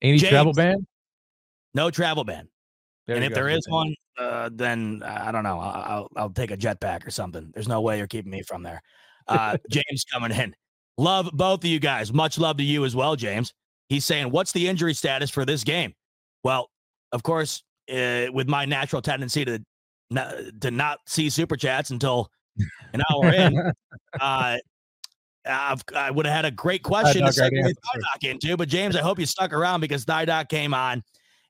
Any 0.00 0.18
travel 0.18 0.54
ban? 0.54 0.86
No 1.74 1.90
travel 1.90 2.24
ban. 2.24 2.48
There 3.08 3.16
and 3.16 3.24
if 3.24 3.32
there 3.32 3.48
is 3.48 3.66
one, 3.70 3.94
uh, 4.18 4.50
then 4.52 5.02
uh, 5.02 5.24
I 5.26 5.32
don't 5.32 5.42
know. 5.42 5.58
I'll, 5.58 6.10
I'll 6.14 6.28
take 6.28 6.50
a 6.50 6.58
jetpack 6.58 7.06
or 7.06 7.10
something. 7.10 7.50
There's 7.54 7.66
no 7.66 7.80
way 7.80 7.96
you're 7.96 8.06
keeping 8.06 8.30
me 8.30 8.42
from 8.42 8.62
there. 8.62 8.82
Uh, 9.26 9.56
James 9.70 10.04
coming 10.12 10.30
in. 10.30 10.54
Love 10.98 11.30
both 11.32 11.60
of 11.60 11.64
you 11.64 11.80
guys. 11.80 12.12
Much 12.12 12.38
love 12.38 12.58
to 12.58 12.62
you 12.62 12.84
as 12.84 12.94
well, 12.94 13.16
James. 13.16 13.54
He's 13.88 14.04
saying, 14.04 14.30
"What's 14.30 14.52
the 14.52 14.68
injury 14.68 14.92
status 14.92 15.30
for 15.30 15.46
this 15.46 15.64
game?" 15.64 15.94
Well, 16.44 16.68
of 17.12 17.22
course, 17.22 17.62
uh, 17.90 18.26
with 18.30 18.46
my 18.46 18.66
natural 18.66 19.00
tendency 19.00 19.42
to 19.46 19.64
not, 20.10 20.34
to 20.60 20.70
not 20.70 20.98
see 21.06 21.30
super 21.30 21.56
chats 21.56 21.88
until 21.88 22.28
an 22.92 23.00
hour 23.10 23.32
in, 23.32 23.72
uh, 24.20 24.58
I've, 25.46 25.82
I 25.96 26.10
would 26.10 26.26
have 26.26 26.34
had 26.34 26.44
a 26.44 26.50
great 26.50 26.82
question 26.82 27.24
to 27.24 27.30
segue. 27.30 27.50
Thydock 27.50 28.30
into. 28.30 28.54
But 28.58 28.68
James, 28.68 28.96
I 28.96 29.00
hope 29.00 29.18
you 29.18 29.24
stuck 29.24 29.54
around 29.54 29.80
because 29.80 30.04
Thydock 30.04 30.50
came 30.50 30.74
on 30.74 31.02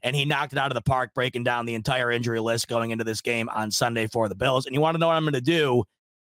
and 0.02 0.14
he 0.14 0.24
knocked 0.24 0.52
it 0.52 0.58
out 0.58 0.70
of 0.70 0.74
the 0.74 0.82
park, 0.82 1.12
breaking 1.14 1.44
down 1.44 1.66
the 1.66 1.74
entire 1.74 2.10
injury 2.10 2.40
list 2.40 2.68
going 2.68 2.90
into 2.90 3.04
this 3.04 3.20
game 3.20 3.48
on 3.48 3.70
Sunday 3.70 4.06
for 4.06 4.28
the 4.28 4.34
Bills. 4.34 4.66
And 4.66 4.74
you 4.74 4.80
want 4.80 4.94
to 4.94 4.98
know 4.98 5.08
what 5.08 5.16
I'm 5.16 5.24
going 5.24 5.32
to 5.34 5.40
do 5.40 5.84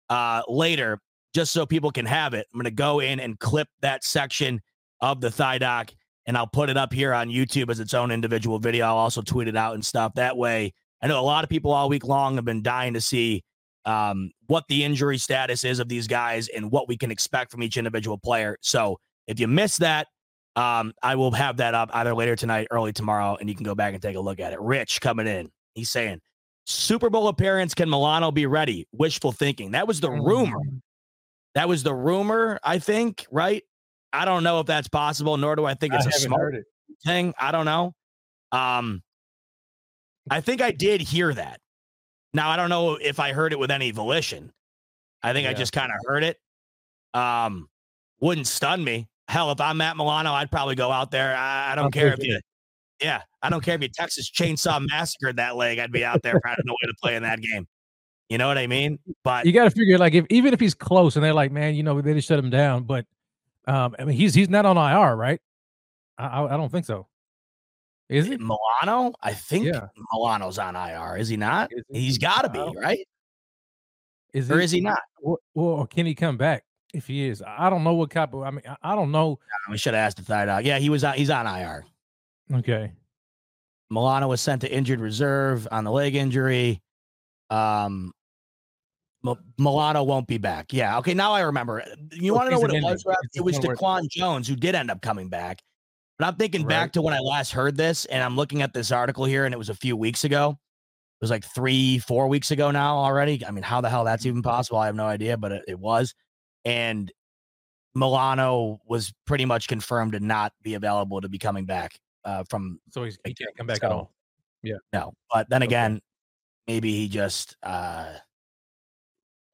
uh, 0.09 0.43
later, 0.49 0.99
just 1.33 1.53
so 1.53 1.65
people 1.65 1.91
can 1.91 2.07
have 2.07 2.35
it. 2.35 2.47
I'm 2.53 2.59
going 2.59 2.65
to 2.65 2.71
go 2.71 3.01
in 3.01 3.21
and 3.21 3.39
clip 3.39 3.69
that 3.81 4.05
section 4.05 4.61
of 5.01 5.21
the 5.21 5.31
thigh 5.31 5.59
doc, 5.59 5.93
and 6.27 6.37
I'll 6.37 6.47
put 6.47 6.69
it 6.69 6.77
up 6.77 6.93
here 6.93 7.15
on 7.15 7.29
YouTube 7.29 7.71
as 7.71 7.81
its 7.81 7.95
own 7.95 8.11
individual 8.11 8.59
video. 8.59 8.87
I'll 8.87 8.97
also 8.97 9.23
tweet 9.23 9.49
it 9.49 9.57
out 9.57 9.75
and 9.75 9.85
stuff. 9.85 10.15
That 10.15 10.37
way, 10.37 10.73
I 11.01 11.07
know 11.07 11.21
a 11.21 11.23
lot 11.23 11.45
of 11.45 11.51
people 11.51 11.73
all 11.73 11.89
week 11.89 12.05
long 12.05 12.37
have 12.37 12.45
been 12.45 12.63
dying 12.63 12.95
to 12.95 13.01
see 13.01 13.45
um, 13.85 14.31
what 14.47 14.65
the 14.69 14.85
injury 14.85 15.17
status 15.17 15.65
is 15.65 15.79
of 15.79 15.89
these 15.89 16.07
guys 16.07 16.49
and 16.49 16.71
what 16.71 16.89
we 16.89 16.97
can 16.97 17.11
expect 17.11 17.51
from 17.51 17.63
each 17.63 17.77
individual 17.77 18.19
player. 18.19 18.59
So 18.61 18.99
if 19.27 19.41
you 19.41 19.49
missed 19.49 19.81
that, 19.81 20.09
um, 20.61 20.93
I 21.03 21.15
will 21.15 21.33
have 21.33 21.57
that 21.57 21.75
up 21.75 21.89
either 21.95 22.15
later 22.15 22.37
tonight, 22.37 22.69
early 22.71 22.93
tomorrow, 22.93 23.37
and 23.41 23.49
you 23.49 23.55
can 23.55 23.65
go 23.65 23.75
back 23.75 23.95
and 23.95 24.03
take 24.03 24.17
a 24.17 24.21
look 24.21 24.41
at 24.41 24.53
it. 24.53 24.61
Rich 24.61 25.01
coming 25.01 25.27
in. 25.27 25.51
He's 25.75 25.89
saying, 25.89 26.21
Super 26.67 27.09
Bowl 27.09 27.29
appearance, 27.29 27.73
can 27.73 27.89
Milano 27.89 28.31
be 28.31 28.45
ready? 28.45 28.87
Wishful 28.93 29.33
thinking. 29.33 29.71
That 29.71 29.89
was 29.89 30.01
the 30.01 30.11
rumor. 30.11 30.61
That 31.55 31.67
was 31.67 31.83
the 31.83 31.95
rumor, 31.95 32.61
I 32.63 32.79
think, 32.79 33.27
right? 33.31 33.63
I 34.13 34.27
don't 34.27 34.43
know 34.43 34.61
if 34.61 34.67
that's 34.67 34.89
possible, 34.89 35.39
nor 35.39 35.57
do 35.57 35.65
I 35.65 35.73
think 35.73 35.95
it's 35.95 36.05
a 36.05 36.13
smart 36.13 36.55
it. 36.55 36.65
thing. 37.07 37.33
I 37.41 37.53
don't 37.53 37.65
know. 37.65 37.95
Um, 38.53 39.03
I 40.29 40.43
think 40.43 40.61
I 40.61 40.73
did 40.73 41.01
hear 41.01 41.33
that. 41.33 41.61
Now 42.35 42.51
I 42.51 42.57
don't 42.57 42.69
know 42.69 42.97
if 42.97 43.19
I 43.19 43.33
heard 43.33 43.55
it 43.55 43.59
with 43.59 43.71
any 43.71 43.93
volition, 43.93 44.53
I 45.23 45.33
think 45.33 45.49
I 45.49 45.55
just 45.55 45.73
kind 45.73 45.91
of 45.91 45.99
heard 46.07 46.23
it. 46.23 46.37
Um, 47.15 47.69
wouldn't 48.21 48.47
stun 48.47 48.85
me. 48.85 49.09
Hell, 49.31 49.53
if 49.53 49.61
I'm 49.61 49.77
Matt 49.77 49.97
Milano, 49.97 50.33
I'd 50.33 50.51
probably 50.51 50.75
go 50.75 50.91
out 50.91 51.13
there. 51.13 51.37
I, 51.37 51.71
I 51.71 51.75
don't 51.77 51.85
I'm 51.85 51.91
care 51.93 52.13
if 52.13 52.19
you, 52.21 52.41
yeah, 53.01 53.23
I 53.41 53.49
don't 53.49 53.63
care 53.63 53.77
if 53.77 53.81
you 53.83 53.89
Texas 53.89 54.29
Chainsaw 54.29 54.85
massacred 54.91 55.37
that 55.37 55.55
leg. 55.55 55.79
I'd 55.79 55.93
be 55.93 56.05
out 56.05 56.21
there 56.25 56.41
finding 56.45 56.69
a 56.69 56.73
way 56.73 56.89
to 56.89 56.95
play 57.01 57.15
in 57.15 57.23
that 57.23 57.41
game. 57.41 57.69
You 58.29 58.39
know 58.39 58.49
what 58.49 58.59
I 58.59 58.67
mean? 58.67 58.99
But 59.23 59.47
You 59.47 59.53
got 59.53 59.65
to 59.65 59.71
figure 59.71 59.99
like 59.99 60.15
if 60.15 60.27
even 60.31 60.53
if 60.53 60.59
he's 60.59 60.75
close 60.75 61.15
and 61.15 61.25
they're 61.25 61.33
like, 61.33 61.53
man, 61.53 61.77
you 61.77 61.85
know, 61.85 62.01
they 62.01 62.13
just 62.13 62.27
shut 62.27 62.41
him 62.41 62.51
down. 62.51 62.83
But 62.83 63.07
um, 63.69 63.95
I 64.01 64.05
mean, 64.05 64.17
he's 64.17 64.35
he's 64.35 64.49
not 64.49 64.67
on 64.67 64.77
IR, 64.77 65.15
right? 65.15 65.41
I 66.19 66.27
I, 66.27 66.55
I 66.55 66.57
don't 66.57 66.73
think 66.73 66.85
so. 66.87 67.07
Is 68.09 68.29
it 68.29 68.41
Milano, 68.41 69.15
I 69.23 69.33
think 69.33 69.67
Yeah. 69.67 69.87
Milano's 70.13 70.59
on 70.59 70.75
IR. 70.75 71.19
Is 71.19 71.29
he 71.29 71.37
not? 71.37 71.71
Is 71.73 71.85
he? 71.89 72.01
He's 72.01 72.19
got 72.19 72.43
to 72.43 72.49
be 72.49 72.59
right, 72.81 73.07
Is 74.33 74.51
or 74.51 74.59
is 74.59 74.73
he 74.73 74.81
not? 74.81 75.03
Or, 75.23 75.39
or 75.55 75.87
can 75.87 76.05
he 76.07 76.17
come 76.17 76.37
back 76.37 76.65
if 76.95 77.07
he 77.07 77.29
is? 77.29 77.43
I 77.47 77.71
don't 77.71 77.85
know 77.85 77.95
what 77.95 78.11
kind 78.11 78.33
of. 78.33 78.43
I 78.43 78.51
mean, 78.51 78.63
I, 78.83 78.95
don't 78.95 79.11
know. 79.11 79.39
We 79.71 79.79
should 79.79 79.95
have 79.95 80.07
asked 80.07 80.17
the 80.19 80.23
third 80.25 80.49
out. 80.49 80.65
Yeah, 80.65 80.79
he 80.79 80.91
was 80.91 81.05
on. 81.05 81.15
He's 81.15 81.31
on 81.31 81.47
IR. 81.47 81.85
Okay. 82.53 82.93
Milano 83.91 84.29
was 84.29 84.41
sent 84.41 84.61
to 84.63 84.73
injured 84.73 85.01
reserve 85.01 85.67
on 85.71 85.85
the 85.85 85.91
leg 85.91 86.15
injury. 86.15 86.81
Um, 87.51 88.13
M- 89.27 89.35
Milano 89.59 90.03
won't 90.03 90.27
be 90.27 90.39
back. 90.39 90.73
Yeah. 90.73 90.99
Okay. 90.99 91.15
Now 91.15 91.33
I 91.33 91.41
remember. 91.41 91.85
You 92.13 92.33
Oh, 92.33 92.37
want 92.37 92.47
to 92.49 92.55
know 92.55 92.61
what 92.61 92.73
it 92.75 92.83
was? 92.83 93.05
It 93.35 93.41
was 93.43 93.59
Daquan 93.59 94.09
Jones 94.09 94.49
who 94.49 94.57
did 94.57 94.75
end 94.75 94.91
up 94.91 95.03
coming 95.03 95.29
back. 95.29 95.61
But 96.19 96.27
I'm 96.27 96.37
thinking 96.37 96.67
back 96.67 96.93
to 96.93 97.03
when 97.03 97.15
I 97.15 97.19
last 97.19 97.51
heard 97.53 97.77
this, 97.77 98.05
and 98.05 98.23
I'm 98.23 98.37
looking 98.37 98.61
at 98.61 98.75
this 98.75 98.93
article 98.93 99.25
here, 99.25 99.47
and 99.47 99.55
it 99.55 99.59
was 99.59 99.71
a 99.71 99.75
few 99.75 99.97
weeks 99.97 100.25
ago. 100.25 100.51
It 100.51 101.25
was 101.25 101.31
like 101.31 101.45
three, 101.45 101.99
four 101.99 102.29
weeks 102.29 102.51
ago 102.51 102.71
now 102.71 102.97
already. 102.99 103.45
I 103.47 103.51
mean, 103.51 103.63
how 103.63 103.81
the 103.81 103.89
hell 103.89 104.05
that's 104.05 104.27
even 104.27 104.43
possible? 104.43 104.79
I 104.79 104.87
have 104.87 104.95
no 104.95 105.07
idea, 105.07 105.37
but 105.39 105.53
it, 105.53 105.65
it 105.69 105.79
was. 105.79 106.15
And 106.65 107.11
Milano 107.95 108.81
was 108.87 109.13
pretty 109.27 109.45
much 109.45 109.67
confirmed 109.69 110.13
to 110.13 110.21
not 110.21 110.53
be 110.63 110.75
available 110.75 111.21
to 111.21 111.29
be 111.29 111.39
coming 111.39 111.65
back 111.65 111.99
uh, 112.25 112.45
from 112.49 112.79
So 112.91 113.05
he's, 113.05 113.19
he 113.25 113.35
can't 113.35 113.57
come 113.57 113.67
back 113.67 113.83
at 113.83 113.91
all. 113.91 114.13
Yeah. 114.63 114.77
no, 114.93 115.15
but 115.33 115.49
then 115.49 115.63
Okay. 115.63 115.69
again, 115.69 116.01
maybe 116.69 116.93
he 116.93 117.09
just 117.09 117.57
uh 117.63 118.13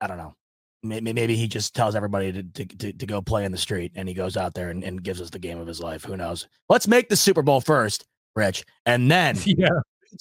I 0.01 0.07
don't 0.07 0.19
know. 0.19 0.35
Maybe, 0.83 1.13
maybe 1.13 1.37
he 1.37 1.49
just 1.49 1.75
tells 1.75 1.95
everybody 1.95 2.33
to, 2.33 2.43
to, 2.43 2.65
to, 2.77 2.93
to 2.93 3.07
go 3.07 3.23
play 3.23 3.45
in 3.45 3.53
the 3.53 3.59
street 3.59 3.93
and 3.95 4.07
he 4.09 4.15
goes 4.15 4.37
out 4.37 4.53
there 4.55 4.69
and, 4.71 4.85
and 4.85 5.03
gives 5.03 5.21
us 5.21 5.31
the 5.31 5.39
game 5.39 5.59
of 5.59 5.67
his 5.67 5.81
life. 5.81 6.05
Who 6.05 6.17
knows? 6.17 6.47
Let's 6.69 6.87
make 6.87 7.09
the 7.09 7.17
Super 7.17 7.43
Bowl 7.43 7.61
first, 7.61 8.05
Rich. 8.35 8.65
And 8.85 9.11
then 9.11 9.37
Yeah. 9.47 9.69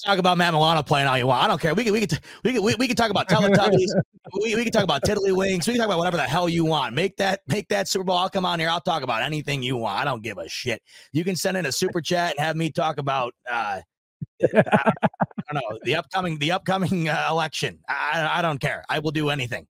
Talk 0.04 0.18
about 0.18 0.38
Matt 0.38 0.52
Milano 0.52 0.82
playing 0.82 1.06
all 1.06 1.18
you 1.18 1.26
want. 1.26 1.44
I 1.44 1.48
don't 1.48 1.60
care. 1.60 1.74
We 1.74 1.84
can 1.84 1.92
we 1.92 2.06
can 2.06 2.18
we 2.44 2.52
can 2.52 2.62
we, 2.62 2.74
we 2.76 2.86
can 2.86 2.96
talk 2.96 3.10
about 3.10 3.28
Teletubbies. 3.28 3.88
we, 4.42 4.54
we 4.54 4.64
can 4.64 4.72
talk 4.72 4.84
about 4.84 5.02
Tiddlywinks. 5.02 5.66
We 5.66 5.74
can 5.74 5.76
talk 5.76 5.86
about 5.86 5.98
whatever 5.98 6.16
the 6.16 6.24
hell 6.24 6.48
you 6.48 6.64
want. 6.64 6.94
Make 6.94 7.16
that 7.18 7.40
make 7.46 7.68
that 7.68 7.88
Super 7.88 8.04
Bowl. 8.04 8.16
I'll 8.16 8.30
come 8.30 8.44
on 8.44 8.58
here. 8.58 8.68
I'll 8.68 8.80
talk 8.80 9.02
about 9.02 9.22
anything 9.22 9.62
you 9.62 9.76
want. 9.76 10.00
I 10.00 10.04
don't 10.04 10.22
give 10.22 10.38
a 10.38 10.48
shit. 10.48 10.82
You 11.12 11.24
can 11.24 11.36
send 11.36 11.56
in 11.56 11.66
a 11.66 11.72
super 11.72 12.00
chat 12.00 12.34
and 12.36 12.44
have 12.44 12.56
me 12.56 12.70
talk 12.70 12.98
about 12.98 13.34
uh 13.50 13.80
I 14.54 15.52
don't 15.52 15.62
know 15.70 15.78
the 15.84 15.96
upcoming 15.96 16.38
the 16.38 16.52
upcoming 16.52 17.08
uh, 17.08 17.28
election. 17.30 17.78
I, 17.88 18.38
I 18.38 18.42
don't 18.42 18.60
care. 18.60 18.84
I 18.88 18.98
will 18.98 19.12
do 19.12 19.30
anything. 19.30 19.66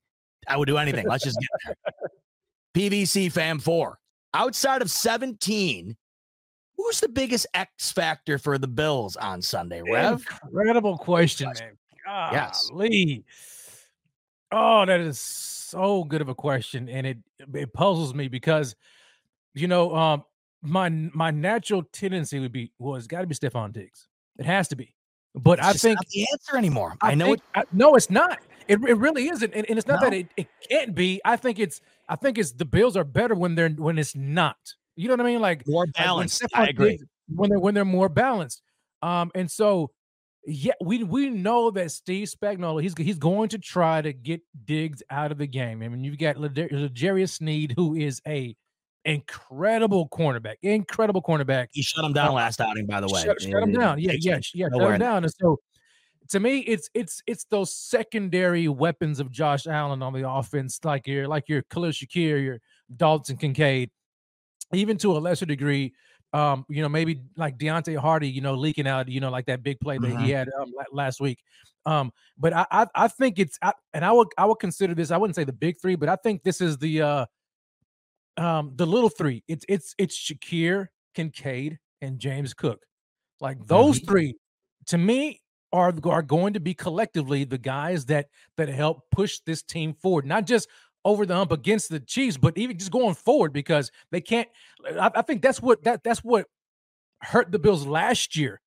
I 0.48 0.56
will 0.56 0.64
do 0.64 0.78
anything. 0.78 1.06
Let's 1.09 1.24
just 1.24 1.38
get 1.38 1.48
there. 1.64 2.90
PVC 2.90 3.30
fam 3.32 3.59
four 3.59 3.98
outside 4.34 4.82
of 4.82 4.90
seventeen. 4.90 5.97
Who's 6.87 7.01
the 7.01 7.09
biggest 7.09 7.49
X 7.53 7.91
factor 7.91 8.39
for 8.39 8.59
the 8.59 8.69
Bills 8.69 9.17
on 9.17 9.43
Sunday? 9.43 9.83
Rev. 9.83 10.25
Incredible 10.45 10.97
question, 10.97 11.51
man. 11.59 11.77
Yes. 12.33 12.69
Golly. 12.71 13.25
Oh, 14.53 14.87
that 14.87 15.01
is 15.01 15.19
so 15.19 16.05
good 16.05 16.21
of 16.21 16.29
a 16.29 16.35
question, 16.35 16.89
and 16.89 17.05
it 17.05 17.19
it 17.55 17.73
puzzles 17.73 18.15
me 18.15 18.29
because, 18.29 18.77
you 19.55 19.67
know, 19.67 19.97
um, 19.97 20.25
my 20.63 20.89
my 20.89 21.33
natural 21.33 21.83
tendency 21.93 22.39
would 22.39 22.53
be 22.53 22.71
well, 22.79 22.95
it's 22.95 23.09
got 23.09 23.23
to 23.23 23.27
be 23.27 23.35
Stefon 23.35 23.73
Diggs. 23.73 24.07
It 24.39 24.47
has 24.47 24.69
to 24.69 24.77
be, 24.77 24.95
but 25.35 25.59
It's 25.59 25.67
I 25.67 25.73
think 25.73 25.97
not 25.97 26.07
the 26.11 26.27
answer 26.33 26.57
anymore. 26.57 26.95
I, 27.01 27.17
know 27.17 27.27
think, 27.27 27.39
it. 27.39 27.45
I, 27.57 27.63
no, 27.73 27.97
it's 27.97 28.11
not. 28.11 28.39
It, 28.69 28.79
it 28.89 28.97
really 28.97 29.29
isn't, 29.29 29.53
and, 29.55 29.69
and 29.69 29.77
it's 29.77 29.89
not 29.89 30.03
No. 30.03 30.11
that 30.11 30.17
it, 30.17 30.29
it 30.37 30.47
can't 30.71 30.95
be. 30.95 31.21
I 31.25 31.35
think 31.35 31.59
it's 31.59 31.81
I 32.09 32.15
think 32.15 32.39
it's 32.39 32.53
the 32.53 32.65
Bills 32.65 32.97
are 32.97 33.03
better 33.03 33.35
when 33.35 33.57
they're 33.57 33.71
when 33.71 33.99
it's 33.99 34.15
not. 34.15 34.75
You 34.97 35.09
know 35.09 35.14
what 35.14 35.20
I 35.20 35.24
mean? 35.24 35.40
Like 35.40 35.66
More 35.66 35.85
like, 35.85 35.97
when 35.97 36.05
balanced. 36.05 36.44
I 36.55 36.68
agree. 36.68 36.90
Diggs- 36.97 37.05
when 37.28 37.51
they're 37.51 37.59
when 37.59 37.74
they're 37.74 37.85
more 37.85 38.09
balanced. 38.09 38.62
Um, 39.02 39.31
and 39.35 39.51
so 39.51 39.90
yeah, 40.47 40.74
we 40.81 41.02
we 41.02 41.28
know 41.28 41.70
that 41.73 41.90
Steve 41.90 42.28
Spagnuolo 42.28 42.81
he's 42.81 42.94
he's 42.97 43.18
going 43.18 43.48
to 43.51 43.59
try 43.59 44.01
to 44.01 44.12
get 44.12 44.40
Diggs 44.64 45.02
out 45.10 45.32
of 45.32 45.39
the 45.39 45.47
game. 45.47 45.82
I 45.82 45.89
mean, 45.89 46.05
you've 46.05 46.18
got 46.18 46.36
L'Jarius 46.36 47.31
Sneed, 47.31 47.74
who 47.77 47.94
is 47.94 48.20
a 48.27 48.55
incredible 49.05 50.09
cornerback, 50.09 50.56
incredible 50.62 51.23
cornerback. 51.23 51.68
He 51.73 51.82
shut 51.82 52.05
him 52.05 52.12
down 52.12 52.35
last 52.35 52.60
outing, 52.60 52.86
by 52.86 53.01
the 53.01 53.09
way. 53.09 53.23
Shut, 53.23 53.40
shut 53.40 53.62
him 53.62 53.73
down. 53.73 53.98
Yeah, 53.98 54.12
yeah, 54.18 54.39
yeah, 54.55 54.68
shut 54.70 54.93
him 54.93 55.01
down. 55.01 55.24
And 55.24 55.32
so 55.32 55.59
to 56.31 56.40
me, 56.40 56.59
it's 56.60 56.89
it's 56.94 57.23
it's 57.27 57.44
those 57.51 57.74
secondary 57.74 58.68
weapons 58.68 59.18
of 59.20 59.31
Josh 59.31 59.66
Allen 59.66 60.02
on 60.02 60.12
the 60.12 60.28
offense, 60.28 60.78
like 60.85 61.06
your 61.06 61.27
like 61.27 61.48
your 61.48 61.62
Khalil 61.62 61.90
Shakir, 61.90 62.43
your 62.43 62.60
Dalton 62.97 63.36
Kincaid, 63.36 63.90
even 64.72 64.97
to 64.98 65.16
a 65.16 65.18
lesser 65.18 65.47
degree. 65.47 65.94
Um, 66.32 66.66
you 66.68 66.82
know, 66.82 66.88
maybe 66.88 67.22
like 67.36 67.56
Deonte 67.56 67.97
Harty, 67.97 68.28
you 68.28 68.40
know, 68.40 68.55
leaking 68.55 68.86
out, 68.86 69.09
you 69.09 69.20
know, 69.20 69.30
like 69.30 69.47
that 69.47 69.62
big 69.62 69.80
play 69.80 69.97
that 69.97 70.20
he 70.20 70.30
had 70.30 70.48
um, 70.60 70.72
last 70.93 71.20
week. 71.20 71.38
Um, 71.86 72.12
but 72.36 72.52
I, 72.52 72.66
I, 72.70 72.86
I 72.94 73.09
think 73.09 73.38
it's, 73.38 73.59
I, 73.62 73.72
and 73.94 74.05
I 74.05 74.12
would, 74.12 74.28
I 74.36 74.44
would 74.44 74.59
consider 74.59 74.94
this. 74.94 75.10
I 75.10 75.16
wouldn't 75.16 75.36
say 75.36 75.44
the 75.44 75.52
big 75.52 75.80
three, 75.80 75.94
but 75.94 76.09
I 76.09 76.16
think 76.16 76.43
this 76.43 76.60
is 76.60 76.76
the, 76.78 77.01
uh, 77.01 77.26
um, 78.36 78.72
the 78.74 78.86
little 78.86 79.09
three. 79.09 79.44
It's, 79.48 79.64
it's, 79.68 79.94
it's 79.98 80.18
Shakir, 80.18 80.88
Kincaid, 81.14 81.78
and 82.02 82.18
James 82.18 82.52
Cook. 82.52 82.82
Like 83.40 83.64
those 83.66 84.01
three, 84.01 84.34
to 84.86 84.98
me, 84.98 85.40
are 85.72 85.93
are 86.05 86.22
going 86.22 86.55
to 86.55 86.60
be 86.60 86.74
collectively 86.74 87.44
the 87.44 87.59
guys 87.59 88.06
that 88.06 88.28
that 88.56 88.68
help 88.68 89.02
push 89.10 89.40
this 89.44 89.62
team 89.62 89.94
forward, 89.94 90.24
not 90.24 90.47
just 90.47 90.68
over 91.07 91.27
the 91.27 91.37
hump 91.37 91.53
against 91.53 91.91
the 91.91 92.01
Chiefs, 92.01 92.39
but 92.39 92.59
even 92.59 92.78
just 92.78 92.93
going 92.93 93.15
forward 93.16 93.55
because 93.55 93.93
they 94.12 94.23
can't. 94.23 94.49
I, 95.01 95.12
I 95.16 95.23
think 95.23 95.43
that's 95.43 95.62
what 95.62 95.85
that 95.85 96.05
that's 96.05 96.20
what 96.20 96.47
hurt 97.23 97.53
the 97.53 97.59
Bills 97.61 97.87
last 97.87 98.37
year, 98.37 98.61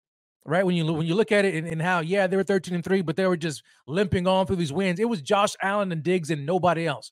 right? 0.45 0.66
When 0.66 0.76
you 0.76 0.91
when 0.94 1.07
you 1.07 1.16
look 1.16 1.32
at 1.32 1.45
it 1.45 1.56
and, 1.56 1.68
and 1.68 1.82
how 1.82 2.02
yeah 2.02 2.28
they 2.28 2.38
were 2.38 2.44
thirteen 2.44 2.76
and 2.76 2.84
three, 2.86 3.02
but 3.03 3.18
they 3.18 3.28
were 3.28 3.38
just 3.38 3.64
limping 3.88 4.28
on 4.28 4.48
through 4.48 4.57
these 4.57 4.74
wins. 4.74 4.99
It 4.99 5.10
was 5.10 5.22
Josh 5.22 5.56
Allen 5.64 5.91
and 5.91 6.03
Diggs 6.03 6.32
and 6.32 6.45
nobody 6.45 6.88
else. 6.88 7.11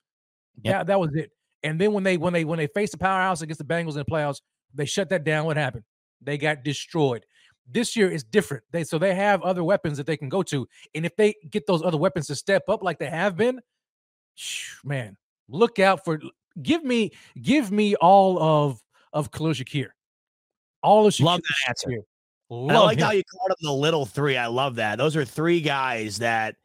Yeah, 0.64 0.84
that 0.84 0.99
was 0.99 1.12
it. 1.16 1.32
And 1.64 1.80
then 1.82 1.94
when 1.94 2.04
they 2.06 2.18
when 2.18 2.34
they 2.34 2.45
when 2.45 2.60
they 2.60 2.68
faced 2.68 2.94
the 2.94 2.98
powerhouse 2.99 3.41
against 3.41 3.60
the 3.60 3.66
Bengals 3.66 3.91
in 3.91 3.98
the 3.99 4.06
playoffs, 4.06 4.41
they 4.74 4.86
shut 4.86 5.10
that 5.10 5.24
down. 5.26 5.45
What 5.45 5.58
happened? 5.58 5.84
They 6.22 6.38
got 6.38 6.64
destroyed. 6.64 7.26
This 7.70 7.95
year 7.95 8.10
is 8.12 8.24
different. 8.24 8.64
They 8.72 8.84
so 8.86 8.99
they 8.99 9.16
have 9.16 9.41
other 9.44 9.64
weapons 9.64 9.98
that 9.98 10.08
they 10.08 10.18
can 10.18 10.30
go 10.30 10.44
to, 10.44 10.68
and 10.95 11.06
if 11.06 11.16
they 11.18 11.36
get 11.49 11.68
those 11.68 11.84
other 11.84 11.98
weapons 11.98 12.28
to 12.28 12.36
step 12.36 12.64
up 12.70 12.84
like 12.84 12.99
they 12.99 13.10
have 13.10 13.38
been, 13.38 13.62
man, 14.84 15.18
look 15.49 15.80
out 15.80 16.03
for. 16.03 16.19
Give 16.61 16.84
me, 16.84 17.11
give 17.39 17.72
me 17.72 17.95
all 17.95 18.41
of 18.41 18.81
of 19.14 19.31
Khalil 19.31 19.53
Shakir. 19.53 19.89
All 20.81 21.07
of 21.07 21.14
Shakir. 21.14 21.26
Love 21.26 21.41
that 21.41 21.69
answer. 21.69 21.89
Shakir. 21.89 22.01
And 22.49 22.72
I 22.72 22.80
like 22.80 22.97
him. 22.97 23.05
how 23.05 23.11
you 23.11 23.23
called 23.23 23.49
them 23.49 23.57
the 23.61 23.73
little 23.73 24.05
three. 24.05 24.38
I 24.38 24.47
love 24.47 24.76
that. 24.76 24.97
Those 24.97 25.15
are 25.15 25.26
three 25.26 25.59
guys 25.59 26.19
that 26.19 26.55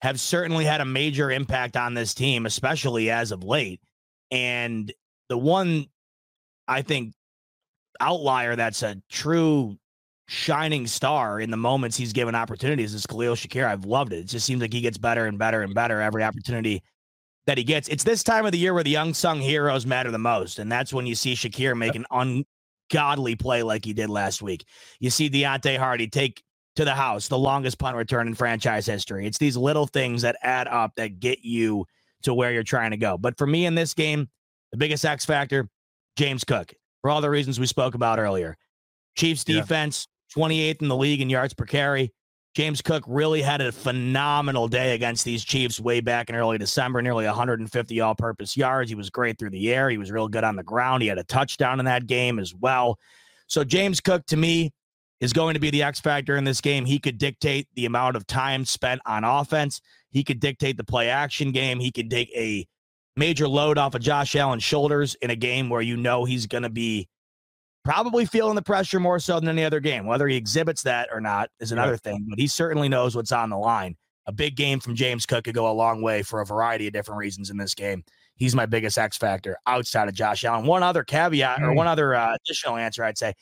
have 0.00 0.20
certainly 0.20 0.64
had 0.64 0.80
a 0.80 0.84
major 0.84 1.30
impact 1.30 1.76
on 1.76 1.94
this 1.94 2.14
team, 2.14 2.46
especially 2.46 3.10
as 3.10 3.32
of 3.32 3.42
late. 3.42 3.80
And 4.30 4.92
the 5.28 5.38
one 5.38 5.86
I 6.68 6.82
think 6.82 7.14
outlier 8.00 8.54
that's 8.54 8.82
a 8.82 9.00
true 9.10 9.76
shining 10.28 10.86
star 10.86 11.40
in 11.40 11.50
the 11.50 11.56
moments 11.56 11.96
he's 11.96 12.12
given 12.12 12.34
opportunities 12.34 12.94
is 12.94 13.06
Khalil 13.06 13.34
Shakir. 13.34 13.66
I've 13.66 13.84
loved 13.84 14.12
it. 14.12 14.20
It 14.20 14.26
just 14.26 14.46
seems 14.46 14.60
like 14.60 14.72
he 14.72 14.80
gets 14.80 14.98
better 14.98 15.26
and 15.26 15.38
better 15.38 15.62
and 15.62 15.74
better 15.74 16.00
every 16.00 16.22
opportunity 16.22 16.82
that 17.46 17.58
he 17.58 17.64
gets. 17.64 17.88
It's 17.88 18.04
this 18.04 18.22
time 18.22 18.46
of 18.46 18.52
the 18.52 18.58
year 18.58 18.74
where 18.74 18.82
the 18.82 18.90
young, 18.90 19.08
unsung 19.08 19.40
heroes 19.40 19.86
matter 19.86 20.10
the 20.10 20.18
most. 20.18 20.58
And 20.58 20.70
that's 20.70 20.92
when 20.92 21.06
you 21.06 21.14
see 21.14 21.34
Shakir 21.34 21.76
make 21.76 21.94
an 21.94 22.06
ungodly 22.10 23.36
play 23.36 23.62
like 23.62 23.84
he 23.84 23.92
did 23.92 24.08
last 24.08 24.42
week. 24.42 24.64
You 25.00 25.10
see 25.10 25.28
Deonte 25.28 25.76
Harty 25.78 26.08
take 26.08 26.42
to 26.76 26.84
the 26.84 26.94
house 26.94 27.28
the 27.28 27.38
longest 27.38 27.78
punt 27.78 27.96
return 27.96 28.26
in 28.26 28.34
franchise 28.34 28.86
history. 28.86 29.26
It's 29.26 29.38
these 29.38 29.56
little 29.56 29.86
things 29.86 30.22
that 30.22 30.36
add 30.42 30.68
up 30.68 30.92
that 30.96 31.20
get 31.20 31.40
you 31.44 31.86
to 32.22 32.34
where 32.34 32.52
you're 32.52 32.62
trying 32.62 32.90
to 32.90 32.96
go. 32.96 33.18
But 33.18 33.36
for 33.38 33.46
me 33.46 33.66
in 33.66 33.74
this 33.74 33.94
game, 33.94 34.28
the 34.72 34.78
biggest 34.78 35.04
X 35.04 35.24
factor, 35.24 35.68
James 36.16 36.42
Cook, 36.44 36.72
for 37.02 37.10
all 37.10 37.20
the 37.20 37.30
reasons 37.30 37.60
we 37.60 37.66
spoke 37.66 37.94
about 37.94 38.18
earlier. 38.18 38.56
Chiefs 39.16 39.44
Yeah. 39.46 39.60
defense, 39.60 40.08
28th 40.34 40.82
in 40.82 40.88
the 40.88 40.96
league 40.96 41.20
in 41.20 41.30
yards 41.30 41.54
per 41.54 41.66
carry. 41.66 42.12
James 42.54 42.80
Cook 42.80 43.02
really 43.08 43.42
had 43.42 43.60
a 43.60 43.72
phenomenal 43.72 44.68
day 44.68 44.94
against 44.94 45.24
these 45.24 45.44
Chiefs 45.44 45.80
way 45.80 46.00
back 46.00 46.30
in 46.30 46.36
early 46.36 46.56
December, 46.56 47.02
nearly 47.02 47.26
150 47.26 48.00
all 48.00 48.14
purpose 48.14 48.56
yards. 48.56 48.88
He 48.88 48.94
was 48.94 49.10
great 49.10 49.38
through 49.38 49.50
the 49.50 49.72
air. 49.72 49.90
He 49.90 49.98
was 49.98 50.12
real 50.12 50.28
good 50.28 50.44
on 50.44 50.54
the 50.54 50.62
ground. 50.62 51.02
He 51.02 51.08
had 51.08 51.18
a 51.18 51.24
touchdown 51.24 51.80
in 51.80 51.86
that 51.86 52.06
game 52.06 52.38
as 52.38 52.54
well. 52.54 52.98
So, 53.48 53.64
James 53.64 54.00
Cook, 54.00 54.24
to 54.26 54.36
me, 54.36 54.70
is 55.20 55.32
going 55.32 55.54
to 55.54 55.60
be 55.60 55.70
the 55.70 55.82
X 55.82 56.00
factor 56.00 56.36
in 56.36 56.44
this 56.44 56.60
game. 56.60 56.84
He 56.84 57.00
could 57.00 57.18
dictate 57.18 57.66
the 57.74 57.86
amount 57.86 58.14
of 58.14 58.24
time 58.26 58.64
spent 58.64 59.00
on 59.04 59.24
offense. 59.24 59.80
He 60.10 60.22
could 60.22 60.38
dictate 60.38 60.76
the 60.76 60.84
play 60.84 61.08
action 61.08 61.50
game. 61.50 61.80
He 61.80 61.90
could 61.90 62.08
take 62.08 62.30
a 62.36 62.66
major 63.16 63.48
load 63.48 63.78
off 63.78 63.96
of 63.96 64.00
Josh 64.00 64.36
Allen's 64.36 64.62
shoulders 64.62 65.16
in 65.16 65.30
a 65.30 65.36
game 65.36 65.70
where 65.70 65.82
you 65.82 65.96
know 65.96 66.24
he's 66.24 66.46
going 66.46 66.62
to 66.62 66.70
be 66.70 67.08
probably 67.84 68.24
feeling 68.24 68.54
the 68.54 68.62
pressure 68.62 68.98
more 68.98 69.18
so 69.18 69.38
than 69.38 69.48
any 69.48 69.64
other 69.64 69.80
game. 69.80 70.06
Whether 70.06 70.26
he 70.26 70.36
exhibits 70.36 70.82
that 70.82 71.08
or 71.12 71.20
not 71.20 71.50
is 71.60 71.72
another 71.72 71.96
thing, 71.96 72.26
but 72.28 72.38
he 72.38 72.46
certainly 72.46 72.88
knows 72.88 73.14
what's 73.14 73.32
on 73.32 73.50
the 73.50 73.58
line. 73.58 73.96
A 74.26 74.32
big 74.32 74.56
game 74.56 74.80
from 74.80 74.94
James 74.94 75.26
Cook 75.26 75.44
could 75.44 75.54
go 75.54 75.70
a 75.70 75.72
long 75.72 76.00
way 76.00 76.22
for 76.22 76.40
a 76.40 76.46
variety 76.46 76.86
of 76.86 76.94
different 76.94 77.18
reasons 77.18 77.50
in 77.50 77.58
this 77.58 77.74
game. 77.74 78.02
He's 78.36 78.54
my 78.54 78.66
biggest 78.66 78.96
X 78.96 79.18
factor 79.18 79.58
outside 79.66 80.08
of 80.08 80.14
Josh 80.14 80.44
Allen. 80.44 80.66
One 80.66 80.82
other 80.82 81.04
caveat 81.04 81.62
or 81.62 81.74
one 81.74 81.86
other 81.86 82.14
uh, 82.14 82.34
additional 82.34 82.76
answer 82.76 83.04
I'd 83.04 83.18
say 83.18 83.34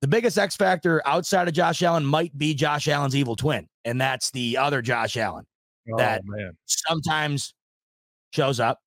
the 0.00 0.08
biggest 0.08 0.38
X 0.38 0.56
factor 0.56 1.02
outside 1.06 1.48
of 1.48 1.54
Josh 1.54 1.82
Allen 1.82 2.04
might 2.04 2.36
be 2.36 2.54
Josh 2.54 2.88
Allen's 2.88 3.14
evil 3.14 3.36
twin, 3.36 3.66
and 3.84 4.00
that's 4.00 4.30
the 4.30 4.56
other 4.56 4.82
Josh 4.82 5.16
Allen 5.16 5.44
oh, 5.92 5.96
that 5.98 6.22
man. 6.24 6.52
sometimes 6.66 7.54
shows 8.32 8.58
up. 8.58 8.80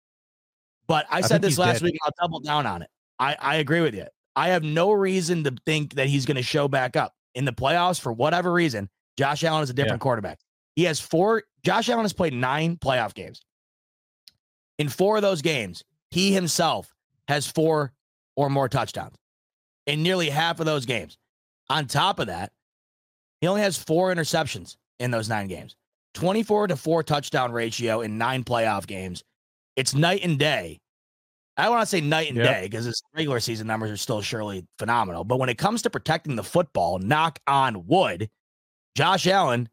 But 0.88 1.06
I, 1.10 1.18
I 1.18 1.22
said 1.22 1.42
this 1.42 1.58
last 1.58 1.80
dead. 1.80 1.84
week, 1.84 1.96
I'll 2.04 2.12
double 2.20 2.40
down 2.40 2.66
on 2.66 2.82
it. 2.82 2.90
I, 3.20 3.36
I 3.40 3.56
agree 3.58 3.82
with 3.82 3.94
you. 3.94 4.06
I 4.40 4.48
have 4.48 4.64
no 4.64 4.94
reason 4.94 5.44
to 5.44 5.54
think 5.66 5.96
that 5.96 6.08
he's 6.08 6.26
going 6.26 6.38
to 6.38 6.44
show 6.44 6.70
back 6.70 6.96
up 6.96 7.14
in 7.36 7.44
the 7.44 7.52
playoffs 7.52 8.00
for 8.00 8.14
whatever 8.14 8.54
reason. 8.54 8.90
Josh 9.18 9.44
Allen 9.44 9.64
is 9.64 9.70
a 9.70 9.74
different 9.74 10.00
yeah. 10.00 10.04
quarterback. 10.04 10.40
He 10.78 10.86
has 10.86 10.98
four. 10.98 11.44
Josh 11.66 11.90
Allen 11.90 12.06
has 12.06 12.14
played 12.14 12.34
nine 12.34 12.78
playoff 12.78 13.14
games. 13.14 13.42
In 14.78 14.88
four 14.88 15.18
of 15.18 15.24
those 15.24 15.42
games, 15.42 15.84
he 16.10 16.32
himself 16.32 16.96
has 17.28 17.48
four 17.48 17.92
or 18.38 18.50
more 18.50 18.70
touchdowns 18.70 19.18
in 19.86 20.04
nearly 20.04 20.30
half 20.30 20.62
of 20.62 20.66
those 20.66 20.86
games. 20.86 21.18
On 21.70 21.86
top 21.86 22.18
of 22.20 22.28
that, 22.28 22.54
he 23.42 23.48
only 23.48 23.60
has 23.60 23.78
four 23.78 24.16
interceptions 24.16 24.78
in 25.02 25.12
those 25.12 25.28
nine 25.28 25.50
games, 25.50 25.76
24 26.14 26.68
to 26.68 26.78
four 26.78 27.04
touchdown 27.04 27.52
ratio 27.52 28.00
in 28.00 28.18
nine 28.18 28.46
playoff 28.46 28.88
games. 28.88 29.22
It's 29.76 29.94
night 29.94 30.22
and 30.24 30.40
day. 30.40 30.80
I 31.60 31.70
want 31.70 31.82
to 31.82 31.86
say 31.86 32.02
night 32.02 32.30
and 32.30 32.38
yep. 32.38 32.46
day 32.46 32.62
because 32.64 32.86
his 32.86 33.04
regular 33.14 33.40
season 33.40 33.68
numbers 33.68 33.92
are 33.92 33.98
still 33.98 34.22
surely 34.22 34.66
phenomenal. 34.78 35.24
But 35.24 35.40
when 35.40 35.50
it 35.50 35.58
comes 35.58 35.82
to 35.82 35.90
protecting 35.90 36.36
the 36.36 36.44
football, 36.44 37.00
knock 37.00 37.40
on 37.48 37.86
wood, 37.86 38.30
Josh 38.96 39.28
Allen 39.28 39.68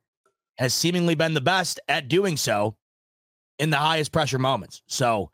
has 0.58 0.74
seemingly 0.74 1.14
been 1.14 1.34
the 1.34 1.40
best 1.40 1.78
at 1.88 2.08
doing 2.08 2.36
so 2.36 2.76
in 3.58 3.70
the 3.70 3.76
highest 3.76 4.12
pressure 4.12 4.38
moments. 4.38 4.82
So 4.86 5.30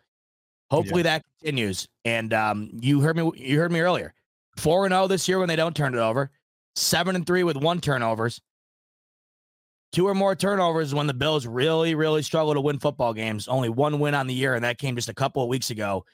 hopefully 0.71 1.01
yeah. 1.01 1.19
that 1.19 1.25
continues. 1.41 1.89
And 2.05 2.35
um, 2.35 2.71
you 2.81 3.01
heard 3.01 3.17
me. 3.17 3.31
You 3.37 3.59
heard 3.59 3.73
me 3.73 3.81
earlier. 3.81 4.15
Four 4.59 4.85
and 4.85 4.93
zero 4.93 5.05
oh 5.05 5.07
this 5.07 5.29
year 5.29 5.39
when 5.39 5.49
they 5.49 5.57
don't 5.57 5.75
turn 5.75 5.95
it 5.95 6.01
over. 6.01 6.31
Seven 6.77 7.17
and 7.17 7.27
three 7.27 7.45
with 7.45 7.57
one 7.57 7.81
turnovers. 7.81 8.41
Two 9.93 10.09
or 10.09 10.15
more 10.15 10.35
turnovers 10.35 10.95
when 10.95 11.07
the 11.07 11.15
Bills 11.15 11.47
really, 11.47 11.95
really 11.95 12.23
struggle 12.23 12.55
to 12.55 12.61
win 12.61 12.79
football 12.79 13.13
games. 13.13 13.47
Only 13.47 13.69
one 13.69 13.99
win 13.99 14.15
on 14.15 14.27
the 14.27 14.35
year, 14.35 14.55
and 14.55 14.65
that 14.65 14.79
came 14.79 14.97
just 14.97 15.11
a 15.11 15.15
couple 15.15 15.43
of 15.43 15.49
weeks 15.49 15.71
ago. 15.71 16.05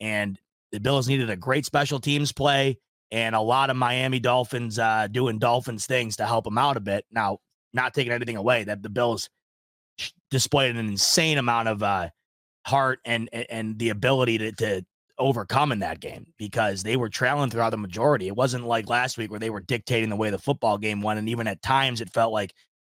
And 0.00 0.38
the 0.72 0.80
Bills 0.80 1.08
needed 1.08 1.30
a 1.30 1.36
great 1.36 1.64
special 1.64 2.00
teams 2.00 2.32
play 2.32 2.78
and 3.10 3.34
a 3.34 3.40
lot 3.40 3.70
of 3.70 3.76
Miami 3.76 4.18
Dolphins 4.18 4.78
uh, 4.78 5.06
doing 5.10 5.38
Dolphins 5.38 5.86
things 5.86 6.16
to 6.16 6.26
help 6.26 6.44
them 6.44 6.58
out 6.58 6.76
a 6.76 6.80
bit. 6.80 7.04
Now, 7.12 7.38
not 7.72 7.94
taking 7.94 8.12
anything 8.12 8.36
away, 8.36 8.64
that 8.64 8.82
the 8.82 8.88
Bills 8.88 9.30
displayed 10.30 10.74
an 10.74 10.88
insane 10.88 11.38
amount 11.38 11.68
of 11.68 11.82
uh, 11.82 12.08
heart 12.66 12.98
and 13.04 13.28
and 13.32 13.78
the 13.78 13.90
ability 13.90 14.38
to 14.38 14.52
to 14.52 14.84
overcome 15.16 15.70
in 15.70 15.78
that 15.78 16.00
game 16.00 16.26
because 16.38 16.82
they 16.82 16.96
were 16.96 17.08
trailing 17.08 17.50
throughout 17.50 17.70
the 17.70 17.76
majority. 17.76 18.26
It 18.26 18.34
wasn't 18.34 18.66
like 18.66 18.88
last 18.88 19.16
week 19.16 19.30
where 19.30 19.38
they 19.38 19.50
were 19.50 19.60
dictating 19.60 20.08
the 20.08 20.16
way 20.16 20.30
the 20.30 20.38
football 20.38 20.76
game 20.76 21.00
went, 21.00 21.20
and 21.20 21.28
even 21.28 21.46
at 21.46 21.62
times 21.62 22.00
it 22.00 22.12
felt 22.12 22.32
like 22.32 22.52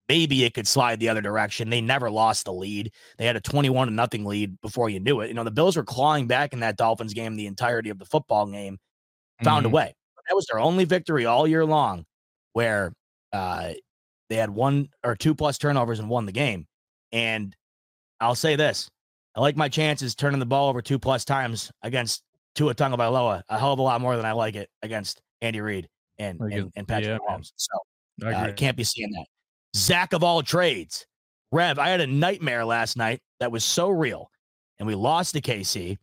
maybe 0.10 0.44
it 0.44 0.54
could 0.54 0.68
slide 0.68 1.00
the 1.00 1.10
other 1.10 1.22
direction. 1.22 1.70
They 1.70 1.82
never 1.82 2.10
lost 2.10 2.46
the 2.46 2.54
lead. 2.54 2.92
They 3.18 3.26
had 3.26 3.36
a 3.36 3.42
21 3.42 3.88
to 3.88 3.94
nothing 3.94 4.26
lead 4.26 4.60
before 4.62 4.90
you 4.90 5.00
knew 5.00 5.22
it. 5.22 5.28
You 5.28 5.34
know, 5.34 5.44
the 5.44 5.52
Bills 5.52 5.78
were 5.78 5.84
clawing 5.84 6.28
back 6.28 6.54
in 6.54 6.62
that 6.62 6.78
Dolphins 6.78 7.14
game 7.14 7.36
the 7.36 7.48
entirety 7.48 7.90
of 7.90 8.00
the 8.00 8.06
football 8.06 8.46
game, 8.48 8.80
found 9.44 9.66
mm-hmm. 9.66 9.74
a 9.74 9.76
way. 9.76 9.96
That 10.30 10.36
was 10.36 10.46
their 10.48 10.60
only 10.60 10.86
victory 10.86 11.26
all 11.26 11.48
year 11.48 11.66
long 11.66 12.06
where 12.54 12.92
uh, 13.32 13.74
they 14.30 14.36
had 14.36 14.50
one 14.50 14.90
or 15.04 15.16
two 15.16 15.36
plus 15.36 15.58
turnovers 15.58 16.00
and 16.00 16.10
won 16.10 16.26
the 16.26 16.32
game. 16.32 16.68
And 17.12 17.56
I'll 18.20 18.36
say 18.36 18.56
this 18.56 18.90
I 19.36 19.42
like 19.42 19.56
my 19.56 19.70
chances 19.70 20.16
turning 20.16 20.40
the 20.40 20.46
ball 20.46 20.70
over 20.70 20.82
two 20.82 21.00
plus 21.00 21.24
times 21.24 21.72
against 21.84 22.24
Tua 22.56 22.74
Tagovailoa 22.74 23.44
a 23.48 23.60
hell 23.60 23.74
of 23.74 23.80
a 23.80 23.84
lot 23.84 24.02
more 24.02 24.18
than 24.18 24.26
I 24.26 24.32
like 24.32 24.56
it 24.56 24.70
against 24.82 25.22
Andy 25.42 25.62
Reid 25.62 25.88
and, 26.18 26.42
and, 26.42 26.72
and 26.76 26.88
Patrick 26.88 27.22
yeah, 27.22 27.36
Mahomes. 27.36 27.52
So 27.56 28.28
uh, 28.28 28.52
can't 28.54 28.76
be 28.76 28.84
seeing 28.84 29.12
that. 29.12 29.26
Zach 29.76 30.14
of 30.14 30.23
all 30.23 30.41
trades. 30.41 31.06
Rev, 31.52 31.80
I 31.80 31.89
had 31.89 32.02
a 32.02 32.07
nightmare 32.07 32.65
last 32.65 32.98
night 32.98 33.22
that 33.39 33.52
was 33.52 33.64
so 33.64 33.89
real. 33.89 34.30
And 34.80 34.88
we 34.88 34.95
lost 34.95 35.34
to 35.34 35.41
KC 35.41 35.98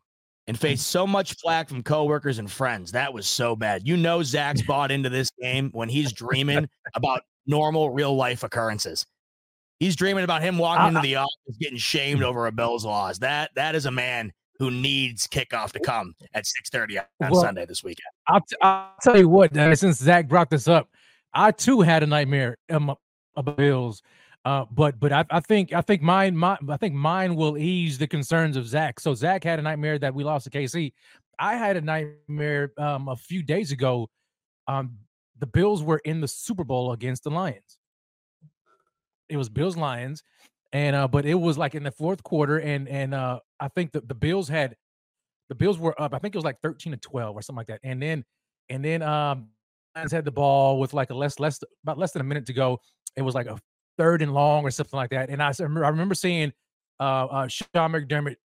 and 0.47 0.59
faced 0.59 0.89
so 0.89 1.07
much 1.07 1.35
flack 1.37 1.69
from 1.69 1.83
coworkers 1.83 2.39
and 2.39 2.51
friends. 2.51 2.93
That 2.93 3.13
was 3.13 3.27
so 3.27 3.57
bad. 3.57 3.87
You 3.87 3.97
know, 3.97 4.23
Zach's 4.23 4.63
bought 4.67 4.91
into 4.91 5.09
this 5.09 5.31
game 5.41 5.71
when 5.73 5.89
he's 5.89 6.13
dreaming 6.13 6.69
about 6.95 7.23
normal 7.47 7.91
real 7.91 8.15
life 8.15 8.43
occurrences. 8.43 9.07
He's 9.81 9.97
dreaming 9.97 10.25
about 10.25 10.43
him 10.43 10.59
walking 10.59 10.85
uh, 10.85 10.89
into 10.89 11.01
the 11.01 11.17
office 11.17 11.57
getting 11.61 11.79
shamed 11.79 12.23
over 12.23 12.47
a 12.47 12.53
Bills 12.53 12.85
loss. 12.85 13.19
That 13.19 13.51
that 13.57 13.75
is 13.75 13.87
a 13.87 13.91
man 13.91 14.33
who 14.59 14.71
needs 14.71 15.27
kickoff 15.27 15.73
to 15.73 15.81
come 15.81 16.15
at 16.33 16.45
6:30 16.45 17.05
on 17.23 17.31
well, 17.31 17.43
Sunday 17.43 17.67
this 17.67 17.83
weekend. 17.83 18.07
I'll, 18.29 18.41
t- 18.41 18.57
I'll 18.63 18.95
tell 19.03 19.19
you 19.19 19.29
what, 19.29 19.57
uh, 19.57 19.75
since 19.75 19.99
Zach 19.99 20.29
brought 20.29 20.49
this 20.49 20.69
up, 20.69 20.89
I 21.33 21.51
too 21.51 21.81
had 21.81 22.03
a 22.03 22.07
nightmare 22.07 22.57
um, 22.71 22.95
about 23.37 23.57
Bills. 23.57 24.03
Uh, 24.45 24.67
but 24.71 25.01
but 25.01 25.13
I, 25.13 25.25
I 25.31 25.41
think 25.41 25.73
I 25.73 25.81
think 25.81 26.03
mine 26.03 26.37
my 26.37 26.59
I 26.69 26.77
think 26.77 26.95
mine 26.95 27.35
will 27.35 27.57
ease 27.57 27.97
the 27.97 28.07
concerns 28.07 28.57
of 28.57 28.67
Zach. 28.67 29.01
So 29.01 29.15
Zach 29.15 29.43
had 29.43 29.59
a 29.59 29.63
nightmare 29.63 29.99
that 29.99 30.15
we 30.15 30.23
lost 30.23 30.45
to 30.45 30.51
KC. 30.51 30.93
I 31.39 31.57
had 31.57 31.77
a 31.77 31.81
nightmare 31.81 32.73
um, 32.79 33.09
a 33.09 33.17
few 33.17 33.43
days 33.43 33.73
ago. 33.73 34.11
Um, 34.69 34.99
the 35.39 35.47
Bills 35.47 35.83
were 35.83 36.01
in 36.05 36.21
the 36.21 36.29
Super 36.29 36.65
Bowl 36.65 36.93
against 36.93 37.25
the 37.25 37.31
Lions. 37.31 37.79
It 39.29 39.39
was 39.39 39.49
Bills 39.49 39.77
Lions, 39.77 40.23
and 40.73 40.95
uh, 40.95 41.09
but 41.09 41.25
it 41.25 41.35
was 41.35 41.57
like 41.57 41.75
in 41.75 41.83
the 41.83 41.91
fourth 41.91 42.23
quarter, 42.23 42.59
and 42.59 42.87
and 42.87 43.15
uh, 43.15 43.41
I 43.59 43.69
think 43.69 43.93
the, 43.93 44.03
the 44.03 44.15
Bills 44.15 44.49
had 44.49 44.77
the 45.49 45.55
Bills 45.55 45.79
were 45.79 46.01
up. 46.01 46.15
I 46.15 46.19
think 46.19 46.35
it 46.35 46.39
was 46.39 46.45
like 46.45 46.61
thirteen 46.61 46.93
to 46.93 46.99
twelve 46.99 47.35
or 47.35 47.41
something 47.41 47.59
like 47.59 47.69
that, 47.69 47.81
and 47.83 48.01
then 48.01 48.25
and 48.69 48.85
then 48.85 49.01
um 49.03 49.49
Lions 49.97 50.13
had 50.13 50.25
the 50.25 50.33
ball 50.33 50.79
with 50.81 50.93
like 50.93 51.11
a 51.11 51.15
less 51.15 51.39
less 51.39 51.61
about 51.83 51.99
less 51.99 52.13
than 52.13 52.21
a 52.21 52.25
minute 52.25 52.47
to 52.47 52.53
go. 52.53 52.81
It 53.17 53.23
was 53.23 53.35
like 53.35 53.47
a 53.47 53.59
third 53.97 54.23
and 54.23 54.35
long 54.35 54.65
or 54.65 54.71
something 54.71 54.97
like 54.97 55.11
that, 55.11 55.31
and 55.31 55.43
I 55.43 55.53
I 55.59 55.63
remember 55.63 56.15
seeing 56.15 56.53
uh, 57.01 57.27
uh 57.27 57.49
Sean 57.49 57.93
McDermott 57.93 58.37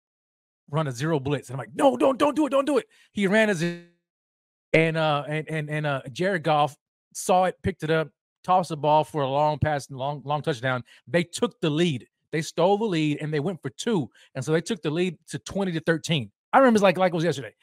run 0.71 0.87
a 0.87 0.93
zero 0.93 1.19
blitz, 1.19 1.49
and 1.49 1.55
I'm 1.55 1.59
like, 1.59 1.75
no, 1.75 1.97
don't 1.97 2.19
don't 2.19 2.37
do 2.37 2.47
it, 2.47 2.51
don't 2.51 2.67
do 2.67 2.79
it. 2.79 2.87
He 3.13 3.27
ran 3.27 3.51
as 3.51 3.63
and 3.63 4.97
uh 4.97 5.25
and 5.29 5.49
and 5.49 5.71
and 5.71 5.87
uh 5.87 6.03
Jared 6.13 6.43
Goff 6.43 6.77
saw 7.15 7.45
it, 7.45 7.57
picked 7.63 7.83
it 7.83 7.91
up, 7.91 8.09
tossed 8.45 8.71
the 8.71 8.77
ball 8.77 9.05
for 9.05 9.23
a 9.23 9.29
long 9.29 9.59
pass 9.59 9.91
long 9.91 10.23
long 10.25 10.43
touchdown. 10.43 10.83
They 11.07 11.23
took 11.25 11.61
the 11.61 11.71
lead. 11.71 12.07
They 12.33 12.43
stole 12.43 12.79
the 12.79 12.85
lead 12.85 13.19
and 13.21 13.33
they 13.33 13.41
went 13.41 13.61
for 13.63 13.71
two. 13.71 14.11
And 14.35 14.45
so 14.45 14.53
they 14.53 14.61
took 14.61 14.83
the 14.83 14.91
lead 14.91 15.17
to 15.29 15.39
20 15.39 15.73
to 15.73 15.81
13. 15.81 16.31
I 16.53 16.59
remember 16.59 16.77
it's 16.77 16.83
like 16.83 16.99
like 16.99 17.13
it 17.13 17.17
was 17.17 17.25
yesterday. 17.25 17.55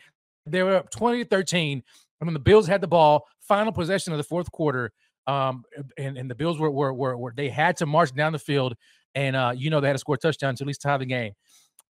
They 0.46 0.64
were 0.64 0.76
up 0.76 0.90
20 0.90 1.24
to 1.24 1.30
13. 1.30 1.84
And 2.20 2.28
when 2.28 2.34
the 2.34 2.40
Bills 2.40 2.68
had 2.68 2.82
the 2.82 2.88
ball, 2.88 3.28
final 3.42 3.72
possession 3.72 4.14
of 4.14 4.18
the 4.18 4.24
fourth 4.24 4.52
quarter. 4.52 4.92
Um, 5.28 5.64
and, 5.98 6.18
and 6.18 6.30
the 6.30 6.36
Bills 6.36 6.60
were, 6.60 6.70
were 6.70 6.94
were 6.94 7.18
were 7.18 7.34
they 7.36 7.50
had 7.50 7.78
to 7.78 7.86
march 7.86 8.14
down 8.14 8.32
the 8.32 8.40
field, 8.40 8.76
and 9.16 9.36
uh, 9.36 9.54
you 9.56 9.70
know 9.70 9.80
they 9.80 9.88
had 9.88 9.94
to 9.94 10.00
score 10.00 10.18
touchdowns 10.18 10.60
to 10.60 10.64
at 10.64 10.68
least 10.68 10.82
tie 10.82 10.98
the 10.98 11.06
game. 11.06 11.34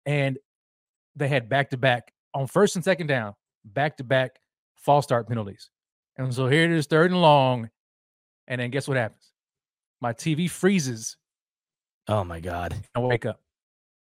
And 0.05 0.39
they 1.17 1.29
had 1.29 1.49
back 1.49 1.71
to 1.71 1.77
back 1.77 2.13
on 2.35 2.47
first 2.47 2.77
and 2.77 2.85
second 2.85 3.07
down, 3.07 3.35
back 3.65 3.97
to 3.99 4.05
back 4.05 4.39
false 4.77 5.05
start 5.05 5.29
penalties. 5.29 5.71
And 6.17 6.33
so 6.35 6.49
here 6.49 6.65
it 6.65 6.71
is, 6.71 6.87
third 6.87 7.11
and 7.11 7.21
long. 7.21 7.71
And 8.49 8.61
then 8.61 8.71
guess 8.71 8.89
what 8.89 8.97
happens? 8.97 9.33
My 10.01 10.13
TV 10.13 10.51
freezes. 10.51 11.17
Oh 12.09 12.25
my 12.25 12.41
God. 12.41 12.75
I 12.95 13.01
wake 13.01 13.27
up. 13.27 13.41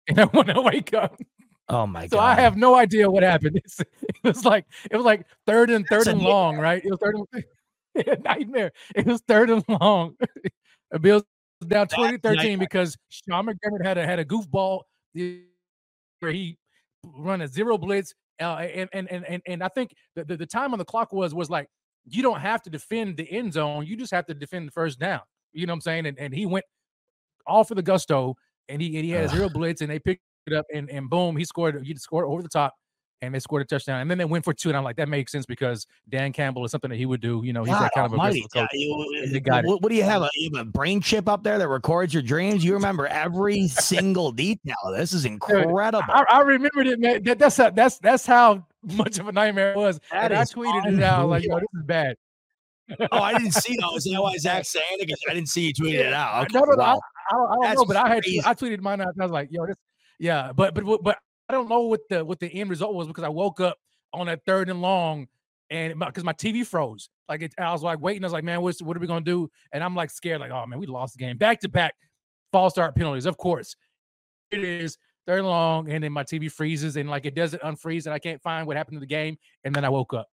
And 0.09 0.19
I 0.19 0.25
want 0.25 0.49
to 0.49 0.61
wake 0.61 0.93
up. 0.95 1.17
Oh 1.69 1.87
my 1.87 2.09
so 2.09 2.17
God. 2.17 2.37
I 2.37 2.41
have 2.41 2.57
no 2.57 2.75
idea 2.75 3.09
what 3.09 3.23
happened. 3.23 3.63
It's, 3.65 3.79
it 3.79 3.89
was 4.25 4.45
like 4.45 4.67
it 4.91 4.97
was 4.97 5.07
like 5.07 5.27
third 5.47 5.71
and 5.71 5.87
third 5.87 6.09
and 6.09 6.21
long, 6.21 6.59
right? 6.59 6.85
It 6.85 6.91
was 6.91 6.99
third 7.01 7.15
and 7.15 7.45
nightmare. 8.25 8.73
It 8.95 9.07
was 9.07 9.23
third 9.27 9.51
and 9.51 9.65
long. 9.69 10.17
the 10.91 10.99
Bills 10.99 11.25
down 11.67 11.89
2013 11.89 12.59
because 12.59 12.97
Sean 13.09 13.47
McDermott 13.47 13.85
had 13.85 13.99
a 13.99 14.07
had 14.07 14.19
a 14.19 14.25
goofball 14.25 14.83
where 15.15 16.33
he 16.33 16.59
run 17.05 17.41
a 17.43 17.49
zero 17.49 17.79
blitz. 17.79 18.15
Uh, 18.41 18.57
and, 18.57 18.89
and 18.93 19.11
and 19.11 19.25
and 19.27 19.43
and 19.47 19.63
I 19.63 19.69
think 19.69 19.95
the, 20.17 20.25
the, 20.25 20.37
the 20.37 20.47
time 20.47 20.73
on 20.73 20.79
the 20.79 20.85
clock 20.85 21.13
was 21.13 21.35
was 21.35 21.51
like 21.51 21.69
you 22.05 22.23
don't 22.23 22.41
have 22.41 22.63
to 22.63 22.71
defend 22.71 23.17
the 23.17 23.31
end 23.31 23.53
zone. 23.53 23.87
You 23.87 23.97
just 23.97 24.13
have 24.13 24.27
to 24.27 24.35
defend 24.35 24.67
the 24.67 24.73
first 24.73 24.99
down. 24.99 25.21
You 25.53 25.67
know 25.67 25.73
what 25.73 25.77
I'm 25.77 25.81
saying? 25.83 26.07
And, 26.07 26.19
and 26.19 26.35
he 26.35 26.47
went 26.47 26.65
all 27.47 27.63
for 27.65 27.75
the 27.75 27.83
gusto 27.83 28.35
and 28.69 28.81
he 28.81 28.97
and 28.97 29.05
he 29.05 29.11
had 29.11 29.25
a 29.25 29.29
zero 29.29 29.49
blitz 29.49 29.81
and 29.81 29.91
they 29.91 29.99
picked 29.99 30.23
it 30.47 30.55
up 30.55 30.67
and, 30.75 30.91
and 30.91 31.09
boom, 31.09 31.37
he 31.37 31.45
scored 31.45 31.81
he 31.85 31.95
scored 31.97 32.27
over 32.27 32.43
the 32.43 32.49
top 32.49 32.75
and 33.23 33.33
they 33.35 33.39
scored 33.39 33.63
a 33.63 33.65
touchdown, 33.65 34.01
and 34.01 34.11
then 34.11 34.19
they 34.19 34.25
went 34.25 34.45
for 34.45 34.53
two, 34.53 34.69
and 34.69 34.77
I'm 34.77 34.83
like, 34.85 34.97
that 34.97 35.09
makes 35.09 35.31
sense 35.33 35.47
because 35.47 35.87
Dan 36.09 36.33
Campbell 36.33 36.65
is 36.65 36.73
something 36.73 36.91
that 36.91 36.97
he 36.97 37.07
would 37.07 37.21
do. 37.21 37.41
You 37.45 37.53
know, 37.53 37.63
he's 37.63 37.73
God 37.73 37.85
that 37.85 37.93
kind 37.95 38.07
of 38.07 38.13
almighty, 38.13 38.41
aggressive 38.41 38.51
coach. 38.53 38.69
yeah, 38.75 38.79
you- 39.23 39.29
They 39.31 39.37
uh, 39.39 39.41
got 39.41 39.65
it. 39.65 39.69
what, 39.69 39.81
what 39.81 39.89
do 39.91 39.95
you 39.95 40.03
have? 40.03 40.23
A, 40.23 40.29
you 40.35 40.51
have 40.57 40.67
a 40.67 40.71
brain 40.71 41.01
chip 41.01 41.29
up 41.29 41.43
there 41.45 41.57
that 41.59 41.69
records 41.69 42.13
your 42.13 42.23
dreams? 42.23 42.65
You 42.65 42.75
remember 42.75 43.07
every 43.07 43.69
single 43.69 44.33
detail. 44.33 44.75
This 44.97 45.13
is 45.13 45.25
incredible. 45.25 45.79
I, 45.79 46.25
I 46.29 46.41
remembered 46.41 46.89
it, 46.89 46.99
man. 47.01 47.23
That, 47.23 47.39
that's 47.39 47.57
how, 47.57 47.71
that's 47.71 47.99
that's 47.99 48.27
how 48.27 48.67
much 48.83 49.19
of 49.19 49.29
a 49.29 49.33
nightmare 49.33 49.73
it 49.73 49.77
was. 49.79 50.01
That 50.11 50.33
and 50.33 50.41
I 50.41 50.45
tweeted 50.45 50.93
it 50.99 51.03
out 51.03 51.29
like, 51.29 51.45
yo, 51.45 51.55
this 51.61 51.69
is 51.75 51.83
bad. 51.85 52.17
oh, 53.13 53.19
I 53.19 53.33
didn't 53.39 53.53
see 53.53 53.77
that. 53.81 53.89
Was 53.93 54.05
that 54.05 54.21
why 54.21 54.37
Zach 54.39 54.65
saying 54.65 54.85
it? 54.99 55.07
Because 55.07 55.21
I 55.31 55.35
didn't 55.35 55.49
see 55.49 55.69
you 55.69 55.73
tweeted 55.73 56.01
it 56.01 56.13
out. 56.13 56.43
Okay, 56.47 56.59
no, 56.59 56.65
no, 56.65 56.73
no, 56.75 56.83
I. 56.83 56.93
I 57.31 57.35
don't, 57.35 57.47
I 57.51 57.53
don't 57.55 57.63
That's 57.63 57.77
know, 57.77 57.85
but 57.85 57.97
I 57.97 58.09
had 58.09 58.23
crazy. 58.25 58.43
I 58.45 58.53
tweeted 58.55 58.81
mine 58.81 59.01
out. 59.01 59.13
and 59.15 59.23
I 59.23 59.25
was 59.25 59.31
like, 59.33 59.49
yo, 59.53 59.65
this, 59.65 59.77
yeah, 60.19 60.51
but 60.53 60.75
but 60.75 61.03
but 61.05 61.19
I 61.53 61.55
don't 61.55 61.69
know 61.69 61.83
what 61.83 62.01
the 62.09 62.25
what 62.25 62.41
the 62.41 62.49
end 62.49 62.71
result 62.71 62.95
was 62.95 63.07
because 63.07 63.25
I 63.25 63.29
woke 63.29 63.61
up 63.61 63.77
on 64.15 64.27
that 64.27 64.41
third 64.47 64.71
and 64.71 64.81
long, 64.81 65.29
and 65.69 65.99
because 65.99 66.25
my 66.25 66.33
TV 66.33 66.65
froze. 66.67 67.11
Like 67.29 67.43
it, 67.43 67.53
I 67.59 67.73
was 67.73 67.83
like 67.83 68.01
waiting. 68.01 68.25
I 68.25 68.27
was 68.27 68.33
like, 68.33 68.43
man, 68.43 68.63
what's 68.63 68.81
what 68.81 68.97
are 68.97 69.01
we 69.01 69.07
gonna 69.07 69.21
do? 69.21 69.51
And 69.71 69.85
I'm 69.85 69.95
like 69.95 70.11
scared, 70.11 70.41
like, 70.41 70.51
oh 70.51 70.65
man, 70.65 70.79
we 70.79 70.87
lost 70.87 71.13
the 71.13 71.19
game. 71.19 71.37
Back 71.37 71.61
to 71.61 71.69
back 71.69 71.95
false 72.53 72.73
start 72.73 72.95
penalties. 72.95 73.27
Of 73.27 73.37
course, 73.37 73.77
it 74.51 74.65
is 74.65 74.97
third 75.27 75.41
and 75.41 75.49
long, 75.49 75.91
and 75.91 76.03
then 76.03 76.11
my 76.11 76.25
TV 76.25 76.51
freezes 76.51 76.97
and 76.97 77.11
like 77.11 77.27
it 77.27 77.35
doesn't 77.35 77.63
unfreeze, 77.63 78.07
and 78.07 78.15
I 78.15 78.19
can't 78.19 78.41
find 78.41 78.67
what 78.67 78.79
happened 78.79 78.97
to 78.97 79.01
the 79.01 79.07
game. 79.07 79.37
And 79.65 79.75
then 79.75 79.85
I 79.85 79.91
woke 79.91 80.15
up. 80.15 80.29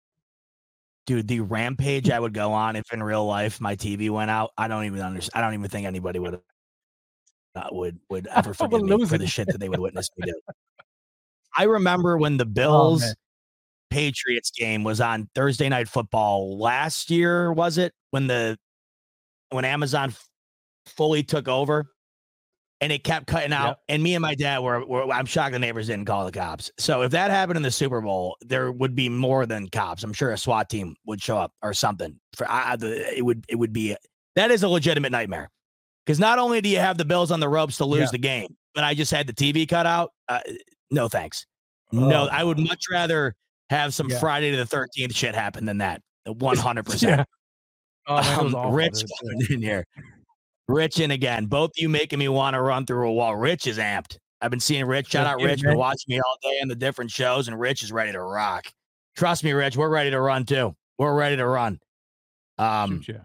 dude, 1.05 1.29
the 1.29 1.39
rampage 1.39 2.09
I 2.09 2.19
would 2.19 2.33
go 2.33 2.51
on 2.51 2.75
if 2.75 2.91
in 2.91 3.01
real 3.01 3.25
life 3.25 3.61
my 3.61 3.77
TV 3.77 4.09
went 4.09 4.31
out. 4.31 4.51
I 4.57 4.67
don't 4.67 4.83
even 4.83 4.99
understand. 4.99 5.41
I 5.41 5.47
don't 5.47 5.57
even 5.57 5.69
think 5.69 5.87
anybody 5.87 6.19
would 6.19 6.41
uh, 7.55 7.67
would 7.71 7.99
would 8.09 8.27
ever 8.35 8.53
forgive 8.53 8.83
me 8.83 9.05
for 9.05 9.17
the 9.17 9.27
shit 9.27 9.47
that 9.47 9.59
they 9.59 9.69
would 9.69 9.79
witness 9.79 10.09
me 10.17 10.27
do. 10.27 10.41
I 11.57 11.63
remember 11.63 12.17
when 12.17 12.33
Oh, 12.35 12.37
the 12.37 12.45
Bills 12.45 13.15
Patriots 13.89 14.51
game 14.51 14.83
was 14.83 14.99
on 14.99 15.29
Thursday 15.35 15.69
night 15.69 15.87
football 15.87 16.57
last 16.57 17.09
year, 17.09 17.53
was 17.53 17.77
it? 17.77 17.93
When 18.11 18.27
the 18.27 18.57
when 19.51 19.63
Amazon 19.65 20.09
f- 20.09 20.27
fully 20.87 21.23
took 21.23 21.47
over 21.47 21.85
and 22.81 22.91
it 22.91 23.03
kept 23.03 23.27
cutting 23.27 23.53
out. 23.53 23.67
Yep. 23.67 23.79
And 23.89 24.03
me 24.03 24.15
and 24.15 24.21
my 24.21 24.35
dad 24.35 24.59
were, 24.59 24.85
were 24.85 25.09
I'm 25.13 25.25
shocked 25.25 25.53
the 25.53 25.59
neighbors 25.59 25.87
didn't 25.87 26.05
call 26.05 26.25
the 26.25 26.31
cops. 26.31 26.71
So 26.77 27.03
if 27.03 27.11
that 27.11 27.31
happened 27.31 27.57
in 27.57 27.63
the 27.63 27.71
Super 27.71 28.01
Bowl, 28.01 28.35
there 28.41 28.71
would 28.71 28.95
be 28.95 29.07
more 29.07 29.45
than 29.45 29.69
cops. 29.69 30.03
I'm 30.03 30.13
sure 30.13 30.31
a 30.31 30.37
SWAT 30.37 30.69
team 30.69 30.95
would 31.05 31.21
show 31.21 31.37
up 31.37 31.53
or 31.61 31.73
something. 31.73 32.19
For 32.35 32.49
I, 32.49 32.75
it 32.81 33.23
would 33.23 33.45
it 33.47 33.55
would 33.55 33.71
be 33.71 33.95
that 34.35 34.51
is 34.51 34.63
a 34.63 34.67
legitimate 34.67 35.11
nightmare. 35.11 35.49
Because 36.05 36.19
not 36.19 36.37
only 36.37 36.59
do 36.61 36.69
you 36.69 36.79
have 36.79 36.97
the 36.97 37.05
Bills 37.05 37.31
on 37.31 37.39
the 37.39 37.49
ropes 37.49 37.77
to 37.77 37.85
lose 37.85 38.01
Yeah. 38.01 38.07
the 38.11 38.17
game, 38.19 38.55
but 38.75 38.83
I 38.83 38.93
just 38.93 39.11
had 39.11 39.25
the 39.25 39.33
TV 39.33 39.67
cut 39.67 39.85
out. 39.87 40.11
Uh, 40.27 40.39
no 40.91 41.07
thanks. 41.07 41.45
No, 41.91 42.23
Oh. 42.23 42.29
I 42.31 42.43
would 42.43 42.59
much 42.59 42.85
rather 42.91 43.33
have 43.69 43.93
some 43.93 44.09
Yeah. 44.09 44.19
Friday 44.19 44.51
to 44.51 44.57
the 44.57 44.65
13th 44.65 45.15
shit 45.15 45.35
happen 45.35 45.65
than 45.65 45.77
that. 45.79 46.01
100%. 46.27 47.01
Yeah. 47.09 47.23
Oh, 48.07 48.43
man, 48.43 48.55
Um, 48.55 48.71
Rich 48.73 49.03
coming 49.19 49.47
in 49.49 49.61
here. 49.61 49.85
Rich 50.67 50.99
in 50.99 51.11
again. 51.11 51.45
Both 51.47 51.71
you 51.75 51.89
making 51.89 52.19
me 52.19 52.27
want 52.27 52.53
to 52.55 52.61
run 52.61 52.85
through 52.85 53.09
a 53.09 53.13
wall. 53.13 53.35
Rich 53.35 53.65
is 53.67 53.77
amped. 53.79 54.17
I've 54.41 54.51
been 54.51 54.59
seeing 54.59 54.85
Rich. 54.85 55.09
Shout 55.11 55.25
out 55.25 55.41
Rich. 55.41 55.61
Been 55.63 55.77
watching 55.77 56.05
me 56.15 56.19
all 56.19 56.37
day 56.43 56.59
on 56.61 56.67
the 56.67 56.75
different 56.75 57.09
shows, 57.09 57.47
and 57.47 57.59
Rich 57.59 57.81
is 57.83 57.91
ready 57.91 58.11
to 58.11 58.21
rock. 58.21 58.65
Trust 59.15 59.43
me, 59.43 59.53
Rich. 59.53 59.75
We're 59.77 59.89
ready 59.89 60.11
to 60.11 60.19
run 60.21 60.45
too. 60.45 60.75
We're 60.99 61.15
ready 61.15 61.35
to 61.37 61.47
run. 61.47 61.79
Um, 62.59 63.01
Shoot, 63.01 63.15
yeah. 63.15 63.21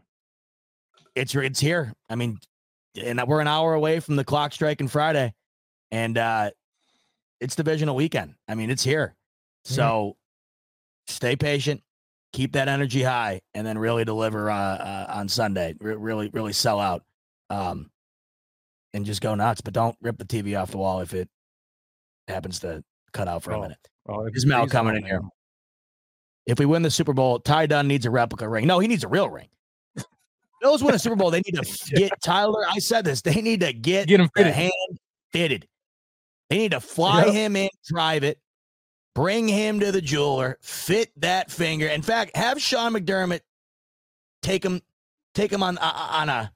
it's 1.14 1.34
it's 1.34 1.60
here. 1.60 1.92
I 2.08 2.14
mean, 2.14 2.38
and 3.02 3.22
we're 3.26 3.40
an 3.40 3.48
hour 3.48 3.74
away 3.74 4.00
from 4.00 4.16
the 4.16 4.24
clock 4.24 4.52
striking 4.52 4.88
Friday, 4.88 5.32
and 5.90 6.16
uh 6.16 6.50
it's 7.40 7.56
divisional 7.56 7.94
weekend. 7.96 8.34
I 8.48 8.54
mean, 8.54 8.70
it's 8.70 8.82
here. 8.84 9.14
Yeah. 9.66 9.74
So 9.76 10.16
stay 11.06 11.36
patient, 11.36 11.82
keep 12.32 12.52
that 12.52 12.68
energy 12.68 13.02
high, 13.02 13.40
and 13.54 13.66
then 13.66 13.78
really 13.78 14.04
deliver 14.04 14.50
uh, 14.50 14.54
uh, 14.56 15.06
on 15.10 15.28
Sunday. 15.28 15.74
Re- 15.80 15.94
really, 15.96 16.28
really 16.32 16.52
sell 16.52 16.78
out, 16.80 17.02
um, 17.50 17.90
and 18.94 19.04
just 19.06 19.20
go 19.20 19.34
nuts. 19.34 19.60
But 19.60 19.74
don't 19.74 19.96
rip 20.00 20.18
the 20.18 20.24
TV 20.24 20.60
off 20.60 20.70
the 20.70 20.78
wall 20.78 21.00
if 21.00 21.14
it 21.14 21.28
happens 22.28 22.60
to 22.60 22.82
cut 23.12 23.28
out 23.28 23.42
for 23.42 23.52
a 23.52 23.58
Oh, 23.58 23.62
minute. 23.62 23.78
Oh, 24.08 24.26
Ismail 24.34 24.68
coming 24.68 24.96
in 24.96 25.04
here? 25.04 25.20
If 26.46 26.58
we 26.58 26.66
win 26.66 26.82
the 26.82 26.90
Super 26.90 27.12
Bowl, 27.12 27.38
Ty 27.38 27.66
Dunne 27.66 27.86
needs 27.86 28.06
a 28.06 28.10
replica 28.10 28.48
ring. 28.48 28.66
No, 28.66 28.78
he 28.78 28.88
needs 28.88 29.04
a 29.04 29.08
real 29.08 29.28
ring. 29.28 29.48
Bills 30.60 30.82
win 30.82 30.94
a 30.94 30.98
Super 30.98 31.16
Bowl. 31.16 31.30
They 31.30 31.42
need 31.46 31.54
to 31.62 31.90
get 31.94 32.12
Tyler. 32.22 32.64
I 32.68 32.78
said 32.80 33.04
this. 33.04 33.22
They 33.22 33.40
need 33.40 33.60
to 33.60 33.72
get, 33.72 34.08
Get 34.08 34.20
him 34.20 34.28
fitted. 34.36 34.52
hand 34.52 34.72
fitted. 35.32 35.66
They 36.50 36.58
need 36.58 36.72
to 36.72 36.80
fly 36.80 37.24
Yep. 37.26 37.34
him 37.34 37.56
in 37.56 37.68
private, 37.88 38.38
bring 39.14 39.48
him 39.48 39.80
to 39.80 39.92
the 39.92 40.00
jeweler, 40.02 40.58
fit 40.60 41.10
that 41.20 41.50
finger. 41.50 41.86
In 41.86 42.02
fact, 42.02 42.36
have 42.36 42.60
Sean 42.60 42.92
McDermott 42.92 43.40
take 44.42 44.64
him, 44.64 44.82
take 45.34 45.52
him 45.52 45.62
on 45.62 45.78
uh, 45.78 46.08
on 46.10 46.28
a 46.28 46.52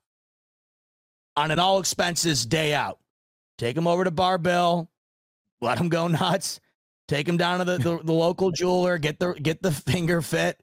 on 1.37 1.51
an 1.53 1.59
all 1.59 1.79
expenses 1.79 2.45
day 2.45 2.75
out. 2.75 2.99
Take 3.57 3.77
him 3.77 3.87
over 3.87 4.03
to 4.05 4.11
Bar-Bill, 4.11 4.91
let 5.61 5.79
him 5.79 5.89
go 5.89 6.09
nuts. 6.09 6.61
Take 7.07 7.29
him 7.29 7.37
down 7.37 7.59
to 7.59 7.65
the, 7.65 7.79
the, 7.79 7.99
the 8.05 8.13
local 8.13 8.51
jeweler, 8.51 8.99
get 8.99 9.19
the 9.21 9.35
get 9.35 9.63
the 9.63 9.71
finger 9.71 10.23
fit, 10.23 10.59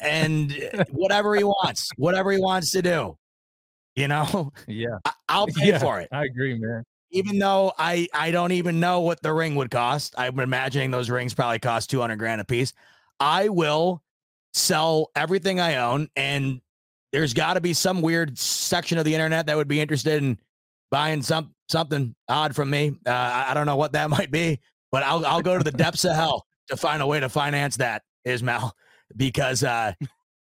and 0.00 0.52
uh, 0.74 0.84
whatever 0.90 1.34
he 1.34 1.42
wants, 1.44 1.90
whatever 1.96 2.30
he 2.30 2.38
wants 2.40 2.70
to 2.72 2.82
do. 2.82 3.16
You 3.96 4.06
know, 4.06 4.52
Yeah. 4.68 4.98
I, 5.04 5.12
I'll 5.28 5.48
pay 5.48 5.68
yeah. 5.70 5.78
for 5.78 5.98
it 6.00 6.08
I 6.12 6.24
agree, 6.24 6.56
man. 6.56 6.84
Even 7.10 7.38
though 7.38 7.72
I 7.78 8.08
I 8.12 8.30
don't 8.30 8.52
even 8.52 8.80
know 8.80 9.00
what 9.00 9.22
the 9.22 9.32
ring 9.32 9.54
would 9.56 9.70
cost. 9.70 10.14
I'm 10.18 10.38
imagining 10.40 10.90
those 10.90 11.10
rings 11.10 11.34
probably 11.34 11.58
cost 11.58 11.90
200 11.90 12.16
grand 12.16 12.40
a 12.40 12.44
piece. 12.44 12.72
I 13.20 13.48
will 13.48 14.02
sell 14.52 15.10
everything 15.16 15.60
I 15.60 15.76
own 15.76 16.08
and 16.16 16.60
there's 17.12 17.32
got 17.34 17.54
to 17.54 17.60
be 17.60 17.72
some 17.72 18.02
weird 18.02 18.38
section 18.38 18.98
of 18.98 19.04
the 19.04 19.14
internet 19.14 19.46
that 19.46 19.56
would 19.56 19.68
be 19.68 19.80
interested 19.80 20.22
in 20.22 20.38
buying 20.90 21.22
some 21.22 21.54
something 21.68 22.14
odd 22.28 22.54
from 22.54 22.70
me. 22.70 22.96
Uh, 23.06 23.10
I 23.10 23.46
I 23.50 23.54
don't 23.54 23.66
know 23.66 23.76
what 23.76 23.92
that 23.92 24.10
might 24.18 24.30
be, 24.30 24.60
but 24.92 25.02
I'll 25.02 25.24
I'll 25.24 25.42
go 25.42 25.56
to 25.56 25.64
the 25.64 25.72
depths 25.72 26.04
of 26.04 26.14
hell 26.14 26.46
to 26.68 26.76
find 26.76 27.02
a 27.02 27.06
way 27.06 27.20
to 27.20 27.28
finance 27.28 27.76
that, 27.78 28.02
Ismail, 28.24 28.72
because 29.16 29.64
uh 29.64 29.92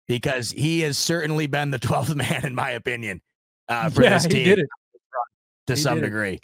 because 0.07 0.51
he 0.51 0.81
has 0.81 0.97
certainly 0.97 1.47
been 1.47 1.71
the 1.71 1.79
12th 1.79 2.15
man 2.15 2.45
in 2.45 2.55
my 2.55 2.71
opinion 2.71 3.21
uh 3.69 3.89
for 3.89 4.03
yeah, 4.03 4.09
this 4.09 4.25
team 4.25 4.57
to 5.67 5.75
He 5.75 5.81
some 5.81 6.01
degree. 6.01 6.33
it. 6.33 6.43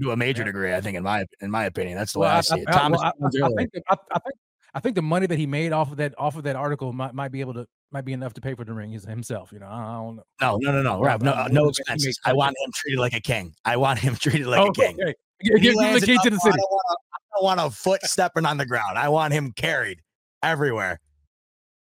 To 0.00 0.10
a 0.12 0.16
major 0.16 0.42
Yeah. 0.42 0.46
degree. 0.46 0.74
I 0.74 0.80
think, 0.80 0.96
in 0.96 1.02
my 1.02 1.26
in 1.40 1.50
my 1.50 1.64
opinion, 1.64 1.98
that's 1.98 2.12
the 2.12 2.20
Well, 2.20 2.28
way 2.30 2.34
I, 2.34 2.38
I, 2.38 2.40
see 2.42 2.60
it. 2.60 2.68
I- 2.68 2.72
Thomas 2.72 3.00
well, 3.02 3.06
I- 3.06 3.46
I, 3.46 3.48
think 3.56 3.72
the, 3.72 3.82
I, 3.90 3.94
think 4.18 4.34
I 4.74 4.80
think 4.80 4.94
the 4.94 5.02
money 5.02 5.26
that 5.26 5.38
he 5.38 5.46
made 5.46 5.72
off 5.72 5.90
of 5.90 5.98
that 5.98 6.14
off 6.18 6.36
of 6.36 6.44
that 6.44 6.56
article 6.56 6.92
might, 6.92 7.14
might 7.14 7.30
be 7.32 7.40
able 7.40 7.54
to 7.54 7.66
might 7.90 8.04
be 8.06 8.12
enough 8.14 8.32
to 8.34 8.40
pay 8.40 8.54
for 8.54 8.64
the 8.64 8.72
ring 8.72 8.90
himself. 8.90 9.52
You 9.52 9.58
know, 9.58 9.66
I, 9.66 9.94
don't 9.94 10.16
know. 10.16 10.22
no, 10.40 10.56
no, 10.56 10.72
no, 10.72 10.82
no, 10.82 11.00
Rob, 11.02 11.20
no, 11.22 11.32
uh, 11.32 11.48
no 11.52 11.70
to 11.70 11.84
bet 11.86 11.98
he 12.00 12.08
expenses. 12.08 12.20
I 12.24 12.32
want 12.32 12.56
him 12.64 12.70
treated 12.74 12.98
like 13.00 13.12
a 13.14 13.20
king. 13.20 13.54
I 13.64 13.76
want 13.76 13.98
him 13.98 14.14
treated 14.20 14.46
like 14.46 14.60
Oh, 14.60 14.68
a 14.68 14.72
king. 14.72 14.96
okay. 15.00 15.14
Give, 15.42 15.60
give 15.60 15.74
him 15.78 15.94
the 15.94 16.00
key 16.06 16.18
to 16.22 16.30
the 16.30 16.36
up, 16.36 16.42
I 16.46 16.50
don't 16.50 16.58
want 16.58 16.86
a- 16.90 16.96
don't 17.34 17.44
want 17.44 17.60
a 17.60 17.70
foot 17.70 18.02
stepping 18.04 18.46
on 18.46 18.56
the 18.58 18.66
ground. 18.66 18.96
I 18.98 19.08
want 19.08 19.32
him 19.32 19.52
carried 19.52 20.00
everywhere. 20.42 21.00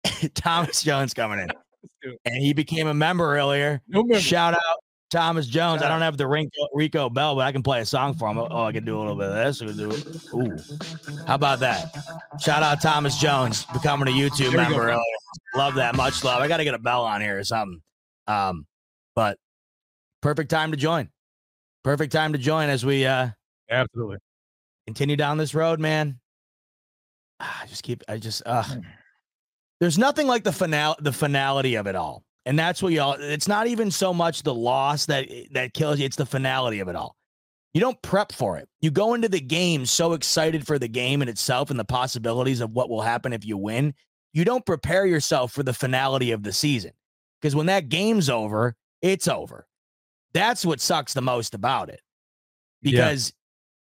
Thomas 0.36 0.82
Jones 0.84 1.14
coming 1.14 1.40
in, 1.40 1.50
and 2.26 2.36
he 2.36 2.54
became 2.54 2.88
a 2.88 2.94
member 2.94 3.36
earlier. 3.36 3.82
No 3.88 4.04
member. 4.04 4.20
Shout 4.22 4.54
out 4.54 4.62
Thomas 5.10 5.48
Jones. 5.48 5.82
I 5.82 5.88
don't 5.88 6.02
have 6.02 6.18
the 6.18 6.28
Rico, 6.28 6.50
Rico 6.74 7.10
Bell, 7.10 7.36
but 7.36 7.42
I 7.42 7.52
can 7.52 7.64
play 7.64 7.80
a 7.82 7.86
song 7.86 8.14
for 8.14 8.28
him. 8.30 8.38
Oh, 8.38 8.64
I 8.66 8.72
can 8.74 8.84
do 8.84 8.98
a 8.98 9.00
little 9.00 9.16
bit 9.16 9.30
of 9.30 9.36
this. 9.36 9.60
Can 9.60 9.78
do 9.78 9.92
Ooh, 10.38 10.58
how 11.26 11.36
about 11.36 11.60
that? 11.60 11.96
Shout 12.42 12.62
out 12.64 12.82
Thomas 12.82 13.18
Jones 13.18 13.66
becoming 13.74 14.08
a 14.08 14.12
YouTube 14.12 14.38
There 14.38 14.50
we 14.50 14.56
go. 14.56 14.62
member 14.64 14.84
earlier. 14.90 15.04
Love 15.56 15.76
that. 15.76 15.96
Much 15.96 16.24
love. 16.24 16.42
I 16.42 16.48
got 16.48 16.58
to 16.58 16.64
get 16.66 16.74
a 16.74 16.80
bell 16.80 17.04
on 17.04 17.22
here 17.22 17.38
or 17.40 17.44
something. 17.44 17.82
Um, 18.28 18.66
but 19.16 19.38
perfect 20.22 20.50
time 20.50 20.72
to 20.72 20.78
join. 20.78 21.10
Perfect 21.84 22.12
time 22.12 22.34
to 22.34 22.38
join 22.40 22.70
as 22.70 22.86
we 22.86 23.06
uh 23.06 23.30
Absolutely. 23.70 24.18
continue 24.86 25.16
down 25.16 25.38
this 25.38 25.54
road, 25.56 25.80
man. 25.80 26.20
Ah, 27.40 27.62
I 27.64 27.68
just 27.68 27.84
keep. 27.84 28.04
I 28.10 28.18
just. 28.18 28.42
Uh, 28.46 28.64
there's 29.80 29.98
nothing 29.98 30.28
like 30.28 30.44
the 30.44 30.52
finale, 30.52 30.96
the 31.00 31.14
finality 31.14 31.76
of 31.76 31.86
it 31.88 31.96
all, 31.96 32.24
and 32.48 32.58
that's 32.58 32.82
what 32.82 32.94
y'all. 32.94 33.18
It's 33.20 33.48
not 33.48 33.68
even 33.68 33.92
so 33.92 34.14
much 34.14 34.44
the 34.44 34.54
loss 34.56 35.06
that 35.08 35.28
that 35.52 35.74
kills 35.74 36.00
you; 36.00 36.06
it's 36.06 36.16
the 36.16 36.26
finality 36.26 36.80
of 36.80 36.88
it 36.88 36.96
all. 36.96 37.16
You 37.74 37.82
don't 37.82 38.02
prep 38.02 38.32
for 38.32 38.58
it. 38.58 38.68
You 38.82 38.90
go 38.90 39.14
into 39.14 39.30
the 39.30 39.42
game 39.42 39.86
so 39.86 40.14
excited 40.14 40.66
for 40.66 40.80
the 40.80 40.88
game 40.88 41.22
in 41.22 41.28
itself 41.30 41.70
and 41.70 41.80
the 41.80 41.86
possibilities 41.86 42.62
of 42.62 42.72
what 42.72 42.90
will 42.90 43.02
happen 43.02 43.34
if 43.34 43.46
you 43.46 43.58
win. 43.58 43.94
You 44.34 44.46
don't 44.46 44.66
prepare 44.66 45.06
yourself 45.06 45.52
for 45.52 45.62
the 45.62 45.74
finality 45.74 46.32
of 46.32 46.42
the 46.44 46.54
season 46.54 46.92
because 47.42 47.56
when 47.56 47.66
that 47.68 47.90
game's 47.90 48.30
over, 48.30 48.76
it's 49.02 49.28
over. 49.28 49.68
That's 50.34 50.66
what 50.66 50.80
sucks 50.82 51.14
the 51.14 51.22
most 51.22 51.54
about 51.54 51.90
it 51.90 52.02
Yeah. 52.82 52.92
because 52.92 53.34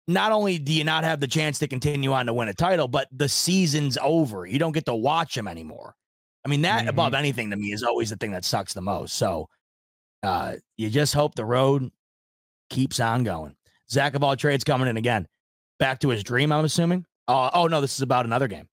not 0.09 0.33
only 0.33 0.59
do 0.59 0.73
you 0.73 0.85
not 0.85 1.05
have 1.05 1.21
the 1.21 1.29
chance 1.29 1.59
to 1.61 1.69
continue 1.69 2.13
on 2.13 2.27
to 2.27 2.35
win 2.35 2.49
a 2.49 2.55
title, 2.55 2.89
but 2.89 3.09
the 3.13 3.29
season's 3.29 3.97
over. 4.01 4.47
You 4.47 4.59
don't 4.59 4.73
get 4.73 4.87
to 4.87 4.95
watch 4.95 5.35
them 5.35 5.49
anymore. 5.49 5.95
I 6.45 6.49
mean, 6.49 6.63
that 6.63 6.85
Mhm. 6.85 6.89
above 6.89 7.15
anything 7.15 7.51
to 7.51 7.57
me 7.57 7.73
is 7.73 7.83
always 7.83 8.11
the 8.11 8.17
thing 8.17 8.33
that 8.33 8.45
sucks 8.45 8.73
the 8.75 8.81
most. 8.83 9.15
So 9.15 9.49
uh, 10.23 10.57
you 10.77 10.89
just 10.91 11.15
hope 11.15 11.35
the 11.35 11.45
road 11.45 11.91
keeps 12.71 13.01
on 13.01 13.25
going. 13.25 13.57
Zach 13.91 14.15
of 14.15 14.23
all 14.23 14.37
trades 14.37 14.65
coming 14.65 14.89
in 14.89 14.97
again. 14.97 15.27
Back 15.79 16.01
to 16.01 16.09
his 16.11 16.23
dream, 16.23 16.53
I'm 16.53 16.65
assuming. 16.65 17.05
Uh, 17.29 17.51
oh 17.55 17.67
no, 17.67 17.81
this 17.81 17.95
is 17.97 18.03
about 18.03 18.25
another 18.25 18.49
game. 18.49 18.69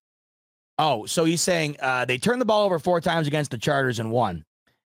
Oh, 0.78 1.06
so 1.06 1.26
he's 1.26 1.42
saying 1.42 1.76
uh, 1.82 2.06
they 2.06 2.18
turned 2.18 2.40
the 2.40 2.46
ball 2.46 2.66
over 2.66 2.80
four 2.80 3.02
times 3.02 3.28
against 3.28 3.52
the 3.52 3.58
Chargers 3.58 4.00
and 4.00 4.12
won. 4.12 4.46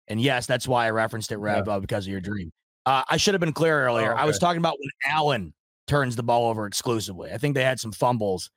And 0.09 0.21
yes, 0.21 0.47
that's 0.47 0.69
why 0.69 0.87
I 0.87 0.91
referenced 0.91 1.33
it, 1.33 1.39
Rev, 1.39 1.69
uh, 1.69 1.81
because 1.81 2.07
of 2.07 2.11
your 2.13 2.21
dream. 2.21 2.53
Uh, 2.87 3.05
I 3.09 3.17
should 3.17 3.35
have 3.35 3.41
been 3.41 3.53
clear 3.53 3.85
earlier. 3.87 4.11
Oh, 4.11 4.15
okay. 4.15 4.23
I 4.23 4.25
was 4.25 4.39
talking 4.39 4.59
about 4.59 4.77
when 4.79 4.91
Allen 5.15 5.55
turns 5.87 6.15
the 6.17 6.23
ball 6.23 6.49
over 6.49 6.67
exclusively. 6.67 7.33
I 7.33 7.39
think 7.39 7.55
they 7.55 7.65
had 7.65 7.81
some 7.81 7.93
fumbles 7.93 8.51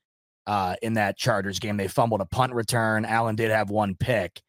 uh, 0.48 0.76
in 0.82 0.94
that 0.96 1.18
Chargers 1.18 1.60
game. 1.60 1.78
They 1.78 1.88
fumbled 1.88 2.22
a 2.22 2.26
punt 2.26 2.54
return. 2.54 3.06
Allen 3.06 3.36
did 3.36 3.52
have 3.52 3.70
one 3.70 3.96
pick. 3.96 4.42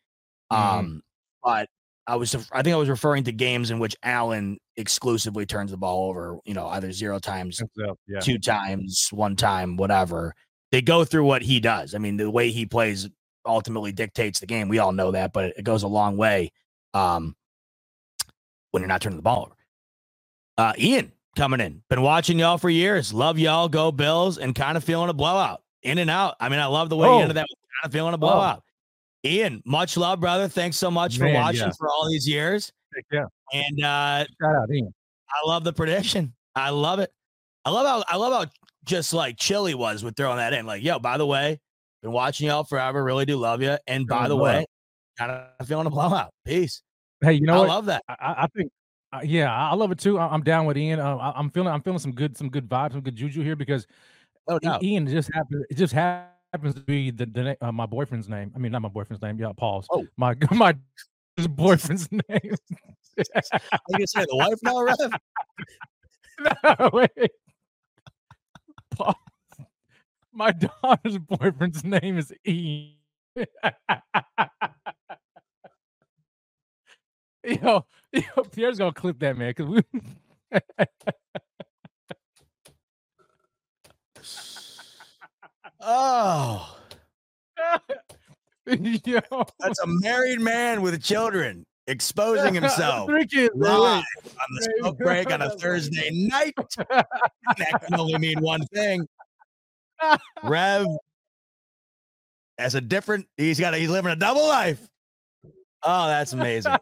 Mm. 0.52 0.56
Um, 0.56 1.02
but 1.42 1.68
I 2.06 2.16
was 2.16 2.34
I 2.52 2.62
think 2.62 2.74
I 2.74 2.78
was 2.78 2.88
referring 2.88 3.24
to 3.24 3.32
games 3.32 3.70
in 3.70 3.78
which 3.78 3.96
Allen 4.02 4.58
exclusively 4.76 5.46
turns 5.46 5.70
the 5.70 5.76
ball 5.76 6.08
over, 6.08 6.38
you 6.44 6.54
know, 6.54 6.66
either 6.68 6.92
zero 6.92 7.18
times, 7.18 7.62
yeah. 7.76 8.20
two 8.20 8.38
times, 8.38 9.08
one 9.10 9.36
time, 9.36 9.76
whatever. 9.76 10.34
They 10.70 10.82
go 10.82 11.04
through 11.04 11.24
what 11.24 11.42
he 11.42 11.60
does. 11.60 11.94
I 11.94 11.98
mean, 11.98 12.16
the 12.16 12.30
way 12.30 12.50
he 12.50 12.66
plays 12.66 13.08
ultimately 13.46 13.92
dictates 13.92 14.40
the 14.40 14.46
game. 14.46 14.68
We 14.68 14.78
all 14.78 14.92
know 14.92 15.12
that, 15.12 15.32
but 15.32 15.54
it 15.56 15.64
goes 15.64 15.82
a 15.82 15.88
long 15.88 16.16
way 16.16 16.50
um, 16.92 17.36
when 18.70 18.80
you're 18.80 18.88
not 18.88 19.00
turning 19.00 19.18
the 19.18 19.22
ball 19.22 19.44
over. 19.46 19.56
Uh, 20.56 20.72
Ian 20.78 21.12
coming 21.36 21.60
in. 21.60 21.82
Been 21.88 22.02
watching 22.02 22.38
y'all 22.38 22.58
for 22.58 22.70
years. 22.70 23.12
Love 23.12 23.38
y'all. 23.38 23.68
Go 23.68 23.92
Bills 23.92 24.38
and 24.38 24.54
kind 24.54 24.76
of 24.76 24.84
feeling 24.84 25.10
a 25.10 25.14
blowout. 25.14 25.62
In 25.84 25.98
and 25.98 26.10
out. 26.10 26.34
I 26.40 26.48
mean, 26.48 26.58
I 26.58 26.66
love 26.66 26.88
the 26.88 26.96
way 26.96 27.08
oh. 27.08 27.16
you 27.16 27.22
ended 27.22 27.36
that. 27.36 27.46
Kind 27.46 27.86
of 27.86 27.92
feeling 27.92 28.12
a 28.12 28.16
oh. 28.16 28.18
blowout. 28.18 28.62
Oh. 28.62 29.28
Ian, 29.28 29.62
much 29.64 29.96
love, 29.96 30.20
brother. 30.20 30.48
Thanks 30.48 30.76
so 30.76 30.90
much 30.90 31.18
Man, 31.18 31.30
for 31.30 31.40
watching 31.40 31.60
yeah. 31.60 31.72
for 31.78 31.88
all 31.88 32.10
these 32.10 32.28
years. 32.28 32.72
Yeah. 33.10 33.24
And 33.52 33.84
uh 33.84 34.26
shout 34.40 34.54
out, 34.54 34.70
Ian. 34.70 34.92
I 35.30 35.48
love 35.48 35.64
the 35.64 35.72
prediction. 35.72 36.34
I 36.54 36.70
love 36.70 36.98
it. 36.98 37.10
I 37.64 37.70
love 37.70 37.86
how 37.86 38.04
I 38.06 38.16
love 38.16 38.32
how 38.32 38.50
just 38.84 39.14
like 39.14 39.36
Chili 39.38 39.74
was 39.74 40.04
with 40.04 40.16
throwing 40.16 40.36
that 40.36 40.52
in. 40.52 40.66
Like, 40.66 40.82
yo, 40.82 40.98
by 40.98 41.16
the 41.16 41.26
way, 41.26 41.58
been 42.02 42.12
watching 42.12 42.46
y'all 42.48 42.64
forever. 42.64 43.02
Really 43.02 43.24
do 43.24 43.36
love 43.36 43.62
you. 43.62 43.78
And 43.86 44.06
by 44.06 44.28
the 44.28 44.36
way, 44.36 44.66
kind 45.18 45.30
of 45.30 45.66
feeling 45.66 45.86
a 45.86 45.90
blowout. 45.90 46.32
Peace. 46.44 46.82
Hey, 47.20 47.34
you 47.34 47.46
know 47.46 47.54
I 47.54 47.58
what? 47.60 47.68
love 47.68 47.86
that. 47.86 48.02
I, 48.08 48.14
I 48.20 48.46
think, 48.54 48.70
uh, 49.12 49.20
yeah, 49.24 49.52
I 49.52 49.74
love 49.74 49.90
it 49.90 49.98
too. 49.98 50.18
I, 50.18 50.34
am 50.34 50.42
down 50.42 50.66
with 50.66 50.76
Ian. 50.76 51.00
Uh, 51.00 51.16
I, 51.16 51.38
am 51.38 51.50
feeling, 51.50 51.72
I'm 51.72 51.80
feeling 51.80 51.98
some 51.98 52.12
good, 52.12 52.36
some 52.36 52.50
good 52.50 52.68
vibes, 52.68 52.92
some 52.92 53.00
good 53.00 53.16
juju 53.16 53.42
here 53.42 53.56
because 53.56 53.86
oh, 54.48 54.58
no. 54.62 54.78
Ian 54.82 55.06
just 55.06 55.32
happened. 55.32 55.64
It 55.70 55.76
just 55.76 55.92
happens 55.92 56.74
to 56.74 56.80
be 56.80 57.10
the, 57.10 57.26
the 57.26 57.56
uh, 57.60 57.72
my 57.72 57.86
boyfriend's 57.86 58.28
name. 58.28 58.52
I 58.54 58.58
mean, 58.58 58.72
not 58.72 58.82
my 58.82 58.88
boyfriend's 58.88 59.22
name. 59.22 59.38
Yeah, 59.38 59.52
Paul's. 59.56 59.86
Oh, 59.90 60.06
my 60.16 60.34
my 60.50 60.74
boyfriend's 61.50 62.10
name. 62.10 62.54
like 63.16 63.26
I 63.94 64.04
say 64.04 64.24
the 64.28 64.36
wife 64.36 64.58
now, 64.62 64.80
Rev? 64.82 64.96
no, 66.78 66.90
wait. 66.92 67.30
Paul, 68.90 69.16
my 70.32 70.52
daughter's 70.52 71.18
boyfriend's 71.18 71.84
name 71.84 72.18
is 72.18 72.32
Ian. 72.46 72.92
yo, 77.44 77.84
yo, 78.12 78.44
Pierre's 78.52 78.78
gonna 78.78 78.92
clip 78.92 79.18
that 79.20 79.36
man 79.36 79.52
because 79.56 79.66
we. 79.66 79.82
Oh. 85.86 86.76
Yo. 88.66 89.20
That's 89.60 89.78
a 89.80 89.86
married 89.86 90.40
man 90.40 90.80
with 90.80 91.02
children 91.02 91.64
exposing 91.86 92.54
himself 92.54 93.10
live 93.10 93.22
on 93.54 94.02
the 94.54 94.72
smoke 94.78 94.98
break 94.98 95.30
on 95.30 95.42
a 95.42 95.50
Thursday 95.58 96.10
night. 96.10 96.54
that 96.78 97.82
can 97.84 98.00
only 98.00 98.16
mean 98.18 98.40
one 98.40 98.66
thing. 98.68 99.06
Rev 100.42 100.86
as 102.56 102.74
a 102.74 102.80
different, 102.80 103.26
he's 103.36 103.60
got 103.60 103.74
a, 103.74 103.76
he's 103.76 103.90
living 103.90 104.12
a 104.12 104.16
double 104.16 104.46
life. 104.46 104.80
Oh, 105.82 106.06
that's 106.06 106.32
amazing. 106.32 106.76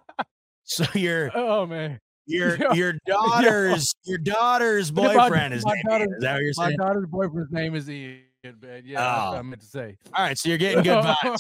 So 0.62 0.84
you're, 0.94 1.36
oh 1.36 1.66
man, 1.66 1.98
your 2.26 2.72
your 2.74 2.94
daughter's 3.04 3.92
your 4.04 4.18
daughter's 4.18 4.92
boyfriend 4.92 5.54
is, 5.54 5.64
my 5.64 5.82
daughter's, 5.88 6.08
is 6.08 6.20
that 6.20 6.34
what 6.34 6.42
you're 6.42 6.52
saying? 6.52 6.76
My 6.78 6.86
daughter's 6.86 7.06
boyfriend's 7.08 7.50
name 7.50 7.74
is 7.74 7.90
Ian 7.90 8.20
bed. 8.50 8.82
Yeah, 8.84 9.30
oh. 9.30 9.36
I 9.36 9.42
meant 9.42 9.60
to 9.60 9.66
say. 9.66 9.96
All 10.14 10.24
right, 10.24 10.36
so 10.36 10.48
you're 10.48 10.58
getting 10.58 10.82
good 10.82 11.04
vibes. 11.04 11.38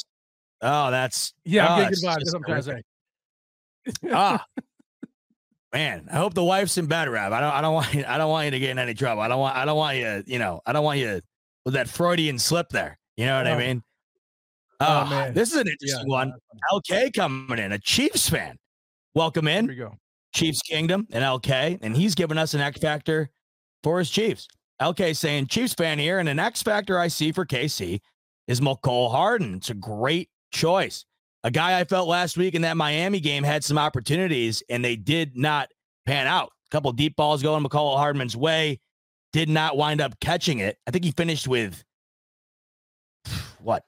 oh, 0.62 0.90
that's 0.90 1.34
yeah, 1.44 1.66
I'm 1.66 1.72
oh, 1.72 1.82
getting 1.82 1.98
good 2.00 2.08
vibes. 2.08 2.18
That's 2.18 2.32
what 2.32 2.38
I'm 2.38 2.44
trying 2.44 2.62
to 2.62 2.84
say. 4.04 4.10
ah, 4.12 4.44
man, 5.72 6.08
I 6.12 6.16
hope 6.16 6.34
the 6.34 6.44
wife's 6.44 6.78
in 6.78 6.86
bed, 6.86 7.08
Rob. 7.08 7.32
I 7.32 7.40
don't, 7.40 7.52
I 7.52 7.60
don't 7.60 7.74
want 7.74 7.92
you, 7.92 8.04
I 8.06 8.18
don't 8.18 8.30
want 8.30 8.44
you 8.44 8.50
to 8.52 8.58
get 8.60 8.70
in 8.70 8.78
any 8.78 8.94
trouble. 8.94 9.20
I 9.20 9.28
don't 9.28 9.40
want, 9.40 9.56
I 9.56 9.64
don't 9.64 9.76
want 9.76 9.96
you, 9.96 10.22
you 10.26 10.38
know, 10.38 10.60
I 10.64 10.72
don't 10.72 10.84
want 10.84 11.00
you 11.00 11.20
with 11.64 11.74
that 11.74 11.88
Freudian 11.88 12.38
slip 12.38 12.68
there. 12.68 12.98
You 13.16 13.26
know 13.26 13.38
what 13.38 13.48
oh. 13.48 13.54
I 13.54 13.58
mean? 13.58 13.82
Oh, 14.80 15.02
oh, 15.04 15.10
man, 15.10 15.34
this 15.34 15.50
is 15.50 15.56
an 15.56 15.68
interesting 15.68 16.08
yeah, 16.08 16.16
one. 16.16 16.32
LK 16.72 17.14
coming 17.14 17.58
in, 17.58 17.72
a 17.72 17.78
Chiefs 17.78 18.28
fan. 18.28 18.56
Welcome 19.14 19.48
in. 19.48 19.64
Here 19.64 19.72
we 19.72 19.76
go. 19.76 19.96
Chiefs 20.34 20.62
Kingdom 20.62 21.06
and 21.10 21.22
LK, 21.22 21.78
and 21.82 21.96
he's 21.96 22.14
giving 22.14 22.38
us 22.38 22.54
an 22.54 22.60
X 22.60 22.80
factor 22.80 23.30
for 23.82 23.98
his 23.98 24.08
Chiefs. 24.08 24.48
LK 24.80 25.16
saying 25.16 25.46
Chiefs 25.46 25.74
fan 25.74 25.98
here, 25.98 26.18
and 26.18 26.28
an 26.28 26.38
X 26.38 26.62
factor 26.62 26.98
I 26.98 27.08
see 27.08 27.32
for 27.32 27.44
KC 27.44 28.00
is 28.48 28.60
Mecole 28.60 29.10
Hardman. 29.10 29.56
It's 29.56 29.70
a 29.70 29.74
great 29.74 30.28
choice. 30.52 31.04
A 31.44 31.50
guy 31.50 31.78
I 31.80 31.84
felt 31.84 32.08
last 32.08 32.36
week 32.36 32.54
in 32.54 32.62
that 32.62 32.76
Miami 32.76 33.20
game 33.20 33.42
had 33.42 33.64
some 33.64 33.78
opportunities, 33.78 34.62
and 34.70 34.84
they 34.84 34.96
did 34.96 35.36
not 35.36 35.68
pan 36.06 36.26
out. 36.26 36.52
A 36.68 36.70
couple 36.70 36.92
deep 36.92 37.16
balls 37.16 37.42
going 37.42 37.64
Mecole 37.64 37.96
Hardman's 37.96 38.36
way, 38.36 38.78
did 39.32 39.48
not 39.48 39.76
wind 39.76 40.00
up 40.00 40.18
catching 40.20 40.60
it. 40.60 40.78
I 40.86 40.90
think 40.90 41.04
he 41.04 41.10
finished 41.12 41.48
with 41.48 41.82
what 43.60 43.84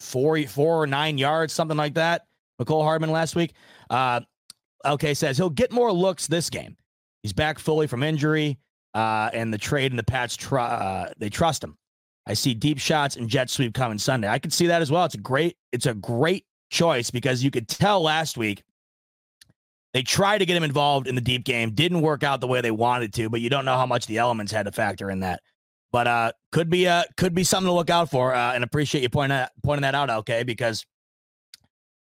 four, 0.00 0.42
four 0.44 0.82
or 0.82 0.86
nine 0.86 1.18
yards, 1.18 1.52
something 1.52 1.76
like 1.76 1.94
that. 1.94 2.22
Mecole 2.60 2.82
Hardman 2.82 3.10
last 3.10 3.36
week. 3.36 3.52
Uh, 3.90 4.20
LK 4.84 5.16
says 5.16 5.36
he'll 5.36 5.50
get 5.50 5.72
more 5.72 5.92
looks 5.92 6.26
this 6.26 6.50
game. 6.50 6.76
He's 7.22 7.32
back 7.32 7.58
fully 7.58 7.86
from 7.86 8.02
injury 8.02 8.58
uh, 8.94 9.30
and 9.32 9.52
the 9.52 9.58
trade 9.58 9.92
and 9.92 9.98
the 9.98 10.04
Pats 10.04 10.36
tr- 10.36 10.58
uh, 10.58 11.10
they 11.18 11.28
trust 11.28 11.62
him. 11.62 11.76
I 12.26 12.34
see 12.34 12.54
deep 12.54 12.78
shots 12.78 13.16
and 13.16 13.28
jet 13.28 13.50
sweep 13.50 13.74
coming 13.74 13.98
Sunday. 13.98 14.28
I 14.28 14.38
could 14.38 14.52
see 14.52 14.68
that 14.68 14.80
as 14.80 14.90
well. 14.90 15.04
It's 15.04 15.14
a 15.14 15.18
great 15.18 15.56
it's 15.72 15.86
a 15.86 15.94
great 15.94 16.46
choice 16.70 17.10
because 17.10 17.44
you 17.44 17.50
could 17.50 17.68
tell 17.68 18.00
last 18.02 18.36
week 18.36 18.62
they 19.92 20.02
tried 20.02 20.38
to 20.38 20.46
get 20.46 20.56
him 20.56 20.64
involved 20.64 21.06
in 21.06 21.14
the 21.14 21.20
deep 21.20 21.44
game, 21.44 21.70
didn't 21.70 22.00
work 22.00 22.22
out 22.22 22.40
the 22.40 22.48
way 22.48 22.60
they 22.60 22.70
wanted 22.70 23.12
to, 23.14 23.28
but 23.28 23.40
you 23.40 23.50
don't 23.50 23.64
know 23.64 23.76
how 23.76 23.86
much 23.86 24.06
the 24.06 24.18
elements 24.18 24.50
had 24.52 24.66
to 24.66 24.72
factor 24.72 25.10
in 25.10 25.20
that. 25.20 25.40
But 25.92 26.08
uh, 26.08 26.32
could 26.50 26.70
be 26.70 26.88
uh, 26.88 27.04
could 27.16 27.34
be 27.34 27.44
something 27.44 27.68
to 27.68 27.72
look 27.72 27.90
out 27.90 28.10
for, 28.10 28.34
uh, 28.34 28.54
and 28.54 28.64
appreciate 28.64 29.02
you 29.02 29.08
pointing 29.08 29.36
that 29.36 29.52
pointing 29.62 29.82
that 29.82 29.94
out, 29.94 30.10
okay? 30.10 30.42
Because 30.42 30.84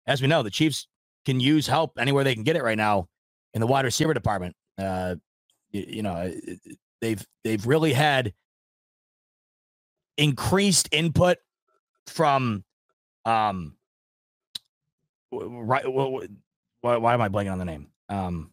as 0.07 0.23
we 0.23 0.29
know, 0.29 0.43
the 0.43 0.51
Chiefs 0.51 0.87
can 1.25 1.41
use 1.41 1.67
help 1.67 1.93
anywhere 1.99 2.25
they 2.25 2.35
can 2.35 2.43
get 2.43 2.57
it 2.57 2.63
right 2.63 2.79
now 2.79 3.09
in 3.55 3.61
the 3.61 3.67
wide 3.67 3.85
receiver 3.85 4.15
department. 4.15 4.57
Uh, 4.79 5.17
you, 5.71 5.85
you 5.89 6.03
know, 6.03 6.33
they've 7.03 7.27
they've 7.45 7.67
really 7.67 7.93
had 7.93 8.33
increased 10.17 10.89
input 10.93 11.37
from 12.07 12.65
um 13.27 13.75
right 15.31 15.85
why, 15.87 16.97
why 16.97 17.15
am 17.15 17.21
i 17.21 17.29
blanking 17.29 17.53
on 17.53 17.59
the 17.59 17.65
name? 17.65 17.89
Um 18.09 18.51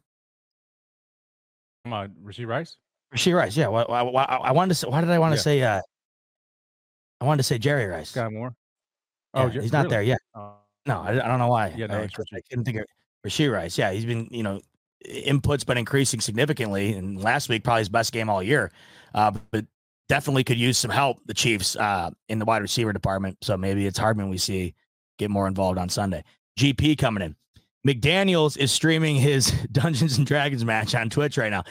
uh, 1.85 2.07
Rashee 2.23 2.47
Rice? 2.47 2.77
Rashee 3.15 3.35
Rice 3.35 3.55
yeah 3.55 3.67
why, 3.67 3.83
why, 3.83 4.01
why, 4.01 4.23
I 4.23 4.51
wanted 4.51 4.69
to 4.69 4.75
say 4.75 4.87
why 4.89 4.99
did 4.99 5.09
I 5.09 5.19
want 5.19 5.33
to 5.33 5.37
yeah. 5.37 5.41
say 5.41 5.63
uh 5.63 5.81
I 7.21 7.25
wanted 7.25 7.37
to 7.37 7.43
say 7.43 7.57
Jerry 7.57 7.85
Rice. 7.85 8.13
Skyy 8.13 8.31
Moore? 8.31 8.55
Oh 9.33 9.47
yeah, 9.47 9.61
he's 9.61 9.73
not 9.73 9.85
really? 9.85 9.89
there 9.89 10.03
yet. 10.03 10.19
Uh, 10.33 10.51
no 10.85 11.01
I, 11.01 11.11
I, 11.11 11.27
don't 11.27 11.39
know 11.39 11.49
why. 11.49 11.73
Yeah 11.75 11.87
no, 11.87 11.97
I, 11.97 12.03
I 12.03 12.41
couldn't 12.49 12.65
think 12.65 12.77
of 12.77 12.85
Rashee 13.25 13.51
Rice. 13.51 13.77
Yeah 13.77 13.91
he's 13.91 14.05
been 14.05 14.27
you 14.31 14.43
know 14.43 14.61
input's 15.05 15.63
been 15.63 15.77
increasing 15.77 16.19
significantly, 16.19 16.93
and 16.93 17.21
last 17.21 17.49
week 17.49 17.63
probably 17.63 17.81
his 17.81 17.89
best 17.89 18.11
game 18.13 18.29
all 18.29 18.43
year. 18.43 18.71
Uh, 19.13 19.31
but 19.51 19.65
definitely 20.07 20.43
could 20.43 20.57
use 20.57 20.77
some 20.77 20.91
help. 20.91 21.19
The 21.25 21.33
Chiefs 21.33 21.75
uh, 21.75 22.11
in 22.27 22.39
the 22.39 22.45
wide 22.45 22.61
receiver 22.61 22.91
department. 22.91 23.37
So 23.41 23.57
maybe 23.57 23.85
it's 23.85 23.97
Hardman 23.97 24.29
we 24.29 24.37
see 24.37 24.75
get 25.17 25.29
more 25.29 25.47
involved 25.47 25.77
on 25.77 25.89
Sunday. 25.89 26.23
GP 26.59 26.97
coming 26.97 27.23
in. 27.23 27.35
McDaniels 27.87 28.57
is 28.57 28.71
streaming 28.71 29.15
his 29.15 29.51
Dungeons 29.71 30.17
and 30.17 30.27
Dragons 30.27 30.65
match 30.65 30.95
on 30.95 31.09
Twitch 31.09 31.37
right 31.37 31.51
now. 31.51 31.63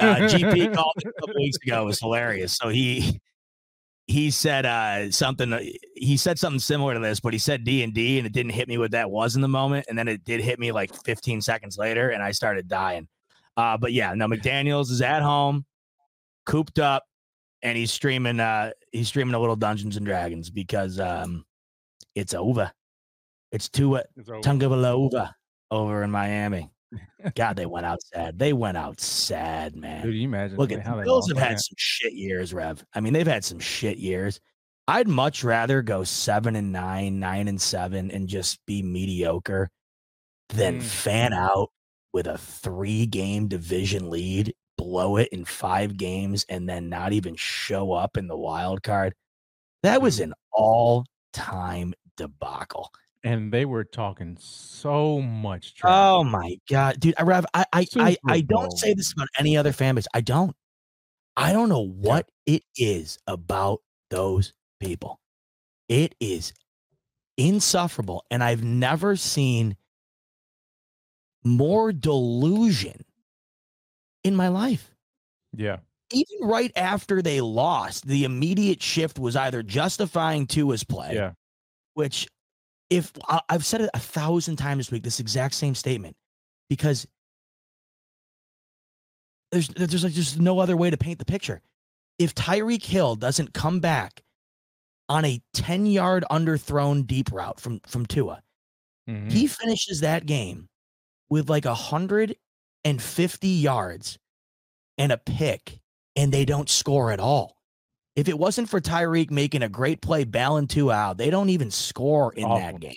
Uh, 0.00 0.16
GP 0.26 0.74
called 0.74 0.94
a 0.98 1.12
couple 1.20 1.34
weeks 1.36 1.58
ago. 1.64 1.82
It 1.82 1.86
was 1.86 2.00
hilarious. 2.00 2.56
So 2.56 2.68
he 2.68 3.20
he 4.12 4.30
said 4.30 4.66
uh, 4.66 5.10
something. 5.10 5.54
Uh, 5.54 5.60
he 5.96 6.18
said 6.18 6.38
something 6.38 6.60
similar 6.60 6.92
to 6.92 7.00
this, 7.00 7.18
but 7.18 7.32
he 7.32 7.38
said 7.38 7.64
D 7.64 7.82
and 7.82 7.94
D, 7.94 8.18
and 8.18 8.26
it 8.26 8.32
didn't 8.34 8.52
hit 8.52 8.68
me 8.68 8.76
what 8.76 8.90
that 8.90 9.10
was 9.10 9.36
in 9.36 9.40
the 9.40 9.48
moment. 9.48 9.86
And 9.88 9.96
then 9.96 10.06
it 10.06 10.22
did 10.24 10.42
hit 10.42 10.58
me 10.58 10.70
like 10.70 10.94
15 11.04 11.40
seconds 11.40 11.78
later, 11.78 12.10
and 12.10 12.22
I 12.22 12.32
started 12.32 12.68
dying. 12.68 13.08
Uh, 13.56 13.78
but 13.78 13.94
yeah, 13.94 14.12
no, 14.12 14.26
McDaniel's 14.26 14.90
is 14.90 15.00
at 15.00 15.22
home, 15.22 15.64
cooped 16.44 16.78
up, 16.78 17.04
and 17.62 17.76
he's 17.78 17.90
streaming. 17.90 18.38
Uh, 18.38 18.72
he's 18.92 19.08
streaming 19.08 19.34
a 19.34 19.40
little 19.40 19.56
Dungeons 19.56 19.96
and 19.96 20.04
Dragons 20.04 20.50
because 20.50 21.00
um, 21.00 21.46
it's 22.14 22.34
over. 22.34 22.70
It's 23.50 23.70
too 23.70 23.96
uh, 23.96 24.02
Tunga 24.42 25.34
over 25.70 26.02
in 26.02 26.10
Miami. 26.10 26.70
God, 27.34 27.56
they 27.56 27.66
went 27.66 27.86
out 27.86 28.02
sad. 28.02 28.38
They 28.38 28.52
went 28.52 28.76
out 28.76 29.00
sad, 29.00 29.76
man. 29.76 30.02
Dude, 30.04 30.14
you 30.14 30.24
imagine? 30.24 30.56
Look 30.56 30.72
at 30.72 30.84
the 30.84 31.02
Bills 31.02 31.28
have 31.28 31.38
had 31.38 31.58
some 31.60 31.74
shit 31.76 32.12
years, 32.12 32.52
Rev. 32.52 32.84
I 32.94 33.00
mean, 33.00 33.12
they've 33.12 33.26
had 33.26 33.44
some 33.44 33.58
shit 33.60 33.98
years. 33.98 34.40
I'd 34.88 35.08
much 35.08 35.44
rather 35.44 35.80
go 35.82 36.02
seven 36.04 36.56
and 36.56 36.72
nine, 36.72 37.20
nine 37.20 37.48
and 37.48 37.60
seven, 37.60 38.10
and 38.10 38.28
just 38.28 38.58
be 38.66 38.82
mediocre 38.82 39.70
than 40.48 40.80
Mm. 40.80 40.82
fan 40.82 41.32
out 41.32 41.70
with 42.12 42.26
a 42.26 42.36
three 42.36 43.06
game 43.06 43.48
division 43.48 44.10
lead, 44.10 44.52
blow 44.76 45.16
it 45.16 45.28
in 45.30 45.44
five 45.44 45.96
games, 45.96 46.44
and 46.48 46.68
then 46.68 46.88
not 46.88 47.12
even 47.12 47.36
show 47.36 47.92
up 47.92 48.16
in 48.16 48.26
the 48.26 48.36
wild 48.36 48.82
card. 48.82 49.14
That 49.82 50.02
was 50.02 50.18
Mm. 50.18 50.24
an 50.24 50.34
all 50.52 51.06
time 51.32 51.94
debacle. 52.16 52.90
And 53.24 53.52
they 53.52 53.64
were 53.64 53.84
talking 53.84 54.36
so 54.40 55.20
much 55.20 55.74
trash. 55.74 55.92
Oh 55.94 56.24
my 56.24 56.56
god, 56.68 56.98
dude! 56.98 57.14
I 57.18 57.22
Rev, 57.22 57.46
I 57.54 57.64
I 57.72 57.86
I, 57.96 58.16
I 58.26 58.40
don't 58.40 58.72
say 58.72 58.94
this 58.94 59.12
about 59.12 59.28
any 59.38 59.56
other 59.56 59.72
fan 59.72 59.94
base. 59.94 60.06
I 60.12 60.20
don't. 60.22 60.56
I 61.36 61.52
don't 61.52 61.68
know 61.68 61.86
what 61.86 62.28
it 62.46 62.64
is 62.76 63.18
about 63.26 63.80
those 64.10 64.52
people. 64.80 65.20
It 65.88 66.14
is 66.20 66.52
insufferable, 67.38 68.24
and 68.30 68.42
I've 68.42 68.64
never 68.64 69.14
seen 69.16 69.76
more 71.44 71.92
delusion 71.92 73.04
in 74.24 74.34
my 74.36 74.48
life. 74.48 74.90
Yeah. 75.56 75.78
Even 76.12 76.48
right 76.48 76.72
after 76.76 77.22
they 77.22 77.40
lost, 77.40 78.06
the 78.06 78.24
immediate 78.24 78.82
shift 78.82 79.18
was 79.18 79.34
either 79.36 79.62
justifying 79.62 80.46
Tua's 80.46 80.84
play, 80.84 81.14
Yeah. 81.14 81.32
which 81.94 82.28
if 82.92 83.12
I've 83.48 83.64
said 83.64 83.80
it 83.80 83.90
a 83.94 83.98
thousand 83.98 84.56
times 84.56 84.86
this 84.86 84.92
week, 84.92 85.02
this 85.02 85.18
exact 85.18 85.54
same 85.54 85.74
statement, 85.74 86.14
because 86.68 87.06
there's 89.50 89.68
there's 89.68 90.04
like 90.04 90.12
just 90.12 90.38
no 90.38 90.58
other 90.58 90.76
way 90.76 90.90
to 90.90 90.96
paint 90.96 91.18
the 91.18 91.24
picture. 91.24 91.60
If 92.18 92.34
Tyreek 92.34 92.84
Hill 92.84 93.16
doesn't 93.16 93.54
come 93.54 93.80
back 93.80 94.22
on 95.08 95.24
a 95.24 95.40
10 95.54 95.86
yard 95.86 96.24
underthrown 96.30 97.06
deep 97.06 97.32
route 97.32 97.60
from 97.60 97.80
from 97.86 98.06
Tua, 98.06 98.42
Mhm. 99.08 99.32
he 99.32 99.46
finishes 99.46 100.00
that 100.00 100.26
game 100.26 100.68
with 101.30 101.48
like 101.50 101.64
a 101.64 101.74
hundred 101.74 102.36
and 102.84 103.02
fifty 103.02 103.48
yards 103.48 104.18
and 104.98 105.12
a 105.12 105.18
pick, 105.18 105.80
and 106.16 106.32
they 106.32 106.44
don't 106.44 106.68
score 106.68 107.10
at 107.10 107.20
all. 107.20 107.56
If 108.14 108.28
it 108.28 108.38
wasn't 108.38 108.68
for 108.68 108.80
Tyreek 108.80 109.30
making 109.30 109.62
a 109.62 109.68
great 109.68 110.02
play, 110.02 110.24
bailing 110.24 110.66
Tua 110.66 110.94
out, 110.94 111.16
they 111.18 111.30
don't 111.30 111.48
even 111.48 111.70
score 111.70 112.32
in 112.34 112.44
Awful. 112.44 112.58
that 112.58 112.80
game. 112.80 112.94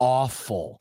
Awful. 0.00 0.80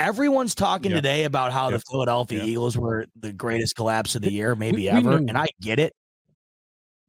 Everyone's 0.00 0.54
talking 0.54 0.90
Yep. 0.90 0.98
today 0.98 1.24
about 1.24 1.52
how 1.52 1.70
the 1.70 1.78
Philadelphia 1.80 2.40
Yep. 2.40 2.48
Eagles 2.48 2.76
were 2.78 3.06
the 3.16 3.32
greatest 3.32 3.76
collapse 3.76 4.14
of 4.14 4.22
the 4.22 4.32
year, 4.32 4.54
maybe 4.56 4.78
we 4.78 4.88
ever. 4.88 5.20
knew. 5.20 5.28
And 5.28 5.38
I 5.38 5.46
get 5.60 5.78
it. 5.78 5.94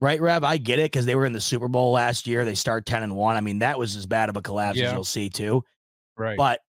Right, 0.01 0.19
Rev? 0.21 0.43
I 0.43 0.57
get 0.57 0.77
it 0.79 0.91
because 0.91 1.05
they 1.05 1.15
were 1.15 1.25
in 1.25 1.33
the 1.33 1.41
Super 1.41 1.67
Bowl 1.69 1.93
last 1.93 2.27
year. 2.27 2.43
They 2.45 2.53
start 2.53 2.85
10 2.85 3.01
and 3.01 3.15
1. 3.15 3.37
I 3.37 3.41
mean, 3.41 3.59
that 3.59 3.79
was 3.79 3.95
as 3.95 4.05
bad 4.05 4.29
of 4.29 4.35
a 4.37 4.41
collapse 4.41 4.77
as 4.79 4.91
you'll 4.91 5.03
see, 5.05 5.29
too 5.29 5.63
Right. 6.17 6.37
but 6.37 6.59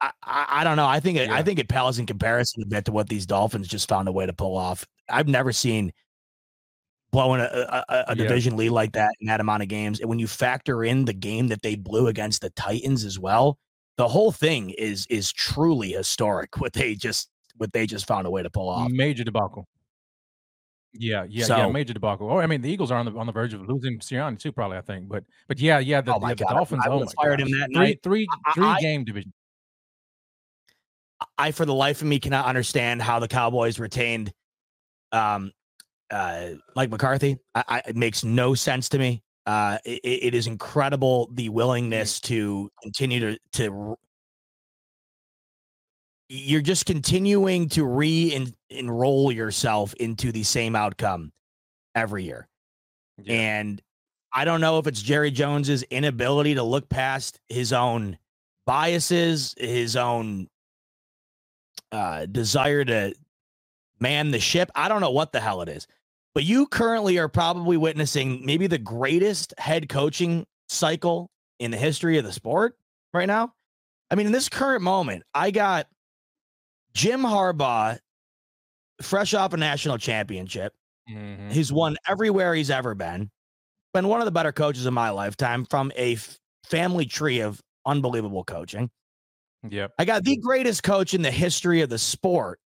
I, 0.00 0.12
I, 0.22 0.46
I 0.60 0.64
don't 0.64 0.76
know. 0.76 0.86
I 0.86 1.00
think 1.00 1.18
it, 1.18 1.28
I 1.30 1.42
think 1.42 1.58
it 1.58 1.68
pales 1.68 1.98
in 1.98 2.06
comparison 2.06 2.62
a 2.62 2.66
bit 2.66 2.84
to 2.86 2.92
what 2.92 3.08
these 3.08 3.26
Dolphins 3.26 3.68
just 3.68 3.88
found 3.88 4.08
a 4.08 4.12
way 4.12 4.24
to 4.26 4.32
pull 4.32 4.56
off. 4.56 4.86
I've 5.08 5.28
never 5.28 5.52
seen 5.52 5.92
blowing 7.12 7.40
a, 7.40 7.44
a, 7.44 7.84
a- 7.88 8.04
Yeah. 8.08 8.14
division 8.14 8.56
lead 8.56 8.70
like 8.70 8.92
that 8.92 9.10
in 9.20 9.26
that 9.28 9.40
amount 9.40 9.62
of 9.62 9.68
games. 9.68 10.00
And 10.00 10.08
when 10.08 10.18
you 10.18 10.26
factor 10.26 10.82
in 10.82 11.04
the 11.04 11.12
game 11.12 11.48
that 11.48 11.62
they 11.62 11.76
blew 11.76 12.08
against 12.08 12.40
the 12.40 12.50
Titans 12.50 13.04
as 13.04 13.18
well, 13.18 13.58
the 13.98 14.08
whole 14.08 14.32
thing 14.32 14.70
is 14.70 15.06
is 15.10 15.30
truly 15.32 15.92
historic. 15.92 16.56
What 16.60 16.72
they 16.72 16.94
just 16.94 17.28
what 17.58 17.72
they 17.72 17.86
just 17.86 18.06
found 18.06 18.26
a 18.26 18.30
way 18.30 18.42
to 18.42 18.50
pull 18.50 18.68
off. 18.68 18.90
major 18.90 19.24
debacle. 19.24 19.68
Yeah, 20.94 21.24
yeah, 21.28 21.46
yeah, 21.48 21.68
major 21.70 21.94
debacle. 21.94 22.30
Oh, 22.30 22.38
I 22.38 22.46
mean, 22.46 22.60
the 22.60 22.70
Eagles 22.70 22.90
are 22.90 22.98
on 22.98 23.06
the 23.06 23.12
on 23.18 23.26
the 23.26 23.32
verge 23.32 23.54
of 23.54 23.62
losing 23.66 23.98
Sirianni 23.98 24.38
too, 24.38 24.52
probably. 24.52 24.76
I 24.76 24.82
think, 24.82 25.08
but 25.08 25.24
but 25.48 25.58
yeah, 25.58 25.78
yeah, 25.78 26.00
the, 26.02 26.14
Oh 26.14 26.18
my 26.18 26.34
the 26.34 26.44
God, 26.44 26.52
I- 26.52 26.54
Dolphins. 26.54 26.82
I 26.86 26.90
oh 26.90 26.98
would've 26.98 27.14
my 27.16 27.22
fired 27.22 27.40
him 27.40 27.50
that 27.52 27.66
three, 27.68 27.74
night. 27.74 28.00
three, 28.02 28.26
three 28.54 28.64
I- 28.66 28.80
game 28.80 29.04
division. 29.04 29.32
I, 31.38 31.52
for 31.52 31.64
the 31.64 31.72
life 31.74 32.02
of 32.02 32.08
me, 32.08 32.18
cannot 32.18 32.46
understand 32.46 33.00
how 33.00 33.18
the 33.20 33.28
Cowboys 33.28 33.78
retained 33.78 34.32
um, 35.12 35.52
uh, 36.12 36.50
Mike 36.76 36.90
McCarthy. 36.90 37.38
I, 37.54 37.64
I, 37.68 37.82
it 37.88 37.96
makes 37.96 38.22
no 38.22 38.54
sense 38.54 38.88
to 38.90 38.98
me. 38.98 39.22
Uh, 39.46 39.78
it, 39.84 40.00
it 40.04 40.34
is 40.34 40.46
incredible 40.46 41.28
the 41.32 41.48
willingness 41.48 42.20
to 42.20 42.70
continue 42.82 43.20
to 43.20 43.38
to. 43.54 43.96
You're 46.28 46.62
just 46.62 46.86
continuing 46.86 47.68
to 47.70 47.84
re 47.84 48.48
enroll 48.70 49.32
yourself 49.32 49.92
into 49.94 50.32
the 50.32 50.44
same 50.44 50.76
outcome 50.76 51.32
every 51.94 52.24
year. 52.24 52.48
Yeah. 53.22 53.34
And 53.34 53.82
I 54.32 54.44
don't 54.44 54.60
know 54.60 54.78
if 54.78 54.86
it's 54.86 55.02
Jerry 55.02 55.30
Jones's 55.30 55.82
inability 55.84 56.54
to 56.54 56.62
look 56.62 56.88
past 56.88 57.38
his 57.48 57.72
own 57.72 58.16
biases, 58.64 59.54
his 59.58 59.96
own 59.96 60.48
uh, 61.90 62.26
desire 62.26 62.84
to 62.84 63.12
man 64.00 64.30
the 64.30 64.40
ship. 64.40 64.70
I 64.74 64.88
don't 64.88 65.00
know 65.00 65.10
what 65.10 65.32
the 65.32 65.40
hell 65.40 65.60
it 65.62 65.68
is. 65.68 65.86
But 66.34 66.44
you 66.44 66.66
currently 66.66 67.18
are 67.18 67.28
probably 67.28 67.76
witnessing 67.76 68.44
maybe 68.44 68.66
the 68.66 68.78
greatest 68.78 69.52
head 69.58 69.88
coaching 69.88 70.46
cycle 70.68 71.30
in 71.58 71.70
the 71.70 71.76
history 71.76 72.16
of 72.18 72.24
the 72.24 72.32
sport 72.32 72.78
right 73.12 73.26
now. 73.26 73.54
I 74.10 74.14
mean, 74.14 74.26
in 74.26 74.32
this 74.32 74.48
current 74.48 74.82
moment, 74.82 75.24
I 75.34 75.50
got 75.50 75.88
Jim 76.94 77.20
Harbaugh, 77.22 77.98
fresh 79.00 79.34
off 79.34 79.52
a 79.52 79.56
national 79.56 79.98
championship. 79.98 80.74
Mhm. 81.08 81.50
He's 81.50 81.72
won 81.72 81.96
everywhere 82.08 82.54
he's 82.54 82.70
ever 82.70 82.94
been. 82.94 83.30
Been 83.92 84.08
one 84.08 84.20
of 84.20 84.24
the 84.24 84.30
better 84.32 84.52
coaches 84.52 84.86
of 84.86 84.92
my 84.94 85.10
lifetime 85.10 85.66
from 85.66 85.92
a 85.96 86.14
f- 86.14 86.38
family 86.64 87.04
tree 87.04 87.40
of 87.40 87.60
unbelievable 87.84 88.44
coaching. 88.44 88.90
Yep. 89.68 89.92
I 89.98 90.04
got 90.04 90.24
the 90.24 90.36
greatest 90.36 90.82
coach 90.82 91.14
in 91.14 91.22
the 91.22 91.30
history 91.30 91.82
of 91.82 91.90
the 91.90 91.98
sport 91.98 92.60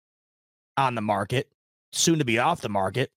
on 0.77 0.95
the 0.95 1.01
market, 1.01 1.51
soon 1.93 2.19
to 2.19 2.25
be 2.25 2.37
off 2.39 2.61
the 2.61 2.69
market, 2.69 3.11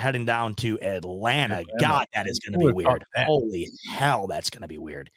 heading 0.00 0.24
down 0.24 0.54
to 0.56 0.80
Atlanta. 0.80 1.60
Atlanta. 1.60 1.78
God, 1.80 2.06
that 2.14 2.26
is 2.26 2.38
going 2.40 2.58
to 2.58 2.66
be 2.66 2.72
weird. 2.72 3.04
Holy 3.16 3.68
hell, 3.88 4.26
that's 4.26 4.50
going 4.50 4.62
to 4.62 4.68
be 4.68 4.78
weird. 4.78 5.10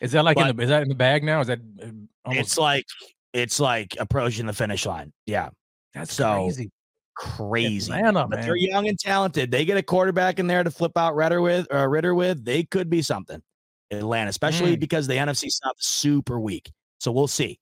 Is 0.00 0.12
that 0.12 0.24
like 0.24 0.36
But- 0.36 0.50
in 0.50 0.56
the 0.56 0.62
is 0.62 0.68
that 0.68 0.82
in 0.82 0.88
the 0.88 0.94
bag 0.94 1.24
now? 1.24 1.40
Is 1.40 1.48
that 1.48 1.58
uh, 1.82 1.86
almost 2.24 2.40
It's 2.46 2.58
like 2.58 2.84
it's 3.32 3.60
like 3.60 3.96
approaching 3.98 4.46
the 4.46 4.52
finish 4.52 4.86
line. 4.86 5.12
Yeah, 5.26 5.50
that's 5.92 6.14
so, 6.14 6.34
crazy? 6.34 6.70
crazy. 7.16 7.92
Atlanta, 7.92 8.26
but 8.28 8.42
they're 8.42 8.56
young 8.56 8.88
and 8.88 8.98
talented. 8.98 9.50
They 9.50 9.64
get 9.64 9.76
a 9.76 9.82
quarterback 9.82 10.38
in 10.38 10.46
there 10.46 10.62
to 10.62 10.70
flip 10.70 10.96
out 10.96 11.14
Ridder 11.16 11.40
with, 11.42 11.66
or 11.70 11.88
Ridder 11.90 12.14
with. 12.14 12.44
They 12.44 12.62
could 12.62 12.88
be 12.88 13.02
something. 13.02 13.42
Atlanta, 13.90 14.28
especially 14.30 14.76
Mm. 14.76 14.80
because 14.80 15.06
the 15.06 15.14
NFC 15.14 15.48
South 15.50 15.74
is 15.80 15.86
super 15.86 16.38
weak. 16.38 16.70
So 17.00 17.10
we'll 17.10 17.26
see. 17.26 17.58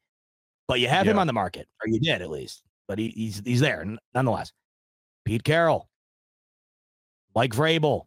But 0.69 0.81
you 0.81 0.89
have 0.89 1.07
him 1.07 1.19
on 1.19 1.27
the 1.29 1.33
market, 1.33 1.69
or 1.83 1.89
you 1.89 2.01
did 2.01 2.21
at 2.21 2.29
least. 2.31 2.63
But 2.89 2.99
he, 2.99 3.09
he's 3.09 3.41
he's 3.45 3.61
there 3.61 3.85
nonetheless. 4.15 4.53
Pete 5.25 5.43
Carroll, 5.45 5.89
Mike 7.37 7.53
Vrabel. 7.53 8.07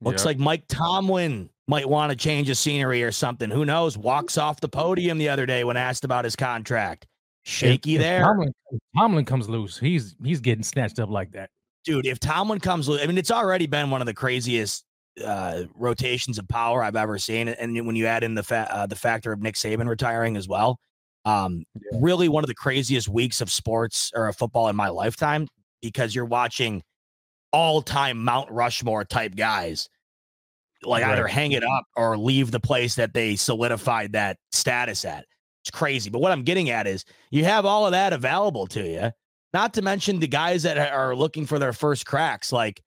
Looks 0.00 0.22
Yep. 0.22 0.26
like 0.26 0.38
Mike 0.38 0.64
Tomlin 0.68 1.50
might 1.68 1.86
want 1.86 2.10
to 2.10 2.16
change 2.16 2.48
the 2.48 2.54
scenery 2.54 3.02
or 3.02 3.12
something. 3.12 3.50
Who 3.50 3.66
knows? 3.66 3.98
Walks 3.98 4.38
off 4.38 4.60
the 4.60 4.68
podium 4.68 5.18
the 5.18 5.28
other 5.28 5.44
day 5.44 5.62
when 5.64 5.76
asked 5.76 6.04
about 6.04 6.24
his 6.24 6.34
contract. 6.36 7.06
Shaky 7.42 7.96
If- 7.96 8.00
if 8.00 8.06
there. 8.06 8.22
Tomlin, 8.22 8.52
if 8.70 8.80
Tomlin 8.96 9.24
comes 9.26 9.48
loose. 9.48 9.78
He's 9.78 10.14
he's 10.24 10.40
getting 10.40 10.62
snatched 10.62 10.98
up 10.98 11.10
like 11.10 11.32
that. 11.32 11.50
dude, 11.84 12.06
if 12.06 12.20
Tomlin 12.20 12.60
comes, 12.60 12.88
lo- 12.88 12.98
I 13.02 13.06
mean, 13.06 13.16
it's 13.18 13.30
already 13.30 13.66
been 13.66 13.90
one 13.90 14.02
of 14.02 14.06
the 14.06 14.12
craziest 14.14 14.84
uh, 15.24 15.64
rotations 15.74 16.38
of 16.38 16.46
power 16.46 16.84
I've 16.84 16.94
ever 16.96 17.18
seen, 17.18 17.48
and 17.48 17.86
when 17.86 17.96
you 17.96 18.06
add 18.06 18.22
in 18.22 18.34
the 18.34 18.42
fa- 18.42 18.68
uh, 18.70 18.86
the 18.86 18.94
factor 18.96 19.32
of 19.32 19.40
Nick 19.40 19.54
Saban 19.54 19.88
retiring 19.88 20.36
as 20.36 20.46
well, 20.46 20.78
um, 21.24 21.64
Yeah. 21.74 21.98
really 22.00 22.28
one 22.28 22.44
of 22.44 22.48
the 22.48 22.54
craziest 22.54 23.08
weeks 23.08 23.40
of 23.40 23.50
sports 23.50 24.10
or 24.14 24.28
of 24.28 24.36
football 24.36 24.68
in 24.68 24.76
my 24.76 24.88
lifetime 24.88 25.48
because 25.82 26.14
you're 26.14 26.26
watching 26.26 26.82
all 27.52 27.82
time 27.82 28.24
Mount 28.24 28.50
Rushmore 28.50 29.04
type 29.04 29.34
guys 29.34 29.88
like 30.82 31.04
either 31.04 31.26
hang 31.26 31.52
it 31.52 31.64
up 31.64 31.84
or 31.96 32.16
leave 32.16 32.50
the 32.50 32.60
place 32.60 32.94
that 32.94 33.12
they 33.12 33.36
solidified 33.36 34.12
that 34.12 34.38
status 34.52 35.04
at. 35.04 35.26
It's 35.62 35.70
crazy. 35.70 36.08
But 36.10 36.20
what 36.20 36.32
I'm 36.32 36.42
getting 36.42 36.70
at 36.70 36.86
is 36.86 37.04
you 37.30 37.44
have 37.44 37.66
all 37.66 37.84
of 37.84 37.92
that 37.92 38.12
available 38.12 38.66
to 38.68 38.82
you. 38.82 39.10
Not 39.52 39.74
to 39.74 39.82
mention 39.82 40.20
the 40.20 40.28
guys 40.28 40.62
that 40.62 40.78
are 40.78 41.14
looking 41.14 41.44
for 41.44 41.58
their 41.58 41.72
first 41.72 42.06
cracks, 42.06 42.52
like 42.52 42.80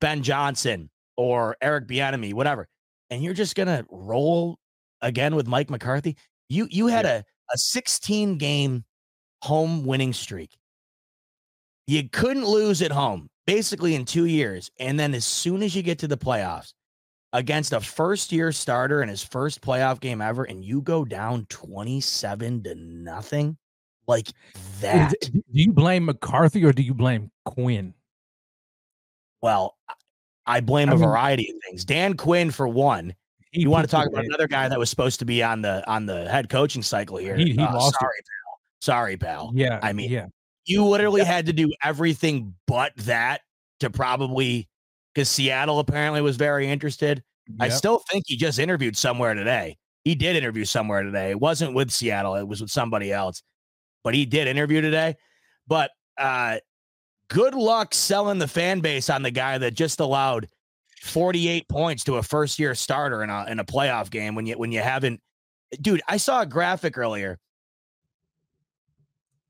Ben 0.00 0.22
Johnson 0.22 0.88
or 1.16 1.56
Eric 1.60 1.88
Bieniemy, 1.88 2.32
whatever. 2.32 2.68
And 3.10 3.22
you're 3.22 3.34
just 3.34 3.54
gonna 3.54 3.84
roll 3.90 4.58
again 5.02 5.34
with 5.34 5.46
Mike 5.46 5.68
McCarthy. 5.68 6.16
You 6.48 6.68
you 6.70 6.86
had 6.86 7.06
a, 7.06 7.24
a 7.52 7.58
16 7.58 8.38
game 8.38 8.84
home 9.42 9.84
winning 9.84 10.12
streak. 10.12 10.56
You 11.86 12.08
couldn't 12.08 12.46
lose 12.46 12.82
at 12.82 12.92
home 12.92 13.28
basically 13.46 13.94
in 13.94 14.04
two 14.04 14.26
years. 14.26 14.70
And 14.78 14.98
then 14.98 15.14
as 15.14 15.24
soon 15.24 15.62
as 15.62 15.74
you 15.74 15.82
get 15.82 15.98
to 16.00 16.08
the 16.08 16.18
playoffs 16.18 16.72
against 17.32 17.72
a 17.72 17.80
first 17.80 18.32
year 18.32 18.52
starter 18.52 19.02
in 19.02 19.08
his 19.08 19.22
first 19.22 19.60
playoff 19.60 20.00
game 20.00 20.20
ever, 20.20 20.44
and 20.44 20.64
you 20.64 20.80
go 20.82 21.04
down 21.04 21.46
27 21.48 22.62
to 22.64 22.74
nothing 22.74 23.56
like 24.06 24.28
that. 24.80 25.14
do 25.22 25.42
you 25.50 25.72
blame 25.72 26.04
McCarthy 26.04 26.64
or 26.64 26.72
do 26.72 26.82
you 26.82 26.94
blame 26.94 27.30
Quinn? 27.44 27.94
Well, 29.42 29.76
I- 30.46 30.60
blame 30.60 30.88
I 30.88 30.92
a 30.92 30.96
mean- 30.96 31.04
variety 31.08 31.50
of 31.50 31.56
things. 31.68 31.84
Dan 31.84 32.14
Quinn, 32.16 32.50
for 32.50 32.68
one. 32.68 33.14
You 33.52 33.70
want 33.70 33.84
to 33.86 33.90
talk 33.90 34.06
about 34.06 34.24
another 34.24 34.46
guy 34.48 34.68
that 34.68 34.78
was 34.78 34.90
supposed 34.90 35.18
to 35.20 35.24
be 35.24 35.42
on 35.42 35.62
the 35.62 35.88
on 35.90 36.04
the 36.06 36.28
head 36.30 36.48
coaching 36.50 36.82
cycle 36.82 37.16
here? 37.16 37.36
He- 37.36 37.52
he 37.52 37.58
Uh, 37.58 37.72
lost 37.74 37.94
it. 37.94 37.98
sorry, 38.00 38.18
pal. 38.22 38.60
Sorry, 38.80 39.16
pal. 39.16 39.50
Yeah, 39.54 39.80
I 39.82 39.92
mean, 39.92 40.10
yeah, 40.10 40.26
you 40.66 40.84
literally 40.84 41.22
had 41.22 41.46
to 41.46 41.52
do 41.52 41.72
everything 41.82 42.54
but 42.66 42.92
that 42.96 43.40
to 43.80 43.90
probably 43.90 44.68
because 45.14 45.28
Seattle 45.28 45.78
apparently 45.78 46.20
was 46.20 46.36
very 46.36 46.68
interested. 46.68 47.22
I 47.60 47.68
still 47.68 48.02
think 48.10 48.24
he 48.26 48.36
just 48.36 48.58
interviewed 48.58 48.96
somewhere 48.96 49.32
today. 49.34 49.78
He 50.04 50.14
did 50.14 50.36
interview 50.36 50.64
somewhere 50.64 51.02
today. 51.02 51.30
It 51.30 51.40
wasn't 51.40 51.74
with 51.74 51.90
Seattle, 51.90 52.34
it 52.34 52.46
was 52.46 52.60
with 52.60 52.70
somebody 52.70 53.12
else. 53.12 53.42
But 54.04 54.14
he 54.14 54.26
did 54.26 54.48
interview 54.48 54.80
today. 54.80 55.16
But 55.66 55.90
uh 56.18 56.58
good 57.28 57.54
luck 57.54 57.94
selling 57.94 58.38
the 58.38 58.48
fan 58.48 58.80
base 58.80 59.10
on 59.10 59.22
the 59.22 59.30
guy 59.30 59.58
that 59.58 59.74
just 59.74 60.00
allowed 60.00 60.48
48 61.02 61.68
points 61.68 62.04
to 62.04 62.16
a 62.16 62.22
first 62.22 62.58
year 62.58 62.74
starter 62.74 63.22
in 63.22 63.30
a 63.30 63.46
in 63.46 63.58
a 63.58 63.64
playoff 63.64 64.10
game 64.10 64.34
when 64.34 64.46
you 64.46 64.58
when 64.58 64.72
you 64.72 64.80
haven't 64.80 65.20
dude, 65.80 66.02
I 66.08 66.16
saw 66.16 66.42
a 66.42 66.46
graphic 66.46 66.96
earlier. 66.98 67.38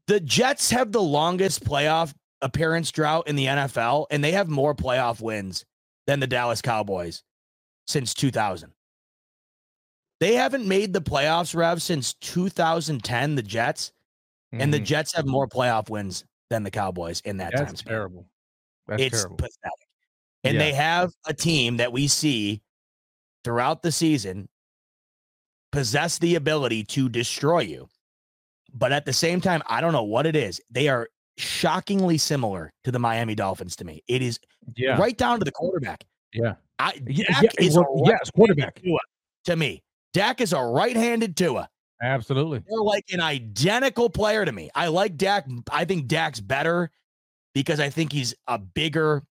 The 0.07 0.21
Jets 0.21 0.71
have 0.71 0.93
the 0.93 1.03
longest 1.03 1.65
playoff 1.65 2.15
appearance 2.43 2.93
drought 2.93 3.27
in 3.29 3.37
the 3.37 3.47
NFL, 3.47 4.07
and 4.11 4.23
they 4.23 4.33
have 4.33 4.49
more 4.49 4.75
playoff 4.75 5.21
wins 5.21 5.65
than 6.07 6.21
the 6.21 6.27
Dallas 6.27 6.63
Cowboys 6.63 7.23
since 7.87 8.15
2000. 8.15 8.73
They 10.21 10.35
haven't 10.35 10.67
made 10.67 10.93
the 10.93 11.01
playoffs, 11.01 11.55
Rev, 11.55 11.83
since 11.83 12.15
2010, 12.15 13.35
the 13.35 13.43
Jets, 13.43 13.93
and 14.53 14.73
the 14.73 14.81
Mhm. 14.81 14.85
Jets 14.85 15.13
have 15.15 15.27
more 15.27 15.49
playoff 15.49 15.91
wins 15.91 16.25
than 16.49 16.63
the 16.63 16.71
Cowboys 16.71 17.21
in 17.23 17.37
that 17.39 17.53
time 17.57 17.67
that's 17.67 17.81
span. 17.81 17.93
terrible. 17.93 18.27
That's 18.87 19.03
it's 19.03 19.17
terrible. 19.17 19.37
pathetic. 19.37 19.89
And 20.45 20.55
Yeah. 20.55 20.61
they 20.61 20.73
have 20.73 21.13
a 21.27 21.35
team 21.35 21.79
that 21.79 21.93
we 21.93 22.07
see 22.09 22.63
throughout 23.45 23.83
the 23.83 23.93
season 23.93 24.49
possess 25.73 26.19
the 26.19 26.37
ability 26.37 26.85
to 26.85 27.09
destroy 27.09 27.61
you. 27.61 27.89
But 28.79 28.93
at 28.93 29.05
the 29.07 29.13
same 29.13 29.41
time, 29.41 29.63
I 29.67 29.81
don't 29.81 29.93
know 29.93 30.05
what 30.05 30.27
it 30.27 30.37
is. 30.37 30.61
They 30.71 30.89
are 30.89 31.09
shockingly 31.39 32.19
similar 32.19 32.73
to 32.85 32.93
the 32.93 32.99
Miami 32.99 33.35
Dolphins 33.35 33.77
to 33.77 33.85
me. 33.85 34.03
It 34.09 34.23
is 34.23 34.39
Yeah, 34.77 34.97
right 34.99 35.17
down 35.17 35.39
to 35.39 35.45
the 35.45 35.53
quarterback. 35.53 36.05
yeah, 36.33 36.55
I. 36.79 36.93
Dak 36.99 37.43
yeah, 37.43 37.51
is 37.59 37.77
well, 37.77 38.03
yeah, 38.07 38.17
it's 38.21 38.31
quarterback. 38.31 38.81
Tua 38.83 38.99
to 39.45 39.57
me. 39.57 39.83
Dak 40.13 40.41
is 40.41 40.53
a 40.53 40.61
right-handed 40.63 41.37
Tua. 41.37 41.69
Absolutely. 42.03 42.59
They're 42.69 42.81
like 42.83 43.05
an 43.13 43.21
identical 43.21 44.11
player 44.11 44.45
to 44.45 44.53
me. 44.53 44.71
I 44.75 44.89
like 44.89 45.17
Dak. 45.17 45.47
I 45.71 45.85
think 45.87 46.07
Dak's 46.09 46.41
better 46.41 46.91
because 47.55 47.81
I 47.81 47.89
think 47.91 48.13
he's 48.13 48.35
a 48.47 48.59
bigger, 48.59 49.23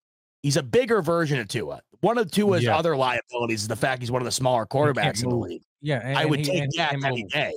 he's 0.42 0.58
a 0.58 0.64
bigger 0.64 1.02
version 1.04 1.40
of 1.40 1.48
Tua. 1.48 1.82
One 2.02 2.18
of 2.18 2.32
Tua's 2.32 2.64
Yeah. 2.64 2.78
other 2.78 2.96
liabilities 2.98 3.62
is 3.64 3.68
the 3.68 3.76
fact 3.76 4.02
he's 4.02 4.12
one 4.12 4.22
of 4.22 4.26
the 4.26 4.32
smaller 4.32 4.66
quarterbacks 4.66 5.24
in 5.24 5.30
the 5.30 5.36
league. 5.36 5.62
Yeah, 5.82 6.02
and, 6.04 6.18
I 6.18 6.26
would 6.26 6.40
he- 6.40 6.46
take 6.46 6.64
and 6.64 6.72
Dak 6.72 6.92
can't 6.92 7.06
any 7.06 7.24
day. 7.26 7.54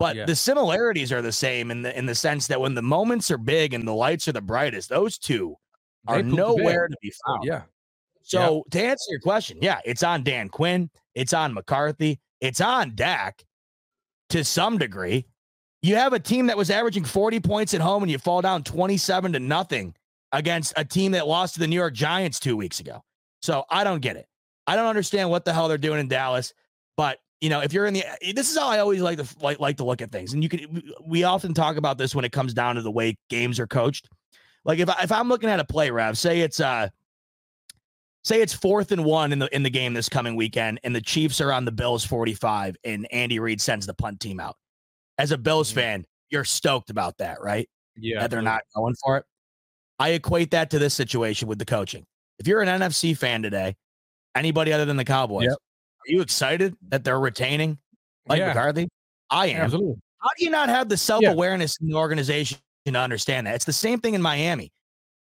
But 0.00 0.16
Yeah. 0.16 0.24
the 0.24 0.34
similarities 0.34 1.12
are 1.12 1.20
the 1.22 1.30
same 1.30 1.70
in 1.70 1.82
the 1.82 1.96
in 1.96 2.06
the 2.06 2.14
sense 2.14 2.46
that 2.48 2.60
when 2.60 2.74
the 2.74 2.82
moments 2.82 3.30
are 3.30 3.36
big 3.38 3.74
and 3.74 3.86
the 3.86 3.94
lights 3.94 4.26
are 4.26 4.32
the 4.32 4.40
brightest, 4.40 4.88
those 4.88 5.18
two 5.18 5.56
are 6.08 6.16
poop 6.16 6.24
the 6.24 6.30
bed. 6.30 6.36
nowhere 6.36 6.88
to 6.88 6.96
be 7.02 7.12
found. 7.26 7.44
Yeah, 7.44 7.62
So 8.22 8.64
to 8.70 8.82
answer 8.82 9.04
your 9.10 9.20
question, 9.20 9.58
yeah, 9.60 9.80
it's 9.84 10.02
on 10.02 10.24
Dan 10.24 10.48
Quinn, 10.48 10.88
it's 11.14 11.34
on 11.34 11.52
McCarthy, 11.52 12.18
it's 12.40 12.60
on 12.62 12.94
Dak 12.96 13.44
to 14.30 14.42
some 14.42 14.78
degree. 14.78 15.26
You 15.82 15.96
have 15.96 16.12
a 16.14 16.18
team 16.20 16.46
that 16.46 16.56
was 16.56 16.70
averaging 16.70 17.04
40 17.04 17.38
points 17.40 17.74
at 17.74 17.80
home 17.82 18.02
and 18.02 18.10
you 18.10 18.18
fall 18.18 18.40
down 18.40 18.62
27 18.64 19.32
to 19.34 19.38
nothing 19.40 19.94
against 20.32 20.72
a 20.76 20.84
team 20.84 21.12
that 21.12 21.26
lost 21.26 21.54
to 21.54 21.60
the 21.60 21.66
New 21.66 21.76
York 21.76 21.92
Giants 21.94 22.40
two 22.40 22.56
weeks 22.56 22.80
ago. 22.80 23.04
So 23.42 23.64
I 23.68 23.84
don't 23.84 24.00
get 24.00 24.16
it. 24.16 24.26
I 24.66 24.76
don't 24.76 24.86
understand 24.86 25.28
what 25.28 25.44
the 25.44 25.52
hell 25.52 25.68
they're 25.68 25.76
doing 25.78 26.00
in 26.00 26.08
Dallas. 26.08 26.54
But 26.96 27.18
you 27.40 27.48
know, 27.48 27.60
if 27.60 27.72
you're 27.72 27.86
in 27.86 27.94
the, 27.94 28.04
this 28.34 28.50
is 28.50 28.58
how 28.58 28.68
I 28.68 28.78
always 28.80 29.00
like 29.00 29.18
to 29.18 29.26
like, 29.40 29.58
like 29.60 29.76
to 29.78 29.84
look 29.84 30.02
at 30.02 30.12
things. 30.12 30.34
And 30.34 30.42
you 30.42 30.48
can, 30.48 30.82
we- 31.04 31.24
often 31.24 31.54
talk 31.54 31.76
about 31.76 31.96
this 31.98 32.14
when 32.14 32.24
it 32.24 32.32
comes 32.32 32.52
down 32.54 32.76
to 32.76 32.82
the 32.82 32.90
way 32.90 33.16
games 33.28 33.58
are 33.58 33.66
coached. 33.66 34.08
Like 34.64 34.78
if 34.78 34.88
I, 34.90 35.02
if 35.02 35.10
I'm 35.12 35.28
looking 35.28 35.48
at 35.48 35.58
a 35.60 35.64
play, 35.64 35.90
Rav, 35.90 36.18
say 36.18 36.40
it's 36.40 36.60
uh 36.60 36.88
say 38.24 38.42
it's 38.42 38.52
fourth 38.52 38.92
and 38.92 39.04
one 39.04 39.32
in 39.32 39.38
the 39.38 39.54
in 39.54 39.62
the 39.62 39.70
game 39.70 39.94
this 39.94 40.08
coming 40.08 40.36
weekend, 40.36 40.80
and 40.84 40.94
the 40.94 41.00
Chiefs 41.00 41.40
are 41.40 41.52
on 41.52 41.64
the 41.64 41.72
Bills 41.72 42.04
45, 42.04 42.76
and 42.84 43.06
Andy 43.12 43.38
Reid 43.38 43.60
sends 43.60 43.86
the 43.86 43.94
punt 43.94 44.20
team 44.20 44.38
out. 44.40 44.56
As 45.16 45.32
a 45.32 45.38
Bills 45.38 45.70
Mhm. 45.70 45.74
fan, 45.74 46.04
you're 46.28 46.44
stoked 46.44 46.90
about 46.90 47.16
that, 47.18 47.40
right? 47.40 47.68
yeah. 47.96 48.20
that 48.20 48.30
they're 48.30 48.40
not 48.40 48.62
going 48.74 48.94
for 49.04 49.16
it. 49.18 49.24
I 49.98 50.10
equate 50.10 50.52
that 50.52 50.70
to 50.70 50.78
this 50.78 50.94
situation 50.94 51.48
with 51.48 51.58
the 51.58 51.66
coaching. 51.66 52.06
If 52.38 52.46
you're 52.46 52.62
an 52.62 52.68
NFC 52.80 53.14
fan 53.16 53.42
today, 53.42 53.76
anybody 54.34 54.72
other 54.72 54.86
than 54.86 54.96
the 54.96 55.04
Cowboys, 55.04 55.48
Yep. 55.50 55.58
Are 56.10 56.14
you 56.14 56.20
excited 56.22 56.76
that 56.88 57.04
they're 57.04 57.20
retaining 57.20 57.78
Mike 58.26 58.38
Yeah. 58.38 58.48
McCarthy? 58.48 58.88
I 59.30 59.46
am. 59.48 59.62
Absolutely. 59.62 59.96
How 60.18 60.28
do 60.38 60.44
you 60.44 60.50
not 60.50 60.68
have 60.68 60.88
the 60.88 60.96
self 60.96 61.24
awareness 61.24 61.76
in 61.80 61.88
the 61.88 61.94
organization 61.94 62.58
to 62.86 62.94
understand 62.98 63.46
that? 63.46 63.54
It's 63.54 63.64
the 63.64 63.72
same 63.72 64.00
thing 64.00 64.14
in 64.14 64.22
Miami. 64.22 64.72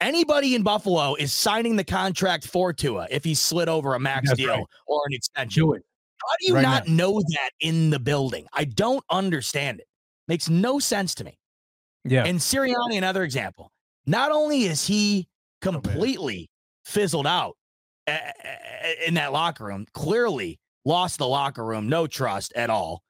Anybody 0.00 0.54
in 0.54 0.62
Buffalo 0.62 1.16
is 1.16 1.32
signing 1.32 1.74
the 1.74 1.82
contract 1.84 2.46
for 2.46 2.72
Tua 2.72 3.08
if 3.10 3.24
he 3.24 3.34
slid 3.34 3.68
over 3.68 3.94
a 3.94 4.00
max 4.00 4.28
That's 4.28 4.38
deal 4.38 4.50
right. 4.54 4.64
or 4.86 5.02
an 5.08 5.12
extension. 5.14 5.64
Do. 5.64 5.72
How 5.74 6.34
do 6.40 6.46
you 6.46 6.54
right 6.54 6.62
not 6.62 6.88
know 6.88 7.20
that 7.20 7.50
in 7.60 7.90
the 7.90 7.98
building? 7.98 8.46
I 8.52 8.64
don't 8.64 9.04
understand 9.10 9.80
it. 9.80 9.86
Makes 10.28 10.48
no 10.48 10.78
sense 10.78 11.14
to 11.16 11.24
me. 11.24 11.36
Yeah. 12.04 12.24
And 12.24 12.38
Sirianni, 12.38 12.96
another 12.96 13.24
example. 13.24 13.72
Not 14.06 14.30
only 14.30 14.64
is 14.64 14.86
he 14.86 15.26
Oh, 15.28 15.72
completely 15.72 16.48
fizzled 16.84 17.26
out 17.26 17.56
a- 18.06 18.12
a- 18.44 19.08
in 19.08 19.14
that 19.14 19.32
locker 19.32 19.64
room, 19.64 19.86
clearly 19.92 20.60
lost 20.88 21.18
the 21.18 21.28
locker 21.28 21.64
room, 21.64 21.88
no 21.88 22.06
trust 22.06 22.52
at 22.54 22.70
all. 22.70 23.02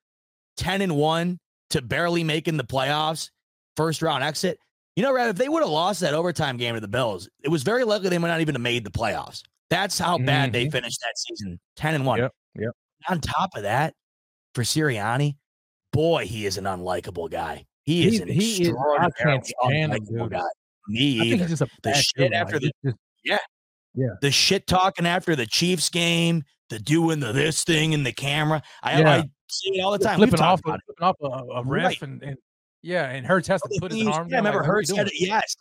10 0.57 0.81
and 0.81 0.95
1 0.97 1.39
to 1.71 1.81
barely 1.81 2.23
making 2.23 2.57
the 2.57 2.63
playoffs, 2.63 3.29
first 3.77 4.01
round 4.01 4.23
exit. 4.23 4.59
You 4.97 5.03
know, 5.03 5.13
Rav, 5.13 5.29
if 5.29 5.35
they 5.37 5.47
would 5.47 5.61
have 5.61 5.69
lost 5.69 6.01
that 6.01 6.13
overtime 6.13 6.57
game 6.57 6.75
to 6.75 6.81
the 6.81 6.87
Bills, 6.89 7.29
it 7.41 7.47
was 7.47 7.63
very 7.63 7.85
likely 7.85 8.09
they 8.09 8.17
might 8.17 8.27
not 8.27 8.41
even 8.41 8.55
have 8.55 8.61
made 8.61 8.83
the 8.83 8.91
playoffs. 8.91 9.41
That's 9.69 9.97
how 9.97 10.17
bad 10.17 10.51
they 10.51 10.65
Mhm. 10.65 10.71
finished 10.73 10.99
that 11.01 11.17
season 11.17 11.59
10 11.77 11.95
and 11.95 12.05
1. 12.05 12.19
Yep, 12.19 12.31
yep. 12.55 12.71
On 13.07 13.21
top 13.21 13.51
of 13.55 13.63
that, 13.63 13.93
for 14.53 14.63
Sirianni, 14.63 15.37
boy, 15.93 16.25
he 16.25 16.45
is 16.45 16.57
an 16.57 16.65
unlikable 16.65 17.29
guy. 17.31 17.65
He 17.83 18.05
is 18.07 18.15
He- 18.15 18.21
an 18.23 18.27
he 18.27 18.51
is- 18.63 18.67
I 18.67 18.71
extraordinarily 18.71 19.53
can't 19.61 19.93
unlikable 19.93 20.29
guy. 20.29 20.41
Me 20.89 21.15
I 21.15 21.19
think 21.19 21.25
either. 21.33 21.37
he's 21.43 21.49
just 21.49 21.61
a 21.61 21.69
The 21.83 21.93
shit 21.93 22.31
guy. 22.31 22.37
after 22.37 22.59
the- 22.59 22.71
yeah, 23.23 23.37
yeah. 23.93 24.07
the 24.21 24.31
shit 24.31 24.67
talking 24.67 25.05
after 25.05 25.35
the 25.35 25.45
Chiefs 25.45 25.89
game, 25.89 26.43
the 26.69 26.79
doing 26.79 27.19
the 27.19 27.31
this 27.31 27.63
thing 27.63 27.93
in 27.93 28.03
the 28.03 28.11
camera. 28.13 28.61
I, 28.83 28.99
Yeah. 28.99 29.09
I 29.11 29.29
see 29.49 29.69
it 29.77 29.81
all 29.81 29.91
the 29.91 29.99
time. 29.99 30.17
Flipping 30.17 30.39
off, 30.39 30.61
flipping 30.61 30.81
off 31.01 31.15
a, 31.21 31.25
a 31.27 31.63
ref, 31.63 31.85
Right. 31.85 32.01
and, 32.03 32.23
and 32.23 32.37
yeah, 32.81 33.09
and 33.09 33.25
Hurts 33.25 33.47
has 33.47 33.61
to 33.61 33.77
put 33.79 33.91
The 33.91 33.97
his 33.99 34.07
arm. 34.07 34.27
yeah, 34.29 34.37
down, 34.37 34.45
remember 34.45 34.59
like, 34.59 34.67
what 34.67 34.69
are 34.69 34.73
Hurts 34.75 34.89
had 34.95 35.07
doing? 35.07 35.21
it. 35.21 35.27
Yes, 35.27 35.55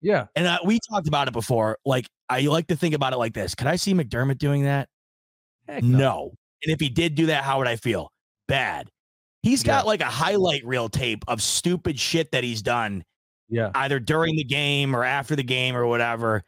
Yeah, 0.00 0.26
and 0.36 0.46
uh, 0.46 0.58
we 0.64 0.78
talked 0.90 1.08
about 1.08 1.28
it 1.28 1.32
before. 1.32 1.78
Like 1.84 2.06
I 2.28 2.40
like 2.42 2.68
to 2.68 2.76
think 2.76 2.94
about 2.94 3.12
it 3.12 3.16
like 3.16 3.34
this: 3.34 3.54
Could 3.54 3.66
I 3.66 3.76
see 3.76 3.92
McDermott 3.94 4.38
doing 4.38 4.62
that? 4.64 4.88
Heck 5.68 5.82
No. 5.82 6.32
And 6.62 6.72
if 6.72 6.80
he 6.80 6.88
did 6.88 7.14
do 7.14 7.26
that, 7.26 7.44
how 7.44 7.58
would 7.58 7.68
I 7.68 7.76
feel? 7.76 8.10
Bad. 8.48 8.88
He's 9.42 9.62
got 9.62 9.84
Yeah. 9.84 9.88
like 9.88 10.00
a 10.00 10.06
highlight 10.06 10.64
reel 10.64 10.88
tape 10.88 11.22
of 11.28 11.42
stupid 11.42 11.98
shit 12.00 12.30
that 12.32 12.42
he's 12.44 12.62
done 12.62 13.04
yeah, 13.50 13.70
either 13.74 14.00
during 14.00 14.36
the 14.36 14.44
game 14.44 14.96
or 14.96 15.04
after 15.04 15.36
the 15.36 15.42
game 15.42 15.76
or 15.76 15.86
whatever. 15.86 16.42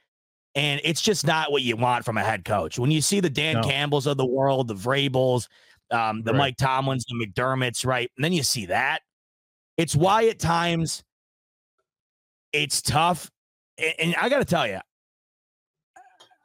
And 0.57 0.81
it's 0.85 1.03
just 1.03 1.27
not 1.27 1.53
what 1.53 1.63
you 1.63 1.77
want 1.77 2.05
from 2.05 2.17
a 2.17 2.25
head 2.25 2.45
coach. 2.45 2.79
When 2.79 2.91
you 2.91 3.01
see 3.03 3.21
the 3.21 3.29
Dan 3.31 3.57
No. 3.57 3.63
Campbells 3.63 4.07
of 4.07 4.17
the 4.17 4.25
world, 4.27 4.67
the 4.69 4.75
Vrabels, 4.75 5.49
um, 5.91 6.23
the 6.23 6.33
Right. 6.33 6.39
Mike 6.39 6.57
Tomlins, 6.57 7.05
the 7.07 7.15
McDermotts, 7.15 7.85
right? 7.87 8.11
And 8.17 8.25
then 8.25 8.33
you 8.33 8.43
see 8.43 8.67
that. 8.67 9.03
It's 9.77 9.95
why 9.95 10.27
at 10.29 10.39
times 10.39 11.05
it's 12.53 12.81
tough. 12.81 13.31
And, 13.77 13.95
and 14.01 14.17
I 14.17 14.31
got 14.31 14.39
to 14.39 14.45
tell 14.47 14.67
you, 14.67 14.81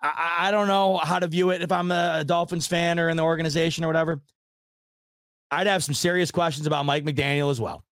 I- 0.03 0.47
I, 0.47 0.51
don't 0.51 0.67
know 0.67 0.97
how 0.97 1.19
to 1.19 1.27
view 1.27 1.51
it 1.51 1.61
if 1.61 1.71
I'm 1.71 1.89
a 1.91 2.23
Dolphins 2.25 2.67
fan 2.67 2.99
or 2.99 3.07
in 3.09 3.15
the 3.17 3.23
organization 3.23 3.83
or 3.85 3.87
whatever. 3.87 4.21
I'd 5.51 5.67
have 5.67 5.83
some 5.83 5.93
serious 5.95 6.31
questions 6.31 6.67
about 6.67 6.85
Mike 6.85 7.03
McDaniel 7.05 7.49
as 7.51 7.61
well 7.61 7.85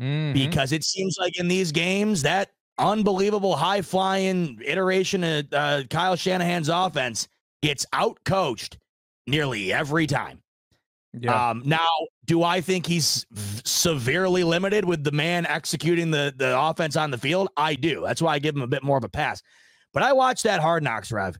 Mhm. 0.00 0.32
because 0.32 0.72
it 0.72 0.82
seems 0.84 1.16
like 1.20 1.38
in 1.38 1.46
these 1.48 1.70
games 1.70 2.22
that 2.22 2.50
unbelievable 2.78 3.56
high 3.56 3.82
flying 3.82 4.60
iteration 4.64 5.24
of 5.24 5.46
uh, 5.52 5.82
Kyle 5.90 6.16
Shanahan's 6.16 6.68
offense 6.68 7.28
gets 7.62 7.86
out 7.92 8.18
coached 8.24 8.78
nearly 9.26 9.72
every 9.72 10.06
time. 10.06 10.40
yeah, 11.18 11.50
Um, 11.50 11.62
now, 11.64 11.86
do 12.26 12.42
I 12.42 12.60
think 12.60 12.86
he's 12.86 13.24
v- 13.30 13.62
severely 13.64 14.44
limited 14.44 14.84
with 14.84 15.04
the 15.04 15.12
man 15.12 15.46
executing 15.46 16.10
the 16.10 16.34
the 16.36 16.58
offense 16.58 16.96
on 16.96 17.10
the 17.10 17.18
field? 17.18 17.48
I 17.56 17.74
do. 17.74 18.02
That's 18.04 18.20
why 18.20 18.34
I 18.34 18.38
give 18.38 18.54
him 18.56 18.62
a 18.62 18.66
bit 18.66 18.82
more 18.82 18.98
of 18.98 19.04
a 19.04 19.08
pass. 19.08 19.42
But 19.92 20.02
I 20.02 20.12
watched 20.12 20.42
that 20.44 20.60
Hard 20.60 20.82
Knocks, 20.82 21.12
Rev. 21.12 21.38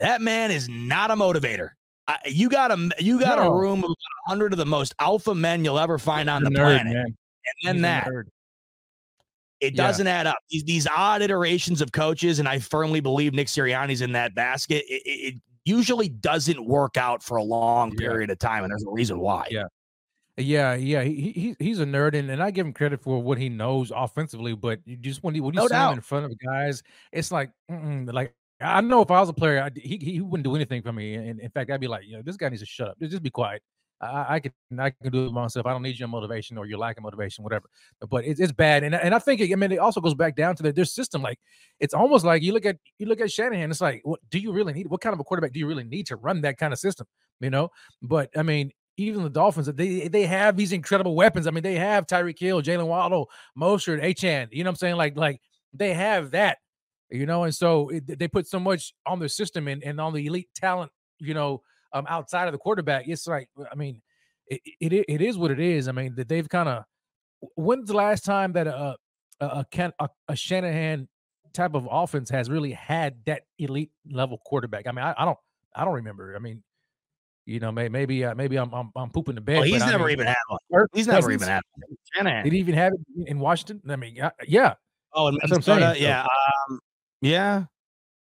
That 0.00 0.20
man 0.20 0.50
is 0.50 0.68
not 0.68 1.10
a 1.10 1.14
motivator. 1.16 1.70
I, 2.06 2.18
you 2.26 2.48
got 2.48 2.70
a 2.70 2.90
you 2.98 3.18
got 3.18 3.38
a 3.38 3.50
room 3.50 3.82
of 3.84 3.90
hundred 4.26 4.52
of 4.52 4.58
the 4.58 4.66
most 4.66 4.94
alpha 5.00 5.34
men 5.34 5.64
you'll 5.64 5.78
ever 5.78 5.98
find 5.98 6.28
on 6.30 6.44
the 6.44 6.50
nerd, 6.50 6.76
planet, 6.76 6.92
man. 6.92 7.04
and 7.06 7.14
then 7.64 7.74
He's 7.76 7.82
that 7.82 8.04
It 9.60 9.74
doesn't 9.76 10.06
add 10.06 10.26
up. 10.26 10.38
These, 10.50 10.64
these 10.64 10.86
odd 10.86 11.20
iterations 11.22 11.80
of 11.80 11.92
coaches, 11.92 12.38
and 12.38 12.48
I 12.48 12.58
firmly 12.60 13.00
believe 13.00 13.34
Nick 13.34 13.48
Sirianni's 13.48 14.00
in 14.00 14.12
that 14.12 14.34
basket. 14.34 14.84
It, 14.88 15.02
it, 15.04 15.34
it 15.34 15.42
usually 15.64 16.08
doesn't 16.08 16.64
work 16.64 16.96
out 16.96 17.22
for 17.22 17.36
a 17.38 17.42
long 17.42 17.90
Yeah. 17.92 18.08
period 18.08 18.30
of 18.30 18.38
time, 18.38 18.62
and 18.64 18.70
there's 18.70 18.84
a 18.84 18.90
reason 18.90 19.18
why. 19.18 19.48
Yeah. 19.50 19.64
Yeah, 20.40 20.74
yeah, 20.74 21.02
he, 21.02 21.32
he 21.32 21.56
he's 21.58 21.80
a 21.80 21.84
nerd, 21.84 22.14
and, 22.14 22.30
and 22.30 22.40
I 22.40 22.52
give 22.52 22.64
him 22.64 22.72
credit 22.72 23.00
for 23.00 23.20
what 23.20 23.38
he 23.38 23.48
knows 23.48 23.90
offensively. 23.92 24.54
But 24.54 24.78
you 24.84 24.96
just 24.96 25.24
when 25.24 25.34
you 25.34 25.42
when 25.42 25.52
you 25.52 25.62
No 25.62 25.66
see 25.66 25.74
him 25.74 25.94
in 25.94 26.00
front 26.00 26.26
of 26.26 26.38
guys, 26.38 26.84
it's 27.10 27.32
like 27.32 27.50
like 27.68 28.36
I 28.60 28.80
know 28.80 29.02
if 29.02 29.10
I 29.10 29.18
was 29.18 29.28
a 29.28 29.32
player, 29.32 29.60
I, 29.60 29.70
he 29.76 29.96
he 29.96 30.20
wouldn't 30.20 30.44
do 30.44 30.54
anything 30.54 30.80
for 30.82 30.92
me. 30.92 31.14
And 31.16 31.40
in 31.40 31.50
fact, 31.50 31.72
I'd 31.72 31.80
be 31.80 31.88
like, 31.88 32.04
you 32.06 32.16
know, 32.16 32.22
this 32.22 32.36
guy 32.36 32.50
needs 32.50 32.62
to 32.62 32.66
shut 32.66 32.86
up. 32.86 32.96
Just 33.02 33.20
be 33.20 33.30
quiet. 33.30 33.62
I, 34.00 34.34
I 34.36 34.40
can 34.40 34.52
I 34.78 34.90
can 34.90 35.10
do 35.10 35.26
it 35.26 35.32
myself. 35.32 35.66
I 35.66 35.72
don't 35.72 35.82
need 35.82 35.98
your 35.98 36.08
motivation 36.08 36.56
or 36.56 36.66
your 36.66 36.78
lack 36.78 36.96
of 36.96 37.02
motivation, 37.02 37.42
whatever. 37.42 37.68
But 38.08 38.24
it's 38.24 38.40
it's 38.40 38.52
bad, 38.52 38.84
and 38.84 38.94
and 38.94 39.14
I 39.14 39.18
think 39.18 39.40
it, 39.40 39.52
I 39.52 39.56
mean 39.56 39.72
it 39.72 39.78
also 39.78 40.00
goes 40.00 40.14
back 40.14 40.36
down 40.36 40.54
to 40.56 40.62
their, 40.62 40.72
their 40.72 40.84
system. 40.84 41.22
Like 41.22 41.38
it's 41.80 41.94
almost 41.94 42.24
like 42.24 42.42
you 42.42 42.52
look 42.52 42.66
at 42.66 42.76
you 42.98 43.06
look 43.06 43.20
at 43.20 43.30
Shanahan. 43.30 43.70
It's 43.70 43.80
like, 43.80 44.00
what 44.04 44.20
do 44.30 44.38
you 44.38 44.52
really 44.52 44.72
need? 44.72 44.88
What 44.88 45.00
kind 45.00 45.14
of 45.14 45.20
a 45.20 45.24
quarterback 45.24 45.52
do 45.52 45.58
you 45.58 45.66
really 45.66 45.84
need 45.84 46.06
to 46.06 46.16
run 46.16 46.42
that 46.42 46.58
kind 46.58 46.72
of 46.72 46.78
system? 46.78 47.06
You 47.40 47.50
know. 47.50 47.70
But 48.02 48.30
I 48.36 48.42
mean, 48.42 48.70
even 48.96 49.22
the 49.22 49.30
Dolphins, 49.30 49.66
they 49.74 50.08
they 50.08 50.26
have 50.26 50.56
these 50.56 50.72
incredible 50.72 51.16
weapons. 51.16 51.46
I 51.46 51.50
mean, 51.50 51.64
they 51.64 51.76
have 51.76 52.06
Tyreek 52.06 52.38
Hill, 52.38 52.62
Jalen 52.62 52.86
Waddle, 52.86 53.28
Mostert, 53.58 54.02
Achane. 54.02 54.48
You 54.52 54.62
know 54.62 54.68
what 54.68 54.72
I'm 54.72 54.76
saying? 54.76 54.96
Like 54.96 55.16
like 55.16 55.40
they 55.72 55.94
have 55.94 56.32
that. 56.32 56.58
You 57.10 57.24
know, 57.24 57.44
and 57.44 57.54
so 57.54 57.88
it, 57.88 58.18
they 58.18 58.28
put 58.28 58.46
so 58.46 58.60
much 58.60 58.92
on 59.06 59.18
their 59.18 59.30
system 59.30 59.66
and, 59.66 59.82
and 59.82 59.98
on 59.98 60.12
the 60.12 60.26
elite 60.26 60.50
talent. 60.54 60.92
You 61.18 61.32
know, 61.34 61.62
um, 61.92 62.06
outside 62.08 62.46
of 62.48 62.52
the 62.52 62.58
quarterback, 62.58 63.06
it's 63.08 63.26
like 63.26 63.48
I 63.70 63.74
mean, 63.74 64.00
it 64.46 64.60
it, 64.80 65.04
it 65.08 65.22
is 65.22 65.36
what 65.38 65.50
it 65.50 65.60
is. 65.60 65.88
I 65.88 65.92
mean, 65.92 66.14
that 66.16 66.28
they've 66.28 66.48
kind 66.48 66.68
of. 66.68 66.84
When's 67.54 67.86
the 67.88 67.94
last 67.96 68.24
time 68.24 68.52
that 68.54 68.66
a 68.66 68.96
a 69.40 69.46
a, 69.46 69.66
Ken- 69.70 69.92
a 70.00 70.08
a 70.28 70.34
Shanahan 70.36 71.08
type 71.52 71.74
of 71.74 71.88
offense 71.90 72.30
has 72.30 72.50
really 72.50 72.72
had 72.72 73.16
that 73.26 73.42
elite 73.58 73.90
level 74.10 74.38
quarterback? 74.44 74.86
I 74.88 74.92
mean, 74.92 75.04
I, 75.04 75.14
I 75.16 75.24
don't 75.24 75.38
I 75.76 75.84
don't 75.84 75.94
remember. 75.94 76.34
I 76.34 76.40
mean, 76.40 76.62
you 77.46 77.60
know, 77.60 77.70
may, 77.70 77.88
maybe 77.88 78.24
uh, 78.24 78.34
maybe 78.34 78.56
I'm, 78.56 78.72
I'm 78.74 78.90
I'm 78.96 79.10
pooping 79.10 79.36
the 79.36 79.40
bed. 79.40 79.54
Well, 79.54 79.62
but 79.62 79.68
he's 79.68 79.82
I 79.82 79.90
never 79.90 80.04
mean, 80.04 80.12
even 80.14 80.26
had 80.26 80.36
one. 80.48 80.58
Kirk 80.72 80.90
He's 80.92 81.06
never 81.06 81.30
even 81.30 81.46
had 81.48 81.62
one. 81.76 81.96
Shanahan. 82.14 82.44
Did 82.44 82.52
he 82.54 82.58
even 82.58 82.74
have 82.74 82.92
it 82.92 83.28
in 83.28 83.38
Washington? 83.38 83.80
I 83.88 83.96
mean, 83.96 84.16
yeah, 84.16 84.30
yeah, 84.46 84.74
Oh, 85.12 85.28
in 85.28 85.36
That's 85.36 85.50
what 85.50 85.56
I'm 85.58 85.62
saying, 85.62 85.80
Minnesota, 85.80 86.00
so- 86.00 86.04
yeah, 86.06 86.22
um, 86.70 86.80
yeah. 87.22 87.64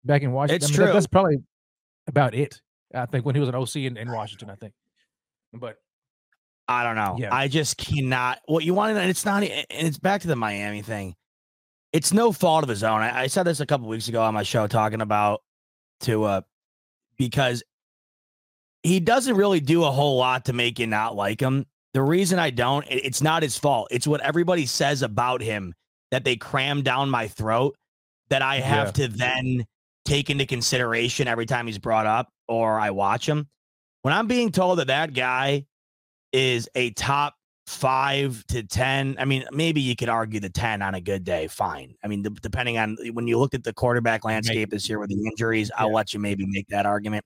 back 0.04 0.24
in 0.24 0.32
Washington. 0.32 0.56
It's 0.56 0.66
I 0.66 0.68
mean, 0.70 0.80
that- 0.80 0.86
true. 0.88 0.94
that's 0.94 1.08
probably 1.08 1.38
about 2.08 2.34
it. 2.34 2.60
I 2.96 3.06
think 3.06 3.26
when 3.26 3.36
he 3.36 3.40
was 3.42 3.50
an 3.50 3.56
OC 3.56 3.76
in, 3.78 3.98
in 3.98 4.12
Washington, 4.12 4.50
I 4.50 4.56
think. 4.56 4.74
But 5.54 5.78
I 6.68 6.84
don't 6.84 6.96
know. 6.96 7.16
Yeah. 7.20 7.34
I 7.34 7.48
just 7.48 7.78
cannot. 7.78 8.40
What 8.46 8.64
you 8.64 8.74
want 8.74 8.96
to 8.96 9.02
know, 9.02 9.08
it's 9.08 9.26
not, 9.26 9.44
and 9.44 9.66
it's 9.70 9.98
back 10.00 10.22
to 10.22 10.28
the 10.28 10.36
Miami 10.36 10.82
thing. 10.82 11.16
It's 11.94 12.12
no 12.14 12.32
fault 12.32 12.64
of 12.64 12.70
his 12.70 12.84
own. 12.84 13.02
I, 13.02 13.22
I 13.24 13.28
said 13.28 13.44
this 13.44 13.60
a 13.60 13.66
couple 13.66 13.88
weeks 13.88 14.08
ago 14.08 14.22
on 14.24 14.34
my 14.34 14.44
show 14.44 14.68
talking 14.68 15.02
about 15.02 15.42
Tua 16.02 16.44
because 17.18 17.64
he 18.84 19.00
doesn't 19.00 19.36
really 19.36 19.60
do 19.60 19.84
a 19.84 19.92
whole 19.92 20.18
lot 20.18 20.46
to 20.46 20.54
make 20.54 20.80
you 20.80 20.88
not 20.88 21.16
like 21.16 21.40
him. 21.40 21.66
The 21.94 22.02
reason 22.02 22.38
I 22.40 22.50
don't, 22.50 22.86
it- 22.88 23.06
it's 23.06 23.22
not 23.22 23.44
his 23.44 23.58
fault. 23.58 23.88
It's 23.92 24.06
what 24.08 24.22
everybody 24.22 24.66
says 24.66 25.02
about 25.02 25.42
him 25.42 25.74
that 26.12 26.24
they 26.24 26.36
cram 26.36 26.82
down 26.82 27.10
my 27.10 27.28
throat 27.28 27.76
that 28.30 28.42
I 28.42 28.58
have 28.60 28.94
to 28.94 29.08
then 29.08 29.66
take 30.04 30.30
into 30.30 30.46
consideration 30.46 31.28
every 31.28 31.46
time 31.46 31.68
he's 31.68 31.78
brought 31.80 32.06
up 32.06 32.30
or 32.48 32.80
I 32.80 32.92
watch 32.92 33.28
him. 33.28 33.48
When 34.02 34.14
I'm 34.14 34.28
being 34.28 34.52
told 34.52 34.80
that 34.80 34.88
that 34.88 35.14
guy 35.14 35.66
is 36.32 36.70
a 36.76 36.92
top 36.92 37.36
five 37.68 38.46
to 38.48 38.64
10. 38.64 39.16
I 39.20 39.26
mean, 39.26 39.46
maybe 39.52 39.82
you 39.82 39.96
could 39.96 40.10
argue 40.10 40.40
the 40.40 40.50
10 40.50 40.82
on 40.82 40.96
a 40.96 41.02
good 41.02 41.24
day. 41.24 41.48
Fine. 41.48 41.96
I 42.04 42.08
mean, 42.08 42.22
de- 42.22 42.30
depending 42.30 42.78
on 42.78 42.98
when 43.14 43.28
you 43.28 43.40
looked 43.40 43.56
at 43.56 43.64
the 43.64 43.74
quarterback 43.74 44.24
landscape 44.24 44.70
this 44.70 44.88
year 44.88 45.00
with 45.00 45.10
the 45.10 45.26
injuries, 45.26 45.72
I'll 45.76 45.94
let 45.94 46.14
you 46.14 46.20
maybe 46.20 46.46
make 46.46 46.68
that 46.68 46.86
argument. 46.86 47.26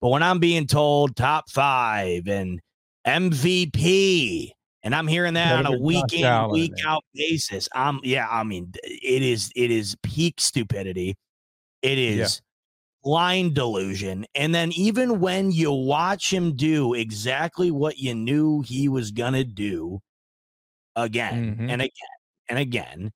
But 0.00 0.08
when 0.08 0.22
I'm 0.22 0.38
being 0.38 0.66
told 0.66 1.16
top 1.16 1.50
five 1.50 2.28
and 2.28 2.60
MVP, 3.06 4.52
and 4.84 4.94
I'm 4.94 5.08
hearing 5.08 5.34
that 5.34 5.56
on 5.56 5.66
a 5.66 5.78
week 5.78 6.12
in, 6.12 6.50
week 6.50 6.72
out 6.86 7.04
basis, 7.14 7.68
I'm 7.74 8.00
yeah, 8.04 8.28
I 8.30 8.44
mean, 8.44 8.72
it 8.84 9.22
is 9.22 9.50
it 9.56 9.70
is 9.70 9.96
peak 10.02 10.40
stupidity. 10.40 11.16
It 11.82 11.98
is 11.98 12.40
blind 13.02 13.54
delusion. 13.54 14.26
And 14.34 14.54
then 14.54 14.72
even 14.72 15.20
when 15.20 15.50
you 15.52 15.72
watch 15.72 16.32
him 16.32 16.56
do 16.56 16.94
exactly 16.94 17.70
what 17.70 17.98
you 17.98 18.14
knew 18.14 18.62
he 18.62 18.88
was 18.88 19.10
gonna 19.12 19.44
do 19.44 20.00
again 20.96 21.56
Mhm. 21.56 21.70
and 21.70 21.82
again 21.82 21.90
and 22.48 22.58
again, 22.58 23.12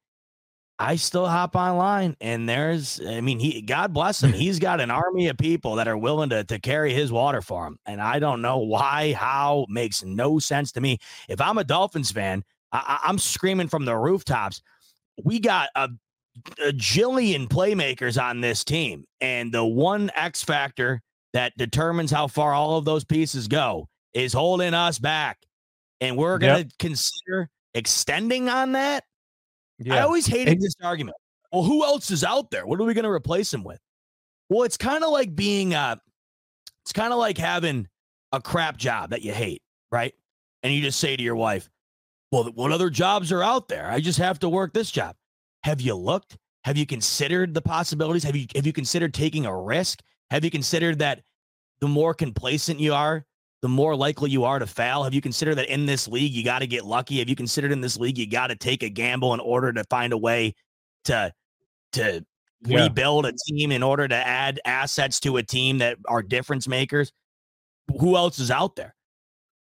I 0.78 0.96
still 0.96 1.26
hop 1.28 1.56
online 1.56 2.16
and 2.20 2.48
there's 2.48 3.00
I 3.06 3.20
mean 3.20 3.38
he 3.40 3.62
God 3.62 3.92
bless 3.94 4.22
him. 4.22 4.32
He's 4.48 4.58
got 4.58 4.80
an 4.80 4.90
army 4.90 5.28
of 5.28 5.38
people 5.38 5.76
that 5.76 5.88
are 5.88 5.98
willing 5.98 6.30
to 6.30 6.44
to 6.44 6.58
carry 6.60 6.92
his 6.94 7.12
water 7.12 7.42
for 7.42 7.66
him. 7.66 7.78
And 7.86 8.00
I 8.00 8.18
don't 8.18 8.42
know 8.42 8.58
why, 8.58 9.12
how 9.12 9.66
makes 9.68 10.02
no 10.04 10.38
sense 10.38 10.72
to 10.72 10.80
me. 10.80 10.98
If 11.28 11.40
I'm 11.40 11.58
a 11.58 11.64
Dolphins 11.64 12.10
fan, 12.12 12.44
I- 12.72 13.00
I'm 13.04 13.18
screaming 13.18 13.68
from 13.68 13.84
the 13.84 13.96
rooftops. 13.96 14.62
We 15.24 15.40
got 15.40 15.68
a 15.76 15.90
a 16.66 16.72
jillion 16.72 17.48
playmakers 17.48 18.20
on 18.22 18.40
this 18.40 18.64
team, 18.64 19.04
and 19.20 19.52
the 19.52 19.64
one 19.64 20.10
X 20.14 20.42
factor 20.42 21.00
that 21.32 21.52
determines 21.56 22.10
how 22.10 22.26
far 22.26 22.52
all 22.52 22.78
of 22.78 22.84
those 22.84 23.04
pieces 23.04 23.48
go 23.48 23.88
is 24.14 24.32
holding 24.32 24.74
us 24.74 24.98
back. 24.98 25.38
And 26.00 26.16
we're 26.16 26.38
going 26.38 26.68
to 26.68 26.74
consider 26.78 27.48
extending 27.74 28.48
on 28.48 28.72
that. 28.72 29.04
I 29.88 30.00
always 30.00 30.26
hated 30.26 30.60
this 30.60 30.74
argument. 30.82 31.16
Well, 31.52 31.62
who 31.62 31.84
else 31.84 32.10
is 32.10 32.24
out 32.24 32.50
there? 32.50 32.66
What 32.66 32.80
are 32.80 32.84
we 32.84 32.94
going 32.94 33.04
to 33.04 33.10
replace 33.10 33.52
him 33.52 33.62
with? 33.62 33.78
Well, 34.48 34.64
it's 34.64 34.76
kind 34.76 35.04
of 35.04 35.10
like 35.10 35.34
being, 35.34 35.74
uh, 35.74 35.96
it's 36.84 36.92
kind 36.92 37.12
of 37.12 37.18
like 37.18 37.38
having 37.38 37.88
a 38.32 38.40
crap 38.40 38.76
job 38.76 39.10
that 39.10 39.22
you 39.22 39.32
hate, 39.32 39.62
right? 39.90 40.14
And 40.62 40.72
you 40.72 40.82
just 40.82 40.98
say 40.98 41.16
to 41.16 41.22
your 41.22 41.36
wife, 41.36 41.70
well, 42.30 42.44
what 42.54 42.72
other 42.72 42.90
jobs 42.90 43.30
are 43.32 43.42
out 43.42 43.68
there? 43.68 43.90
I 43.90 44.00
just 44.00 44.18
have 44.18 44.38
to 44.40 44.48
work 44.48 44.72
this 44.72 44.90
job. 44.90 45.14
Have 45.64 45.80
you 45.80 45.94
looked? 45.94 46.36
Have 46.64 46.76
you 46.76 46.86
considered 46.86 47.54
the 47.54 47.62
possibilities? 47.62 48.22
Have 48.24 48.36
you 48.36 48.46
have 48.54 48.66
you 48.66 48.72
considered 48.72 49.14
taking 49.14 49.46
a 49.46 49.56
risk? 49.56 50.00
Have 50.30 50.44
you 50.44 50.50
considered 50.50 50.98
that 51.00 51.22
the 51.80 51.88
more 51.88 52.14
complacent 52.14 52.78
you 52.80 52.94
are, 52.94 53.24
the 53.62 53.68
more 53.68 53.96
likely 53.96 54.30
you 54.30 54.44
are 54.44 54.58
to 54.58 54.66
fail? 54.66 55.02
Have 55.02 55.14
you 55.14 55.20
considered 55.20 55.56
that 55.56 55.68
in 55.72 55.86
this 55.86 56.06
league 56.08 56.32
you 56.32 56.44
got 56.44 56.60
to 56.60 56.66
get 56.66 56.84
lucky? 56.84 57.18
Have 57.18 57.28
you 57.28 57.36
considered 57.36 57.72
in 57.72 57.80
this 57.80 57.96
league 57.96 58.18
you 58.18 58.28
got 58.28 58.48
to 58.48 58.56
take 58.56 58.82
a 58.82 58.88
gamble 58.88 59.34
in 59.34 59.40
order 59.40 59.72
to 59.72 59.84
find 59.84 60.12
a 60.12 60.18
way 60.18 60.54
to 61.04 61.32
to 61.92 62.24
Yeah. 62.64 62.84
rebuild 62.84 63.26
a 63.26 63.32
team 63.48 63.72
in 63.72 63.82
order 63.82 64.06
to 64.06 64.14
add 64.14 64.60
assets 64.64 65.18
to 65.20 65.36
a 65.36 65.42
team 65.42 65.78
that 65.78 65.98
are 66.06 66.22
difference 66.22 66.68
makers? 66.68 67.12
Who 67.98 68.16
else 68.16 68.38
is 68.38 68.50
out 68.52 68.76
there? 68.76 68.94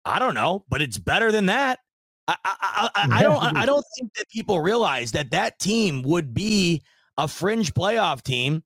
I 0.06 0.20
don't 0.20 0.34
know, 0.36 0.64
but 0.70 0.82
it's 0.82 0.98
better 0.98 1.34
than 1.34 1.48
that. 1.48 1.80
I, 2.28 2.36
I, 2.44 2.90
I, 3.12 3.24
don't 3.24 3.58
I 3.58 3.66
don't 3.66 3.86
think 3.98 4.14
that 4.16 4.28
people 4.30 4.60
realize 4.60 5.12
that 5.14 5.32
that 5.32 5.60
team 5.60 6.02
would 6.04 6.34
be 6.34 6.82
a 7.18 7.28
fringe 7.28 7.74
playoff 7.74 8.22
team 8.22 8.64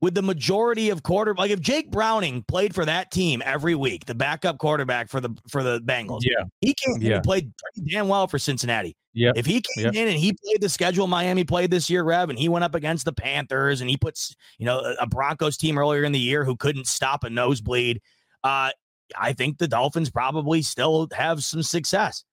with 0.00 0.14
the 0.14 0.22
majority 0.22 0.90
of 0.90 1.02
quarter 1.02 1.34
like 1.34 1.50
if 1.50 1.60
Jake 1.60 1.90
Browning 1.90 2.42
played 2.48 2.74
for 2.74 2.84
that 2.84 3.10
team 3.10 3.42
every 3.44 3.74
week, 3.74 4.06
the 4.06 4.14
backup 4.14 4.58
quarterback 4.58 5.08
for 5.10 5.20
the 5.20 5.30
for 5.48 5.62
the 5.62 5.80
Bengals, 5.82 6.20
yeah, 6.22 6.44
he 6.60 6.74
came 6.74 6.96
in 6.96 7.02
Yeah. 7.02 7.14
and 7.16 7.22
played 7.24 7.52
pretty 7.74 7.90
damn 7.92 8.08
well 8.08 8.26
for 8.26 8.38
Cincinnati. 8.38 8.96
Yeah. 9.14 9.32
If 9.36 9.44
he 9.44 9.60
came 9.60 9.84
Yep. 9.84 9.94
in 9.94 10.08
and 10.08 10.16
he 10.16 10.32
played 10.32 10.62
the 10.62 10.70
schedule 10.70 11.06
Miami 11.06 11.44
played 11.44 11.70
this 11.70 11.90
year, 11.90 12.02
Rev, 12.02 12.30
and 12.30 12.38
he 12.38 12.48
went 12.48 12.64
up 12.64 12.74
against 12.74 13.04
the 13.04 13.12
Panthers 13.12 13.82
and 13.82 13.90
he 13.90 13.96
puts, 13.98 14.34
you 14.58 14.64
know, 14.64 14.78
a- 14.80 15.02
a 15.02 15.06
Broncos 15.06 15.58
team 15.58 15.76
earlier 15.76 16.02
in 16.04 16.12
the 16.12 16.18
year 16.18 16.44
who 16.46 16.56
couldn't 16.56 16.86
stop 16.86 17.22
a 17.22 17.28
nosebleed. 17.30 18.00
Uh, 18.42 18.70
I 19.16 19.34
think 19.34 19.58
the 19.58 19.68
Dolphins 19.68 20.10
probably 20.10 20.62
still 20.62 21.08
have 21.12 21.44
some 21.44 21.62
success. 21.62 22.24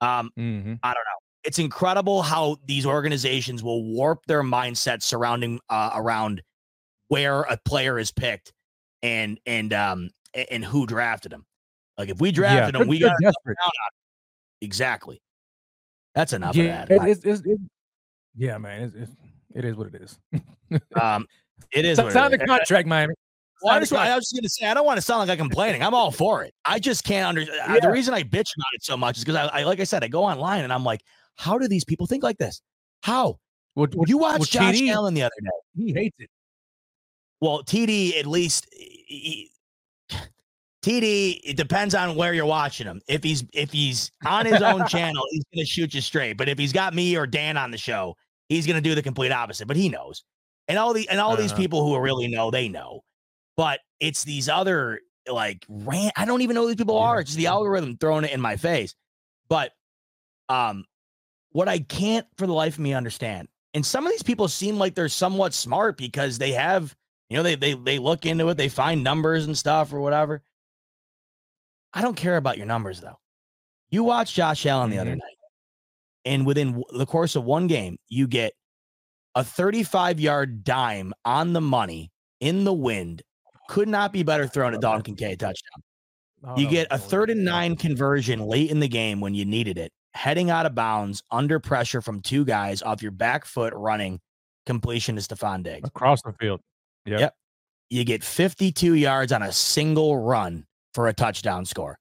Um, 0.00 0.30
hmm 0.36 0.74
I 0.82 0.88
don't 0.88 1.04
know. 1.04 1.18
It's 1.44 1.58
incredible 1.58 2.22
how 2.22 2.58
these 2.66 2.84
organizations 2.84 3.62
will 3.62 3.82
warp 3.84 4.26
their 4.26 4.42
mindset 4.42 5.02
surrounding 5.02 5.58
uh, 5.70 5.90
around 5.94 6.42
where 7.08 7.42
a 7.42 7.56
player 7.64 7.98
is 7.98 8.12
picked 8.12 8.52
and 9.02 9.40
and 9.46 9.72
um 9.72 10.10
and 10.50 10.64
who 10.64 10.86
drafted 10.86 11.32
him. 11.32 11.44
Like 11.96 12.08
if 12.10 12.20
we 12.20 12.30
drafted 12.30 12.74
him, 12.74 12.86
we 12.88 12.98
got 13.00 13.16
desperate. 13.22 13.56
exactly. 14.60 15.20
That's 16.14 16.32
enough 16.32 16.56
Yeah, 16.56 16.82
of 16.82 16.88
that. 16.88 17.08
it- 17.08 17.24
it's, 17.24 17.40
it's, 17.44 17.60
yeah, 18.36 18.58
man, 18.58 18.82
it's, 18.82 18.94
it's, 18.94 19.12
it 19.54 19.64
is 19.64 19.74
what 19.76 19.88
it 19.88 19.94
is. 19.96 20.18
Um, 21.00 21.26
it 21.72 21.84
is. 21.86 21.96
Sign 21.96 22.30
the 22.30 22.38
contract, 22.38 22.86
Miami. 22.86 23.14
Well, 23.62 23.74
I, 23.74 23.80
just, 23.80 23.92
I 23.92 24.14
was 24.16 24.30
going 24.32 24.42
to 24.42 24.48
say, 24.48 24.66
I 24.66 24.74
don't 24.74 24.86
want 24.86 24.96
to 24.98 25.02
sound 25.02 25.20
like 25.20 25.30
I'm 25.30 25.36
complaining. 25.48 25.82
I'm 25.82 25.94
all 25.94 26.10
for 26.10 26.42
it. 26.44 26.54
I 26.64 26.78
just 26.78 27.04
can't 27.04 27.26
understand. 27.26 27.58
Yeah. 27.68 27.80
The 27.80 27.90
reason 27.90 28.14
I 28.14 28.22
bitch 28.22 28.54
about 28.56 28.72
it 28.74 28.82
so 28.82 28.96
much 28.96 29.18
is 29.18 29.24
because 29.24 29.36
I, 29.36 29.60
I, 29.60 29.62
like 29.64 29.80
I 29.80 29.84
said, 29.84 30.02
I 30.02 30.08
go 30.08 30.24
online 30.24 30.64
and 30.64 30.72
I'm 30.72 30.84
like, 30.84 31.02
how 31.36 31.58
do 31.58 31.68
these 31.68 31.84
people 31.84 32.06
think 32.06 32.22
like 32.22 32.38
this? 32.38 32.62
How? 33.02 33.38
Well, 33.74 33.86
well, 33.94 34.08
You 34.08 34.18
watched 34.18 34.54
well, 34.54 34.70
Josh 34.72 34.76
TD, 34.80 34.90
Allen 34.92 35.14
the 35.14 35.22
other 35.22 35.34
day. 35.42 35.84
He 35.84 35.92
hates 35.92 36.16
it. 36.18 36.30
Well, 37.40 37.62
TD 37.62 38.18
at 38.18 38.26
least 38.26 38.66
he- 38.72 39.50
TD, 40.82 41.40
it 41.44 41.56
depends 41.56 41.94
on 41.94 42.14
where 42.16 42.32
you're 42.32 42.46
watching 42.46 42.86
him. 42.86 43.00
If 43.06 43.22
he's 43.22 43.44
if 43.52 43.70
he's 43.70 44.10
on 44.24 44.46
his 44.46 44.62
own 44.62 44.86
channel, 44.88 45.22
he's 45.30 45.44
gonna 45.54 45.66
shoot 45.66 45.92
you 45.92 46.00
straight. 46.00 46.34
But 46.38 46.48
if 46.48 46.58
he's 46.58 46.72
got 46.72 46.94
me 46.94 47.16
or 47.16 47.26
Dan 47.26 47.56
on 47.58 47.70
the 47.70 47.76
show, 47.78 48.16
he's 48.48 48.66
gonna 48.66 48.80
do 48.80 48.94
the 48.94 49.02
complete 49.02 49.30
opposite. 49.32 49.68
But 49.68 49.76
he 49.76 49.88
knows. 49.90 50.24
And 50.68 50.78
all 50.78 50.94
the 50.94 51.06
and 51.10 51.20
all 51.20 51.36
these 51.36 51.52
Uh-huh. 51.52 51.60
people 51.60 51.84
who 51.84 51.98
really 51.98 52.28
know, 52.28 52.50
they 52.50 52.68
know. 52.68 53.02
But 53.60 53.80
it's 54.00 54.24
these 54.24 54.48
other 54.48 55.02
like 55.30 55.66
rant. 55.68 56.14
I 56.16 56.24
don't 56.24 56.40
even 56.40 56.54
know 56.54 56.62
who 56.62 56.68
these 56.68 56.76
people 56.76 56.96
are. 56.96 57.20
It's 57.20 57.28
just 57.32 57.36
the 57.36 57.48
algorithm 57.48 57.98
throwing 57.98 58.24
it 58.24 58.30
in 58.30 58.40
my 58.40 58.56
face. 58.56 58.94
But 59.50 59.72
um 60.48 60.86
what 61.50 61.68
I 61.68 61.80
can't 61.80 62.26
for 62.38 62.46
the 62.46 62.54
life 62.54 62.76
of 62.76 62.78
me 62.78 62.94
understand, 62.94 63.48
and 63.74 63.84
some 63.84 64.06
of 64.06 64.12
these 64.12 64.22
people 64.22 64.48
seem 64.48 64.78
like 64.78 64.94
they're 64.94 65.10
somewhat 65.10 65.52
smart 65.52 65.98
because 65.98 66.38
they 66.38 66.52
have, 66.52 66.96
you 67.28 67.36
know, 67.36 67.42
they 67.42 67.54
they 67.54 67.74
they 67.74 67.98
look 67.98 68.24
into 68.24 68.48
it, 68.48 68.56
they 68.56 68.70
find 68.70 69.04
numbers 69.04 69.44
and 69.44 69.58
stuff 69.58 69.92
or 69.92 70.00
whatever. 70.00 70.42
I 71.92 72.00
don't 72.00 72.16
care 72.16 72.38
about 72.38 72.56
your 72.56 72.66
numbers 72.66 73.02
though. 73.02 73.18
You 73.90 74.04
watch 74.04 74.32
Josh 74.32 74.64
Allen 74.64 74.88
the 74.88 75.00
other 75.00 75.10
Mhm. 75.12 75.18
night, 75.18 75.36
and 76.24 76.46
within 76.46 76.82
the 76.96 77.04
course 77.04 77.36
of 77.36 77.44
one 77.44 77.66
game, 77.66 77.98
you 78.08 78.26
get 78.26 78.54
a 79.34 79.44
35 79.44 80.18
yard 80.18 80.64
dime 80.64 81.12
on 81.26 81.52
the 81.52 81.60
money 81.60 82.10
in 82.40 82.64
the 82.64 82.72
wind. 82.72 83.22
Could 83.70 83.88
not 83.88 84.12
be 84.12 84.24
better 84.24 84.48
thrown 84.48 84.74
at 84.74 84.80
Dalton 84.80 85.02
Kincaid 85.02 85.38
touchdown. 85.38 85.82
Oh, 86.44 86.58
You 86.58 86.68
get 86.68 86.88
a 86.90 86.98
third 86.98 87.30
and 87.30 87.44
nine 87.44 87.76
conversion 87.76 88.40
late 88.40 88.68
in 88.68 88.80
the 88.80 88.88
game 88.88 89.20
when 89.20 89.32
you 89.32 89.44
needed 89.44 89.78
it, 89.78 89.92
heading 90.12 90.50
out 90.50 90.66
of 90.66 90.74
bounds 90.74 91.22
under 91.30 91.60
pressure 91.60 92.00
from 92.02 92.20
two 92.20 92.44
guys 92.44 92.82
off 92.82 93.00
your 93.00 93.12
back 93.12 93.44
foot 93.44 93.72
running 93.76 94.18
completion 94.66 95.14
to 95.14 95.22
Stefon 95.22 95.62
Diggs. 95.62 95.86
across 95.86 96.20
the 96.22 96.32
field. 96.40 96.60
Yep. 97.06 97.20
Yep. 97.20 97.34
You 97.90 98.04
get 98.04 98.24
52 98.24 98.94
yards 98.94 99.30
on 99.30 99.44
a 99.44 99.52
single 99.52 100.18
run 100.18 100.66
for 100.92 101.06
a 101.06 101.12
touchdown 101.12 101.64
score. 101.64 101.96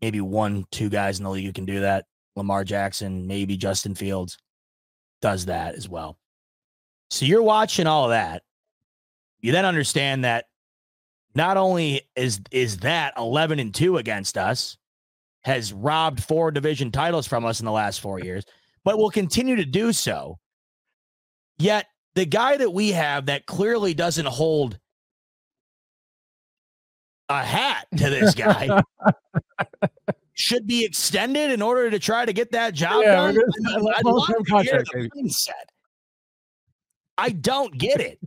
Maybe 0.00 0.20
one, 0.20 0.64
two 0.70 0.90
guys 0.90 1.18
in 1.18 1.24
the 1.24 1.30
league 1.30 1.44
who 1.46 1.52
can 1.52 1.64
do 1.64 1.80
that. 1.80 2.04
Lamar 2.36 2.62
Jackson, 2.62 3.26
maybe 3.26 3.56
Justin 3.56 3.96
Fields 3.96 4.38
does 5.20 5.46
that 5.46 5.74
as 5.74 5.88
well. 5.88 6.18
So 7.10 7.24
you're 7.26 7.42
watching 7.42 7.88
all 7.88 8.04
of 8.04 8.10
that. 8.10 8.44
You 9.40 9.50
then 9.50 9.64
understand 9.64 10.24
that 10.24 10.44
not 11.34 11.56
only 11.56 12.02
is 12.16 12.40
is 12.50 12.78
that 12.78 13.14
11 13.16 13.58
and 13.58 13.74
2 13.74 13.98
against 13.98 14.36
us 14.36 14.76
has 15.44 15.72
robbed 15.72 16.22
four 16.22 16.50
division 16.50 16.90
titles 16.90 17.26
from 17.26 17.44
us 17.44 17.60
in 17.60 17.66
the 17.66 17.72
last 17.72 18.00
4 18.00 18.20
years, 18.20 18.44
but 18.84 18.98
will 18.98 19.10
continue 19.10 19.56
to 19.56 19.64
do 19.64 19.92
so. 19.92 20.38
Yet 21.58 21.86
the 22.14 22.26
guy 22.26 22.56
that 22.56 22.70
we 22.70 22.92
have 22.92 23.26
that 23.26 23.46
clearly 23.46 23.94
doesn't 23.94 24.26
hold 24.26 24.78
a 27.28 27.42
hat 27.42 27.86
to 27.96 28.10
this 28.10 28.34
guy 28.34 28.82
should 30.34 30.66
be 30.66 30.84
extended 30.84 31.50
in 31.50 31.62
order 31.62 31.90
to 31.90 31.98
try 31.98 32.24
to 32.24 32.32
get 32.32 32.50
that 32.52 32.74
job 32.74 33.02
Yeah, 33.02 33.12
done. 33.12 33.38
I 33.68 33.78
mean, 33.78 33.88
I'd 33.96 34.04
love 34.04 34.26
to 34.26 34.58
hear 34.62 34.82
the 34.92 35.10
mindset. 35.16 35.52
I 37.18 37.30
don't 37.30 37.76
get 37.78 38.00
it, 38.00 38.18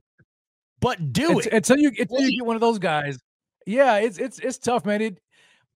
but 0.81 1.13
do 1.13 1.31
It's- 1.31 1.47
it. 1.47 1.53
until 1.53 1.77
you 1.77 1.91
until 1.97 2.21
you 2.21 2.39
get 2.39 2.45
one 2.45 2.55
of 2.55 2.61
those 2.61 2.79
guys. 2.79 3.19
Yeah, 3.65 3.97
it's 3.97 4.17
it's 4.17 4.39
it's 4.39 4.57
tough, 4.59 4.85
man. 4.85 5.01
It 5.01 5.19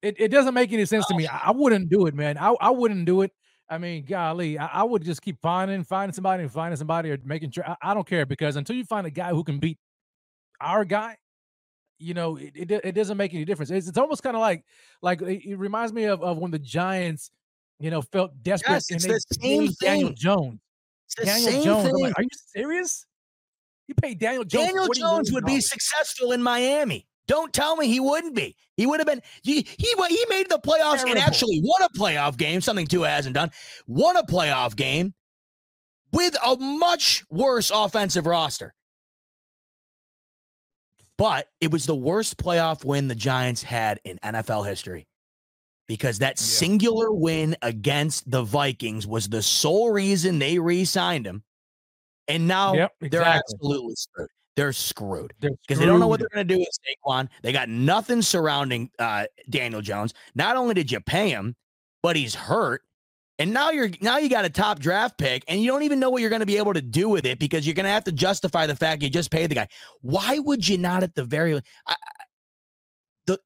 it, 0.02 0.16
it 0.20 0.28
doesn't 0.30 0.54
make 0.54 0.72
any 0.72 0.86
sense 0.86 1.06
to 1.08 1.16
me. 1.16 1.28
I, 1.28 1.48
I 1.48 1.52
wouldn't 1.52 1.90
do 1.90 2.06
it, 2.06 2.14
man. 2.16 2.38
I, 2.38 2.56
I 2.62 2.70
wouldn't 2.70 3.06
do 3.06 3.22
it. 3.24 3.32
I 3.70 3.78
mean, 3.78 4.06
golly, 4.06 4.58
I, 4.58 4.66
I 4.68 4.84
would 4.84 5.04
just 5.04 5.22
keep 5.22 5.38
finding 5.42 5.84
finding 5.84 6.14
somebody 6.14 6.44
and 6.44 6.52
finding 6.52 6.78
somebody 6.78 7.12
or 7.12 7.18
making 7.24 7.52
sure. 7.52 7.68
I, 7.68 7.76
I 7.82 7.94
don't 7.94 8.08
care 8.08 8.26
because 8.26 8.56
until 8.56 8.76
you 8.76 8.86
find 8.86 9.06
a 9.08 9.12
guy 9.12 9.30
who 9.32 9.44
can 9.44 9.60
beat 9.60 9.78
our 10.62 10.86
guy, 10.86 11.18
you 11.98 12.14
know, 12.14 12.38
it, 12.38 12.52
it, 12.56 12.72
it 12.72 12.92
doesn't 12.94 13.18
make 13.18 13.34
any 13.34 13.46
difference. 13.46 13.72
It's, 13.72 13.88
it's 13.88 13.98
almost 13.98 14.24
kind 14.24 14.36
of 14.36 14.42
like 14.42 14.64
like 15.02 15.22
it, 15.22 15.50
it 15.50 15.56
reminds 15.58 15.92
me 15.94 16.06
of, 16.06 16.22
of 16.22 16.38
when 16.38 16.52
the 16.52 16.60
Giants, 16.60 17.32
you 17.80 17.90
know, 17.92 18.02
felt 18.02 18.32
desperate 18.44 18.84
Yes, 18.90 18.92
and 18.92 19.02
they 19.02 19.08
the 19.10 19.20
same 19.42 19.72
Daniel. 19.82 20.14
Jones. 20.14 20.60
Daniel 21.24 21.64
Jones. 21.64 21.92
Like, 22.00 22.14
are 22.18 22.24
you 22.24 22.30
serious? 22.56 23.06
You 23.90 23.96
paid 23.96 24.20
Daniel 24.20 24.44
Jones. 24.44 24.68
Daniel 24.68 24.88
Jones 24.94 25.32
would 25.32 25.46
be 25.46 25.60
successful 25.60 26.32
in 26.32 26.44
Miami. 26.44 27.08
Don't 27.28 27.52
tell 27.52 27.76
me 27.76 27.88
he 27.88 28.00
wouldn't 28.00 28.36
be. 28.36 28.56
He 28.78 28.86
would 28.86 29.00
have 29.00 29.08
been. 29.08 29.24
He 29.42 29.68
he 29.78 29.96
he 30.08 30.26
made 30.30 30.48
the 30.48 30.60
playoffs 30.60 31.04
and 31.04 31.18
actually 31.18 31.60
won 31.64 31.82
a 31.82 31.90
playoff 31.98 32.38
game. 32.38 32.62
Something 32.62 32.86
Tua 32.86 33.10
hasn't 33.10 33.34
done. 33.34 33.50
Won 33.88 34.16
a 34.16 34.24
playoff 34.24 34.76
game 34.76 35.16
with 36.14 36.38
a 36.46 36.56
much 36.58 37.24
worse 37.32 37.72
offensive 37.74 38.28
roster. 38.28 38.76
But 41.18 41.48
it 41.60 41.72
was 41.72 41.88
the 41.88 41.96
worst 41.96 42.38
playoff 42.38 42.86
win 42.86 43.08
the 43.08 43.16
Giants 43.16 43.64
had 43.64 44.00
in 44.04 44.20
NFL 44.24 44.68
history. 44.68 45.08
Because 45.88 46.20
that 46.20 46.40
Yeah. 46.40 46.46
singular 46.46 47.12
win 47.12 47.58
against 47.64 48.30
the 48.30 48.44
Vikings 48.44 49.08
was 49.08 49.30
the 49.30 49.42
sole 49.42 49.90
reason 49.90 50.38
they 50.38 50.60
re-signed 50.60 51.26
him. 51.26 51.44
And 52.30 52.48
now 52.48 52.74
Yep, 52.74 52.92
they're 53.02 53.24
absolutely 53.24 53.96
screwed. 53.96 54.30
They're 54.56 54.74
screwed 54.74 55.34
because 55.40 55.80
they 55.80 55.86
don't 55.86 56.00
know 56.00 56.08
what 56.08 56.20
they're 56.20 56.30
going 56.34 56.48
to 56.48 56.54
do 56.54 56.60
with 56.60 56.70
Saquon. 57.08 57.30
They 57.42 57.52
got 57.52 57.70
nothing 57.70 58.22
surrounding 58.22 58.92
uh, 59.00 59.26
Daniel 59.50 59.82
Jones. 59.82 60.14
Not 60.36 60.58
only 60.58 60.74
did 60.74 60.92
you 60.92 61.00
pay 61.00 61.30
him, 61.30 61.56
but 62.04 62.16
he's 62.16 62.36
hurt, 62.36 62.82
and 63.40 63.54
now 63.54 63.72
you're 63.72 63.90
now 64.02 64.18
you 64.18 64.30
got 64.30 64.44
a 64.44 64.50
top 64.50 64.80
draft 64.80 65.18
pick, 65.18 65.44
and 65.48 65.62
you 65.62 65.72
don't 65.72 65.84
even 65.84 66.00
know 66.00 66.10
what 66.10 66.22
you're 66.22 66.30
going 66.30 66.42
to 66.42 66.46
be 66.46 66.58
able 66.58 66.74
to 66.74 66.82
do 66.82 67.08
with 67.08 67.26
it 67.26 67.40
because 67.40 67.66
you're 67.66 67.74
going 67.74 67.86
to 67.86 67.92
have 67.92 68.04
to 68.04 68.12
justify 68.12 68.68
the 68.68 68.76
fact 68.76 69.02
you 69.02 69.10
just 69.10 69.32
paid 69.32 69.50
the 69.50 69.56
guy. 69.56 69.68
Why 70.02 70.40
would 70.40 70.68
you 70.68 70.78
not 70.78 71.04
at 71.04 71.16
the 71.16 71.24
very? 71.24 71.60
I, 71.88 71.96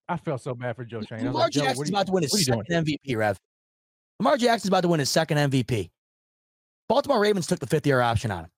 I 0.10 0.18
felt 0.18 0.42
so 0.42 0.56
bad 0.56 0.76
for 0.76 0.84
Joe 0.84 1.02
Schoen. 1.02 1.26
Lamar 1.26 1.44
like, 1.44 1.52
Jackson's 1.52 1.90
about 1.90 2.08
to 2.08 2.12
win 2.12 2.24
his 2.24 2.45
second 2.45 2.66
MVP. 2.70 3.16
Rev. 3.16 3.40
Lamar 4.20 4.38
Jackson's 4.38 4.70
about 4.70 4.82
to 4.82 4.88
win 4.88 5.00
his 5.00 5.12
second 5.12 5.38
MVP. 5.38 5.92
Baltimore 6.90 7.20
Ravens 7.20 7.48
took 7.48 7.60
the 7.60 7.68
fifth 7.68 7.86
year 7.86 8.02
option 8.02 8.32
on 8.32 8.45
him. 8.45 8.50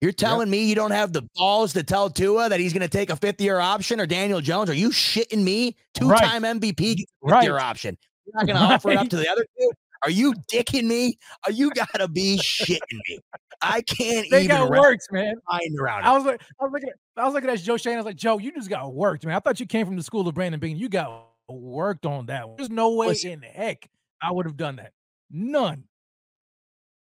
You're 0.00 0.12
telling 0.12 0.48
me 0.48 0.64
you 0.64 0.74
don't 0.74 0.92
have 0.92 1.12
the 1.12 1.22
balls 1.34 1.74
to 1.74 1.82
tell 1.82 2.08
Tua 2.08 2.48
that 2.48 2.58
he's 2.58 2.72
going 2.72 2.80
to 2.82 2.88
take 2.88 3.10
a 3.10 3.16
fifth 3.16 3.40
year 3.40 3.58
option 3.60 4.00
or 4.00 4.06
Daniel 4.06 4.40
Jones? 4.40 4.70
Are 4.70 4.74
you 4.74 4.88
shitting 4.90 5.42
me? 5.44 5.76
Two 5.94 6.08
Right. 6.08 6.22
time 6.24 6.42
MVP 6.42 6.96
gets 6.96 7.02
a 7.22 7.26
fifth 7.26 7.32
Right. 7.32 7.42
year 7.42 7.58
option. 7.58 7.98
You're 8.24 8.34
not 8.36 8.46
going 8.46 8.56
to 8.58 8.62
offer 8.74 8.90
it 8.90 8.96
up 8.96 9.08
to 9.08 9.16
the 9.16 9.28
other 9.30 9.44
two? 9.58 9.72
Are 10.02 10.10
you 10.10 10.32
dicking 10.50 10.84
me? 10.86 11.18
Are 11.44 11.52
you 11.52 11.70
got 11.72 11.92
to 11.94 12.08
be 12.08 12.38
shitting 12.38 12.80
me? 13.08 13.18
I 13.60 13.82
can't 13.82 14.26
They 14.30 14.44
even 14.44 14.56
got 14.56 14.70
worked, 14.70 15.06
man. 15.10 15.34
mind 15.46 15.78
around 15.78 16.04
I 16.04 16.16
was 16.16 16.24
like, 16.24 16.40
I 16.58 16.64
was 16.64 16.72
looking, 16.72 16.88
at, 16.88 16.94
I 17.18 17.26
was 17.26 17.34
looking 17.34 17.50
at 17.50 17.58
Joe 17.58 17.76
Schoen. 17.76 17.92
I 17.92 17.96
was 17.96 18.06
like, 18.06 18.16
Joe, 18.16 18.38
you 18.38 18.52
just 18.54 18.70
got 18.70 18.94
worked, 18.94 19.26
man. 19.26 19.36
I 19.36 19.40
thought 19.40 19.60
you 19.60 19.66
came 19.66 19.84
from 19.84 19.96
the 19.96 20.02
school 20.02 20.26
of 20.26 20.34
Brandon 20.34 20.58
Beane. 20.58 20.78
You 20.78 20.88
got 20.88 21.26
worked 21.50 22.06
on 22.06 22.24
that. 22.26 22.48
one. 22.48 22.56
There's 22.56 22.70
no 22.70 22.94
way 22.94 23.08
Listen. 23.08 23.32
in 23.32 23.42
heck 23.42 23.86
I 24.22 24.32
would 24.32 24.46
have 24.46 24.56
done 24.56 24.76
that. 24.76 24.92
None. 25.30 25.84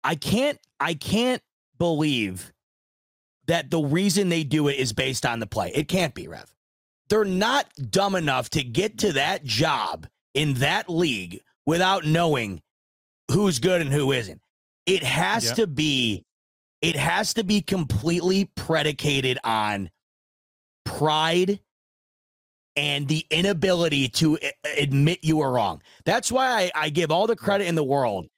I 0.02 0.14
can't 0.14 0.58
I 0.80 0.94
can't 0.94 1.42
believe 1.78 2.50
that 3.50 3.68
the 3.68 3.80
reason 3.80 4.28
they 4.28 4.44
do 4.44 4.68
it 4.68 4.76
is 4.76 4.92
based 4.92 5.26
on 5.26 5.40
the 5.40 5.46
play. 5.46 5.72
It 5.74 5.88
can't 5.88 6.14
be, 6.14 6.28
Rev. 6.28 6.54
They're 7.08 7.24
not 7.24 7.66
dumb 7.90 8.14
enough 8.14 8.48
to 8.50 8.62
get 8.62 8.98
to 8.98 9.14
that 9.14 9.42
job 9.42 10.06
in 10.34 10.54
that 10.54 10.88
league 10.88 11.40
without 11.66 12.06
knowing 12.06 12.62
who's 13.32 13.58
good 13.58 13.80
and 13.80 13.92
who 13.92 14.12
isn't. 14.12 14.40
It 14.86 15.02
has 15.02 15.46
Yep. 15.46 15.56
to 15.56 15.66
be 15.66 16.24
it 16.80 16.94
has 16.94 17.34
to 17.34 17.42
be 17.42 17.60
completely 17.60 18.44
predicated 18.54 19.38
on 19.42 19.90
pride 20.84 21.58
and 22.76 23.08
the 23.08 23.26
inability 23.30 24.08
to 24.08 24.38
admit 24.78 25.18
you 25.22 25.38
were 25.38 25.50
wrong. 25.50 25.82
That's 26.04 26.30
why 26.30 26.70
I, 26.72 26.84
I 26.84 26.88
give 26.90 27.10
all 27.10 27.26
the 27.26 27.34
credit 27.36 27.66
in 27.66 27.74
the 27.74 27.84
world 27.84 28.28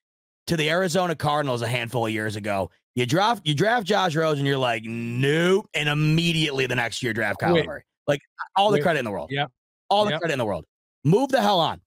to 0.46 0.56
the 0.56 0.70
Arizona 0.70 1.14
Cardinals 1.14 1.60
a 1.60 1.68
handful 1.68 2.06
of 2.06 2.12
years 2.12 2.34
ago. 2.34 2.70
You 2.94 3.06
draft 3.06 3.46
you 3.46 3.54
draft 3.54 3.86
Josh 3.86 4.14
Rosen 4.14 4.40
and 4.40 4.46
you're 4.46 4.58
like, 4.58 4.82
nope, 4.84 5.66
and 5.74 5.88
immediately 5.88 6.66
the 6.66 6.74
next 6.76 7.02
year 7.02 7.12
draft 7.12 7.40
Kyler 7.40 7.52
Quit. 7.52 7.66
Murray. 7.66 7.82
Like 8.06 8.20
all 8.56 8.70
the 8.70 8.76
Quit. 8.76 8.82
credit 8.84 8.98
in 8.98 9.04
the 9.04 9.10
world. 9.10 9.30
Yeah. 9.32 9.46
All 9.88 10.04
the 10.04 10.10
Yep. 10.12 10.20
credit 10.20 10.32
in 10.34 10.38
the 10.38 10.44
world. 10.44 10.64
Move 11.04 11.30
the 11.30 11.40
hell 11.40 11.60
on. 11.60 11.80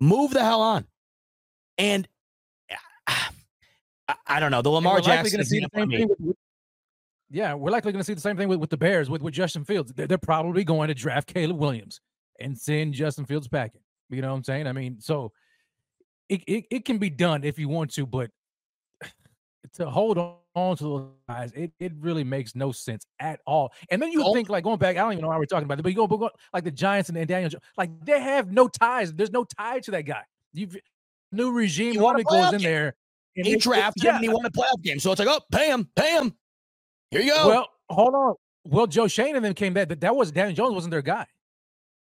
Move 0.00 0.32
the 0.32 0.44
hell 0.44 0.60
on. 0.60 0.84
And 1.76 2.08
uh, 2.70 2.74
I, 4.08 4.14
I 4.26 4.40
don't 4.40 4.50
know. 4.50 4.62
The 4.62 4.70
Lamar 4.70 5.00
Jackson 5.00 5.36
gonna 5.38 5.44
see 5.44 5.60
the 5.60 5.68
same 5.74 5.90
thing 5.90 6.08
with, 6.08 6.18
with- 6.20 6.36
yeah, 7.30 7.54
we're 7.54 7.70
likely 7.70 7.92
going 7.92 8.00
to 8.00 8.06
see 8.06 8.14
the 8.14 8.22
same 8.22 8.38
thing 8.38 8.48
with, 8.48 8.58
with 8.58 8.70
the 8.70 8.78
Bears 8.78 9.10
with, 9.10 9.20
with 9.20 9.34
Justin 9.34 9.62
Fields. 9.62 9.92
They're, 9.94 10.06
they're 10.06 10.16
probably 10.16 10.64
going 10.64 10.88
to 10.88 10.94
draft 10.94 11.32
Caleb 11.32 11.58
Williams 11.58 12.00
and 12.40 12.56
send 12.56 12.94
Justin 12.94 13.26
Fields 13.26 13.46
packing. 13.46 13.82
You 14.08 14.22
know 14.22 14.30
what 14.30 14.36
I'm 14.38 14.44
saying? 14.44 14.66
I 14.66 14.72
mean, 14.72 14.96
so 14.98 15.32
it, 16.30 16.42
it, 16.46 16.64
it 16.70 16.84
can 16.86 16.96
be 16.96 17.10
done 17.10 17.44
if 17.44 17.58
you 17.58 17.68
want 17.68 17.92
to, 17.94 18.06
but 18.06 18.30
to 19.74 19.90
hold 19.90 20.16
on 20.16 20.36
to 20.76 20.84
those 20.84 21.08
guys, 21.28 21.52
it, 21.52 21.72
it 21.80 21.92
really 21.98 22.24
makes 22.24 22.54
no 22.54 22.72
sense 22.72 23.04
at 23.20 23.40
all. 23.46 23.72
And 23.90 24.00
then 24.02 24.12
you 24.12 24.22
Oh. 24.24 24.32
think 24.34 24.48
like 24.48 24.64
going 24.64 24.78
back, 24.78 24.96
I 24.96 25.00
don't 25.00 25.12
even 25.12 25.22
know 25.22 25.28
why 25.28 25.38
we're 25.38 25.46
talking 25.46 25.64
about 25.64 25.78
it, 25.78 25.82
but 25.82 25.88
you 25.90 25.96
go, 25.96 26.06
but 26.06 26.16
go 26.18 26.30
like 26.52 26.64
the 26.64 26.70
Giants 26.70 27.08
and, 27.08 27.18
and 27.18 27.26
Daniel, 27.28 27.50
like 27.76 27.90
they 28.04 28.20
have 28.20 28.50
no 28.52 28.68
ties. 28.68 29.12
There's 29.12 29.30
no 29.32 29.44
tie 29.44 29.80
to 29.80 29.90
that 29.92 30.02
guy. 30.02 30.22
You've 30.52 30.76
new 31.32 31.52
regime 31.52 31.92
He 31.92 31.98
goes 31.98 32.12
playoff 32.24 32.52
in 32.54 32.58
game. 32.60 32.70
there. 32.70 32.96
and 33.36 33.46
he 33.46 33.56
drafted 33.56 34.02
yeah, 34.04 34.10
him 34.10 34.16
and 34.16 34.24
he 34.24 34.28
won 34.30 34.44
a 34.46 34.50
playoff 34.50 34.82
game. 34.82 34.98
So 34.98 35.12
it's 35.12 35.18
like, 35.18 35.28
oh, 35.28 35.40
pay 35.52 35.68
him, 35.70 35.88
pay 35.94 36.12
him. 36.18 36.34
Here 37.10 37.20
you 37.22 37.32
go. 37.34 37.48
Well, 37.48 37.68
hold 37.90 38.14
on. 38.14 38.34
Well, 38.64 38.86
Joe 38.86 39.06
Schoen 39.08 39.36
and 39.36 39.44
them 39.44 39.54
came 39.54 39.72
back, 39.74 39.88
that, 39.88 40.00
that 40.00 40.14
was 40.16 40.30
Daniel 40.32 40.54
Jones 40.54 40.74
wasn't 40.74 40.90
their 40.90 41.02
guy. 41.02 41.26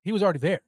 He 0.03 0.11
was 0.11 0.24
already 0.24 0.40
there. 0.40 0.61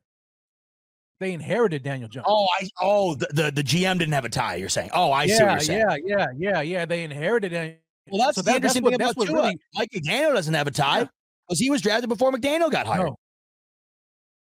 They 1.19 1.33
inherited 1.33 1.81
Daniel 1.83 2.07
Jones. 2.09 2.25
Oh, 2.29 2.47
I 2.59 2.69
oh 2.81 3.15
the, 3.15 3.27
the 3.31 3.51
the 3.51 3.63
GM 3.63 3.97
didn't 3.97 4.13
have 4.13 4.25
a 4.25 4.29
tie. 4.29 4.55
You're 4.55 4.69
saying? 4.69 4.91
Oh, 4.93 5.11
I 5.11 5.23
yeah, 5.23 5.37
see 5.37 5.43
what 5.43 5.51
you're 5.51 5.59
saying. 5.61 5.85
yeah, 6.05 6.15
yeah, 6.17 6.27
yeah, 6.37 6.61
yeah. 6.61 6.85
They 6.85 7.03
inherited 7.03 7.53
it. 7.53 7.81
Well, 8.09 8.25
that's 8.25 8.35
So 8.35 8.41
the 8.41 8.51
that- 8.51 8.61
that's 8.61 8.75
interesting 8.75 8.83
what- 8.83 8.89
thing 8.91 8.97
that's 8.99 9.11
about 9.13 9.19
what 9.19 9.27
Tua. 9.27 9.35
really- 9.41 9.59
Mike 9.73 9.89
McDaniel 9.91 10.33
doesn't 10.35 10.53
have 10.53 10.67
a 10.67 10.71
tie 10.71 10.99
Yeah. 10.99 11.07
because 11.47 11.59
he 11.59 11.69
was 11.71 11.81
drafted 11.81 12.07
before 12.09 12.31
McDaniel 12.31 12.71
got 12.71 12.85
hired. 12.85 13.07
No. 13.07 13.15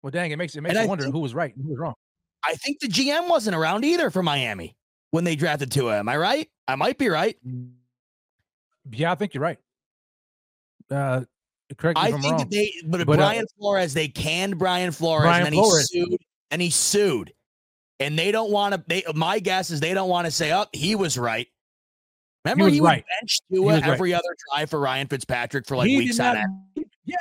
Well, 0.04 0.12
dang, 0.12 0.32
it 0.32 0.36
makes 0.38 0.56
it 0.56 0.62
makes 0.62 0.72
And 0.72 0.80
you 0.80 0.84
I 0.84 0.88
wonder 0.88 1.06
think- 1.06 1.16
who 1.16 1.22
was 1.22 1.34
right 1.34 1.56
and 1.56 1.64
who 1.64 1.72
was 1.72 1.80
wrong. 1.80 1.94
I 2.44 2.54
think 2.56 2.80
the 2.82 2.88
GM 2.88 3.28
wasn't 3.30 3.56
around 3.56 3.86
either 3.86 4.10
for 4.12 4.22
Miami 4.22 4.76
when 5.12 5.24
they 5.24 5.36
drafted 5.36 5.72
Tua. 5.72 5.98
Am 6.00 6.10
I 6.10 6.18
right? 6.18 6.50
I 6.68 6.76
might 6.76 6.98
be 6.98 7.08
right. 7.10 7.38
Yeah, 8.92 9.12
I 9.14 9.16
think 9.16 9.34
you're 9.34 9.42
right. 9.42 9.58
Uh, 10.92 11.24
correct 11.78 11.98
me 11.98 12.04
I 12.06 12.12
think 12.12 12.24
wrong. 12.24 12.38
that 12.38 12.52
they, 12.52 12.72
but, 12.86 13.08
But, 13.08 13.14
uh, 13.14 13.16
Brian 13.16 13.46
Flores, 13.58 13.94
they 13.96 14.08
canned 14.08 14.60
Brian 14.60 14.92
Flores, 14.92 15.24
Brian 15.24 15.48
and 15.48 15.56
then 15.56 15.64
Flores. 15.64 15.90
he 15.90 16.02
sued, 16.02 16.20
and 16.52 16.62
he 16.62 16.70
sued, 16.70 17.34
and 18.00 18.18
they 18.18 18.32
don't 18.32 18.52
want 18.52 18.74
to. 18.76 18.84
They, 18.88 19.04
my 19.14 19.40
guess 19.40 19.70
is 19.72 19.80
they 19.80 19.94
don't 19.94 20.10
want 20.10 20.26
to 20.26 20.32
say, 20.32 20.54
"Oh, 20.54 20.66
he 20.74 20.96
was 20.96 21.18
right." 21.18 21.48
Remember, 22.46 22.70
he, 22.70 22.80
would 22.80 22.88
right. 22.88 23.04
bench 23.20 23.40
He 23.50 23.56
Tua 23.56 23.66
was 23.66 23.82
right. 23.82 23.90
every 23.92 24.14
other 24.14 24.36
drive 24.54 24.70
for 24.70 24.80
Ryan 24.80 25.08
Fitzpatrick 25.08 25.66
for 25.66 25.78
like 25.78 25.88
He 25.88 25.98
weeks 25.98 26.20
on 26.20 26.38
end. 26.38 26.86
Yeah, 27.04 27.16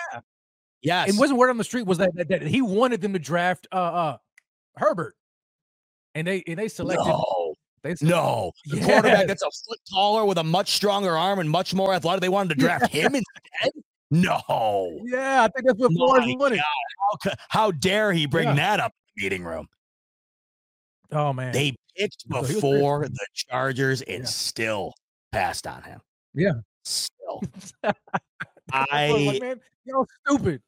Yes, 0.82 1.08
and 1.08 1.18
wasn't 1.18 1.38
word 1.38 1.48
on 1.48 1.56
the 1.56 1.64
street 1.64 1.86
was 1.86 1.96
that, 1.96 2.14
that 2.14 2.28
that 2.28 2.42
he 2.42 2.60
wanted 2.60 3.00
them 3.00 3.14
to 3.14 3.18
draft 3.18 3.66
uh 3.72 3.76
uh 3.76 4.16
Herbert, 4.76 5.14
and 6.14 6.26
they 6.26 6.42
and 6.46 6.58
they 6.58 6.68
selected 6.68 7.06
no, 7.06 7.54
they 7.82 7.94
no, 8.02 8.52
the 8.66 8.80
quarterback 8.80 9.20
Yes. 9.20 9.26
that's 9.28 9.42
a 9.42 9.50
foot 9.66 9.78
taller 9.90 10.26
with 10.26 10.36
a 10.36 10.44
much 10.44 10.72
stronger 10.72 11.16
arm 11.16 11.38
and 11.38 11.48
much 11.48 11.72
more 11.72 11.94
athletic. 11.94 12.20
They 12.20 12.28
wanted 12.28 12.50
to 12.50 12.54
draft 12.60 12.90
him 12.92 13.14
instead. 13.14 13.72
No, 14.10 15.00
Yeah, 15.06 15.44
I 15.44 15.48
think 15.48 15.66
that's 15.66 15.78
what 15.78 15.92
Flores 15.92 16.24
wanted. 16.38 16.58
how, 17.22 17.30
how 17.48 17.70
dare 17.70 18.12
he 18.12 18.26
bring 18.26 18.48
Yeah. 18.48 18.54
that 18.56 18.80
up 18.80 18.92
meeting 19.16 19.44
room? 19.44 19.66
Oh 21.12 21.32
man, 21.32 21.52
They 21.52 21.76
picked 21.96 22.22
So 22.30 22.42
he 22.42 22.54
was 22.54 22.54
before 22.54 23.08
the 23.08 23.26
Chargers 23.34 24.02
and 24.02 24.20
Yeah. 24.24 24.28
still 24.28 24.92
passed 25.32 25.66
on 25.66 25.82
him. 25.82 26.00
Yeah. 26.34 26.52
Still. 26.84 27.42
I 28.72 29.10
like, 29.10 29.40
man, 29.42 29.60
y'all 29.84 30.06
stupid. 30.26 30.60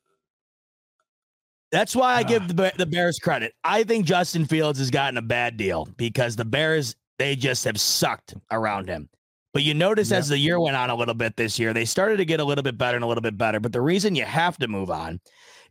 that's 1.73 1.97
why 1.97 2.15
I 2.16 2.20
Ah. 2.20 2.25
give 2.25 2.49
the 2.49 2.73
the 2.76 2.86
Bears 2.86 3.18
credit. 3.18 3.55
I 3.65 3.83
think 3.84 4.07
Justin 4.07 4.44
Fields 4.47 4.78
has 4.78 4.91
gotten 4.91 5.16
a 5.16 5.23
bad 5.23 5.57
deal 5.57 5.86
because 5.97 6.36
the 6.36 6.44
Bears 6.44 6.94
they 7.18 7.34
just 7.34 7.65
have 7.65 7.81
sucked 7.81 8.34
around 8.50 8.89
him. 8.89 9.08
But 9.55 9.62
you 9.62 9.73
notice 9.73 10.10
Yeah. 10.10 10.18
as 10.18 10.28
the 10.28 10.36
year 10.39 10.60
went 10.60 10.76
on 10.76 10.91
a 10.91 10.94
little 10.94 11.15
bit 11.15 11.36
this 11.36 11.58
year, 11.58 11.73
they 11.73 11.86
started 11.86 12.18
to 12.18 12.26
get 12.26 12.41
a 12.41 12.44
little 12.44 12.62
bit 12.62 12.76
better 12.76 12.97
and 12.97 13.05
a 13.05 13.08
little 13.08 13.23
bit 13.23 13.39
better. 13.39 13.58
But 13.58 13.73
the 13.73 13.81
reason 13.81 14.15
you 14.15 14.26
have 14.26 14.58
to 14.58 14.68
move 14.68 14.91
on 14.91 15.18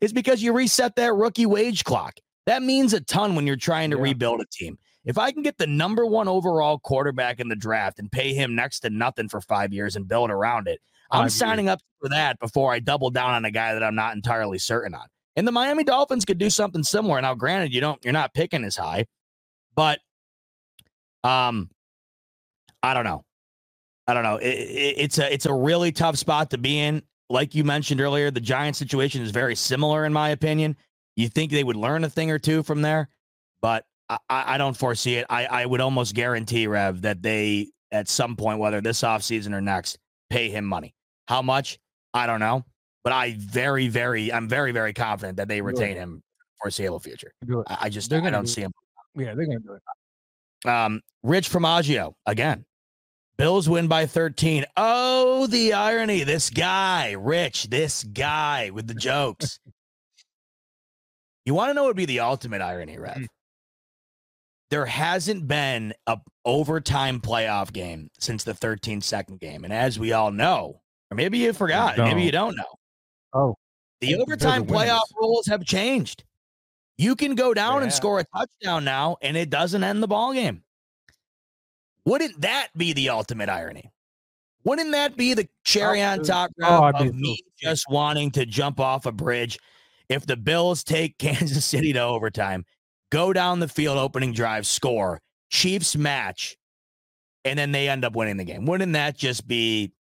is 0.02 0.12
because 0.12 0.42
you 0.42 0.54
reset 0.54 0.96
that 0.96 1.14
rookie 1.14 1.46
wage 1.46 1.84
clock. 1.84 2.16
That 2.46 2.64
means 2.64 2.94
a 2.94 3.02
ton 3.02 3.36
when 3.36 3.48
you're 3.48 3.56
trying 3.56 3.92
to 3.92 3.98
Yeah. 3.98 4.04
rebuild 4.04 4.42
a 4.42 4.46
team. 4.46 4.78
If 5.04 5.18
I 5.18 5.32
can 5.32 5.44
get 5.44 5.58
the 5.58 5.68
number 5.68 6.06
one 6.06 6.28
overall 6.28 6.80
quarterback 6.80 7.40
in 7.40 7.48
the 7.48 7.56
draft 7.56 8.00
and 8.00 8.12
pay 8.12 8.34
him 8.34 8.56
next 8.56 8.80
to 8.82 8.90
nothing 8.90 9.30
for 9.30 9.40
five 9.42 9.72
years 9.74 9.96
and 9.96 10.08
build 10.08 10.32
around 10.32 10.68
it, 10.68 10.82
I'm 11.12 11.30
signing 11.30 11.70
up 11.70 11.80
for 12.02 12.10
that 12.10 12.40
before 12.40 12.74
I 12.74 12.80
double 12.80 13.12
down 13.12 13.32
on 13.36 13.46
a 13.46 13.52
guy 13.52 13.74
that 13.74 13.84
I'm 13.84 13.96
not 13.96 14.16
entirely 14.16 14.58
certain 14.58 14.96
on. 14.96 15.06
And 15.36 15.48
the 15.48 15.52
Miami 15.52 15.84
Dolphins 15.84 16.26
could 16.26 16.38
do 16.40 16.50
something 16.50 16.82
similar. 16.84 17.22
Now, 17.22 17.36
granted, 17.36 17.74
you 17.74 17.82
don't, 17.82 18.04
you're 18.04 18.14
not 18.14 18.34
picking 18.34 18.64
as 18.64 18.76
high, 18.76 19.06
but 19.76 20.00
um, 21.24 21.70
I 22.82 22.94
don't 22.94 23.04
know. 23.04 23.24
I 24.08 24.14
don't 24.14 24.24
know. 24.24 24.38
It, 24.38 24.48
it, 24.48 24.96
it's 24.98 25.18
a 25.18 25.34
it's 25.34 25.46
a 25.48 25.54
really 25.54 25.92
tough 25.92 26.16
spot 26.18 26.52
to 26.52 26.58
be 26.58 26.80
in. 26.80 27.02
Like 27.30 27.56
you 27.56 27.64
mentioned 27.64 28.02
earlier, 28.02 28.30
the 28.30 28.40
Giants 28.40 28.78
situation 28.78 29.24
is 29.24 29.32
very 29.32 29.56
similar 29.56 30.06
in 30.06 30.14
my 30.14 30.30
opinion. 30.30 30.78
You 31.16 31.30
think 31.30 31.52
they 31.52 31.64
would 31.64 31.76
learn 31.76 32.04
a 32.04 32.10
thing 32.10 32.32
or 32.32 32.40
two 32.40 32.64
from 32.64 32.82
there, 32.82 33.10
but 33.62 33.86
I, 34.10 34.18
I 34.30 34.58
don't 34.58 34.76
foresee 34.76 35.16
it. 35.16 35.26
I, 35.30 35.46
I 35.46 35.66
would 35.66 35.82
almost 35.82 36.14
guarantee, 36.14 36.68
Rev, 36.68 37.02
that 37.02 37.22
they 37.22 37.70
at 37.92 38.10
some 38.10 38.36
point, 38.36 38.60
whether 38.60 38.82
this 38.82 39.02
offseason 39.02 39.54
or 39.54 39.62
next, 39.62 39.98
pay 40.30 40.50
him 40.50 40.66
money. 40.66 40.94
How 41.28 41.42
much? 41.42 41.80
I 42.14 42.28
don't 42.28 42.40
know. 42.40 42.66
But 43.04 43.14
I 43.14 43.36
very, 43.38 43.88
very, 43.88 44.34
I'm 44.34 44.50
very, 44.50 44.72
very 44.72 44.94
confident 44.94 45.38
that 45.38 45.48
they 45.48 45.62
retain 45.62 45.96
him 45.96 46.24
for 46.58 46.66
foreseeable 46.66 47.00
future. 47.00 47.32
Do 47.46 47.62
it. 47.62 47.68
I, 47.70 47.78
I 47.82 47.90
just 47.90 48.10
They're 48.10 48.22
I 48.22 48.30
don't 48.30 48.46
do 48.46 48.52
see 48.52 48.62
him. 48.62 48.74
Yeah, 49.16 49.34
they're 49.36 49.46
gonna 49.46 49.60
do 49.60 49.74
it. 49.74 50.70
Um, 50.70 51.02
Rich 51.24 51.50
Formaggio 51.50 52.14
again. 52.26 52.66
Bills 53.38 53.68
win 53.68 53.88
by 53.88 54.06
13. 54.06 54.66
Oh, 54.78 55.46
the 55.48 55.74
irony. 55.74 56.24
This 56.24 56.50
guy, 56.50 57.12
Rich, 57.12 57.66
this 57.70 58.04
guy 58.04 58.70
with 58.74 58.88
the 58.88 58.94
jokes. 58.94 59.60
You 61.46 61.54
want 61.54 61.70
to 61.70 61.74
know 61.74 61.84
what 61.84 61.90
would 61.90 61.98
be 61.98 62.06
the 62.06 62.22
ultimate 62.22 62.62
irony, 62.62 62.98
Rev? 62.98 63.28
There 64.72 64.86
hasn't 64.86 65.48
been 65.48 65.94
a 66.08 66.18
overtime 66.44 67.22
playoff 67.22 67.72
game 67.72 68.10
since 68.20 68.44
the 68.44 68.54
13 68.54 69.02
second 69.02 69.40
game. 69.40 69.64
And 69.64 69.72
as 69.72 70.00
we 70.00 70.12
all 70.12 70.32
know, 70.32 70.82
or 71.12 71.16
maybe 71.16 71.38
you 71.38 71.54
forgot, 71.54 71.98
maybe 71.98 72.24
you 72.24 72.32
don't 72.32 72.56
know. 72.56 72.64
Oh, 73.34 73.56
The 74.02 74.08
They're 74.08 74.18
the 74.18 74.24
overtime 74.24 74.66
playoff 74.66 75.02
rules 75.20 75.46
have 75.48 75.64
changed. 75.64 76.24
You 76.98 77.16
can 77.16 77.36
go 77.36 77.54
down 77.54 77.84
and 77.84 77.92
score 77.92 78.20
a 78.20 78.24
touchdown 78.24 78.86
now, 78.86 79.18
and 79.22 79.36
it 79.36 79.50
doesn't 79.50 79.84
end 79.84 80.02
the 80.02 80.08
ball 80.08 80.34
game. 80.34 80.64
Wouldn't 82.06 82.42
that 82.42 82.70
be 82.76 82.94
the 82.94 83.10
ultimate 83.10 83.50
irony? 83.50 83.92
Wouldn't 84.64 84.94
that 84.94 85.18
be 85.18 85.34
the 85.34 85.48
cherry 85.64 86.02
on 86.02 86.24
top 86.24 86.52
oh, 86.64 86.82
Rob, 86.82 86.96
I'd 86.96 87.04
be 87.04 87.10
of 87.10 87.16
me 87.16 87.40
just 87.62 87.86
wanting 87.90 88.32
to 88.32 88.46
jump 88.46 88.80
off 88.80 89.06
a 89.06 89.12
bridge? 89.12 89.60
If 90.10 90.26
the 90.26 90.38
Bills 90.38 90.84
take 90.84 91.18
Kansas 91.20 91.66
City 91.66 91.94
to 91.94 92.02
overtime, 92.02 92.66
go 93.12 93.34
down 93.34 93.60
the 93.60 93.68
field, 93.68 93.98
opening 93.98 94.34
drive, 94.34 94.68
score, 94.68 95.22
Chiefs 95.50 95.96
match, 95.96 96.58
and 97.44 97.58
then 97.58 97.72
they 97.72 97.88
end 97.88 98.04
up 98.04 98.16
winning 98.16 98.38
the 98.38 98.44
game. 98.44 98.66
Wouldn't 98.66 98.94
that 98.94 99.16
just 99.16 99.48
be 99.48 99.94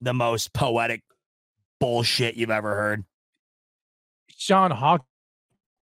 the 0.00 0.14
most 0.14 0.52
poetic 0.52 1.02
bullshit 1.78 2.36
you've 2.36 2.50
ever 2.50 2.74
heard? 2.74 3.04
Sean 4.28 4.70
Hawk 4.70 5.04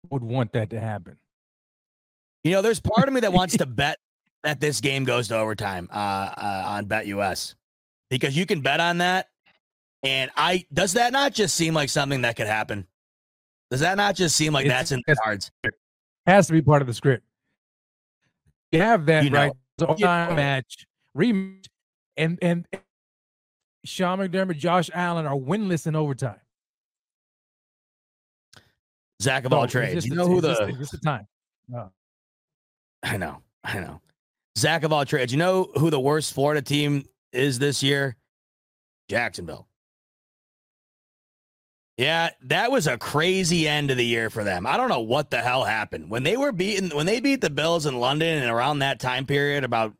would 0.09 0.23
want 0.23 0.53
that 0.53 0.71
to 0.71 0.79
happen. 0.79 1.17
You 2.43 2.53
know, 2.53 2.61
there's 2.61 2.79
part 2.79 3.07
of 3.07 3.13
me 3.13 3.21
that 3.21 3.33
wants 3.33 3.57
to 3.57 3.65
bet 3.67 3.99
that 4.43 4.59
this 4.59 4.81
game 4.81 5.03
goes 5.03 5.27
to 5.27 5.37
overtime 5.37 5.89
uh, 5.91 5.95
uh, 5.95 6.63
on 6.67 6.85
BetUS 6.85 7.55
because 8.09 8.35
you 8.35 8.45
can 8.45 8.61
bet 8.61 8.79
on 8.79 8.99
that. 8.99 9.27
And 10.03 10.31
I 10.35 10.65
does 10.71 10.93
that 10.93 11.11
not 11.11 11.33
just 11.33 11.55
seem 11.55 11.73
like 11.73 11.89
something 11.89 12.21
that 12.21 12.35
could 12.35 12.47
happen? 12.47 12.87
Does 13.71 13.81
that 13.81 13.97
not 13.97 14.15
just 14.15 14.35
seem 14.35 14.53
like 14.53 14.65
It's- 14.65 14.79
that's 14.79 14.91
in 14.91 15.01
the 15.07 15.15
cards? 15.15 15.51
Has 16.25 16.47
to 16.47 16.53
be 16.53 16.61
part 16.61 16.81
of 16.81 16.87
the 16.87 16.93
script. 16.93 17.25
You 18.71 18.81
have 18.81 19.05
that 19.05 19.23
You 19.23 19.29
know. 19.29 19.37
right. 19.39 19.51
So 19.79 19.95
You 19.97 20.05
know. 20.05 20.33
match, 20.35 20.85
rematch, 21.15 21.67
and 22.17 22.37
and 22.41 22.67
Sean 23.85 24.19
McDermott, 24.19 24.57
Josh 24.57 24.89
Allen 24.93 25.25
are 25.25 25.35
winless 25.35 25.87
in 25.87 25.95
overtime. 25.95 26.39
Zach 29.21 29.45
of 29.45 29.51
So 29.51 29.57
all 29.57 29.67
trades. 29.67 30.05
You 30.05 30.15
know 30.15 30.27
who 30.27 30.41
just 30.41 30.59
the 30.61 30.71
just 30.73 30.91
the 30.91 30.97
time. 30.99 31.27
No. 31.67 31.91
I 33.03 33.17
know, 33.17 33.41
I 33.63 33.79
know. 33.79 34.01
Zach 34.57 34.83
of 34.83 34.91
all 34.91 35.05
trades. 35.05 35.31
You 35.31 35.37
know 35.37 35.71
who 35.75 35.89
the 35.89 35.99
worst 35.99 36.33
Florida 36.33 36.61
team 36.61 37.05
is 37.31 37.59
this 37.59 37.81
year? 37.83 38.15
Jacksonville. 39.09 39.67
Yeah, 41.97 42.29
that 42.43 42.71
was 42.71 42.85
a 42.85 42.97
crazy 42.97 43.67
end 43.67 43.89
of 43.89 43.97
the 43.97 44.05
year 44.05 44.29
for 44.29 44.43
them. 44.43 44.67
I 44.67 44.77
don't 44.77 44.89
know 44.89 44.99
what 44.99 45.31
the 45.31 45.39
hell 45.41 45.63
happened 45.63 46.11
when 46.11 46.21
they 46.21 46.37
were 46.37 46.51
beaten 46.51 46.95
when 46.95 47.07
they 47.07 47.19
beat 47.19 47.41
the 47.41 47.49
Bills 47.49 47.87
in 47.87 47.99
London 47.99 48.41
and 48.41 48.51
around 48.51 48.79
that 48.79 48.99
time 48.99 49.25
period, 49.25 49.63
about 49.63 49.95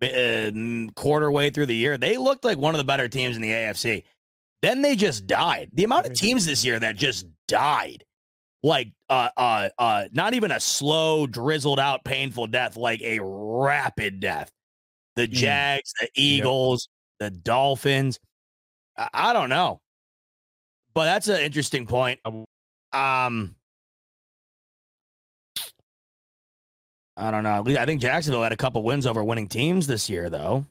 uh, 0.00 0.50
quarter 0.94 1.30
way 1.32 1.50
through 1.50 1.66
the 1.66 1.74
year. 1.74 1.98
They 1.98 2.16
looked 2.16 2.44
like 2.44 2.58
one 2.58 2.74
of 2.74 2.78
the 2.78 2.84
better 2.84 3.08
teams 3.08 3.34
in 3.34 3.42
the 3.42 3.50
AFC. 3.50 4.04
Then 4.62 4.82
they 4.82 4.94
just 4.94 5.26
died. 5.26 5.70
The 5.72 5.82
amount 5.82 6.06
of 6.06 6.14
teams 6.14 6.46
this 6.46 6.64
year 6.64 6.78
that 6.78 6.94
just 6.94 7.26
died, 7.48 8.04
like 8.62 8.92
uh, 9.10 9.30
uh, 9.36 9.68
uh, 9.76 10.04
not 10.12 10.34
even 10.34 10.52
a 10.52 10.60
slow, 10.60 11.26
drizzled 11.26 11.80
out, 11.80 12.04
painful 12.04 12.46
death, 12.46 12.76
like 12.76 13.02
a 13.02 13.18
rapid 13.20 14.20
death. 14.20 14.52
The 15.16 15.26
Jags, 15.26 15.92
the 16.00 16.08
Eagles, 16.14 16.88
the 17.18 17.30
Dolphins. 17.30 18.20
I, 18.96 19.08
I 19.12 19.32
don't 19.32 19.50
know, 19.50 19.80
but 20.94 21.04
that's 21.04 21.28
an 21.28 21.40
interesting 21.40 21.86
point. 21.86 22.20
Um, 22.92 23.54
I 27.16 27.30
don't 27.30 27.42
know. 27.42 27.64
I 27.78 27.86
think 27.86 28.00
Jacksonville 28.00 28.42
had 28.42 28.52
a 28.52 28.56
couple 28.56 28.82
wins 28.82 29.06
over 29.06 29.22
winning 29.22 29.48
teams 29.48 29.86
this 29.86 30.08
year, 30.08 30.30
though. 30.30 30.66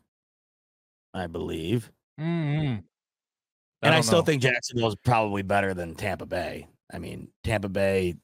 I 1.13 1.27
believe. 1.27 1.91
Mm-hmm. 2.19 2.79
And 3.83 3.95
I, 3.95 4.01
still 4.01 4.19
know. 4.19 4.25
think 4.25 4.41
Jacksonville 4.41 4.89
is 4.89 4.95
probably 5.03 5.41
better 5.41 5.73
than 5.73 5.95
Tampa 5.95 6.25
Bay. 6.25 6.67
I 6.93 6.99
mean, 6.99 7.29
Tampa 7.43 7.69
Bay 7.69 8.15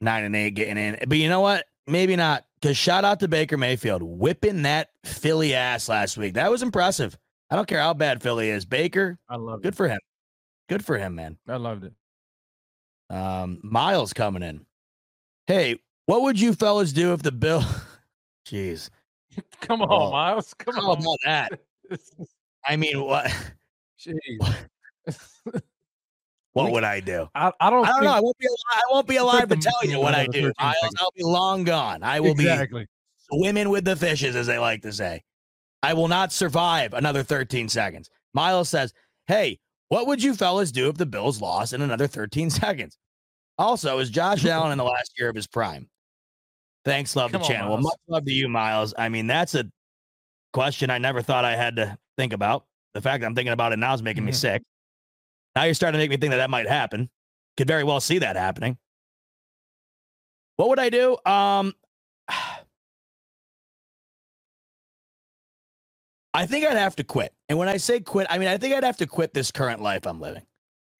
nine 0.00 0.24
and 0.24 0.36
eight 0.36 0.54
getting 0.54 0.76
in. 0.76 0.98
But 1.06 1.18
you 1.18 1.28
know 1.28 1.40
what? 1.40 1.66
Maybe 1.86 2.16
not. 2.16 2.44
Because 2.60 2.76
shout 2.76 3.04
out 3.04 3.20
to 3.20 3.28
Baker 3.28 3.56
Mayfield 3.56 4.02
whipping 4.02 4.62
that 4.62 4.90
Philly 5.04 5.54
ass 5.54 5.88
last 5.88 6.18
week. 6.18 6.34
That 6.34 6.50
was 6.50 6.62
impressive. 6.62 7.16
I 7.50 7.56
don't 7.56 7.66
care 7.66 7.80
how 7.80 7.94
bad 7.94 8.22
Philly 8.22 8.50
is. 8.50 8.64
Baker, 8.64 9.18
I 9.28 9.36
love 9.36 9.62
good 9.62 9.74
it. 9.74 9.76
for 9.76 9.88
him. 9.88 9.98
Good 10.70 10.84
for 10.84 10.96
him, 10.96 11.16
man. 11.16 11.36
I 11.48 11.56
loved 11.56 11.82
it. 11.84 11.92
Um, 13.14 13.58
Miles 13.64 14.12
coming 14.12 14.44
in. 14.44 14.64
Hey, 15.48 15.80
what 16.06 16.22
would 16.22 16.40
you 16.40 16.54
fellas 16.54 16.92
do 16.92 17.12
if 17.12 17.22
the 17.22 17.32
bill? 17.32 17.64
Jeez, 18.46 18.88
Come 19.60 19.82
on, 19.82 19.88
Oh, 19.90 20.12
Miles. 20.12 20.54
Come 20.54 20.78
on. 20.78 20.98
about 21.02 21.18
that? 21.24 21.60
I 22.64 22.76
mean, 22.76 23.02
what? 23.02 23.26
Jeez. 24.00 24.56
What 26.52 26.66
We- 26.66 26.70
would 26.72 26.84
I 26.84 27.00
do? 27.00 27.28
I, 27.34 27.50
I 27.60 27.70
don't. 27.70 27.84
I 27.84 27.88
don't 27.88 27.94
think, 27.94 28.04
know. 28.04 28.12
I 28.12 28.20
won't 28.20 28.38
be. 28.38 28.46
Alive. 28.46 28.58
I 28.74 28.82
won't 28.92 29.06
be 29.08 29.16
alive 29.16 29.48
to 29.48 29.56
tell 29.56 29.84
you 29.84 29.98
what 29.98 30.14
I 30.14 30.26
do. 30.26 30.52
Miles. 30.60 30.76
I'll 31.00 31.12
be 31.16 31.24
long 31.24 31.64
gone. 31.64 32.02
I 32.04 32.20
will 32.20 32.30
exactly. 32.32 32.82
be 32.84 32.88
swimming 33.38 33.70
with 33.70 33.84
the 33.84 33.96
fishes, 33.96 34.36
as 34.36 34.46
they 34.46 34.58
like 34.58 34.82
to 34.82 34.92
say. 34.92 35.22
I 35.82 35.94
will 35.94 36.08
not 36.08 36.32
survive 36.32 36.92
another 36.94 37.22
13 37.24 37.68
seconds. 37.68 38.08
Miles 38.34 38.68
says, 38.68 38.92
"Hey, 39.26 39.58
what 39.90 40.06
would 40.06 40.22
you 40.22 40.34
fellas 40.34 40.72
do 40.72 40.88
if 40.88 40.96
the 40.96 41.04
Bills 41.06 41.40
lost 41.40 41.74
in 41.74 41.82
another 41.82 42.06
13 42.06 42.48
seconds?" 42.50 42.96
Also, 43.58 43.98
is 43.98 44.08
Josh 44.08 44.44
Allen 44.46 44.72
in 44.72 44.78
the 44.78 44.84
last 44.84 45.12
year 45.18 45.28
of 45.28 45.36
his 45.36 45.46
prime? 45.46 45.88
Thanks, 46.86 47.14
love 47.14 47.30
Come 47.32 47.42
the 47.42 47.46
on, 47.46 47.50
channel. 47.52 47.72
Well, 47.74 47.82
much 47.82 47.98
love 48.08 48.24
to 48.24 48.32
you, 48.32 48.48
Miles. 48.48 48.94
I 48.96 49.10
mean, 49.10 49.26
that's 49.26 49.54
a 49.54 49.64
question 50.54 50.88
I 50.88 50.96
never 50.96 51.20
thought 51.20 51.44
I 51.44 51.54
had 51.54 51.76
to 51.76 51.98
think 52.16 52.32
about. 52.32 52.64
The 52.94 53.02
fact 53.02 53.20
that 53.20 53.26
I'm 53.26 53.34
thinking 53.34 53.52
about 53.52 53.72
it 53.74 53.78
now 53.78 53.92
is 53.92 54.02
making 54.02 54.24
me 54.24 54.32
Mhm. 54.32 54.36
sick. 54.36 54.62
Now 55.54 55.64
you're 55.64 55.74
starting 55.74 55.98
to 55.98 56.02
make 56.02 56.10
me 56.10 56.16
think 56.16 56.30
that 56.30 56.38
that 56.38 56.48
might 56.50 56.66
happen. 56.66 57.10
Could 57.58 57.68
very 57.68 57.84
well 57.84 58.00
see 58.00 58.18
that 58.18 58.34
happening. 58.36 58.78
What 60.56 60.68
would 60.70 60.78
I 60.78 60.88
do? 60.88 61.18
Um, 61.26 61.74
I 66.32 66.46
think 66.46 66.64
I'd 66.64 66.76
have 66.76 66.96
to 66.96 67.04
quit. 67.04 67.32
And 67.48 67.58
when 67.58 67.68
I 67.68 67.76
say 67.76 68.00
quit, 68.00 68.26
I 68.30 68.38
mean 68.38 68.48
I 68.48 68.58
think 68.58 68.74
I'd 68.74 68.84
have 68.84 68.98
to 68.98 69.06
quit 69.06 69.34
this 69.34 69.50
current 69.50 69.82
life 69.82 70.06
I'm 70.06 70.20
living. 70.20 70.42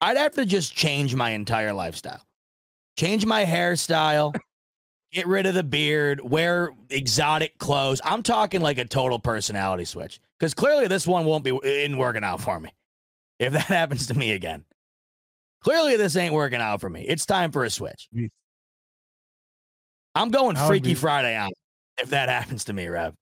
I'd 0.01 0.17
have 0.17 0.35
to 0.35 0.47
just 0.47 0.75
change 0.75 1.15
my 1.15 1.31
entire 1.31 1.73
lifestyle. 1.73 2.23
Change 2.97 3.25
my 3.25 3.45
hairstyle, 3.45 4.35
get 5.13 5.27
rid 5.27 5.47
of 5.47 5.55
the 5.55 5.63
beard, 5.63 6.21
wear 6.21 6.71
exotic 6.91 7.59
clothes. 7.59 8.01
I'm 8.05 8.23
talking 8.23 8.61
like 8.61 8.79
a 8.79 8.85
total 8.85 9.19
personality 9.19 9.85
switch. 9.85 10.21
Because 10.39 10.55
clearly 10.55 10.87
this 10.87 11.07
one 11.07 11.25
won't 11.27 11.45
be 11.45 11.59
in 11.63 11.99
working 11.99 12.25
out 12.25 12.41
for 12.41 12.59
me. 12.59 12.71
If 13.39 13.53
that 13.53 13.63
happens 13.67 14.07
to 14.09 14.15
me 14.15 14.33
again. 14.33 14.65
Clearly 15.63 15.97
this 15.97 16.17
ain't 16.17 16.35
working 16.35 16.61
out 16.61 16.81
for 16.81 16.89
me. 16.89 17.03
It's 17.03 17.27
time 17.27 17.53
for 17.53 17.65
a 17.65 17.71
switch. 17.71 18.09
I'm 20.15 20.31
going 20.31 20.57
Freaky 20.57 20.91
be- 20.91 20.95
Friday 20.95 21.37
on 21.37 21.49
it 21.49 22.03
if 22.03 22.11
that 22.11 22.29
happens 22.29 22.65
to 22.65 22.73
me, 22.73 22.89
Rev. 22.89 23.15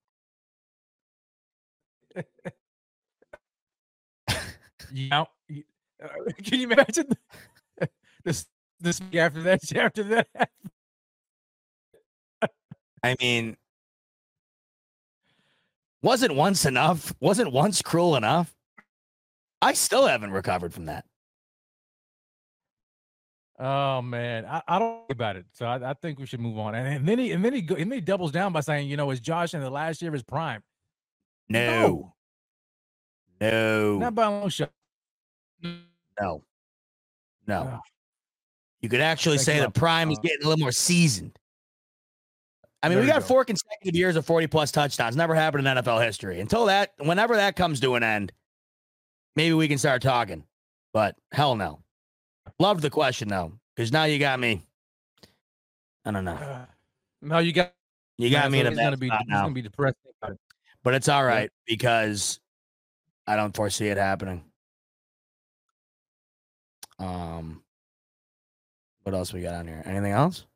You 4.93 5.09
know, 5.09 5.27
uh, 6.03 6.09
can 6.45 6.61
you 6.61 6.71
imagine 6.71 7.09
this? 8.25 8.47
This 8.81 9.01
week 9.01 9.17
after 9.17 9.43
that, 9.43 9.61
after 9.77 10.05
that. 10.05 10.29
I 13.03 13.17
mean, 13.21 13.57
wasn't 16.01 16.37
once 16.37 16.65
enough? 16.65 17.13
Wasn't 17.21 17.53
once 17.53 17.83
cruel 17.83 18.15
enough? 18.15 18.55
I 19.61 19.73
still 19.73 20.07
haven't 20.07 20.31
recovered 20.31 20.73
from 20.73 20.87
that. 20.87 21.05
Oh 23.59 24.01
man, 24.01 24.45
I, 24.45 24.63
I 24.69 24.79
don't 24.79 25.09
think 25.09 25.17
about 25.19 25.35
it. 25.35 25.47
So 25.53 25.67
I, 25.67 25.91
I 25.91 25.95
think 25.95 26.21
we 26.21 26.27
should 26.27 26.39
move 26.39 26.57
on. 26.59 26.77
And, 26.77 26.87
and 26.87 27.09
then 27.09 27.19
he 27.19 27.33
and 27.33 27.45
then 27.45 27.53
he 27.53 27.63
go, 27.63 27.75
and 27.75 27.91
then 27.91 27.99
he 27.99 28.01
doubles 28.01 28.31
down 28.31 28.53
by 28.53 28.61
saying, 28.61 28.89
you 28.89 28.97
know, 28.97 29.11
is 29.11 29.19
Josh 29.19 29.55
in 29.55 29.61
the 29.61 29.71
last 29.71 30.01
year 30.01 30.11
of 30.11 30.13
his 30.13 30.23
prime? 30.23 30.63
No. 31.49 32.15
No. 33.41 33.99
Not 33.99 34.15
by 34.15 34.27
a 34.27 34.31
long 34.31 34.49
shot. 34.49 34.71
No. 35.63 36.43
No. 37.47 37.71
Oh. 37.75 37.81
You 38.81 38.89
could 38.89 39.01
actually 39.01 39.39
Thanks 39.39 39.47
say 39.47 39.61
the 39.61 39.71
prime 39.71 40.11
is 40.11 40.19
getting 40.21 40.45
a 40.45 40.49
little 40.49 40.61
more 40.61 40.73
seasoned. 40.73 41.39
I 42.83 42.89
mean, 42.89 42.97
There 42.99 43.03
we 43.07 43.09
got 43.11 43.23
go. 43.23 43.27
four 43.27 43.45
consecutive 43.45 43.97
years 43.97 44.15
of 44.15 44.25
40 44.25 44.47
plus 44.47 44.71
touchdowns. 44.71 45.17
Never 45.17 45.35
happened 45.35 45.67
in 45.67 45.77
NFL 45.79 46.05
history. 46.05 46.41
Until 46.41 46.67
that, 46.67 46.93
whenever 46.99 47.35
that 47.37 47.57
comes 47.57 47.81
to 47.81 47.97
an 47.97 48.05
end, 48.05 48.33
maybe 49.35 49.53
we 49.55 49.67
can 49.67 49.79
start 49.79 50.01
talking. 50.01 50.45
But 50.93 51.17
hell 51.33 51.57
no. 51.57 51.81
Love 52.61 52.81
the 52.81 52.91
question 52.91 53.29
though, 53.29 53.53
because 53.75 53.91
now 53.93 54.05
you 54.05 54.19
got 54.19 54.39
me. 54.39 54.63
I 56.05 56.13
don't 56.13 56.25
know. 56.25 56.33
Uh, 56.35 56.67
no, 57.21 57.39
you 57.39 57.53
got 57.53 57.73
You 58.17 58.31
got 58.31 58.51
me 58.51 58.61
in 58.61 58.67
a 58.69 58.75
gonna 58.75 58.97
be 58.97 59.09
spot 59.09 59.21
he's 59.21 59.29
now. 59.29 59.43
gonna 59.43 59.55
be 59.55 59.63
depressed. 59.63 59.97
But 60.89 60.95
it's 60.95 61.09
all 61.11 61.23
right 61.23 61.51
because 61.67 62.41
I 63.27 63.37
don't 63.37 63.55
foresee 63.55 63.89
it 63.89 63.99
happening. 63.99 64.43
Um, 66.99 67.63
what 69.03 69.15
else 69.15 69.31
we 69.35 69.43
got 69.43 69.53
on 69.53 69.69
here? 69.69 69.83
Anything 69.85 70.13
else? 70.13 70.47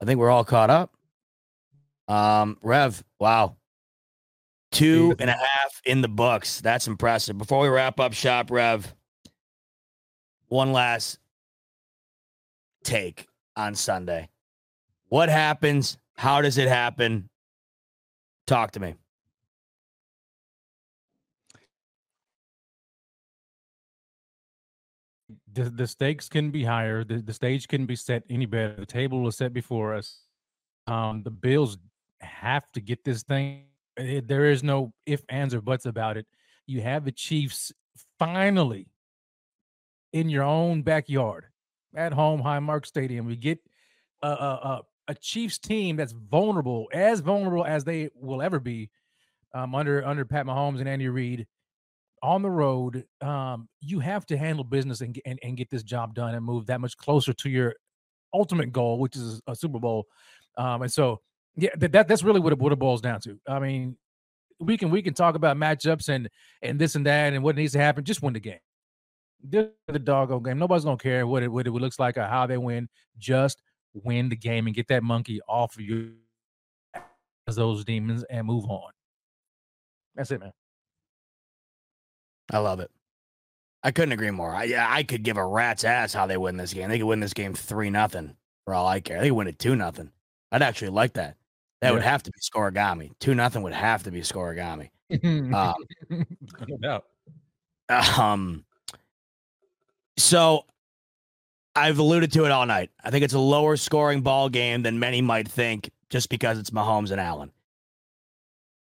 I 0.00 0.04
think 0.04 0.18
we're 0.18 0.30
all 0.30 0.42
caught 0.42 0.68
up. 0.68 0.92
Um, 2.08 2.58
Rev, 2.60 3.04
wow, 3.20 3.54
two 4.72 5.14
and 5.20 5.30
a 5.30 5.34
half 5.34 5.80
in 5.84 6.00
the 6.00 6.08
books. 6.08 6.60
That's 6.60 6.88
impressive. 6.88 7.38
Before 7.38 7.60
we 7.60 7.68
wrap 7.68 8.00
up 8.00 8.14
shop, 8.14 8.50
Rev, 8.50 8.92
one 10.48 10.72
last 10.72 11.20
take 12.82 13.28
on 13.54 13.76
Sunday. 13.76 14.28
What 15.08 15.28
happens? 15.28 15.98
How 16.16 16.42
does 16.42 16.58
it 16.58 16.66
happen? 16.66 17.28
Talk 18.48 18.72
to 18.72 18.80
me. 18.80 18.96
The, 25.52 25.64
the 25.70 25.86
stakes 25.86 26.28
can 26.28 26.50
be 26.50 26.64
higher. 26.64 27.04
The, 27.04 27.18
the 27.18 27.32
stage 27.32 27.68
can 27.68 27.86
be 27.86 27.96
set 27.96 28.22
any 28.30 28.46
better. 28.46 28.74
The 28.78 28.86
table 28.86 29.26
is 29.28 29.36
set 29.36 29.52
before 29.52 29.94
us. 29.94 30.20
Um, 30.86 31.22
the 31.22 31.30
Bills 31.30 31.78
have 32.20 32.70
to 32.72 32.80
get 32.80 33.04
this 33.04 33.22
thing. 33.22 33.64
eh, 33.98 34.20
there 34.24 34.46
is 34.46 34.62
no 34.62 34.92
if, 35.06 35.22
ands, 35.28 35.54
or 35.54 35.60
buts 35.60 35.86
about 35.86 36.16
it. 36.16 36.26
You 36.66 36.80
have 36.80 37.04
the 37.04 37.12
Chiefs 37.12 37.72
finally 38.18 38.88
in 40.12 40.28
your 40.28 40.44
own 40.44 40.82
backyard 40.82 41.46
at 41.94 42.12
home, 42.12 42.42
Highmark 42.42 42.86
Stadium. 42.86 43.26
We 43.26 43.36
get 43.36 43.58
a, 44.22 44.28
a, 44.28 44.32
a, 44.32 44.82
a 45.08 45.14
Chiefs 45.14 45.58
team 45.58 45.96
that's 45.96 46.12
vulnerable, 46.12 46.88
as 46.92 47.20
vulnerable 47.20 47.64
as 47.64 47.84
they 47.84 48.10
will 48.14 48.42
ever 48.42 48.60
be 48.60 48.90
um, 49.54 49.74
under 49.74 50.04
under 50.06 50.24
Pat 50.24 50.46
Mahomes 50.46 50.80
and 50.80 50.88
Andy 50.88 51.08
Reid 51.08 51.46
on 52.22 52.42
the 52.42 52.50
road, 52.50 53.04
um, 53.20 53.68
you 53.80 53.98
have 54.00 54.24
to 54.26 54.36
handle 54.36 54.64
business 54.64 55.00
and, 55.00 55.20
and 55.26 55.38
and 55.42 55.56
get 55.56 55.70
this 55.70 55.82
job 55.82 56.14
done 56.14 56.34
and 56.34 56.44
move 56.44 56.66
that 56.66 56.80
much 56.80 56.96
closer 56.96 57.32
to 57.32 57.50
your 57.50 57.74
ultimate 58.32 58.72
goal, 58.72 58.98
which 58.98 59.16
is 59.16 59.40
a 59.46 59.54
Super 59.54 59.78
Bowl. 59.78 60.06
Um, 60.56 60.82
and 60.82 60.92
so, 60.92 61.20
yeah, 61.56 61.70
that, 61.76 61.92
that 61.92 62.08
that's 62.08 62.22
really 62.22 62.40
what 62.40 62.52
it, 62.52 62.58
what 62.58 62.72
it 62.72 62.78
boils 62.78 63.00
down 63.00 63.20
to. 63.22 63.38
I 63.48 63.58
mean, 63.58 63.96
we 64.60 64.76
can 64.76 64.90
we 64.90 65.02
can 65.02 65.14
talk 65.14 65.34
about 65.34 65.56
matchups 65.56 66.08
and 66.08 66.28
and 66.62 66.78
this 66.78 66.94
and 66.94 67.06
that 67.06 67.32
and 67.32 67.42
what 67.42 67.56
needs 67.56 67.72
to 67.72 67.78
happen. 67.78 68.04
Just 68.04 68.22
win 68.22 68.34
the 68.34 68.40
game. 68.40 68.60
This 69.42 69.64
is 69.64 69.92
the 69.92 69.98
doggone 69.98 70.42
game. 70.42 70.58
Nobody's 70.58 70.84
gonna 70.84 70.96
care 70.96 71.26
what 71.26 71.42
it 71.42 71.48
what 71.48 71.66
it 71.66 71.72
looks 71.72 71.98
like 71.98 72.16
or 72.16 72.24
how 72.24 72.46
they 72.46 72.58
win. 72.58 72.88
Just 73.18 73.60
win 73.94 74.28
the 74.28 74.36
game 74.36 74.66
and 74.66 74.76
get 74.76 74.88
that 74.88 75.02
monkey 75.02 75.40
off 75.48 75.74
of 75.74 75.80
you, 75.82 76.12
as 77.48 77.56
those 77.56 77.84
demons, 77.84 78.24
and 78.30 78.46
move 78.46 78.64
on. 78.66 78.90
That's 80.14 80.30
it, 80.30 80.40
man. 80.40 80.52
I 82.52 82.58
love 82.58 82.80
it. 82.80 82.90
I 83.82 83.90
couldn't 83.90 84.12
agree 84.12 84.30
more. 84.30 84.54
I 84.54 84.74
I 84.78 85.02
could 85.02 85.24
give 85.24 85.36
a 85.36 85.44
rat's 85.44 85.84
ass 85.84 86.12
how 86.12 86.26
they 86.26 86.36
win 86.36 86.56
this 86.56 86.72
game. 86.72 86.88
They 86.88 86.98
could 86.98 87.06
win 87.06 87.20
this 87.20 87.32
game 87.32 87.54
three 87.54 87.90
nothing 87.90 88.36
for 88.64 88.74
all 88.74 88.86
I 88.86 89.00
care. 89.00 89.20
They 89.20 89.28
could 89.28 89.36
win 89.36 89.48
it 89.48 89.58
two 89.58 89.74
nothing. 89.74 90.12
I'd 90.52 90.62
actually 90.62 90.90
like 90.90 91.14
that. 91.14 91.36
That 91.80 91.92
would 91.92 92.02
have 92.02 92.22
to 92.22 92.30
be 92.30 92.38
scoregami. 92.38 93.10
Two 93.18 93.34
nothing 93.34 93.64
would 93.64 93.72
have 93.72 94.04
to 94.04 94.12
be 94.12 94.20
scoregami. 94.20 94.90
Um, 95.12 95.74
no 96.68 96.76
doubt. 96.80 97.04
Um, 98.18 98.64
so 100.16 100.64
I've 101.74 101.98
alluded 101.98 102.30
to 102.32 102.44
it 102.44 102.52
all 102.52 102.66
night. 102.66 102.90
I 103.02 103.10
think 103.10 103.24
it's 103.24 103.34
a 103.34 103.38
lower 103.38 103.76
scoring 103.76 104.20
ball 104.20 104.48
game 104.48 104.82
than 104.82 104.98
many 105.00 105.20
might 105.20 105.48
think 105.48 105.90
just 106.08 106.28
because 106.28 106.58
it's 106.58 106.70
Mahomes 106.70 107.10
and 107.10 107.20
Allen. 107.20 107.50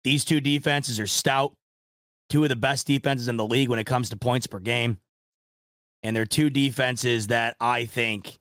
These 0.03 0.23
two 0.25 0.39
defenses 0.39 0.99
are 0.99 1.07
stout, 1.07 1.53
two 2.31 2.43
of 2.43 2.49
the 2.49 2.55
best 2.55 2.87
defenses 2.87 3.27
in 3.27 3.35
the 3.35 3.45
league 3.45 3.67
when 3.67 3.77
it 3.77 3.83
comes 3.83 4.09
to 4.09 4.15
points 4.15 4.47
per 4.47 4.57
game. 4.57 4.97
And 6.01 6.15
they're 6.15 6.25
two 6.25 6.49
defenses 6.49 7.27
that 7.27 7.57
I 7.59 7.85
think 7.85 8.39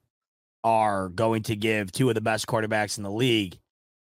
are 0.62 1.08
going 1.08 1.42
to 1.42 1.56
give 1.56 1.90
two 1.90 2.08
of 2.08 2.14
the 2.14 2.20
best 2.20 2.46
quarterbacks 2.46 2.98
in 2.98 3.02
the 3.02 3.10
league 3.10 3.58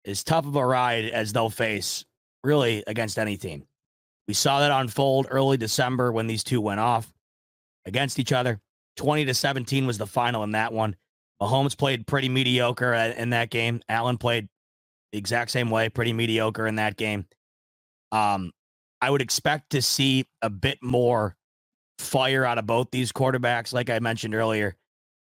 as 0.04 0.24
tough 0.24 0.48
of 0.48 0.56
a 0.56 0.66
ride 0.66 1.06
as 1.06 1.32
they'll 1.32 1.52
face 1.52 2.06
really 2.44 2.84
against 2.88 3.20
any 3.20 3.38
team. 3.38 3.66
We 4.28 4.34
saw 4.34 4.60
that 4.60 4.72
unfold 4.72 5.28
early 5.30 5.58
December 5.58 6.12
when 6.12 6.26
these 6.26 6.44
two 6.44 6.60
went 6.60 6.80
off 6.80 7.14
against 7.86 8.18
each 8.18 8.34
other. 8.34 8.60
20 8.98 9.26
to 9.26 9.34
17 9.34 9.86
was 9.86 10.00
the 10.00 10.08
final 10.08 10.44
in 10.44 10.54
that 10.54 10.74
one. 10.74 10.96
Mahomes 11.40 11.78
played 11.78 12.08
pretty 12.08 12.30
mediocre 12.30 12.94
in 12.94 13.30
that 13.30 13.52
game. 13.52 13.82
Allen 13.88 14.18
played 14.18 14.50
the 15.12 15.20
exact 15.20 15.52
same 15.52 15.70
way, 15.70 15.88
pretty 15.88 16.14
mediocre 16.14 16.66
in 16.66 16.76
that 16.76 16.98
game. 16.98 17.26
Um, 18.12 18.52
I 19.02 19.10
would 19.10 19.22
expect 19.22 19.72
to 19.72 19.82
see 19.82 20.26
a 20.42 20.50
bit 20.50 20.80
more 20.82 21.36
fire 22.00 22.46
out 22.46 22.58
of 22.58 22.66
both 22.66 22.90
these 22.92 23.12
quarterbacks. 23.12 23.74
Like 23.74 23.90
I 23.90 24.00
mentioned 24.00 24.36
earlier, 24.36 24.76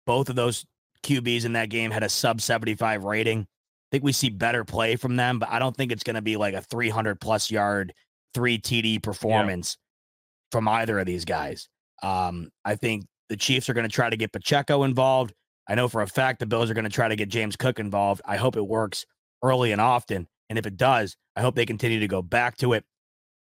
both 0.06 0.30
of 0.30 0.36
those 0.36 0.66
QBs 1.04 1.46
in 1.46 1.54
that 1.54 1.70
game 1.70 1.92
had 1.92 2.04
a 2.04 2.10
sub 2.10 2.42
75 2.42 3.04
rating. 3.04 3.42
I 3.42 3.88
think 3.92 4.04
we 4.04 4.12
see 4.12 4.30
better 4.30 4.64
play 4.64 4.96
from 4.96 5.16
them, 5.16 5.40
but 5.40 5.50
I 5.50 5.60
don't 5.60 5.76
think 5.76 5.92
it's 5.92 6.04
going 6.04 6.16
to 6.16 6.22
be 6.22 6.38
like 6.38 6.54
a 6.54 6.62
300 6.62 7.20
plus 7.20 7.50
yard, 7.50 7.94
three 8.34 8.60
TD 8.60 9.02
performance 9.02 9.78
yeah. 9.80 10.58
from 10.58 10.68
either 10.68 11.00
of 11.00 11.06
these 11.06 11.26
guys. 11.26 11.70
Um, 12.04 12.50
I 12.64 12.76
think 12.76 13.06
the 13.30 13.38
Chiefs 13.38 13.70
are 13.70 13.74
going 13.74 13.88
to 13.88 13.94
try 13.94 14.10
to 14.10 14.18
get 14.18 14.32
Pacheco 14.32 14.84
involved. 14.84 15.34
I 15.68 15.76
know 15.76 15.88
for 15.88 16.02
a 16.02 16.08
fact 16.08 16.40
the 16.40 16.46
Bills 16.46 16.70
are 16.70 16.74
going 16.74 16.84
to 16.84 16.90
try 16.90 17.08
to 17.08 17.16
get 17.16 17.30
James 17.30 17.56
Cook 17.56 17.80
involved. 17.80 18.22
I 18.26 18.38
hope 18.38 18.56
it 18.56 18.68
works 18.68 19.06
early 19.44 19.72
and 19.72 19.82
often. 19.82 20.28
And 20.50 20.58
if 20.58 20.66
it 20.66 20.78
does, 20.78 21.16
I 21.36 21.42
hope 21.42 21.56
they 21.56 21.66
continue 21.66 22.00
to 22.00 22.08
go 22.08 22.22
back 22.22 22.58
to 22.58 22.74
it. 22.74 22.84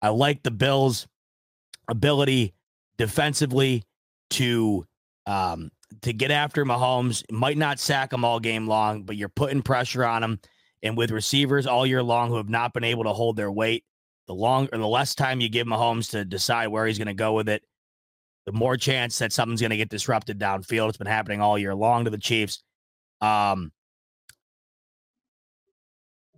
I 0.04 0.10
like 0.10 0.44
the 0.44 0.52
Bills' 0.52 1.08
ability 1.88 2.54
defensively 2.98 3.84
to 4.32 4.86
um, 5.26 5.72
to 6.02 6.12
get 6.12 6.30
after 6.30 6.66
Mahomes. 6.66 7.24
Might 7.32 7.58
not 7.58 7.80
sack 7.80 8.12
him 8.12 8.26
all 8.26 8.42
game 8.42 8.68
long, 8.68 9.04
but 9.04 9.16
you're 9.16 9.30
putting 9.30 9.62
pressure 9.62 10.04
on 10.04 10.22
him. 10.22 10.40
And 10.84 10.98
with 10.98 11.12
receivers 11.12 11.66
all 11.66 11.88
year 11.88 12.04
long 12.04 12.28
who 12.28 12.36
have 12.36 12.50
not 12.50 12.74
been 12.74 12.84
able 12.84 13.06
to 13.06 13.14
hold 13.14 13.38
their 13.38 13.52
weight, 13.52 13.86
the 14.28 14.36
long 14.36 14.68
or 14.74 14.78
the 14.78 14.88
less 14.88 15.16
time 15.16 15.40
you 15.40 15.48
give 15.48 15.66
Mahomes 15.66 16.12
to 16.12 16.26
decide 16.26 16.68
where 16.68 16.86
he's 16.86 16.98
going 16.98 17.08
to 17.08 17.14
go 17.14 17.32
with 17.32 17.48
it, 17.48 17.64
the 18.46 18.52
more 18.52 18.76
chance 18.76 19.18
that 19.20 19.32
something's 19.32 19.62
going 19.62 19.72
to 19.72 19.78
get 19.78 19.88
disrupted 19.88 20.38
downfield. 20.38 20.90
It's 20.90 20.98
been 20.98 21.08
happening 21.08 21.40
all 21.40 21.58
year 21.58 21.74
long 21.74 22.04
to 22.04 22.10
the 22.10 22.18
Chiefs. 22.18 22.62
Um, 23.22 23.72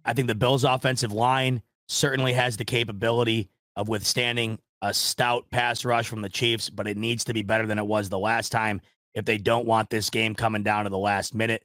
I 0.06 0.14
think 0.14 0.28
the 0.28 0.36
Bills' 0.36 0.64
offensive 0.64 1.12
line 1.12 1.64
certainly 1.88 2.34
has 2.34 2.58
the 2.58 2.66
capability 2.66 3.50
of 3.76 3.88
withstanding 3.90 4.60
a 4.82 4.94
stout 4.94 5.50
pass 5.50 5.86
rush 5.86 6.08
from 6.08 6.22
the 6.22 6.30
Chiefs, 6.30 6.70
but 6.70 6.88
it 6.88 6.98
needs 6.98 7.24
to 7.26 7.34
be 7.34 7.44
better 7.44 7.66
than 7.66 7.80
it 7.80 7.86
was 7.86 8.10
the 8.10 8.20
last 8.20 8.52
time 8.52 8.82
if 9.14 9.26
they 9.26 9.38
don't 9.38 9.66
want 9.66 9.90
this 9.90 10.10
game 10.10 10.36
coming 10.36 10.64
down 10.64 10.84
to 10.84 10.90
the 10.90 10.98
last 10.98 11.34
minute. 11.34 11.64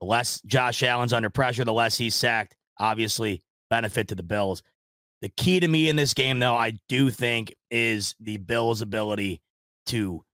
The 0.00 0.06
less 0.06 0.40
Josh 0.46 0.82
Allen's 0.82 1.12
under 1.12 1.30
pressure, 1.30 1.64
the 1.64 1.72
less 1.72 1.96
he's 1.96 2.14
sacked. 2.14 2.56
Obviously, 2.78 3.42
benefit 3.70 4.08
to 4.08 4.14
the 4.14 4.22
Bills. 4.22 4.62
The 5.20 5.28
key 5.30 5.60
to 5.60 5.68
me 5.68 5.88
in 5.88 5.96
this 5.96 6.14
game, 6.14 6.38
though, 6.38 6.56
I 6.56 6.78
do 6.88 7.10
think 7.10 7.54
is 7.70 8.14
the 8.20 8.36
Bills' 8.36 8.82
ability 8.82 9.40
to 9.86 10.24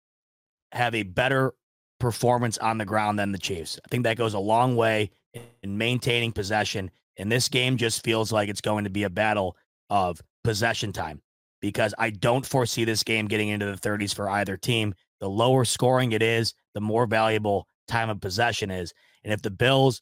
have 0.73 0.95
a 0.95 1.03
better 1.03 1.55
performance 1.99 2.59
on 2.59 2.79
the 2.79 2.85
ground 2.85 3.19
than 3.19 3.33
the 3.33 3.39
Chiefs. 3.39 3.79
I 3.85 3.89
think 3.89 4.05
that 4.05 4.17
goes 4.17 4.35
a 4.35 4.39
long 4.39 4.77
way 4.77 5.11
in 5.63 5.79
maintaining 5.79 6.33
possession. 6.33 6.91
And 7.17 7.31
this 7.31 7.49
game 7.49 7.77
just 7.77 8.03
feels 8.03 8.33
like 8.33 8.49
it's 8.49 8.63
going 8.63 8.85
to 8.85 8.91
be 8.91 9.03
a 9.03 9.11
battle 9.11 9.57
of 9.91 10.21
possession 10.45 10.93
time 10.93 11.21
because 11.61 11.95
I 11.99 12.11
don't 12.11 12.47
foresee 12.47 12.85
this 12.85 13.03
game 13.03 13.29
getting 13.29 13.49
into 13.49 13.67
the 13.67 13.77
30s 13.77 14.15
for 14.15 14.29
either 14.29 14.57
team. 14.57 14.95
The 15.21 15.29
lower 15.29 15.65
scoring 15.65 16.13
it 16.13 16.23
is, 16.23 16.55
the 16.75 16.81
more 16.81 17.07
valuable 17.07 17.67
time 17.87 18.09
of 18.09 18.21
possession 18.21 18.71
is. 18.71 18.95
And 19.25 19.33
if 19.33 19.43
the 19.43 19.51
Bills 19.51 20.01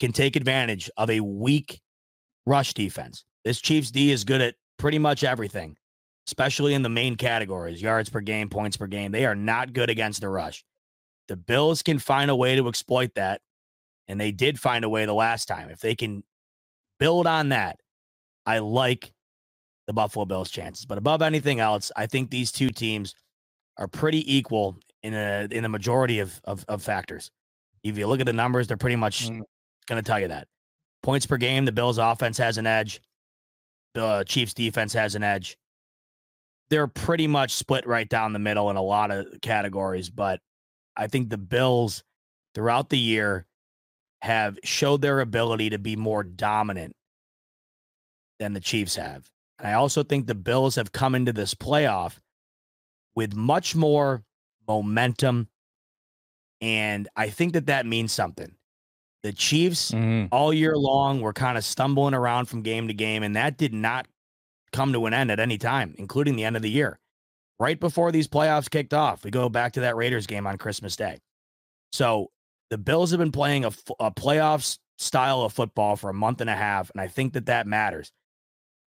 can 0.00 0.12
take 0.12 0.36
advantage 0.36 0.90
of 0.96 1.10
a 1.10 1.20
weak 1.20 1.80
rush 2.46 2.74
defense, 2.74 3.24
this 3.44 3.60
Chiefs 3.60 3.90
D 3.90 4.10
is 4.10 4.24
good 4.24 4.40
at 4.40 4.56
pretty 4.78 4.98
much 4.98 5.22
everything 5.22 5.76
especially 6.26 6.74
in 6.74 6.82
the 6.82 6.88
main 6.88 7.16
categories 7.16 7.80
yards 7.80 8.08
per 8.08 8.20
game, 8.20 8.48
points 8.48 8.76
per 8.76 8.86
game. 8.86 9.12
They 9.12 9.26
are 9.26 9.34
not 9.34 9.72
good 9.72 9.90
against 9.90 10.20
the 10.20 10.28
rush. 10.28 10.64
The 11.28 11.36
Bills 11.36 11.82
can 11.82 11.98
find 11.98 12.30
a 12.30 12.36
way 12.36 12.56
to 12.56 12.68
exploit 12.68 13.14
that. 13.14 13.40
And 14.08 14.20
they 14.20 14.32
did 14.32 14.58
find 14.58 14.84
a 14.84 14.88
way 14.88 15.04
the 15.04 15.14
last 15.14 15.46
time. 15.46 15.68
If 15.68 15.80
they 15.80 15.94
can 15.94 16.22
build 16.98 17.26
on 17.26 17.50
that, 17.50 17.80
I 18.44 18.60
like 18.60 19.12
the 19.86 19.92
Buffalo 19.92 20.24
Bills' 20.24 20.50
chances. 20.50 20.84
But 20.84 20.98
above 20.98 21.22
anything 21.22 21.60
else, 21.60 21.92
I 21.96 22.06
think 22.06 22.30
these 22.30 22.52
two 22.52 22.70
teams 22.70 23.14
are 23.78 23.88
pretty 23.88 24.34
equal 24.34 24.78
in 25.02 25.14
a 25.14 25.48
in 25.50 25.64
a 25.64 25.68
majority 25.68 26.18
of 26.20 26.40
of, 26.44 26.64
of 26.68 26.82
factors. 26.82 27.30
If 27.82 27.96
you 27.96 28.06
look 28.06 28.20
at 28.20 28.26
the 28.26 28.32
numbers, 28.32 28.66
they're 28.66 28.76
pretty 28.76 28.96
much 28.96 29.28
mm. 29.28 29.42
going 29.86 30.02
to 30.02 30.06
tell 30.06 30.18
you 30.18 30.28
that. 30.28 30.48
Points 31.02 31.26
per 31.26 31.36
game, 31.36 31.64
the 31.64 31.72
Bills' 31.72 31.98
offense 31.98 32.38
has 32.38 32.58
an 32.58 32.66
edge. 32.66 33.00
The 33.94 34.24
Chiefs' 34.26 34.54
defense 34.54 34.92
has 34.92 35.14
an 35.14 35.22
edge 35.22 35.56
they're 36.68 36.86
pretty 36.86 37.26
much 37.26 37.52
split 37.52 37.86
right 37.86 38.08
down 38.08 38.32
the 38.32 38.38
middle 38.38 38.70
in 38.70 38.76
a 38.76 38.82
lot 38.82 39.10
of 39.10 39.26
categories. 39.40 40.10
But 40.10 40.40
I 40.96 41.06
think 41.06 41.28
the 41.28 41.38
Bills 41.38 42.02
throughout 42.54 42.88
the 42.88 42.98
year 42.98 43.46
have 44.22 44.58
showed 44.64 45.02
their 45.02 45.20
ability 45.20 45.70
to 45.70 45.78
be 45.78 45.94
more 45.94 46.24
dominant 46.24 46.94
than 48.38 48.52
the 48.52 48.60
Chiefs 48.60 48.96
have. 48.96 49.28
And 49.58 49.68
I 49.68 49.74
also 49.74 50.02
think 50.02 50.26
the 50.26 50.34
Bills 50.34 50.76
have 50.76 50.92
come 50.92 51.14
into 51.14 51.32
this 51.32 51.54
playoff 51.54 52.18
with 53.14 53.34
much 53.34 53.74
more 53.74 54.22
momentum. 54.68 55.48
And 56.60 57.08
I 57.16 57.30
think 57.30 57.54
that 57.54 57.66
that 57.66 57.86
means 57.86 58.12
something. 58.12 58.54
The 59.22 59.32
Chiefs 59.32 59.90
mm-hmm. 59.90 60.26
all 60.30 60.52
year 60.52 60.76
long 60.76 61.20
were 61.20 61.32
kind 61.32 61.58
of 61.58 61.64
stumbling 61.64 62.14
around 62.14 62.46
from 62.46 62.62
game 62.62 62.88
to 62.88 62.94
game, 62.94 63.22
and 63.22 63.34
that 63.34 63.56
did 63.56 63.74
not 63.74 64.06
come 64.72 64.92
to 64.92 65.06
an 65.06 65.14
end 65.14 65.30
at 65.30 65.40
any 65.40 65.58
time, 65.58 65.94
including 65.98 66.36
the 66.36 66.44
end 66.44 66.54
of 66.54 66.62
the 66.62 66.70
year. 66.70 66.98
Right 67.58 67.80
before 67.80 68.12
these 68.12 68.28
playoffs 68.28 68.70
kicked 68.70 68.94
off, 68.94 69.24
we 69.24 69.30
go 69.30 69.48
back 69.48 69.72
to 69.72 69.80
that 69.80 69.96
Raiders 69.96 70.26
game 70.26 70.46
on 70.46 70.58
Christmas 70.58 70.94
Day. 70.94 71.18
So 71.92 72.30
the 72.70 72.78
Bills 72.78 73.10
have 73.10 73.18
been 73.18 73.32
playing 73.32 73.64
a, 73.64 73.72
a 73.98 74.10
playoffs 74.10 74.78
style 74.98 75.42
of 75.42 75.52
football 75.52 75.96
for 75.96 76.10
a 76.10 76.14
month 76.14 76.40
and 76.40 76.50
a 76.50 76.54
half, 76.54 76.90
and 76.90 77.00
I 77.00 77.08
think 77.08 77.32
that 77.32 77.46
that 77.46 77.66
matters. 77.66 78.12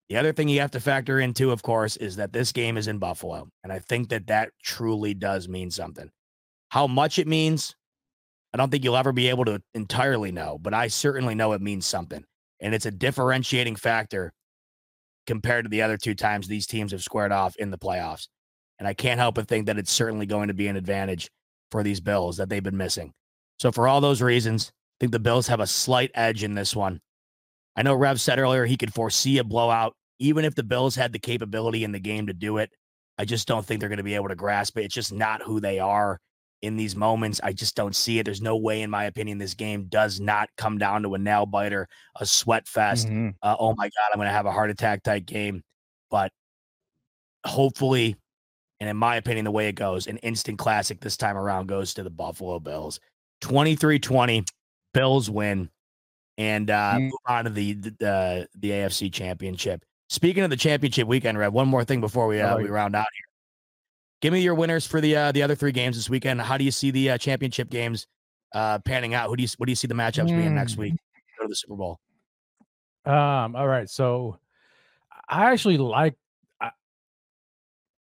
The 0.10 0.18
other 0.18 0.34
thing 0.34 0.50
you 0.50 0.60
have 0.62 0.72
to 0.72 0.80
factor 0.80 1.20
into, 1.20 1.52
of 1.52 1.62
course, 1.62 1.96
is 1.96 2.16
that 2.16 2.34
this 2.34 2.52
game 2.52 2.78
is 2.78 2.88
in 2.88 2.98
Buffalo, 2.98 3.48
and 3.64 3.72
I 3.72 3.78
think 3.78 4.10
that 4.10 4.28
that 4.28 4.50
truly 4.64 5.14
does 5.14 5.48
mean 5.48 5.70
something. 5.70 6.10
How 6.70 6.88
much 6.88 7.20
it 7.20 7.28
means, 7.28 7.76
I 8.52 8.58
don't 8.58 8.72
think 8.72 8.84
you'll 8.84 8.98
ever 8.98 9.12
be 9.12 9.30
able 9.30 9.46
to 9.46 9.62
entirely 9.76 10.32
know, 10.32 10.58
but 10.60 10.74
I 10.74 10.88
certainly 10.88 11.36
know 11.36 11.54
it 11.54 11.62
means 11.62 11.86
something. 11.86 12.24
And 12.60 12.74
it's 12.74 12.88
a 12.88 12.92
differentiating 12.92 13.76
factor 13.76 14.34
compared 15.28 15.66
to 15.66 15.70
the 15.70 15.84
other 15.84 15.98
two 15.98 16.16
times 16.16 16.48
these 16.48 16.66
teams 16.66 16.92
have 16.92 17.04
squared 17.04 17.32
off 17.32 17.56
in 17.58 17.70
the 17.70 17.78
playoffs. 17.78 18.28
And 18.80 18.88
I 18.88 18.96
can't 18.96 19.20
help 19.20 19.36
but 19.36 19.48
think 19.48 19.68
that 19.68 19.78
it's 19.78 19.92
certainly 19.92 20.26
going 20.26 20.48
to 20.48 20.54
be 20.56 20.68
an 20.68 20.76
advantage 20.76 21.30
for 21.70 21.84
these 21.84 22.00
Bills 22.00 22.38
that 22.38 22.50
they've 22.50 22.64
been 22.64 22.78
missing. 22.78 23.14
So, 23.60 23.72
for 23.72 23.88
all 23.88 24.02
those 24.02 24.22
reasons, 24.22 24.72
I 24.72 24.96
think 25.00 25.12
the 25.12 25.20
Bills 25.20 25.48
have 25.48 25.60
a 25.60 25.68
slight 25.68 26.12
edge 26.16 26.44
in 26.44 26.56
this 26.56 26.76
one. 26.76 27.00
I 27.76 27.84
know 27.84 27.94
Rev 27.94 28.20
said 28.20 28.40
earlier 28.40 28.66
he 28.66 28.78
could 28.78 28.94
foresee 28.94 29.38
a 29.38 29.44
blowout, 29.44 29.94
even 30.20 30.46
if 30.46 30.56
the 30.56 30.64
Bills 30.64 30.96
had 30.96 31.14
the 31.14 31.20
capability 31.20 31.84
in 31.84 31.92
the 31.92 32.00
game 32.00 32.28
to 32.28 32.34
do 32.34 32.58
it. 32.58 32.70
I 33.18 33.26
just 33.26 33.48
don't 33.48 33.66
think 33.66 33.80
they're 33.80 33.90
going 33.90 33.98
to 33.98 34.04
be 34.04 34.16
able 34.16 34.30
to 34.30 34.36
grasp 34.36 34.78
it. 34.78 34.86
It's 34.86 34.94
just 34.94 35.12
not 35.12 35.42
who 35.42 35.60
they 35.60 35.80
are 35.80 36.20
in 36.62 36.78
these 36.78 36.96
moments. 36.96 37.40
I 37.44 37.54
just 37.54 37.76
don't 37.76 37.96
see 37.96 38.20
it. 38.20 38.24
There's 38.24 38.42
no 38.42 38.58
way, 38.58 38.82
in 38.82 38.90
my 38.90 39.06
opinion, 39.06 39.38
this 39.38 39.54
game 39.54 39.86
does 39.90 40.20
not 40.20 40.50
come 40.58 40.78
down 40.78 41.04
to 41.04 41.16
a 41.16 41.18
nail 41.18 41.46
biter, 41.46 41.88
a 42.20 42.26
sweat 42.26 42.68
fest. 42.68 43.08
Mm-hmm. 43.08 43.30
Uh, 43.42 43.56
oh 43.60 43.74
my 43.78 43.86
God, 43.86 44.10
I'm 44.14 44.20
going 44.20 44.28
to 44.28 44.34
have 44.34 44.46
a 44.46 44.52
heart 44.52 44.70
attack 44.70 45.04
type 45.04 45.26
game. 45.26 45.64
But 46.10 46.32
hopefully, 47.46 48.16
and 48.80 48.90
in 48.90 48.98
my 48.98 49.18
opinion, 49.18 49.46
the 49.46 49.52
way 49.52 49.68
it 49.68 49.76
goes, 49.76 50.08
an 50.08 50.18
instant 50.18 50.58
classic 50.58 51.02
this 51.02 51.18
time 51.18 51.38
around 51.38 51.68
goes 51.68 51.94
to 51.96 52.04
the 52.04 52.10
Buffalo 52.10 52.60
Bills. 52.60 53.00
23 53.42 54.00
20, 54.00 54.44
Bills 54.94 55.30
win 55.30 55.70
and 56.38 56.70
uh, 56.70 56.94
mm-hmm. 56.94 57.04
move 57.04 57.14
on 57.28 57.44
to 57.46 57.50
the, 57.50 57.74
the, 57.74 58.48
the 58.56 58.70
AFC 58.70 59.12
championship. 59.12 59.84
Speaking 60.10 60.44
of 60.44 60.50
the 60.50 60.58
championship 60.58 61.08
weekend, 61.08 61.38
Red, 61.38 61.54
one 61.54 61.68
more 61.68 61.86
thing 61.86 62.02
before 62.02 62.26
we, 62.26 62.42
uh, 62.42 62.58
we 62.58 62.68
round 62.68 62.96
out 62.96 63.06
here. 63.14 63.26
Give 64.22 64.34
me 64.34 64.42
your 64.42 64.56
winners 64.56 64.86
for 64.86 65.00
the 65.00 65.16
uh, 65.16 65.32
the 65.32 65.44
other 65.44 65.56
three 65.56 65.72
games 65.72 65.96
this 65.96 66.10
weekend. 66.10 66.42
How 66.42 66.58
do 66.58 66.64
you 66.64 66.72
see 66.72 66.92
the 66.92 67.12
uh, 67.12 67.18
championship 67.18 67.70
games 67.70 68.08
uh, 68.54 68.80
panning 68.80 69.14
out? 69.14 69.30
Who 69.30 69.38
do 69.38 69.44
you 69.44 69.50
what 69.58 69.68
do 69.68 69.72
you 69.72 69.76
see 69.76 69.88
the 69.88 69.94
matchups 69.94 70.30
mm. 70.30 70.38
being 70.38 70.56
next 70.56 70.78
week? 70.78 70.94
Go 71.38 71.46
to 71.46 71.48
the 71.48 71.56
Super 71.56 71.76
Bowl. 71.76 72.00
Um. 73.06 73.56
All 73.56 73.68
right. 73.68 73.88
So 73.88 74.40
I 75.30 75.52
actually 75.52 75.78
like 75.78 76.16
I, 76.60 76.72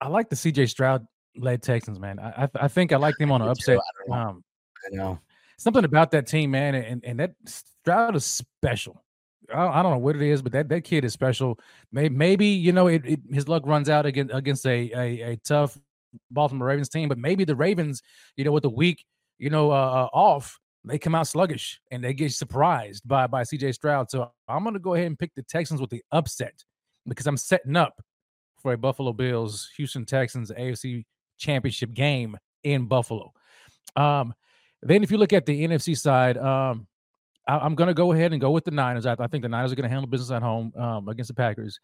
I 0.00 0.08
like 0.08 0.28
the 0.28 0.36
CJ 0.36 0.68
Stroud 0.68 1.06
led 1.36 1.62
Texans, 1.62 1.98
man. 1.98 2.20
I 2.20 2.44
I, 2.44 2.48
I 2.60 2.68
think 2.68 2.92
I 2.92 2.96
like 2.96 3.16
them 3.18 3.32
on 3.32 3.42
an 3.42 3.48
upset. 3.50 3.78
I 4.12 4.20
um, 4.20 4.44
I 4.86 4.94
know 4.94 5.18
something 5.56 5.84
about 5.84 6.10
that 6.12 6.26
team, 6.26 6.50
man, 6.50 6.74
and 6.74 7.04
and 7.04 7.18
that 7.18 7.34
Stroud 7.46 8.14
is 8.14 8.24
special. 8.24 9.03
I, 9.52 9.82
don't 9.82 9.92
know 9.92 9.98
what 9.98 10.16
it 10.16 10.22
is, 10.22 10.42
but 10.42 10.52
that, 10.52 10.68
that 10.68 10.84
kid 10.84 11.04
is 11.04 11.12
special. 11.12 11.58
Maybe, 11.92 12.46
you 12.46 12.72
know 12.72 12.86
it, 12.86 13.04
it, 13.04 13.20
his 13.30 13.48
luck 13.48 13.62
runs 13.66 13.88
out 13.88 14.06
against 14.06 14.34
against 14.34 14.66
a, 14.66 14.90
a, 14.94 15.32
a 15.32 15.36
tough 15.36 15.78
Baltimore 16.30 16.68
Ravens 16.68 16.88
team, 16.88 17.08
but 17.08 17.18
maybe 17.18 17.44
the 17.44 17.56
Ravens, 17.56 18.02
you 18.36 18.44
know, 18.44 18.52
with 18.52 18.62
the 18.62 18.70
week, 18.70 19.04
you 19.38 19.50
know, 19.50 19.70
uh, 19.70 19.74
uh, 19.74 20.08
off, 20.12 20.58
they 20.84 20.98
come 20.98 21.14
out 21.14 21.26
sluggish 21.26 21.80
and 21.90 22.04
they 22.04 22.12
get 22.12 22.32
surprised 22.32 23.06
by 23.06 23.26
by 23.26 23.42
CJ 23.42 23.74
Stroud. 23.74 24.10
So 24.10 24.30
I'm 24.48 24.64
to 24.72 24.78
go 24.78 24.94
ahead 24.94 25.06
and 25.06 25.18
pick 25.18 25.34
the 25.34 25.42
Texans 25.42 25.80
with 25.80 25.90
the 25.90 26.02
upset 26.12 26.62
because 27.06 27.26
I'm 27.26 27.36
setting 27.36 27.76
up 27.76 28.00
for 28.60 28.72
a 28.72 28.78
Buffalo 28.78 29.12
Bills 29.12 29.70
Houston 29.76 30.04
Texans 30.04 30.50
AFC 30.50 31.04
Championship 31.38 31.92
game 31.92 32.36
in 32.62 32.86
Buffalo. 32.86 33.32
Um, 33.96 34.34
then 34.82 35.02
if 35.02 35.10
you 35.10 35.18
look 35.18 35.32
at 35.32 35.46
the 35.46 35.66
NFC 35.66 35.96
side, 35.96 36.36
um, 36.36 36.86
I, 37.46 37.64
am 37.66 37.74
going 37.74 37.88
to 37.88 37.94
go 37.94 38.12
ahead 38.12 38.32
and 38.32 38.40
go 38.40 38.50
with 38.50 38.64
the 38.64 38.70
Niners. 38.70 39.06
I, 39.06 39.16
I 39.18 39.26
think 39.26 39.42
the 39.42 39.48
Niners 39.48 39.72
are 39.72 39.76
going 39.76 39.88
to 39.88 39.92
handle 39.92 40.08
business 40.08 40.30
at 40.30 40.42
home 40.42 40.72
um, 40.76 41.08
against 41.08 41.28
the 41.28 41.34
Packers. 41.34 41.78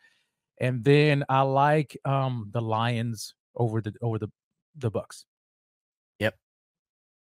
And 0.60 0.84
then 0.84 1.24
I 1.28 1.42
like 1.42 1.96
um, 2.04 2.50
the 2.52 2.60
Lions 2.60 3.34
over 3.56 3.80
the 3.80 3.92
over 4.02 4.18
the 4.18 4.28
the 4.76 4.90
Bucks. 4.90 5.24
Yep. 6.18 6.36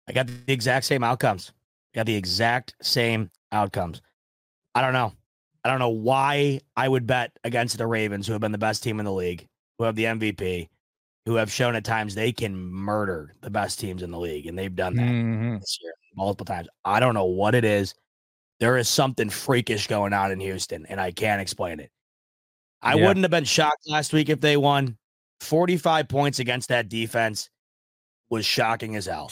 I 0.09 0.13
got 0.13 0.27
the 0.27 0.53
exact 0.53 0.87
same 0.87 1.05
outcomes. 1.05 1.53
Got 1.95 2.07
the 2.07 2.15
exact 2.15 2.75
same 2.83 3.31
outcomes. 3.53 4.03
I 4.75 4.83
don't 4.83 4.93
know. 4.93 5.13
I 5.65 5.69
don't 5.69 5.79
know 5.79 5.91
why 5.91 6.61
I 6.77 6.89
would 6.89 7.07
bet 7.07 7.33
against 7.45 7.79
the 7.79 7.87
Ravens, 7.87 8.27
who 8.27 8.33
have 8.33 8.41
been 8.41 8.53
the 8.53 8.59
best 8.59 8.83
team 8.83 8.99
in 8.99 9.05
the 9.05 9.13
league, 9.13 9.47
who 9.79 9.85
have 9.85 9.97
the 9.97 10.05
MVP, 10.05 10.69
who 11.27 11.35
have 11.35 11.53
shown 11.53 11.75
at 11.75 11.85
times 11.85 12.15
they 12.15 12.33
can 12.33 12.57
murder 12.57 13.35
the 13.43 13.51
best 13.51 13.79
teams 13.79 14.03
in 14.03 14.11
the 14.11 14.19
league, 14.19 14.47
and 14.47 14.59
they've 14.59 14.75
done 14.75 14.95
that 14.95 15.03
Mhm. 15.03 15.61
this 15.61 15.79
year 15.83 15.93
multiple 16.17 16.47
times. 16.47 16.69
I 16.85 16.99
don't 17.01 17.15
know 17.15 17.27
what 17.27 17.55
it 17.55 17.65
is. 17.65 17.95
There 18.61 18.77
is 18.77 18.89
something 18.89 19.31
freakish 19.31 19.87
going 19.87 20.13
on 20.13 20.31
in 20.31 20.39
Houston, 20.41 20.87
and 20.87 21.01
I 21.01 21.11
can't 21.13 21.41
explain 21.41 21.81
it. 21.81 21.91
I 22.83 22.95
Yeah. 22.95 23.09
wouldn't 23.09 23.25
have 23.25 23.31
been 23.31 23.45
shocked 23.45 23.89
last 23.89 24.13
week 24.13 24.29
if 24.29 24.41
they 24.41 24.57
won. 24.57 24.97
45 25.41 26.09
points 26.09 26.39
against 26.39 26.69
that 26.69 26.89
defense 26.91 27.49
was 28.29 28.45
shocking 28.45 28.97
as 28.97 29.07
hell. 29.07 29.31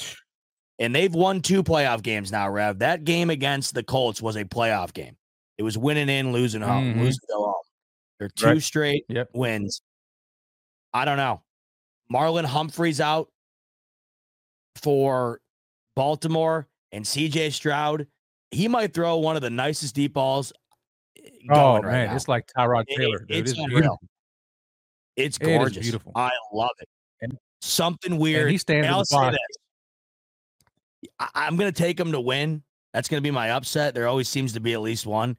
And 0.78 0.94
they've 0.94 1.12
won 1.12 1.42
two 1.42 1.62
playoff 1.62 2.02
games 2.02 2.32
now, 2.32 2.48
Rev. 2.48 2.78
That 2.78 3.04
game 3.04 3.30
against 3.30 3.74
the 3.74 3.82
Colts 3.82 4.22
was 4.22 4.36
a 4.36 4.44
playoff 4.44 4.92
game. 4.94 5.16
It 5.58 5.62
was 5.62 5.76
winning 5.76 6.08
in, 6.08 6.32
losing 6.32 6.62
home, 6.62 6.94
Mhm. 6.94 7.00
losing 7.00 7.20
go 7.28 7.44
home. 7.44 7.54
They're 8.18 8.28
two 8.28 8.46
Right. 8.46 8.62
straight 8.62 9.04
Yep. 9.08 9.30
wins. 9.34 9.82
I 10.94 11.04
don't 11.04 11.16
know. 11.18 11.42
Marlon 12.10 12.46
Humphrey's 12.46 13.00
out 13.00 13.30
for 14.76 15.40
Baltimore 15.94 16.68
and 16.92 17.06
CJ 17.06 17.50
Stroud. 17.50 18.06
He 18.50 18.68
might 18.68 18.94
throw 18.94 19.18
one 19.18 19.36
of 19.36 19.42
the 19.42 19.50
nicest 19.50 19.94
deep 19.94 20.14
balls 20.14 20.52
eh, 21.22 21.28
Oh 21.50 21.74
right 21.80 22.06
man, 22.06 22.16
it's 22.16 22.28
like 22.28 22.46
Tyrod 22.56 22.84
Taylor. 22.88 23.24
it- 23.28 23.36
it's 23.36 23.50
It's 23.52 23.60
unreal. 23.60 23.68
beautiful. 23.80 23.98
It's 25.16 25.36
It 25.38 25.44
gorgeous. 25.44 25.82
beautiful. 25.82 26.12
I 26.14 26.30
love 26.52 26.70
it. 26.80 26.88
And- 27.22 27.38
Something 27.60 28.18
weird. 28.18 28.42
And 28.42 28.50
he 28.52 28.58
stands 28.58 28.86
And 28.86 28.94
I'll 28.94 29.04
say 29.04 29.30
this. 29.30 31.08
I, 31.18 31.28
I'm 31.34 31.56
going 31.56 31.70
to 31.72 31.76
take 31.82 31.96
them 31.96 32.12
to 32.12 32.20
win. 32.20 32.62
That's 32.94 33.08
going 33.08 33.20
to 33.20 33.26
be 33.26 33.32
my 33.32 33.50
upset. 33.50 33.94
There 33.94 34.06
always 34.06 34.28
seems 34.28 34.52
to 34.54 34.60
be 34.60 34.72
at 34.74 34.80
least 34.80 35.06
one. 35.06 35.36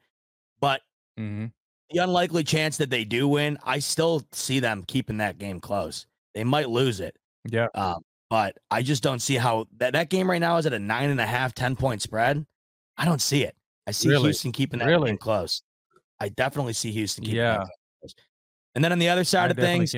But 0.60 0.82
Mhm. 1.18 1.52
the 1.92 2.00
unlikely 2.00 2.44
chance 2.44 2.78
that 2.78 2.90
they 2.90 3.06
do 3.06 3.28
win, 3.28 3.58
I 3.64 3.80
still 3.80 4.28
see 4.34 4.60
them 4.60 4.84
keeping 4.86 5.18
that 5.18 5.38
game 5.38 5.60
close. 5.62 6.06
They 6.36 6.44
might 6.44 6.70
lose 6.70 7.00
it. 7.00 7.16
Yeah. 7.50 7.68
Um, 7.74 8.04
but 8.30 8.58
I 8.70 8.84
just 8.84 9.02
don't 9.02 9.20
see 9.20 9.36
how 9.36 9.66
that, 9.78 9.94
that 9.94 10.10
game 10.10 10.30
right 10.30 10.40
now 10.40 10.58
is 10.58 10.66
at 10.66 10.74
a 10.74 10.80
nine 10.80 11.10
and 11.10 11.22
a 11.22 11.26
half, 11.26 11.54
10 11.54 11.76
point 11.78 12.02
spread. 12.02 12.46
I 13.00 13.06
don't 13.06 13.22
see 13.22 13.44
it. 13.44 13.56
I 13.88 13.92
see 13.92 14.10
Really? 14.10 14.26
Houston 14.26 14.52
keeping 14.52 14.80
that 14.80 14.86
Really? 14.86 15.10
game 15.10 15.18
close. 15.18 15.64
I 16.20 16.30
definitely 16.30 16.74
see 16.74 16.92
Houston 16.92 17.24
keeping 17.24 17.38
Yeah. 17.38 17.54
that 17.54 17.60
game 17.62 17.68
close. 18.02 18.14
And 18.76 18.84
then 18.84 18.92
on 18.92 19.00
the 19.00 19.10
other 19.10 19.22
I 19.22 19.24
side 19.24 19.50
of 19.52 19.58
things. 19.58 19.96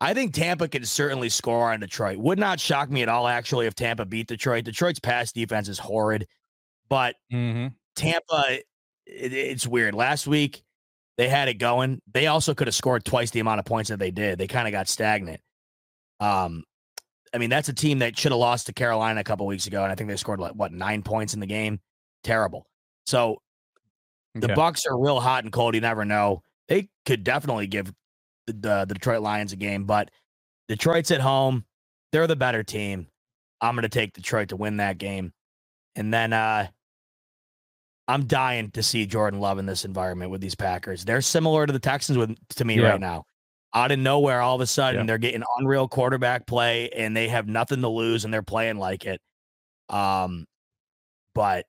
I 0.00 0.14
think 0.14 0.32
Tampa 0.34 0.66
can 0.66 0.84
certainly 0.86 1.28
score 1.28 1.70
on 1.72 1.80
Detroit. 1.80 2.16
Would 2.16 2.38
not 2.38 2.58
shock 2.58 2.90
me 2.90 3.02
at 3.02 3.08
all, 3.10 3.28
actually, 3.28 3.66
if 3.66 3.74
Tampa 3.74 4.06
beat 4.06 4.26
Detroit. 4.28 4.64
Detroit's 4.64 4.98
pass 4.98 5.30
defense 5.30 5.68
is 5.68 5.78
horrid, 5.78 6.26
but 6.88 7.16
Mhm. 7.30 7.74
Tampa, 7.96 8.60
it, 9.06 9.32
it's 9.34 9.66
weird. 9.66 9.94
Last 9.94 10.26
week, 10.26 10.62
they 11.18 11.28
had 11.28 11.48
it 11.48 11.54
going. 11.54 12.00
They 12.10 12.28
also 12.28 12.54
could 12.54 12.66
have 12.66 12.74
scored 12.74 13.04
twice 13.04 13.30
the 13.30 13.40
amount 13.40 13.58
of 13.60 13.66
points 13.66 13.90
that 13.90 13.98
they 13.98 14.10
did. 14.10 14.38
They 14.38 14.46
kind 14.46 14.66
of 14.66 14.72
got 14.72 14.88
stagnant. 14.88 15.42
Um, 16.18 16.64
I 17.34 17.38
mean, 17.38 17.50
that's 17.50 17.68
a 17.68 17.74
team 17.74 17.98
that 17.98 18.18
should 18.18 18.32
have 18.32 18.38
lost 18.38 18.66
to 18.66 18.72
Carolina 18.72 19.20
a 19.20 19.24
couple 19.24 19.46
weeks 19.46 19.66
ago, 19.66 19.82
and 19.82 19.92
I 19.92 19.94
think 19.94 20.08
they 20.08 20.16
scored 20.16 20.40
like 20.40 20.52
what 20.52 20.72
nine 20.72 21.02
points 21.02 21.34
in 21.34 21.40
the 21.40 21.46
game. 21.46 21.78
Terrible. 22.22 22.66
So 23.06 23.40
the 24.34 24.46
Okay. 24.46 24.54
Bucks 24.54 24.86
are 24.86 24.98
real 24.98 25.20
hot 25.20 25.44
and 25.44 25.52
cold. 25.52 25.74
You 25.74 25.80
never 25.80 26.04
know. 26.04 26.42
They 26.68 26.88
could 27.06 27.24
definitely 27.24 27.66
give 27.66 27.92
the, 28.46 28.52
the, 28.52 28.84
the 28.86 28.94
Detroit 28.94 29.22
Lions 29.22 29.52
a 29.52 29.56
game, 29.56 29.84
but 29.84 30.10
Detroit's 30.68 31.10
at 31.10 31.20
home. 31.20 31.64
They're 32.12 32.26
the 32.26 32.36
better 32.36 32.62
team. 32.62 33.08
I'm 33.60 33.74
going 33.74 33.82
to 33.82 33.88
take 33.88 34.12
Detroit 34.14 34.48
to 34.50 34.56
win 34.56 34.76
that 34.78 34.98
game. 34.98 35.32
And 35.96 36.12
then 36.14 36.32
uh 36.32 36.68
I'm 38.08 38.26
dying 38.26 38.70
to 38.72 38.82
see 38.82 39.06
Jordan 39.06 39.38
Love 39.40 39.58
in 39.58 39.66
this 39.66 39.84
environment 39.84 40.30
with 40.32 40.40
these 40.40 40.54
Packers. 40.56 41.04
They're 41.04 41.20
similar 41.20 41.66
to 41.66 41.72
the 41.72 41.78
Texans 41.78 42.18
with 42.18 42.36
to 42.56 42.64
me 42.64 42.74
Yeah. 42.80 42.90
right 42.90 43.00
now. 43.00 43.24
Out 43.72 43.92
of 43.92 44.00
nowhere, 44.00 44.40
all 44.40 44.56
of 44.56 44.60
a 44.60 44.66
sudden, 44.66 45.02
Yeah. 45.02 45.06
they're 45.06 45.18
getting 45.18 45.44
unreal 45.58 45.86
quarterback 45.86 46.46
play 46.46 46.88
and 46.90 47.16
they 47.16 47.28
have 47.28 47.46
nothing 47.46 47.80
to 47.82 47.88
lose 47.88 48.24
and 48.24 48.34
they're 48.34 48.42
playing 48.42 48.78
like 48.78 49.04
it. 49.06 49.20
Um, 49.88 50.46
but 51.34 51.66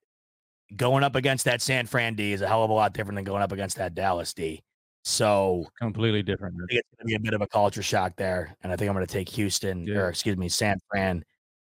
going 0.76 1.04
up 1.04 1.16
against 1.16 1.46
that 1.46 1.62
San 1.62 1.86
Fran 1.88 2.16
D 2.16 2.34
is 2.34 2.42
a 2.42 2.48
hell 2.48 2.64
of 2.64 2.70
a 2.70 2.74
lot 2.74 2.94
different 2.94 3.16
than 3.18 3.26
going 3.26 3.42
up 3.42 3.52
against 3.52 3.78
that 3.78 3.94
Dallas 3.96 4.34
D. 4.34 4.64
So 5.04 5.66
Completely 5.80 6.22
different. 6.24 6.56
I 6.56 6.66
think 6.68 6.80
it's 6.80 6.90
going 6.98 7.00
to 7.00 7.06
be 7.08 7.16
a 7.16 7.20
bit 7.20 7.34
of 7.34 7.42
a 7.42 7.48
culture 7.48 7.82
shock 7.84 8.16
there, 8.18 8.56
and 8.62 8.72
I 8.72 8.76
think 8.76 8.90
I'm 8.90 8.96
going 8.96 9.06
to 9.06 9.12
take 9.12 9.30
Houston 9.30 9.86
Yeah. 9.86 9.96
or 9.98 10.10
excuse 10.10 10.38
me, 10.38 10.48
San 10.50 10.80
Fran 10.90 11.24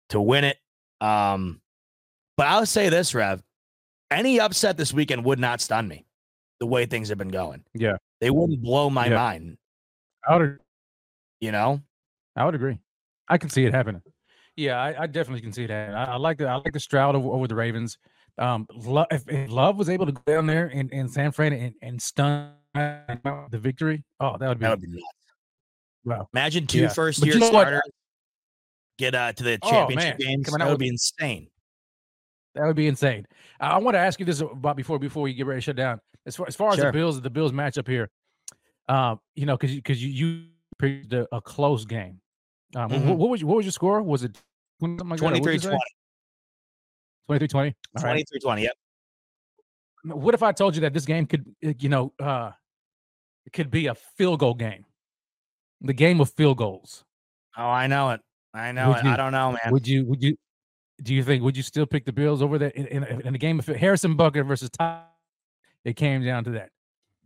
to 0.09 0.19
win 0.19 0.43
it. 0.43 0.57
Um, 0.99 1.61
but 2.37 2.47
I'll 2.47 2.65
say 2.65 2.89
this, 2.89 3.13
Rev: 3.13 3.41
any 4.11 4.39
upset 4.39 4.77
this 4.77 4.93
weekend 4.93 5.23
would 5.25 5.39
not 5.39 5.61
stun 5.61 5.87
me. 5.87 6.05
The 6.59 6.65
way 6.67 6.85
things 6.85 7.07
have 7.09 7.17
been 7.17 7.29
going, 7.29 7.63
Yeah. 7.73 7.97
they 8.19 8.29
wouldn't 8.31 8.61
blow 8.61 8.89
my 8.89 9.07
Yeah. 9.07 9.15
mind. 9.15 9.57
I 10.27 10.37
would, 10.37 10.59
You 11.39 11.51
know, 11.53 11.81
I 12.35 12.43
would 12.45 12.55
agree. 12.55 12.79
I 13.29 13.37
can 13.37 13.49
see 13.49 13.63
it 13.65 13.73
happening. 13.73 14.01
Yeah, 14.57 14.81
I, 14.81 15.03
I 15.03 15.07
definitely 15.07 15.39
can 15.41 15.53
see 15.53 15.67
that. 15.67 15.93
I, 15.95 16.03
I 16.05 16.15
like 16.17 16.37
the 16.39 16.47
I 16.47 16.55
like 16.55 16.73
the 16.73 16.79
Stroud 16.81 17.15
over, 17.15 17.29
over 17.29 17.47
the 17.47 17.55
Ravens. 17.55 17.97
Um, 18.39 18.65
Lo- 18.73 19.05
if, 19.11 19.27
if 19.27 19.49
Love 19.51 19.77
was 19.77 19.89
able 19.89 20.05
to 20.05 20.11
go 20.13 20.21
down 20.25 20.47
there 20.47 20.67
in, 20.67 20.89
in 20.89 21.07
San 21.09 21.31
Fran 21.31 21.53
and, 21.53 21.73
and 21.81 22.01
stun 22.01 22.53
the 22.73 23.59
victory, 23.59 24.03
oh, 24.19 24.37
that 24.37 24.47
would 24.47 24.59
be, 24.59 24.63
that 24.63 24.69
would 24.71 24.81
be 24.81 24.87
nuts. 24.87 25.03
wow. 26.05 26.27
Imagine 26.33 26.65
two 26.65 26.79
yeah. 26.81 26.87
first 26.89 27.23
year 27.23 27.33
you 27.35 27.39
know 27.41 27.47
starters 27.49 27.81
get 28.97 29.13
uh, 29.15 29.33
to 29.33 29.43
the 29.43 29.59
Oh, 29.61 29.69
championship 29.69 30.19
man. 30.19 30.27
games. 30.27 30.45
Coming 30.45 30.59
That 30.59 30.69
would 30.71 30.79
be 30.79 30.87
insane. 30.87 31.47
That 32.55 32.65
would 32.65 32.75
be 32.75 32.87
insane. 32.87 33.25
I, 33.59 33.71
I 33.71 33.77
want 33.79 33.95
to 33.95 33.99
ask 33.99 34.19
you 34.19 34.25
this 34.25 34.39
about 34.41 34.75
before 34.77 34.99
before 34.99 35.27
you 35.27 35.33
get 35.35 35.45
ready 35.45 35.57
to 35.59 35.61
shut 35.61 35.75
down. 35.75 35.99
As 36.25 36.35
far 36.35 36.47
as 36.47 36.55
far 36.55 36.71
as 36.71 36.77
the 36.77 36.91
Bills, 36.91 37.21
the 37.21 37.29
Bills 37.29 37.51
match 37.53 37.77
up 37.77 37.87
here, 37.87 38.09
um, 38.87 39.19
you 39.35 39.45
know, 39.45 39.57
because 39.57 39.75
because 39.75 40.03
you 40.03 40.09
you 40.09 40.43
picked 40.77 41.11
a, 41.13 41.27
a 41.35 41.41
close 41.41 41.85
game. 41.85 42.19
Um, 42.75 42.89
wh- 42.89 42.93
Mhm. 42.93 43.15
what, 43.15 43.29
was 43.29 43.41
your- 43.41 43.47
what 43.49 43.57
was 43.57 43.65
your 43.65 43.71
score? 43.71 44.01
Was 44.01 44.23
it 44.23 44.37
20 44.79 44.97
something 44.97 45.09
like 45.43 45.43
that, 45.61 45.79
or 47.29 47.35
what'd 47.35 47.49
23 47.49 47.49
you 47.49 47.49
say? 47.49 47.49
20. 47.49 47.49
23 47.49 47.49
20. 47.49 47.75
All 47.97 48.03
right. 48.03 48.11
23 48.13 48.39
20. 48.39 48.61
Yep. 48.63 48.73
What 50.21 50.33
if 50.33 50.43
I 50.43 50.51
told 50.51 50.75
you 50.75 50.81
that 50.81 50.93
this 50.93 51.05
game 51.05 51.25
could, 51.25 51.45
uh, 51.65 51.73
you 51.79 51.89
know, 51.89 52.13
uh, 52.19 52.51
it 53.45 53.53
could 53.53 53.69
be 53.69 53.87
a 53.87 53.95
field 53.95 54.39
goal 54.39 54.53
game, 54.53 54.85
the 55.81 55.93
game 55.93 56.21
of 56.21 56.31
field 56.31 56.57
goals? 56.57 57.03
Oh, 57.57 57.63
I 57.67 57.87
know 57.87 58.11
it. 58.11 58.21
I 58.53 58.71
know 58.71 58.89
Would 58.89 58.97
it. 58.99 59.03
you- 59.05 59.11
I 59.11 59.17
don't 59.17 59.31
know, 59.31 59.51
man. 59.51 59.71
Would 59.71 59.87
you? 59.87 60.05
Would 60.07 60.23
you? 60.23 60.37
Do 61.03 61.13
you 61.13 61.23
think? 61.23 61.43
Would 61.43 61.55
you 61.55 61.63
still 61.63 61.85
pick 61.85 62.05
the 62.05 62.11
Bills 62.11 62.41
over 62.41 62.57
that 62.57 62.75
in, 62.75 62.85
in, 62.87 63.21
in 63.21 63.33
the 63.33 63.39
game 63.39 63.59
of 63.59 63.65
Harrison 63.67 64.17
Butker 64.17 64.45
versus 64.45 64.69
Ty? 64.69 65.03
It 65.85 65.95
came 65.95 66.23
down 66.25 66.43
to 66.45 66.51
that. 66.51 66.69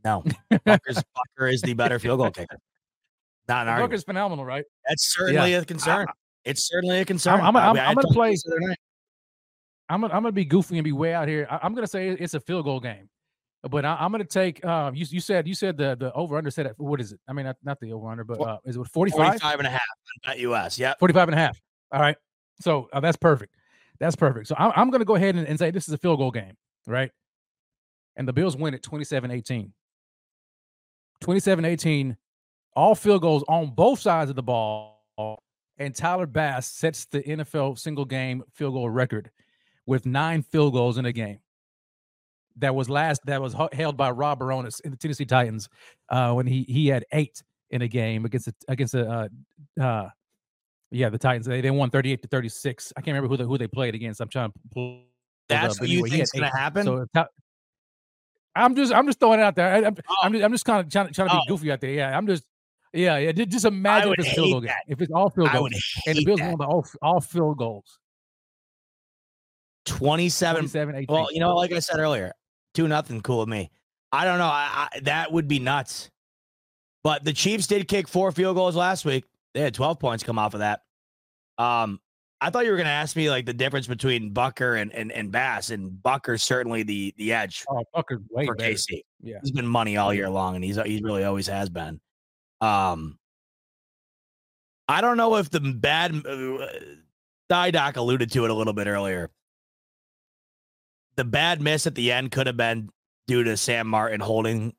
No. 0.03 0.23
Butker's, 0.65 1.01
Bucker 1.15 1.47
is 1.47 1.61
the 1.61 1.73
better 1.73 1.97
field 1.97 2.19
goal 2.19 2.29
kicker. 2.31 2.57
Not 3.47 3.63
an 3.63 3.69
argument. 3.69 3.91
Butker's 3.93 4.03
phenomenal, 4.03 4.45
right? 4.45 4.63
That's 4.87 5.13
certainly 5.13 5.53
a 5.55 5.65
concern. 5.65 6.07
it's 6.45 6.67
certainly 6.67 6.99
a 6.99 7.05
concern. 7.05 7.39
I'm- 7.41 7.55
I 7.55 7.61
I'm- 7.65 7.75
mean, 7.75 7.83
I 7.83 7.87
I'm 7.87 7.95
gonna 7.95 8.03
told 8.03 8.15
you 8.15 8.19
play- 8.19 8.31
this 8.31 8.43
the 8.43 8.51
other 8.51 8.59
night. 8.67 8.77
I'm 9.89 10.01
gonna, 10.01 10.13
I'm 10.13 10.23
gonna 10.23 10.31
be 10.31 10.45
goofy 10.45 10.77
and 10.77 10.83
be 10.83 10.91
way 10.91 11.13
out 11.13 11.27
here. 11.27 11.47
I, 11.49 11.65
am 11.65 11.73
gonna 11.73 11.87
say 11.87 12.09
it's 12.09 12.33
a 12.33 12.39
field 12.39 12.65
goal 12.65 12.79
game, 12.79 13.09
but 13.69 13.85
I, 13.85 13.97
I'm 13.99 14.11
gonna 14.11 14.23
take. 14.23 14.63
Um, 14.65 14.95
you 14.95 15.05
you 15.09 15.19
said 15.19 15.47
you 15.47 15.55
said 15.55 15.77
the 15.77 15.95
the 15.95 16.11
over 16.13 16.37
under 16.37 16.51
said 16.51 16.67
at 16.67 16.79
what 16.79 17.01
is 17.01 17.11
it? 17.11 17.19
I 17.27 17.33
mean, 17.33 17.45
not, 17.45 17.57
not 17.63 17.79
the 17.79 17.91
over 17.93 18.09
under, 18.09 18.23
but 18.23 18.39
uh, 18.39 18.57
is 18.65 18.77
it 18.77 18.87
45? 18.87 19.17
45 19.17 19.59
and 19.59 19.67
a 19.67 19.71
half 19.71 19.81
BetUS. 20.25 20.79
Yeah, 20.79 20.93
45 20.99 21.29
and 21.29 21.35
a 21.35 21.37
half. 21.37 21.59
All 21.91 22.01
right. 22.01 22.17
So 22.61 22.89
uh, 22.93 22.99
that's 22.99 23.17
perfect. 23.17 23.53
That's 23.99 24.15
perfect. 24.15 24.47
So 24.47 24.55
I'm, 24.57 24.71
I'm 24.75 24.89
going 24.89 24.99
to 24.99 25.05
go 25.05 25.15
ahead 25.15 25.35
and, 25.35 25.47
and 25.47 25.57
say 25.57 25.71
this 25.71 25.87
is 25.87 25.93
a 25.93 25.97
field 25.97 26.19
goal 26.19 26.31
game, 26.31 26.53
right? 26.87 27.11
And 28.15 28.27
the 28.27 28.33
Bills 28.33 28.57
win 28.57 28.73
at 28.73 28.83
27 28.83 29.31
18. 29.31 29.73
27 31.21 31.65
18, 31.65 32.17
all 32.75 32.95
field 32.95 33.21
goals 33.21 33.43
on 33.47 33.73
both 33.73 33.99
sides 33.99 34.29
of 34.29 34.35
the 34.35 34.43
ball. 34.43 34.99
And 35.77 35.95
Tyler 35.95 36.27
Bass 36.27 36.67
sets 36.67 37.05
the 37.05 37.23
NFL 37.23 37.79
single 37.79 38.05
game 38.05 38.43
field 38.53 38.73
goal 38.73 38.89
record 38.89 39.31
with 39.85 40.05
nine 40.05 40.41
field 40.41 40.73
goals 40.73 40.97
in 40.97 41.05
a 41.05 41.11
game. 41.11 41.39
That 42.57 42.75
was 42.75 42.89
last, 42.89 43.25
that 43.25 43.41
was 43.41 43.55
held 43.73 43.97
by 43.97 44.11
Rob 44.11 44.39
Bironas 44.39 44.79
in 44.81 44.91
the 44.91 44.97
Tennessee 44.97 45.25
Titans 45.25 45.69
uh, 46.09 46.33
when 46.33 46.45
he 46.45 46.63
he 46.63 46.87
had 46.87 47.03
eight 47.11 47.41
in 47.71 47.81
a 47.81 47.87
game 47.87 48.25
against 48.25 48.45
the, 48.45 48.53
against 48.67 48.93
the 48.93 49.09
uh, 49.79 49.83
uh, 49.83 50.09
yeah, 50.91 51.09
the 51.09 51.17
Titans. 51.17 51.47
They, 51.47 51.61
they 51.61 51.71
won 51.71 51.89
38 51.89 52.21
to 52.21 52.27
36. 52.27 52.93
I 52.95 53.01
can't 53.01 53.15
remember 53.15 53.27
who 53.27 53.37
they, 53.37 53.43
who 53.43 53.57
they 53.57 53.67
played 53.67 53.95
against. 53.95 54.21
I'm 54.21 54.29
trying 54.29 54.51
to 54.51 54.59
pull. 54.71 55.01
That's 55.49 55.79
what 55.79 55.89
you 55.89 55.95
anyway, 55.95 56.09
he 56.11 56.15
think's 56.17 56.31
going 56.31 56.49
to 56.49 56.55
happen? 56.55 56.85
So 56.85 57.05
I'm 58.55 58.75
just 58.75 58.93
I'm 58.93 59.07
just 59.07 59.19
throwing 59.19 59.39
it 59.39 59.43
out 59.43 59.55
there. 59.55 59.73
I, 59.73 59.77
am 59.79 59.95
I'm 60.23 60.33
just, 60.33 60.43
I'm 60.45 60.51
just 60.51 60.65
kind 60.65 60.85
of 60.85 60.91
trying, 60.91 61.11
trying 61.11 61.29
to 61.29 61.35
be 61.35 61.41
Oh. 61.41 61.45
goofy 61.47 61.71
out 61.71 61.81
there. 61.81 61.91
Yeah, 61.91 62.15
I'm 62.15 62.27
just 62.27 62.43
yeah 62.93 63.17
yeah. 63.17 63.31
Just 63.31 63.65
imagine 63.65 64.13
if 64.13 64.19
it's 64.19 64.33
field 64.33 64.51
goal 64.51 64.61
game. 64.61 64.71
If 64.87 65.01
it's 65.01 65.11
all 65.11 65.29
field 65.31 65.51
goals, 65.51 65.71
and 66.07 66.17
the 66.17 66.25
Bills 66.25 66.41
won 66.41 66.55
by 66.55 66.65
all 66.65 66.85
all 67.01 67.19
field 67.19 67.57
goals. 67.57 67.99
27. 69.85 70.61
27 70.61 70.95
18. 70.95 71.05
Well, 71.09 71.27
you 71.31 71.39
know, 71.39 71.55
like 71.55 71.71
I 71.71 71.79
said 71.79 71.99
earlier, 71.99 72.31
two 72.73 72.87
nothing. 72.87 73.21
Cool 73.21 73.39
with 73.39 73.49
me. 73.49 73.71
I 74.11 74.25
don't 74.25 74.37
know. 74.37 74.45
I, 74.45 74.87
I, 74.93 74.99
that 75.01 75.31
would 75.31 75.47
be 75.47 75.59
nuts. 75.59 76.09
But 77.03 77.23
the 77.23 77.33
Chiefs 77.33 77.67
did 77.67 77.87
kick 77.87 78.07
four 78.07 78.31
field 78.31 78.55
goals 78.55 78.75
last 78.75 79.03
week. 79.05 79.25
They 79.53 79.61
had 79.61 79.73
12 79.73 79.99
points 79.99 80.23
come 80.23 80.39
off 80.39 80.53
of 80.53 80.61
that. 80.61 80.81
Um, 81.57 81.99
I 82.39 82.49
thought 82.49 82.65
you 82.65 82.71
were 82.71 82.77
going 82.77 82.87
to 82.87 82.91
ask 82.91 83.15
me 83.15 83.29
like 83.29 83.45
the 83.45 83.53
difference 83.53 83.87
between 83.87 84.33
Butker 84.33 84.81
and 84.81 84.93
and, 84.93 85.11
and 85.11 85.31
Bass, 85.31 85.69
and 85.69 85.91
Butker's 85.91 86.43
certainly 86.43 86.83
the 86.83 87.13
the 87.17 87.31
edge 87.31 87.63
Oh, 87.69 87.83
Butker's 87.95 88.21
way 88.29 88.45
for 88.45 88.55
better. 88.55 88.73
KC. 88.73 89.01
Yeah. 89.21 89.37
He's 89.41 89.51
been 89.51 89.67
money 89.67 89.95
all 89.97 90.13
year 90.13 90.29
long, 90.29 90.55
and 90.55 90.63
he's 90.63 90.77
he's 90.85 91.01
really 91.01 91.23
always 91.23 91.47
has 91.47 91.69
been. 91.69 92.01
Um, 92.59 93.17
I 94.87 94.99
don't 95.01 95.15
know 95.15 95.35
if 95.37 95.49
the 95.49 95.61
bad 95.61 96.13
uh, 96.15 96.67
Didoc 97.49 97.95
alluded 97.95 98.31
to 98.31 98.43
it 98.43 98.51
a 98.51 98.53
little 98.53 98.73
bit 98.73 98.87
earlier. 98.87 99.29
The 101.15 101.23
bad 101.23 101.61
miss 101.61 101.85
at 101.87 101.95
the 101.95 102.11
end 102.11 102.31
could 102.31 102.47
have 102.47 102.57
been 102.57 102.89
due 103.27 103.43
to 103.43 103.55
Sam 103.57 103.87
Martin 103.87 104.19
holding 104.19 104.73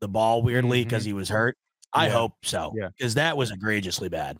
the 0.00 0.08
ball 0.08 0.42
weirdly 0.42 0.84
because 0.84 1.04
he 1.04 1.12
was 1.12 1.28
hurt. 1.28 1.56
I 1.92 2.06
Yeah. 2.06 2.12
hope 2.12 2.32
so. 2.42 2.58
Mm-hmm. 2.68 2.78
Yeah. 2.78 2.88
because 2.96 3.14
that 3.14 3.36
was 3.36 3.50
egregiously 3.50 4.08
bad. 4.08 4.38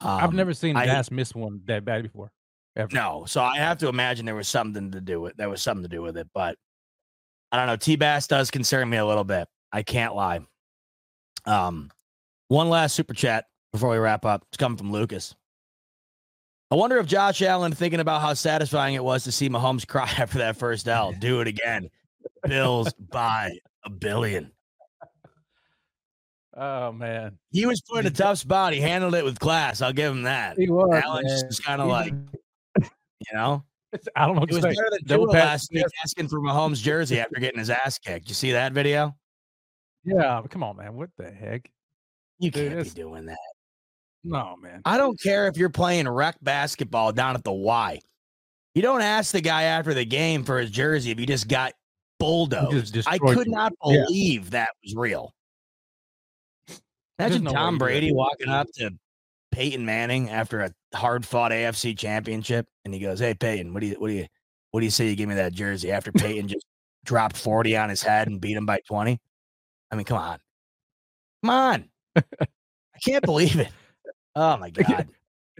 I've 0.00 0.30
Um, 0.30 0.36
never 0.36 0.52
seen 0.54 0.76
I- 0.76 0.86
Bass 0.86 1.10
miss 1.10 1.34
one 1.34 1.62
that 1.66 1.84
bad 1.84 2.02
before. 2.04 2.30
Ever. 2.76 2.94
no, 2.94 3.24
so 3.26 3.42
I 3.42 3.56
have 3.56 3.78
to 3.78 3.88
imagine 3.88 4.24
there 4.24 4.36
was 4.36 4.46
something 4.46 4.92
to 4.92 5.00
do 5.00 5.20
with 5.20 5.32
it. 5.32 5.36
there 5.38 5.48
was 5.48 5.60
something 5.62 5.82
to 5.82 5.88
do 5.88 6.00
with 6.02 6.16
it, 6.16 6.28
but 6.32 6.56
I 7.50 7.56
don't 7.56 7.66
know. 7.66 7.74
T 7.76 7.96
Bass 7.96 8.28
does 8.28 8.52
concern 8.52 8.88
me 8.88 8.98
a 8.98 9.06
little 9.06 9.24
bit. 9.24 9.48
I 9.72 9.82
can't 9.82 10.14
lie. 10.14 10.40
Um, 11.44 11.90
one 12.48 12.68
last 12.68 12.94
super 12.94 13.14
chat 13.14 13.46
before 13.72 13.90
we 13.90 13.96
wrap 13.98 14.24
up. 14.24 14.44
It's 14.50 14.56
coming 14.58 14.78
from 14.78 14.92
Lucas. 14.92 15.34
I 16.70 16.74
wonder 16.74 16.98
if 16.98 17.06
Josh 17.06 17.40
Allen 17.40 17.72
thinking 17.72 18.00
about 18.00 18.20
how 18.20 18.34
satisfying 18.34 18.94
it 18.94 19.02
was 19.02 19.24
to 19.24 19.32
see 19.32 19.48
Mahomes 19.48 19.86
cry 19.88 20.10
after 20.18 20.38
that 20.38 20.56
first 20.56 20.88
L. 20.88 21.12
Do 21.12 21.40
it 21.40 21.48
again. 21.48 21.90
Bills 22.46 22.92
by 23.10 23.52
a 23.84 23.90
billion. 23.90 24.52
Oh 26.54 26.92
man. 26.92 27.38
He 27.52 27.66
was 27.66 27.80
put 27.80 28.00
in 28.00 28.06
a 28.06 28.10
tough 28.10 28.38
spot. 28.38 28.72
He 28.72 28.80
handled 28.80 29.14
it 29.14 29.24
with 29.24 29.38
class. 29.38 29.80
I'll 29.80 29.92
give 29.92 30.12
him 30.12 30.22
that. 30.22 30.58
He 30.58 30.68
was. 30.68 31.02
Allen 31.02 31.24
just 31.28 31.64
kind 31.64 31.80
of 31.80 31.88
like, 31.88 32.12
you 32.76 33.32
know, 33.32 33.64
I 34.16 34.26
don't 34.26 34.36
know. 34.36 34.42
It 34.42 34.52
was 34.52 34.62
say. 34.62 34.70
better 34.70 34.90
than 34.90 35.04
Double 35.06 35.26
last 35.26 35.70
week 35.72 35.84
asking 36.04 36.28
for 36.28 36.40
Mahomes' 36.40 36.82
jersey 36.82 37.20
after 37.20 37.40
getting 37.40 37.58
his 37.58 37.70
ass 37.70 37.98
kicked. 37.98 38.28
You 38.28 38.34
see 38.34 38.52
that 38.52 38.72
video? 38.72 39.14
Yeah, 40.04 40.42
come 40.50 40.62
on, 40.62 40.76
man. 40.76 40.94
What 40.94 41.10
the 41.16 41.30
heck? 41.30 41.70
You 42.38 42.50
Dude, 42.50 42.72
can't 42.72 42.84
be 42.84 42.90
doing 42.90 43.26
that. 43.26 43.38
No, 44.24 44.56
man. 44.60 44.82
I 44.84 44.98
don't 44.98 45.20
care 45.20 45.46
if 45.48 45.56
you're 45.56 45.68
playing 45.70 46.08
rec 46.08 46.36
basketball 46.42 47.12
down 47.12 47.34
at 47.34 47.44
the 47.44 47.52
Y. 47.52 48.00
You 48.74 48.82
don't 48.82 49.00
ask 49.02 49.32
the 49.32 49.40
guy 49.40 49.64
after 49.64 49.94
the 49.94 50.04
game 50.04 50.44
for 50.44 50.58
his 50.58 50.70
jersey 50.70 51.10
if 51.10 51.18
you 51.18 51.26
just 51.26 51.48
got 51.48 51.72
bulldozed. 52.18 52.96
I 53.06 53.18
could 53.18 53.46
you. 53.46 53.52
not 53.52 53.72
Yeah. 53.84 54.04
believe 54.06 54.50
that 54.50 54.70
was 54.84 54.94
real. 54.94 55.32
Imagine 57.18 57.44
no 57.44 57.52
Tom 57.52 57.74
you 57.74 57.78
do 57.78 57.84
that. 57.84 57.90
Brady 57.90 58.12
walking 58.12 58.48
up 58.48 58.68
to 58.74 58.90
Peyton 59.50 59.84
Manning 59.84 60.30
after 60.30 60.60
a 60.60 60.72
hard 60.94 61.26
fought 61.26 61.50
AFC 61.50 61.96
championship 61.96 62.66
and 62.84 62.94
he 62.94 63.00
goes, 63.00 63.18
Hey 63.18 63.34
Peyton, 63.34 63.72
what 63.72 63.80
do 63.80 63.86
you 63.86 63.96
what 63.98 64.08
do 64.08 64.14
you 64.14 64.26
what 64.70 64.80
do 64.80 64.84
you 64.86 64.90
say 64.90 65.08
you 65.08 65.16
give 65.16 65.28
me 65.28 65.34
that 65.36 65.52
jersey 65.52 65.90
after 65.90 66.12
Peyton 66.12 66.48
just 66.48 66.66
dropped 67.04 67.36
40 67.36 67.76
on 67.76 67.88
his 67.88 68.02
head 68.02 68.28
and 68.28 68.40
beat 68.40 68.56
him 68.56 68.66
by 68.66 68.80
20? 68.86 69.18
I 69.90 69.96
mean, 69.96 70.04
come 70.04 70.18
on. 70.18 70.38
Come 71.42 71.50
on. 71.50 71.88
I 72.16 72.98
can't 73.04 73.24
believe 73.24 73.58
it. 73.58 73.70
Oh 74.38 74.56
my 74.56 74.70
God. 74.70 75.08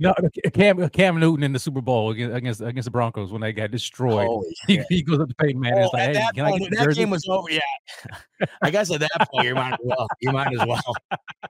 No, 0.01 0.15
Cam 0.55 0.89
Cam 0.91 1.19
Newton 1.19 1.43
in 1.43 1.53
the 1.53 1.59
Super 1.59 1.81
Bowl 1.81 2.11
against 2.11 2.61
against, 2.61 2.85
the 2.85 2.91
Broncos 2.93 3.33
when 3.33 3.41
they 3.41 3.53
got 3.53 3.73
destroyed. 3.73 4.29
He, 4.69 4.81
he 4.89 5.03
goes 5.03 5.19
up 5.19 5.29
to 5.29 5.35
Peyton 5.35 5.61
Manning. 5.61 5.81
Oh, 5.81 5.85
It's 5.87 5.93
like, 5.93 6.03
hey, 6.03 6.13
that 6.13 6.37
point, 6.37 6.71
that 6.71 6.85
jersey? 6.85 7.01
game 7.01 7.11
was 7.11 7.27
over. 7.29 7.51
Yeah, 7.51 7.61
I 8.63 8.71
guess 8.71 8.93
at 8.93 9.01
that 9.01 9.29
point 9.33 9.49
you 9.49 9.57
might 9.57 9.73
as 9.73 9.79
well. 9.83 10.07
You 10.21 10.31
might 10.31 10.53
as 10.53 10.65
well. 10.65 10.95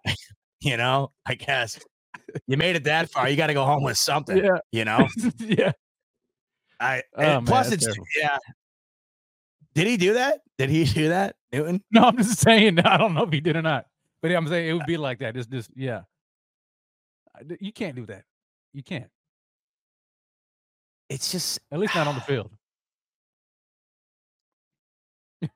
you 0.63 0.79
know, 0.79 1.13
I 1.27 1.35
guess 1.35 1.79
you 2.47 2.57
made 2.57 2.75
it 2.77 2.85
that 2.85 3.11
far. 3.11 3.29
You 3.29 3.37
got 3.37 3.49
to 3.49 3.55
go 3.55 3.67
home 3.67 3.83
with 3.83 3.99
something. 3.99 4.39
Yeah. 4.43 4.59
You 4.73 4.87
know, 4.87 5.07
yeah. 5.41 5.73
I 6.81 7.03
Oh, 7.19 7.43
plus 7.45 7.67
man, 7.67 7.73
it's 7.75 7.85
terrible. 7.85 8.05
yeah. 8.19 8.39
Did 9.75 9.89
he 9.89 9.99
do 9.99 10.15
that? 10.15 10.41
Did 10.57 10.71
he 10.71 10.85
do 10.85 11.09
that, 11.09 11.37
Newton? 11.53 11.83
No, 11.91 12.05
I'm 12.05 12.17
just 12.17 12.39
saying. 12.39 12.79
I 12.81 12.97
don't 12.97 13.13
know 13.13 13.25
if 13.25 13.31
he 13.31 13.41
did 13.41 13.57
or 13.57 13.63
not, 13.63 13.85
but 14.23 14.31
I'm 14.33 14.49
saying 14.49 14.71
it 14.71 14.73
would 14.73 14.87
be 14.87 14.97
like 14.97 15.19
that. 15.19 15.35
Just, 15.35 15.51
just, 15.51 15.71
yeah. 15.77 16.03
You 17.61 17.73
can't 17.73 17.97
do 17.97 18.07
that. 18.07 18.25
You 18.73 18.83
can't. 18.83 19.09
It's 21.09 21.33
just 21.33 21.59
At 21.73 21.79
least 21.79 21.95
not 21.95 22.07
on 22.07 22.15
the 22.15 22.21
field. 22.23 22.51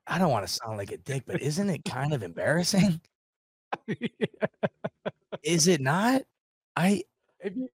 I 0.07 0.19
don't 0.19 0.31
want 0.31 0.47
to 0.47 0.53
sound 0.53 0.79
like 0.79 0.93
a 0.93 0.97
dick, 0.99 1.25
but 1.27 1.43
isn't 1.43 1.69
it 1.69 1.85
kind 1.85 2.13
of 2.13 2.23
embarrassing? 2.23 3.01
Is 5.43 5.67
it 5.67 5.81
not? 5.81 6.23
I 6.77 7.03
If 7.41 7.57
you, 7.57 7.69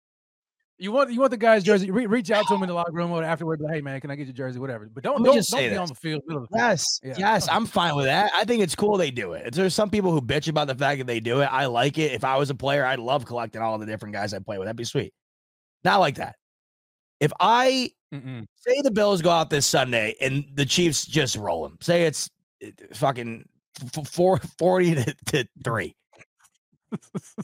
you 0.79 0.91
want 0.91 1.11
you 1.11 1.19
want 1.19 1.31
the 1.31 1.37
guy's 1.37 1.63
jersey, 1.63 1.89
re- 1.91 2.05
reach 2.05 2.29
out 2.31 2.45
to 2.47 2.55
him 2.55 2.61
in 2.63 2.67
the 2.69 2.73
locker 2.75 2.91
room 2.91 3.11
or 3.11 3.23
afterward. 3.23 3.61
Like, 3.61 3.73
hey 3.75 3.81
man, 3.81 3.99
can 4.01 4.11
I 4.11 4.15
get 4.15 4.27
your 4.27 4.33
jersey? 4.33 4.59
Whatever. 4.59 4.89
But 4.93 5.03
don't 5.03 5.23
don't, 5.23 5.35
just 5.35 5.49
don't 5.49 5.59
say 5.59 5.65
be 5.65 5.69
this. 5.69 5.79
on 5.79 5.87
the 5.87 5.95
field. 5.95 6.21
the 6.27 6.33
field. 6.33 6.47
Yes, 6.53 6.99
Yeah. 7.03 7.15
yes, 7.17 7.47
I'm 7.49 7.65
fine 7.65 7.95
with 7.95 8.05
that. 8.05 8.31
I 8.35 8.43
think 8.45 8.61
it's 8.61 8.75
cool 8.75 8.97
they 8.97 9.11
do 9.11 9.33
it. 9.33 9.53
There's 9.53 9.73
some 9.73 9.89
people 9.89 10.11
who 10.11 10.21
bitch 10.21 10.47
about 10.47 10.67
the 10.67 10.75
fact 10.75 10.99
that 10.99 11.07
they 11.07 11.19
do 11.19 11.41
it. 11.41 11.45
I 11.45 11.65
like 11.65 11.97
it. 11.97 12.11
If 12.11 12.23
I 12.23 12.37
was 12.37 12.49
a 12.49 12.55
player, 12.55 12.85
I'd 12.85 12.99
love 12.99 13.25
collecting 13.25 13.61
all 13.61 13.77
the 13.77 13.85
different 13.85 14.13
guys 14.13 14.33
I 14.33 14.39
play 14.39 14.57
with. 14.57 14.67
That'd 14.67 14.77
be 14.77 14.83
sweet. 14.83 15.13
Not 15.83 15.99
like 15.99 16.15
that. 16.15 16.35
If 17.19 17.31
I 17.39 17.89
Mm-mm. 18.13 18.45
say 18.57 18.81
the 18.83 18.91
Bills 18.91 19.21
go 19.23 19.31
out 19.31 19.49
this 19.49 19.65
Sunday 19.65 20.15
and 20.21 20.45
the 20.53 20.65
Chiefs 20.65 21.05
just 21.05 21.35
roll 21.37 21.63
them, 21.63 21.77
say 21.81 22.03
it's 22.03 22.29
uh, 22.63 22.69
fucking 22.93 23.43
f- 23.95 24.07
four, 24.07 24.39
40 24.59 24.95
to, 24.95 25.15
to 25.27 25.47
three. 25.63 25.95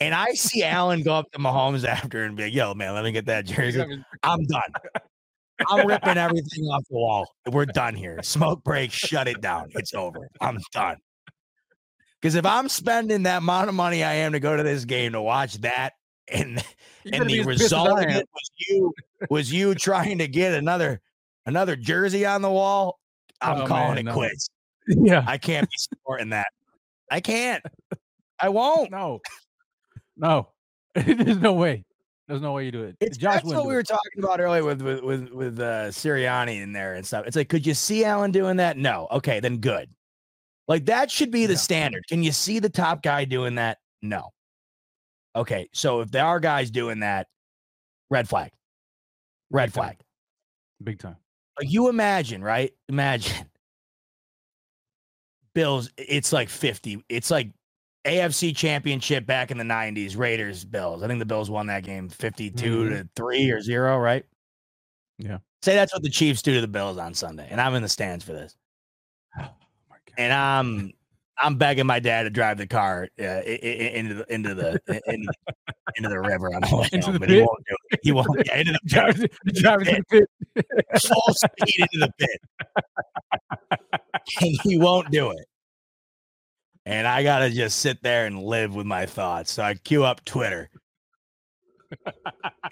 And 0.02 0.14
I 0.16 0.32
see 0.34 0.64
Allen 0.64 1.04
go 1.04 1.14
up 1.16 1.32
to 1.32 1.40
Mahomes 1.40 1.86
after 1.86 2.24
and 2.24 2.36
be 2.36 2.44
like, 2.44 2.54
yo, 2.54 2.74
man, 2.74 2.94
let 2.94 3.04
me 3.04 3.12
get 3.12 3.26
that 3.26 3.46
jersey. 3.46 3.84
I'm 4.24 4.44
done. 4.46 4.62
I'm 5.70 5.86
ripping 5.88 6.18
everything 6.18 6.64
off 6.66 6.84
the 6.90 6.96
wall. 6.98 7.28
We're 7.52 7.66
done 7.66 7.96
here. 7.96 8.22
Smoke 8.24 8.64
break, 8.64 8.92
shut 8.92 9.28
it 9.28 9.42
down. 9.42 9.70
It's 9.72 9.94
over. 9.94 10.28
I'm 10.42 10.58
done. 10.72 10.98
Because 12.22 12.36
if 12.36 12.46
I'm 12.46 12.70
spending 12.70 13.24
that 13.24 13.40
amount 13.40 13.70
of 13.70 13.76
money 13.76 14.04
I 14.04 14.14
am 14.16 14.32
to 14.32 14.40
go 14.40 14.56
to 14.56 14.64
this 14.64 14.86
game 14.86 15.12
to 15.12 15.22
watch 15.22 15.56
that, 15.62 15.94
and 16.30 16.64
You're 17.04 17.22
and 17.22 17.30
the 17.30 17.40
as 17.42 17.46
pissed 17.46 17.60
as 17.60 17.64
result 17.64 18.00
of 18.04 18.10
it 18.10 18.30
was 18.34 18.50
you 18.70 18.94
was 19.30 19.52
you 19.52 19.76
trying 19.76 20.18
to 20.20 20.28
get 20.28 20.54
another 20.54 21.02
another 21.46 21.76
jersey 21.76 22.26
on 22.26 22.42
the 22.42 22.50
wall, 22.50 22.98
I'm 23.42 23.62
Oh, 23.64 23.68
calling 23.68 23.90
man, 23.96 23.98
it 24.00 24.04
no. 24.06 24.14
quits. 24.14 24.50
Yeah. 24.88 25.24
I 25.28 25.38
can't 25.38 25.70
be 25.70 25.76
supporting 25.78 26.30
that. 26.30 26.48
I 27.12 27.20
can't. 27.22 27.64
I 28.44 28.50
won't. 28.50 28.92
No. 28.92 29.22
No. 30.18 30.50
There's 30.96 31.38
no 31.38 31.54
way. 31.54 31.86
There's 32.28 32.42
no 32.42 32.52
way 32.52 32.66
you 32.66 32.72
do 32.72 32.84
it. 32.84 32.98
It's 33.00 33.18
Josh 33.18 33.36
that's 33.36 33.46
what 33.46 33.66
we 33.66 33.72
it. 33.74 33.76
were 33.76 33.84
talking 33.84 34.20
about 34.20 34.42
earlier 34.42 34.64
with 34.64 34.82
with 34.82 35.02
with, 35.02 35.30
with 35.32 35.60
uh, 35.60 35.88
Sirianni 35.92 36.62
in 36.62 36.74
there 36.74 36.94
and 36.96 37.06
stuff. 37.06 37.26
It's 37.26 37.36
like, 37.38 37.48
could 37.48 37.66
you 37.66 37.74
see 37.74 38.04
Allen 38.04 38.32
doing 38.32 38.58
that? 38.58 38.78
No. 38.78 39.08
Okay, 39.12 39.40
then 39.40 39.58
good. 39.58 39.90
Like 40.68 40.86
that 40.86 41.10
should 41.10 41.32
be 41.32 41.46
the 41.46 41.56
standard. 41.58 42.06
Can 42.08 42.22
you 42.22 42.32
see 42.34 42.60
the 42.60 42.70
top 42.70 43.02
guy 43.02 43.26
doing 43.26 43.56
that? 43.56 43.78
No. 44.02 44.30
Okay, 45.36 45.70
so 45.74 46.02
if 46.02 46.12
there 46.12 46.26
are 46.26 46.40
guys 46.40 46.70
doing 46.70 47.00
that, 47.00 47.28
red 48.10 48.28
flag. 48.28 48.52
Red 49.50 49.68
Big 49.68 49.74
time. 49.74 49.84
flag. 49.84 49.98
Big 50.84 51.00
time. 51.00 51.18
Like 51.60 51.72
you 51.72 51.88
imagine, 51.88 52.44
right? 52.44 52.74
Imagine 52.90 53.50
Bills. 55.56 55.92
It's 55.98 56.34
like 56.34 56.50
fifty. 56.50 57.04
It's 57.10 57.32
like 57.32 57.50
AFC 58.06 58.56
Championship 58.56 59.25
back 59.25 59.51
in 59.51 59.57
the 59.57 59.64
'90s. 59.64 60.17
Raiders 60.17 60.65
Bills. 60.65 61.03
I 61.03 61.07
think 61.07 61.19
the 61.19 61.25
Bills 61.25 61.49
won 61.49 61.67
that 61.67 61.83
game 61.83 62.09
52 62.09 62.90
to 62.90 63.09
three 63.15 63.49
or 63.49 63.61
zero. 63.61 63.98
Right? 63.98 64.25
Yeah. 65.17 65.38
Say 65.61 65.75
that's 65.75 65.93
what 65.93 66.03
the 66.03 66.09
Chiefs 66.09 66.41
do 66.41 66.53
to 66.56 66.61
the 66.61 66.67
Bills 66.67 66.98
on 66.98 67.14
Sunday, 67.14 67.48
and 67.49 67.61
I'm 67.61 67.75
in 67.75 67.82
the 67.82 67.90
stands 67.90 68.23
for 68.23 68.33
this. 68.33 68.56
Oh. 69.40 69.49
And 70.19 70.32
I'm 70.32 70.93
I'm 71.40 71.57
begging 71.57 71.88
my 71.88 71.99
dad 71.99 72.23
to 72.23 72.30
drive 72.30 72.57
the 72.57 72.67
car 72.67 73.07
uh, 73.19 73.41
into 73.41 74.14
the 74.14 74.33
into 74.33 74.53
the 74.53 74.80
into 74.88 75.32
the, 75.48 75.64
into 75.98 76.09
the 76.09 76.19
river 76.19 76.53
on 76.53 76.61
the 76.61 76.75
way 76.75 76.90
Into 76.91 77.06
home, 77.06 77.14
the 77.14 77.19
but 77.19 77.30
he 77.30 77.40
won't 77.40 77.65
do 77.67 77.75
it. 77.90 77.99
He 78.03 78.11
won't. 78.11 78.27
Yeah, 78.45 78.57
into 78.57 78.73
the 78.73 78.80
pit. 78.88 79.56
Driving, 79.56 79.95
to 79.95 80.03
the 80.14 80.64
pit. 80.64 81.01
full 81.01 81.33
speed 81.33 81.88
into 81.91 82.06
the 82.06 82.14
pit. 82.19 82.41
and 84.41 84.57
he 84.64 84.77
won't 84.77 85.09
do 85.11 85.32
it. 85.32 85.45
And 86.86 87.08
I 87.08 87.24
gotta 87.24 87.50
just 87.50 87.80
sit 87.80 88.02
there 88.03 88.26
and 88.26 88.42
live 88.42 88.76
with 88.76 88.86
my 88.86 89.06
thoughts. 89.06 89.52
So 89.52 89.64
I 89.64 89.76
queue 89.76 90.03
up 90.03 90.24
Twitter. 90.26 90.70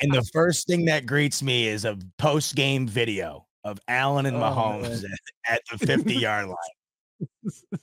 and 0.02 0.12
the 0.12 0.24
first 0.34 0.68
thing 0.68 0.86
that 0.86 1.06
greets 1.06 1.42
me 1.42 1.68
is 1.68 1.86
a 1.86 1.98
post-game 2.18 2.88
video 2.88 3.46
of 3.64 3.80
Allen 3.88 4.26
and 4.26 4.38
Oh, 4.38 4.40
Mahomes 4.42 5.04
at, 5.48 5.62
at 5.72 5.80
the 5.80 5.86
50-yard 5.86 6.48
line. 7.20 7.80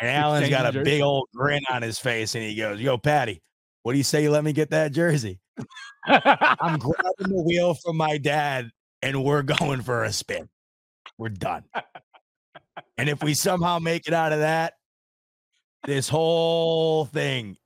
And 0.00 0.10
Allen's 0.10 0.48
got 0.48 0.74
a 0.74 0.82
big 0.82 1.02
old 1.02 1.28
grin 1.34 1.62
on 1.70 1.82
his 1.82 1.98
face, 1.98 2.34
and 2.34 2.44
he 2.44 2.54
goes, 2.54 2.80
Yo, 2.80 2.96
Patty, 2.98 3.42
what 3.82 3.92
do 3.92 3.98
you 3.98 4.04
say 4.04 4.22
you 4.22 4.30
let 4.30 4.44
me 4.44 4.52
get 4.52 4.70
that 4.70 4.92
jersey? 4.92 5.40
I'm 6.06 6.78
grabbing 6.78 7.34
the 7.36 7.42
wheel 7.42 7.74
from 7.74 7.96
my 7.96 8.18
dad 8.18 8.70
and 9.02 9.24
we're 9.24 9.42
going 9.42 9.82
for 9.82 10.04
a 10.04 10.12
spin. 10.12 10.48
We're 11.18 11.28
done. 11.30 11.64
And 12.98 13.08
if 13.08 13.22
we 13.22 13.34
somehow 13.34 13.78
make 13.78 14.06
it 14.06 14.14
out 14.14 14.32
of 14.32 14.40
that, 14.40 14.74
this 15.86 16.08
whole 16.08 17.06
thing 17.06 17.56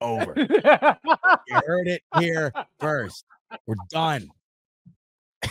over. 0.00 0.34
You 0.36 0.46
heard 1.66 1.86
it 1.86 2.02
here 2.18 2.52
first. 2.80 3.24
We're 3.66 3.74
done. 3.90 4.28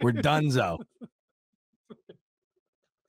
We're 0.00 0.12
donezo. 0.12 0.78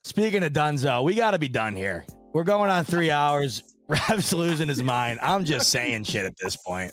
Speaking 0.03 0.43
of 0.43 0.53
Dunzo, 0.53 1.03
we 1.03 1.13
got 1.13 1.31
to 1.31 1.39
be 1.39 1.49
done 1.49 1.75
here. 1.75 2.05
We're 2.33 2.43
going 2.43 2.71
on 2.71 2.83
three 2.85 3.11
hours. 3.11 3.63
Rev's 3.87 4.33
losing 4.33 4.67
his 4.67 4.81
mind. 4.81 5.19
I'm 5.21 5.45
just 5.45 5.69
saying 5.69 6.03
shit 6.05 6.25
at 6.25 6.35
this 6.37 6.55
point. 6.55 6.91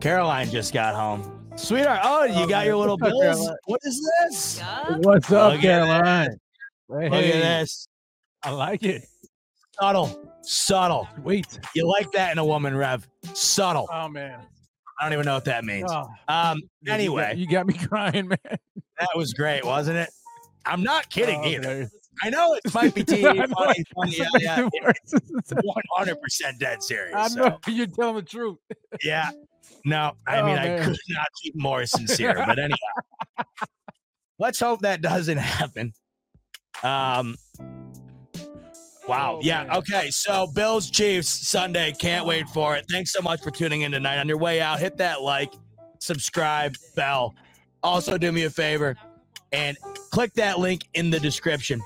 Caroline 0.00 0.50
just 0.50 0.72
got 0.74 0.94
home. 0.94 1.48
Sweetheart, 1.56 2.00
oh, 2.02 2.24
you 2.24 2.44
Oh, 2.44 2.46
got 2.46 2.58
man. 2.58 2.66
your 2.66 2.76
little 2.76 2.98
What's 2.98 3.12
bills. 3.20 3.50
What 3.66 3.80
is 3.84 4.10
this? 4.20 4.60
What's 4.98 5.30
up, 5.32 5.52
Look 5.52 5.60
Caroline? 5.62 6.36
Look 6.88 7.04
at 7.04 7.10
this. 7.10 7.86
I 8.44 8.50
like 8.50 8.82
it. 8.82 9.06
Subtle. 9.80 10.30
Subtle. 10.42 11.08
Wait. 11.22 11.58
You 11.74 11.88
like 11.88 12.12
that 12.12 12.32
in 12.32 12.38
a 12.38 12.44
woman, 12.44 12.76
Rev? 12.76 13.06
Subtle. 13.32 13.88
Oh 13.92 14.08
man. 14.08 14.40
I 15.00 15.04
don't 15.04 15.12
even 15.14 15.24
know 15.26 15.34
what 15.34 15.44
that 15.46 15.64
means. 15.64 15.90
Oh, 15.90 16.06
Um. 16.28 16.58
you 16.58 16.86
got- 16.86 16.94
Anyway, 16.94 17.34
you 17.36 17.46
got 17.48 17.66
me 17.66 17.74
crying, 17.88 18.28
man. 18.28 18.38
that 18.98 19.08
was 19.16 19.32
great, 19.34 19.64
wasn't 19.64 19.96
it? 19.96 20.10
I'm 20.66 20.82
not 20.82 21.10
kidding 21.10 21.40
Oh, 21.42 21.48
either. 21.48 21.68
man. 21.80 21.90
I 22.22 22.30
know 22.30 22.54
it 22.54 22.72
might 22.72 22.94
be 22.94 23.02
TV, 23.04 23.22
funny, 23.52 23.84
funny, 23.94 24.16
yeah, 24.16 24.26
yeah. 24.38 24.62
One 25.62 25.82
hundred 25.96 26.20
percent 26.22 26.60
dead 26.60 26.80
serious. 26.82 27.16
I 27.16 27.26
so, 27.28 27.40
know 27.48 27.58
you're 27.66 27.88
telling 27.88 28.14
the 28.16 28.22
truth. 28.22 28.58
yeah. 29.02 29.30
No, 29.84 30.12
I 30.28 30.38
Oh, 30.38 30.46
mean 30.46 30.56
I 30.56 30.78
could 30.84 30.96
not 31.08 31.26
be 31.42 31.52
more 31.56 31.84
sincere. 31.86 32.34
But 32.46 32.58
anyhow, 32.60 33.44
let's 34.38 34.60
hope 34.60 34.82
that 34.82 35.00
doesn't 35.02 35.38
happen. 35.38 35.92
Um. 36.84 37.36
Wow. 39.06 39.36
Oh, 39.36 39.40
yeah. 39.42 39.76
Okay. 39.76 40.10
So 40.10 40.46
Bills 40.54 40.90
Chiefs 40.90 41.28
Sunday. 41.28 41.92
Can't 41.92 42.26
wait 42.26 42.48
for 42.48 42.76
it. 42.76 42.86
Thanks 42.90 43.12
so 43.12 43.20
much 43.20 43.42
for 43.42 43.50
tuning 43.50 43.82
in 43.82 43.92
tonight. 43.92 44.18
On 44.18 44.28
your 44.28 44.38
way 44.38 44.60
out, 44.60 44.80
hit 44.80 44.96
that 44.98 45.22
like, 45.22 45.52
subscribe, 45.98 46.74
bell. 46.96 47.34
Also, 47.82 48.16
do 48.16 48.32
me 48.32 48.44
a 48.44 48.50
favor 48.50 48.96
and 49.52 49.76
click 50.10 50.32
that 50.34 50.58
link 50.58 50.82
in 50.94 51.10
the 51.10 51.20
description 51.20 51.80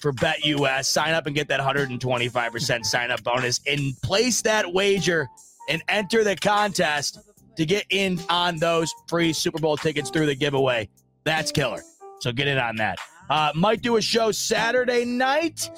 for 0.00 0.12
BetUS. 0.12 0.86
Sign 0.86 1.12
up 1.12 1.26
and 1.26 1.34
get 1.34 1.48
that 1.48 1.60
125% 1.60 2.84
sign 2.84 3.10
up 3.10 3.22
bonus 3.22 3.60
and 3.66 3.94
place 4.02 4.40
that 4.42 4.72
wager 4.72 5.28
and 5.68 5.82
enter 5.88 6.24
the 6.24 6.36
contest 6.36 7.18
to 7.56 7.66
get 7.66 7.84
in 7.90 8.18
on 8.30 8.56
those 8.56 8.92
free 9.06 9.32
Super 9.32 9.58
Bowl 9.58 9.76
tickets 9.76 10.10
through 10.10 10.26
the 10.26 10.34
giveaway. 10.34 10.88
That's 11.24 11.52
killer. 11.52 11.82
So 12.20 12.32
get 12.32 12.48
in 12.48 12.58
on 12.58 12.76
that. 12.76 12.98
Uh, 13.28 13.52
might 13.54 13.82
do 13.82 13.96
a 13.96 14.00
show 14.00 14.32
Saturday 14.32 15.04
night 15.04 15.70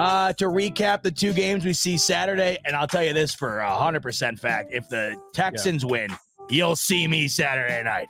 uh, 0.00 0.32
to 0.34 0.46
recap 0.46 1.02
the 1.02 1.10
two 1.10 1.32
games 1.32 1.64
we 1.64 1.72
see 1.72 1.96
Saturday. 1.98 2.58
And 2.64 2.74
I'll 2.74 2.86
tell 2.88 3.04
you 3.04 3.12
this 3.12 3.34
for 3.34 3.60
a 3.60 3.68
100% 3.70 4.38
fact 4.38 4.72
if 4.72 4.88
the 4.88 5.14
Texans 5.32 5.84
win, 5.84 6.10
you'll 6.48 6.76
see 6.76 7.06
me 7.06 7.28
Saturday 7.28 7.82
night 7.82 8.08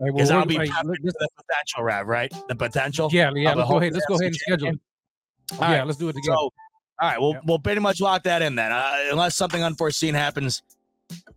Hey, 0.00 0.06
well, 0.06 0.14
because 0.14 0.30
I'll 0.30 0.46
be 0.46 0.54
hey, 0.56 0.66
prepping 0.68 0.84
look, 0.84 0.98
this- 1.02 1.12
the 1.18 1.28
potential, 1.36 1.82
Rev, 1.84 2.06
right? 2.06 2.32
The 2.48 2.54
potential. 2.56 3.08
yeah, 3.12 3.30
yeah. 3.34 3.52
Let's 3.54 3.68
go 3.68 3.78
ahead. 3.78 3.92
Let's 3.92 4.06
go 4.06 4.14
ahead 4.14 4.26
and 4.26 4.34
schedule 4.36 4.68
it. 4.70 4.80
All 5.52 5.58
yeah, 5.70 5.78
right. 5.78 5.86
let's 5.86 5.98
do 5.98 6.08
it 6.08 6.14
together. 6.14 6.34
So, 6.34 6.38
all 6.40 6.52
right, 7.02 7.20
we'll 7.20 7.32
Yep. 7.34 7.42
we'll 7.46 7.58
pretty 7.58 7.80
much 7.80 8.00
lock 8.00 8.22
that 8.24 8.40
in 8.42 8.54
then. 8.54 8.72
Uh, 8.72 8.96
unless 9.10 9.36
something 9.36 9.62
unforeseen 9.62 10.14
happens, 10.14 10.62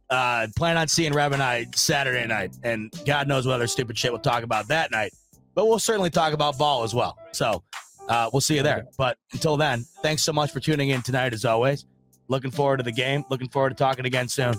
uh, 0.09 0.47
plan 0.55 0.77
on 0.77 0.87
seeing 0.87 1.11
Rev 1.13 1.33
and 1.33 1.43
I 1.43 1.65
Saturday 1.75 2.25
night, 2.25 2.55
and 2.63 2.91
God 3.05 3.27
knows 3.27 3.45
what 3.45 3.53
other 3.55 3.67
stupid 3.67 3.97
shit 3.97 4.11
we'll 4.11 4.21
talk 4.21 4.43
about 4.43 4.67
that 4.69 4.89
night. 4.89 5.11
But 5.53 5.67
we'll 5.67 5.79
certainly 5.79 6.09
talk 6.09 6.33
about 6.33 6.57
ball 6.57 6.83
as 6.83 6.95
well. 6.95 7.17
So 7.33 7.61
uh, 8.09 8.29
we'll 8.31 8.41
see 8.41 8.55
you 8.55 8.63
there. 8.63 8.85
But 8.97 9.17
until 9.33 9.57
then, 9.57 9.85
thanks 10.01 10.23
so 10.23 10.33
much 10.33 10.51
for 10.51 10.59
tuning 10.59 10.89
in 10.89 11.01
tonight, 11.01 11.33
as 11.33 11.45
always. 11.45 11.85
Looking 12.27 12.51
forward 12.51 12.77
to 12.77 12.83
the 12.83 12.91
game. 12.91 13.23
Looking 13.29 13.49
forward 13.49 13.69
to 13.69 13.75
talking 13.75 14.05
again 14.05 14.27
soon. 14.27 14.55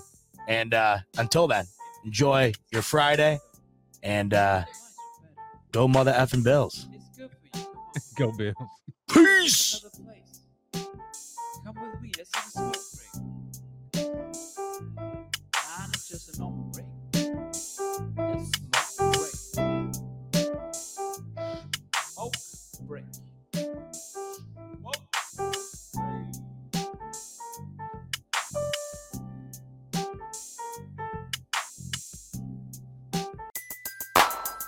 And 0.49 0.75
uh, 0.75 0.99
until 1.18 1.49
then, 1.49 1.66
enjoy 2.05 2.52
your 2.73 2.83
Friday, 2.83 3.41
and 4.02 4.33
uh, 4.33 4.65
go 5.73 5.89
mother 5.89 6.12
effing 6.12 6.44
Bills. 6.44 6.86
Go 8.16 8.33
Bills. 8.33 8.55
Peace. 9.10 9.84